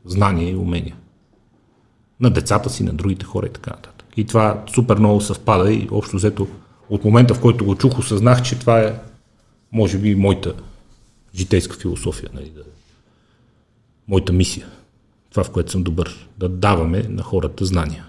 знания 0.05 0.49
и 0.49 0.55
умения 0.55 0.95
на 2.19 2.29
децата 2.29 2.69
си, 2.69 2.83
на 2.83 2.93
другите 2.93 3.25
хора 3.25 3.45
и 3.45 3.49
така 3.49 3.71
нататък. 3.71 4.07
И 4.17 4.25
това 4.25 4.63
супер 4.73 4.97
много 4.97 5.21
съвпада 5.21 5.71
и 5.71 5.87
общо 5.91 6.15
взето 6.15 6.47
от 6.89 7.03
момента, 7.03 7.33
в 7.33 7.41
който 7.41 7.65
го 7.65 7.75
чух, 7.75 7.99
осъзнах, 7.99 8.41
че 8.41 8.59
това 8.59 8.79
е 8.79 8.99
може 9.71 9.97
би 9.97 10.15
моята 10.15 10.53
житейска 11.35 11.75
философия, 11.75 12.29
нали, 12.33 12.49
да, 12.49 12.61
моята 14.07 14.33
мисия. 14.33 14.67
Това, 15.31 15.43
в 15.43 15.49
което 15.49 15.71
съм 15.71 15.83
добър. 15.83 16.27
Да 16.37 16.49
даваме 16.49 17.05
на 17.09 17.23
хората 17.23 17.65
знания. 17.65 18.05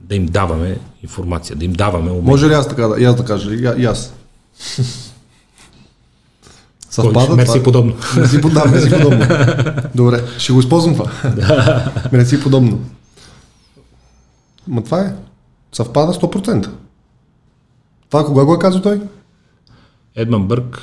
Да 0.00 0.14
им 0.14 0.26
даваме 0.26 0.78
информация, 1.02 1.56
да 1.56 1.64
им 1.64 1.72
даваме 1.72 2.10
умения. 2.10 2.30
Може 2.30 2.48
ли 2.48 2.52
аз 2.52 2.68
така 2.68 2.88
да, 2.88 3.00
и 3.00 3.04
аз 3.04 3.16
да 3.16 3.24
кажа? 3.24 3.54
И, 3.54 3.82
и 3.82 3.84
аз. 3.84 4.14
Кой? 6.96 7.12
Мерси 7.36 7.62
подобно. 7.62 7.94
Мерси 8.16 8.40
подобно. 8.40 8.70
Мерси 8.70 8.90
подобно. 8.90 9.26
Добре, 9.94 10.24
ще 10.38 10.52
го 10.52 10.60
използвам 10.60 10.94
това. 10.94 11.10
Мерси 12.12 12.42
подобно. 12.42 12.80
Ма 14.68 14.84
това 14.84 15.00
е. 15.00 15.14
Съвпада 15.72 16.12
100%. 16.12 16.70
Това 18.08 18.26
кога 18.26 18.44
го 18.44 18.54
е 18.54 18.58
казал 18.58 18.82
той? 18.82 19.00
Едман 20.16 20.48
Бърк, 20.48 20.80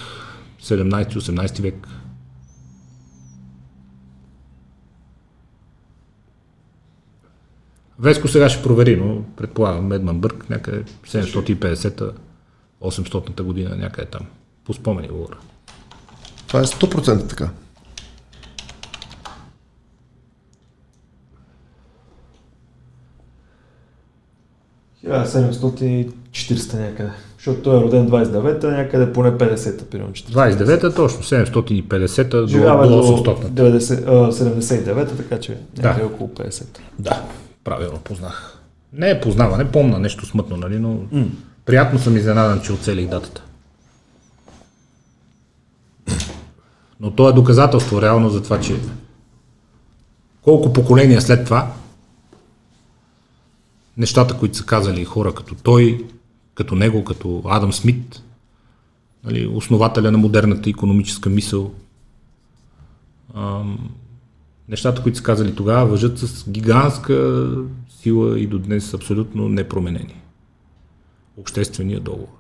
17-18 0.61 1.61
век. 1.61 1.87
Веско 7.99 8.27
сега 8.27 8.49
ще 8.49 8.63
провери, 8.63 8.95
но 8.95 9.23
предполагам 9.37 9.91
Едман 9.91 10.19
Бърк 10.19 10.49
някъде 10.49 10.83
750-та, 10.83 12.11
800-та 12.81 13.43
година, 13.43 13.75
някъде 13.75 14.09
там. 14.09 14.27
По 14.63 14.73
спомени 14.73 15.07
говоря. 15.07 15.37
Това 16.47 16.59
е 16.59 16.63
100% 16.63 17.29
така. 17.29 17.49
Хиляда 24.99 25.27
740 25.27 26.79
някъде. 26.79 27.11
Защото 27.41 27.61
той 27.61 27.77
е 27.77 27.81
роден 27.81 28.09
29-та, 28.09 28.67
някъде 28.71 29.13
поне 29.13 29.31
50-та, 29.31 29.85
примерно 29.85 30.11
40. 30.13 30.31
29-та, 30.31 30.93
точно 30.93 31.23
750-та 31.23 32.37
до, 32.41 32.47
Живява 32.47 32.87
до 32.87 32.95
до 32.97 33.03
800-та. 33.03 33.63
90, 33.63 34.03
а, 34.07 34.31
79-та, 34.31 35.15
така 35.15 35.39
че 35.39 35.57
някъде 35.77 36.07
Да. 36.07 36.13
около 36.13 36.29
50-та. 36.29 36.81
Да, 36.99 37.23
правилно 37.63 37.99
познах. 38.03 38.59
Не 38.93 39.09
е 39.09 39.21
познаване, 39.21 39.71
помна 39.71 39.99
нещо 39.99 40.25
смътно, 40.25 40.57
нали, 40.57 40.79
но 40.79 40.99
приятно 41.65 41.99
съм 41.99 42.17
изненадан, 42.17 42.61
че 42.61 42.73
оцелих 42.73 43.07
датата. 43.07 43.43
Но 46.99 47.11
то 47.11 47.29
е 47.29 47.33
доказателство 47.33 48.01
реално 48.01 48.29
за 48.29 48.43
това, 48.43 48.59
че 48.59 48.75
колко 50.41 50.73
поколения 50.73 51.21
след 51.21 51.45
това 51.45 51.71
нещата, 53.97 54.37
които 54.37 54.57
са 54.57 54.65
казали 54.65 55.05
хора 55.05 55.33
като 55.33 55.55
той, 55.63 56.05
като 56.61 56.75
него, 56.75 57.03
като 57.03 57.41
Адам 57.45 57.73
Смит, 57.73 58.23
нали, 59.23 59.47
основателя 59.47 60.11
на 60.11 60.17
модерната 60.17 60.69
економическа 60.69 61.29
мисъл, 61.29 61.73
ам, 63.35 63.89
нещата, 64.69 65.03
които 65.03 65.17
са 65.17 65.23
казали 65.23 65.55
тогава, 65.55 65.85
въжат 65.85 66.19
с 66.19 66.49
гигантска 66.49 67.47
сила 67.89 68.39
и 68.39 68.47
до 68.47 68.59
днес 68.59 68.93
абсолютно 68.93 69.49
непроменени. 69.49 70.21
Обществения 71.37 71.99
договор. 71.99 72.37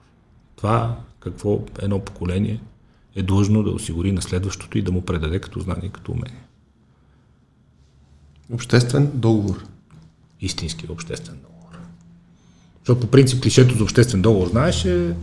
Това 0.55 0.97
какво 1.19 1.63
едно 1.79 1.99
поколение 1.99 2.61
е 3.15 3.23
длъжно 3.23 3.63
да 3.63 3.71
осигури 3.71 4.11
на 4.11 4.21
следващото 4.21 4.77
и 4.77 4.81
да 4.81 4.91
му 4.91 5.01
предаде 5.01 5.39
като 5.39 5.59
знание, 5.59 5.89
като 5.89 6.11
умение. 6.11 6.43
Обществен 8.53 9.11
договор. 9.13 9.63
Истински 10.41 10.87
обществен 10.91 11.35
договор. 11.35 11.50
Защото 12.83 12.99
по 12.99 13.11
принцип 13.11 13.43
клишето 13.43 13.77
за 13.77 13.83
обществен 13.83 14.21
договор, 14.21 14.47
знаеш, 14.47 14.85
е 14.85 15.13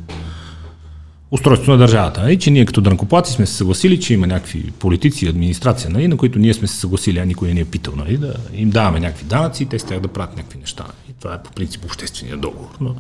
устройство 1.31 1.73
на 1.73 1.78
държавата. 1.78 2.23
Нали? 2.23 2.39
Че 2.39 2.51
ние 2.51 2.67
като 2.67 2.81
дънкоплаци 2.81 3.33
сме 3.33 3.47
се 3.47 3.55
съгласили, 3.55 4.01
че 4.01 4.15
има 4.15 4.27
някакви 4.27 4.70
политици 4.70 5.25
и 5.25 5.28
администрация, 5.28 5.91
нали? 5.91 6.09
на 6.09 6.17
които 6.17 6.39
ние 6.39 6.55
сме 6.55 6.69
се 6.69 6.77
съгласили, 6.77 7.19
а 7.19 7.27
никой 7.27 7.49
не 7.49 7.55
ни 7.55 7.61
е 7.61 7.65
питал, 7.65 7.95
нали? 7.97 8.17
да 8.17 8.35
им 8.53 8.70
даваме 8.70 9.01
някакви 9.01 9.25
данъци 9.25 9.62
и 9.62 9.67
те 9.67 9.78
с 9.78 9.85
тях 9.85 10.01
да 10.01 10.09
правят 10.09 10.37
някакви 10.37 10.59
неща. 10.59 10.85
И 11.11 11.12
това 11.20 11.35
е 11.35 11.43
по 11.43 11.51
принцип 11.53 11.85
обществения 11.85 12.37
договор. 12.37 12.69
Но 12.81 12.95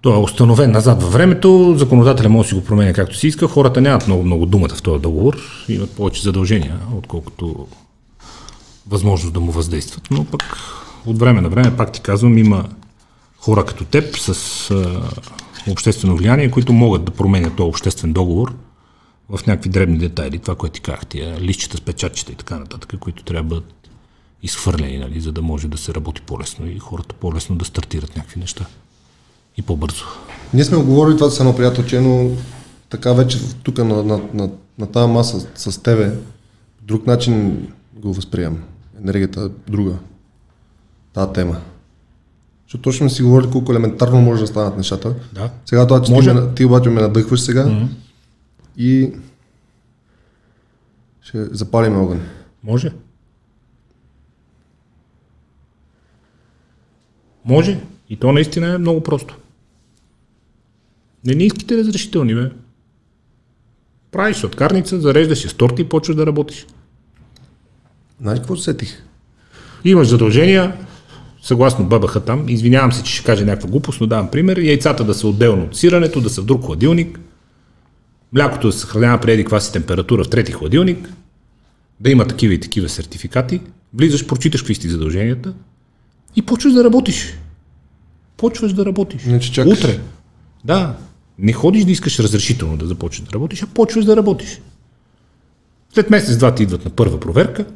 той 0.00 0.14
е 0.14 0.20
установен 0.20 0.70
назад 0.70 1.02
във 1.02 1.12
времето, 1.12 1.74
законодателя 1.78 2.28
може 2.28 2.46
да 2.46 2.48
си 2.48 2.54
го 2.54 2.64
променя 2.64 2.92
както 2.92 3.16
си 3.16 3.26
иска, 3.26 3.48
хората 3.48 3.80
нямат 3.80 4.06
много, 4.06 4.22
много 4.22 4.46
думата 4.46 4.74
в 4.74 4.82
този 4.82 5.02
договор, 5.02 5.36
имат 5.68 5.90
повече 5.90 6.22
задължения, 6.22 6.78
отколкото 6.96 7.66
възможност 8.88 9.34
да 9.34 9.40
му 9.40 9.52
въздействат, 9.52 10.08
но 10.10 10.24
пък 10.24 10.42
от 11.06 11.18
време 11.18 11.40
на 11.40 11.48
време, 11.48 11.76
пак 11.76 11.92
ти 11.92 12.00
казвам, 12.00 12.38
има 12.38 12.64
хора 13.40 13.64
като 13.64 13.84
теб 13.84 14.16
с 14.16 14.70
а, 14.70 15.10
обществено 15.70 16.16
влияние, 16.16 16.50
които 16.50 16.72
могат 16.72 17.04
да 17.04 17.10
променят 17.10 17.56
този 17.56 17.68
обществен 17.68 18.12
договор 18.12 18.54
в 19.28 19.46
някакви 19.46 19.70
дребни 19.70 19.98
детайли, 19.98 20.38
това, 20.38 20.54
което 20.54 20.72
ти 20.72 20.80
казах, 20.80 21.06
тия 21.06 21.40
листчета 21.40 21.76
с 21.76 21.80
печатчета 21.80 22.32
и 22.32 22.34
така 22.34 22.58
нататък, 22.58 22.94
които 23.00 23.24
трябва 23.24 23.42
да 23.42 23.48
бъдат 23.48 23.74
изхвърлени, 24.42 24.98
нали, 24.98 25.20
за 25.20 25.32
да 25.32 25.42
може 25.42 25.68
да 25.68 25.78
се 25.78 25.94
работи 25.94 26.20
по-лесно 26.20 26.66
и 26.66 26.78
хората 26.78 27.14
по-лесно 27.14 27.56
да 27.56 27.64
стартират 27.64 28.16
някакви 28.16 28.40
неща. 28.40 28.66
И 29.56 29.62
по-бързо. 29.62 30.04
Ние 30.54 30.64
сме 30.64 30.76
го 30.76 30.84
говорили 30.84 31.16
това 31.16 31.30
с 31.30 31.40
едно 31.40 31.56
приятелче, 31.56 32.00
но 32.00 32.30
така 32.90 33.12
вече 33.12 33.38
тук 33.62 33.78
на, 33.78 33.84
на, 33.84 34.20
на, 34.34 34.50
на 34.78 34.86
тази 34.86 35.12
маса 35.12 35.46
с 35.54 35.82
тебе, 35.82 36.14
по 36.78 36.84
друг 36.84 37.06
начин 37.06 37.66
го 37.94 38.12
възприемам. 38.12 38.62
Енергията 39.02 39.40
е 39.40 39.70
друга. 39.70 39.94
Тази 41.12 41.32
тема. 41.32 41.60
Защото 42.70 42.82
точно 42.82 42.98
сме 42.98 43.16
си 43.16 43.22
говорили 43.22 43.50
колко 43.50 43.72
елементарно 43.72 44.20
може 44.20 44.40
да 44.40 44.46
станат 44.46 44.76
нещата. 44.76 45.14
Да. 45.32 45.50
Сега 45.66 45.86
това, 45.86 46.02
че 46.02 46.12
Може. 46.12 46.30
ти, 46.30 46.36
ме, 46.36 46.54
ти 46.54 46.64
обаче 46.64 46.88
ме 46.90 47.00
надъхваш 47.00 47.40
сега 47.40 47.66
Мгм. 47.66 47.84
и 48.76 49.12
ще 51.22 51.44
запалим 51.44 51.96
огън. 51.96 52.20
Може. 52.64 52.92
Може. 57.44 57.80
И 58.08 58.16
то 58.16 58.32
наистина 58.32 58.74
е 58.74 58.78
много 58.78 59.02
просто. 59.02 59.36
Не 61.24 61.34
не 61.34 61.44
искате 61.44 61.76
разрешителни, 61.76 62.34
бе. 62.34 62.50
Правиш 64.12 64.36
сладкарница, 64.36 65.00
зареждаш 65.00 65.48
с 65.48 65.54
торти 65.54 65.82
и 65.82 65.88
почваш 65.88 66.16
да 66.16 66.26
работиш. 66.26 66.66
Знаеш 68.20 68.38
какво 68.38 68.56
се 68.56 68.62
сетих? 68.64 69.02
Имаш 69.84 70.08
задължения, 70.08 70.76
съгласно 71.42 71.84
ББХ 71.84 72.16
там, 72.26 72.48
извинявам 72.48 72.92
се, 72.92 73.02
че 73.02 73.12
ще 73.12 73.24
кажа 73.24 73.44
някаква 73.44 73.68
глупост, 73.70 74.00
но 74.00 74.06
давам 74.06 74.30
пример, 74.30 74.56
яйцата 74.56 75.04
да 75.04 75.14
са 75.14 75.28
отделно 75.28 75.64
от 75.64 75.76
сирането, 75.76 76.20
да 76.20 76.30
са 76.30 76.42
в 76.42 76.44
друг 76.44 76.64
хладилник, 76.64 77.20
млякото 78.32 78.66
да 78.66 78.72
се 78.72 78.78
съхранява 78.78 79.20
при 79.20 79.32
еди 79.32 79.46
си 79.60 79.72
температура 79.72 80.24
в 80.24 80.30
трети 80.30 80.52
хладилник, 80.52 81.08
да 82.00 82.10
има 82.10 82.26
такива 82.26 82.54
и 82.54 82.60
такива 82.60 82.88
сертификати, 82.88 83.60
влизаш, 83.94 84.26
прочиташ 84.26 84.62
какви 84.62 84.74
си 84.74 84.88
задълженията 84.88 85.54
и 86.36 86.42
почваш 86.42 86.72
да 86.72 86.84
работиш. 86.84 87.34
Почваш 88.36 88.72
да 88.72 88.86
работиш. 88.86 89.24
Иначе 89.24 89.52
чакаш. 89.52 89.78
Утре. 89.78 90.00
Да. 90.64 90.96
Не 91.38 91.52
ходиш 91.52 91.84
да 91.84 91.92
искаш 91.92 92.18
разрешително 92.18 92.76
да 92.76 92.86
започнеш 92.86 93.28
да 93.28 93.34
работиш, 93.34 93.62
а 93.62 93.66
почваш 93.66 94.04
да 94.04 94.16
работиш. 94.16 94.60
След 95.94 96.10
месец-два 96.10 96.54
ти 96.54 96.62
идват 96.62 96.84
на 96.84 96.90
първа 96.90 97.20
проверка, 97.20 97.66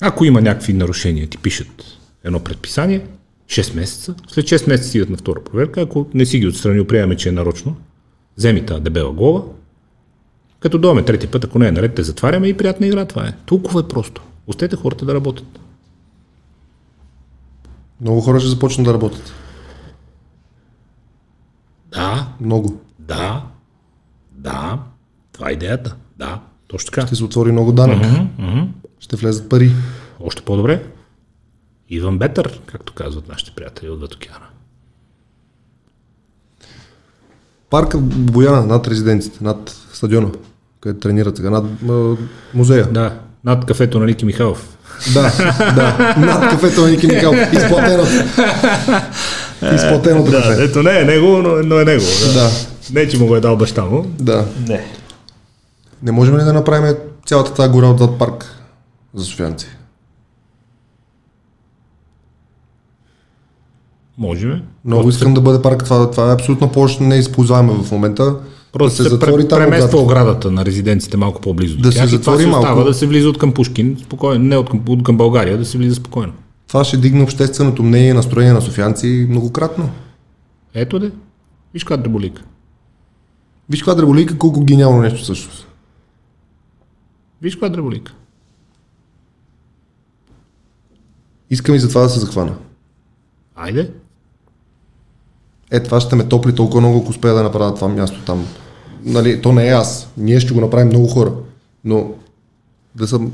ако 0.00 0.24
има 0.24 0.40
някакви 0.40 0.72
нарушения, 0.72 1.26
ти 1.26 1.38
пишат 1.38 1.84
едно 2.24 2.40
предписание, 2.40 3.06
6 3.46 3.76
месеца, 3.76 4.14
след 4.28 4.44
6 4.44 4.68
месеца 4.68 4.98
идват 4.98 5.10
на 5.10 5.16
втора 5.16 5.44
проверка, 5.44 5.80
ако 5.80 6.06
не 6.14 6.26
си 6.26 6.38
ги 6.38 6.46
отстранил, 6.46 6.86
приемаме, 6.86 7.16
че 7.16 7.28
е 7.28 7.32
нарочно, 7.32 7.76
вземи 8.36 8.66
тази 8.66 8.80
дебела 8.80 9.12
глава, 9.12 9.42
като 10.60 10.78
дойме 10.78 11.04
трети 11.04 11.26
път, 11.26 11.44
ако 11.44 11.58
не 11.58 11.68
е 11.68 11.72
наред, 11.72 11.94
те 11.94 12.02
затваряме 12.02 12.48
и 12.48 12.56
приятна 12.56 12.86
игра, 12.86 13.04
това 13.04 13.28
е. 13.28 13.32
Толкова 13.46 13.80
е 13.80 13.88
просто. 13.88 14.22
Остете 14.46 14.76
хората 14.76 15.04
да 15.04 15.14
работят. 15.14 15.60
Много 18.00 18.20
хора 18.20 18.40
ще 18.40 18.48
започнат 18.48 18.84
да 18.84 18.94
работят. 18.94 19.32
Да, 21.92 22.28
Много. 22.40 22.80
да, 22.98 23.44
да, 24.32 24.78
това 25.32 25.50
е 25.50 25.52
идеята. 25.52 25.96
Да, 26.18 26.40
точно 26.68 26.90
така. 26.90 27.06
Ще 27.06 27.16
се 27.16 27.24
отвори 27.24 27.52
много 27.52 27.72
данък. 27.72 28.04
Ще 29.00 29.16
влезат 29.16 29.48
пари. 29.48 29.72
Още 30.20 30.42
по-добре. 30.42 30.84
Even 31.92 32.18
better, 32.18 32.58
както 32.60 32.92
казват 32.92 33.28
нашите 33.28 33.50
приятели 33.50 33.90
от 33.90 34.00
Ватокеана. 34.00 34.46
Парка 37.70 37.98
Бояна 37.98 38.66
над 38.66 38.88
резиденците, 38.88 39.38
над 39.40 39.76
стадиона, 39.92 40.28
където 40.80 41.00
тренират 41.00 41.36
сега, 41.36 41.50
над 41.50 41.64
музея. 42.54 42.86
Да, 42.86 43.14
над 43.44 43.64
кафето 43.66 44.00
на 44.00 44.06
Ники 44.06 44.24
Михайлов. 44.24 44.76
Да, 45.14 45.22
да. 45.76 46.14
Над 46.18 46.50
кафето 46.50 46.80
на 46.80 46.88
Ники 46.88 47.06
Михал. 47.06 47.32
Изплатеното. 47.52 48.10
Изплатеното 49.74 50.30
Да, 50.30 50.42
кафе. 50.42 50.62
ето 50.64 50.82
не 50.82 51.00
е 51.00 51.04
него, 51.04 51.26
но, 51.28 51.48
но 51.56 51.80
е 51.80 51.84
него. 51.84 52.04
Да. 52.26 52.32
Да, 52.34 52.50
Не, 52.92 53.08
че 53.08 53.18
му 53.18 53.26
го 53.26 53.36
е 53.36 53.40
дал 53.40 53.56
баща 53.56 53.84
му. 53.84 54.06
да. 54.18 54.46
Не. 54.68 54.86
Не 56.02 56.12
можем 56.12 56.36
ли 56.36 56.42
да 56.42 56.52
направим 56.52 56.96
цялата 57.26 57.54
тази 57.54 57.70
гора 57.70 57.86
отзад 57.86 58.18
парк 58.18 58.54
за 59.14 59.24
софианци? 59.24 59.66
Можем. 64.18 64.62
Много 64.84 65.08
искам 65.08 65.34
да 65.34 65.40
бъде 65.40 65.62
парк. 65.62 65.84
Това, 65.84 66.10
това 66.10 66.30
е 66.30 66.34
абсолютно 66.34 66.72
повече 66.72 67.02
неизползваемо 67.02 67.82
в 67.82 67.92
момента. 67.92 68.36
Просто 68.72 69.02
да 69.02 69.04
се 69.04 69.10
затвори 69.10 69.48
там 69.48 69.58
премества 69.58 70.00
оградата 70.00 70.50
на 70.50 70.64
резиденците 70.64 71.16
малко 71.16 71.40
по-близо. 71.40 71.78
Да 71.78 71.92
се 71.92 72.06
затвори 72.06 72.20
това 72.20 72.38
се 72.38 72.46
малко. 72.46 72.66
остава 72.66 72.84
да 72.84 72.94
се 72.94 73.06
влиза 73.06 73.28
от 73.28 73.38
към 73.38 73.52
Пушкин, 73.54 73.96
спокойно, 74.02 74.44
не 74.44 74.56
от 74.56 74.70
към, 74.70 74.82
от 74.88 75.02
към 75.02 75.16
България, 75.16 75.58
да 75.58 75.64
се 75.64 75.78
влиза 75.78 75.94
спокойно. 75.94 76.32
Това 76.68 76.84
ще 76.84 76.96
дигне 76.96 77.22
общественото 77.22 77.82
мнение 77.82 78.10
и 78.10 78.12
настроение 78.12 78.52
на 78.52 78.60
софианци 78.60 79.26
многократно. 79.30 79.90
Ето 80.74 80.98
де. 80.98 81.10
Виж 81.74 81.84
каква 81.84 81.96
дреболика. 81.96 82.42
Виж 83.70 83.80
каква 83.80 83.94
дреболийка, 83.94 84.38
колко 84.38 84.64
гениално 84.64 85.00
нещо 85.00 85.22
всъщност. 85.22 85.66
Виж 87.42 87.54
каква 87.54 87.68
дреболика. 87.68 88.14
Искам 91.50 91.74
и 91.74 91.78
за 91.78 91.88
това 91.88 92.00
да 92.00 92.08
се 92.08 92.20
захвана. 92.20 92.54
Айде. 93.56 93.90
Е, 95.70 95.80
това 95.80 96.00
ще 96.00 96.16
ме 96.16 96.24
топли 96.24 96.54
толкова 96.54 96.80
много, 96.80 96.98
ако 96.98 97.10
успея 97.10 97.34
да 97.34 97.42
направя 97.42 97.74
това 97.74 97.88
място 97.88 98.18
там. 98.26 98.46
Нали, 99.04 99.42
то 99.42 99.52
не 99.52 99.68
е 99.68 99.72
аз. 99.72 100.08
Ние 100.16 100.40
ще 100.40 100.54
го 100.54 100.60
направим 100.60 100.88
много 100.88 101.06
хора. 101.06 101.32
Но 101.84 102.10
да 102.94 103.08
съм 103.08 103.32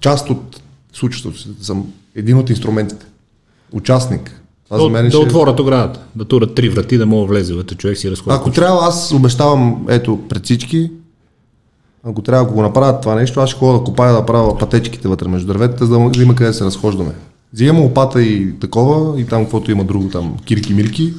част 0.00 0.30
от 0.30 0.62
случващото 0.92 1.38
се, 1.38 1.48
да 1.48 1.64
съм 1.64 1.92
един 2.14 2.38
от 2.38 2.50
инструментите. 2.50 3.06
Участник. 3.72 4.40
Това 4.64 4.78
Да, 4.78 4.82
за 4.82 4.88
мен 4.90 5.04
да 5.04 5.10
ще... 5.10 5.18
отворят 5.18 5.60
оградата, 5.60 6.00
да 6.16 6.24
турят 6.24 6.54
три 6.54 6.68
врати, 6.68 6.98
да 6.98 7.06
мога 7.06 7.26
влезе 7.26 7.54
вътре 7.54 7.76
човек 7.76 7.98
си 7.98 8.10
разходи. 8.10 8.36
Ако 8.36 8.50
трябва, 8.50 8.86
аз 8.86 9.12
обещавам, 9.12 9.86
ето, 9.88 10.18
пред 10.28 10.44
всички, 10.44 10.90
ако 12.04 12.22
трябва, 12.22 12.44
ако 12.44 12.54
го 12.54 12.62
направят 12.62 13.00
това 13.00 13.14
нещо, 13.14 13.40
аз 13.40 13.50
ще 13.50 13.58
ходя 13.58 13.78
да 13.78 13.84
копая 13.84 14.12
да 14.12 14.26
правя 14.26 14.58
пътечките 14.58 15.08
вътре 15.08 15.28
между 15.28 15.46
дърветата, 15.46 15.86
за 15.86 15.98
да, 15.98 16.10
да 16.10 16.22
има 16.22 16.34
къде 16.34 16.50
да 16.50 16.54
се 16.54 16.64
разхождаме. 16.64 17.12
Взимам 17.52 17.84
опата 17.84 18.22
и 18.22 18.58
такова, 18.58 19.20
и 19.20 19.26
там 19.26 19.42
каквото 19.42 19.70
има 19.70 19.84
друго, 19.84 20.08
там 20.08 20.36
кирки-мирки, 20.44 21.14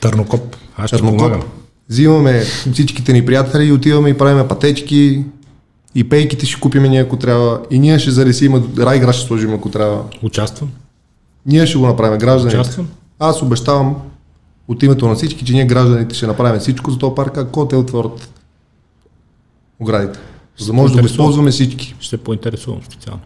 Търнокоп. 0.00 0.56
Аз 0.76 0.88
ще 0.88 0.96
Чернокоп. 0.96 1.18
помагам. 1.18 1.42
Взимаме 1.88 2.40
всичките 2.72 3.12
ни 3.12 3.26
приятели 3.26 3.64
и 3.64 3.72
отиваме 3.72 4.08
и 4.08 4.18
правиме 4.18 4.48
пътечки, 4.48 5.24
и 5.94 6.08
пейките 6.08 6.46
ще 6.46 6.60
купиме 6.60 6.88
ние, 6.88 7.00
ако 7.00 7.16
трябва, 7.16 7.60
и 7.70 7.78
ние 7.78 7.98
ще 7.98 8.10
заресим, 8.10 8.74
райгра 8.78 9.12
ще 9.12 9.26
сложим, 9.26 9.54
ако 9.54 9.70
трябва. 9.70 10.04
Участвам. 10.22 10.70
Ние 11.46 11.66
ще 11.66 11.78
го 11.78 11.86
направим, 11.86 12.18
гражданите. 12.18 12.60
Участвам. 12.60 12.88
Аз 13.18 13.42
обещавам 13.42 13.96
от 14.68 14.82
името 14.82 15.08
на 15.08 15.14
всички, 15.14 15.44
че 15.44 15.52
ние 15.52 15.64
гражданите 15.64 16.14
ще 16.14 16.26
направим 16.26 16.60
всичко 16.60 16.90
за 16.90 16.98
този 16.98 17.14
парк, 17.14 17.36
ако 17.36 17.68
те 17.68 17.76
отворят 17.76 18.30
оградите. 19.80 20.18
За 20.58 20.66
да 20.66 20.72
може 20.72 20.94
да 20.94 21.00
го 21.00 21.06
използваме 21.06 21.50
всички. 21.50 21.94
Ще 21.98 22.08
се 22.08 22.24
поинтересувам 22.24 22.82
специално. 22.82 23.20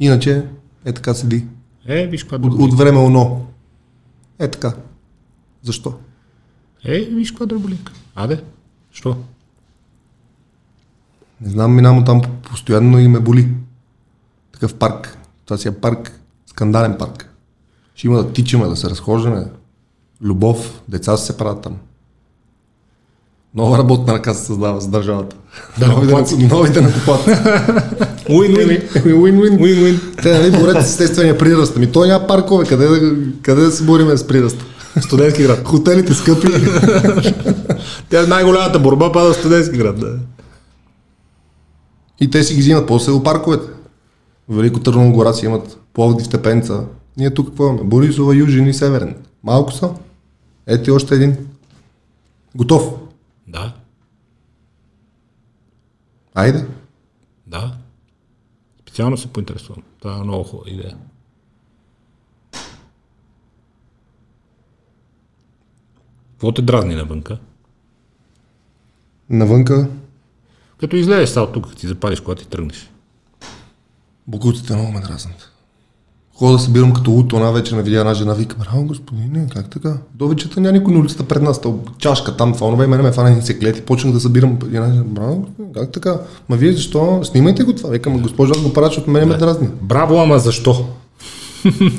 Иначе 0.00 0.42
е 0.84 0.92
така 0.92 1.14
седи. 1.14 1.44
Е, 1.88 2.06
виж 2.06 2.26
От, 2.32 2.44
от 2.44 2.74
време 2.74 2.98
оно. 2.98 3.46
Е 4.38 4.50
така. 4.50 4.72
Защо? 5.62 5.94
Е, 6.84 7.00
виж 7.00 7.30
каква 7.30 7.46
дреболика. 7.46 7.92
Аде. 8.14 8.42
Що? 8.92 9.16
Не 11.40 11.50
знам, 11.50 11.74
минавам 11.74 12.04
там 12.04 12.22
постоянно 12.42 12.98
и 12.98 13.08
ме 13.08 13.20
боли. 13.20 13.48
Такъв 14.52 14.74
парк. 14.74 15.18
Това 15.44 15.58
си 15.58 15.68
е 15.68 15.80
парк, 15.80 16.20
скандален 16.46 16.96
парк. 16.98 17.30
Ще 17.94 18.06
има 18.06 18.16
да 18.16 18.32
тичаме, 18.32 18.66
да 18.66 18.76
се 18.76 18.90
разхождаме. 18.90 19.46
Любов, 20.22 20.82
деца 20.88 21.16
се 21.16 21.36
правят 21.36 21.62
там. 21.62 21.78
Нова 23.54 23.78
работна 23.78 24.14
ръка 24.14 24.34
се 24.34 24.44
създава 24.44 24.80
за 24.80 24.90
държавата. 24.90 25.36
Да, 25.78 25.86
нови, 25.86 26.06
да, 26.06 26.48
нови 26.48 26.72
да 26.72 26.82
накупат. 26.82 27.26
Уин-уин. 28.28 28.82
Уин-уин. 29.06 29.60
Уин-уин. 29.60 30.00
Те 30.22 30.38
нали 30.38 30.50
борят 30.50 30.86
с 30.86 30.90
естествения 30.90 31.38
прираст. 31.38 31.76
Ами 31.76 31.92
той 31.92 32.08
няма 32.08 32.26
паркове. 32.26 32.66
Къде, 32.66 32.86
да- 32.86 33.16
къде 33.42 33.62
да 33.62 33.70
се 33.70 33.84
бориме 33.84 34.16
с 34.16 34.26
прираст? 34.26 34.56
Студентски 35.00 35.42
град. 35.42 35.64
Хотелите 35.64 36.14
скъпи. 36.14 36.46
Тя 38.10 38.22
е 38.22 38.26
най-голямата 38.26 38.78
борба 38.78 39.12
пада 39.12 39.32
в 39.32 39.36
студентски 39.36 39.76
град. 39.78 40.00
Да. 40.00 40.18
И 42.20 42.30
те 42.30 42.42
си 42.42 42.54
ги 42.54 42.60
взимат 42.60 42.86
после 42.86 43.22
парковете. 43.24 43.66
Велико 44.48 44.80
Търново 44.80 45.12
гора 45.12 45.32
си 45.32 45.46
имат 45.46 45.78
Пловдив, 45.94 46.26
Степенца. 46.26 46.80
Ние 47.16 47.30
тук 47.30 47.48
какво 47.48 47.64
имаме? 47.64 47.80
Борисова, 47.84 48.36
Южен 48.36 48.66
и 48.66 48.74
Северен. 48.74 49.14
Малко 49.44 49.72
са. 49.72 49.90
Ето 50.66 50.90
и 50.90 50.92
още 50.92 51.14
един. 51.14 51.36
Готов. 52.56 52.90
Да. 53.48 53.72
Айде. 56.34 56.64
Специално 58.96 59.16
се 59.16 59.32
поинтересувам. 59.32 59.82
Това 59.98 60.16
е 60.16 60.22
много 60.22 60.44
хубава 60.44 60.70
идея. 60.70 60.98
Какво 66.30 66.52
те 66.52 66.62
дразни 66.62 66.94
навънка? 66.94 67.38
Навънка. 69.30 69.90
Като 70.80 70.96
излезеш 70.96 71.28
са 71.28 71.40
от 71.40 71.52
тук, 71.52 71.64
като 71.64 71.76
ти 71.76 71.88
запалиш 71.88 72.20
колата 72.20 72.42
и 72.42 72.46
тръгнеш. 72.46 72.90
Букуците 74.26 74.74
много 74.74 74.92
ме 74.92 75.00
дразнат. 75.00 75.52
Хода 76.38 76.52
да 76.52 76.58
събирам 76.58 76.92
като 76.92 77.10
луто, 77.10 77.36
една 77.36 77.50
вечер 77.50 77.76
не 77.76 77.82
видя 77.82 78.00
една 78.00 78.14
жена, 78.14 78.34
вика, 78.34 78.56
браво 78.56 78.84
господине, 78.84 79.46
как 79.54 79.70
така? 79.70 79.96
До 80.14 80.28
вечерта 80.28 80.60
няма 80.60 80.78
никой 80.78 80.94
на 80.94 81.00
улицата 81.00 81.22
пред 81.22 81.42
нас, 81.42 81.60
то 81.60 81.78
чашка 81.98 82.36
там, 82.36 82.52
това, 82.52 82.84
и 82.84 82.86
мене 82.86 83.02
ме 83.02 83.12
фана 83.12 83.42
се 83.42 83.58
клети, 83.58 83.80
почнах 83.80 84.14
да 84.14 84.20
събирам 84.20 84.58
една 84.72 84.92
жена, 84.92 85.04
браво, 85.06 85.46
как 85.74 85.92
така? 85.92 86.20
Ма 86.48 86.56
вие 86.56 86.72
защо? 86.72 87.20
Снимайте 87.24 87.64
го 87.64 87.72
това. 87.72 87.90
Викам, 87.90 88.18
госпожо, 88.18 88.52
аз 88.56 88.62
го 88.62 88.72
правя, 88.72 88.86
защото 88.86 89.10
мене 89.10 89.26
ме 89.26 89.36
дразни. 89.36 89.68
Браво, 89.82 90.16
ама 90.16 90.38
защо? 90.38 90.86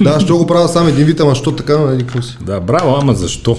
Да, 0.02 0.20
що 0.20 0.38
го 0.38 0.48
правя 0.48 0.68
сам 0.68 0.88
един 0.88 1.06
вид, 1.06 1.20
ама 1.20 1.36
що 1.36 1.52
така, 1.52 1.78
нали, 1.78 2.04
какво 2.04 2.22
си? 2.22 2.38
Да, 2.46 2.60
браво, 2.60 2.98
ама 3.02 3.14
защо? 3.14 3.58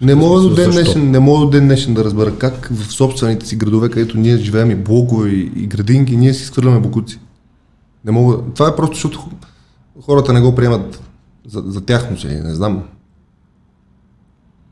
Не 0.00 0.14
мога 0.14 0.40
до 0.40 0.54
ден 0.54 0.70
днешен, 0.70 1.10
не 1.10 1.18
мога 1.18 1.40
до 1.40 1.50
ден 1.50 1.64
днешен 1.64 1.94
да 1.94 2.04
разбера 2.04 2.34
как 2.38 2.68
в 2.72 2.92
собствените 2.92 3.46
си 3.46 3.56
градове, 3.56 3.88
където 3.88 4.18
ние 4.18 4.36
живеем 4.36 4.70
и 4.70 4.74
блокове 4.74 5.28
и, 5.28 5.52
и 5.56 5.66
градинки, 5.66 6.16
ние 6.16 6.34
си 6.34 6.42
изхвърляме 6.42 6.80
букуци. 6.80 7.18
Не 8.04 8.12
мога. 8.12 8.36
Това 8.54 8.68
е 8.68 8.76
просто 8.76 8.94
защото 8.94 9.20
хората 10.02 10.32
не 10.32 10.40
го 10.40 10.54
приемат 10.54 11.02
за, 11.46 11.62
за 11.66 11.80
тяхно 11.80 12.18
си, 12.18 12.26
не 12.26 12.54
знам. 12.54 12.82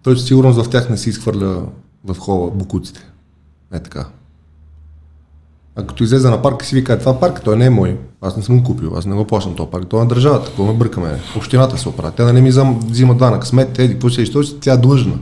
Той 0.03 0.17
със 0.17 0.27
сигурност 0.27 0.63
в 0.63 0.71
тях 0.71 0.91
не 0.91 0.97
си 0.97 1.11
изхвърля 1.11 1.63
в 2.05 2.15
хола 2.19 2.51
букуците. 2.51 3.01
Е 3.73 3.81
така. 3.81 4.07
А 5.77 5.87
като 5.87 6.05
излезе 6.05 6.31
на 6.31 6.43
парка 6.43 6.65
си 6.67 6.75
вика, 6.75 6.93
«Е, 6.93 6.99
това 6.99 7.21
парк, 7.21 7.41
той 7.45 7.57
не 7.57 7.67
е 7.67 7.71
мой. 7.71 7.99
Аз 8.21 8.37
не 8.37 8.43
съм 8.43 8.59
го 8.59 8.65
купил, 8.65 8.97
аз 8.97 9.07
не 9.07 9.15
го 9.15 9.25
плащам 9.27 9.55
този 9.55 9.71
парк. 9.71 9.87
Той 9.89 10.01
е 10.01 10.03
на 10.03 10.09
държавата, 10.09 10.47
какво 10.47 10.65
ме 10.65 10.73
бърка 10.73 11.01
мене. 11.01 11.19
Общината 11.37 11.79
се 11.79 11.89
оправя. 11.89 12.13
Тя 12.17 12.33
не 12.33 12.41
ми 12.41 12.49
взема, 12.49 12.79
взима 12.87 13.15
данък. 13.17 13.47
Смет, 13.47 13.79
еди, 13.79 13.93
какво 13.93 14.09
е, 14.09 14.11
си, 14.11 14.61
тя 14.61 14.73
е 14.73 14.77
длъжна. 14.77 15.19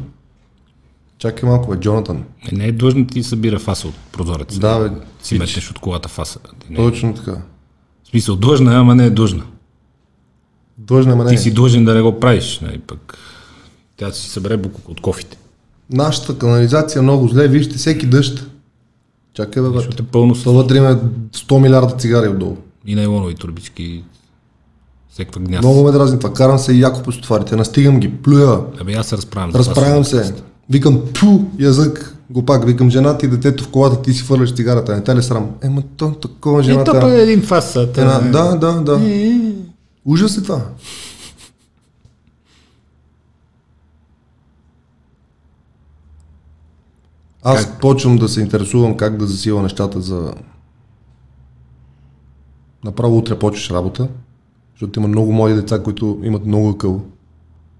Чакай 1.18 1.48
малко, 1.48 1.70
бе, 1.70 1.76
Джонатан. 1.76 2.24
Е, 2.52 2.54
Не 2.54 2.66
е 2.66 2.72
длъжно 2.72 3.06
ти 3.06 3.22
събира 3.22 3.58
фаса 3.58 3.88
от 3.88 3.94
прозореца. 4.12 4.60
Да, 4.60 4.78
бе, 4.78 4.96
Си 5.22 5.38
метнеш 5.38 5.70
от 5.70 5.78
колата 5.78 6.08
фаса. 6.08 6.38
Не, 6.70 6.76
Точно 6.76 7.14
така. 7.14 7.32
в 8.04 8.08
смисъл, 8.10 8.36
длъжна 8.36 8.72
е, 8.72 8.76
ама 8.76 8.94
не 8.94 9.06
е 9.06 9.10
длъжна. 9.10 9.44
Длъжна 10.84 11.24
е. 11.24 11.26
Ти 11.26 11.38
си 11.38 11.50
длъжен 11.50 11.84
да 11.84 11.94
не 11.94 12.02
го 12.02 12.20
правиш. 12.20 12.60
Нали, 12.60 12.78
пък 12.78 13.18
тя 13.96 14.10
си 14.10 14.30
събере 14.30 14.56
буклук 14.56 14.88
от 14.88 15.00
кофите. 15.00 15.36
Нашата 15.90 16.38
канализация 16.38 16.98
е 16.98 17.02
много 17.02 17.28
зле, 17.28 17.48
вижте 17.48 17.76
всеки 17.76 18.06
дъжд. 18.06 18.46
Чакай, 19.34 19.62
бе, 19.62 19.68
бе. 19.68 19.78
Е 19.78 20.02
пълно 20.02 20.34
Това 20.34 20.52
вътре 20.52 20.76
има 20.76 21.00
100 21.32 21.58
милиарда 21.58 21.94
цигари 21.96 22.28
отдолу. 22.28 22.56
и 22.86 22.94
найлонови 22.94 23.34
турбички. 23.34 24.04
Всеква 25.10 25.40
гняз. 25.40 25.60
Много 25.60 25.84
ме 25.84 25.92
дразни 25.92 26.18
това. 26.18 26.32
Карам 26.32 26.58
се 26.58 26.72
и 26.72 26.80
яко 26.80 27.02
по 27.02 27.12
стоварите. 27.12 27.56
Настигам 27.56 28.00
ги, 28.00 28.12
плюя, 28.12 28.60
Абе 28.80 28.92
аз 28.92 29.06
се 29.06 29.16
разправям. 29.16 29.50
разправям 29.50 30.04
с- 30.04 30.08
се. 30.24 30.34
Викам, 30.70 31.00
пу, 31.14 31.26
язък. 31.58 32.16
Го 32.30 32.44
пак, 32.44 32.66
викам 32.66 32.90
жената 32.90 33.26
и 33.26 33.30
детето 33.30 33.64
в 33.64 33.68
колата, 33.68 34.02
ти 34.02 34.12
си 34.12 34.22
фърляш 34.22 34.54
цигарата. 34.54 34.96
Не 34.96 35.02
те 35.02 35.16
ли 35.16 35.22
срам? 35.22 35.50
Ема 35.62 35.82
то, 35.96 36.10
такова 36.12 36.60
Е, 36.60 36.62
жената. 36.62 36.92
то 36.92 37.00
пък 37.00 37.10
е 37.10 37.22
един 37.22 37.42
фас. 37.42 37.76
а, 37.76 37.80
Една, 37.82 38.18
да, 38.20 38.56
да, 38.56 38.72
да. 38.72 38.98
Ужас 40.04 40.38
е 40.38 40.42
това. 40.42 40.66
Аз 47.42 47.66
Как? 47.66 47.80
почвам 47.80 48.16
да 48.16 48.28
се 48.28 48.40
интересувам 48.40 48.96
как 48.96 49.16
да 49.16 49.26
засила 49.26 49.62
нещата 49.62 50.00
за... 50.00 50.34
Направо 52.84 53.18
утре 53.18 53.38
почваш 53.38 53.70
работа, 53.70 54.08
защото 54.74 54.98
има 54.98 55.08
много 55.08 55.32
млади 55.32 55.54
деца, 55.54 55.82
които 55.82 56.20
имат 56.22 56.46
много 56.46 56.78
къл 56.78 57.02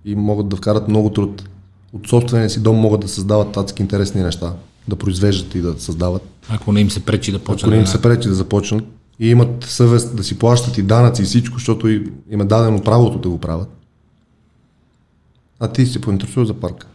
и 0.05 0.15
могат 0.15 0.49
да 0.49 0.57
вкарат 0.57 0.89
много 0.89 1.11
труд. 1.11 1.49
От 1.93 2.09
собствения 2.09 2.51
си 2.51 2.63
дом 2.63 2.77
могат 2.77 3.01
да 3.01 3.09
създават 3.09 3.57
адски 3.57 3.83
интересни 3.83 4.23
неща, 4.23 4.55
да 4.89 4.97
произвеждат 4.97 5.55
и 5.55 5.61
да 5.61 5.81
създават. 5.81 6.23
Ако 6.49 6.73
не 6.73 6.81
им 6.81 6.91
се 6.91 7.05
пречи 7.05 7.33
да 7.33 7.39
почне. 7.39 7.67
Ако 7.67 7.75
не 7.75 7.81
им 7.81 7.87
се 7.87 8.03
пречи 8.03 8.29
да 8.29 8.35
започнат 8.35 8.85
и 9.19 9.29
имат 9.29 9.65
съвест 9.65 10.17
да 10.17 10.25
си 10.25 10.39
плащат 10.39 10.79
и 10.79 10.83
данъци 10.83 11.23
и 11.23 11.25
всичко, 11.25 11.59
защото 11.59 11.89
им 11.89 12.41
е 12.41 12.45
дадено 12.45 12.83
правото 12.83 13.19
да 13.19 13.29
го 13.29 13.39
правят. 13.39 13.69
А 15.61 15.73
ти 15.73 15.87
се 15.87 16.01
поинтересува 16.01 16.47
за 16.47 16.55
парка. 16.55 16.87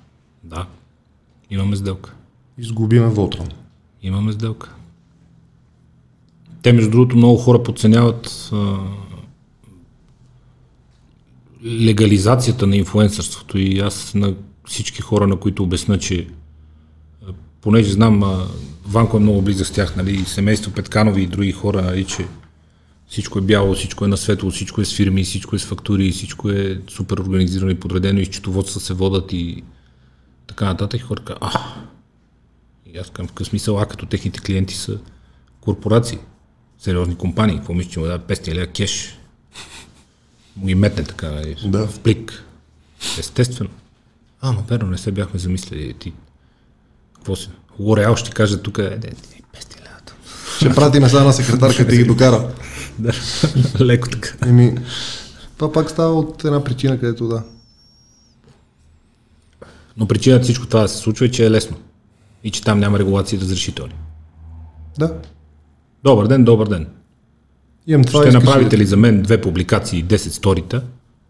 Да. 0.44 0.68
Имаме 1.50 1.76
сделка. 1.76 2.14
Изгубиме 2.58 3.08
Волтрон. 3.08 3.48
Имаме 4.02 4.32
сделка. 4.32 4.76
Те, 6.62 6.74
между 6.74 6.92
другото, 6.92 7.18
много 7.18 7.38
хора 7.38 7.64
подценяват 7.64 8.50
а, 8.54 8.78
легализацията 11.66 12.68
на 12.68 12.76
инфлуенсърството 12.76 13.58
и 13.58 13.80
аз 13.80 14.14
на 14.14 14.36
всички 14.68 15.02
хора, 15.02 15.28
на 15.28 15.36
които 15.36 15.64
обясна, 15.64 16.00
че 16.00 16.28
понеже 17.62 17.92
знам, 17.92 18.24
а, 18.24 18.48
Ванко 18.90 19.18
е 19.18 19.20
много 19.20 19.42
близък 19.42 19.68
с 19.68 19.72
тях, 19.72 19.96
нали, 19.96 20.12
и 20.12 20.26
семейство 20.26 20.72
Петканови 20.72 21.22
и 21.22 21.28
други 21.28 21.52
хора, 21.52 21.82
нали, 21.82 22.06
че 22.06 22.28
всичко 23.08 23.40
е 23.40 23.42
бяло, 23.42 23.74
всичко 23.74 24.06
е 24.06 24.08
на 24.08 24.18
светло, 24.18 24.52
всичко 24.52 24.82
е 24.82 24.86
с 24.86 24.96
фирми, 24.96 25.24
всичко 25.24 25.56
е 25.56 25.60
с 25.60 25.66
фактури, 25.66 26.12
всичко 26.12 26.50
е 26.50 26.82
супер 26.88 27.18
организирано 27.18 27.72
и 27.72 27.80
подредено 27.80 28.20
и 28.20 28.26
счетоводства 28.26 28.82
се 28.82 28.94
водат 28.94 29.34
и 29.34 29.64
така 30.48 30.66
нататък. 30.66 31.02
Казват, 31.02 31.30
а, 31.42 31.76
и 32.86 32.98
аз 32.98 33.10
към 33.10 33.28
какъв 33.28 33.48
смисъл, 33.48 33.80
а 33.80 33.86
като 33.86 34.06
техните 34.06 34.40
клиенти 34.40 34.76
са 34.76 35.00
корпорации, 35.62 36.18
сериозни 36.80 37.16
компании, 37.16 37.58
какво 37.58 37.74
мисля, 37.74 37.92
че 37.92 38.00
му 38.00 38.06
даде 38.06 38.36
500 38.36 38.54
лева 38.54 38.68
кеш, 38.68 39.20
му 40.56 40.66
ги 40.66 40.76
метне 40.76 41.04
така 41.04 41.32
нали, 41.32 41.56
Да. 41.66 41.88
в 41.88 42.00
плик. 42.00 42.46
Естествено. 43.20 43.70
А, 44.42 44.52
ма 44.52 44.64
верно, 44.68 44.90
не 44.90 44.98
се 44.98 45.12
бяхме 45.12 45.40
замислили. 45.40 45.94
Ти, 45.94 46.14
какво 47.16 47.36
си? 47.36 47.50
Лореал 47.80 48.16
ще 48.16 48.32
каже 48.32 48.62
тук, 48.62 48.78
е, 48.78 48.90
де, 48.90 49.08
ти, 49.10 49.44
500 49.54 49.80
лева. 49.80 50.00
там. 50.06 50.16
Ще 50.58 50.76
пратиме 50.76 51.10
сега 51.10 51.24
на 51.24 51.34
секретарка 51.34 51.86
да 51.86 51.96
ги 51.96 52.04
докара. 52.04 52.50
Да, 53.00 53.14
леко 53.86 54.10
така. 54.10 54.50
Еми, 54.50 54.78
това 55.58 55.72
пак 55.72 55.90
става 55.90 56.14
от 56.14 56.46
една 56.46 56.64
причина, 56.64 57.00
където 57.00 57.28
да. 57.28 57.44
Но 59.98 60.08
причината 60.08 60.44
всичко 60.44 60.68
това 60.68 60.82
да 60.82 60.88
се 60.88 60.98
случва 60.98 61.26
е, 61.26 61.32
че 61.32 61.46
е 61.46 61.52
лесно. 61.52 61.78
И 62.44 62.52
че 62.52 62.64
там 62.64 62.80
няма 62.80 63.00
регулации 63.00 63.38
и 63.38 63.42
разрешителни. 63.42 63.94
Да. 64.98 65.14
Добър 66.04 66.28
ден, 66.28 66.44
добър 66.44 66.68
ден. 66.68 66.88
Имам 67.88 68.04
това 68.04 68.22
Ще 68.22 68.32
направите 68.32 68.78
ли 68.78 68.86
за 68.86 68.98
мен 68.98 69.22
две 69.22 69.42
публикации 69.42 70.00
и 70.00 70.06
10 70.06 70.18
сторита, 70.18 70.84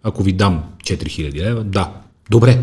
ако 0.04 0.24
ви 0.24 0.32
дам 0.32 0.64
4000 0.84 1.34
лева? 1.36 1.64
Да. 1.64 1.94
Добре. 2.30 2.60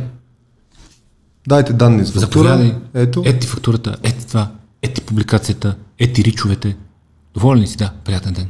Дайте 1.48 1.72
данни 1.72 2.04
за 2.04 2.20
фактура. 2.20 2.48
Заповядай. 2.48 2.74
Ето. 2.94 3.22
Ето 3.26 3.38
ти 3.38 3.46
фактурата, 3.46 3.96
ето 4.02 4.26
това, 4.26 4.50
ето 4.82 4.94
ти 4.94 5.06
публикацията, 5.06 5.76
ето 5.98 6.14
ти 6.14 6.24
ричовете. 6.24 6.76
Доволен 7.34 7.62
ли 7.62 7.66
си? 7.66 7.76
Да. 7.76 7.92
Приятен 8.04 8.32
ден. 8.32 8.48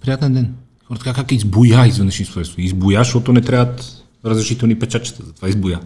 Приятен 0.00 0.34
ден. 0.34 0.54
Хората 0.84 1.04
така 1.04 1.20
как 1.20 1.32
избоя 1.32 1.86
изведнъж 1.86 2.20
инфлуенсър. 2.20 2.54
Избоя, 2.58 3.00
защото 3.00 3.32
не 3.32 3.40
трябват 3.40 4.04
разрешителни 4.24 4.78
печатчета. 4.78 5.22
Затова 5.26 5.48
избоя. 5.48 5.80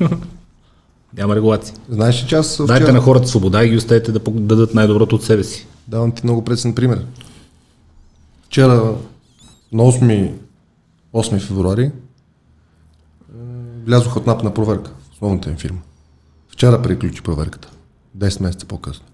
Няма 1.16 1.36
регулации. 1.36 1.74
Знаеш 1.88 2.24
ли, 2.24 2.28
че 2.28 2.34
аз 2.34 2.56
Дайте 2.66 2.84
вчера... 2.84 2.92
на 2.92 3.00
хората 3.00 3.28
свобода 3.28 3.64
и 3.64 3.68
ги 3.68 3.76
оставете 3.76 4.12
да 4.12 4.20
дадат 4.30 4.74
най-доброто 4.74 5.14
от 5.14 5.24
себе 5.24 5.44
си. 5.44 5.66
Давам 5.88 6.12
ти 6.12 6.20
много 6.24 6.44
пресен 6.44 6.74
пример. 6.74 7.04
Вчера, 8.46 8.94
на 9.72 9.82
8, 9.82 10.32
8 11.14 11.40
февруари, 11.40 11.90
влязох 13.86 14.16
от 14.16 14.26
НАП 14.26 14.42
на 14.42 14.54
проверка 14.54 14.90
основната 15.12 15.50
им 15.50 15.56
фирма. 15.56 15.78
Вчера 16.48 16.82
приключи 16.82 17.22
проверката. 17.22 17.70
10 18.18 18.42
месеца 18.42 18.66
по-късно. 18.66 19.06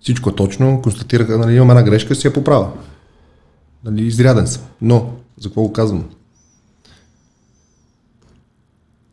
Всичко 0.00 0.30
е 0.30 0.34
точно, 0.34 0.82
констатираха, 0.82 1.38
нали, 1.38 1.56
имам 1.56 1.70
една 1.70 1.82
грешка, 1.82 2.14
си 2.14 2.26
я 2.26 2.32
поправя. 2.32 2.72
Нали, 3.84 4.06
изряден 4.06 4.46
съм. 4.46 4.62
Но, 4.80 5.14
за 5.40 5.48
какво 5.48 5.62
го 5.62 5.72
казвам? 5.72 6.10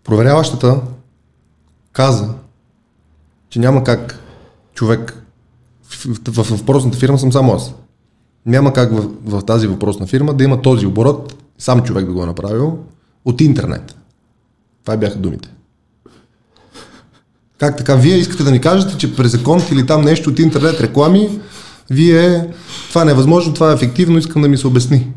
Проверяващата 0.03 0.81
каза, 1.91 2.33
че 3.49 3.59
няма 3.59 3.83
как 3.83 4.23
човек 4.73 5.23
в, 5.83 6.43
в 6.43 6.49
въпросната 6.49 6.97
фирма 6.97 7.19
съм 7.19 7.31
само 7.31 7.53
аз. 7.53 7.73
Няма 8.45 8.73
как 8.73 8.91
в, 8.91 9.07
в 9.25 9.45
тази 9.45 9.67
въпросна 9.67 10.07
фирма 10.07 10.33
да 10.33 10.43
има 10.43 10.61
този 10.61 10.85
оборот, 10.85 11.35
сам 11.57 11.83
човек 11.83 12.05
да 12.05 12.13
го 12.13 12.23
е 12.23 12.25
направил, 12.25 12.79
от 13.25 13.41
интернет. 13.41 13.95
Това 14.83 14.98
бяха 14.98 15.17
думите. 15.17 15.49
Как 17.57 17.77
така? 17.77 17.95
Вие 17.95 18.15
искате 18.15 18.43
да 18.43 18.51
ни 18.51 18.61
кажете, 18.61 18.98
че 18.98 19.15
през 19.15 19.31
закон 19.31 19.61
или 19.72 19.85
там 19.85 20.01
нещо 20.01 20.30
от 20.30 20.39
интернет 20.39 20.81
реклами, 20.81 21.39
вие, 21.89 22.48
това 22.89 23.06
не 23.06 23.11
е 23.11 23.15
възможно, 23.15 23.53
това 23.53 23.72
е 23.72 23.73
ефективно, 23.73 24.17
искам 24.17 24.41
да 24.41 24.48
ми 24.48 24.57
се 24.57 24.67
обясни. 24.67 25.07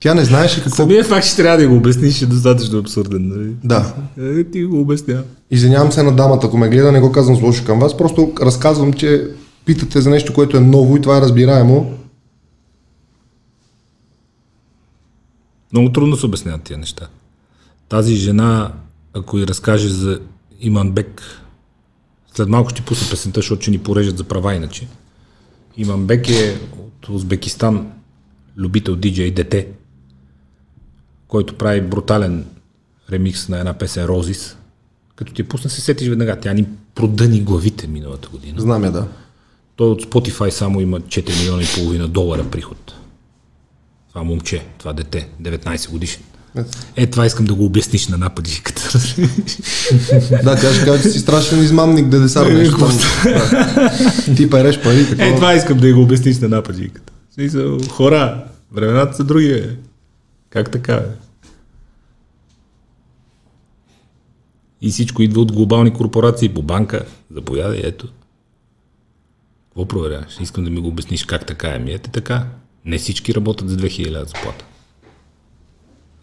Тя 0.00 0.14
не 0.14 0.24
знаеше 0.24 0.62
какво... 0.62 0.76
Самия 0.76 1.04
факт, 1.04 1.26
че 1.26 1.36
трябва 1.36 1.58
да 1.58 1.68
го 1.68 1.76
обясниш 1.76 2.22
е 2.22 2.26
достатъчно 2.26 2.78
абсурден. 2.78 3.28
Нали? 3.28 3.50
Да. 3.64 3.94
Е, 4.20 4.44
ти 4.44 4.64
го 4.64 4.80
обясня. 4.80 5.22
Извинявам 5.50 5.92
се 5.92 6.02
на 6.02 6.16
дамата, 6.16 6.46
ако 6.46 6.58
ме 6.58 6.68
гледа, 6.68 6.92
не 6.92 7.00
го 7.00 7.12
казвам 7.12 7.36
злошо 7.36 7.64
към 7.64 7.78
вас, 7.78 7.96
просто 7.96 8.32
разказвам, 8.42 8.92
че 8.92 9.28
питате 9.64 10.00
за 10.00 10.10
нещо, 10.10 10.32
което 10.32 10.56
е 10.56 10.60
ново 10.60 10.96
и 10.96 11.00
това 11.00 11.16
е 11.16 11.20
разбираемо. 11.20 11.92
Много 15.72 15.92
трудно 15.92 16.16
се 16.16 16.26
обясняват 16.26 16.62
тия 16.62 16.78
неща. 16.78 17.08
Тази 17.88 18.16
жена, 18.16 18.72
ако 19.14 19.38
й 19.38 19.46
разкаже 19.46 19.88
за 19.88 20.20
Иман 20.60 20.92
Бек, 20.92 21.22
след 22.34 22.48
малко 22.48 22.70
ще 22.70 22.82
пусна 22.82 23.10
песента, 23.10 23.40
защото 23.40 23.62
ще 23.62 23.70
ни 23.70 23.78
порежат 23.78 24.18
за 24.18 24.24
права 24.24 24.54
иначе. 24.54 24.88
Имамбек 25.76 26.28
е 26.28 26.60
от 26.78 27.08
Узбекистан, 27.08 27.92
любител 28.56 28.96
диджей 28.96 29.30
дете, 29.30 29.68
който 31.28 31.54
прави 31.54 31.80
брутален 31.80 32.44
ремикс 33.10 33.48
на 33.48 33.58
една 33.58 33.74
песен 33.74 34.04
Розис. 34.04 34.56
Като 35.16 35.32
ти 35.32 35.42
пусна, 35.42 35.70
се 35.70 35.80
сетиш 35.80 36.08
веднага. 36.08 36.40
Тя 36.40 36.52
ни 36.52 36.66
продъни 36.94 37.40
главите 37.40 37.86
миналата 37.86 38.28
година. 38.28 38.60
Знам 38.60 38.84
я, 38.84 38.92
да. 38.92 39.08
Той 39.76 39.88
от 39.88 40.02
Spotify 40.02 40.50
само 40.50 40.80
има 40.80 41.00
4 41.00 41.38
милиона 41.38 41.62
и 41.62 41.66
половина 41.74 42.08
долара 42.08 42.50
приход. 42.50 42.95
Това 44.16 44.24
момче, 44.24 44.66
това 44.78 44.92
дете, 44.92 45.28
19 45.42 45.90
годишен. 45.90 46.22
Е, 46.96 47.06
това 47.06 47.26
искам 47.26 47.46
да 47.46 47.54
го 47.54 47.64
обясниш 47.64 48.08
на 48.08 48.18
нападжиката. 48.18 48.82
Да, 50.44 50.56
тя 50.56 50.74
ще 50.74 50.84
каже, 50.84 51.02
че 51.02 51.08
си 51.08 51.18
страшен 51.18 51.62
измамник, 51.62 52.08
да 52.08 52.20
десар 52.20 52.46
нещо. 52.46 52.76
Да. 52.76 54.34
Ти 54.36 54.50
переш 54.50 54.82
пари, 54.82 55.08
такова. 55.08 55.26
Е, 55.26 55.34
това 55.34 55.54
искам 55.54 55.78
да 55.78 55.94
го 55.94 56.02
обясниш 56.02 56.38
на 56.38 56.62
Смисъл, 57.34 57.78
хора, 57.90 58.44
времената 58.72 59.16
са 59.16 59.24
други, 59.24 59.48
бе. 59.48 59.76
Как 60.50 60.70
така, 60.70 60.96
бе? 60.96 61.08
И 64.80 64.90
всичко 64.90 65.22
идва 65.22 65.40
от 65.40 65.52
глобални 65.52 65.92
корпорации 65.92 66.48
по 66.48 66.62
банка. 66.62 67.04
Заповядай, 67.30 67.80
ето. 67.84 68.08
Какво 69.68 69.88
проверяваш? 69.88 70.36
Искам 70.40 70.64
да 70.64 70.70
ми 70.70 70.80
го 70.80 70.88
обясниш 70.88 71.24
как 71.24 71.46
така 71.46 71.68
е. 71.68 71.78
Ми 71.78 71.92
ете 71.92 72.10
така. 72.10 72.46
Не 72.86 72.98
всички 72.98 73.34
работят 73.34 73.68
за 73.68 73.76
2000 73.76 74.10
лева 74.10 74.24
заплата. 74.24 74.64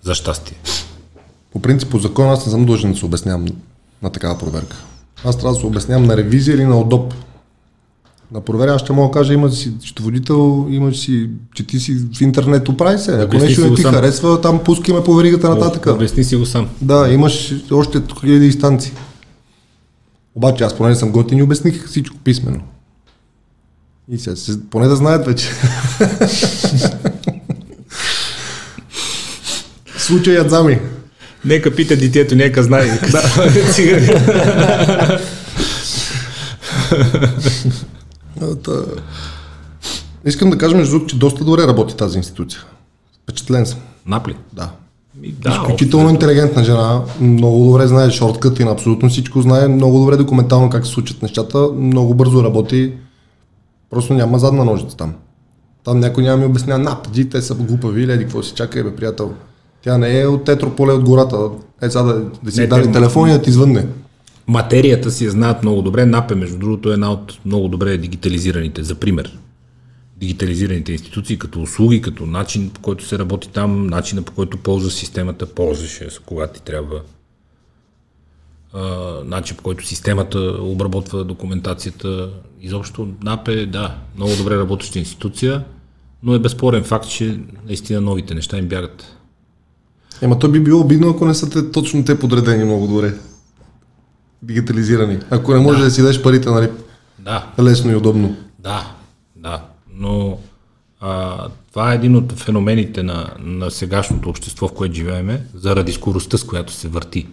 За 0.01 0.16
щастие. 0.16 0.58
По 1.51 1.59
принцип, 1.59 1.90
по 1.90 2.00
закон 2.00 2.30
аз 2.30 2.45
не 2.45 2.51
съм 2.51 2.66
длъжен 2.66 2.92
да 2.92 2.98
се 2.98 3.06
обяснявам 3.06 3.45
на 4.01 4.09
такава 4.09 4.38
проверка. 4.38 4.77
Аз 5.25 5.38
трябва 5.38 5.53
да 5.53 5.59
се 5.59 5.66
обяснявам 5.66 6.06
на 6.06 6.17
ревизия 6.17 6.56
или 6.56 6.66
на 6.66 6.80
ОДОП. 6.80 7.14
На 8.32 8.42
проверя, 8.42 8.80
ще 8.80 8.93
мога 8.93 9.08
да 9.08 9.19
кажа, 9.19 9.33
имаш 9.33 9.53
си 9.53 9.74
счетоводител, 9.82 10.67
имаш 10.69 10.98
си, 10.98 11.30
че 11.56 11.67
ти 11.67 11.80
си 11.80 11.98
в 12.14 12.22
интернет, 12.22 12.69
оправи 12.69 13.00
се. 13.00 13.22
Ако 13.22 13.38
нещо 13.38 13.69
не 13.69 13.75
ти 13.75 13.82
сам. 13.82 13.93
харесва, 13.93 14.42
там 14.42 14.64
пускаме 14.64 15.03
по 15.03 15.16
веригата 15.16 15.50
нататък. 15.50 15.85
Обясни 15.85 16.24
си 16.24 16.35
го 16.35 16.45
сам. 16.45 16.69
Да, 16.82 17.09
имаш 17.11 17.53
още 17.72 18.01
хиляди 18.19 18.45
инстанции. 18.45 18.92
Обаче 20.35 20.64
аз 20.64 20.77
поне 20.77 20.90
не 20.90 20.95
съм 20.95 21.11
готин 21.11 21.38
и 21.38 21.43
обясних 21.43 21.88
всичко 21.88 22.17
писменно. 22.17 22.61
И 24.09 24.17
сега, 24.17 24.35
се- 24.35 24.69
поне 24.69 24.88
да 24.88 24.95
знаят 24.95 25.25
вече. 25.25 25.49
Случаят 29.98 30.49
зами. 30.49 30.80
Нека 31.45 31.75
пита 31.75 31.98
детето, 31.98 32.35
нека 32.35 32.64
знае. 32.64 32.99
Искам 40.25 40.49
да 40.49 40.57
кажа, 40.57 40.77
между 40.77 40.91
другото, 40.91 41.09
че 41.09 41.19
доста 41.19 41.43
добре 41.43 41.67
работи 41.67 41.95
тази 41.95 42.17
институция. 42.17 42.61
Впечатлен 43.23 43.65
съм. 43.65 43.80
Напли. 44.06 44.35
Да. 44.53 44.69
Ми, 45.22 45.32
Да, 45.32 45.49
Изключително 45.49 46.09
интелигентна 46.09 46.64
жена, 46.64 47.01
много 47.22 47.65
добре 47.65 47.88
знае 47.88 48.11
шорткът 48.11 48.59
и 48.59 48.64
на 48.64 48.72
абсолютно 48.72 49.09
всичко 49.09 49.41
знае, 49.41 49.67
много 49.67 49.99
добре 49.99 50.17
документално 50.17 50.69
как 50.69 50.85
се 50.85 50.91
случат 50.91 51.22
нещата, 51.22 51.67
много 51.77 52.14
бързо 52.14 52.43
работи, 52.43 52.93
просто 53.93 54.13
няма 54.13 54.39
задна 54.39 54.65
ножица 54.65 54.97
там. 54.97 55.13
Там 55.83 55.99
някой 55.99 56.23
няма 56.23 56.38
ми 56.38 56.45
обяснява, 56.45 56.83
напади, 56.83 57.30
те 57.30 57.41
са 57.41 57.55
глупави, 57.55 58.03
или 58.03 58.11
еди, 58.11 58.23
какво 58.23 58.43
си 58.43 58.53
чакай, 58.55 58.83
бе, 58.83 58.95
приятел. 58.95 59.33
Тя 59.81 59.97
не 59.97 60.19
е 60.22 60.27
от 60.27 60.43
Тетрополе 60.43 60.93
от 60.93 61.03
гората. 61.03 61.38
Е, 61.81 61.89
сега 61.89 62.03
да, 62.03 62.25
да 62.43 62.51
си 62.51 62.59
Не, 62.59 62.67
дали 62.67 62.83
те- 62.83 62.91
телефон 62.91 63.30
и 63.30 63.33
да 63.33 63.41
ти 63.41 63.51
звънне. 63.51 63.88
Материята 64.47 65.11
си 65.11 65.25
я 65.25 65.31
знаят 65.31 65.63
много 65.63 65.81
добре. 65.81 66.05
НАП 66.05 66.31
е, 66.31 66.35
между 66.35 66.57
другото, 66.57 66.91
една 66.91 67.11
от 67.11 67.39
много 67.45 67.67
добре 67.67 67.97
дигитализираните, 67.97 68.83
за 68.83 68.95
пример. 68.95 69.38
Дигитализираните 70.17 70.91
институции, 70.91 71.39
като 71.39 71.61
услуги, 71.61 72.01
като 72.01 72.25
начин 72.25 72.69
по 72.69 72.81
който 72.81 73.05
се 73.05 73.19
работи 73.19 73.49
там, 73.49 73.88
начина 73.88 74.22
по 74.22 74.31
който 74.31 74.57
ползва 74.57 74.91
системата, 74.91 75.45
ползваше, 75.45 76.07
когато 76.25 76.53
ти 76.53 76.61
трябва. 76.61 77.01
Начин 79.26 79.58
по 79.58 79.64
който 79.64 79.88
системата 79.88 80.40
обработва 80.61 81.24
документацията. 81.24 82.30
Изобщо 82.61 83.08
НАП 83.24 83.48
е, 83.48 83.66
да, 83.66 83.95
много 84.16 84.32
добре 84.38 84.58
работеща 84.58 85.00
институция, 85.00 85.64
но 86.24 86.34
е 86.34 86.40
безспорен 86.40 86.84
факт, 86.84 87.10
че 87.10 87.40
наистина 87.68 88.02
новите 88.02 88.35
неща 88.35 88.58
им 88.58 88.68
бягат. 88.68 89.18
Ема 90.22 90.40
то 90.40 90.50
би 90.50 90.60
било 90.60 90.82
обидно, 90.82 91.10
ако 91.10 91.26
не 91.26 91.34
са 91.34 91.50
те, 91.50 91.72
точно 91.72 92.06
те 92.06 92.19
подредени 92.19 92.64
много 92.64 92.88
добре. 92.88 93.14
Дигитализирани. 94.42 95.19
Ако 95.30 95.53
не 95.53 95.60
може 95.60 95.80
да, 95.80 95.85
да 95.85 95.92
си 95.92 96.02
дадеш 96.02 96.22
парите, 96.22 96.50
нали, 96.50 96.69
Да, 97.19 97.48
лесно 97.60 97.92
и 97.92 97.95
удобно. 97.95 98.35
Да, 98.60 98.93
да. 99.35 99.66
Но 99.93 100.38
а, 101.00 101.48
това 101.69 101.92
е 101.92 101.95
един 101.95 102.16
от 102.16 102.32
феномените 102.32 103.03
на, 103.03 103.27
на 103.40 103.72
сегашното 103.72 104.30
общество, 104.30 104.68
в 104.68 104.74
което 104.74 104.95
живееме, 104.95 105.45
заради 105.56 105.92
скоростта, 105.92 106.38
с 106.38 106.43
която 106.43 106.74
се 106.74 106.88
върти 106.88 107.27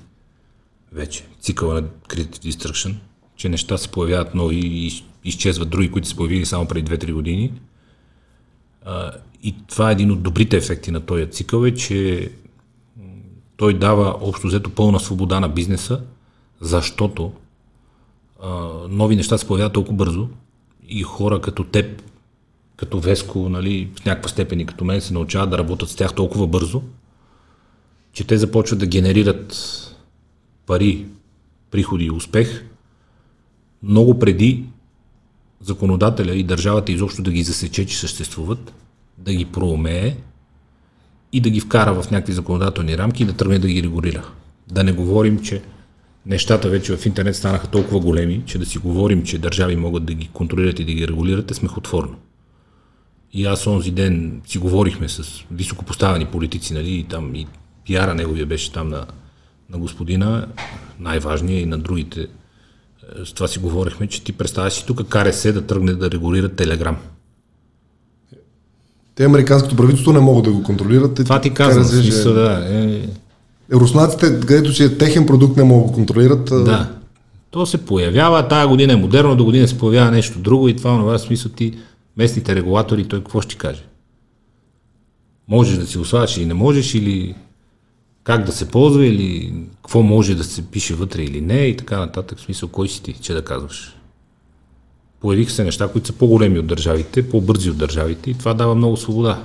вече 0.93 1.25
цикъла 1.41 1.75
на 1.75 1.83
Creative 1.83 2.51
Destruction, 2.51 2.94
че 3.36 3.49
неща 3.49 3.78
се 3.78 3.89
появяват 3.89 4.35
нови 4.35 4.57
и 4.57 4.86
из- 4.86 5.02
изчезват 5.25 5.70
други, 5.70 5.91
които 5.91 6.09
се 6.09 6.17
появили 6.17 6.47
само 6.47 6.67
преди 6.69 6.91
2-3 6.91 7.12
години. 7.12 7.52
А, 8.85 9.12
и 9.43 9.55
това 9.69 9.89
е 9.89 9.93
един 9.93 10.10
от 10.10 10.23
добрите 10.23 10.57
ефекти 10.57 10.91
на 10.91 11.01
този 11.01 11.31
цикъл 11.31 11.65
е, 11.65 11.75
че 11.75 12.31
той 13.57 13.78
дава 13.78 14.17
общо 14.20 14.47
взето 14.47 14.70
пълна 14.70 15.01
свобода 15.01 15.41
на 15.41 15.49
бизнеса, 15.49 16.01
защото 16.60 17.33
а, 18.43 18.49
нови 18.89 19.17
неща 19.17 19.39
се 19.39 19.47
появяват 19.47 19.73
толкова 19.73 19.97
бързо 19.97 20.28
и 20.89 21.02
хора 21.02 21.41
като 21.41 21.65
теб, 21.65 22.02
като 22.77 23.01
Веско, 23.01 23.49
нали, 23.49 23.91
в 24.01 24.05
някаква 24.05 24.28
степен 24.28 24.60
и 24.60 24.67
като 24.67 24.85
мен 24.85 25.01
се 25.01 25.15
научават 25.15 25.51
да 25.51 25.59
работят 25.59 25.89
с 25.89 25.94
тях 25.97 26.15
толкова 26.15 26.47
бързо, 26.47 26.83
че 28.12 28.27
те 28.27 28.39
започват 28.39 28.78
да 28.78 28.86
генерират 28.86 29.57
пари, 30.70 31.07
приходи 31.70 32.05
и 32.05 32.10
успех 32.10 32.65
много 33.82 34.18
преди 34.18 34.65
законодателя 35.60 36.34
и 36.34 36.42
държавата 36.42 36.92
изобщо 36.92 37.23
да 37.23 37.31
ги 37.31 37.42
засече, 37.42 37.86
че 37.86 37.99
съществуват, 37.99 38.73
да 39.18 39.34
ги 39.34 39.44
проумее 39.44 40.16
и 41.32 41.40
да 41.40 41.50
ги 41.50 41.60
вкара 41.60 42.02
в 42.02 42.10
някакви 42.10 42.32
законодателни 42.32 42.99
рамки 42.99 43.23
и 43.23 43.26
да 43.26 43.32
тръгне 43.32 43.58
да 43.58 43.68
ги 43.68 43.82
регулира. 43.82 44.31
Да 44.68 44.84
не 44.84 44.92
говорим, 44.92 45.42
че 45.42 45.62
нещата 46.26 46.68
вече 46.68 46.97
в 46.97 47.07
интернет 47.07 47.36
станаха 47.36 47.66
толкова 47.66 48.00
големи, 48.00 48.42
че 48.47 48.58
да 48.58 48.66
си 48.66 48.78
говорим, 48.78 49.24
че 49.24 49.39
държави 49.39 49.76
могат 49.76 50.05
да 50.05 50.15
ги 50.15 50.28
контролират 50.32 50.78
и 50.78 50.84
да 50.84 50.92
ги 50.92 51.08
регулират 51.08 51.50
е 51.50 51.55
смехотворно. 51.55 52.16
И 53.32 53.47
аз 53.47 53.66
онзи 53.66 53.90
ден 53.90 54.42
си 54.47 54.58
говорихме 54.58 55.08
с 55.08 55.44
високопоставени 55.50 56.26
политици, 56.26 56.74
нали, 56.74 56.90
и 56.90 57.05
там 57.05 57.34
и 57.34 57.47
пиара 57.84 58.15
неговия 58.15 58.47
беше 58.47 58.73
там 58.73 58.89
на, 58.89 59.07
на 59.73 59.78
господина, 59.78 60.47
най-важния 61.00 61.60
и 61.60 61.66
на 61.66 61.78
другите. 61.78 62.20
Е, 62.20 62.26
С 63.24 63.32
това 63.32 63.49
си 63.49 63.58
говорихме, 63.58 64.07
че 64.07 64.24
ти 64.24 64.32
представяш 64.32 64.73
си 64.73 64.86
тук 64.86 65.08
КРС 65.08 65.42
да 65.42 65.66
тръгне 65.66 65.92
да 65.92 66.10
регулира 66.10 66.49
Телеграм. 66.49 66.97
Те 69.15 69.24
американското 69.24 69.76
правителство 69.76 70.12
не 70.12 70.20
могат 70.20 70.44
да 70.44 70.52
го 70.52 70.62
контролират. 70.62 71.15
Това 71.15 71.40
ти 71.40 71.50
казвам, 71.55 71.82
да 71.82 71.89
се- 71.89 72.02
смисъл, 72.02 72.34
да. 72.34 72.66
Е, 72.70 73.02
Руснаците, 73.73 74.40
където 74.40 74.73
си 74.73 74.84
е 74.84 74.99
техен 74.99 75.26
продукт, 75.26 75.57
не 75.57 75.65
могат 75.65 75.86
да 75.86 75.90
го 75.90 75.94
контролират. 75.94 76.44
Да. 76.44 76.94
То 77.50 77.66
се 77.66 77.78
появява, 77.78 78.49
тая 78.49 78.68
година 78.68 78.92
е 78.92 78.97
модерно, 78.97 79.36
до 79.36 79.44
година 79.44 79.68
се 79.68 79.78
появява 79.78 80.10
нещо 80.10 80.39
друго 80.39 80.68
и 80.68 80.76
това, 80.76 80.99
това 80.99 81.18
смисъл 81.18 81.52
ти 81.52 81.78
местните 82.16 82.55
регулатори, 82.55 83.08
той 83.08 83.18
какво 83.18 83.40
ще 83.40 83.55
каже? 83.55 83.82
Можеш 85.49 85.78
да 85.78 85.86
си 85.86 85.99
го 85.99 86.05
слагаш 86.05 86.36
или 86.36 86.47
не 86.47 86.55
можеш, 86.55 86.94
или 86.94 87.34
как 88.24 88.44
да 88.44 88.52
се 88.52 88.68
ползва, 88.68 89.07
или 89.07 89.55
какво 89.76 90.02
може 90.02 90.34
да 90.34 90.44
се 90.44 90.66
пише 90.66 90.94
вътре 90.94 91.23
или 91.23 91.40
не 91.40 91.58
и 91.58 91.76
така 91.76 91.99
нататък. 91.99 92.39
В 92.39 92.42
смисъл, 92.42 92.68
кой 92.68 92.89
си 92.89 93.02
ти, 93.02 93.12
че 93.12 93.32
да 93.32 93.44
казваш? 93.44 93.97
Появиха 95.20 95.52
се 95.52 95.65
неща, 95.65 95.89
които 95.89 96.07
са 96.07 96.12
по-големи 96.12 96.58
от 96.58 96.66
държавите, 96.66 97.28
по-бързи 97.28 97.70
от 97.70 97.78
държавите 97.78 98.31
и 98.31 98.39
това 98.39 98.55
дава 98.55 98.74
много 98.74 98.97
свобода. 98.97 99.42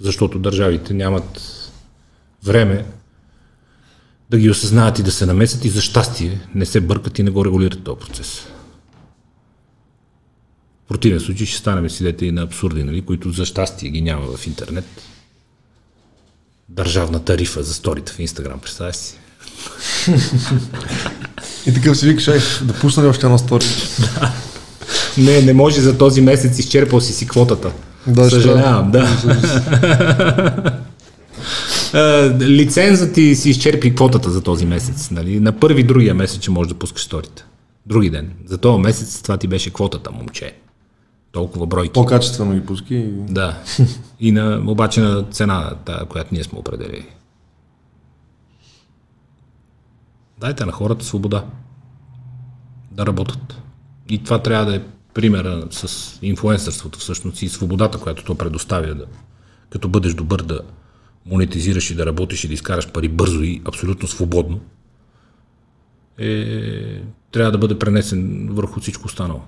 Защото 0.00 0.38
държавите 0.38 0.94
нямат 0.94 1.40
време 2.44 2.86
да 4.30 4.38
ги 4.38 4.50
осъзнават 4.50 4.98
и 4.98 5.02
да 5.02 5.12
се 5.12 5.26
намесят 5.26 5.64
и 5.64 5.68
за 5.68 5.80
щастие 5.80 6.40
не 6.54 6.66
се 6.66 6.80
бъркат 6.80 7.18
и 7.18 7.22
не 7.22 7.30
го 7.30 7.44
регулират 7.44 7.84
този 7.84 8.00
процес. 8.00 8.46
В 10.84 10.88
противен 10.88 11.20
случай 11.20 11.46
ще 11.46 11.58
станем 11.58 11.90
свидетели 11.90 12.32
на 12.32 12.42
абсурди, 12.42 12.84
нали, 12.84 13.00
които 13.00 13.30
за 13.30 13.44
щастие 13.44 13.90
ги 13.90 14.00
няма 14.00 14.36
в 14.36 14.46
интернет. 14.46 14.84
Държавна 16.68 17.24
тарифа 17.24 17.62
за 17.62 17.74
сторите 17.74 18.12
в 18.12 18.18
Инстаграм, 18.18 18.58
представяш 18.58 18.96
си? 18.96 19.18
И 21.66 21.74
такъв 21.74 21.98
си 21.98 22.06
викаш, 22.06 22.28
ей, 22.28 22.40
да 22.62 22.72
пусна 22.72 23.02
ли 23.02 23.06
още 23.06 23.26
едно 23.26 23.38
стори? 23.38 23.64
Не, 25.18 25.42
не 25.42 25.52
може 25.52 25.80
за 25.80 25.98
този 25.98 26.20
месец, 26.20 26.58
изчерпал 26.58 27.00
си 27.00 27.12
си 27.12 27.26
квотата. 27.28 27.72
Да, 28.06 28.30
ще 28.30 28.30
Съжалявам, 28.30 28.90
да. 28.90 29.08
Лицензът 32.40 33.14
ти 33.14 33.36
си 33.36 33.50
изчерпи 33.50 33.94
квотата 33.94 34.30
за 34.30 34.40
този 34.40 34.66
месец. 34.66 35.10
Нали? 35.10 35.40
На 35.40 35.52
първи 35.52 35.82
другия 35.82 36.14
месец, 36.14 36.40
че 36.40 36.50
можеш 36.50 36.68
да 36.68 36.78
пускаш 36.78 37.02
сторите. 37.02 37.44
Други 37.86 38.10
ден. 38.10 38.30
За 38.46 38.58
този 38.58 38.82
месец 38.82 39.22
това 39.22 39.36
ти 39.36 39.48
беше 39.48 39.70
квотата, 39.70 40.10
момче. 40.10 40.54
Толкова 41.34 41.66
бройки. 41.66 41.92
По-качествено 41.92 42.54
ги 42.54 42.66
пуски. 42.66 43.06
Да. 43.28 43.62
И 44.20 44.32
на, 44.32 44.62
обаче 44.66 45.00
на 45.00 45.22
цена, 45.22 45.74
тая, 45.84 46.06
която 46.06 46.34
ние 46.34 46.44
сме 46.44 46.58
определили. 46.58 47.06
Дайте 50.38 50.64
на 50.64 50.72
хората 50.72 51.04
свобода 51.04 51.44
да 52.90 53.06
работят. 53.06 53.62
И 54.08 54.24
това 54.24 54.42
трябва 54.42 54.66
да 54.66 54.76
е 54.76 54.82
примера 55.14 55.66
с 55.70 56.18
инфлуенсърството 56.22 56.98
всъщност 56.98 57.42
и 57.42 57.48
свободата, 57.48 57.98
която 57.98 58.24
то 58.24 58.34
предоставя 58.34 58.94
да, 58.94 59.04
като 59.70 59.88
бъдеш 59.88 60.14
добър 60.14 60.42
да 60.42 60.60
монетизираш 61.26 61.90
и 61.90 61.94
да 61.94 62.06
работиш 62.06 62.44
и 62.44 62.48
да 62.48 62.54
изкараш 62.54 62.92
пари 62.92 63.08
бързо 63.08 63.42
и 63.42 63.62
абсолютно 63.64 64.08
свободно, 64.08 64.60
е, 66.18 67.02
трябва 67.32 67.52
да 67.52 67.58
бъде 67.58 67.78
пренесен 67.78 68.48
върху 68.50 68.80
всичко 68.80 69.06
останало. 69.06 69.40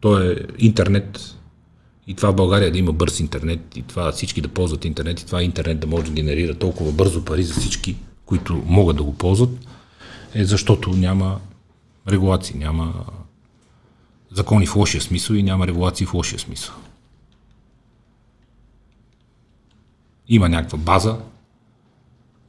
То 0.00 0.20
е 0.20 0.36
интернет 0.58 1.36
и 2.06 2.14
това 2.14 2.30
в 2.30 2.36
България 2.36 2.72
да 2.72 2.78
има 2.78 2.92
бърз 2.92 3.20
интернет 3.20 3.76
и 3.76 3.82
това 3.82 4.12
всички 4.12 4.40
да 4.40 4.48
ползват 4.48 4.84
интернет 4.84 5.20
и 5.20 5.26
това 5.26 5.42
интернет 5.42 5.80
да 5.80 5.86
може 5.86 6.04
да 6.04 6.10
генерира 6.10 6.54
толкова 6.54 6.92
бързо 6.92 7.24
пари 7.24 7.42
за 7.42 7.54
всички, 7.54 7.96
които 8.24 8.62
могат 8.66 8.96
да 8.96 9.02
го 9.02 9.14
ползват, 9.14 9.50
е 10.34 10.44
защото 10.44 10.90
няма 10.90 11.40
регулации, 12.08 12.58
няма 12.58 13.04
закони 14.30 14.66
в 14.66 14.76
лошия 14.76 15.00
смисъл 15.00 15.34
и 15.34 15.42
няма 15.42 15.66
регулации 15.66 16.06
в 16.06 16.14
лошия 16.14 16.38
смисъл. 16.38 16.74
Има 20.28 20.48
някаква 20.48 20.78
база, 20.78 21.18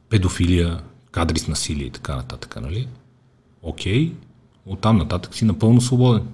педофилия, 0.08 0.82
кадри 1.10 1.38
с 1.38 1.48
насилие 1.48 1.86
и 1.86 1.90
така 1.90 2.16
нататък, 2.16 2.60
нали? 2.60 2.88
Окей, 3.62 4.12
оттам 4.66 4.96
нататък 4.96 5.34
си 5.34 5.44
напълно 5.44 5.80
свободен. 5.80 6.28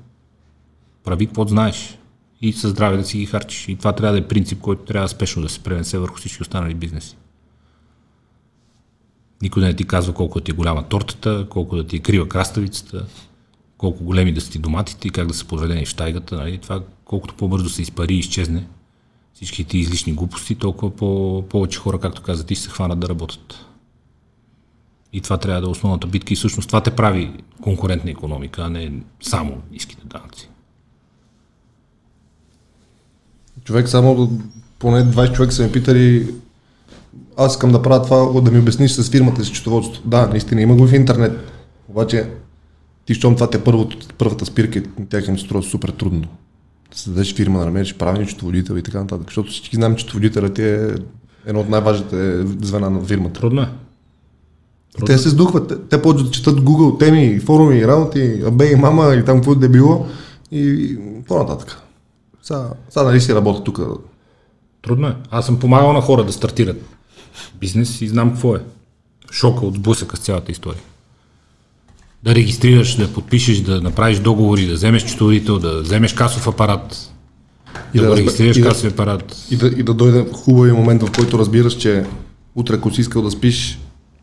Прави 1.04 1.26
каквото 1.26 1.48
знаеш 1.48 1.98
и 2.40 2.52
със 2.52 2.70
здраве 2.70 2.96
да 2.96 3.04
си 3.04 3.18
ги 3.18 3.26
харчиш. 3.26 3.68
И 3.68 3.76
това 3.76 3.92
трябва 3.92 4.12
да 4.12 4.18
е 4.18 4.28
принцип, 4.28 4.60
който 4.60 4.82
трябва 4.82 5.08
спешно 5.08 5.42
да 5.42 5.48
се 5.48 5.60
пренесе 5.60 5.98
върху 5.98 6.16
всички 6.16 6.42
останали 6.42 6.74
бизнеси. 6.74 7.16
Никой 9.42 9.62
не 9.62 9.76
ти 9.76 9.84
казва 9.84 10.14
колко 10.14 10.38
да 10.38 10.44
ти 10.44 10.50
е 10.50 10.54
голяма 10.54 10.88
тортата, 10.88 11.46
колко 11.50 11.76
да 11.76 11.86
ти 11.86 11.96
е 11.96 11.98
крива 11.98 12.28
краставицата, 12.28 13.06
колко 13.78 14.04
големи 14.04 14.32
да 14.32 14.40
са 14.40 14.50
ти 14.50 14.58
доматите 14.58 15.08
и 15.08 15.10
как 15.10 15.26
да 15.26 15.34
са 15.34 15.44
подредени 15.44 15.86
в 15.86 15.88
штайгата. 15.88 16.36
Нали? 16.36 16.58
Това 16.58 16.82
колкото 17.04 17.34
по-бързо 17.34 17.68
се 17.68 17.82
изпари 17.82 18.14
и 18.14 18.18
изчезне 18.18 18.66
всички 19.34 19.64
ти 19.64 19.78
излишни 19.78 20.12
глупости, 20.12 20.54
толкова 20.54 20.96
по- 20.96 21.44
повече 21.48 21.78
хора, 21.78 22.00
както 22.00 22.22
каза 22.22 22.46
ти, 22.46 22.54
ще 22.54 22.64
се 22.64 22.70
хванат 22.70 23.00
да 23.00 23.08
работят. 23.08 23.66
И 25.12 25.20
това 25.20 25.38
трябва 25.38 25.60
да 25.60 25.66
е 25.66 25.70
основната 25.70 26.06
битка 26.06 26.32
и 26.32 26.36
всъщност 26.36 26.68
това 26.68 26.80
те 26.80 26.96
прави 26.96 27.32
конкурентна 27.62 28.10
економика, 28.10 28.62
а 28.62 28.70
не 28.70 28.92
само 29.20 29.62
ниските 29.72 30.06
данъци. 30.06 30.48
Човек 33.68 33.88
само, 33.88 34.40
поне 34.78 35.04
20 35.04 35.32
човека 35.32 35.52
са 35.52 35.62
ме 35.62 35.72
питали, 35.72 36.34
аз 37.36 37.52
искам 37.52 37.72
да 37.72 37.82
правя 37.82 38.02
това, 38.02 38.40
да 38.40 38.50
ми 38.50 38.58
обясниш 38.58 38.92
с 38.92 39.10
фирмата 39.10 39.44
с 39.44 39.48
счетоводство. 39.48 40.02
Да, 40.04 40.26
наистина, 40.26 40.60
има 40.60 40.76
го 40.76 40.84
и 40.84 40.88
в 40.88 40.94
интернет. 40.94 41.32
Обаче, 41.88 42.30
ти 43.06 43.14
щом 43.14 43.34
това 43.34 43.50
те 43.50 43.58
е 43.58 43.64
първото, 43.64 43.98
първата 44.18 44.46
спирка, 44.46 44.78
и 44.78 44.82
тях 45.08 45.28
им 45.28 45.38
се 45.38 45.44
струва 45.44 45.62
супер 45.62 45.88
трудно. 45.88 46.20
Да 46.90 46.98
създадеш 46.98 47.34
фирма, 47.34 47.58
да 47.58 47.64
намериш 47.64 47.94
правилен 47.94 48.26
счетоводител 48.26 48.74
и 48.74 48.82
така 48.82 49.00
нататък. 49.00 49.26
Защото 49.26 49.50
всички 49.50 49.76
знаем, 49.76 49.96
че 49.96 50.02
счетоводителят 50.02 50.58
е 50.58 50.94
едно 51.46 51.60
от 51.60 51.68
най-важните 51.68 52.44
звена 52.62 52.90
на 52.90 53.04
фирмата. 53.04 53.40
Трудно 53.40 53.62
е. 53.62 53.68
И 55.02 55.04
те 55.06 55.18
се 55.18 55.28
сдухват. 55.28 55.68
Те, 55.68 55.76
те 55.78 56.02
почват 56.02 56.26
да 56.26 56.32
четат 56.32 56.60
Google 56.60 56.98
теми, 56.98 57.40
форуми, 57.40 57.86
работи, 57.86 58.42
абе 58.46 58.72
и 58.72 58.76
мама 58.76 59.14
или 59.14 59.24
там 59.24 59.36
какво 59.36 59.54
да 59.54 59.66
е 59.66 59.68
било 59.68 60.06
и 60.52 60.96
по-нататък. 61.26 61.82
Сега, 62.48 62.68
сега 62.90 63.02
нали 63.04 63.20
си 63.20 63.34
работя 63.34 63.64
тук. 63.64 63.80
Трудно 64.82 65.08
е. 65.08 65.16
Аз 65.30 65.46
съм 65.46 65.58
помагал 65.58 65.92
на 65.92 66.00
хора 66.00 66.24
да 66.24 66.32
стартират 66.32 66.82
бизнес 67.60 68.00
и 68.00 68.08
знам 68.08 68.30
какво 68.30 68.56
е. 68.56 68.60
Шока 69.32 69.66
от 69.66 69.74
сблъсъка 69.74 70.16
с 70.16 70.20
цялата 70.20 70.52
история. 70.52 70.80
Да 72.22 72.34
регистрираш, 72.34 72.96
да 72.96 73.12
подпишеш, 73.12 73.60
да 73.60 73.80
направиш 73.80 74.18
договори, 74.18 74.66
да 74.66 74.74
вземеш 74.74 75.02
счетоводител, 75.02 75.58
да 75.58 75.80
вземеш 75.80 76.12
касов 76.12 76.48
апарат, 76.48 77.10
И 77.94 77.98
да, 77.98 78.06
да 78.06 78.16
регистрираш 78.16 78.56
и 78.56 78.60
да- 78.62 78.68
касов 78.68 78.92
апарат. 78.92 79.36
И 79.50 79.56
да, 79.56 79.66
и 79.66 79.82
да 79.82 79.94
дойде 79.94 80.26
хубавия 80.32 80.74
момент, 80.74 81.02
в 81.02 81.12
който 81.12 81.38
разбираш, 81.38 81.76
че 81.76 82.04
утре, 82.54 82.74
ако 82.74 82.90
си 82.90 83.00
искал 83.00 83.22
да 83.22 83.30
спиш, 83.30 83.78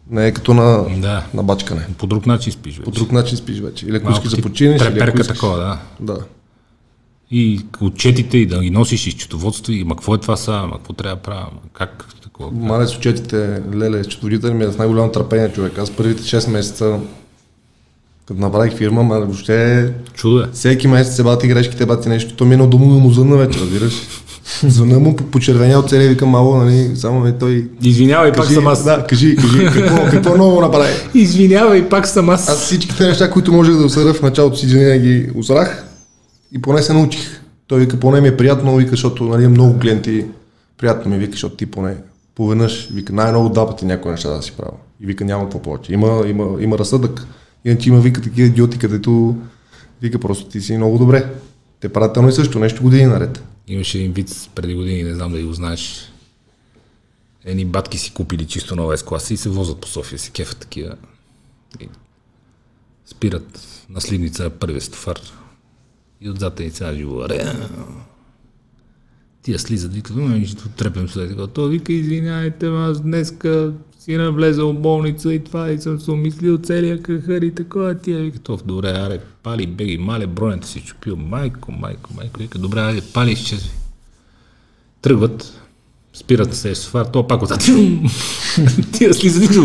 не 0.09 0.27
е 0.27 0.33
като 0.33 0.53
на, 0.53 0.85
Да. 0.99 1.25
на 1.33 1.43
бачкане. 1.43 1.87
По 1.97 2.07
друг 2.07 2.25
начин 2.25 2.53
спиш 2.53 2.73
вече. 2.73 2.83
По 2.83 2.91
друг 2.91 3.11
начин 3.11 3.37
спиш 3.37 3.59
вече. 3.59 3.85
Или 3.85 3.95
ако 3.95 4.11
искаш 4.11 4.31
да 4.31 4.41
починеш, 4.41 4.81
или 4.81 4.87
ако 4.87 4.93
Треперка 4.93 5.21
искаш... 5.21 5.37
такова, 5.37 5.57
да. 5.57 5.79
Да. 6.13 6.19
И 7.31 7.65
отчетите 7.81 8.37
и 8.37 8.45
да 8.45 8.59
ги 8.59 8.69
носиш 8.69 9.07
и 9.07 9.11
счетоводство 9.11 9.71
и 9.71 9.83
ма 9.83 9.95
какво 9.95 10.15
е 10.15 10.17
това 10.17 10.37
сега, 10.37 10.65
ма 10.65 10.77
какво 10.77 10.93
трябва 10.93 11.15
да 11.15 11.21
правя, 11.21 11.47
ма 11.53 11.59
как 11.73 12.05
такова. 12.23 12.51
Мале 12.51 12.87
с 12.87 12.95
отчетите, 12.95 13.61
леле, 13.75 14.03
счетоводител 14.03 14.53
ми 14.53 14.63
е 14.63 14.71
с 14.71 14.77
най-голямо 14.77 15.11
търпение 15.11 15.49
човек. 15.49 15.77
Аз 15.77 15.91
първите 15.91 16.21
6 16.21 16.49
месеца, 16.49 16.99
като 18.27 18.41
направих 18.41 18.73
фирма, 18.73 19.03
ма 19.03 19.19
въобще 19.19 19.91
Чудо 20.13 20.39
е. 20.39 20.45
всеки 20.53 20.87
месец 20.87 21.15
се 21.15 21.23
бати 21.23 21.47
грешките, 21.47 21.85
бати 21.85 22.09
нещо. 22.09 22.35
То 22.35 22.45
ми 22.45 22.53
е 22.53 22.57
да 22.57 22.77
му 22.77 23.11
звънна 23.11 23.37
вече, 23.37 23.59
разбираш. 23.59 23.93
Звънна 24.63 24.99
му, 24.99 25.15
почервеня 25.15 25.79
от 25.79 25.89
целия, 25.89 26.09
викам 26.09 26.29
мало, 26.29 26.55
нали, 26.57 26.95
само 26.95 27.19
ме 27.19 27.37
той... 27.37 27.69
Извинявай, 27.81 28.31
пак 28.31 28.41
Кажи, 28.41 28.53
съм 28.53 28.67
аз. 28.67 28.83
да, 28.83 29.05
кажи, 29.09 29.35
кажи, 29.35 29.65
какво, 29.73 30.05
какво 30.11 30.37
ново 30.37 30.61
направи? 30.61 30.93
Извинявай, 31.13 31.89
пак 31.89 32.07
съм 32.07 32.29
аз. 32.29 32.49
Аз 32.49 32.61
всичките 32.65 33.07
неща, 33.07 33.31
които 33.31 33.53
можех 33.53 33.75
да 33.75 33.85
усъря 33.85 34.13
в 34.13 34.21
началото 34.21 34.57
си, 34.57 34.65
извиня, 34.65 34.97
ги 34.97 35.29
усрах 35.35 35.94
и 36.55 36.61
поне 36.61 36.81
се 36.81 36.93
научих. 36.93 37.41
Той 37.67 37.79
вика, 37.79 37.99
поне 37.99 38.21
ми 38.21 38.27
е 38.27 38.37
приятно, 38.37 38.75
вика, 38.75 38.89
защото 38.89 39.23
нали, 39.23 39.47
много 39.47 39.79
клиенти, 39.79 40.25
приятно 40.77 41.11
ми 41.11 41.17
вика, 41.17 41.31
защото 41.31 41.55
ти 41.55 41.65
поне 41.65 41.97
поведнъж, 42.35 42.89
вика, 42.91 43.13
най-много 43.13 43.49
два 43.49 43.67
пъти 43.67 43.85
някои 43.85 44.11
неща 44.11 44.29
да 44.29 44.41
си 44.41 44.51
правя. 44.51 44.77
И 44.99 45.05
вика, 45.05 45.25
няма 45.25 45.43
какво 45.43 45.61
повече. 45.61 45.93
Има, 45.93 46.23
има, 46.27 46.61
има 46.61 46.77
разсъдък. 46.77 47.27
Иначе 47.65 47.89
има, 47.89 47.99
вика, 47.99 48.21
такива 48.21 48.47
идиоти, 48.47 48.79
където 48.79 49.35
вика, 50.01 50.19
просто 50.19 50.49
ти 50.49 50.61
си 50.61 50.77
много 50.77 50.97
добре. 50.97 51.33
Те 51.79 51.93
правят 51.93 52.17
едно 52.17 52.29
и 52.29 52.31
също, 52.31 52.59
нещо 52.59 52.83
години 52.83 53.05
наред. 53.05 53.43
Имаше 53.67 53.97
един 53.97 54.11
вид 54.11 54.49
преди 54.55 54.75
години, 54.75 55.03
не 55.03 55.15
знам 55.15 55.31
дали 55.31 55.43
го 55.43 55.53
знаеш. 55.53 56.11
Едни 57.45 57.65
батки 57.65 57.97
си 57.97 58.13
купили 58.13 58.45
чисто 58.45 58.75
нова 58.75 58.97
S-класа 58.97 59.33
и 59.33 59.37
се 59.37 59.49
возят 59.49 59.81
по 59.81 59.87
София, 59.87 60.19
се 60.19 60.31
кефат 60.31 60.57
такива. 60.57 60.95
И 61.79 61.89
спират 63.05 63.61
на 63.89 64.01
сливница 64.01 64.43
на 64.43 64.49
първия 64.49 64.81
стофар. 64.81 65.19
И 66.25 66.29
отзад 66.29 66.59
е 66.59 66.69
цяла 66.69 66.95
живо. 66.95 67.21
Аре, 67.21 67.53
Тия 69.41 69.59
слизат, 69.59 69.91
и 69.95 70.45
ще 70.45 70.69
трепем 70.69 71.07
това. 71.07 71.47
Той 71.47 71.69
вика, 71.69 71.93
извиняйте, 71.93 72.69
ма, 72.69 72.85
аз 72.85 73.01
днеска 73.01 73.73
си 73.99 74.15
навлезал 74.15 74.73
в 74.73 74.79
болница 74.79 75.33
и 75.33 75.43
това, 75.43 75.71
и 75.71 75.81
съм 75.81 75.99
се 75.99 76.11
умислил 76.11 76.57
целия 76.57 77.01
кахър 77.01 77.41
и 77.41 77.55
такова. 77.55 77.95
Тия 77.95 78.19
вика, 78.19 78.39
то 78.39 78.59
добре, 78.65 78.89
аре, 78.89 79.19
пали, 79.43 79.67
беги, 79.67 79.97
мале, 79.97 80.27
бронята 80.27 80.67
си 80.67 80.81
чупил. 80.81 81.15
Майко, 81.15 81.71
майко, 81.71 82.09
майко. 82.15 82.39
Вика, 82.39 82.59
добре, 82.59 82.79
аре, 82.79 83.01
пали, 83.13 83.31
изчезви. 83.31 83.71
Тръгват, 85.01 85.61
спират 86.13 86.55
се 86.55 86.75
софар, 86.75 87.05
то 87.05 87.27
пак 87.27 87.41
отзад. 87.41 87.59
Тия 88.91 89.13
слизат, 89.13 89.49
вика, 89.49 89.61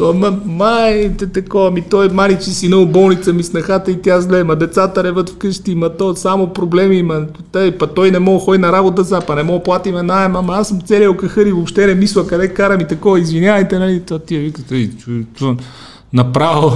ей, 0.00 0.10
ту. 0.12 0.12
То, 0.12 0.14
ма, 0.14 0.38
май, 0.46 1.16
такова, 1.16 1.70
ми 1.70 1.82
той 1.82 2.08
маничи 2.08 2.50
си 2.50 2.68
на 2.68 2.86
болница 2.86 3.32
ми 3.32 3.42
снахата 3.42 3.90
и 3.90 4.02
тя 4.02 4.20
зле, 4.20 4.44
ма 4.44 4.56
децата 4.56 5.04
реват 5.04 5.30
вкъщи, 5.30 5.74
ма 5.74 5.96
то 5.96 6.16
само 6.16 6.52
проблеми, 6.52 6.96
има. 6.96 7.26
Тъй, 7.52 7.78
па 7.78 7.86
той 7.86 8.10
не 8.10 8.18
мога 8.18 8.44
ходи 8.44 8.58
на 8.58 8.72
работа 8.72 9.04
са, 9.04 9.20
па 9.26 9.34
не 9.34 9.42
мога 9.42 9.62
платиме 9.62 10.02
найем, 10.02 10.36
ама 10.36 10.54
аз 10.54 10.68
съм 10.68 10.80
целият 10.80 11.16
кахър 11.16 11.46
и 11.46 11.52
въобще 11.52 11.86
не 11.86 11.94
мисля 11.94 12.26
къде 12.26 12.48
карам 12.48 12.80
и 12.80 12.86
такова, 12.88 13.20
извинявайте, 13.20 13.78
нали, 13.78 14.00
то 14.00 14.18
тия 14.18 14.40
викат, 14.40 14.72
ей, 14.72 14.90
направо, 16.12 16.72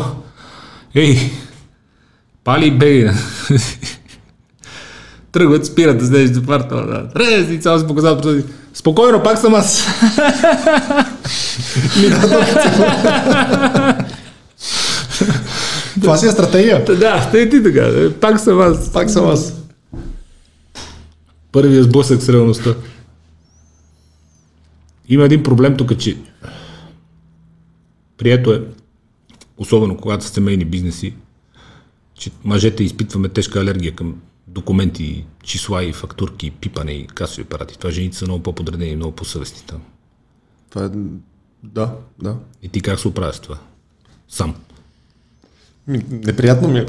ей, 0.94 1.19
пали 2.44 2.70
беги, 2.70 3.11
Тръгват, 5.33 5.67
спират 5.67 5.99
да 5.99 6.07
седеш 6.07 6.31
до 6.31 6.47
парта. 6.47 6.75
Да. 6.75 7.20
Рез, 7.20 7.51
и 7.51 7.61
Спокойно, 8.75 9.23
пак 9.23 9.39
съм 9.39 9.55
аз. 9.55 9.86
Това 16.01 16.17
си 16.17 16.27
е 16.27 16.31
стратегия. 16.31 16.85
да, 16.85 17.31
и 17.39 17.51
ти 17.51 17.62
така. 17.62 18.11
Пак 18.20 18.41
съм 18.41 18.61
аз. 18.61 18.93
Пак 18.93 19.11
съм 19.11 19.27
аз. 19.27 19.55
Първия 21.53 21.83
сблъсък 21.83 22.23
с 22.23 22.28
реалността. 22.28 22.75
Има 25.09 25.25
един 25.25 25.43
проблем 25.43 25.77
тук, 25.77 25.99
че 25.99 26.17
прието 28.19 28.53
е, 28.53 28.62
особено 29.57 29.97
когато 29.97 30.25
са 30.25 30.31
семейни 30.31 30.65
бизнеси, 30.65 31.15
че 32.15 32.31
мъжете 32.44 32.85
изпитваме 32.85 33.28
тежка 33.28 33.61
алергия 33.61 33.94
към 33.94 34.15
документи, 34.55 35.24
числа 35.42 35.84
и 35.84 35.92
фактурки, 35.92 36.50
пипане 36.50 36.92
и 36.92 37.07
касови 37.07 37.42
апарати. 37.42 37.78
Това 37.78 37.91
жените 37.91 38.16
са 38.16 38.24
много 38.24 38.42
по-подредени 38.42 38.91
и 38.91 38.97
много 38.97 39.12
по-съвестни 39.12 39.62
там. 39.66 39.81
Това 40.70 40.84
е... 40.84 40.89
Да, 41.62 41.91
да. 42.23 42.36
И 42.62 42.68
ти 42.68 42.81
как 42.81 43.00
се 43.00 43.08
оправяш 43.08 43.36
с 43.36 43.41
това? 43.41 43.58
Сам. 44.28 44.55
Неприятно 46.10 46.68
ми 46.68 46.78
е. 46.78 46.86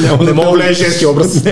не 0.00 0.32
мога 0.32 0.50
да 0.50 0.50
влезе 0.50 0.84
женски 0.84 1.06
образ. 1.06 1.44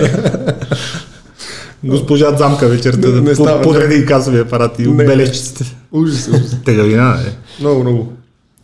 Госпожа 1.83 2.37
Замка 2.37 2.67
вечерта 2.67 3.07
Не, 3.07 3.13
не 3.13 3.21
да 3.21 3.35
става, 3.35 3.61
по- 3.61 3.69
подреди 3.69 4.05
касови 4.05 4.39
апарати 4.39 4.83
и 4.83 4.87
бележчиците. 4.87 5.75
Ужас, 5.91 6.27
ужас. 6.27 6.63
Тегавина, 6.65 7.19
е. 7.27 7.31
Много, 7.59 7.81
много. 7.81 8.13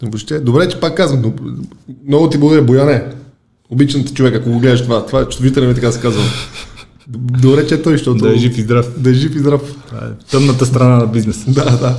Въобще, 0.02 0.40
добре, 0.40 0.70
че 0.70 0.80
пак 0.80 0.98
казвам. 0.98 1.22
но 1.22 1.34
Много 2.08 2.30
ти 2.30 2.38
благодаря, 2.38 2.64
Бояне. 2.64 3.04
Обичам 3.74 4.06
те 4.06 4.14
човек, 4.14 4.36
ако 4.36 4.50
го 4.52 4.60
гледаш 4.60 4.84
това. 4.84 5.06
Това 5.06 5.22
е 5.22 5.26
чувствителен 5.26 5.70
ми 5.70 5.76
така 5.76 5.92
се 5.92 6.02
казвам. 6.02 6.26
Добре, 7.08 7.68
че 7.68 7.76
е 7.76 7.82
той, 7.82 7.94
защото... 7.94 8.24
Да 8.24 8.34
е 8.34 8.38
жив 8.38 8.58
и 8.58 8.62
здрав. 8.62 9.00
Да 9.00 9.10
е 9.10 9.14
жив 9.14 9.36
и 9.36 9.40
здрав. 9.40 9.76
Това 9.88 10.00
е 10.08 10.26
Тъмната 10.32 10.66
страна 10.66 10.98
на 10.98 11.08
бизнеса. 11.08 11.52
Да, 11.52 11.78
да. 11.78 11.98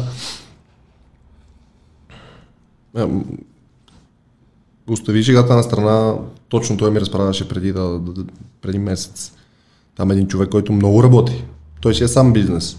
Остави 4.88 5.22
шегата 5.22 5.56
на 5.56 5.62
страна, 5.62 6.14
точно 6.48 6.76
той 6.76 6.90
ми 6.90 7.00
разправяше 7.00 7.48
преди, 7.48 7.72
да, 7.72 7.98
да, 7.98 8.12
да, 8.12 8.24
преди 8.62 8.78
месец. 8.78 9.32
Там 9.96 10.10
един 10.10 10.28
човек, 10.28 10.48
който 10.48 10.72
много 10.72 11.02
работи. 11.02 11.44
Той 11.80 11.94
си 11.94 12.04
е 12.04 12.08
сам 12.08 12.32
бизнес. 12.32 12.78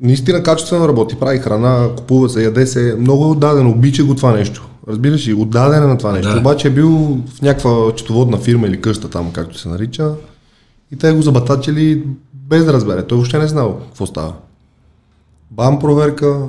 Наистина 0.00 0.42
качествено 0.42 0.88
работи, 0.88 1.16
прави 1.16 1.38
храна, 1.38 1.88
купува 1.96 2.28
се, 2.28 2.44
яде 2.44 2.66
се, 2.66 2.96
много 2.98 3.30
отдаден, 3.30 3.66
обича 3.66 4.04
го 4.04 4.14
това 4.14 4.32
нещо. 4.32 4.68
Разбираш 4.88 5.28
ли, 5.28 5.34
отдаден 5.34 5.82
е 5.82 5.86
на 5.86 5.98
това 5.98 6.12
нещо. 6.12 6.32
Да. 6.32 6.40
Обаче 6.40 6.68
е 6.68 6.70
бил 6.70 7.20
в 7.26 7.42
някаква 7.42 7.94
четоводна 7.96 8.38
фирма 8.38 8.66
или 8.66 8.80
къща 8.80 9.10
там, 9.10 9.32
както 9.32 9.58
се 9.58 9.68
нарича. 9.68 10.14
И 10.92 10.96
те 10.96 11.12
го 11.12 11.22
забатачили 11.22 12.04
без 12.34 12.64
да 12.64 12.72
разбере. 12.72 13.06
Той 13.06 13.16
въобще 13.16 13.38
не 13.38 13.44
е 13.44 13.48
знал 13.48 13.80
какво 13.80 14.06
става. 14.06 14.34
Бам 15.50 15.78
проверка 15.78 16.46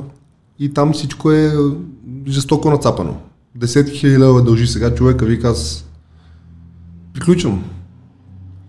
и 0.59 0.73
там 0.73 0.93
всичко 0.93 1.31
е 1.31 1.53
жестоко 2.27 2.69
нацапано. 2.69 3.17
Десетки 3.55 3.97
хиляди 3.97 4.19
лева 4.19 4.43
дължи 4.43 4.67
сега 4.67 4.95
човека, 4.95 5.25
вика 5.25 5.49
аз 5.49 5.85
приключвам. 7.13 7.63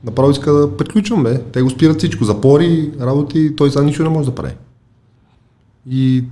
Направо 0.05 0.31
иска 0.31 0.53
да 0.53 0.77
приключвам, 0.77 1.23
бе. 1.23 1.43
Те 1.43 1.63
го 1.63 1.71
спират 1.71 1.99
всичко. 1.99 2.25
Запори, 2.25 2.93
работи, 3.01 3.57
той 3.57 3.71
сега 3.71 3.85
нищо 3.85 4.03
не 4.03 4.09
може 4.09 4.29
да 4.29 4.35
прави. 4.35 4.55
И 5.91 6.25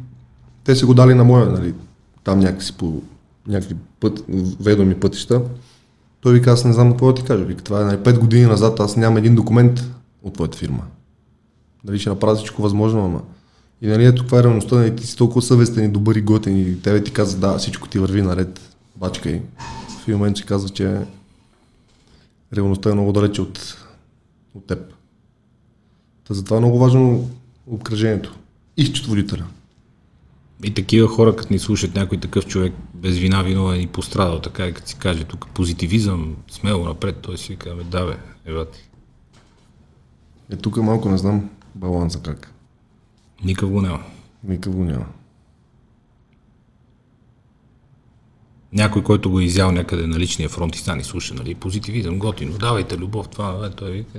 те 0.64 0.76
са 0.76 0.86
го 0.86 0.94
дали 0.94 1.14
на 1.14 1.24
моя, 1.24 1.46
нали, 1.46 1.74
там 2.24 2.38
някакси 2.38 2.72
по 2.72 3.02
някакви 3.48 3.76
път, 4.00 4.24
ведоми 4.60 4.94
пътища. 4.94 5.42
Той 6.20 6.34
вика, 6.34 6.50
аз 6.50 6.64
не 6.64 6.72
знам 6.72 6.90
какво 6.90 7.12
да 7.12 7.14
ти 7.14 7.26
кажа. 7.26 7.44
Вика, 7.44 7.64
това 7.64 7.80
е 7.80 7.84
нали, 7.84 7.96
5 7.96 8.18
години 8.18 8.46
назад, 8.46 8.80
аз 8.80 8.96
нямам 8.96 9.16
един 9.16 9.34
документ 9.34 9.84
от 10.22 10.34
твоята 10.34 10.58
фирма. 10.58 10.82
Дали 11.84 11.98
ще 11.98 12.10
направя 12.10 12.36
всичко 12.36 12.62
възможно, 12.62 13.04
ама. 13.04 13.22
И 13.82 13.86
нали 13.86 14.04
ето 14.04 14.22
каква 14.22 14.38
е 14.38 14.42
реалността, 14.42 14.76
нали, 14.76 14.96
ти 14.96 15.06
си 15.06 15.16
толкова 15.16 15.42
съвестен 15.42 15.84
и 15.84 15.88
добър 15.88 16.14
и 16.14 16.20
готин 16.20 16.58
и 16.58 16.82
тебе 16.82 17.04
ти 17.04 17.12
казва, 17.12 17.40
да, 17.40 17.58
всичко 17.58 17.88
ти 17.88 17.98
върви 17.98 18.22
наред, 18.22 18.60
бачкай. 18.96 19.42
В 19.88 20.08
един 20.08 20.18
момент 20.18 20.36
се 20.36 20.44
казва, 20.44 20.68
че 20.68 21.00
реалността 22.56 22.90
е 22.90 22.94
много 22.94 23.12
далече 23.12 23.42
от, 23.42 23.76
от 24.54 24.66
теб. 24.66 24.92
Та 26.28 26.34
затова 26.34 26.56
е 26.56 26.60
много 26.60 26.78
важно 26.78 27.30
обкръжението 27.66 28.38
и 28.76 28.86
счетоводителя. 28.86 29.44
И 30.64 30.74
такива 30.74 31.08
хора, 31.08 31.36
като 31.36 31.52
ни 31.52 31.58
слушат 31.58 31.94
някой 31.94 32.20
такъв 32.20 32.46
човек 32.46 32.72
без 32.94 33.18
вина, 33.18 33.42
виновен 33.42 33.80
и 33.80 33.86
пострадал, 33.86 34.40
така 34.40 34.66
и 34.66 34.72
като 34.72 34.88
си 34.88 34.96
каже 34.98 35.24
тук 35.24 35.46
позитивизъм, 35.54 36.36
смело 36.50 36.84
напред, 36.84 37.16
той 37.22 37.38
си 37.38 37.56
казва, 37.56 37.84
да 37.84 38.06
бе, 38.06 38.16
евати. 38.46 38.88
Е, 40.50 40.56
тук 40.56 40.76
малко 40.76 41.08
не 41.08 41.18
знам 41.18 41.50
баланса 41.74 42.20
как. 42.20 42.52
Никак 43.44 43.68
го 43.68 43.80
няма. 43.80 44.02
Никакъв 44.44 44.76
го 44.76 44.84
няма. 44.84 45.06
Някой, 48.72 49.02
който 49.02 49.30
го 49.30 49.40
е 49.40 49.44
изял 49.44 49.72
някъде 49.72 50.06
на 50.06 50.18
личния 50.18 50.48
фронт 50.48 50.76
и 50.76 50.78
стани 50.78 51.04
слуша, 51.04 51.34
нали, 51.34 51.54
позитивизъм, 51.54 52.18
готино, 52.18 52.58
давайте 52.58 52.96
любов, 52.96 53.28
това, 53.28 53.66
е, 53.66 53.70
той 53.70 53.90
вика, 53.90 54.18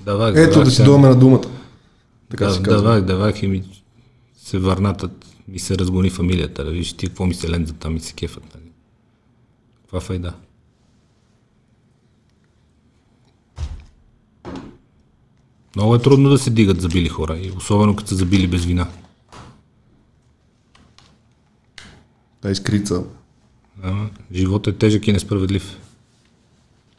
давай, 0.00 0.30
Ето 0.30 0.50
давай, 0.50 0.64
да 0.64 0.70
си 0.70 0.84
дойме 0.84 1.08
на 1.08 1.16
думата. 1.16 1.44
Така 2.30 2.44
да, 2.44 2.52
се 2.52 2.62
казва. 2.62 2.82
давай, 2.82 3.02
давай, 3.02 3.32
и 3.42 3.46
ми 3.46 3.62
се 4.50 4.58
върнатат, 4.58 5.26
ми 5.48 5.58
се 5.58 5.78
разгони 5.78 6.10
фамилията, 6.10 6.64
да 6.64 6.70
видиш 6.70 6.92
ти 6.92 7.06
какво 7.06 7.26
ми 7.26 7.34
се 7.34 7.50
лензат 7.50 7.78
там 7.78 7.96
и 7.96 8.00
се 8.00 8.12
кефат. 8.12 8.54
Нали. 8.54 8.70
Каква 9.82 10.00
файда? 10.00 10.34
Много 15.76 15.94
е 15.94 16.02
трудно 16.02 16.30
да 16.30 16.38
се 16.38 16.50
дигат 16.50 16.80
забили 16.80 17.08
хора, 17.08 17.38
и 17.38 17.50
особено 17.50 17.96
като 17.96 18.08
са 18.08 18.14
забили 18.16 18.46
без 18.46 18.64
вина. 18.64 18.88
Та 22.40 22.50
изкрица. 22.50 23.04
Ама, 23.82 24.10
животът 24.32 24.74
е 24.74 24.78
тежък 24.78 25.06
и 25.06 25.12
несправедлив. 25.12 25.78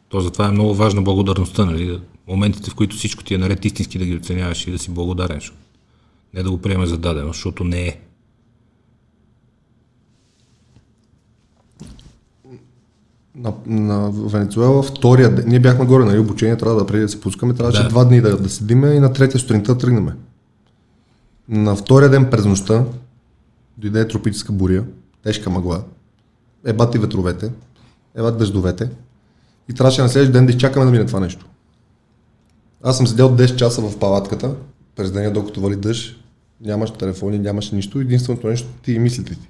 То 0.08 0.20
затова 0.20 0.46
е 0.46 0.52
много 0.52 0.74
важна 0.74 1.02
благодарността, 1.02 1.64
нали? 1.64 2.00
Моментите, 2.26 2.70
в 2.70 2.74
които 2.74 2.96
всичко 2.96 3.24
ти 3.24 3.34
е 3.34 3.38
наред, 3.38 3.64
истински 3.64 3.98
да 3.98 4.06
ги 4.06 4.16
оценяваш 4.16 4.66
и 4.66 4.70
да 4.70 4.78
си 4.78 4.90
благодарен. 4.90 5.40
Защото 5.40 5.71
не 6.34 6.42
да 6.42 6.50
го 6.50 6.58
приемеш 6.58 6.88
за 6.88 6.98
дадено, 6.98 7.28
защото 7.28 7.64
не 7.64 7.86
е. 7.86 8.00
На, 13.36 13.52
на 13.66 14.10
Венецуела 14.10 14.82
втория 14.82 15.34
ден, 15.34 15.44
ние 15.48 15.60
бяхме 15.60 15.86
горе, 15.86 16.04
нали, 16.04 16.18
обучение 16.18 16.56
трябва 16.56 16.80
да 16.80 16.86
преди 16.86 17.02
да 17.02 17.08
се 17.08 17.20
пускаме, 17.20 17.54
трябваше 17.54 17.82
Да. 17.82 17.88
два 17.88 18.04
дни 18.04 18.20
да, 18.20 18.36
да 18.36 18.48
седиме 18.48 18.88
и 18.88 19.00
на 19.00 19.12
третия 19.12 19.40
сутринта 19.40 19.78
тръгнем. 19.78 20.08
На 21.48 21.76
втория 21.76 22.10
ден 22.10 22.30
през 22.30 22.44
нощта 22.44 22.84
дойде 23.78 24.08
тропическа 24.08 24.52
буря, 24.52 24.84
тежка 25.22 25.50
мъгла, 25.50 25.84
ебати 26.66 26.98
ветровете, 26.98 27.52
ебат 28.14 28.38
дъждовете 28.38 28.90
и 29.68 29.74
трябваше 29.74 30.02
на 30.02 30.08
следващия 30.08 30.32
ден 30.32 30.46
да 30.46 30.52
изчакаме 30.52 30.84
да 30.84 30.90
мине 30.92 31.06
това 31.06 31.20
нещо. 31.20 31.46
Аз 32.82 32.96
съм 32.96 33.06
седял 33.06 33.36
10 33.36 33.56
часа 33.56 33.82
в 33.82 33.98
палатката, 33.98 34.54
през 34.96 35.12
деня 35.12 35.32
докато 35.32 35.60
вали 35.60 35.76
дъжд, 35.76 36.21
нямаш 36.64 36.90
телефони, 36.90 37.38
нямаш 37.38 37.70
нищо, 37.70 38.00
единственото 38.00 38.46
нещо 38.46 38.68
ти 38.82 38.92
и 38.92 38.98
мислите 38.98 39.34
ти. 39.34 39.48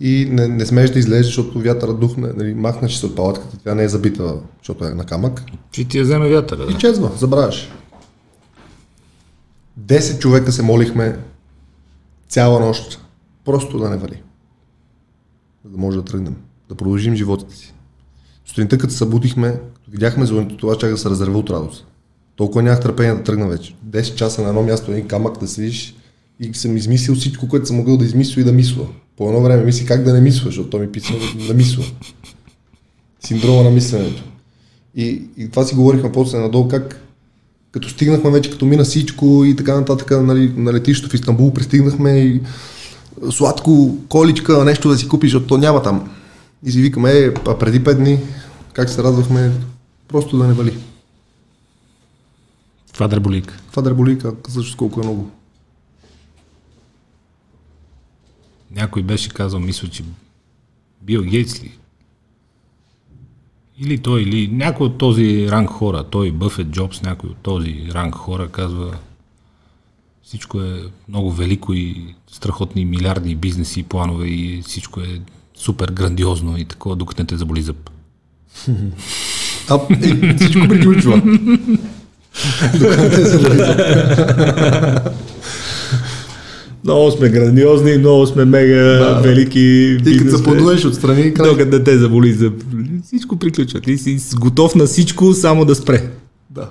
И 0.00 0.28
не, 0.30 0.48
не 0.48 0.66
смееш 0.66 0.90
да 0.90 0.98
излезеш, 0.98 1.26
защото 1.26 1.60
вятъра 1.60 1.94
духне, 1.94 2.32
нали, 2.36 2.54
махнеш 2.54 2.94
се 2.96 3.06
от 3.06 3.16
палатката, 3.16 3.58
тя 3.64 3.74
не 3.74 3.84
е 3.84 3.88
забита, 3.88 4.34
защото 4.58 4.84
е 4.84 4.90
на 4.90 5.04
камък. 5.04 5.42
Че 5.70 5.88
ти 5.88 5.98
я 5.98 6.04
вземе 6.04 6.28
вятъра. 6.28 6.62
И 6.70 6.72
Да. 6.72 6.78
чезва, 6.78 7.10
забравяш. 7.16 7.70
Десет 9.76 10.20
човека 10.20 10.52
се 10.52 10.62
молихме 10.62 11.18
цяла 12.28 12.60
нощ, 12.60 13.00
просто 13.44 13.78
да 13.78 13.90
не 13.90 13.96
вали. 13.96 14.22
За 15.64 15.70
да 15.70 15.78
може 15.78 15.96
да 15.98 16.04
тръгнем, 16.04 16.36
да 16.68 16.74
продължим 16.74 17.14
животите 17.14 17.56
си. 17.56 17.74
Сутринта, 18.46 18.78
като 18.78 18.92
се 18.92 18.98
събудихме, 18.98 19.60
като 19.74 19.90
видяхме 19.90 20.26
зеленото, 20.26 20.56
това 20.56 20.78
чак 20.78 20.90
да 20.90 20.98
се 20.98 21.10
разрева 21.10 21.38
от 21.38 21.50
радост. 21.50 21.86
Толкова 22.36 22.62
нямах 22.62 22.80
търпение 22.80 23.14
да 23.14 23.22
тръгна 23.22 23.48
вече. 23.48 23.74
10 23.86 24.14
часа 24.14 24.42
на 24.42 24.48
едно 24.48 24.62
място, 24.62 24.92
един 24.92 25.08
камък 25.08 25.38
да 25.38 25.48
седиш 25.48 25.94
и 26.40 26.54
съм 26.54 26.76
измислил 26.76 27.14
всичко, 27.14 27.48
което 27.48 27.66
съм 27.66 27.76
могъл 27.76 27.96
да 27.96 28.04
измисля 28.04 28.40
и 28.40 28.44
да 28.44 28.52
мисля. 28.52 28.86
По 29.16 29.28
едно 29.28 29.40
време 29.40 29.64
мисли 29.64 29.86
как 29.86 30.04
да 30.04 30.12
не 30.12 30.20
мисля, 30.20 30.44
защото 30.44 30.70
то 30.70 30.78
ми 30.78 30.92
писва 30.92 31.16
да, 31.48 31.54
мисля. 31.54 31.84
Синдрома 33.20 33.62
на 33.62 33.70
мисленето. 33.70 34.22
И, 34.94 35.22
и 35.36 35.48
това 35.48 35.64
си 35.64 35.74
говорихме 35.74 36.12
после 36.12 36.38
надолу, 36.38 36.68
как 36.68 37.02
като 37.72 37.88
стигнахме 37.88 38.30
вече, 38.30 38.50
като 38.50 38.66
мина 38.66 38.84
всичко 38.84 39.44
и 39.44 39.56
така 39.56 39.74
нататък, 39.74 40.10
нали, 40.10 40.52
на 40.56 40.72
летището 40.72 41.10
в 41.10 41.14
Истанбул 41.14 41.52
пристигнахме 41.52 42.18
и 42.18 42.40
сладко, 43.30 43.96
количка, 44.08 44.64
нещо 44.64 44.88
да 44.88 44.98
си 44.98 45.08
купиш, 45.08 45.30
защото 45.30 45.46
то 45.46 45.58
няма 45.58 45.82
там. 45.82 46.10
И 46.64 46.72
си 46.72 46.82
викаме, 46.82 47.10
е, 47.10 47.26
а 47.48 47.58
преди 47.58 47.80
5 47.80 47.94
дни, 47.94 48.18
как 48.72 48.90
се 48.90 49.02
радвахме, 49.02 49.52
просто 50.08 50.38
да 50.38 50.46
не 50.46 50.52
вали. 50.52 50.78
Това 53.70 53.82
дреболик. 53.82 54.18
Това 54.18 54.32
също 54.48 54.76
колко 54.76 55.00
е 55.00 55.04
много. 55.04 55.30
Някой 58.74 59.02
беше 59.02 59.28
казал, 59.28 59.60
мисля, 59.60 59.88
че 59.88 60.04
Бил 61.02 61.22
Гейтс 61.22 61.62
ли? 61.62 61.78
Или 63.78 63.98
той, 63.98 64.22
или 64.22 64.48
някой 64.48 64.86
от 64.86 64.98
този 64.98 65.48
ранг 65.50 65.70
хора, 65.70 66.04
той 66.10 66.30
Бъфет 66.30 66.66
Джобс, 66.66 67.02
някой 67.02 67.30
от 67.30 67.36
този 67.36 67.88
ранг 67.94 68.14
хора 68.14 68.48
казва 68.48 68.98
всичко 70.22 70.60
е 70.60 70.82
много 71.08 71.32
велико 71.32 71.72
и 71.72 72.14
страхотни 72.30 72.84
милиарди 72.84 73.34
бизнеси 73.34 73.80
и 73.80 73.82
планове 73.82 74.26
и 74.26 74.62
всичко 74.62 75.00
е 75.00 75.20
супер 75.54 75.88
грандиозно 75.88 76.58
и 76.58 76.64
такова, 76.64 76.96
докато 76.96 77.22
не 77.22 77.26
те 77.26 77.36
заболи 77.36 77.62
зъб. 77.62 77.90
А, 79.68 79.80
е, 79.90 80.36
всичко 80.36 80.68
приключва. 80.68 81.22
Докато 82.78 83.10
те 83.10 83.26
се 83.26 83.38
вали. 83.38 83.58
Много 86.84 87.10
сме 87.10 87.28
грандиозни, 87.28 87.98
много 87.98 88.26
сме 88.26 88.44
мега 88.44 88.82
Да. 88.82 89.20
велики 89.20 89.98
Ти 90.04 90.18
като 90.18 90.36
се 90.36 90.44
подуеш 90.44 90.84
отстрани, 90.84 91.34
край. 91.34 91.50
Докато 91.50 91.76
не 91.76 91.84
те 91.84 91.98
заболи 91.98 92.32
зъб. 92.32 92.64
Всичко 93.04 93.36
приключва. 93.36 93.80
Ти 93.80 93.98
си 93.98 94.36
готов 94.36 94.74
на 94.74 94.86
всичко, 94.86 95.32
само 95.32 95.64
да 95.64 95.74
спре. 95.74 96.10
Да. 96.50 96.70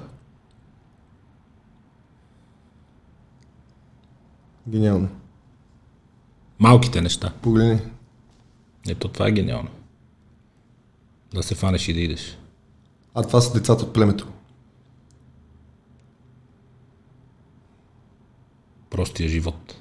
Гениално. 4.67 5.09
Малките 6.59 7.01
неща. 7.01 7.33
Погледни. 7.41 7.80
Ето 8.90 9.07
това 9.07 9.27
е 9.27 9.31
гениално. 9.31 9.69
Да 11.33 11.43
се 11.43 11.56
фанеш 11.56 11.88
и 11.88 11.93
да 11.93 11.99
идеш. 11.99 12.38
А 13.15 13.23
това 13.23 13.41
са 13.41 13.53
децата 13.53 13.85
от 13.85 13.93
племето. 13.93 14.27
Простия 18.90 19.30
живот. 19.30 19.81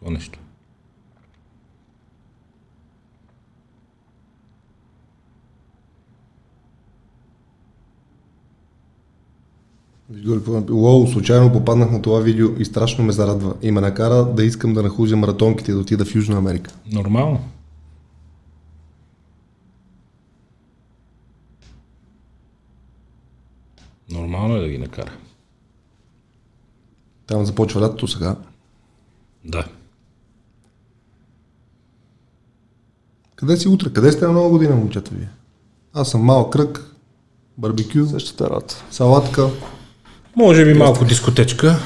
Какво 0.00 0.10
нещо. 0.10 0.38
Лоу, 10.70 11.06
случайно 11.06 11.52
попаднах 11.52 11.90
на 11.90 12.02
това 12.02 12.20
видео 12.20 12.48
и 12.58 12.64
страшно 12.64 13.04
ме 13.04 13.12
зарадва. 13.12 13.54
И 13.62 13.70
ме 13.70 13.80
накара 13.80 14.24
да 14.24 14.44
искам 14.44 14.74
да 14.74 14.82
нахузя 14.82 15.16
маратонките 15.16 15.70
и 15.70 15.74
да 15.74 15.80
отида 15.80 16.04
в 16.04 16.14
Южна 16.14 16.36
Америка. 16.36 16.70
Нормално. 16.92 17.44
Нормално 24.10 24.56
е 24.56 24.60
да 24.60 24.68
ги 24.68 24.78
накара. 24.78 25.12
Там 27.26 27.44
започва 27.44 27.80
лятото 27.80 28.08
сега. 28.08 28.36
Да. 29.44 29.68
Къде 33.40 33.56
си 33.56 33.68
утре? 33.68 33.92
Къде 33.92 34.12
сте 34.12 34.26
на 34.26 34.32
нова 34.32 34.48
година, 34.48 34.76
момчета 34.76 35.14
ви? 35.14 35.26
Аз 35.92 36.10
съм 36.10 36.20
малък 36.20 36.52
кръг, 36.52 36.94
барбекю, 37.58 38.06
Същата 38.06 38.50
работа. 38.50 38.84
салатка 38.90 39.48
Може 40.36 40.64
би 40.64 40.74
малко 40.74 41.04
дискотечка. 41.04 41.76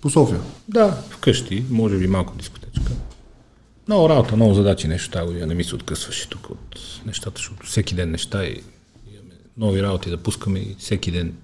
по 0.00 0.10
София. 0.10 0.40
Да, 0.68 1.02
вкъщи, 1.10 1.64
може 1.70 1.98
би 1.98 2.06
малко 2.06 2.34
дискотечка. 2.36 2.92
Много 3.88 4.08
работа, 4.08 4.36
много 4.36 4.54
задачи, 4.54 4.88
нещо 4.88 5.10
тази 5.10 5.26
година 5.26 5.46
не 5.46 5.54
ми 5.54 5.64
се 5.64 5.74
откъсваше 5.74 6.28
тук 6.28 6.50
от 6.50 6.80
нещата, 7.06 7.32
защото 7.36 7.66
всеки 7.66 7.94
ден 7.94 8.10
неща 8.10 8.44
и 8.44 8.62
имаме 9.14 9.34
нови 9.56 9.82
работи 9.82 10.10
да 10.10 10.16
пускаме 10.16 10.58
и 10.58 10.76
всеки 10.78 11.10
ден 11.10 11.34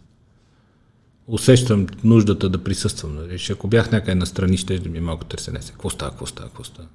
усещам 1.27 1.87
нуждата 2.05 2.49
да 2.49 2.65
присъствам. 2.65 3.15
Нали? 3.15 3.39
Ще 3.39 3.53
ако 3.53 3.69
бях 3.69 3.91
някъде 3.91 4.15
на 4.15 4.27
страни, 4.27 4.57
ще 4.57 4.79
да 4.79 4.89
ми 4.89 4.99
е 4.99 5.01
малко 5.01 5.25
търсене. 5.25 5.63
се. 5.63 5.73
Какво 5.73 5.91
става, 5.91 6.11
какво 6.11 6.27
става, 6.27 6.49
какво 6.49 6.65
става? 6.65 6.89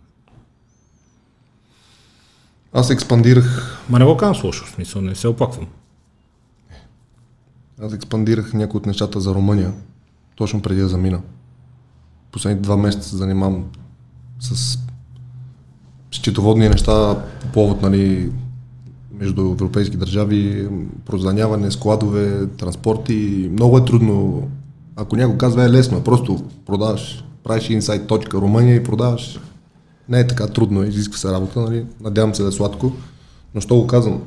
Аз 2.74 2.90
експандирах, 2.90 3.78
Ма 3.90 4.00
не 4.00 4.06
го 4.06 4.18
казвам 4.18 4.46
лошо, 4.46 4.66
в 4.66 4.70
смисъл, 4.70 5.02
не 5.02 5.16
се 5.16 5.28
оплаквам. 5.28 5.68
аз 7.82 7.94
експандирах 7.94 8.54
някои 8.54 8.78
от 8.78 8.86
нещата 8.86 9.20
за 9.20 9.34
Румъния, 9.34 9.74
точно 10.36 10.62
преди 10.62 10.82
да 10.82 10.88
замина. 10.88 11.22
Последните 12.32 12.62
два 12.62 12.78
месеца 12.78 13.10
се 13.10 13.18
занимавам 13.18 13.66
с 14.40 14.80
счетоводни 16.12 16.70
неща 16.70 17.24
по 17.42 17.48
повод, 17.48 17.82
нали, 17.82 18.32
между 19.20 19.42
европейски 19.42 19.98
държави, 19.98 20.70
прозданяване, 21.06 21.72
складове, 21.72 22.48
транспорти. 22.48 23.50
Много 23.52 23.78
е 23.78 23.86
трудно. 23.86 24.48
Ако 24.96 25.16
някой 25.16 25.38
казва 25.38 25.64
е 25.64 25.70
лесно, 25.70 25.98
е 25.98 26.04
просто 26.04 26.46
продаваш, 26.66 27.24
правиш 27.44 27.70
инсайт 27.70 28.08
точка 28.08 28.38
Румъния 28.38 28.76
и 28.76 28.84
продаваш. 28.84 29.40
Не 30.10 30.20
е 30.20 30.28
така 30.28 30.48
трудно, 30.48 30.84
изисква 30.84 31.18
се 31.18 31.32
работа, 31.32 31.60
нали? 31.62 31.86
Надявам 32.02 32.36
се 32.36 32.44
да 32.44 32.50
е 32.50 32.52
сладко. 32.52 32.92
Но 33.56 33.62
що 33.62 33.76
го 33.76 33.88
казвам? 33.88 34.24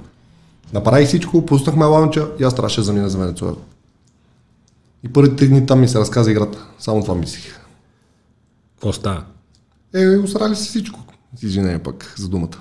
Направих 0.73 1.09
всичко, 1.09 1.47
пуснахме 1.47 1.85
лаунча 1.85 2.31
и 2.41 2.45
аз 2.45 2.55
трябваше 2.55 2.81
да 2.81 2.85
замина 2.85 3.09
за 3.09 3.19
Венецуела. 3.19 3.57
И 5.03 5.09
първите 5.09 5.37
три 5.37 5.49
дни 5.49 5.67
там 5.67 5.81
ми 5.81 5.89
се 5.89 5.99
разказа 5.99 6.31
играта. 6.31 6.67
Само 6.79 7.03
това 7.03 7.15
мислих. 7.15 7.61
Какво 8.75 8.93
става? 8.93 9.25
Е, 9.95 10.17
усрали 10.17 10.57
се 10.57 10.69
всичко. 10.69 11.01
С 11.37 11.43
Извинение 11.43 11.79
пък 11.79 12.15
за 12.19 12.29
думата. 12.29 12.59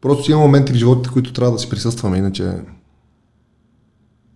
Просто 0.00 0.24
си 0.24 0.30
има 0.30 0.40
моменти 0.40 0.72
в 0.72 0.76
живота, 0.76 1.10
които 1.10 1.32
трябва 1.32 1.52
да 1.52 1.58
си 1.58 1.68
присъстваме, 1.68 2.18
иначе 2.18 2.52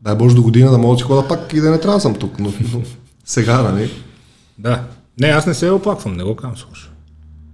дай 0.03 0.17
Боже 0.17 0.35
до 0.35 0.43
година 0.43 0.71
да 0.71 0.79
мога 0.79 0.95
да 0.95 0.99
си 0.99 1.05
хода 1.05 1.29
пак 1.29 1.53
и 1.53 1.61
да 1.61 1.71
не 1.71 1.81
трябва 1.81 1.97
да 1.97 2.01
съм 2.01 2.15
тук, 2.15 2.39
но, 2.39 2.53
но 2.73 2.83
сега, 3.25 3.63
нали? 3.63 3.91
Да. 4.59 4.89
Не, 5.21 5.29
аз 5.29 5.47
не 5.47 5.55
се 5.55 5.71
оплаквам, 5.71 6.17
не 6.17 6.25
го 6.25 6.37
казвам 6.37 6.57
с 6.57 6.65
лошо. 6.65 6.91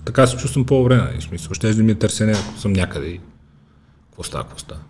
Така 0.05 0.27
се 0.27 0.37
чувствам 0.37 0.67
по-добре, 0.67 0.97
нали? 0.97 1.21
В 1.21 1.25
смисъл, 1.25 1.55
ще 1.55 1.75
да 1.75 1.83
ми 1.83 1.93
е 1.93 1.95
търсене, 1.95 2.33
ако 2.33 2.59
съм 2.59 2.73
някъде 2.73 3.07
и 3.07 3.21
какво 4.11 4.23
става, 4.23 4.45
какво 4.45 4.59
става. 4.59 4.81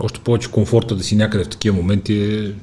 Още 0.00 0.20
повече 0.20 0.50
комфорта 0.50 0.96
да 0.96 1.04
си 1.04 1.16
някъде 1.16 1.44
в 1.44 1.48
такива 1.48 1.76
моменти 1.76 2.18
е 2.18 2.54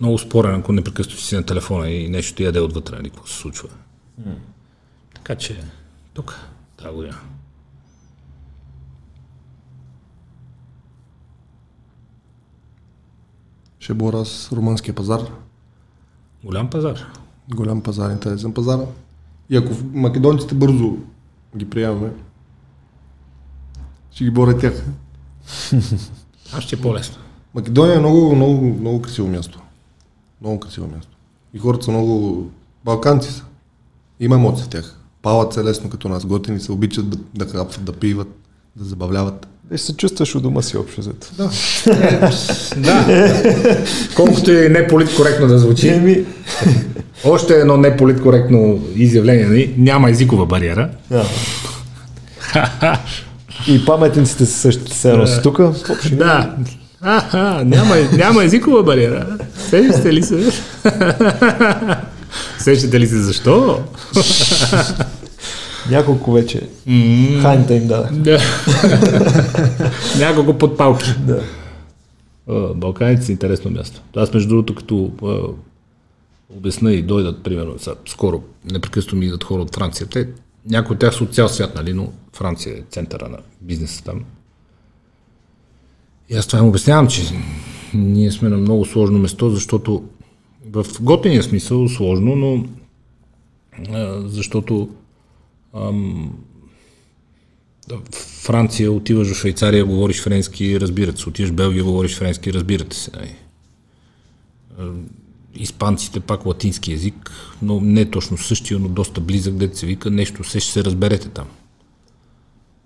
много 0.00 0.18
спорен, 0.18 0.54
ако 0.54 0.72
непрекъснато 0.72 1.20
си 1.20 1.36
на 1.36 1.46
телефона 1.46 1.90
и 1.90 2.08
нещо 2.08 2.36
ти 2.36 2.44
яде 2.44 2.60
отвътре, 2.60 2.96
нали, 2.96 3.10
какво 3.10 3.26
се 3.26 3.38
случва. 3.38 3.68
Така 5.14 5.34
че, 5.34 5.64
тук, 6.14 6.40
тази 6.76 6.94
година. 6.94 7.16
Ще 13.86 13.94
боря 13.94 14.24
с 14.24 14.52
румънския 14.52 14.94
пазар. 14.94 15.20
Голям 16.44 16.70
пазар. 16.70 17.06
Голям 17.54 17.82
пазар, 17.82 18.10
интересен 18.10 18.52
пазар. 18.52 18.80
И 19.50 19.56
ако 19.56 19.72
македонците 19.92 20.54
бързо 20.54 20.96
ги 21.56 21.70
приемаме, 21.70 22.12
ще 24.10 24.24
ги 24.24 24.30
боря 24.30 24.58
тях. 24.58 24.86
А 26.52 26.60
ще 26.60 26.76
е 26.76 26.80
по-лесно. 26.80 27.16
Македония 27.54 27.96
е 27.96 27.98
много, 27.98 28.36
много, 28.36 28.64
много 28.64 29.02
красиво 29.02 29.28
място. 29.28 29.62
Много 30.40 30.60
красиво 30.60 30.88
място. 30.96 31.16
И 31.54 31.58
хората 31.58 31.84
са 31.84 31.90
много... 31.90 32.50
Балканци 32.84 33.32
са. 33.32 33.44
Има 34.20 34.34
емоции 34.34 34.64
в 34.64 34.68
тях. 34.68 35.00
Палат 35.22 35.52
се 35.52 35.64
лесно 35.64 35.90
като 35.90 36.08
нас. 36.08 36.26
Готини 36.26 36.60
се 36.60 36.72
обичат 36.72 37.10
да, 37.10 37.18
да 37.34 37.46
хапват, 37.52 37.84
да 37.84 37.92
пиват, 37.92 38.45
да 38.76 38.84
забавляват. 38.84 39.46
И 39.74 39.78
се 39.78 39.96
чувстваш 39.96 40.34
у 40.34 40.40
дома 40.40 40.62
си 40.62 40.76
общо 40.76 41.00
взето. 41.00 41.26
Да. 41.38 41.50
Да. 42.76 43.42
Колкото 44.16 44.52
и 44.52 44.68
неполиткоректно 44.68 45.46
да 45.46 45.58
звучи, 45.58 45.88
Еми, 45.88 46.24
Още 47.24 47.54
едно 47.54 47.76
неполиткоректно 47.76 48.80
изявление, 48.96 49.46
нали? 49.46 49.74
няма 49.78 50.10
езикова 50.10 50.46
бариера. 50.46 50.88
да. 51.10 51.24
И 53.68 53.84
паметниците 53.84 54.46
са 54.46 54.52
същите. 54.58 54.90
Все 54.92 55.10
едно 55.10 55.26
си 55.26 55.42
тук. 55.42 55.60
Да. 56.12 56.54
Аха, 57.00 57.62
няма, 57.64 57.96
няма 58.12 58.44
езикова 58.44 58.82
бариера. 58.82 59.26
Сещате 59.68 60.12
ли 60.12 60.22
се? 60.22 60.38
Сещате 62.58 63.00
ли 63.00 63.06
се 63.06 63.18
защо? 63.18 63.82
Няколко 65.90 66.32
вече. 66.32 66.68
Хайнта 67.42 67.74
им 67.74 67.86
даде. 67.86 68.18
Да. 68.18 68.38
Няколко 70.18 70.58
подпалки. 70.58 71.10
Да. 71.18 71.42
Балканите 72.74 73.22
са 73.22 73.32
интересно 73.32 73.70
място. 73.70 74.02
Аз 74.16 74.34
между 74.34 74.48
другото, 74.48 74.74
като 74.74 75.10
а, 75.24 75.38
обясна 76.56 76.92
и 76.92 77.02
дойдат, 77.02 77.42
примерно, 77.42 77.78
са, 77.78 77.94
скоро 78.08 78.42
непрекъснато 78.72 79.16
ми 79.16 79.26
идват 79.26 79.44
хора 79.44 79.62
от 79.62 79.74
Франция. 79.74 80.06
Те, 80.06 80.28
някои 80.70 80.94
от 80.94 81.00
тях 81.00 81.14
са 81.14 81.24
от 81.24 81.34
цял 81.34 81.48
свят, 81.48 81.74
нали, 81.74 81.92
но 81.92 82.12
Франция 82.32 82.78
е 82.78 82.82
центъра 82.90 83.28
на 83.28 83.38
бизнеса 83.60 84.04
там. 84.04 84.20
И 86.28 86.36
аз 86.36 86.46
това 86.46 86.58
им 86.58 86.68
обяснявам, 86.68 87.08
че 87.08 87.22
ние 87.94 88.32
сме 88.32 88.48
на 88.48 88.56
много 88.56 88.84
сложно 88.84 89.18
место, 89.18 89.50
защото 89.50 90.04
в 90.72 90.86
готиния 91.00 91.42
смисъл 91.42 91.88
сложно, 91.88 92.36
но 92.36 92.64
а, 93.92 94.22
защото 94.26 94.88
ам, 95.76 96.32
Франция 98.42 98.92
отиваш 98.92 99.28
в 99.28 99.34
Швейцария, 99.34 99.84
говориш 99.84 100.22
френски, 100.22 100.80
разбират 100.80 101.18
се. 101.18 101.28
Отиваш 101.28 101.50
в 101.50 101.54
Белгия, 101.54 101.84
говориш 101.84 102.16
френски, 102.16 102.52
разбирате 102.52 102.96
се. 102.96 103.10
Нали. 103.14 103.36
Испанците 105.54 106.20
пак 106.20 106.46
латински 106.46 106.92
язик, 106.92 107.30
но 107.62 107.80
не 107.80 108.10
точно 108.10 108.38
същия, 108.38 108.78
но 108.78 108.88
доста 108.88 109.20
близък, 109.20 109.54
дете 109.54 109.76
се 109.78 109.86
вика, 109.86 110.10
нещо 110.10 110.44
се 110.44 110.60
ще 110.60 110.72
се 110.72 110.84
разберете 110.84 111.28
там. 111.28 111.46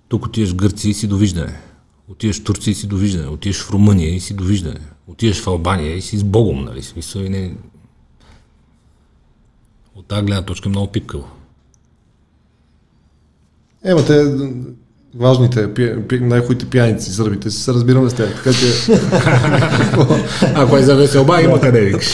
Тук 0.08 0.26
отиваш 0.26 0.50
в 0.50 0.56
Гърция 0.56 0.90
и 0.90 0.94
си 0.94 1.06
довиждане. 1.06 1.60
Отиваш 2.08 2.40
в 2.40 2.44
Турция 2.44 2.72
и 2.72 2.74
си 2.74 2.86
довиждане. 2.86 3.28
Отиваш 3.28 3.62
в 3.62 3.70
Румъния 3.70 4.14
и 4.14 4.20
си 4.20 4.34
довиждане. 4.34 4.80
Отиваш 5.06 5.42
в 5.42 5.46
Албания 5.46 5.96
и 5.96 6.02
си 6.02 6.18
с 6.18 6.24
Богом, 6.24 6.64
нали? 6.64 6.82
Смисъл 6.82 7.20
и 7.20 7.28
не... 7.28 7.54
От 9.94 10.06
тази 10.06 10.26
гледна 10.26 10.42
точка 10.42 10.68
е 10.68 10.70
много 10.70 10.92
пипкаво. 10.92 11.28
Ема 13.84 14.04
те 14.04 14.24
важните, 15.14 15.74
пи, 15.74 16.08
пи, 16.08 16.20
най-хубавите 16.20 16.66
пияници, 16.66 17.10
сърбите, 17.10 17.50
се 17.50 17.72
разбираме 17.72 18.10
с 18.10 18.14
тях, 18.14 18.36
така 18.36 18.52
че 18.52 18.66
Ако 20.54 20.76
е 20.76 20.82
за 20.82 20.96
веселба, 20.96 21.42
има 21.42 21.60
къде 21.60 21.80
викаш. 21.84 22.12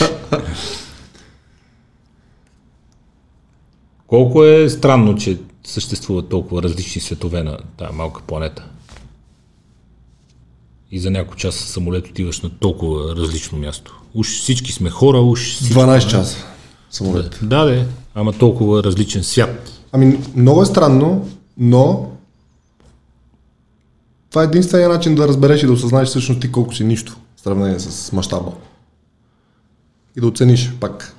Колко 4.07 4.43
е 4.43 4.69
странно, 4.69 5.15
че 5.15 5.37
съществуват 5.63 6.29
толкова 6.29 6.63
различни 6.63 7.01
светове 7.01 7.43
на 7.43 7.57
тази 7.77 7.93
малка 7.93 8.21
планета. 8.27 8.65
И 10.91 10.99
за 10.99 11.11
няколко 11.11 11.35
часа 11.35 11.67
самолет 11.67 12.07
отиваш 12.07 12.41
на 12.41 12.49
толкова 12.49 13.15
различно 13.15 13.57
място. 13.57 13.99
Уж 14.13 14.27
всички 14.27 14.71
сме 14.71 14.89
хора, 14.89 15.17
уж 15.17 15.55
всички... 15.55 15.73
12 15.73 16.07
часа 16.07 16.37
самолет. 16.89 17.39
Да, 17.41 17.65
де. 17.65 17.85
Ама 18.15 18.33
толкова 18.33 18.83
различен 18.83 19.23
свят. 19.23 19.71
Ами, 19.91 20.19
много 20.35 20.61
е 20.61 20.65
странно, 20.65 21.29
но 21.57 22.11
това 24.29 24.41
е 24.41 24.45
единствения 24.45 24.89
начин 24.89 25.15
да 25.15 25.27
разбереш 25.27 25.63
и 25.63 25.65
да 25.65 25.71
осъзнаеш 25.71 26.09
всъщност 26.09 26.41
ти 26.41 26.51
колко 26.51 26.73
си 26.73 26.83
нищо 26.83 27.17
в 27.35 27.41
сравнение 27.41 27.79
с 27.79 28.11
мащаба. 28.11 28.51
И 30.15 30.21
да 30.21 30.27
оцениш 30.27 30.73
пак. 30.79 31.15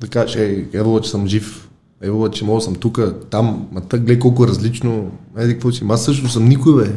Да 0.00 0.08
кажеш, 0.08 0.36
ей, 0.36 0.68
ево, 0.72 1.00
че 1.00 1.10
съм 1.10 1.26
жив, 1.26 1.70
ево, 2.00 2.30
че 2.30 2.44
мога 2.44 2.60
съм 2.60 2.74
тук, 2.74 2.98
там, 3.30 3.68
ма 3.72 3.80
тък, 3.80 4.00
гледай 4.00 4.18
колко 4.18 4.44
е 4.44 4.48
различно, 4.48 5.18
еди 5.36 5.52
какво 5.52 5.72
си, 5.72 5.84
аз 5.90 6.04
също 6.04 6.28
съм 6.28 6.44
никой, 6.44 6.84
бе. 6.84 6.94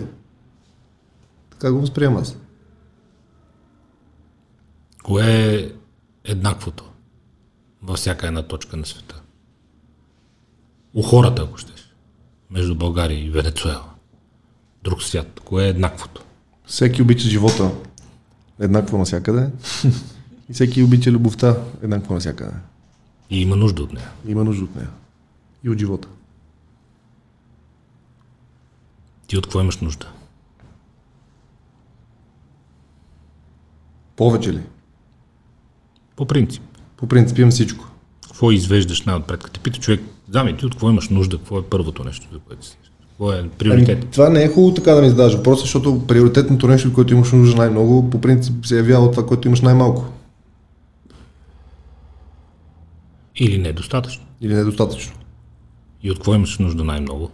Така 1.49 1.71
го 1.71 1.81
възприемам 1.81 2.21
аз. 2.21 2.37
Кое 5.03 5.53
е 5.55 5.71
еднаквото 6.23 6.91
във 7.83 7.97
всяка 7.97 8.27
една 8.27 8.43
точка 8.43 8.77
на 8.77 8.85
света? 8.85 9.18
У 10.93 11.01
хората, 11.01 11.41
ако 11.41 11.57
щеш. 11.57 11.93
Между 12.49 12.75
България 12.75 13.25
и 13.25 13.29
Венецуела. 13.29 13.89
Друг 14.83 15.03
свят. 15.03 15.41
Кое 15.45 15.65
е 15.65 15.69
еднаквото? 15.69 16.23
Всеки 16.65 17.01
обича 17.01 17.29
живота 17.29 17.71
еднакво 18.59 18.97
навсякъде 18.97 19.51
и 20.49 20.53
всеки 20.53 20.83
обича 20.83 21.11
любовта 21.11 21.57
еднакво 21.81 22.13
навсякъде. 22.13 22.53
И 23.29 23.41
има 23.41 23.55
нужда 23.55 23.83
от 23.83 23.93
нея. 23.93 24.11
Има 24.27 24.43
нужда 24.43 24.63
от 24.63 24.75
нея. 24.75 24.89
И 25.63 25.69
от 25.69 25.79
живота. 25.79 26.07
Ти 29.27 29.37
от 29.37 29.45
какво 29.45 29.61
имаш 29.61 29.77
нужда? 29.77 30.07
Повече 34.15 34.53
ли? 34.53 34.61
По 36.15 36.25
принцип. 36.25 36.63
По 36.97 37.07
принцип 37.07 37.37
имам 37.37 37.51
всичко. 37.51 37.87
Какво 38.23 38.51
извеждаш 38.51 39.01
най-отпред? 39.01 39.43
Като 39.43 39.53
те 39.53 39.59
пита 39.59 39.79
човек, 39.79 40.01
дами, 40.29 40.57
ти 40.57 40.65
от 40.65 40.71
какво 40.71 40.89
имаш 40.89 41.09
нужда? 41.09 41.37
Какво 41.37 41.59
е 41.59 41.63
първото 41.63 42.03
нещо, 42.03 42.27
за 42.33 42.39
което 42.39 42.65
си? 42.65 42.77
Какво 43.09 43.31
е 43.31 43.49
приоритет? 43.49 43.99
Ами, 44.01 44.11
това 44.11 44.29
не 44.29 44.43
е 44.43 44.47
хубаво 44.47 44.73
така 44.73 44.91
да 44.91 45.01
ми 45.01 45.09
задаваш 45.09 45.33
въпроса, 45.33 45.61
защото 45.61 46.07
приоритетното 46.07 46.67
нещо, 46.67 46.93
което 46.93 47.13
имаш 47.13 47.31
нужда 47.31 47.57
най-много, 47.57 48.09
по 48.09 48.21
принцип 48.21 48.65
се 48.65 48.77
явява 48.77 49.05
от 49.05 49.11
това, 49.11 49.25
което 49.25 49.47
имаш 49.47 49.61
най-малко. 49.61 50.05
Или 53.35 53.57
недостатъчно? 53.57 54.25
Или 54.41 54.53
недостатъчно. 54.53 55.13
И 56.03 56.11
от 56.11 56.17
какво 56.17 56.35
имаш 56.35 56.57
нужда 56.57 56.83
най-много? 56.83 57.31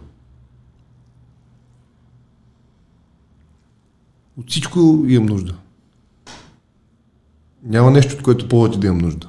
От 4.38 4.50
всичко 4.50 5.04
имам 5.08 5.26
нужда. 5.26 5.54
Няма 7.62 7.90
нещо, 7.90 8.14
от 8.14 8.22
което 8.22 8.48
повече 8.48 8.78
да 8.78 8.86
имам 8.86 8.98
нужда. 8.98 9.28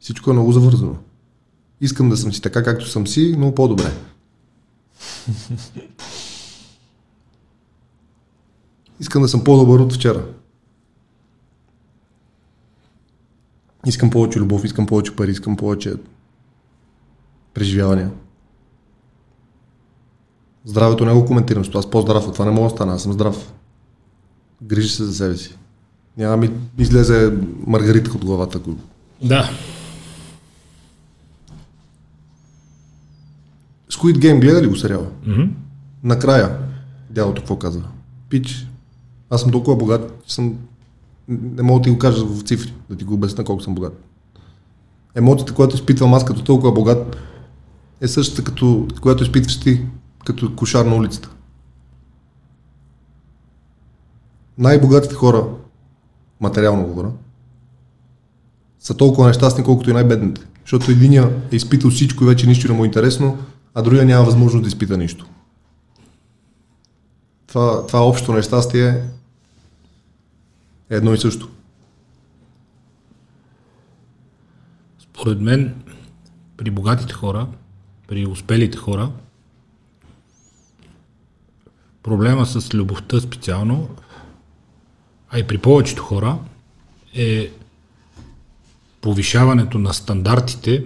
Всичко 0.00 0.30
е 0.30 0.32
много 0.32 0.52
завързано. 0.52 0.96
Искам 1.80 2.08
да 2.08 2.16
съм 2.16 2.32
си 2.32 2.42
така, 2.42 2.62
както 2.62 2.88
съм 2.88 3.06
си, 3.06 3.34
но 3.38 3.54
по-добре. 3.54 3.92
Искам 9.00 9.22
да 9.22 9.28
съм 9.28 9.44
по-добър 9.44 9.78
от 9.78 9.92
вчера. 9.92 10.24
Искам 13.86 14.10
повече 14.10 14.38
любов, 14.38 14.64
искам 14.64 14.86
повече 14.86 15.16
пари, 15.16 15.30
искам 15.30 15.56
повече 15.56 15.94
преживявания. 17.54 18.10
Здравето 20.64 21.04
не 21.04 21.12
го 21.12 21.24
коментирам, 21.26 21.60
защото 21.60 21.78
аз 21.78 21.90
по-здрав 21.90 22.26
от 22.26 22.32
това 22.32 22.44
не 22.44 22.50
мога 22.50 22.64
да 22.64 22.70
стана, 22.70 22.94
аз 22.94 23.02
съм 23.02 23.12
здрав. 23.12 23.52
Грижи 24.62 24.88
се 24.88 25.04
за 25.04 25.14
себе 25.14 25.36
си. 25.36 25.56
Няма 26.16 26.36
ми 26.36 26.50
излезе 26.78 27.32
маргаритка 27.66 28.14
от 28.14 28.24
главата. 28.24 28.58
ако- 28.58 28.76
Да. 29.22 29.50
Squid 33.90 34.18
Game 34.18 34.40
гледа 34.40 34.62
ли 34.62 34.66
го 34.66 34.76
сериала? 34.76 35.06
Мгм. 35.26 35.42
Накрая, 36.02 36.58
дядото 37.10 37.42
какво 37.42 37.56
казва? 37.58 37.82
Пич, 38.28 38.68
аз 39.30 39.40
съм 39.40 39.50
толкова 39.50 39.76
богат, 39.76 40.22
че 40.26 40.34
съм... 40.34 40.56
Не 41.28 41.62
мога 41.62 41.80
да 41.80 41.84
ти 41.84 41.90
го 41.90 41.98
кажа 41.98 42.24
в 42.24 42.42
цифри, 42.42 42.74
да 42.90 42.96
ти 42.96 43.04
го 43.04 43.14
обясня 43.14 43.44
колко 43.44 43.62
съм 43.62 43.74
богат. 43.74 44.04
Емоцията, 45.14 45.54
която 45.54 45.74
изпитвам 45.74 46.14
аз 46.14 46.24
като 46.24 46.44
толкова 46.44 46.72
богат, 46.72 47.16
е 48.00 48.08
същата 48.08 48.44
като 48.44 48.88
която 49.00 49.22
изпитваш 49.22 49.60
ти, 49.60 49.82
като 50.26 50.56
кошар 50.56 50.84
на 50.84 50.96
улицата. 50.96 51.30
Най-богатите 54.58 55.14
хора, 55.14 55.46
материално 56.40 56.86
говоря, 56.86 57.10
са 58.80 58.94
толкова 58.96 59.26
нещастни, 59.26 59.64
колкото 59.64 59.90
и 59.90 59.92
най-бедните. 59.92 60.46
Защото 60.60 60.90
единия 60.90 61.30
е 61.52 61.56
изпитал 61.56 61.90
всичко 61.90 62.24
и 62.24 62.26
вече 62.26 62.46
нищо 62.46 62.68
не 62.68 62.78
му 62.78 62.84
е 62.84 62.86
интересно, 62.86 63.38
а 63.78 63.82
другия 63.82 64.04
няма 64.04 64.24
възможност 64.24 64.62
да 64.62 64.68
изпита 64.68 64.98
нищо. 64.98 65.26
Това, 67.46 67.86
това 67.86 68.00
общо 68.00 68.32
нещастие 68.32 68.88
е 70.90 70.96
едно 70.96 71.14
и 71.14 71.18
също. 71.18 71.48
Според 74.98 75.40
мен, 75.40 75.82
при 76.56 76.70
богатите 76.70 77.12
хора, 77.12 77.46
при 78.08 78.26
успелите 78.26 78.78
хора, 78.78 79.10
проблема 82.02 82.46
с 82.46 82.74
любовта 82.74 83.20
специално, 83.20 83.88
а 85.30 85.38
и 85.38 85.46
при 85.46 85.58
повечето 85.58 86.02
хора, 86.02 86.38
е 87.14 87.50
повишаването 89.00 89.78
на 89.78 89.94
стандартите 89.94 90.84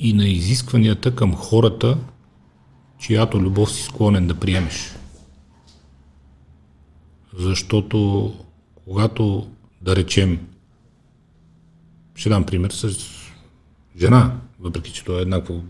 и 0.00 0.12
на 0.12 0.28
изискванията 0.28 1.14
към 1.14 1.34
хората, 1.34 1.98
чиято 2.98 3.40
любов 3.40 3.72
си 3.72 3.82
склонен 3.82 4.26
да 4.26 4.34
приемеш. 4.34 4.94
Защото 7.38 8.32
когато, 8.84 9.46
да 9.80 9.96
речем, 9.96 10.38
ще 12.14 12.28
дам 12.28 12.44
пример 12.44 12.70
с 12.70 12.96
жена, 14.00 14.36
въпреки 14.60 14.92
че 14.92 15.04
той 15.04 15.18
е 15.18 15.22
еднакво 15.22 15.62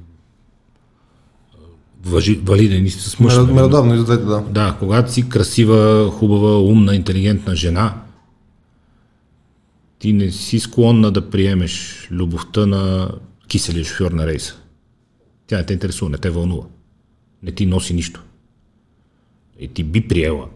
въжи, 2.04 2.40
валиден 2.44 2.86
и 2.86 2.90
с 2.90 3.20
мъж. 3.20 3.36
Меродавно 3.36 3.94
и 3.94 4.04
двете, 4.04 4.24
да. 4.24 4.40
Да, 4.40 4.76
когато 4.78 5.12
си 5.12 5.28
красива, 5.28 6.10
хубава, 6.10 6.58
умна, 6.58 6.96
интелигентна 6.96 7.56
жена, 7.56 8.02
ти 9.98 10.12
не 10.12 10.30
си 10.30 10.60
склонна 10.60 11.10
да 11.10 11.30
приемеш 11.30 12.06
любовта 12.10 12.66
на 12.66 13.10
киселия 13.50 13.84
шофьор 13.84 14.12
на 14.12 14.26
рейса. 14.26 14.62
Тя 15.46 15.56
не 15.56 15.66
те 15.66 15.72
интересува, 15.72 16.10
не 16.10 16.18
те 16.18 16.30
вълнува. 16.30 16.66
Не 17.42 17.52
ти 17.52 17.66
носи 17.66 17.94
нищо. 17.94 18.22
И 19.58 19.68
ти 19.68 19.84
би 19.84 20.08
приела 20.08 20.48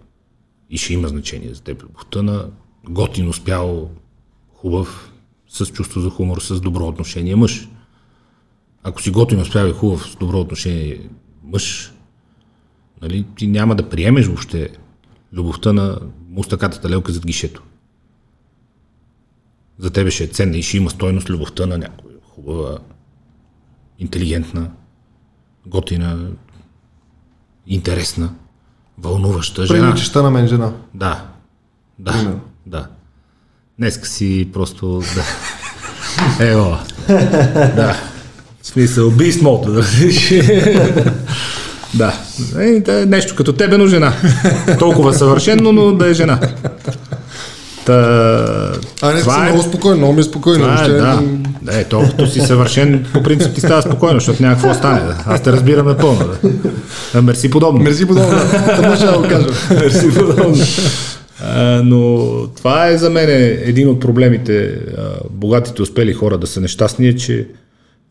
и 0.70 0.78
ще 0.78 0.94
има 0.94 1.08
значение 1.08 1.54
за 1.54 1.62
теб 1.62 1.82
любовта 1.82 2.22
на 2.22 2.50
готин, 2.88 3.28
успял, 3.28 3.90
хубав, 4.54 5.12
с 5.48 5.66
чувство 5.66 6.00
за 6.00 6.10
хумор, 6.10 6.40
с 6.40 6.60
добро 6.60 6.86
отношение 6.86 7.36
мъж. 7.36 7.68
Ако 8.82 9.02
си 9.02 9.10
готин, 9.10 9.40
успял 9.40 9.66
и 9.66 9.72
хубав, 9.72 10.10
с 10.10 10.16
добро 10.16 10.40
отношение 10.40 11.08
мъж, 11.42 11.92
нали, 13.02 13.26
ти 13.36 13.46
няма 13.46 13.76
да 13.76 13.88
приемеш 13.88 14.26
въобще 14.26 14.68
любовта 15.32 15.72
на 15.72 16.00
мустакатата 16.28 16.90
лелка 16.90 17.12
зад 17.12 17.26
гишето. 17.26 17.62
За 19.78 19.90
тебе 19.90 20.10
ще 20.10 20.24
е 20.24 20.28
ценна 20.28 20.56
и 20.56 20.62
ще 20.62 20.76
има 20.76 20.90
стойност 20.90 21.30
любовта 21.30 21.66
на 21.66 21.78
някоя 21.78 22.13
хубава, 22.34 22.78
интелигентна, 23.98 24.70
готина, 25.66 26.18
интересна, 27.66 28.30
вълнуваща 28.98 29.66
жена. 29.66 29.80
Приличаща 29.80 30.22
на 30.22 30.30
мен 30.30 30.48
жена. 30.48 30.72
Да. 30.94 31.24
Да. 31.98 32.12
Примерно. 32.12 32.40
Да. 32.66 32.86
Днеска 33.78 34.06
си 34.06 34.50
просто 34.52 35.02
да. 35.14 35.24
Ево. 36.46 36.78
Да. 37.76 37.96
В 38.62 38.66
смисъл, 38.66 39.10
beast 39.10 39.42
mode, 39.42 41.14
да. 41.94 42.14
Е, 42.58 42.80
да, 42.80 43.02
е 43.02 43.06
нещо 43.06 43.36
като 43.36 43.52
тебе, 43.52 43.78
но 43.78 43.86
жена. 43.86 44.12
Толкова 44.78 45.14
съвършено, 45.14 45.72
но 45.72 45.92
да 45.92 46.10
е 46.10 46.14
жена. 46.14 46.40
Та, 47.86 48.72
А, 49.02 49.12
не, 49.12 49.20
това 49.20 49.46
е- 49.46 49.50
много 49.50 49.62
спокойно, 49.68 49.96
много 49.96 50.12
ми 50.12 50.20
е 50.20 50.24
спокойно. 50.24 50.58
това 50.64 50.84
е, 50.84 50.88
да. 50.88 51.22
Да, 51.62 51.80
е, 51.80 51.84
толкова 51.84 52.26
си 52.26 52.40
съвършен, 52.40 53.06
по 53.12 53.22
принцип 53.22 53.54
ти 53.54 53.60
става 53.60 53.82
спокойно, 53.82 54.14
защото 54.20 54.42
няма 54.42 54.54
какво 54.54 54.74
стане. 54.74 55.00
Да. 55.00 55.22
Аз 55.26 55.42
те 55.42 55.52
разбирам 55.52 55.86
напълно. 55.86 56.18
Да. 56.42 56.50
А, 57.14 57.22
мерси 57.22 57.50
подобно. 57.50 57.80
Мерси 57.80 58.06
подобно. 58.06 58.38
Това 58.76 58.96
ще 58.96 59.06
го 59.06 59.22
кажа. 59.22 59.48
Мерси 59.70 60.14
подобно. 60.14 60.56
А, 61.42 61.82
но 61.84 62.18
това 62.56 62.88
е 62.88 62.98
за 62.98 63.10
мен 63.10 63.26
един 63.64 63.88
от 63.88 64.00
проблемите. 64.00 64.64
А, 64.98 65.02
богатите 65.30 65.82
успели 65.82 66.12
хора 66.12 66.38
да 66.38 66.46
са 66.46 66.60
нещастни, 66.60 67.08
е, 67.08 67.16
че 67.16 67.48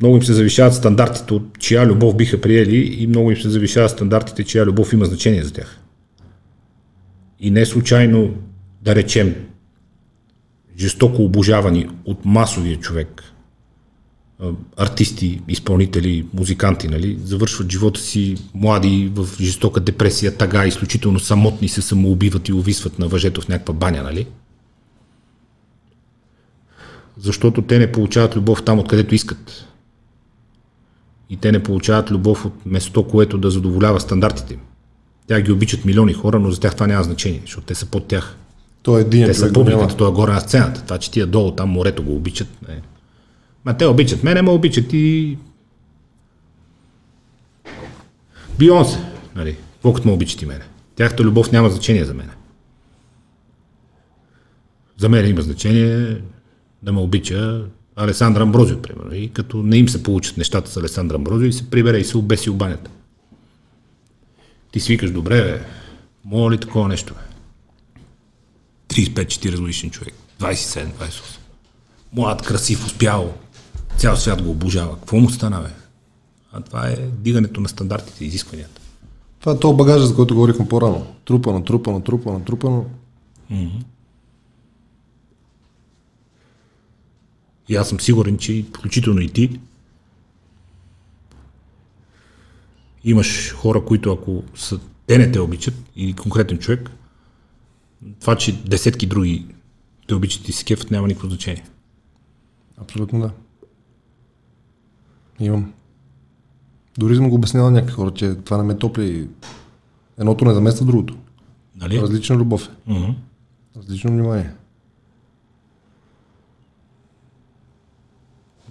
много 0.02 0.16
им 0.16 0.24
се 0.24 0.34
завишават 0.34 0.74
стандартите 0.74 1.34
от 1.34 1.44
чия 1.60 1.86
любов 1.86 2.16
биха 2.16 2.42
приели 2.42 2.98
и 3.00 3.08
много 3.08 3.32
им 3.32 3.38
се 3.38 3.50
завишават 3.50 3.92
стандартите, 3.92 4.44
чия 4.44 4.66
любов 4.66 4.94
има 4.94 5.06
значение 5.06 5.44
за 5.44 5.54
тях. 5.54 5.78
И 7.40 7.52
не 7.52 7.66
случайно, 7.66 8.30
да 8.82 8.96
речем, 8.96 9.36
жестоко 10.78 11.24
обожавани 11.24 11.90
от 12.06 12.26
масовия 12.26 12.80
човек, 12.80 13.24
артисти, 14.78 15.42
изпълнители, 15.48 16.26
музиканти, 16.34 16.88
нали, 16.88 17.20
завършват 17.24 17.72
живота 17.72 18.00
си 18.00 18.38
млади 18.54 19.12
в 19.16 19.28
жестока 19.42 19.80
депресия, 19.80 20.38
тага, 20.38 20.66
изключително 20.66 21.20
самотни 21.20 21.70
се 21.70 21.82
самоубиват 21.82 22.48
и 22.48 22.54
увисват 22.54 23.00
на 23.00 23.08
въжето 23.08 23.42
в 23.42 23.48
някаква 23.48 23.74
баня, 23.74 24.04
нали? 24.04 24.28
Защото 27.18 27.62
те 27.62 27.80
не 27.80 27.92
получават 27.92 28.36
любов 28.36 28.64
там, 28.64 28.80
откъдето 28.80 29.16
искат. 29.16 29.68
И 31.30 31.38
те 31.38 31.52
не 31.52 31.64
получават 31.64 32.12
любов 32.12 32.46
от 32.46 32.66
место, 32.66 33.08
което 33.08 33.38
да 33.38 33.52
задоволява 33.52 34.00
стандартите 34.00 34.54
им. 34.54 34.60
Тя 35.28 35.42
ги 35.42 35.52
обичат 35.52 35.86
милиони 35.86 36.14
хора, 36.14 36.40
но 36.40 36.52
за 36.52 36.60
тях 36.60 36.74
това 36.74 36.88
няма 36.88 37.04
значение, 37.04 37.42
защото 37.42 37.68
те 37.68 37.76
са 37.76 37.86
под 37.86 38.08
тях. 38.08 38.38
Той 38.84 39.00
е 39.00 39.02
един 39.02 39.26
Те 39.26 39.34
са 39.34 39.54
публиката, 39.54 39.96
той 39.96 40.10
е 40.10 40.12
горе 40.12 40.32
на 40.32 40.40
сцената. 40.40 40.84
Това, 40.84 40.98
че 40.98 41.12
тия 41.12 41.28
долу 41.28 41.52
там 41.52 41.70
морето 41.70 42.04
го 42.04 42.16
обичат. 42.16 42.48
Не. 42.68 42.82
Ма 43.66 43.78
те 43.78 43.86
обичат 43.86 44.24
мене, 44.24 44.42
ма 44.42 44.52
обичат 44.52 44.94
и 44.94 45.38
Бионсе, 48.60 49.00
нали, 49.36 49.58
колкото 49.82 50.08
ме 50.08 50.14
обичат 50.14 50.42
и 50.42 50.46
мене. 50.46 50.64
Тяхната 50.96 51.24
любов 51.24 51.52
няма 51.52 51.70
значение 51.70 52.06
за 52.06 52.14
мене. 52.14 52.32
За 54.98 55.10
мен 55.10 55.30
има 55.30 55.42
значение 55.42 56.22
да 56.84 56.92
ме 56.92 57.00
обича 57.00 57.66
Алесандра 57.96 58.42
Амброзио, 58.42 58.82
примерно. 58.82 59.16
И 59.16 59.30
като 59.30 59.64
не 59.64 59.78
им 59.78 59.90
се 59.90 60.04
получат 60.04 60.38
нещата 60.38 60.72
с 60.72 60.78
Алесандра 60.78 61.16
Амброзио 61.16 61.48
и 61.48 61.54
се 61.54 61.70
прибере 61.70 61.98
и 61.98 62.04
се 62.04 62.18
обеси 62.18 62.50
в 62.50 62.56
банята. 62.56 62.92
Ти 64.72 64.80
свикаш, 64.80 65.12
добре, 65.12 65.44
бе, 65.44 65.66
мога 66.26 66.52
ли 66.52 66.58
такова 66.58 66.88
нещо, 66.88 67.14
бе? 67.14 67.33
35-40 68.94 69.60
годишен 69.60 69.90
човек, 69.90 70.14
27-28. 70.40 70.88
Млад, 72.14 72.42
красив, 72.42 72.86
успял. 72.86 73.34
Цял 73.98 74.18
свят 74.18 74.42
го 74.42 74.50
обожава. 74.50 74.96
Какво 74.96 75.18
му 75.18 75.30
стана, 75.30 75.62
бе? 75.62 75.70
А 76.52 76.62
това 76.62 76.88
е 76.88 76.96
дигането 76.96 77.62
на 77.62 77.70
стандартите 77.70 78.26
изискванията. 78.26 78.82
Това 79.40 79.54
е 79.54 79.60
то 79.60 79.74
багажа, 79.74 80.06
за 80.06 80.16
който 80.16 80.36
говорихме 80.36 80.68
по-рано. 80.68 81.16
Трупано, 81.26 81.64
трупано, 81.64 82.02
трупано, 82.02 82.40
трупано. 82.40 82.86
И 87.70 87.76
аз 87.76 87.90
съм 87.90 88.00
сигурен, 88.00 88.38
че 88.38 88.66
включително 88.70 89.22
и 89.22 89.30
ти 89.30 89.60
имаш 93.04 93.54
хора, 93.54 93.86
които 93.86 94.12
ако 94.12 94.44
са, 94.56 94.80
те 95.08 95.18
не 95.18 95.32
те 95.32 95.40
обичат 95.40 95.74
и 95.96 96.14
конкретен 96.14 96.58
човек, 96.58 96.90
това, 98.20 98.36
че 98.36 98.64
десетки 98.64 99.08
други 99.08 99.46
те 100.08 100.16
обичат 100.16 100.50
и 100.50 100.52
се 100.52 100.64
кефът, 100.64 100.92
няма 100.92 101.08
никакво 101.08 101.28
значение. 101.28 101.66
Абсолютно 102.78 103.20
да. 103.20 103.32
Имам. 105.40 105.74
Дори 106.98 107.16
съм 107.16 107.30
го 107.30 107.36
обяснявал 107.36 107.72
на 107.72 107.76
някакви 107.76 107.94
хора, 107.94 108.12
че 108.12 108.36
това 108.36 108.58
не 108.58 108.64
ме 108.64 108.78
топли 108.78 109.28
едното 110.20 110.46
не 110.46 110.54
замества 110.54 110.86
другото. 110.86 111.18
Нали? 111.76 112.02
Различна 112.02 112.36
любов 112.36 112.68
е. 112.68 112.92
Мгм. 112.92 113.12
Различно 113.78 114.12
внимание. 114.12 114.52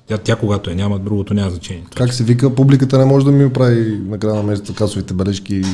Тя, 0.06 0.18
тя, 0.18 0.36
когато 0.36 0.70
я 0.70 0.76
няма, 0.76 0.98
другото 0.98 1.34
няма 1.34 1.50
значение. 1.50 1.84
Как 1.94 2.12
се 2.12 2.24
вика, 2.24 2.54
публиката 2.54 2.98
не 2.98 3.04
може 3.04 3.26
да 3.26 3.32
ми 3.32 3.52
прави 3.52 3.98
на 3.98 4.18
края 4.18 4.34
на 4.34 4.42
месеца 4.42 4.74
касовите 4.74 5.14
бележки 5.14 5.54
и 5.54 5.64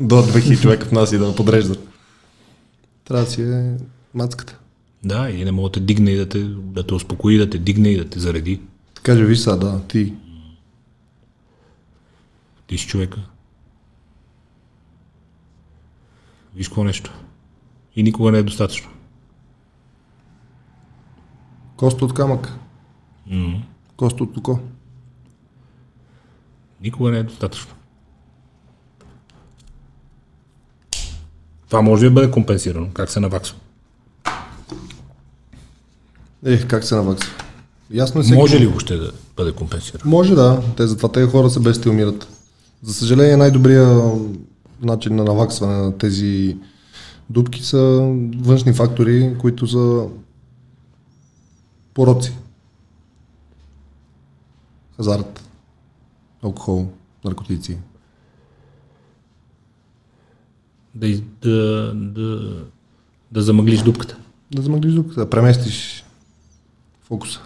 до 0.00 0.14
2000 0.14 0.60
човека 0.62 0.86
в 0.86 0.92
нас 0.92 1.12
и 1.12 1.18
да 1.18 1.34
подреждат. 1.34 1.89
Трябва 3.10 3.24
да 3.24 3.30
си 3.30 3.42
е 3.42 3.76
мацката. 4.14 4.58
Да, 5.04 5.30
и 5.30 5.44
не 5.44 5.52
мога 5.52 5.68
да 5.68 5.72
те 5.72 5.80
дигне 5.80 6.10
и 6.10 6.16
да 6.16 6.28
те, 6.28 6.44
да 6.44 6.86
те 6.86 6.94
успокои, 6.94 7.38
да 7.38 7.50
те 7.50 7.58
дигне 7.58 7.88
и 7.88 7.96
да 7.96 8.08
те 8.08 8.20
зареди. 8.20 8.60
Каже, 9.02 9.24
виж 9.24 9.38
сега, 9.38 9.56
да, 9.56 9.86
ти. 9.86 10.14
Ти 12.66 12.78
си 12.78 12.86
човека. 12.86 13.20
Виж 16.54 16.68
какво 16.68 16.84
нещо. 16.84 17.12
И 17.96 18.02
никога 18.02 18.32
не 18.32 18.38
е 18.38 18.42
достатъчно. 18.42 18.90
Кост 21.76 22.02
от 22.02 22.14
камък. 22.14 22.52
Кост 23.96 24.20
от 24.20 24.36
око. 24.36 24.58
Никога 26.80 27.10
не 27.10 27.18
е 27.18 27.22
достатъчно. 27.22 27.74
Това 31.70 31.82
може 31.82 32.04
да 32.04 32.10
бъде 32.10 32.30
компенсирано? 32.30 32.88
Как 32.94 33.10
се 33.10 33.20
наваксва? 33.20 33.56
Ех, 36.44 36.66
как 36.66 36.84
се 36.84 36.94
наваксва? 36.94 37.32
Ясно 37.90 38.20
е 38.20 38.24
всеки. 38.24 38.38
Може 38.38 38.60
ли 38.60 38.66
въобще 38.66 38.96
да 38.96 39.12
бъде 39.36 39.52
компенсирано? 39.52 40.10
Може 40.10 40.34
да, 40.34 40.62
те 40.76 40.86
затова 40.86 41.12
тези 41.12 41.30
хора 41.30 41.50
се 41.50 41.88
умират. 41.88 42.28
За 42.82 42.94
съжаление 42.94 43.36
най-добрият 43.36 44.12
начин 44.82 45.16
на 45.16 45.24
наваксване 45.24 45.76
на 45.76 45.98
тези 45.98 46.56
дупки 47.30 47.64
са 47.64 47.78
външни 48.36 48.72
фактори, 48.72 49.36
които 49.38 49.66
са 49.66 50.06
пороци. 51.94 52.32
Хазарт, 54.96 55.44
алкохол, 56.42 56.88
наркотици. 57.24 57.78
Да, 61.00 61.20
да, 61.42 61.92
да, 61.94 62.56
да 63.32 63.42
замъглиш 63.42 63.82
дупката. 63.82 64.16
Да 64.54 64.62
замъглиш 64.62 64.94
дупката, 64.94 65.20
да 65.20 65.30
преместиш 65.30 66.04
фокуса. 67.02 67.40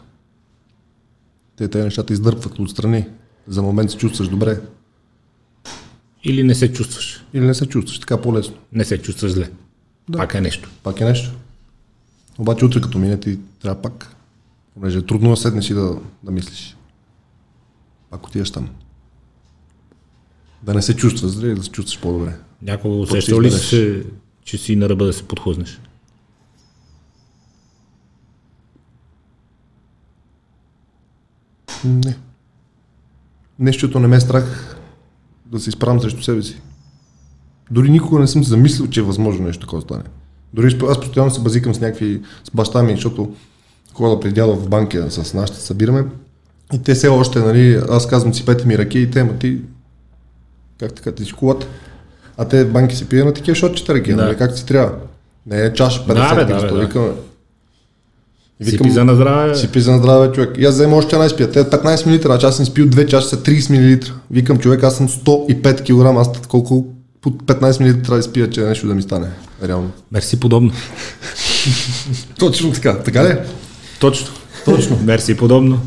Те 1.57 1.69
тези 1.69 1.85
нещата 1.85 2.13
издърпват 2.13 2.59
отстрани. 2.59 3.07
За 3.49 3.63
момент 3.63 3.91
се 3.91 3.97
чувстваш 3.97 4.29
добре. 4.29 4.61
Или 6.25 6.43
не 6.43 6.55
се 6.55 6.73
чувстваш. 6.73 7.25
Или 7.35 7.45
не 7.45 7.55
се 7.55 7.67
чувстваш 7.67 7.99
така 7.99 8.21
по-лесно. 8.21 8.57
Не 8.73 8.85
се 8.85 9.03
чувстваш 9.03 9.33
зле. 9.33 9.51
Да. 10.09 10.19
Пак 10.19 10.35
е 10.35 10.41
нещо. 10.41 10.71
Пак 10.83 11.01
е 11.01 11.05
нещо. 11.05 11.35
Обаче 12.39 12.65
утре 12.65 12.81
като 12.81 12.99
мине 12.99 13.21
ти 13.21 13.39
трябва 13.63 13.83
пак. 13.83 14.17
Понеже 14.75 14.99
е 14.99 15.03
трудно 15.03 15.31
да 15.31 15.37
седнеш 15.37 15.71
и 15.71 15.75
да, 15.75 15.97
да 16.23 16.31
мислиш. 16.31 16.77
Пак 18.11 18.27
отиваш 18.27 18.51
там. 18.51 18.69
Да 20.65 20.75
не 20.75 20.83
се 20.83 20.97
чувстваш 20.97 21.31
зле 21.31 21.49
и 21.49 21.55
да 21.55 21.63
се 21.63 21.71
чувстваш 21.71 22.01
по-добре. 22.01 22.37
Някога 22.63 22.95
усещал 22.95 23.41
ли 23.41 23.51
се, 23.51 24.05
че 24.45 24.59
си 24.59 24.77
на 24.77 24.89
ръба 24.89 25.05
да 25.05 25.13
се 25.13 25.23
подхлъзнеш? 25.23 25.81
Не. 31.85 32.17
Нещото 33.59 34.01
не 34.01 34.09
ме 34.09 34.17
е 34.17 34.21
страх 34.21 34.77
да 35.47 35.61
се 35.61 35.69
изправям 35.69 36.01
срещу 36.01 36.23
себе 36.23 36.43
си. 36.43 36.61
Дори 37.71 37.91
никога 37.91 38.21
не 38.21 38.27
съм 38.27 38.45
замислил, 38.45 38.89
че 38.89 39.01
е 39.01 39.03
възможно 39.03 39.47
нещо 39.47 39.61
такова 39.61 39.83
стане. 39.83 40.03
Дори 40.55 40.79
аз 40.89 41.01
постоянно 41.01 41.31
се 41.31 41.41
базикам 41.41 41.75
с 41.75 41.81
някакви, 41.81 42.23
с 42.45 42.51
баща 42.55 42.83
ми, 42.83 42.93
защото 42.95 43.35
хода 43.93 44.21
при 44.21 44.33
дядо 44.33 44.57
в 44.57 44.69
банка 44.69 45.11
с 45.11 45.35
нашите 45.35 45.61
събираме. 45.61 46.05
И 46.73 46.83
те 46.83 46.95
все 46.95 47.09
още, 47.09 47.39
нали, 47.39 47.81
аз 47.91 48.07
казвам 48.07 48.35
си 48.35 48.45
пете 48.45 48.67
ми 48.67 48.79
ръке 48.79 48.99
и 48.99 49.11
те, 49.11 49.25
ма 49.25 49.39
ти, 49.39 49.61
как 50.81 50.95
така, 50.95 51.13
ти 51.13 51.25
си 51.25 51.33
колата. 51.33 51.67
А 52.37 52.45
те 52.49 52.65
банки 52.65 52.97
си 52.97 53.05
пият 53.09 53.27
на 53.27 53.35
такива 53.35 53.55
шотчета 53.55 53.95
ръке, 53.95 54.15
Да. 54.15 54.25
нали, 54.25 54.37
как 54.37 54.59
си 54.59 54.67
трябва. 54.67 54.93
Не 55.47 55.63
е 55.63 55.73
чаша 55.73 56.01
50 56.07 56.07
Да, 56.07 56.35
бе, 56.35 56.45
да, 56.45 56.75
да, 56.75 56.81
викаме. 56.81 57.09
И 58.61 58.65
Сипи 58.65 58.91
за 58.91 59.05
на 59.05 59.15
здраве. 59.15 59.55
си 59.55 59.69
пи 59.69 59.81
за 59.81 59.97
здраве 59.99 60.33
човек. 60.33 60.51
И 60.59 60.65
аз 60.65 60.75
взема 60.75 60.97
още 60.97 61.17
една 61.17 61.27
изпия. 61.27 61.51
Те 61.51 61.65
15 61.65 62.07
мл, 62.07 62.23
значи 62.23 62.47
аз 62.47 62.57
съм 62.57 62.67
спил 62.67 62.87
2 62.87 63.07
чаша 63.07 63.27
са 63.27 63.37
30 63.37 63.71
мл. 64.01 64.15
Викам 64.31 64.59
човек, 64.59 64.83
аз 64.83 64.97
съм 64.97 65.09
105 65.09 65.81
кг, 65.83 66.19
аз 66.21 66.47
колко 66.49 66.87
по 67.21 67.31
15 67.31 67.81
мл 67.81 67.93
трябва 67.93 68.15
да 68.15 68.19
изпия, 68.19 68.51
че 68.51 68.61
нещо 68.61 68.87
да 68.87 68.95
ми 68.95 69.03
стане. 69.03 69.27
Реално. 69.63 69.91
Мерси 70.13 70.41
подобно. 70.41 70.73
Точно 72.39 72.73
така. 72.73 72.99
Така 72.99 73.25
ли? 73.25 73.39
Точно. 74.01 74.29
Точно. 74.65 74.99
Мерси 75.03 75.37
подобно. 75.37 75.81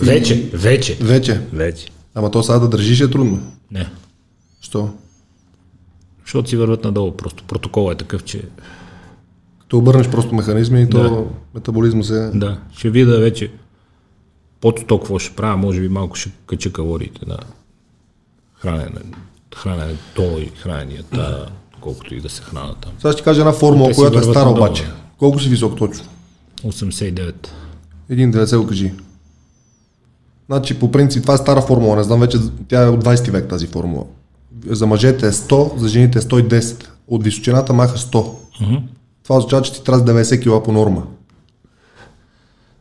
Вече, 0.00 0.50
вече. 0.52 0.98
Вече. 1.00 1.40
Вече. 1.52 1.86
Ама 2.14 2.30
то 2.30 2.42
сега 2.42 2.58
да 2.58 2.68
държиш 2.68 3.00
е 3.00 3.10
трудно. 3.10 3.52
Не. 3.70 3.90
Що? 4.60 4.90
Защото 6.22 6.48
си 6.48 6.56
върват 6.56 6.84
надолу. 6.84 7.12
Просто 7.12 7.44
протокол 7.44 7.92
е 7.92 7.94
такъв, 7.94 8.24
че 8.24 8.42
Като 9.60 9.78
обърнеш 9.78 10.08
просто 10.10 10.34
механизми 10.34 10.82
и 10.82 10.88
то 10.90 11.02
Да. 11.02 11.24
метаболизма 11.54 12.02
се... 12.02 12.30
да, 12.34 12.58
ще 12.76 12.90
видя 12.90 13.18
вече 13.18 13.52
под 14.60 14.80
100 14.80 14.86
какво 14.88 15.18
ще 15.18 15.36
правя, 15.36 15.56
може 15.56 15.80
би 15.80 15.88
малко 15.88 16.16
ще 16.16 16.30
кача 16.46 16.72
калориите 16.72 17.20
на 17.26 17.38
хранене, 18.54 19.00
храненето 19.56 20.22
и 20.38 20.50
храненията, 20.56 21.48
колкото 21.80 22.14
и 22.14 22.20
да 22.20 22.28
се 22.28 22.42
храна 22.42 22.74
там. 22.74 22.92
Сега 22.98 23.12
ще 23.12 23.22
кажа 23.22 23.40
една 23.40 23.52
формула, 23.52 23.88
Те 23.88 23.94
която 23.94 24.18
е 24.18 24.22
стара 24.22 24.50
обаче. 24.50 24.86
Колко 25.18 25.40
си 25.40 25.48
висок 25.48 25.78
точно? 25.78 26.04
89. 26.64 27.48
Един 28.08 28.30
да 28.30 28.40
не 28.40 28.46
се 28.46 28.56
го 28.56 28.66
кажи. 28.66 28.92
Значи, 30.52 30.78
по 30.78 30.92
принцип, 30.92 31.22
това 31.22 31.34
е 31.34 31.36
стара 31.36 31.62
формула, 31.62 31.96
не 31.96 32.02
знам 32.02 32.20
вече, 32.20 32.38
тя 32.68 32.82
е 32.82 32.88
от 32.88 33.04
20 33.04 33.30
век 33.30 33.48
тази 33.48 33.66
формула. 33.66 34.04
За 34.66 34.86
мъжете 34.86 35.26
е 35.26 35.30
100, 35.32 35.76
за 35.76 35.88
жените 35.88 36.18
е 36.18 36.22
110. 36.22 36.88
От 37.08 37.24
височината 37.24 37.72
маха 37.72 37.98
100. 37.98 38.30
Това 39.22 39.36
означава, 39.36 39.62
че 39.62 39.72
ти 39.72 39.84
трябва 39.84 40.00
с 40.00 40.08
90 40.08 40.60
кг 40.60 40.64
по 40.64 40.72
норма. 40.72 41.02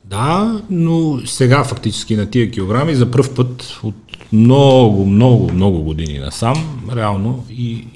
Да, 0.06 0.61
но 0.69 1.19
сега 1.25 1.64
фактически 1.64 2.16
на 2.16 2.25
тия 2.25 2.51
килограми 2.51 2.95
за 2.95 3.11
първ 3.11 3.35
път 3.35 3.80
от 3.83 3.95
много, 4.33 5.06
много, 5.06 5.51
много 5.51 5.83
години 5.83 6.19
насам, 6.19 6.83
реално 6.95 7.45
и 7.50 7.88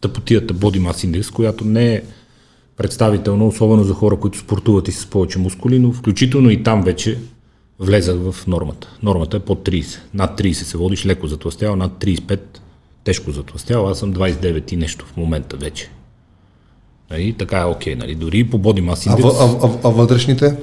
тъпотията 0.00 0.54
Body 0.54 0.90
Mass 0.90 1.06
Index, 1.06 1.32
която 1.32 1.64
не 1.64 1.94
е 1.94 2.02
представителна, 2.76 3.46
особено 3.46 3.84
за 3.84 3.94
хора, 3.94 4.16
които 4.16 4.38
спортуват 4.38 4.88
и 4.88 4.92
с 4.92 5.06
повече 5.06 5.38
мускули, 5.38 5.78
но 5.78 5.92
включително 5.92 6.50
и 6.50 6.62
там 6.62 6.82
вече 6.82 7.18
влезах 7.80 8.16
в 8.16 8.46
нормата. 8.46 8.96
Нормата 9.02 9.36
е 9.36 9.40
под 9.40 9.68
30. 9.68 9.98
Над 10.14 10.40
30 10.40 10.52
се 10.52 10.78
водиш 10.78 11.06
леко 11.06 11.26
затластял, 11.26 11.76
над 11.76 11.92
35 11.92 12.40
тежко 13.04 13.30
затластял. 13.30 13.88
Аз 13.88 13.98
съм 13.98 14.14
29 14.14 14.72
и 14.72 14.76
нещо 14.76 15.06
в 15.06 15.16
момента 15.16 15.56
вече. 15.56 15.90
Нали, 17.10 17.32
така 17.32 17.60
е 17.60 17.64
окей, 17.64 17.94
нали? 17.94 18.14
Дори 18.14 18.50
по 18.50 18.58
Body 18.58 18.92
Mass 18.92 19.12
А, 19.12 19.16
Index... 19.16 19.62
а, 19.62 19.66
а, 19.66 19.88
а 19.88 19.90
вътрешните? 19.90 20.56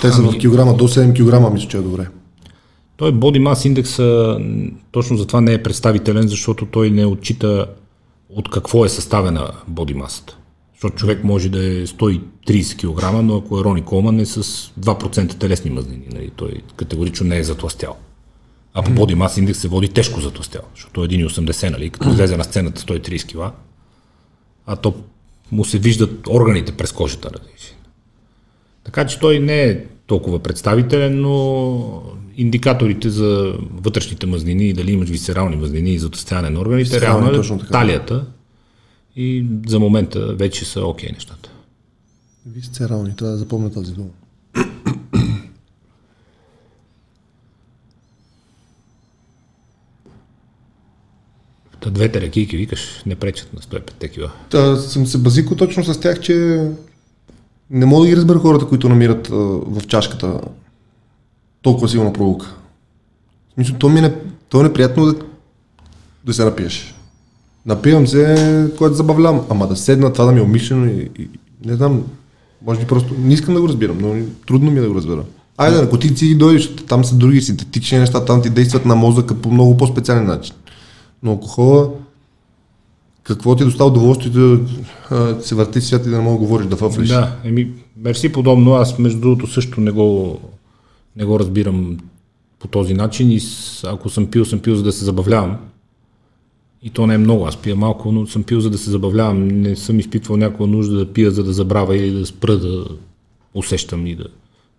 Те 0.00 0.12
са 0.12 0.22
в 0.22 0.38
килограма, 0.38 0.74
до 0.74 0.88
7 0.88 1.14
килограма, 1.14 1.50
мисля, 1.50 1.68
че 1.68 1.76
е 1.76 1.80
добре. 1.80 2.06
Той 2.96 3.12
Body 3.12 3.42
Mass 3.42 3.74
Index 3.74 3.98
а, 3.98 4.40
точно 4.90 5.16
затова 5.16 5.40
не 5.40 5.52
е 5.52 5.62
представителен, 5.62 6.28
защото 6.28 6.66
той 6.66 6.90
не 6.90 7.06
отчита 7.06 7.66
от 8.30 8.50
какво 8.50 8.84
е 8.84 8.88
съставена 8.88 9.50
Body 9.70 9.96
Mass. 9.96 10.32
Защото 10.78 10.96
човек 10.96 11.24
може 11.24 11.48
да 11.48 11.66
е 11.66 11.86
130 11.86 12.76
кг, 12.76 13.24
но 13.24 13.36
ако 13.36 13.60
е 13.60 13.64
Рони 13.64 13.82
Колман 13.82 14.20
е 14.20 14.26
с 14.26 14.42
2% 14.80 15.38
телесни 15.38 15.70
мазнини. 15.70 16.06
Нали? 16.12 16.30
Той 16.36 16.62
категорично 16.76 17.26
не 17.26 17.38
е 17.38 17.44
затластял. 17.44 17.96
А 18.74 18.82
по 18.82 18.90
Body 18.90 19.14
Mass 19.14 19.44
Index 19.44 19.52
се 19.52 19.68
води 19.68 19.88
тежко 19.88 20.20
затластял, 20.20 20.62
защото 20.74 21.04
е 21.04 21.08
1,80, 21.08 21.70
нали? 21.70 21.90
като 21.90 22.10
излезе 22.10 22.36
на 22.36 22.44
сцената 22.44 22.80
130 22.82 23.50
кг, 23.50 23.54
а 24.66 24.76
то 24.76 24.94
му 25.52 25.64
се 25.64 25.78
виждат 25.78 26.26
органите 26.26 26.72
през 26.72 26.92
кожата. 26.92 27.30
Нали? 27.32 27.52
Така 28.84 29.06
че 29.06 29.18
той 29.18 29.38
не 29.38 29.62
е 29.62 29.84
толкова 30.06 30.38
представителен, 30.38 31.20
но 31.20 32.02
индикаторите 32.36 33.10
за 33.10 33.54
вътрешните 33.72 34.26
мазнини 34.26 34.68
и 34.68 34.72
дали 34.72 34.92
имаш 34.92 35.08
висерални 35.08 35.56
мазнини 35.56 35.90
и 35.90 35.98
затъстяване 35.98 36.50
на 36.50 36.60
органите, 36.60 37.00
реално 37.00 37.30
е 37.30 37.58
талията 37.70 38.26
и 39.18 39.46
за 39.66 39.78
момента 39.80 40.34
вече 40.34 40.64
са 40.64 40.86
окей 40.86 41.10
нещата. 41.12 41.50
Висцерални, 42.46 43.16
трябва 43.16 43.32
да 43.32 43.38
запомня 43.38 43.72
тази 43.72 43.92
дума. 43.92 44.08
Та 51.80 51.90
двете 51.90 52.20
рекийки, 52.20 52.56
викаш, 52.56 53.02
не 53.06 53.14
пречат 53.14 53.54
на 53.54 53.60
105 53.60 54.10
кила. 54.10 54.32
Та, 54.50 54.76
съм 54.76 55.06
се 55.06 55.18
базико 55.18 55.56
точно 55.56 55.84
с 55.84 56.00
тях, 56.00 56.20
че 56.20 56.68
не 57.70 57.86
мога 57.86 58.04
да 58.04 58.10
ги 58.10 58.16
разбера 58.16 58.38
хората, 58.38 58.68
които 58.68 58.88
намират 58.88 59.28
а, 59.28 59.34
в 59.34 59.86
чашката 59.86 60.40
толкова 61.62 61.88
силна 61.88 62.12
пролука. 62.12 62.54
В 63.50 63.54
смисъл, 63.54 63.76
то 63.76 63.88
ми 63.88 63.98
е, 63.98 64.02
не, 64.02 64.14
то 64.48 64.60
е 64.60 64.62
неприятно 64.62 65.06
да, 65.06 65.14
да 66.24 66.34
се 66.34 66.44
напиеш. 66.44 66.94
Напивам 67.66 68.06
се, 68.06 68.70
когато 68.78 68.94
забавлявам, 68.94 69.40
ама 69.50 69.68
да 69.68 69.76
седна, 69.76 70.12
това 70.12 70.24
да 70.24 70.32
ми 70.32 70.38
е 70.38 70.42
умишлено 70.42 70.86
и, 70.86 71.10
и 71.18 71.28
не 71.64 71.74
знам, 71.74 72.04
може 72.66 72.80
би 72.80 72.86
просто 72.86 73.14
не 73.18 73.34
искам 73.34 73.54
да 73.54 73.60
го 73.60 73.68
разбирам, 73.68 73.98
но 74.00 74.14
трудно 74.46 74.70
ми 74.70 74.78
е 74.78 74.82
да 74.82 74.88
го 74.88 74.94
разбера. 74.94 75.24
Айде, 75.56 75.76
наркотици 75.76 76.26
и 76.26 76.34
дойдеш, 76.34 76.76
там 76.76 77.04
са 77.04 77.14
други 77.14 77.40
синтетични 77.40 77.98
неща, 77.98 78.24
там 78.24 78.42
ти 78.42 78.50
действат 78.50 78.84
на 78.86 78.96
мозъка 78.96 79.34
по 79.34 79.50
много 79.50 79.76
по-специален 79.76 80.26
начин. 80.26 80.54
Но 81.22 81.30
алкохола, 81.30 81.90
какво 83.22 83.56
ти 83.56 83.62
е 83.62 83.66
достава 83.66 83.90
удоволствие 83.90 84.30
да 84.30 84.60
се 85.42 85.54
върти 85.54 85.80
свят 85.80 86.06
и 86.06 86.10
да 86.10 86.16
не 86.16 86.22
мога 86.22 86.36
да 86.36 86.38
говориш, 86.38 86.66
да 86.66 86.76
фъфлиш? 86.76 87.08
Да, 87.08 87.36
еми, 87.44 87.70
мерси 87.96 88.32
подобно. 88.32 88.74
Аз 88.74 88.98
между 88.98 89.20
другото 89.20 89.46
също 89.46 89.80
не 89.80 89.90
го, 89.90 90.38
не 91.16 91.24
го 91.24 91.38
разбирам 91.40 91.98
по 92.58 92.68
този 92.68 92.94
начин 92.94 93.30
и 93.30 93.40
с, 93.40 93.84
ако 93.84 94.10
съм 94.10 94.26
пил, 94.26 94.44
съм 94.44 94.58
пил 94.58 94.76
за 94.76 94.82
да 94.82 94.92
се 94.92 95.04
забавлявам. 95.04 95.56
И 96.82 96.90
то 96.90 97.06
не 97.06 97.14
е 97.14 97.18
много. 97.18 97.46
Аз 97.46 97.56
пия 97.56 97.76
малко, 97.76 98.12
но 98.12 98.26
съм 98.26 98.42
пил 98.42 98.60
за 98.60 98.70
да 98.70 98.78
се 98.78 98.90
забавлявам. 98.90 99.48
Не 99.48 99.76
съм 99.76 99.98
изпитвал 99.98 100.36
някаква 100.36 100.66
нужда 100.66 100.96
да 100.96 101.12
пия 101.12 101.30
за 101.30 101.44
да 101.44 101.52
забравя 101.52 101.96
или 101.96 102.10
да 102.10 102.26
спра 102.26 102.56
да 102.56 102.84
усещам 103.54 104.06
и 104.06 104.14
да, 104.14 104.26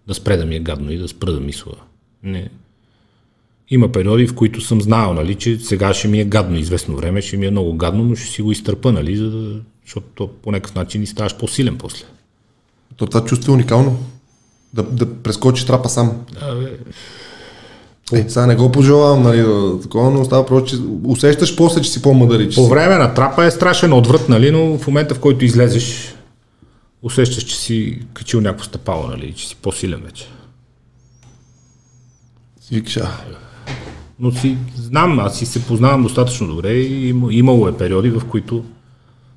да 0.07 0.13
спре 0.13 0.37
да 0.37 0.45
ми 0.45 0.55
е 0.55 0.59
гадно 0.59 0.91
и 0.91 0.97
да 0.97 1.07
спра 1.07 1.31
да 1.31 1.39
мисля. 1.39 1.71
Не. 2.23 2.49
Има 3.69 3.91
периоди, 3.91 4.27
в 4.27 4.35
които 4.35 4.61
съм 4.61 4.81
знаел, 4.81 5.13
нали, 5.13 5.35
че 5.35 5.59
сега 5.59 5.93
ще 5.93 6.07
ми 6.07 6.19
е 6.19 6.25
гадно 6.25 6.57
известно 6.57 6.95
време, 6.95 7.21
ще 7.21 7.37
ми 7.37 7.45
е 7.45 7.51
много 7.51 7.73
гадно, 7.73 8.03
но 8.03 8.15
ще 8.15 8.27
си 8.27 8.41
го 8.41 8.51
изтърпа, 8.51 8.91
нали, 8.91 9.17
за 9.17 9.29
да, 9.29 9.61
защото 9.85 10.07
то 10.15 10.27
по 10.27 10.51
някакъв 10.51 10.75
начин 10.75 11.03
и 11.03 11.07
ставаш 11.07 11.37
по-силен 11.37 11.77
после. 11.77 12.05
То 12.95 13.05
това 13.05 13.25
чувство 13.25 13.51
е 13.51 13.55
уникално. 13.55 13.99
Да, 14.73 14.83
да 14.83 15.13
прескочиш 15.13 15.65
трапа 15.65 15.89
сам. 15.89 16.25
Е, 18.13 18.29
сега 18.29 18.45
не 18.45 18.55
го 18.55 18.71
пожелавам, 18.71 19.23
нали, 19.23 19.37
да, 19.37 19.79
такова, 19.81 20.11
но 20.11 20.25
става 20.25 20.45
просто, 20.45 20.69
че 20.69 20.75
усещаш 21.03 21.55
после, 21.55 21.81
че 21.81 21.91
си 21.91 22.01
по-мъдър 22.01 22.55
По 22.55 22.67
време 22.67 22.95
на 22.95 23.13
трапа 23.13 23.45
е 23.45 23.51
страшен 23.51 23.93
отврат, 23.93 24.29
нали, 24.29 24.51
но 24.51 24.77
в 24.77 24.87
момента 24.87 25.15
в 25.15 25.19
който 25.19 25.45
излезеш, 25.45 26.15
усещаш, 27.03 27.43
че 27.43 27.55
си 27.55 27.99
качил 28.13 28.41
някакво 28.41 28.65
стъпало, 28.65 29.07
нали, 29.07 29.33
че 29.33 29.47
си 29.47 29.55
по-силен 29.55 30.01
вече. 30.05 30.27
си 32.61 32.75
викаш, 32.75 32.99
Но 34.19 34.31
си 34.31 34.57
знам, 34.75 35.19
аз 35.19 35.37
си 35.37 35.45
се 35.45 35.65
познавам 35.65 36.03
достатъчно 36.03 36.47
добре 36.47 36.73
и 36.73 37.09
има- 37.09 37.33
имало 37.33 37.67
е 37.67 37.77
периоди, 37.77 38.09
в 38.09 38.21
които 38.29 38.63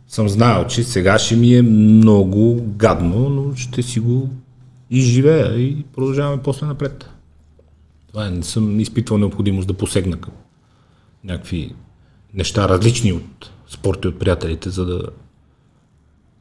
съм 0.09 0.29
знаел, 0.29 0.67
че 0.67 0.85
сега 0.85 1.19
ще 1.19 1.37
ми 1.37 1.55
е 1.57 1.63
много 1.63 2.63
гадно, 2.77 3.29
но 3.29 3.57
ще 3.57 3.83
си 3.83 4.01
го 4.01 4.29
изживея 4.91 5.61
и 5.61 5.85
продължаваме 5.95 6.43
после 6.43 6.67
напред. 6.67 7.09
Това 8.13 8.27
е, 8.27 8.31
не 8.31 8.43
съм 8.43 8.81
изпитвал 8.81 9.19
необходимост 9.19 9.69
да 9.69 9.75
посегна 9.75 10.21
към 10.21 10.33
някакви 11.25 11.75
неща 12.35 12.69
различни 12.69 13.13
от 13.13 13.51
спорта 13.69 14.09
и 14.09 14.11
от 14.11 14.19
приятелите, 14.19 14.71
за 14.71 14.87
да 14.87 15.07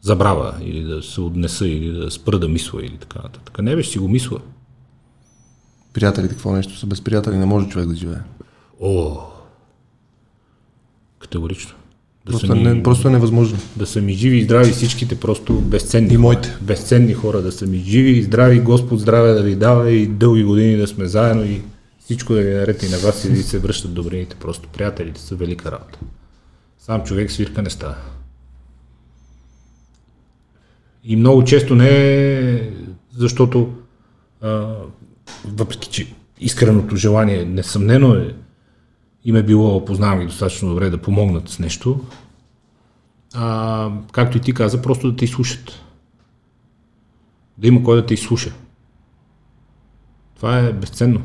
забравя 0.01 0.58
или 0.61 0.83
да 0.83 1.03
се 1.03 1.22
отнеса 1.22 1.67
или 1.67 1.91
да 1.91 2.11
спра 2.11 2.40
да 2.40 2.48
мисля 2.48 2.85
или 2.85 2.98
така 2.98 3.19
нататък. 3.24 3.59
Не 3.61 3.75
беше 3.75 3.90
си 3.90 4.00
го 4.00 4.08
мисля. 4.08 4.40
приятелите, 5.93 6.33
какво 6.33 6.51
нещо 6.51 6.77
са 6.77 6.88
без 6.88 7.01
приятели, 7.01 7.38
не 7.38 7.45
може 7.45 7.69
човек 7.69 7.88
да 7.88 7.95
живее. 7.95 8.22
О, 8.82 9.17
категорично. 11.19 11.75
Да 12.25 12.32
Просто, 12.32 12.56
ми, 12.56 12.64
не, 12.64 12.83
просто 12.83 13.08
е 13.08 13.11
невъзможно. 13.11 13.58
да 13.75 13.85
са 13.85 14.01
ми 14.01 14.14
живи 14.14 14.38
и 14.38 14.43
здрави 14.43 14.72
всичките 14.72 15.19
просто 15.19 15.53
безценни 15.53 16.08
И 16.08 16.09
хора. 16.09 16.19
моите. 16.19 16.56
Безценни 16.61 17.14
хора 17.14 17.41
да 17.41 17.51
са 17.51 17.67
ми 17.67 17.77
живи 17.77 18.11
и 18.11 18.24
здрави, 18.24 18.59
Господ 18.59 19.00
здраве 19.00 19.32
да 19.32 19.43
ви 19.43 19.56
дава 19.56 19.91
и 19.91 20.08
дълги 20.08 20.43
години 20.43 20.77
да 20.77 20.88
сме 20.88 21.06
заедно 21.06 21.43
и 21.43 21.61
всичко 22.00 22.33
да 22.33 22.41
ви 22.41 22.53
наред 22.53 22.83
и 22.83 22.90
на 22.90 22.98
вас 22.98 23.25
и 23.25 23.30
да 23.30 23.33
ви 23.33 23.43
се 23.43 23.59
връщат 23.59 23.93
добрините. 23.93 24.35
Просто 24.35 24.69
приятелите 24.69 25.22
са 25.22 25.35
велика 25.35 25.72
работа. 25.72 26.00
Сам 26.80 27.03
човек 27.03 27.32
свирка 27.32 27.61
не 27.61 27.69
става. 27.69 27.95
И 31.03 31.16
много 31.16 31.43
често 31.43 31.75
не 31.75 31.90
е 31.90 32.69
защото 33.17 33.69
а, 34.41 34.67
въпреки, 35.45 35.90
че 35.90 36.08
искреното 36.40 36.95
желание 36.95 37.45
несъмнено 37.45 38.14
е 38.14 38.33
им 39.25 39.35
е 39.35 39.43
било, 39.43 39.85
познавам 39.85 40.19
ги 40.19 40.25
достатъчно 40.25 40.69
добре, 40.69 40.90
да 40.90 41.01
помогнат 41.01 41.50
с 41.50 41.59
нещо, 41.59 42.00
а, 43.33 43.91
както 44.11 44.38
и 44.38 44.41
ти 44.41 44.53
каза, 44.53 44.82
просто 44.82 45.11
да 45.11 45.17
те 45.17 45.25
изслушат. 45.25 45.82
Да 47.58 47.67
има 47.67 47.83
кой 47.83 47.95
да 47.95 48.06
те 48.06 48.14
изслуша. 48.14 48.53
Това 50.35 50.59
е 50.59 50.74
безценно. 50.74 51.22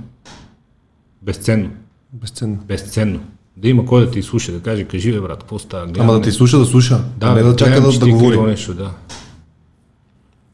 Безценно. 1.22 1.70
Безценно. 2.12 2.56
Безценно. 2.56 3.20
Да 3.56 3.68
има 3.68 3.86
кой 3.86 4.04
да 4.04 4.10
те 4.10 4.18
изслуша, 4.18 4.52
да 4.52 4.60
каже, 4.60 4.84
кажи 4.84 5.12
бе, 5.12 5.20
брат, 5.20 5.40
какво 5.40 5.58
става? 5.58 5.86
Гледам 5.86 6.02
Ама 6.02 6.12
да 6.12 6.22
те 6.22 6.32
слуша, 6.32 6.58
да 6.58 6.64
слуша, 6.64 7.04
да, 7.16 7.26
а 7.26 7.34
не 7.34 7.42
да 7.42 7.56
чака 7.56 7.80
да, 7.80 7.98
да 7.98 8.08
говори. 8.08 8.38
Нещо, 8.38 8.74
да. 8.74 8.90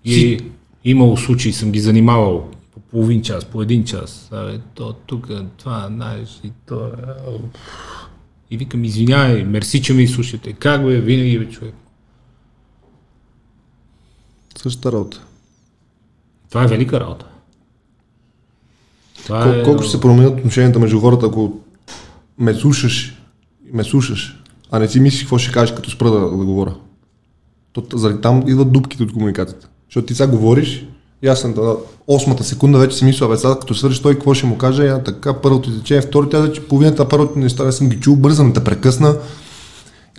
И 0.05 0.41
имало 0.85 1.17
случаи, 1.17 1.53
съм 1.53 1.73
ги 1.73 1.81
занимавал 1.81 2.51
по 2.75 2.81
половин 2.81 3.23
час, 3.23 3.45
по 3.45 3.63
един 3.63 3.85
час. 3.85 4.29
Абе, 4.33 4.61
то 4.75 4.93
тук, 4.93 5.29
това, 5.57 5.89
знаеш, 5.95 6.41
и 6.45 6.53
то... 6.67 6.93
уф. 7.35 7.51
И 8.51 8.57
викам, 8.57 8.85
извинявай, 8.85 9.45
мерси, 9.45 9.83
че 9.83 9.95
ме 9.95 10.03
изслушате. 10.03 10.53
Как 10.53 10.85
бе, 10.85 11.01
винаги 11.01 11.39
бе, 11.39 11.49
човек. 11.49 11.75
Същата 14.57 14.93
работа. 14.93 15.27
Това 16.49 16.65
е 16.65 16.67
велика 16.67 17.01
работа. 17.01 17.27
Това 19.25 19.43
Кол, 19.43 19.51
е... 19.51 19.63
колко 19.63 19.83
ще 19.83 19.93
се 19.93 20.01
променят 20.01 20.39
отношенията 20.39 20.79
между 20.79 21.01
хората, 21.01 21.27
ако 21.27 21.61
ме 22.39 22.55
слушаш, 22.55 23.23
ме 23.73 23.85
слушаш, 23.85 24.43
а 24.71 24.79
не 24.79 24.89
си 24.89 25.01
мислиш 25.01 25.23
какво 25.23 25.39
ще 25.39 25.53
кажеш, 25.53 25.75
като 25.75 25.91
спра 25.91 26.11
да, 26.11 26.21
да 26.21 26.45
говоря. 26.45 26.75
То, 27.73 27.85
заради 27.95 28.21
там 28.21 28.49
идват 28.49 28.73
дупките 28.73 29.03
от 29.03 29.13
комуникацията. 29.13 29.69
Защото 29.89 30.07
ти 30.07 30.15
сега 30.15 30.31
говориш, 30.31 30.87
и 31.23 31.29
аз 31.29 31.41
съм 31.41 31.55
на 31.57 31.77
осмата 32.07 32.45
секунда 32.45 32.79
вече 32.79 32.97
си 32.97 33.05
мисля, 33.05 33.29
бе, 33.29 33.37
сега 33.37 33.59
като 33.59 33.75
свършиш 33.75 34.03
той 34.03 34.15
какво 34.15 34.35
ще 34.35 34.47
му 34.47 34.59
каже, 34.59 34.89
а 34.89 35.03
така 35.03 35.41
първото 35.41 35.71
изречение, 35.71 36.03
второто, 36.03 36.37
аз 36.37 36.47
вече 36.47 36.69
половината 36.69 37.09
първото 37.09 37.39
неща 37.39 37.65
не 37.65 37.73
съм 37.73 37.89
ги 37.89 38.01
чул, 38.01 38.17
бързам 38.17 38.53
да 38.53 38.65
прекъсна. 38.65 39.17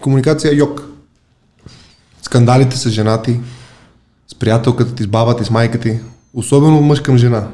Комуникация 0.01 0.57
йок. 0.57 0.89
Скандалите 2.21 2.77
са 2.77 2.89
женати. 2.89 3.39
с 4.27 4.35
приятелката 4.35 4.95
ти, 4.95 5.03
с 5.03 5.07
баба 5.07 5.35
ти, 5.35 5.45
с 5.45 5.49
майка 5.49 5.79
ти. 5.79 5.99
Особено 6.33 6.81
мъж 6.81 6.99
към 6.99 7.17
жена. 7.17 7.47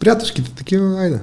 Приятелските 0.00 0.50
такива, 0.50 1.00
айде. 1.00 1.20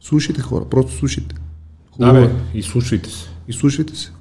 Слушайте 0.00 0.40
хора, 0.40 0.64
просто 0.64 0.92
слушайте. 0.92 1.34
Да, 1.34 2.06
Хубаво 2.06 2.26
бе, 2.26 2.32
е. 2.32 2.58
и 2.58 2.62
слушайте 2.62 3.10
се. 3.10 3.28
И 3.48 3.52
слушайте 3.52 3.96
се. 3.96 4.12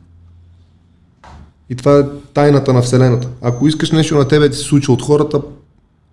И 1.70 1.76
това 1.76 2.00
е 2.00 2.04
тайната 2.34 2.74
на 2.74 2.82
Вселената. 2.82 3.28
Ако 3.42 3.68
искаш 3.68 3.92
нещо 3.92 4.16
на 4.16 4.28
тебе 4.28 4.50
да 4.50 4.56
се 4.56 4.64
случи 4.64 4.92
от 4.92 5.02
хората, 5.02 5.42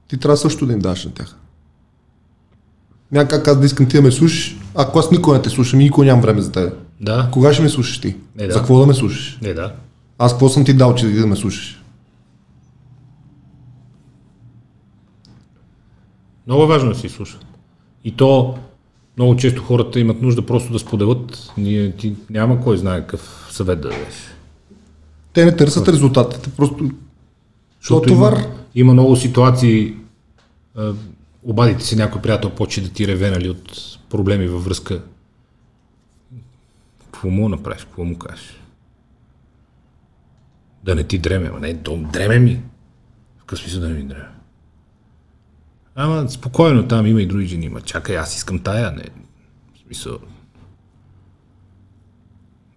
ти 0.08 0.16
трябва 0.16 0.36
също 0.36 0.66
да 0.66 0.72
им 0.72 0.78
даш 0.78 1.04
на 1.04 1.14
тях. 1.14 1.36
Няма 3.12 3.28
как 3.28 3.48
аз 3.48 3.60
да 3.60 3.66
искам 3.66 3.86
ти 3.86 3.96
да 3.96 4.02
ме 4.02 4.12
слушаш, 4.12 4.56
ако 4.74 4.98
аз 4.98 5.10
никога 5.10 5.36
не 5.36 5.42
те 5.42 5.50
слушам 5.50 5.80
и 5.80 5.84
никога 5.84 6.06
нямам 6.06 6.22
време 6.22 6.42
за 6.42 6.52
тебе. 6.52 6.72
Да. 7.00 7.28
Кога 7.32 7.52
ще 7.52 7.62
ме 7.62 7.68
слушаш 7.68 8.00
ти? 8.00 8.16
Е, 8.38 8.46
да. 8.46 8.52
За 8.52 8.58
какво 8.58 8.78
да 8.78 8.86
ме 8.86 8.94
слушаш? 8.94 9.38
Не, 9.42 9.54
да. 9.54 9.74
Аз 10.18 10.32
какво 10.32 10.48
съм 10.48 10.64
ти 10.64 10.74
дал, 10.74 10.94
че 10.94 11.06
да 11.06 11.26
ме 11.26 11.36
слушаш? 11.36 11.82
Много 16.46 16.62
е 16.62 16.66
важно 16.66 16.88
да 16.88 16.98
си 16.98 17.08
слушат. 17.08 17.44
И 18.04 18.12
то 18.12 18.58
много 19.16 19.36
често 19.36 19.62
хората 19.62 20.00
имат 20.00 20.22
нужда 20.22 20.46
просто 20.46 20.72
да 20.72 20.78
споделят. 20.78 21.52
Ние, 21.58 21.92
ти 21.92 22.14
няма 22.30 22.60
кой 22.60 22.78
знае 22.78 23.00
какъв 23.00 23.48
съвет 23.50 23.80
да 23.80 23.88
дадеш. 23.88 24.35
Те 25.36 25.44
не 25.44 25.56
търсят 25.56 25.88
резултатите, 25.88 26.50
просто 26.50 26.90
Защото 27.80 28.08
товар. 28.08 28.32
Има, 28.32 28.54
има 28.74 28.92
много 28.92 29.16
ситуации, 29.16 29.94
а, 30.76 30.92
обадите 31.42 31.84
се 31.84 31.96
някой 31.96 32.22
приятел, 32.22 32.50
почне 32.50 32.82
да 32.82 32.88
ти 32.88 33.06
реве 33.06 33.30
нали, 33.30 33.48
от 33.48 33.98
проблеми 34.10 34.46
във 34.46 34.64
връзка. 34.64 35.02
Какво 37.04 37.30
му 37.30 37.48
направиш, 37.48 37.84
какво 37.84 38.04
му 38.04 38.18
кажеш? 38.18 38.60
Да 40.84 40.94
не 40.94 41.04
ти 41.04 41.18
дреме, 41.18 41.48
ама 41.48 41.60
не, 41.60 41.82
то 41.82 41.96
дреме 41.96 42.38
ми. 42.38 42.62
В 43.36 43.40
какъв 43.40 43.58
смисъл 43.58 43.80
да 43.80 43.88
не 43.88 43.94
ми 43.94 44.02
дреме? 44.02 44.28
Ама 45.94 46.28
спокойно, 46.28 46.88
там 46.88 47.06
има 47.06 47.22
и 47.22 47.26
други 47.26 47.46
жени. 47.46 47.68
Ма 47.68 47.80
чакай, 47.80 48.16
аз 48.16 48.36
искам 48.36 48.58
тая, 48.58 48.92
не. 48.92 49.04
В 49.74 49.78
смисъл. 49.86 50.18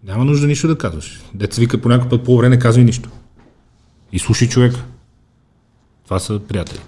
Няма 0.03 0.25
нужда 0.25 0.47
нищо 0.47 0.67
да 0.67 0.77
казваш. 0.77 1.21
Деца 1.33 1.59
вика 1.61 1.81
по 1.81 1.89
някой 1.89 2.09
път 2.09 2.25
по 2.25 2.37
време 2.37 2.55
не 2.55 2.61
казвай 2.61 2.85
нищо. 2.85 3.09
И 4.11 4.19
слушай 4.19 4.49
човека. 4.49 4.83
Това 6.03 6.19
са 6.19 6.41
приятели. 6.47 6.79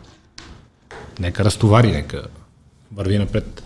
Нека 1.19 1.45
разтовари, 1.45 1.91
нека 1.91 2.27
върви 2.91 3.17
напред. 3.17 3.64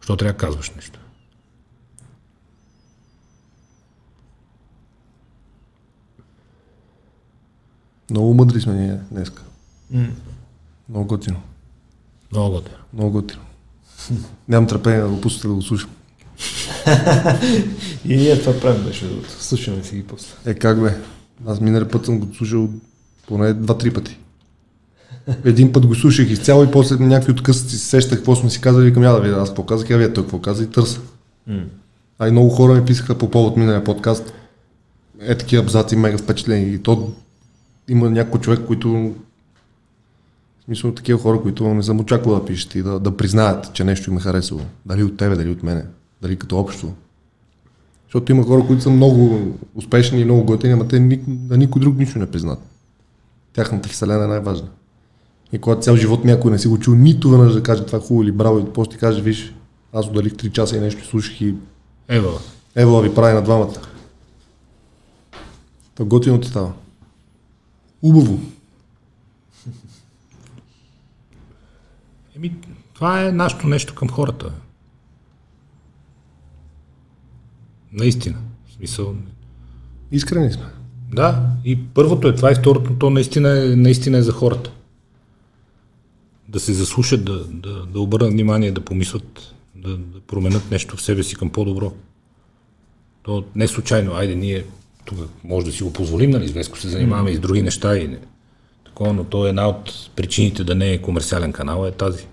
Що 0.00 0.16
трябва 0.16 0.32
да 0.32 0.38
казваш 0.38 0.70
нещо? 0.70 0.98
много 8.10 8.34
мъдри 8.34 8.60
сме 8.60 8.74
ние 8.74 9.00
днеска. 9.10 9.42
Много 10.88 11.06
готино. 11.06 11.42
Много 12.32 12.50
готино. 12.50 12.76
Много 12.92 13.10
готино. 13.10 13.47
Нямам 14.48 14.68
търпение 14.68 15.00
да 15.00 15.08
го 15.08 15.20
пуснете 15.20 15.48
да 15.48 15.54
го 15.54 15.62
слушам. 15.62 15.90
И 18.04 18.16
ние 18.16 18.40
това 18.40 18.60
правим, 18.60 18.84
беше. 18.84 19.06
Слушаме 19.38 19.84
си 19.84 19.96
ги 19.96 20.02
после. 20.02 20.34
Е, 20.46 20.54
как 20.54 20.82
бе? 20.82 20.96
Аз 21.46 21.60
миналия 21.60 21.88
път 21.88 22.04
съм 22.04 22.18
го 22.18 22.34
слушал 22.34 22.68
поне 23.26 23.52
два-три 23.52 23.90
пъти. 23.90 24.18
Един 25.44 25.72
път 25.72 25.86
го 25.86 25.94
слушах 25.94 26.30
изцяло 26.30 26.64
и 26.64 26.70
после 26.70 26.96
някакви 26.96 27.32
откъсъци 27.32 27.78
се 27.78 27.86
сещах 27.86 28.18
какво 28.18 28.36
сме 28.36 28.50
си 28.50 28.60
казали 28.60 28.88
и 28.88 28.92
към 28.92 29.02
я 29.02 29.12
да 29.12 29.20
видя 29.20 29.36
аз 29.36 29.48
какво 29.48 29.66
казах, 29.66 29.90
я 29.90 29.98
вие 29.98 30.12
той 30.12 30.24
какво 30.24 30.38
каза 30.40 30.64
и 30.64 30.66
търса. 30.66 31.00
А 32.18 32.28
и 32.28 32.30
много 32.30 32.48
хора 32.48 32.74
ми 32.74 32.84
писаха 32.84 33.18
по 33.18 33.30
повод 33.30 33.56
миналия 33.56 33.84
подкаст. 33.84 34.32
Е, 35.20 35.38
такива 35.38 35.62
абзаци 35.62 35.96
мега 35.96 36.18
впечатлени. 36.18 36.74
И 36.74 36.78
то 36.78 37.12
има 37.88 38.10
някой 38.10 38.40
човек, 38.40 38.60
които 38.66 39.14
смисъл 40.68 40.94
такива 40.94 41.18
хора, 41.18 41.42
които 41.42 41.74
не 41.74 41.82
съм 41.82 42.00
очаквал 42.00 42.34
да 42.34 42.44
пишат 42.44 42.74
и 42.74 42.82
да, 42.82 43.00
да 43.00 43.16
признаят, 43.16 43.72
че 43.72 43.84
нещо 43.84 44.10
им 44.10 44.16
е 44.16 44.20
харесало. 44.20 44.60
Дали 44.86 45.02
от 45.02 45.16
тебе, 45.16 45.36
дали 45.36 45.50
от 45.50 45.62
мене, 45.62 45.84
дали 46.22 46.36
като 46.36 46.58
общо. 46.58 46.92
Защото 48.04 48.32
има 48.32 48.44
хора, 48.44 48.66
които 48.66 48.82
са 48.82 48.90
много 48.90 49.52
успешни 49.74 50.20
и 50.20 50.24
много 50.24 50.44
готини, 50.44 50.72
ама 50.72 50.88
те 50.88 51.00
ни, 51.00 51.20
на 51.26 51.56
никой 51.56 51.80
друг 51.80 51.96
нищо 51.96 52.18
не 52.18 52.30
признат. 52.30 52.58
Тяхната 53.52 53.88
вселена 53.88 54.24
е 54.24 54.28
най-важна. 54.28 54.68
И 55.52 55.58
когато 55.58 55.80
цял 55.80 55.96
живот 55.96 56.24
някой 56.24 56.50
не 56.50 56.58
си 56.58 56.68
го 56.68 56.78
чул 56.78 56.94
нито 56.94 57.30
веднъж 57.30 57.54
да 57.54 57.62
каже 57.62 57.86
това 57.86 57.98
е 57.98 58.00
хубаво 58.00 58.22
или 58.22 58.32
браво, 58.32 58.58
и 58.58 58.72
после 58.74 58.90
ти 58.90 58.98
каже, 58.98 59.22
виж, 59.22 59.54
аз 59.92 60.06
отделих 60.06 60.32
3 60.32 60.52
часа 60.52 60.76
и 60.76 60.80
нещо 60.80 61.06
слушах 61.06 61.40
и 61.40 61.54
Ева, 62.08 62.30
Ево 62.76 63.00
ви 63.00 63.14
прави 63.14 63.34
на 63.34 63.42
двамата. 63.42 63.74
Та 65.94 66.04
готино 66.04 66.40
ти 66.40 66.48
става. 66.48 66.72
Убаво. 68.02 68.38
Еми, 72.38 72.54
това 72.94 73.22
е 73.26 73.32
нашето 73.32 73.66
нещо 73.66 73.94
към 73.94 74.08
хората. 74.08 74.52
Наистина. 77.92 78.38
В 78.66 78.72
смисъл, 78.72 79.14
Искрени 80.12 80.52
сме. 80.52 80.64
Да, 81.12 81.50
и 81.64 81.84
първото 81.94 82.28
е 82.28 82.34
това 82.34 82.52
и 82.52 82.54
второто, 82.54 82.94
то 82.98 83.10
наистина 83.10 83.64
е, 83.64 83.76
наистина 83.76 84.18
е 84.18 84.22
за 84.22 84.32
хората. 84.32 84.72
Да 86.48 86.60
се 86.60 86.72
заслушат, 86.72 87.24
да, 87.24 87.44
да, 87.44 87.86
да 87.86 88.00
обърнат 88.00 88.32
внимание, 88.32 88.72
да 88.72 88.80
помислят, 88.80 89.54
да, 89.74 89.96
да 89.96 90.20
променят 90.20 90.70
нещо 90.70 90.96
в 90.96 91.02
себе 91.02 91.22
си 91.22 91.36
към 91.36 91.50
по-добро. 91.50 91.92
То 93.22 93.44
не 93.54 93.68
случайно, 93.68 94.14
айде 94.14 94.34
ние 94.34 94.64
тук 95.04 95.18
може 95.44 95.66
да 95.66 95.72
си 95.72 95.82
го 95.82 95.92
позволим, 95.92 96.30
нали, 96.30 96.48
с 96.48 96.52
се 96.76 96.88
занимаваме 96.88 97.30
и 97.30 97.36
с 97.36 97.40
други 97.40 97.62
неща 97.62 97.96
и. 97.96 98.18
Такова, 98.98 99.12
но 99.12 99.24
то 99.24 99.46
е 99.46 99.48
една 99.48 99.68
от 99.68 100.10
причините 100.16 100.64
да 100.64 100.74
не 100.74 100.90
е 100.90 101.02
комерциален 101.02 101.52
канал 101.52 101.86
е 101.86 101.90
тази. 101.90 102.26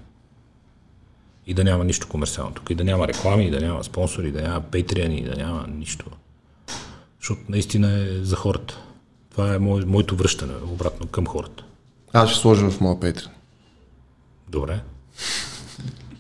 И 1.47 1.53
да 1.53 1.63
няма 1.63 1.83
нищо 1.83 2.07
комерциално 2.07 2.53
тук. 2.53 2.69
И 2.69 2.75
да 2.75 2.83
няма 2.83 3.07
реклами, 3.07 3.45
и 3.45 3.49
да 3.49 3.61
няма 3.61 3.83
спонсори, 3.83 4.27
и 4.27 4.31
да 4.31 4.41
няма 4.41 4.61
патреани, 4.61 5.17
и 5.17 5.23
да 5.23 5.35
няма 5.35 5.65
нищо. 5.77 6.05
Защото 7.19 7.41
наистина 7.49 7.91
е 7.91 8.23
за 8.23 8.35
хората. 8.35 8.77
Това 9.31 9.55
е 9.55 9.59
мое, 9.59 9.85
моето 9.85 10.15
връщане 10.15 10.53
обратно 10.71 11.07
към 11.07 11.27
хората. 11.27 11.63
Аз 12.13 12.29
ще 12.29 12.39
сложа 12.39 12.69
в 12.69 12.81
моя 12.81 12.95
Patreon. 12.95 13.29
Добре. 14.49 14.79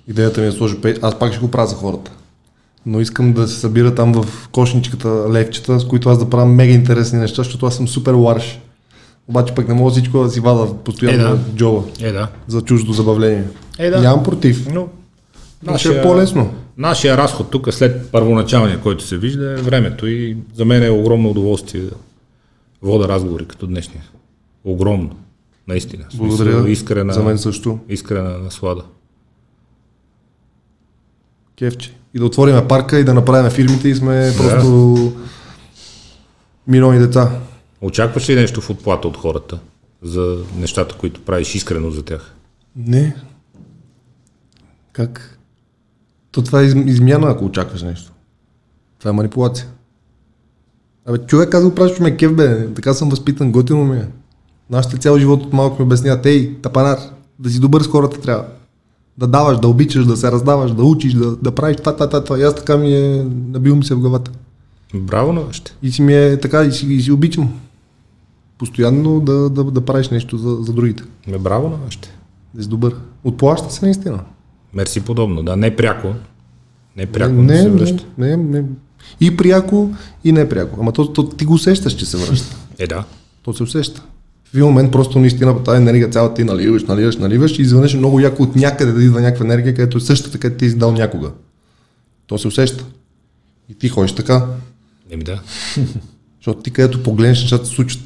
Идеята 0.07 0.41
ми 0.41 0.47
е 0.47 0.49
да 0.49 0.57
сложа. 0.57 0.77
Аз 1.01 1.19
пак 1.19 1.33
ще 1.33 1.41
го 1.41 1.51
правя 1.51 1.67
за 1.67 1.75
хората. 1.75 2.11
Но 2.85 2.99
искам 2.99 3.33
да 3.33 3.47
се 3.47 3.59
събира 3.59 3.95
там 3.95 4.23
в 4.23 4.49
кошничката 4.49 5.29
левчета, 5.31 5.79
с 5.79 5.87
които 5.87 6.09
аз 6.09 6.19
да 6.19 6.29
правя 6.29 6.45
мега 6.45 6.73
интересни 6.73 7.19
неща, 7.19 7.43
защото 7.43 7.65
аз 7.65 7.75
съм 7.75 7.87
супер 7.87 8.13
ларш. 8.13 8.59
Обаче 9.27 9.55
пък 9.55 9.67
не 9.67 9.73
мога 9.73 9.91
всичко 9.91 10.23
да 10.23 10.29
си 10.29 10.39
вада 10.39 10.73
постоянно 10.75 11.23
Е, 11.23 11.29
да. 11.29 11.39
джоба 11.55 11.83
Е, 12.01 12.11
да. 12.11 12.27
за 12.47 12.61
чуждо 12.61 12.93
забавление. 12.93 13.43
Е, 13.79 13.89
да. 13.89 14.01
Нямам 14.01 14.23
против. 14.23 14.67
Но 14.73 14.87
Но 15.63 15.77
ще 15.77 15.99
е 15.99 16.01
по-лесно. 16.01 16.53
Нашия 16.77 17.17
разход 17.17 17.51
тук 17.51 17.73
след 17.73 18.11
първоначалния, 18.11 18.81
който 18.81 19.03
се 19.03 19.17
вижда, 19.17 19.51
е 19.51 19.55
времето 19.55 20.07
и 20.07 20.37
за 20.55 20.65
мен 20.65 20.83
е 20.83 20.89
огромно 20.89 21.29
удоволствие 21.29 21.81
да 21.81 21.91
вода 22.81 23.07
разговори 23.07 23.45
като 23.45 23.67
днешния. 23.67 24.03
Огромно. 24.63 25.09
Наистина. 25.67 26.05
Благодаря. 26.13 26.69
Искрена, 26.69 27.13
За 27.13 27.23
мен 27.23 27.37
също. 27.37 27.79
искрена 27.89 28.37
наслада. 28.37 28.81
Кевче. 31.55 31.93
И 32.13 32.19
да 32.19 32.25
отвориме 32.25 32.67
парка 32.67 32.99
и 32.99 33.03
да 33.03 33.13
направим 33.13 33.51
фирмите 33.51 33.89
и 33.89 33.95
сме 33.95 34.31
просто 34.37 35.11
милиони 36.67 36.99
деца. 36.99 37.31
Очакваш 37.85 38.29
ли 38.29 38.35
нещо 38.35 38.61
в 38.61 38.69
отплата 38.69 39.07
от 39.07 39.17
хората 39.17 39.59
за 40.01 40.37
нещата, 40.57 40.95
които 40.95 41.21
правиш 41.21 41.55
искрено 41.55 41.91
за 41.91 42.03
тях? 42.03 42.35
Не. 42.75 43.15
Как? 44.91 45.39
То 46.31 46.41
това 46.41 46.61
е 46.61 46.65
из- 46.65 46.75
измяна, 46.85 47.29
ако 47.29 47.45
очакваш 47.45 47.81
нещо. 47.81 48.11
Това 48.99 49.09
е 49.09 49.13
манипулация. 49.13 49.67
Абе, 51.05 51.17
човек, 51.17 51.53
аз 51.53 51.63
го 51.63 51.75
правиш, 51.75 51.99
ме 51.99 52.17
кев, 52.17 52.35
бе. 52.35 52.73
Така 52.73 52.93
съм 52.93 53.09
възпитан, 53.09 53.51
готино 53.51 53.85
ми 53.85 53.97
е. 53.97 54.07
Нашите 54.69 54.97
цял 54.97 55.17
живот 55.19 55.43
от 55.43 55.53
малко 55.53 55.81
ми 55.81 55.85
обясняват, 55.85 56.25
ей, 56.25 56.55
тапанар, 56.61 56.97
да 57.39 57.49
си 57.49 57.59
добър 57.59 57.81
с 57.81 57.87
хората 57.87 58.21
трябва. 58.21 58.45
Да 59.17 59.27
даваш, 59.27 59.59
да 59.59 59.67
обичаш, 59.67 60.05
да 60.05 60.17
се 60.17 60.31
раздаваш, 60.31 60.71
да 60.71 60.83
учиш, 60.83 61.13
да, 61.13 61.35
да 61.35 61.51
правиш 61.51 61.77
това, 61.77 61.93
това, 61.93 62.07
това, 62.07 62.23
това. 62.23 62.39
И 62.39 62.43
аз 62.43 62.55
така 62.55 62.77
ми 62.77 62.93
е, 62.95 63.23
набил 63.47 63.75
ми 63.75 63.83
се 63.85 63.95
в 63.95 63.99
главата. 63.99 64.31
Браво 64.95 65.33
на 65.33 65.41
още. 65.41 65.75
И 65.81 65.91
си 65.91 66.01
ми 66.01 66.15
е 66.15 66.39
така, 66.39 66.63
и 66.63 66.71
си, 66.71 66.93
и 66.93 67.01
си 67.01 67.11
обичам. 67.11 67.59
Постоянно 68.57 69.19
да, 69.19 69.49
да, 69.49 69.63
да 69.63 69.81
правиш 69.81 70.09
нещо 70.09 70.37
за, 70.37 70.55
за 70.61 70.73
другите. 70.73 71.03
Ме 71.27 71.37
браво 71.37 71.69
на 71.69 71.77
още. 71.87 72.09
Да 72.53 72.63
си 72.63 72.69
добър. 72.69 72.95
Отплаща 73.23 73.73
се 73.73 73.85
наистина. 73.85 74.19
Мерси 74.73 75.01
подобно. 75.01 75.43
Да, 75.43 75.55
не 75.55 75.75
пряко. 75.75 76.13
Не 76.97 77.05
пряко 77.05 77.35
да 77.35 77.41
не, 77.41 77.57
се 77.57 77.63
не, 77.63 77.69
връща. 77.69 78.05
не, 78.17 78.37
не. 78.37 78.63
И 79.21 79.37
пряко, 79.37 79.89
и 80.23 80.31
не 80.31 80.49
пряко. 80.49 80.77
Ама 80.79 80.91
то, 80.91 81.13
то, 81.13 81.29
ти 81.29 81.45
го 81.45 81.53
усещаш, 81.53 81.93
че 81.93 82.05
се 82.05 82.17
връща. 82.17 82.55
Е, 82.79 82.87
да. 82.87 83.03
То 83.43 83.53
се 83.53 83.63
усеща. 83.63 84.03
В 84.45 84.53
един 84.53 84.65
момент 84.65 84.91
просто 84.91 85.19
наистина 85.19 85.63
тази 85.63 85.81
енергия 85.81 86.09
цялата 86.09 86.35
ти 86.35 86.43
наливаш, 86.43 86.83
наливаш, 86.83 87.17
наливаш 87.17 87.59
и 87.59 87.61
изведнъж 87.61 87.93
е 87.93 87.97
много 87.97 88.19
яко 88.19 88.43
от 88.43 88.55
някъде 88.55 88.91
да 88.91 89.03
идва 89.03 89.21
някаква 89.21 89.45
енергия, 89.45 89.75
където 89.75 89.97
е 89.97 90.01
същата, 90.01 90.39
където 90.39 90.59
ти 90.59 90.69
си 90.69 90.77
дал 90.77 90.91
някога. 90.91 91.31
То 92.27 92.37
се 92.37 92.47
усеща. 92.47 92.85
И 93.69 93.73
ти 93.73 93.89
ходиш 93.89 94.11
така, 94.11 94.45
Еми 95.09 95.23
да. 95.23 95.41
защото 96.39 96.61
ти 96.61 96.71
където 96.71 97.03
погледнеш, 97.03 97.41
нещата 97.41 97.65
се 97.65 97.75
случат. 97.75 98.01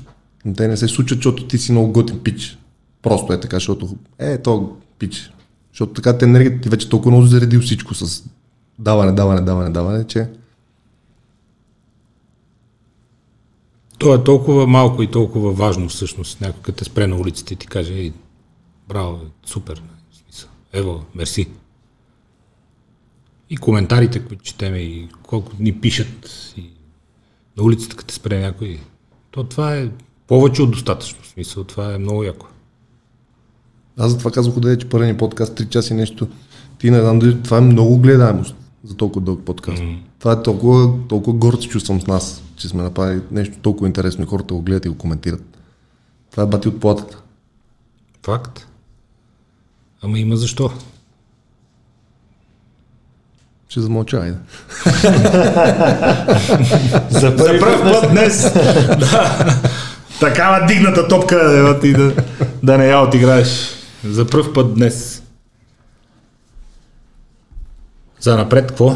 Те 0.54 0.68
не 0.68 0.78
се 0.78 0.88
случат, 0.88 1.18
защото 1.18 1.48
ти 1.48 1.58
си 1.58 1.72
много 1.72 1.92
готин 1.92 2.20
пич. 2.20 2.58
Просто 3.02 3.34
е 3.34 3.40
така, 3.40 3.56
защото 3.56 3.96
е, 4.20 4.42
то 4.42 4.78
пич. 5.00 5.32
Защото 5.72 5.94
така 5.94 6.18
те 6.18 6.26
енергията 6.26 6.62
ти 6.62 6.70
вече 6.70 6.90
толкова 6.90 7.12
много 7.12 7.26
заредил 7.26 7.62
всичко 7.62 7.94
с 7.94 8.24
даване, 8.80 9.12
даване, 9.12 9.42
даване, 9.42 9.70
даване, 9.70 10.08
че 10.08 10.28
То 14.00 14.16
е 14.16 14.24
толкова 14.24 14.68
малко 14.68 15.04
и 15.04 15.12
толкова 15.12 15.52
важно 15.52 15.90
всъщност. 15.90 16.42
Някой 16.42 16.62
като 16.62 16.78
те 16.78 16.84
спре 16.84 17.08
на 17.08 17.16
улицата 17.16 17.54
и 17.54 17.58
ти 17.58 17.68
каже, 17.68 17.94
ей, 17.94 18.14
браво, 18.88 19.20
супер. 19.46 19.84
Смисъл, 20.24 20.50
Ево, 20.74 21.06
мерси. 21.16 21.48
И 23.50 23.58
коментарите, 23.58 24.26
които 24.26 24.44
четеме, 24.44 24.78
и 24.78 25.10
колко 25.24 25.52
ни 25.60 25.82
пишат 25.82 26.54
и 26.58 26.70
на 27.58 27.64
улицата, 27.64 27.96
като 27.96 28.08
те 28.08 28.14
спре 28.14 28.40
някой. 28.40 28.80
То 29.32 29.44
това 29.44 29.76
е 29.76 29.90
повече 30.30 30.62
от 30.62 30.72
достатъчно. 30.72 31.20
В 31.22 31.28
смисъл, 31.28 31.64
това 31.64 31.94
е 31.94 31.98
много 31.98 32.24
яко. 32.24 32.48
аз 33.98 34.12
затова 34.12 34.32
казвах 34.32 34.60
да 34.60 34.78
че 34.78 34.90
първи 34.90 35.18
подкаст 35.18 35.60
3 35.60 35.70
часа 35.70 35.94
и 35.94 35.98
нещо. 35.98 36.28
Ти 36.78 36.92
не 36.92 37.02
знам 37.02 37.20
дали 37.20 37.44
това 37.44 37.58
е 37.58 37.62
много 37.62 37.98
гледаемост 37.98 38.56
за 38.84 38.96
толкова 38.96 39.26
дълъг 39.26 39.46
подкаст. 39.46 39.82
Mm. 39.82 39.98
Това 40.20 40.32
е 40.34 40.44
толкова, 40.44 41.08
толкова 41.10 41.38
горд 41.38 41.62
се 41.62 41.68
чувствам 41.68 42.02
с 42.02 42.08
нас, 42.08 42.44
че 42.56 42.68
сме 42.68 42.84
направили 42.84 43.22
нещо 43.32 43.58
толкова 43.62 43.88
интересно 43.88 44.24
и 44.24 44.28
хората 44.28 44.54
го 44.54 44.62
гледат 44.62 44.86
и 44.86 44.90
го 44.90 44.98
коментират. 44.98 45.44
Това 46.32 46.44
е 46.44 46.48
бати 46.48 46.68
от 46.68 46.80
платата. 46.80 47.22
Факт. 48.24 48.68
Ама 50.02 50.20
има 50.20 50.36
защо. 50.36 50.72
Ще 53.70 53.82
замълча, 53.82 54.18
айде. 54.18 54.38
За 57.10 57.38
първи 57.38 57.60
път 57.60 57.84
път 57.84 58.12
днес. 58.12 58.54
да. 59.00 59.89
Такава 60.20 60.66
дигната 60.68 61.08
топка 61.08 61.58
ева 61.60 61.80
ти 61.80 61.94
да, 61.94 62.16
да 62.64 62.78
не 62.78 62.86
я 62.88 63.00
отиграеш. 63.00 63.70
За 64.04 64.28
първ 64.28 64.54
път 64.54 64.74
днес. 64.74 65.24
За 68.20 68.38
напред 68.38 68.68
какво? 68.68 68.96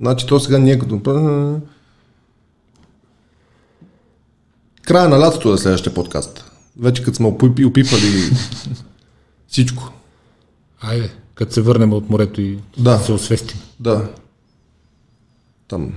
Значи 0.00 0.26
то 0.26 0.40
сега 0.40 0.58
ние 0.58 0.78
като... 0.78 1.00
Края 4.82 5.08
на 5.08 5.20
лятото 5.20 5.54
е 5.54 5.58
следващия 5.58 5.94
подкаст. 5.94 6.50
Вече 6.80 7.02
като 7.02 7.16
сме 7.16 7.26
опипали 7.66 8.30
всичко. 9.48 9.92
Айде, 10.80 11.10
като 11.34 11.52
се 11.52 11.60
върнем 11.62 11.92
от 11.92 12.10
морето 12.10 12.40
и 12.40 12.58
Да. 12.78 12.98
се 12.98 13.12
освестим. 13.12 13.60
Да. 13.80 14.08
Там, 15.68 15.92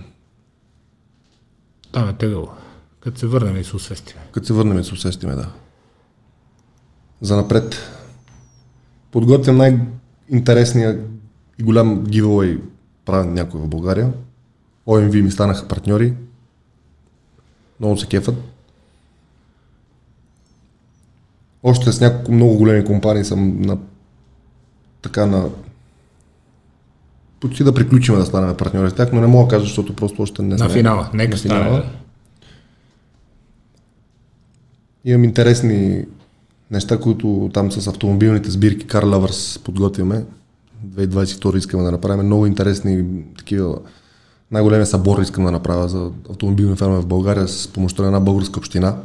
Там 1.97 2.15
тегаво. 2.15 2.49
Като 2.99 3.19
се 3.19 3.27
върнем 3.27 3.57
и 3.57 3.63
се 3.63 3.75
освестим. 3.75 4.17
като 4.31 4.47
се 4.47 4.53
върнем 4.53 4.79
и 4.79 4.83
се 4.83 4.93
усестиме, 4.93 5.35
да. 5.35 5.51
За 7.21 7.35
напред. 7.35 7.75
Подготвям 9.11 9.57
най-интересния 9.57 10.99
и 11.59 11.63
голям 11.63 12.05
giveaway 12.05 12.61
правен 13.05 13.33
някой 13.33 13.61
в 13.61 13.67
България. 13.67 14.13
OMV 14.87 15.21
ми 15.21 15.31
станаха 15.31 15.67
партньори. 15.67 16.13
Много 17.79 17.97
се 17.97 18.07
кефат. 18.07 18.35
Още 21.63 21.91
с 21.91 22.01
няколко 22.01 22.31
много 22.31 22.57
големи 22.57 22.85
компании 22.85 23.25
съм 23.25 23.61
на 23.61 23.77
така 25.01 25.25
на 25.25 25.49
почти 27.39 27.63
да 27.63 27.73
приключим 27.73 28.15
да 28.15 28.25
станем 28.25 28.55
партньори 28.55 28.89
с 28.89 28.93
тях, 28.93 29.13
но 29.13 29.21
не 29.21 29.27
мога 29.27 29.43
да 29.43 29.49
кажа, 29.49 29.65
защото 29.65 29.95
просто 29.95 30.21
още 30.21 30.41
не 30.41 30.47
На 30.47 30.57
сме. 30.57 30.69
финала. 30.69 31.09
Нека 31.13 31.31
На 31.31 31.37
стане. 31.37 31.59
финала. 31.59 31.77
да. 31.77 31.85
Имам 35.05 35.23
интересни 35.23 36.05
неща, 36.71 36.99
които 36.99 37.49
там 37.53 37.71
с 37.71 37.87
автомобилните 37.87 38.51
сбирки 38.51 38.87
Car 38.87 39.03
Lovers 39.03 39.61
подготвяме. 39.61 40.25
2022 40.87 41.57
искаме 41.57 41.83
да 41.83 41.91
направим 41.91 42.25
много 42.25 42.45
интересни 42.45 43.05
такива 43.37 43.77
най-големия 44.51 44.85
събор 44.85 45.21
искам 45.21 45.45
да 45.45 45.51
направя 45.51 45.87
за 45.87 46.11
автомобилни 46.29 46.75
ферми 46.75 46.95
в 46.95 47.07
България 47.07 47.47
с 47.47 47.67
помощта 47.67 48.01
на 48.01 48.07
една 48.07 48.19
българска 48.19 48.59
община. 48.59 48.95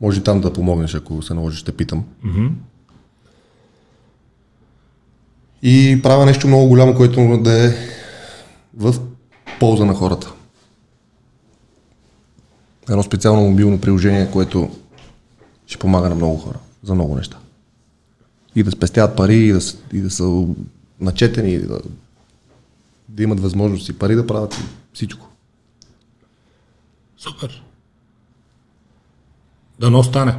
Може 0.00 0.20
и 0.20 0.24
там 0.24 0.40
да 0.40 0.52
помогнеш, 0.52 0.94
ако 0.94 1.22
се 1.22 1.34
наложи, 1.34 1.56
ще 1.58 1.72
питам. 1.72 2.04
И 5.62 6.00
правя 6.02 6.26
нещо 6.26 6.46
много 6.46 6.68
голямо, 6.68 6.94
което 6.94 7.38
да 7.42 7.66
е 7.66 7.74
в 8.76 8.94
полза 9.60 9.84
на 9.84 9.94
хората. 9.94 10.32
Едно 12.90 13.02
специално 13.02 13.42
мобилно 13.42 13.80
приложение, 13.80 14.30
което 14.30 14.70
ще 15.66 15.78
помага 15.78 16.08
на 16.08 16.14
много 16.14 16.36
хора, 16.36 16.58
за 16.82 16.94
много 16.94 17.16
неща. 17.16 17.38
И 18.54 18.62
да 18.62 18.70
спестяват 18.70 19.16
пари, 19.16 19.36
и 19.36 19.52
да, 19.52 19.60
и 19.92 20.00
да 20.00 20.10
са 20.10 20.46
начетени, 21.00 21.52
и 21.52 21.58
да, 21.58 21.80
да 23.08 23.22
имат 23.22 23.40
възможност 23.40 23.88
и 23.88 23.98
пари 23.98 24.14
да 24.14 24.26
правят 24.26 24.54
и 24.54 24.62
всичко. 24.92 25.28
Супер. 27.18 27.62
Дано 29.80 30.02
стане. 30.02 30.34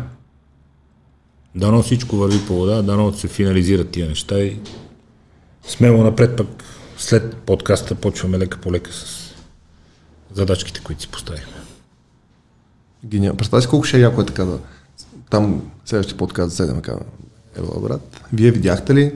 Дано 1.55 1.83
всичко 1.83 2.15
върви 2.15 2.45
по 2.47 2.55
вода, 2.55 2.81
дано 2.81 3.13
се 3.13 3.27
финализират 3.27 3.89
тия 3.89 4.07
неща 4.07 4.39
и 4.39 4.59
смело 5.67 6.03
напред 6.03 6.37
пък 6.37 6.47
след 6.97 7.35
подкаста 7.35 7.95
почваме 7.95 8.39
лека 8.39 8.57
по 8.57 8.71
лека 8.71 8.93
с 8.93 9.33
задачките, 10.33 10.81
които 10.83 11.01
си 11.01 11.07
поставихме. 11.07 11.53
Гениално. 13.05 13.37
Представя 13.37 13.61
си 13.61 13.67
колко 13.67 13.85
ще 13.85 13.97
е 13.97 14.01
яко 14.01 14.21
е 14.21 14.25
така 14.25 14.45
да... 14.45 14.59
Там 15.29 15.71
следващия 15.85 16.17
подкаст 16.17 16.49
да 16.49 16.55
седем 16.55 16.75
така. 16.75 16.97
Ева, 17.57 17.79
брат, 17.81 18.21
вие 18.33 18.51
видяхте 18.51 18.95
ли? 18.95 19.15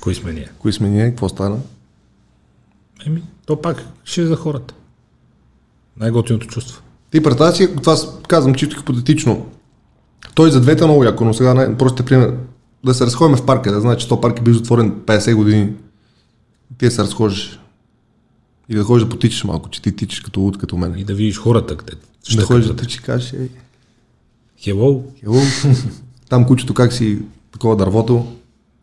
Кои 0.00 0.14
сме 0.14 0.32
ние? 0.32 0.50
Кои 0.58 0.72
сме 0.72 0.88
ние? 0.88 1.08
Какво 1.10 1.28
стана? 1.28 1.58
Еми, 3.06 3.22
то 3.46 3.62
пак 3.62 3.84
ще 4.04 4.22
е 4.22 4.26
за 4.26 4.36
хората. 4.36 4.74
Най-готиното 5.96 6.46
чувство. 6.46 6.82
Ти 7.10 7.22
представя 7.22 7.52
си, 7.52 7.76
това 7.76 7.96
казвам 8.28 8.54
чисто 8.54 8.76
хипотетично. 8.76 9.46
Той 10.34 10.50
за 10.50 10.60
двете 10.60 10.84
е 10.84 10.86
много 10.86 11.04
яко, 11.04 11.24
но 11.24 11.34
сега 11.34 11.54
най- 11.54 11.76
просто 11.76 12.04
пример. 12.04 12.34
Да 12.84 12.94
се 12.94 13.06
разходим 13.06 13.36
в 13.36 13.46
парка, 13.46 13.72
да 13.72 13.80
знаеш, 13.80 14.02
че 14.02 14.08
този 14.08 14.20
парк 14.20 14.38
е 14.38 14.42
бил 14.42 14.54
затворен 14.54 14.92
50 14.92 15.34
години. 15.34 15.72
Ти 16.78 16.84
да 16.84 16.90
се 16.90 17.02
разхождаш. 17.02 17.60
И 18.68 18.74
да 18.74 18.84
ходиш 18.84 19.04
да 19.04 19.10
потичаш 19.10 19.44
малко, 19.44 19.70
че 19.70 19.82
ти 19.82 19.96
тичаш 19.96 20.20
като 20.20 20.40
луд, 20.40 20.58
като 20.58 20.76
мен. 20.76 20.94
И 20.98 21.04
да 21.04 21.14
видиш 21.14 21.38
хората 21.38 21.76
къде. 21.76 21.92
да 22.36 22.42
ходиш 22.42 22.66
да 22.66 22.76
тичаш 22.76 23.00
кажеш, 23.00 23.32
ей, 23.32 23.48
Хело, 24.56 25.04
хело, 25.20 25.40
там 26.28 26.46
кучето 26.46 26.74
как 26.74 26.92
си 26.92 27.18
такова 27.52 27.76
дървото, 27.76 28.26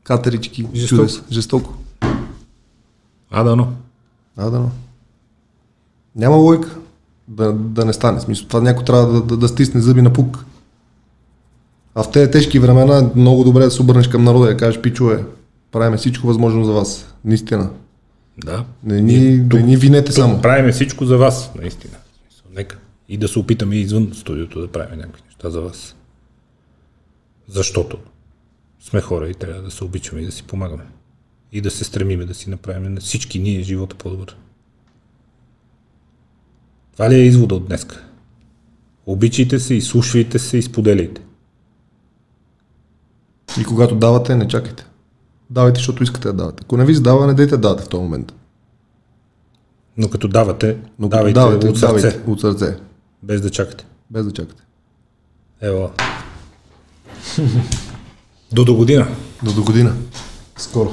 катерички, 0.04 0.68
Жестоко. 0.76 1.02
чудес, 1.02 1.24
жестоко. 1.32 1.74
а 3.32 3.44
дано. 3.44 3.74
А, 4.38 4.50
да, 4.50 4.60
но. 4.60 4.72
Няма 6.16 6.36
лойка 6.36 6.78
да, 7.28 7.54
да 7.54 7.86
не 7.86 7.94
стане. 7.94 8.20
Смисъл, 8.20 8.48
това 8.48 8.62
някой 8.62 8.86
трябва 8.86 9.14
да, 9.14 9.22
да, 9.22 9.38
да 9.38 9.48
стисне 9.48 9.82
зъби 9.82 10.02
на 10.02 10.14
пук. 10.14 10.46
А 11.96 12.04
в 12.04 12.12
тези 12.12 12.32
тежки 12.32 12.60
времена 12.60 12.98
е 13.00 13.20
много 13.20 13.44
добре 13.44 13.64
да 13.64 13.72
се 13.72 13.82
обърнеш 13.82 14.08
към 14.08 14.24
народа 14.24 14.46
и 14.46 14.54
да 14.54 14.58
кажеш, 14.58 14.82
пичове, 14.82 15.24
правиме 15.72 15.98
всичко 15.98 16.28
възможно 16.28 16.66
за 16.66 16.72
вас. 16.72 17.16
Наистина. 17.26 17.70
Да. 18.38 18.66
Не 18.84 19.02
ни, 19.02 19.20
не 19.54 19.62
ни 19.64 19.78
винете 19.78 20.06
Тук 20.06 20.16
само. 20.16 20.42
правиме 20.42 20.72
всичко 20.72 21.06
за 21.06 21.18
вас, 21.18 21.52
наистина. 21.62 21.94
Нека. 22.56 22.78
И 23.10 23.18
да 23.18 23.28
се 23.28 23.40
опитаме 23.40 23.76
извън 23.76 24.12
студиото 24.14 24.62
да 24.62 24.68
правим 24.68 24.98
някакви 25.00 25.22
неща 25.26 25.50
за 25.50 25.62
вас. 25.62 25.96
Защото 27.48 27.98
сме 28.80 29.02
хора 29.02 29.30
и 29.30 29.34
трябва 29.34 29.62
да 29.62 29.72
се 29.72 29.84
обичаме 29.84 30.22
и 30.22 30.26
да 30.26 30.32
си 30.32 30.44
помагаме. 30.44 30.84
И 31.52 31.62
да 31.62 31.72
се 31.72 31.84
стремиме 31.84 32.26
да 32.26 32.34
си 32.34 32.50
направим 32.50 32.94
на 32.94 33.02
всички 33.02 33.40
ние 33.40 33.62
живота 33.62 33.96
по-добър. 33.96 34.38
Това 36.94 37.10
ли 37.10 37.16
е 37.16 37.26
извода 37.26 37.56
от 37.56 37.68
днеска? 37.68 38.04
Обичайте 39.06 39.60
се, 39.60 39.74
изслушвайте 39.74 40.40
се 40.40 40.58
и 40.58 40.62
споделяйте. 40.62 41.22
И 43.62 43.64
когато 43.64 43.96
давате, 43.96 44.36
не 44.36 44.48
чакайте. 44.48 44.86
Давайте, 45.50 45.78
защото 45.78 46.04
искате 46.04 46.28
да 46.28 46.34
давате. 46.34 46.64
Ако 46.66 46.78
не 46.78 46.86
ви 46.86 46.94
задава, 46.96 47.28
не 47.28 47.34
дайте 47.34 47.52
да 47.52 47.58
давате 47.58 47.84
в 47.84 47.90
този 47.90 48.04
момент. 48.04 48.34
Но 49.98 50.10
като 50.10 50.28
давате, 50.28 50.78
Но 51.00 51.10
като 51.10 51.18
давайте, 51.18 51.40
давате, 51.40 51.68
от 51.68 51.78
сърце, 51.80 52.02
давайте 52.02 52.32
от 52.32 52.42
сърце. 52.42 52.78
без 53.24 53.42
да 53.42 53.50
чакате. 53.50 53.86
Без 54.10 54.26
да 54.26 54.32
чакате. 54.32 54.64
Ево. 55.62 55.92
До 58.52 58.66
до 58.66 58.76
година. 58.76 59.08
До 59.44 59.54
до 59.54 59.64
година. 59.64 59.96
Скоро. 60.58 60.92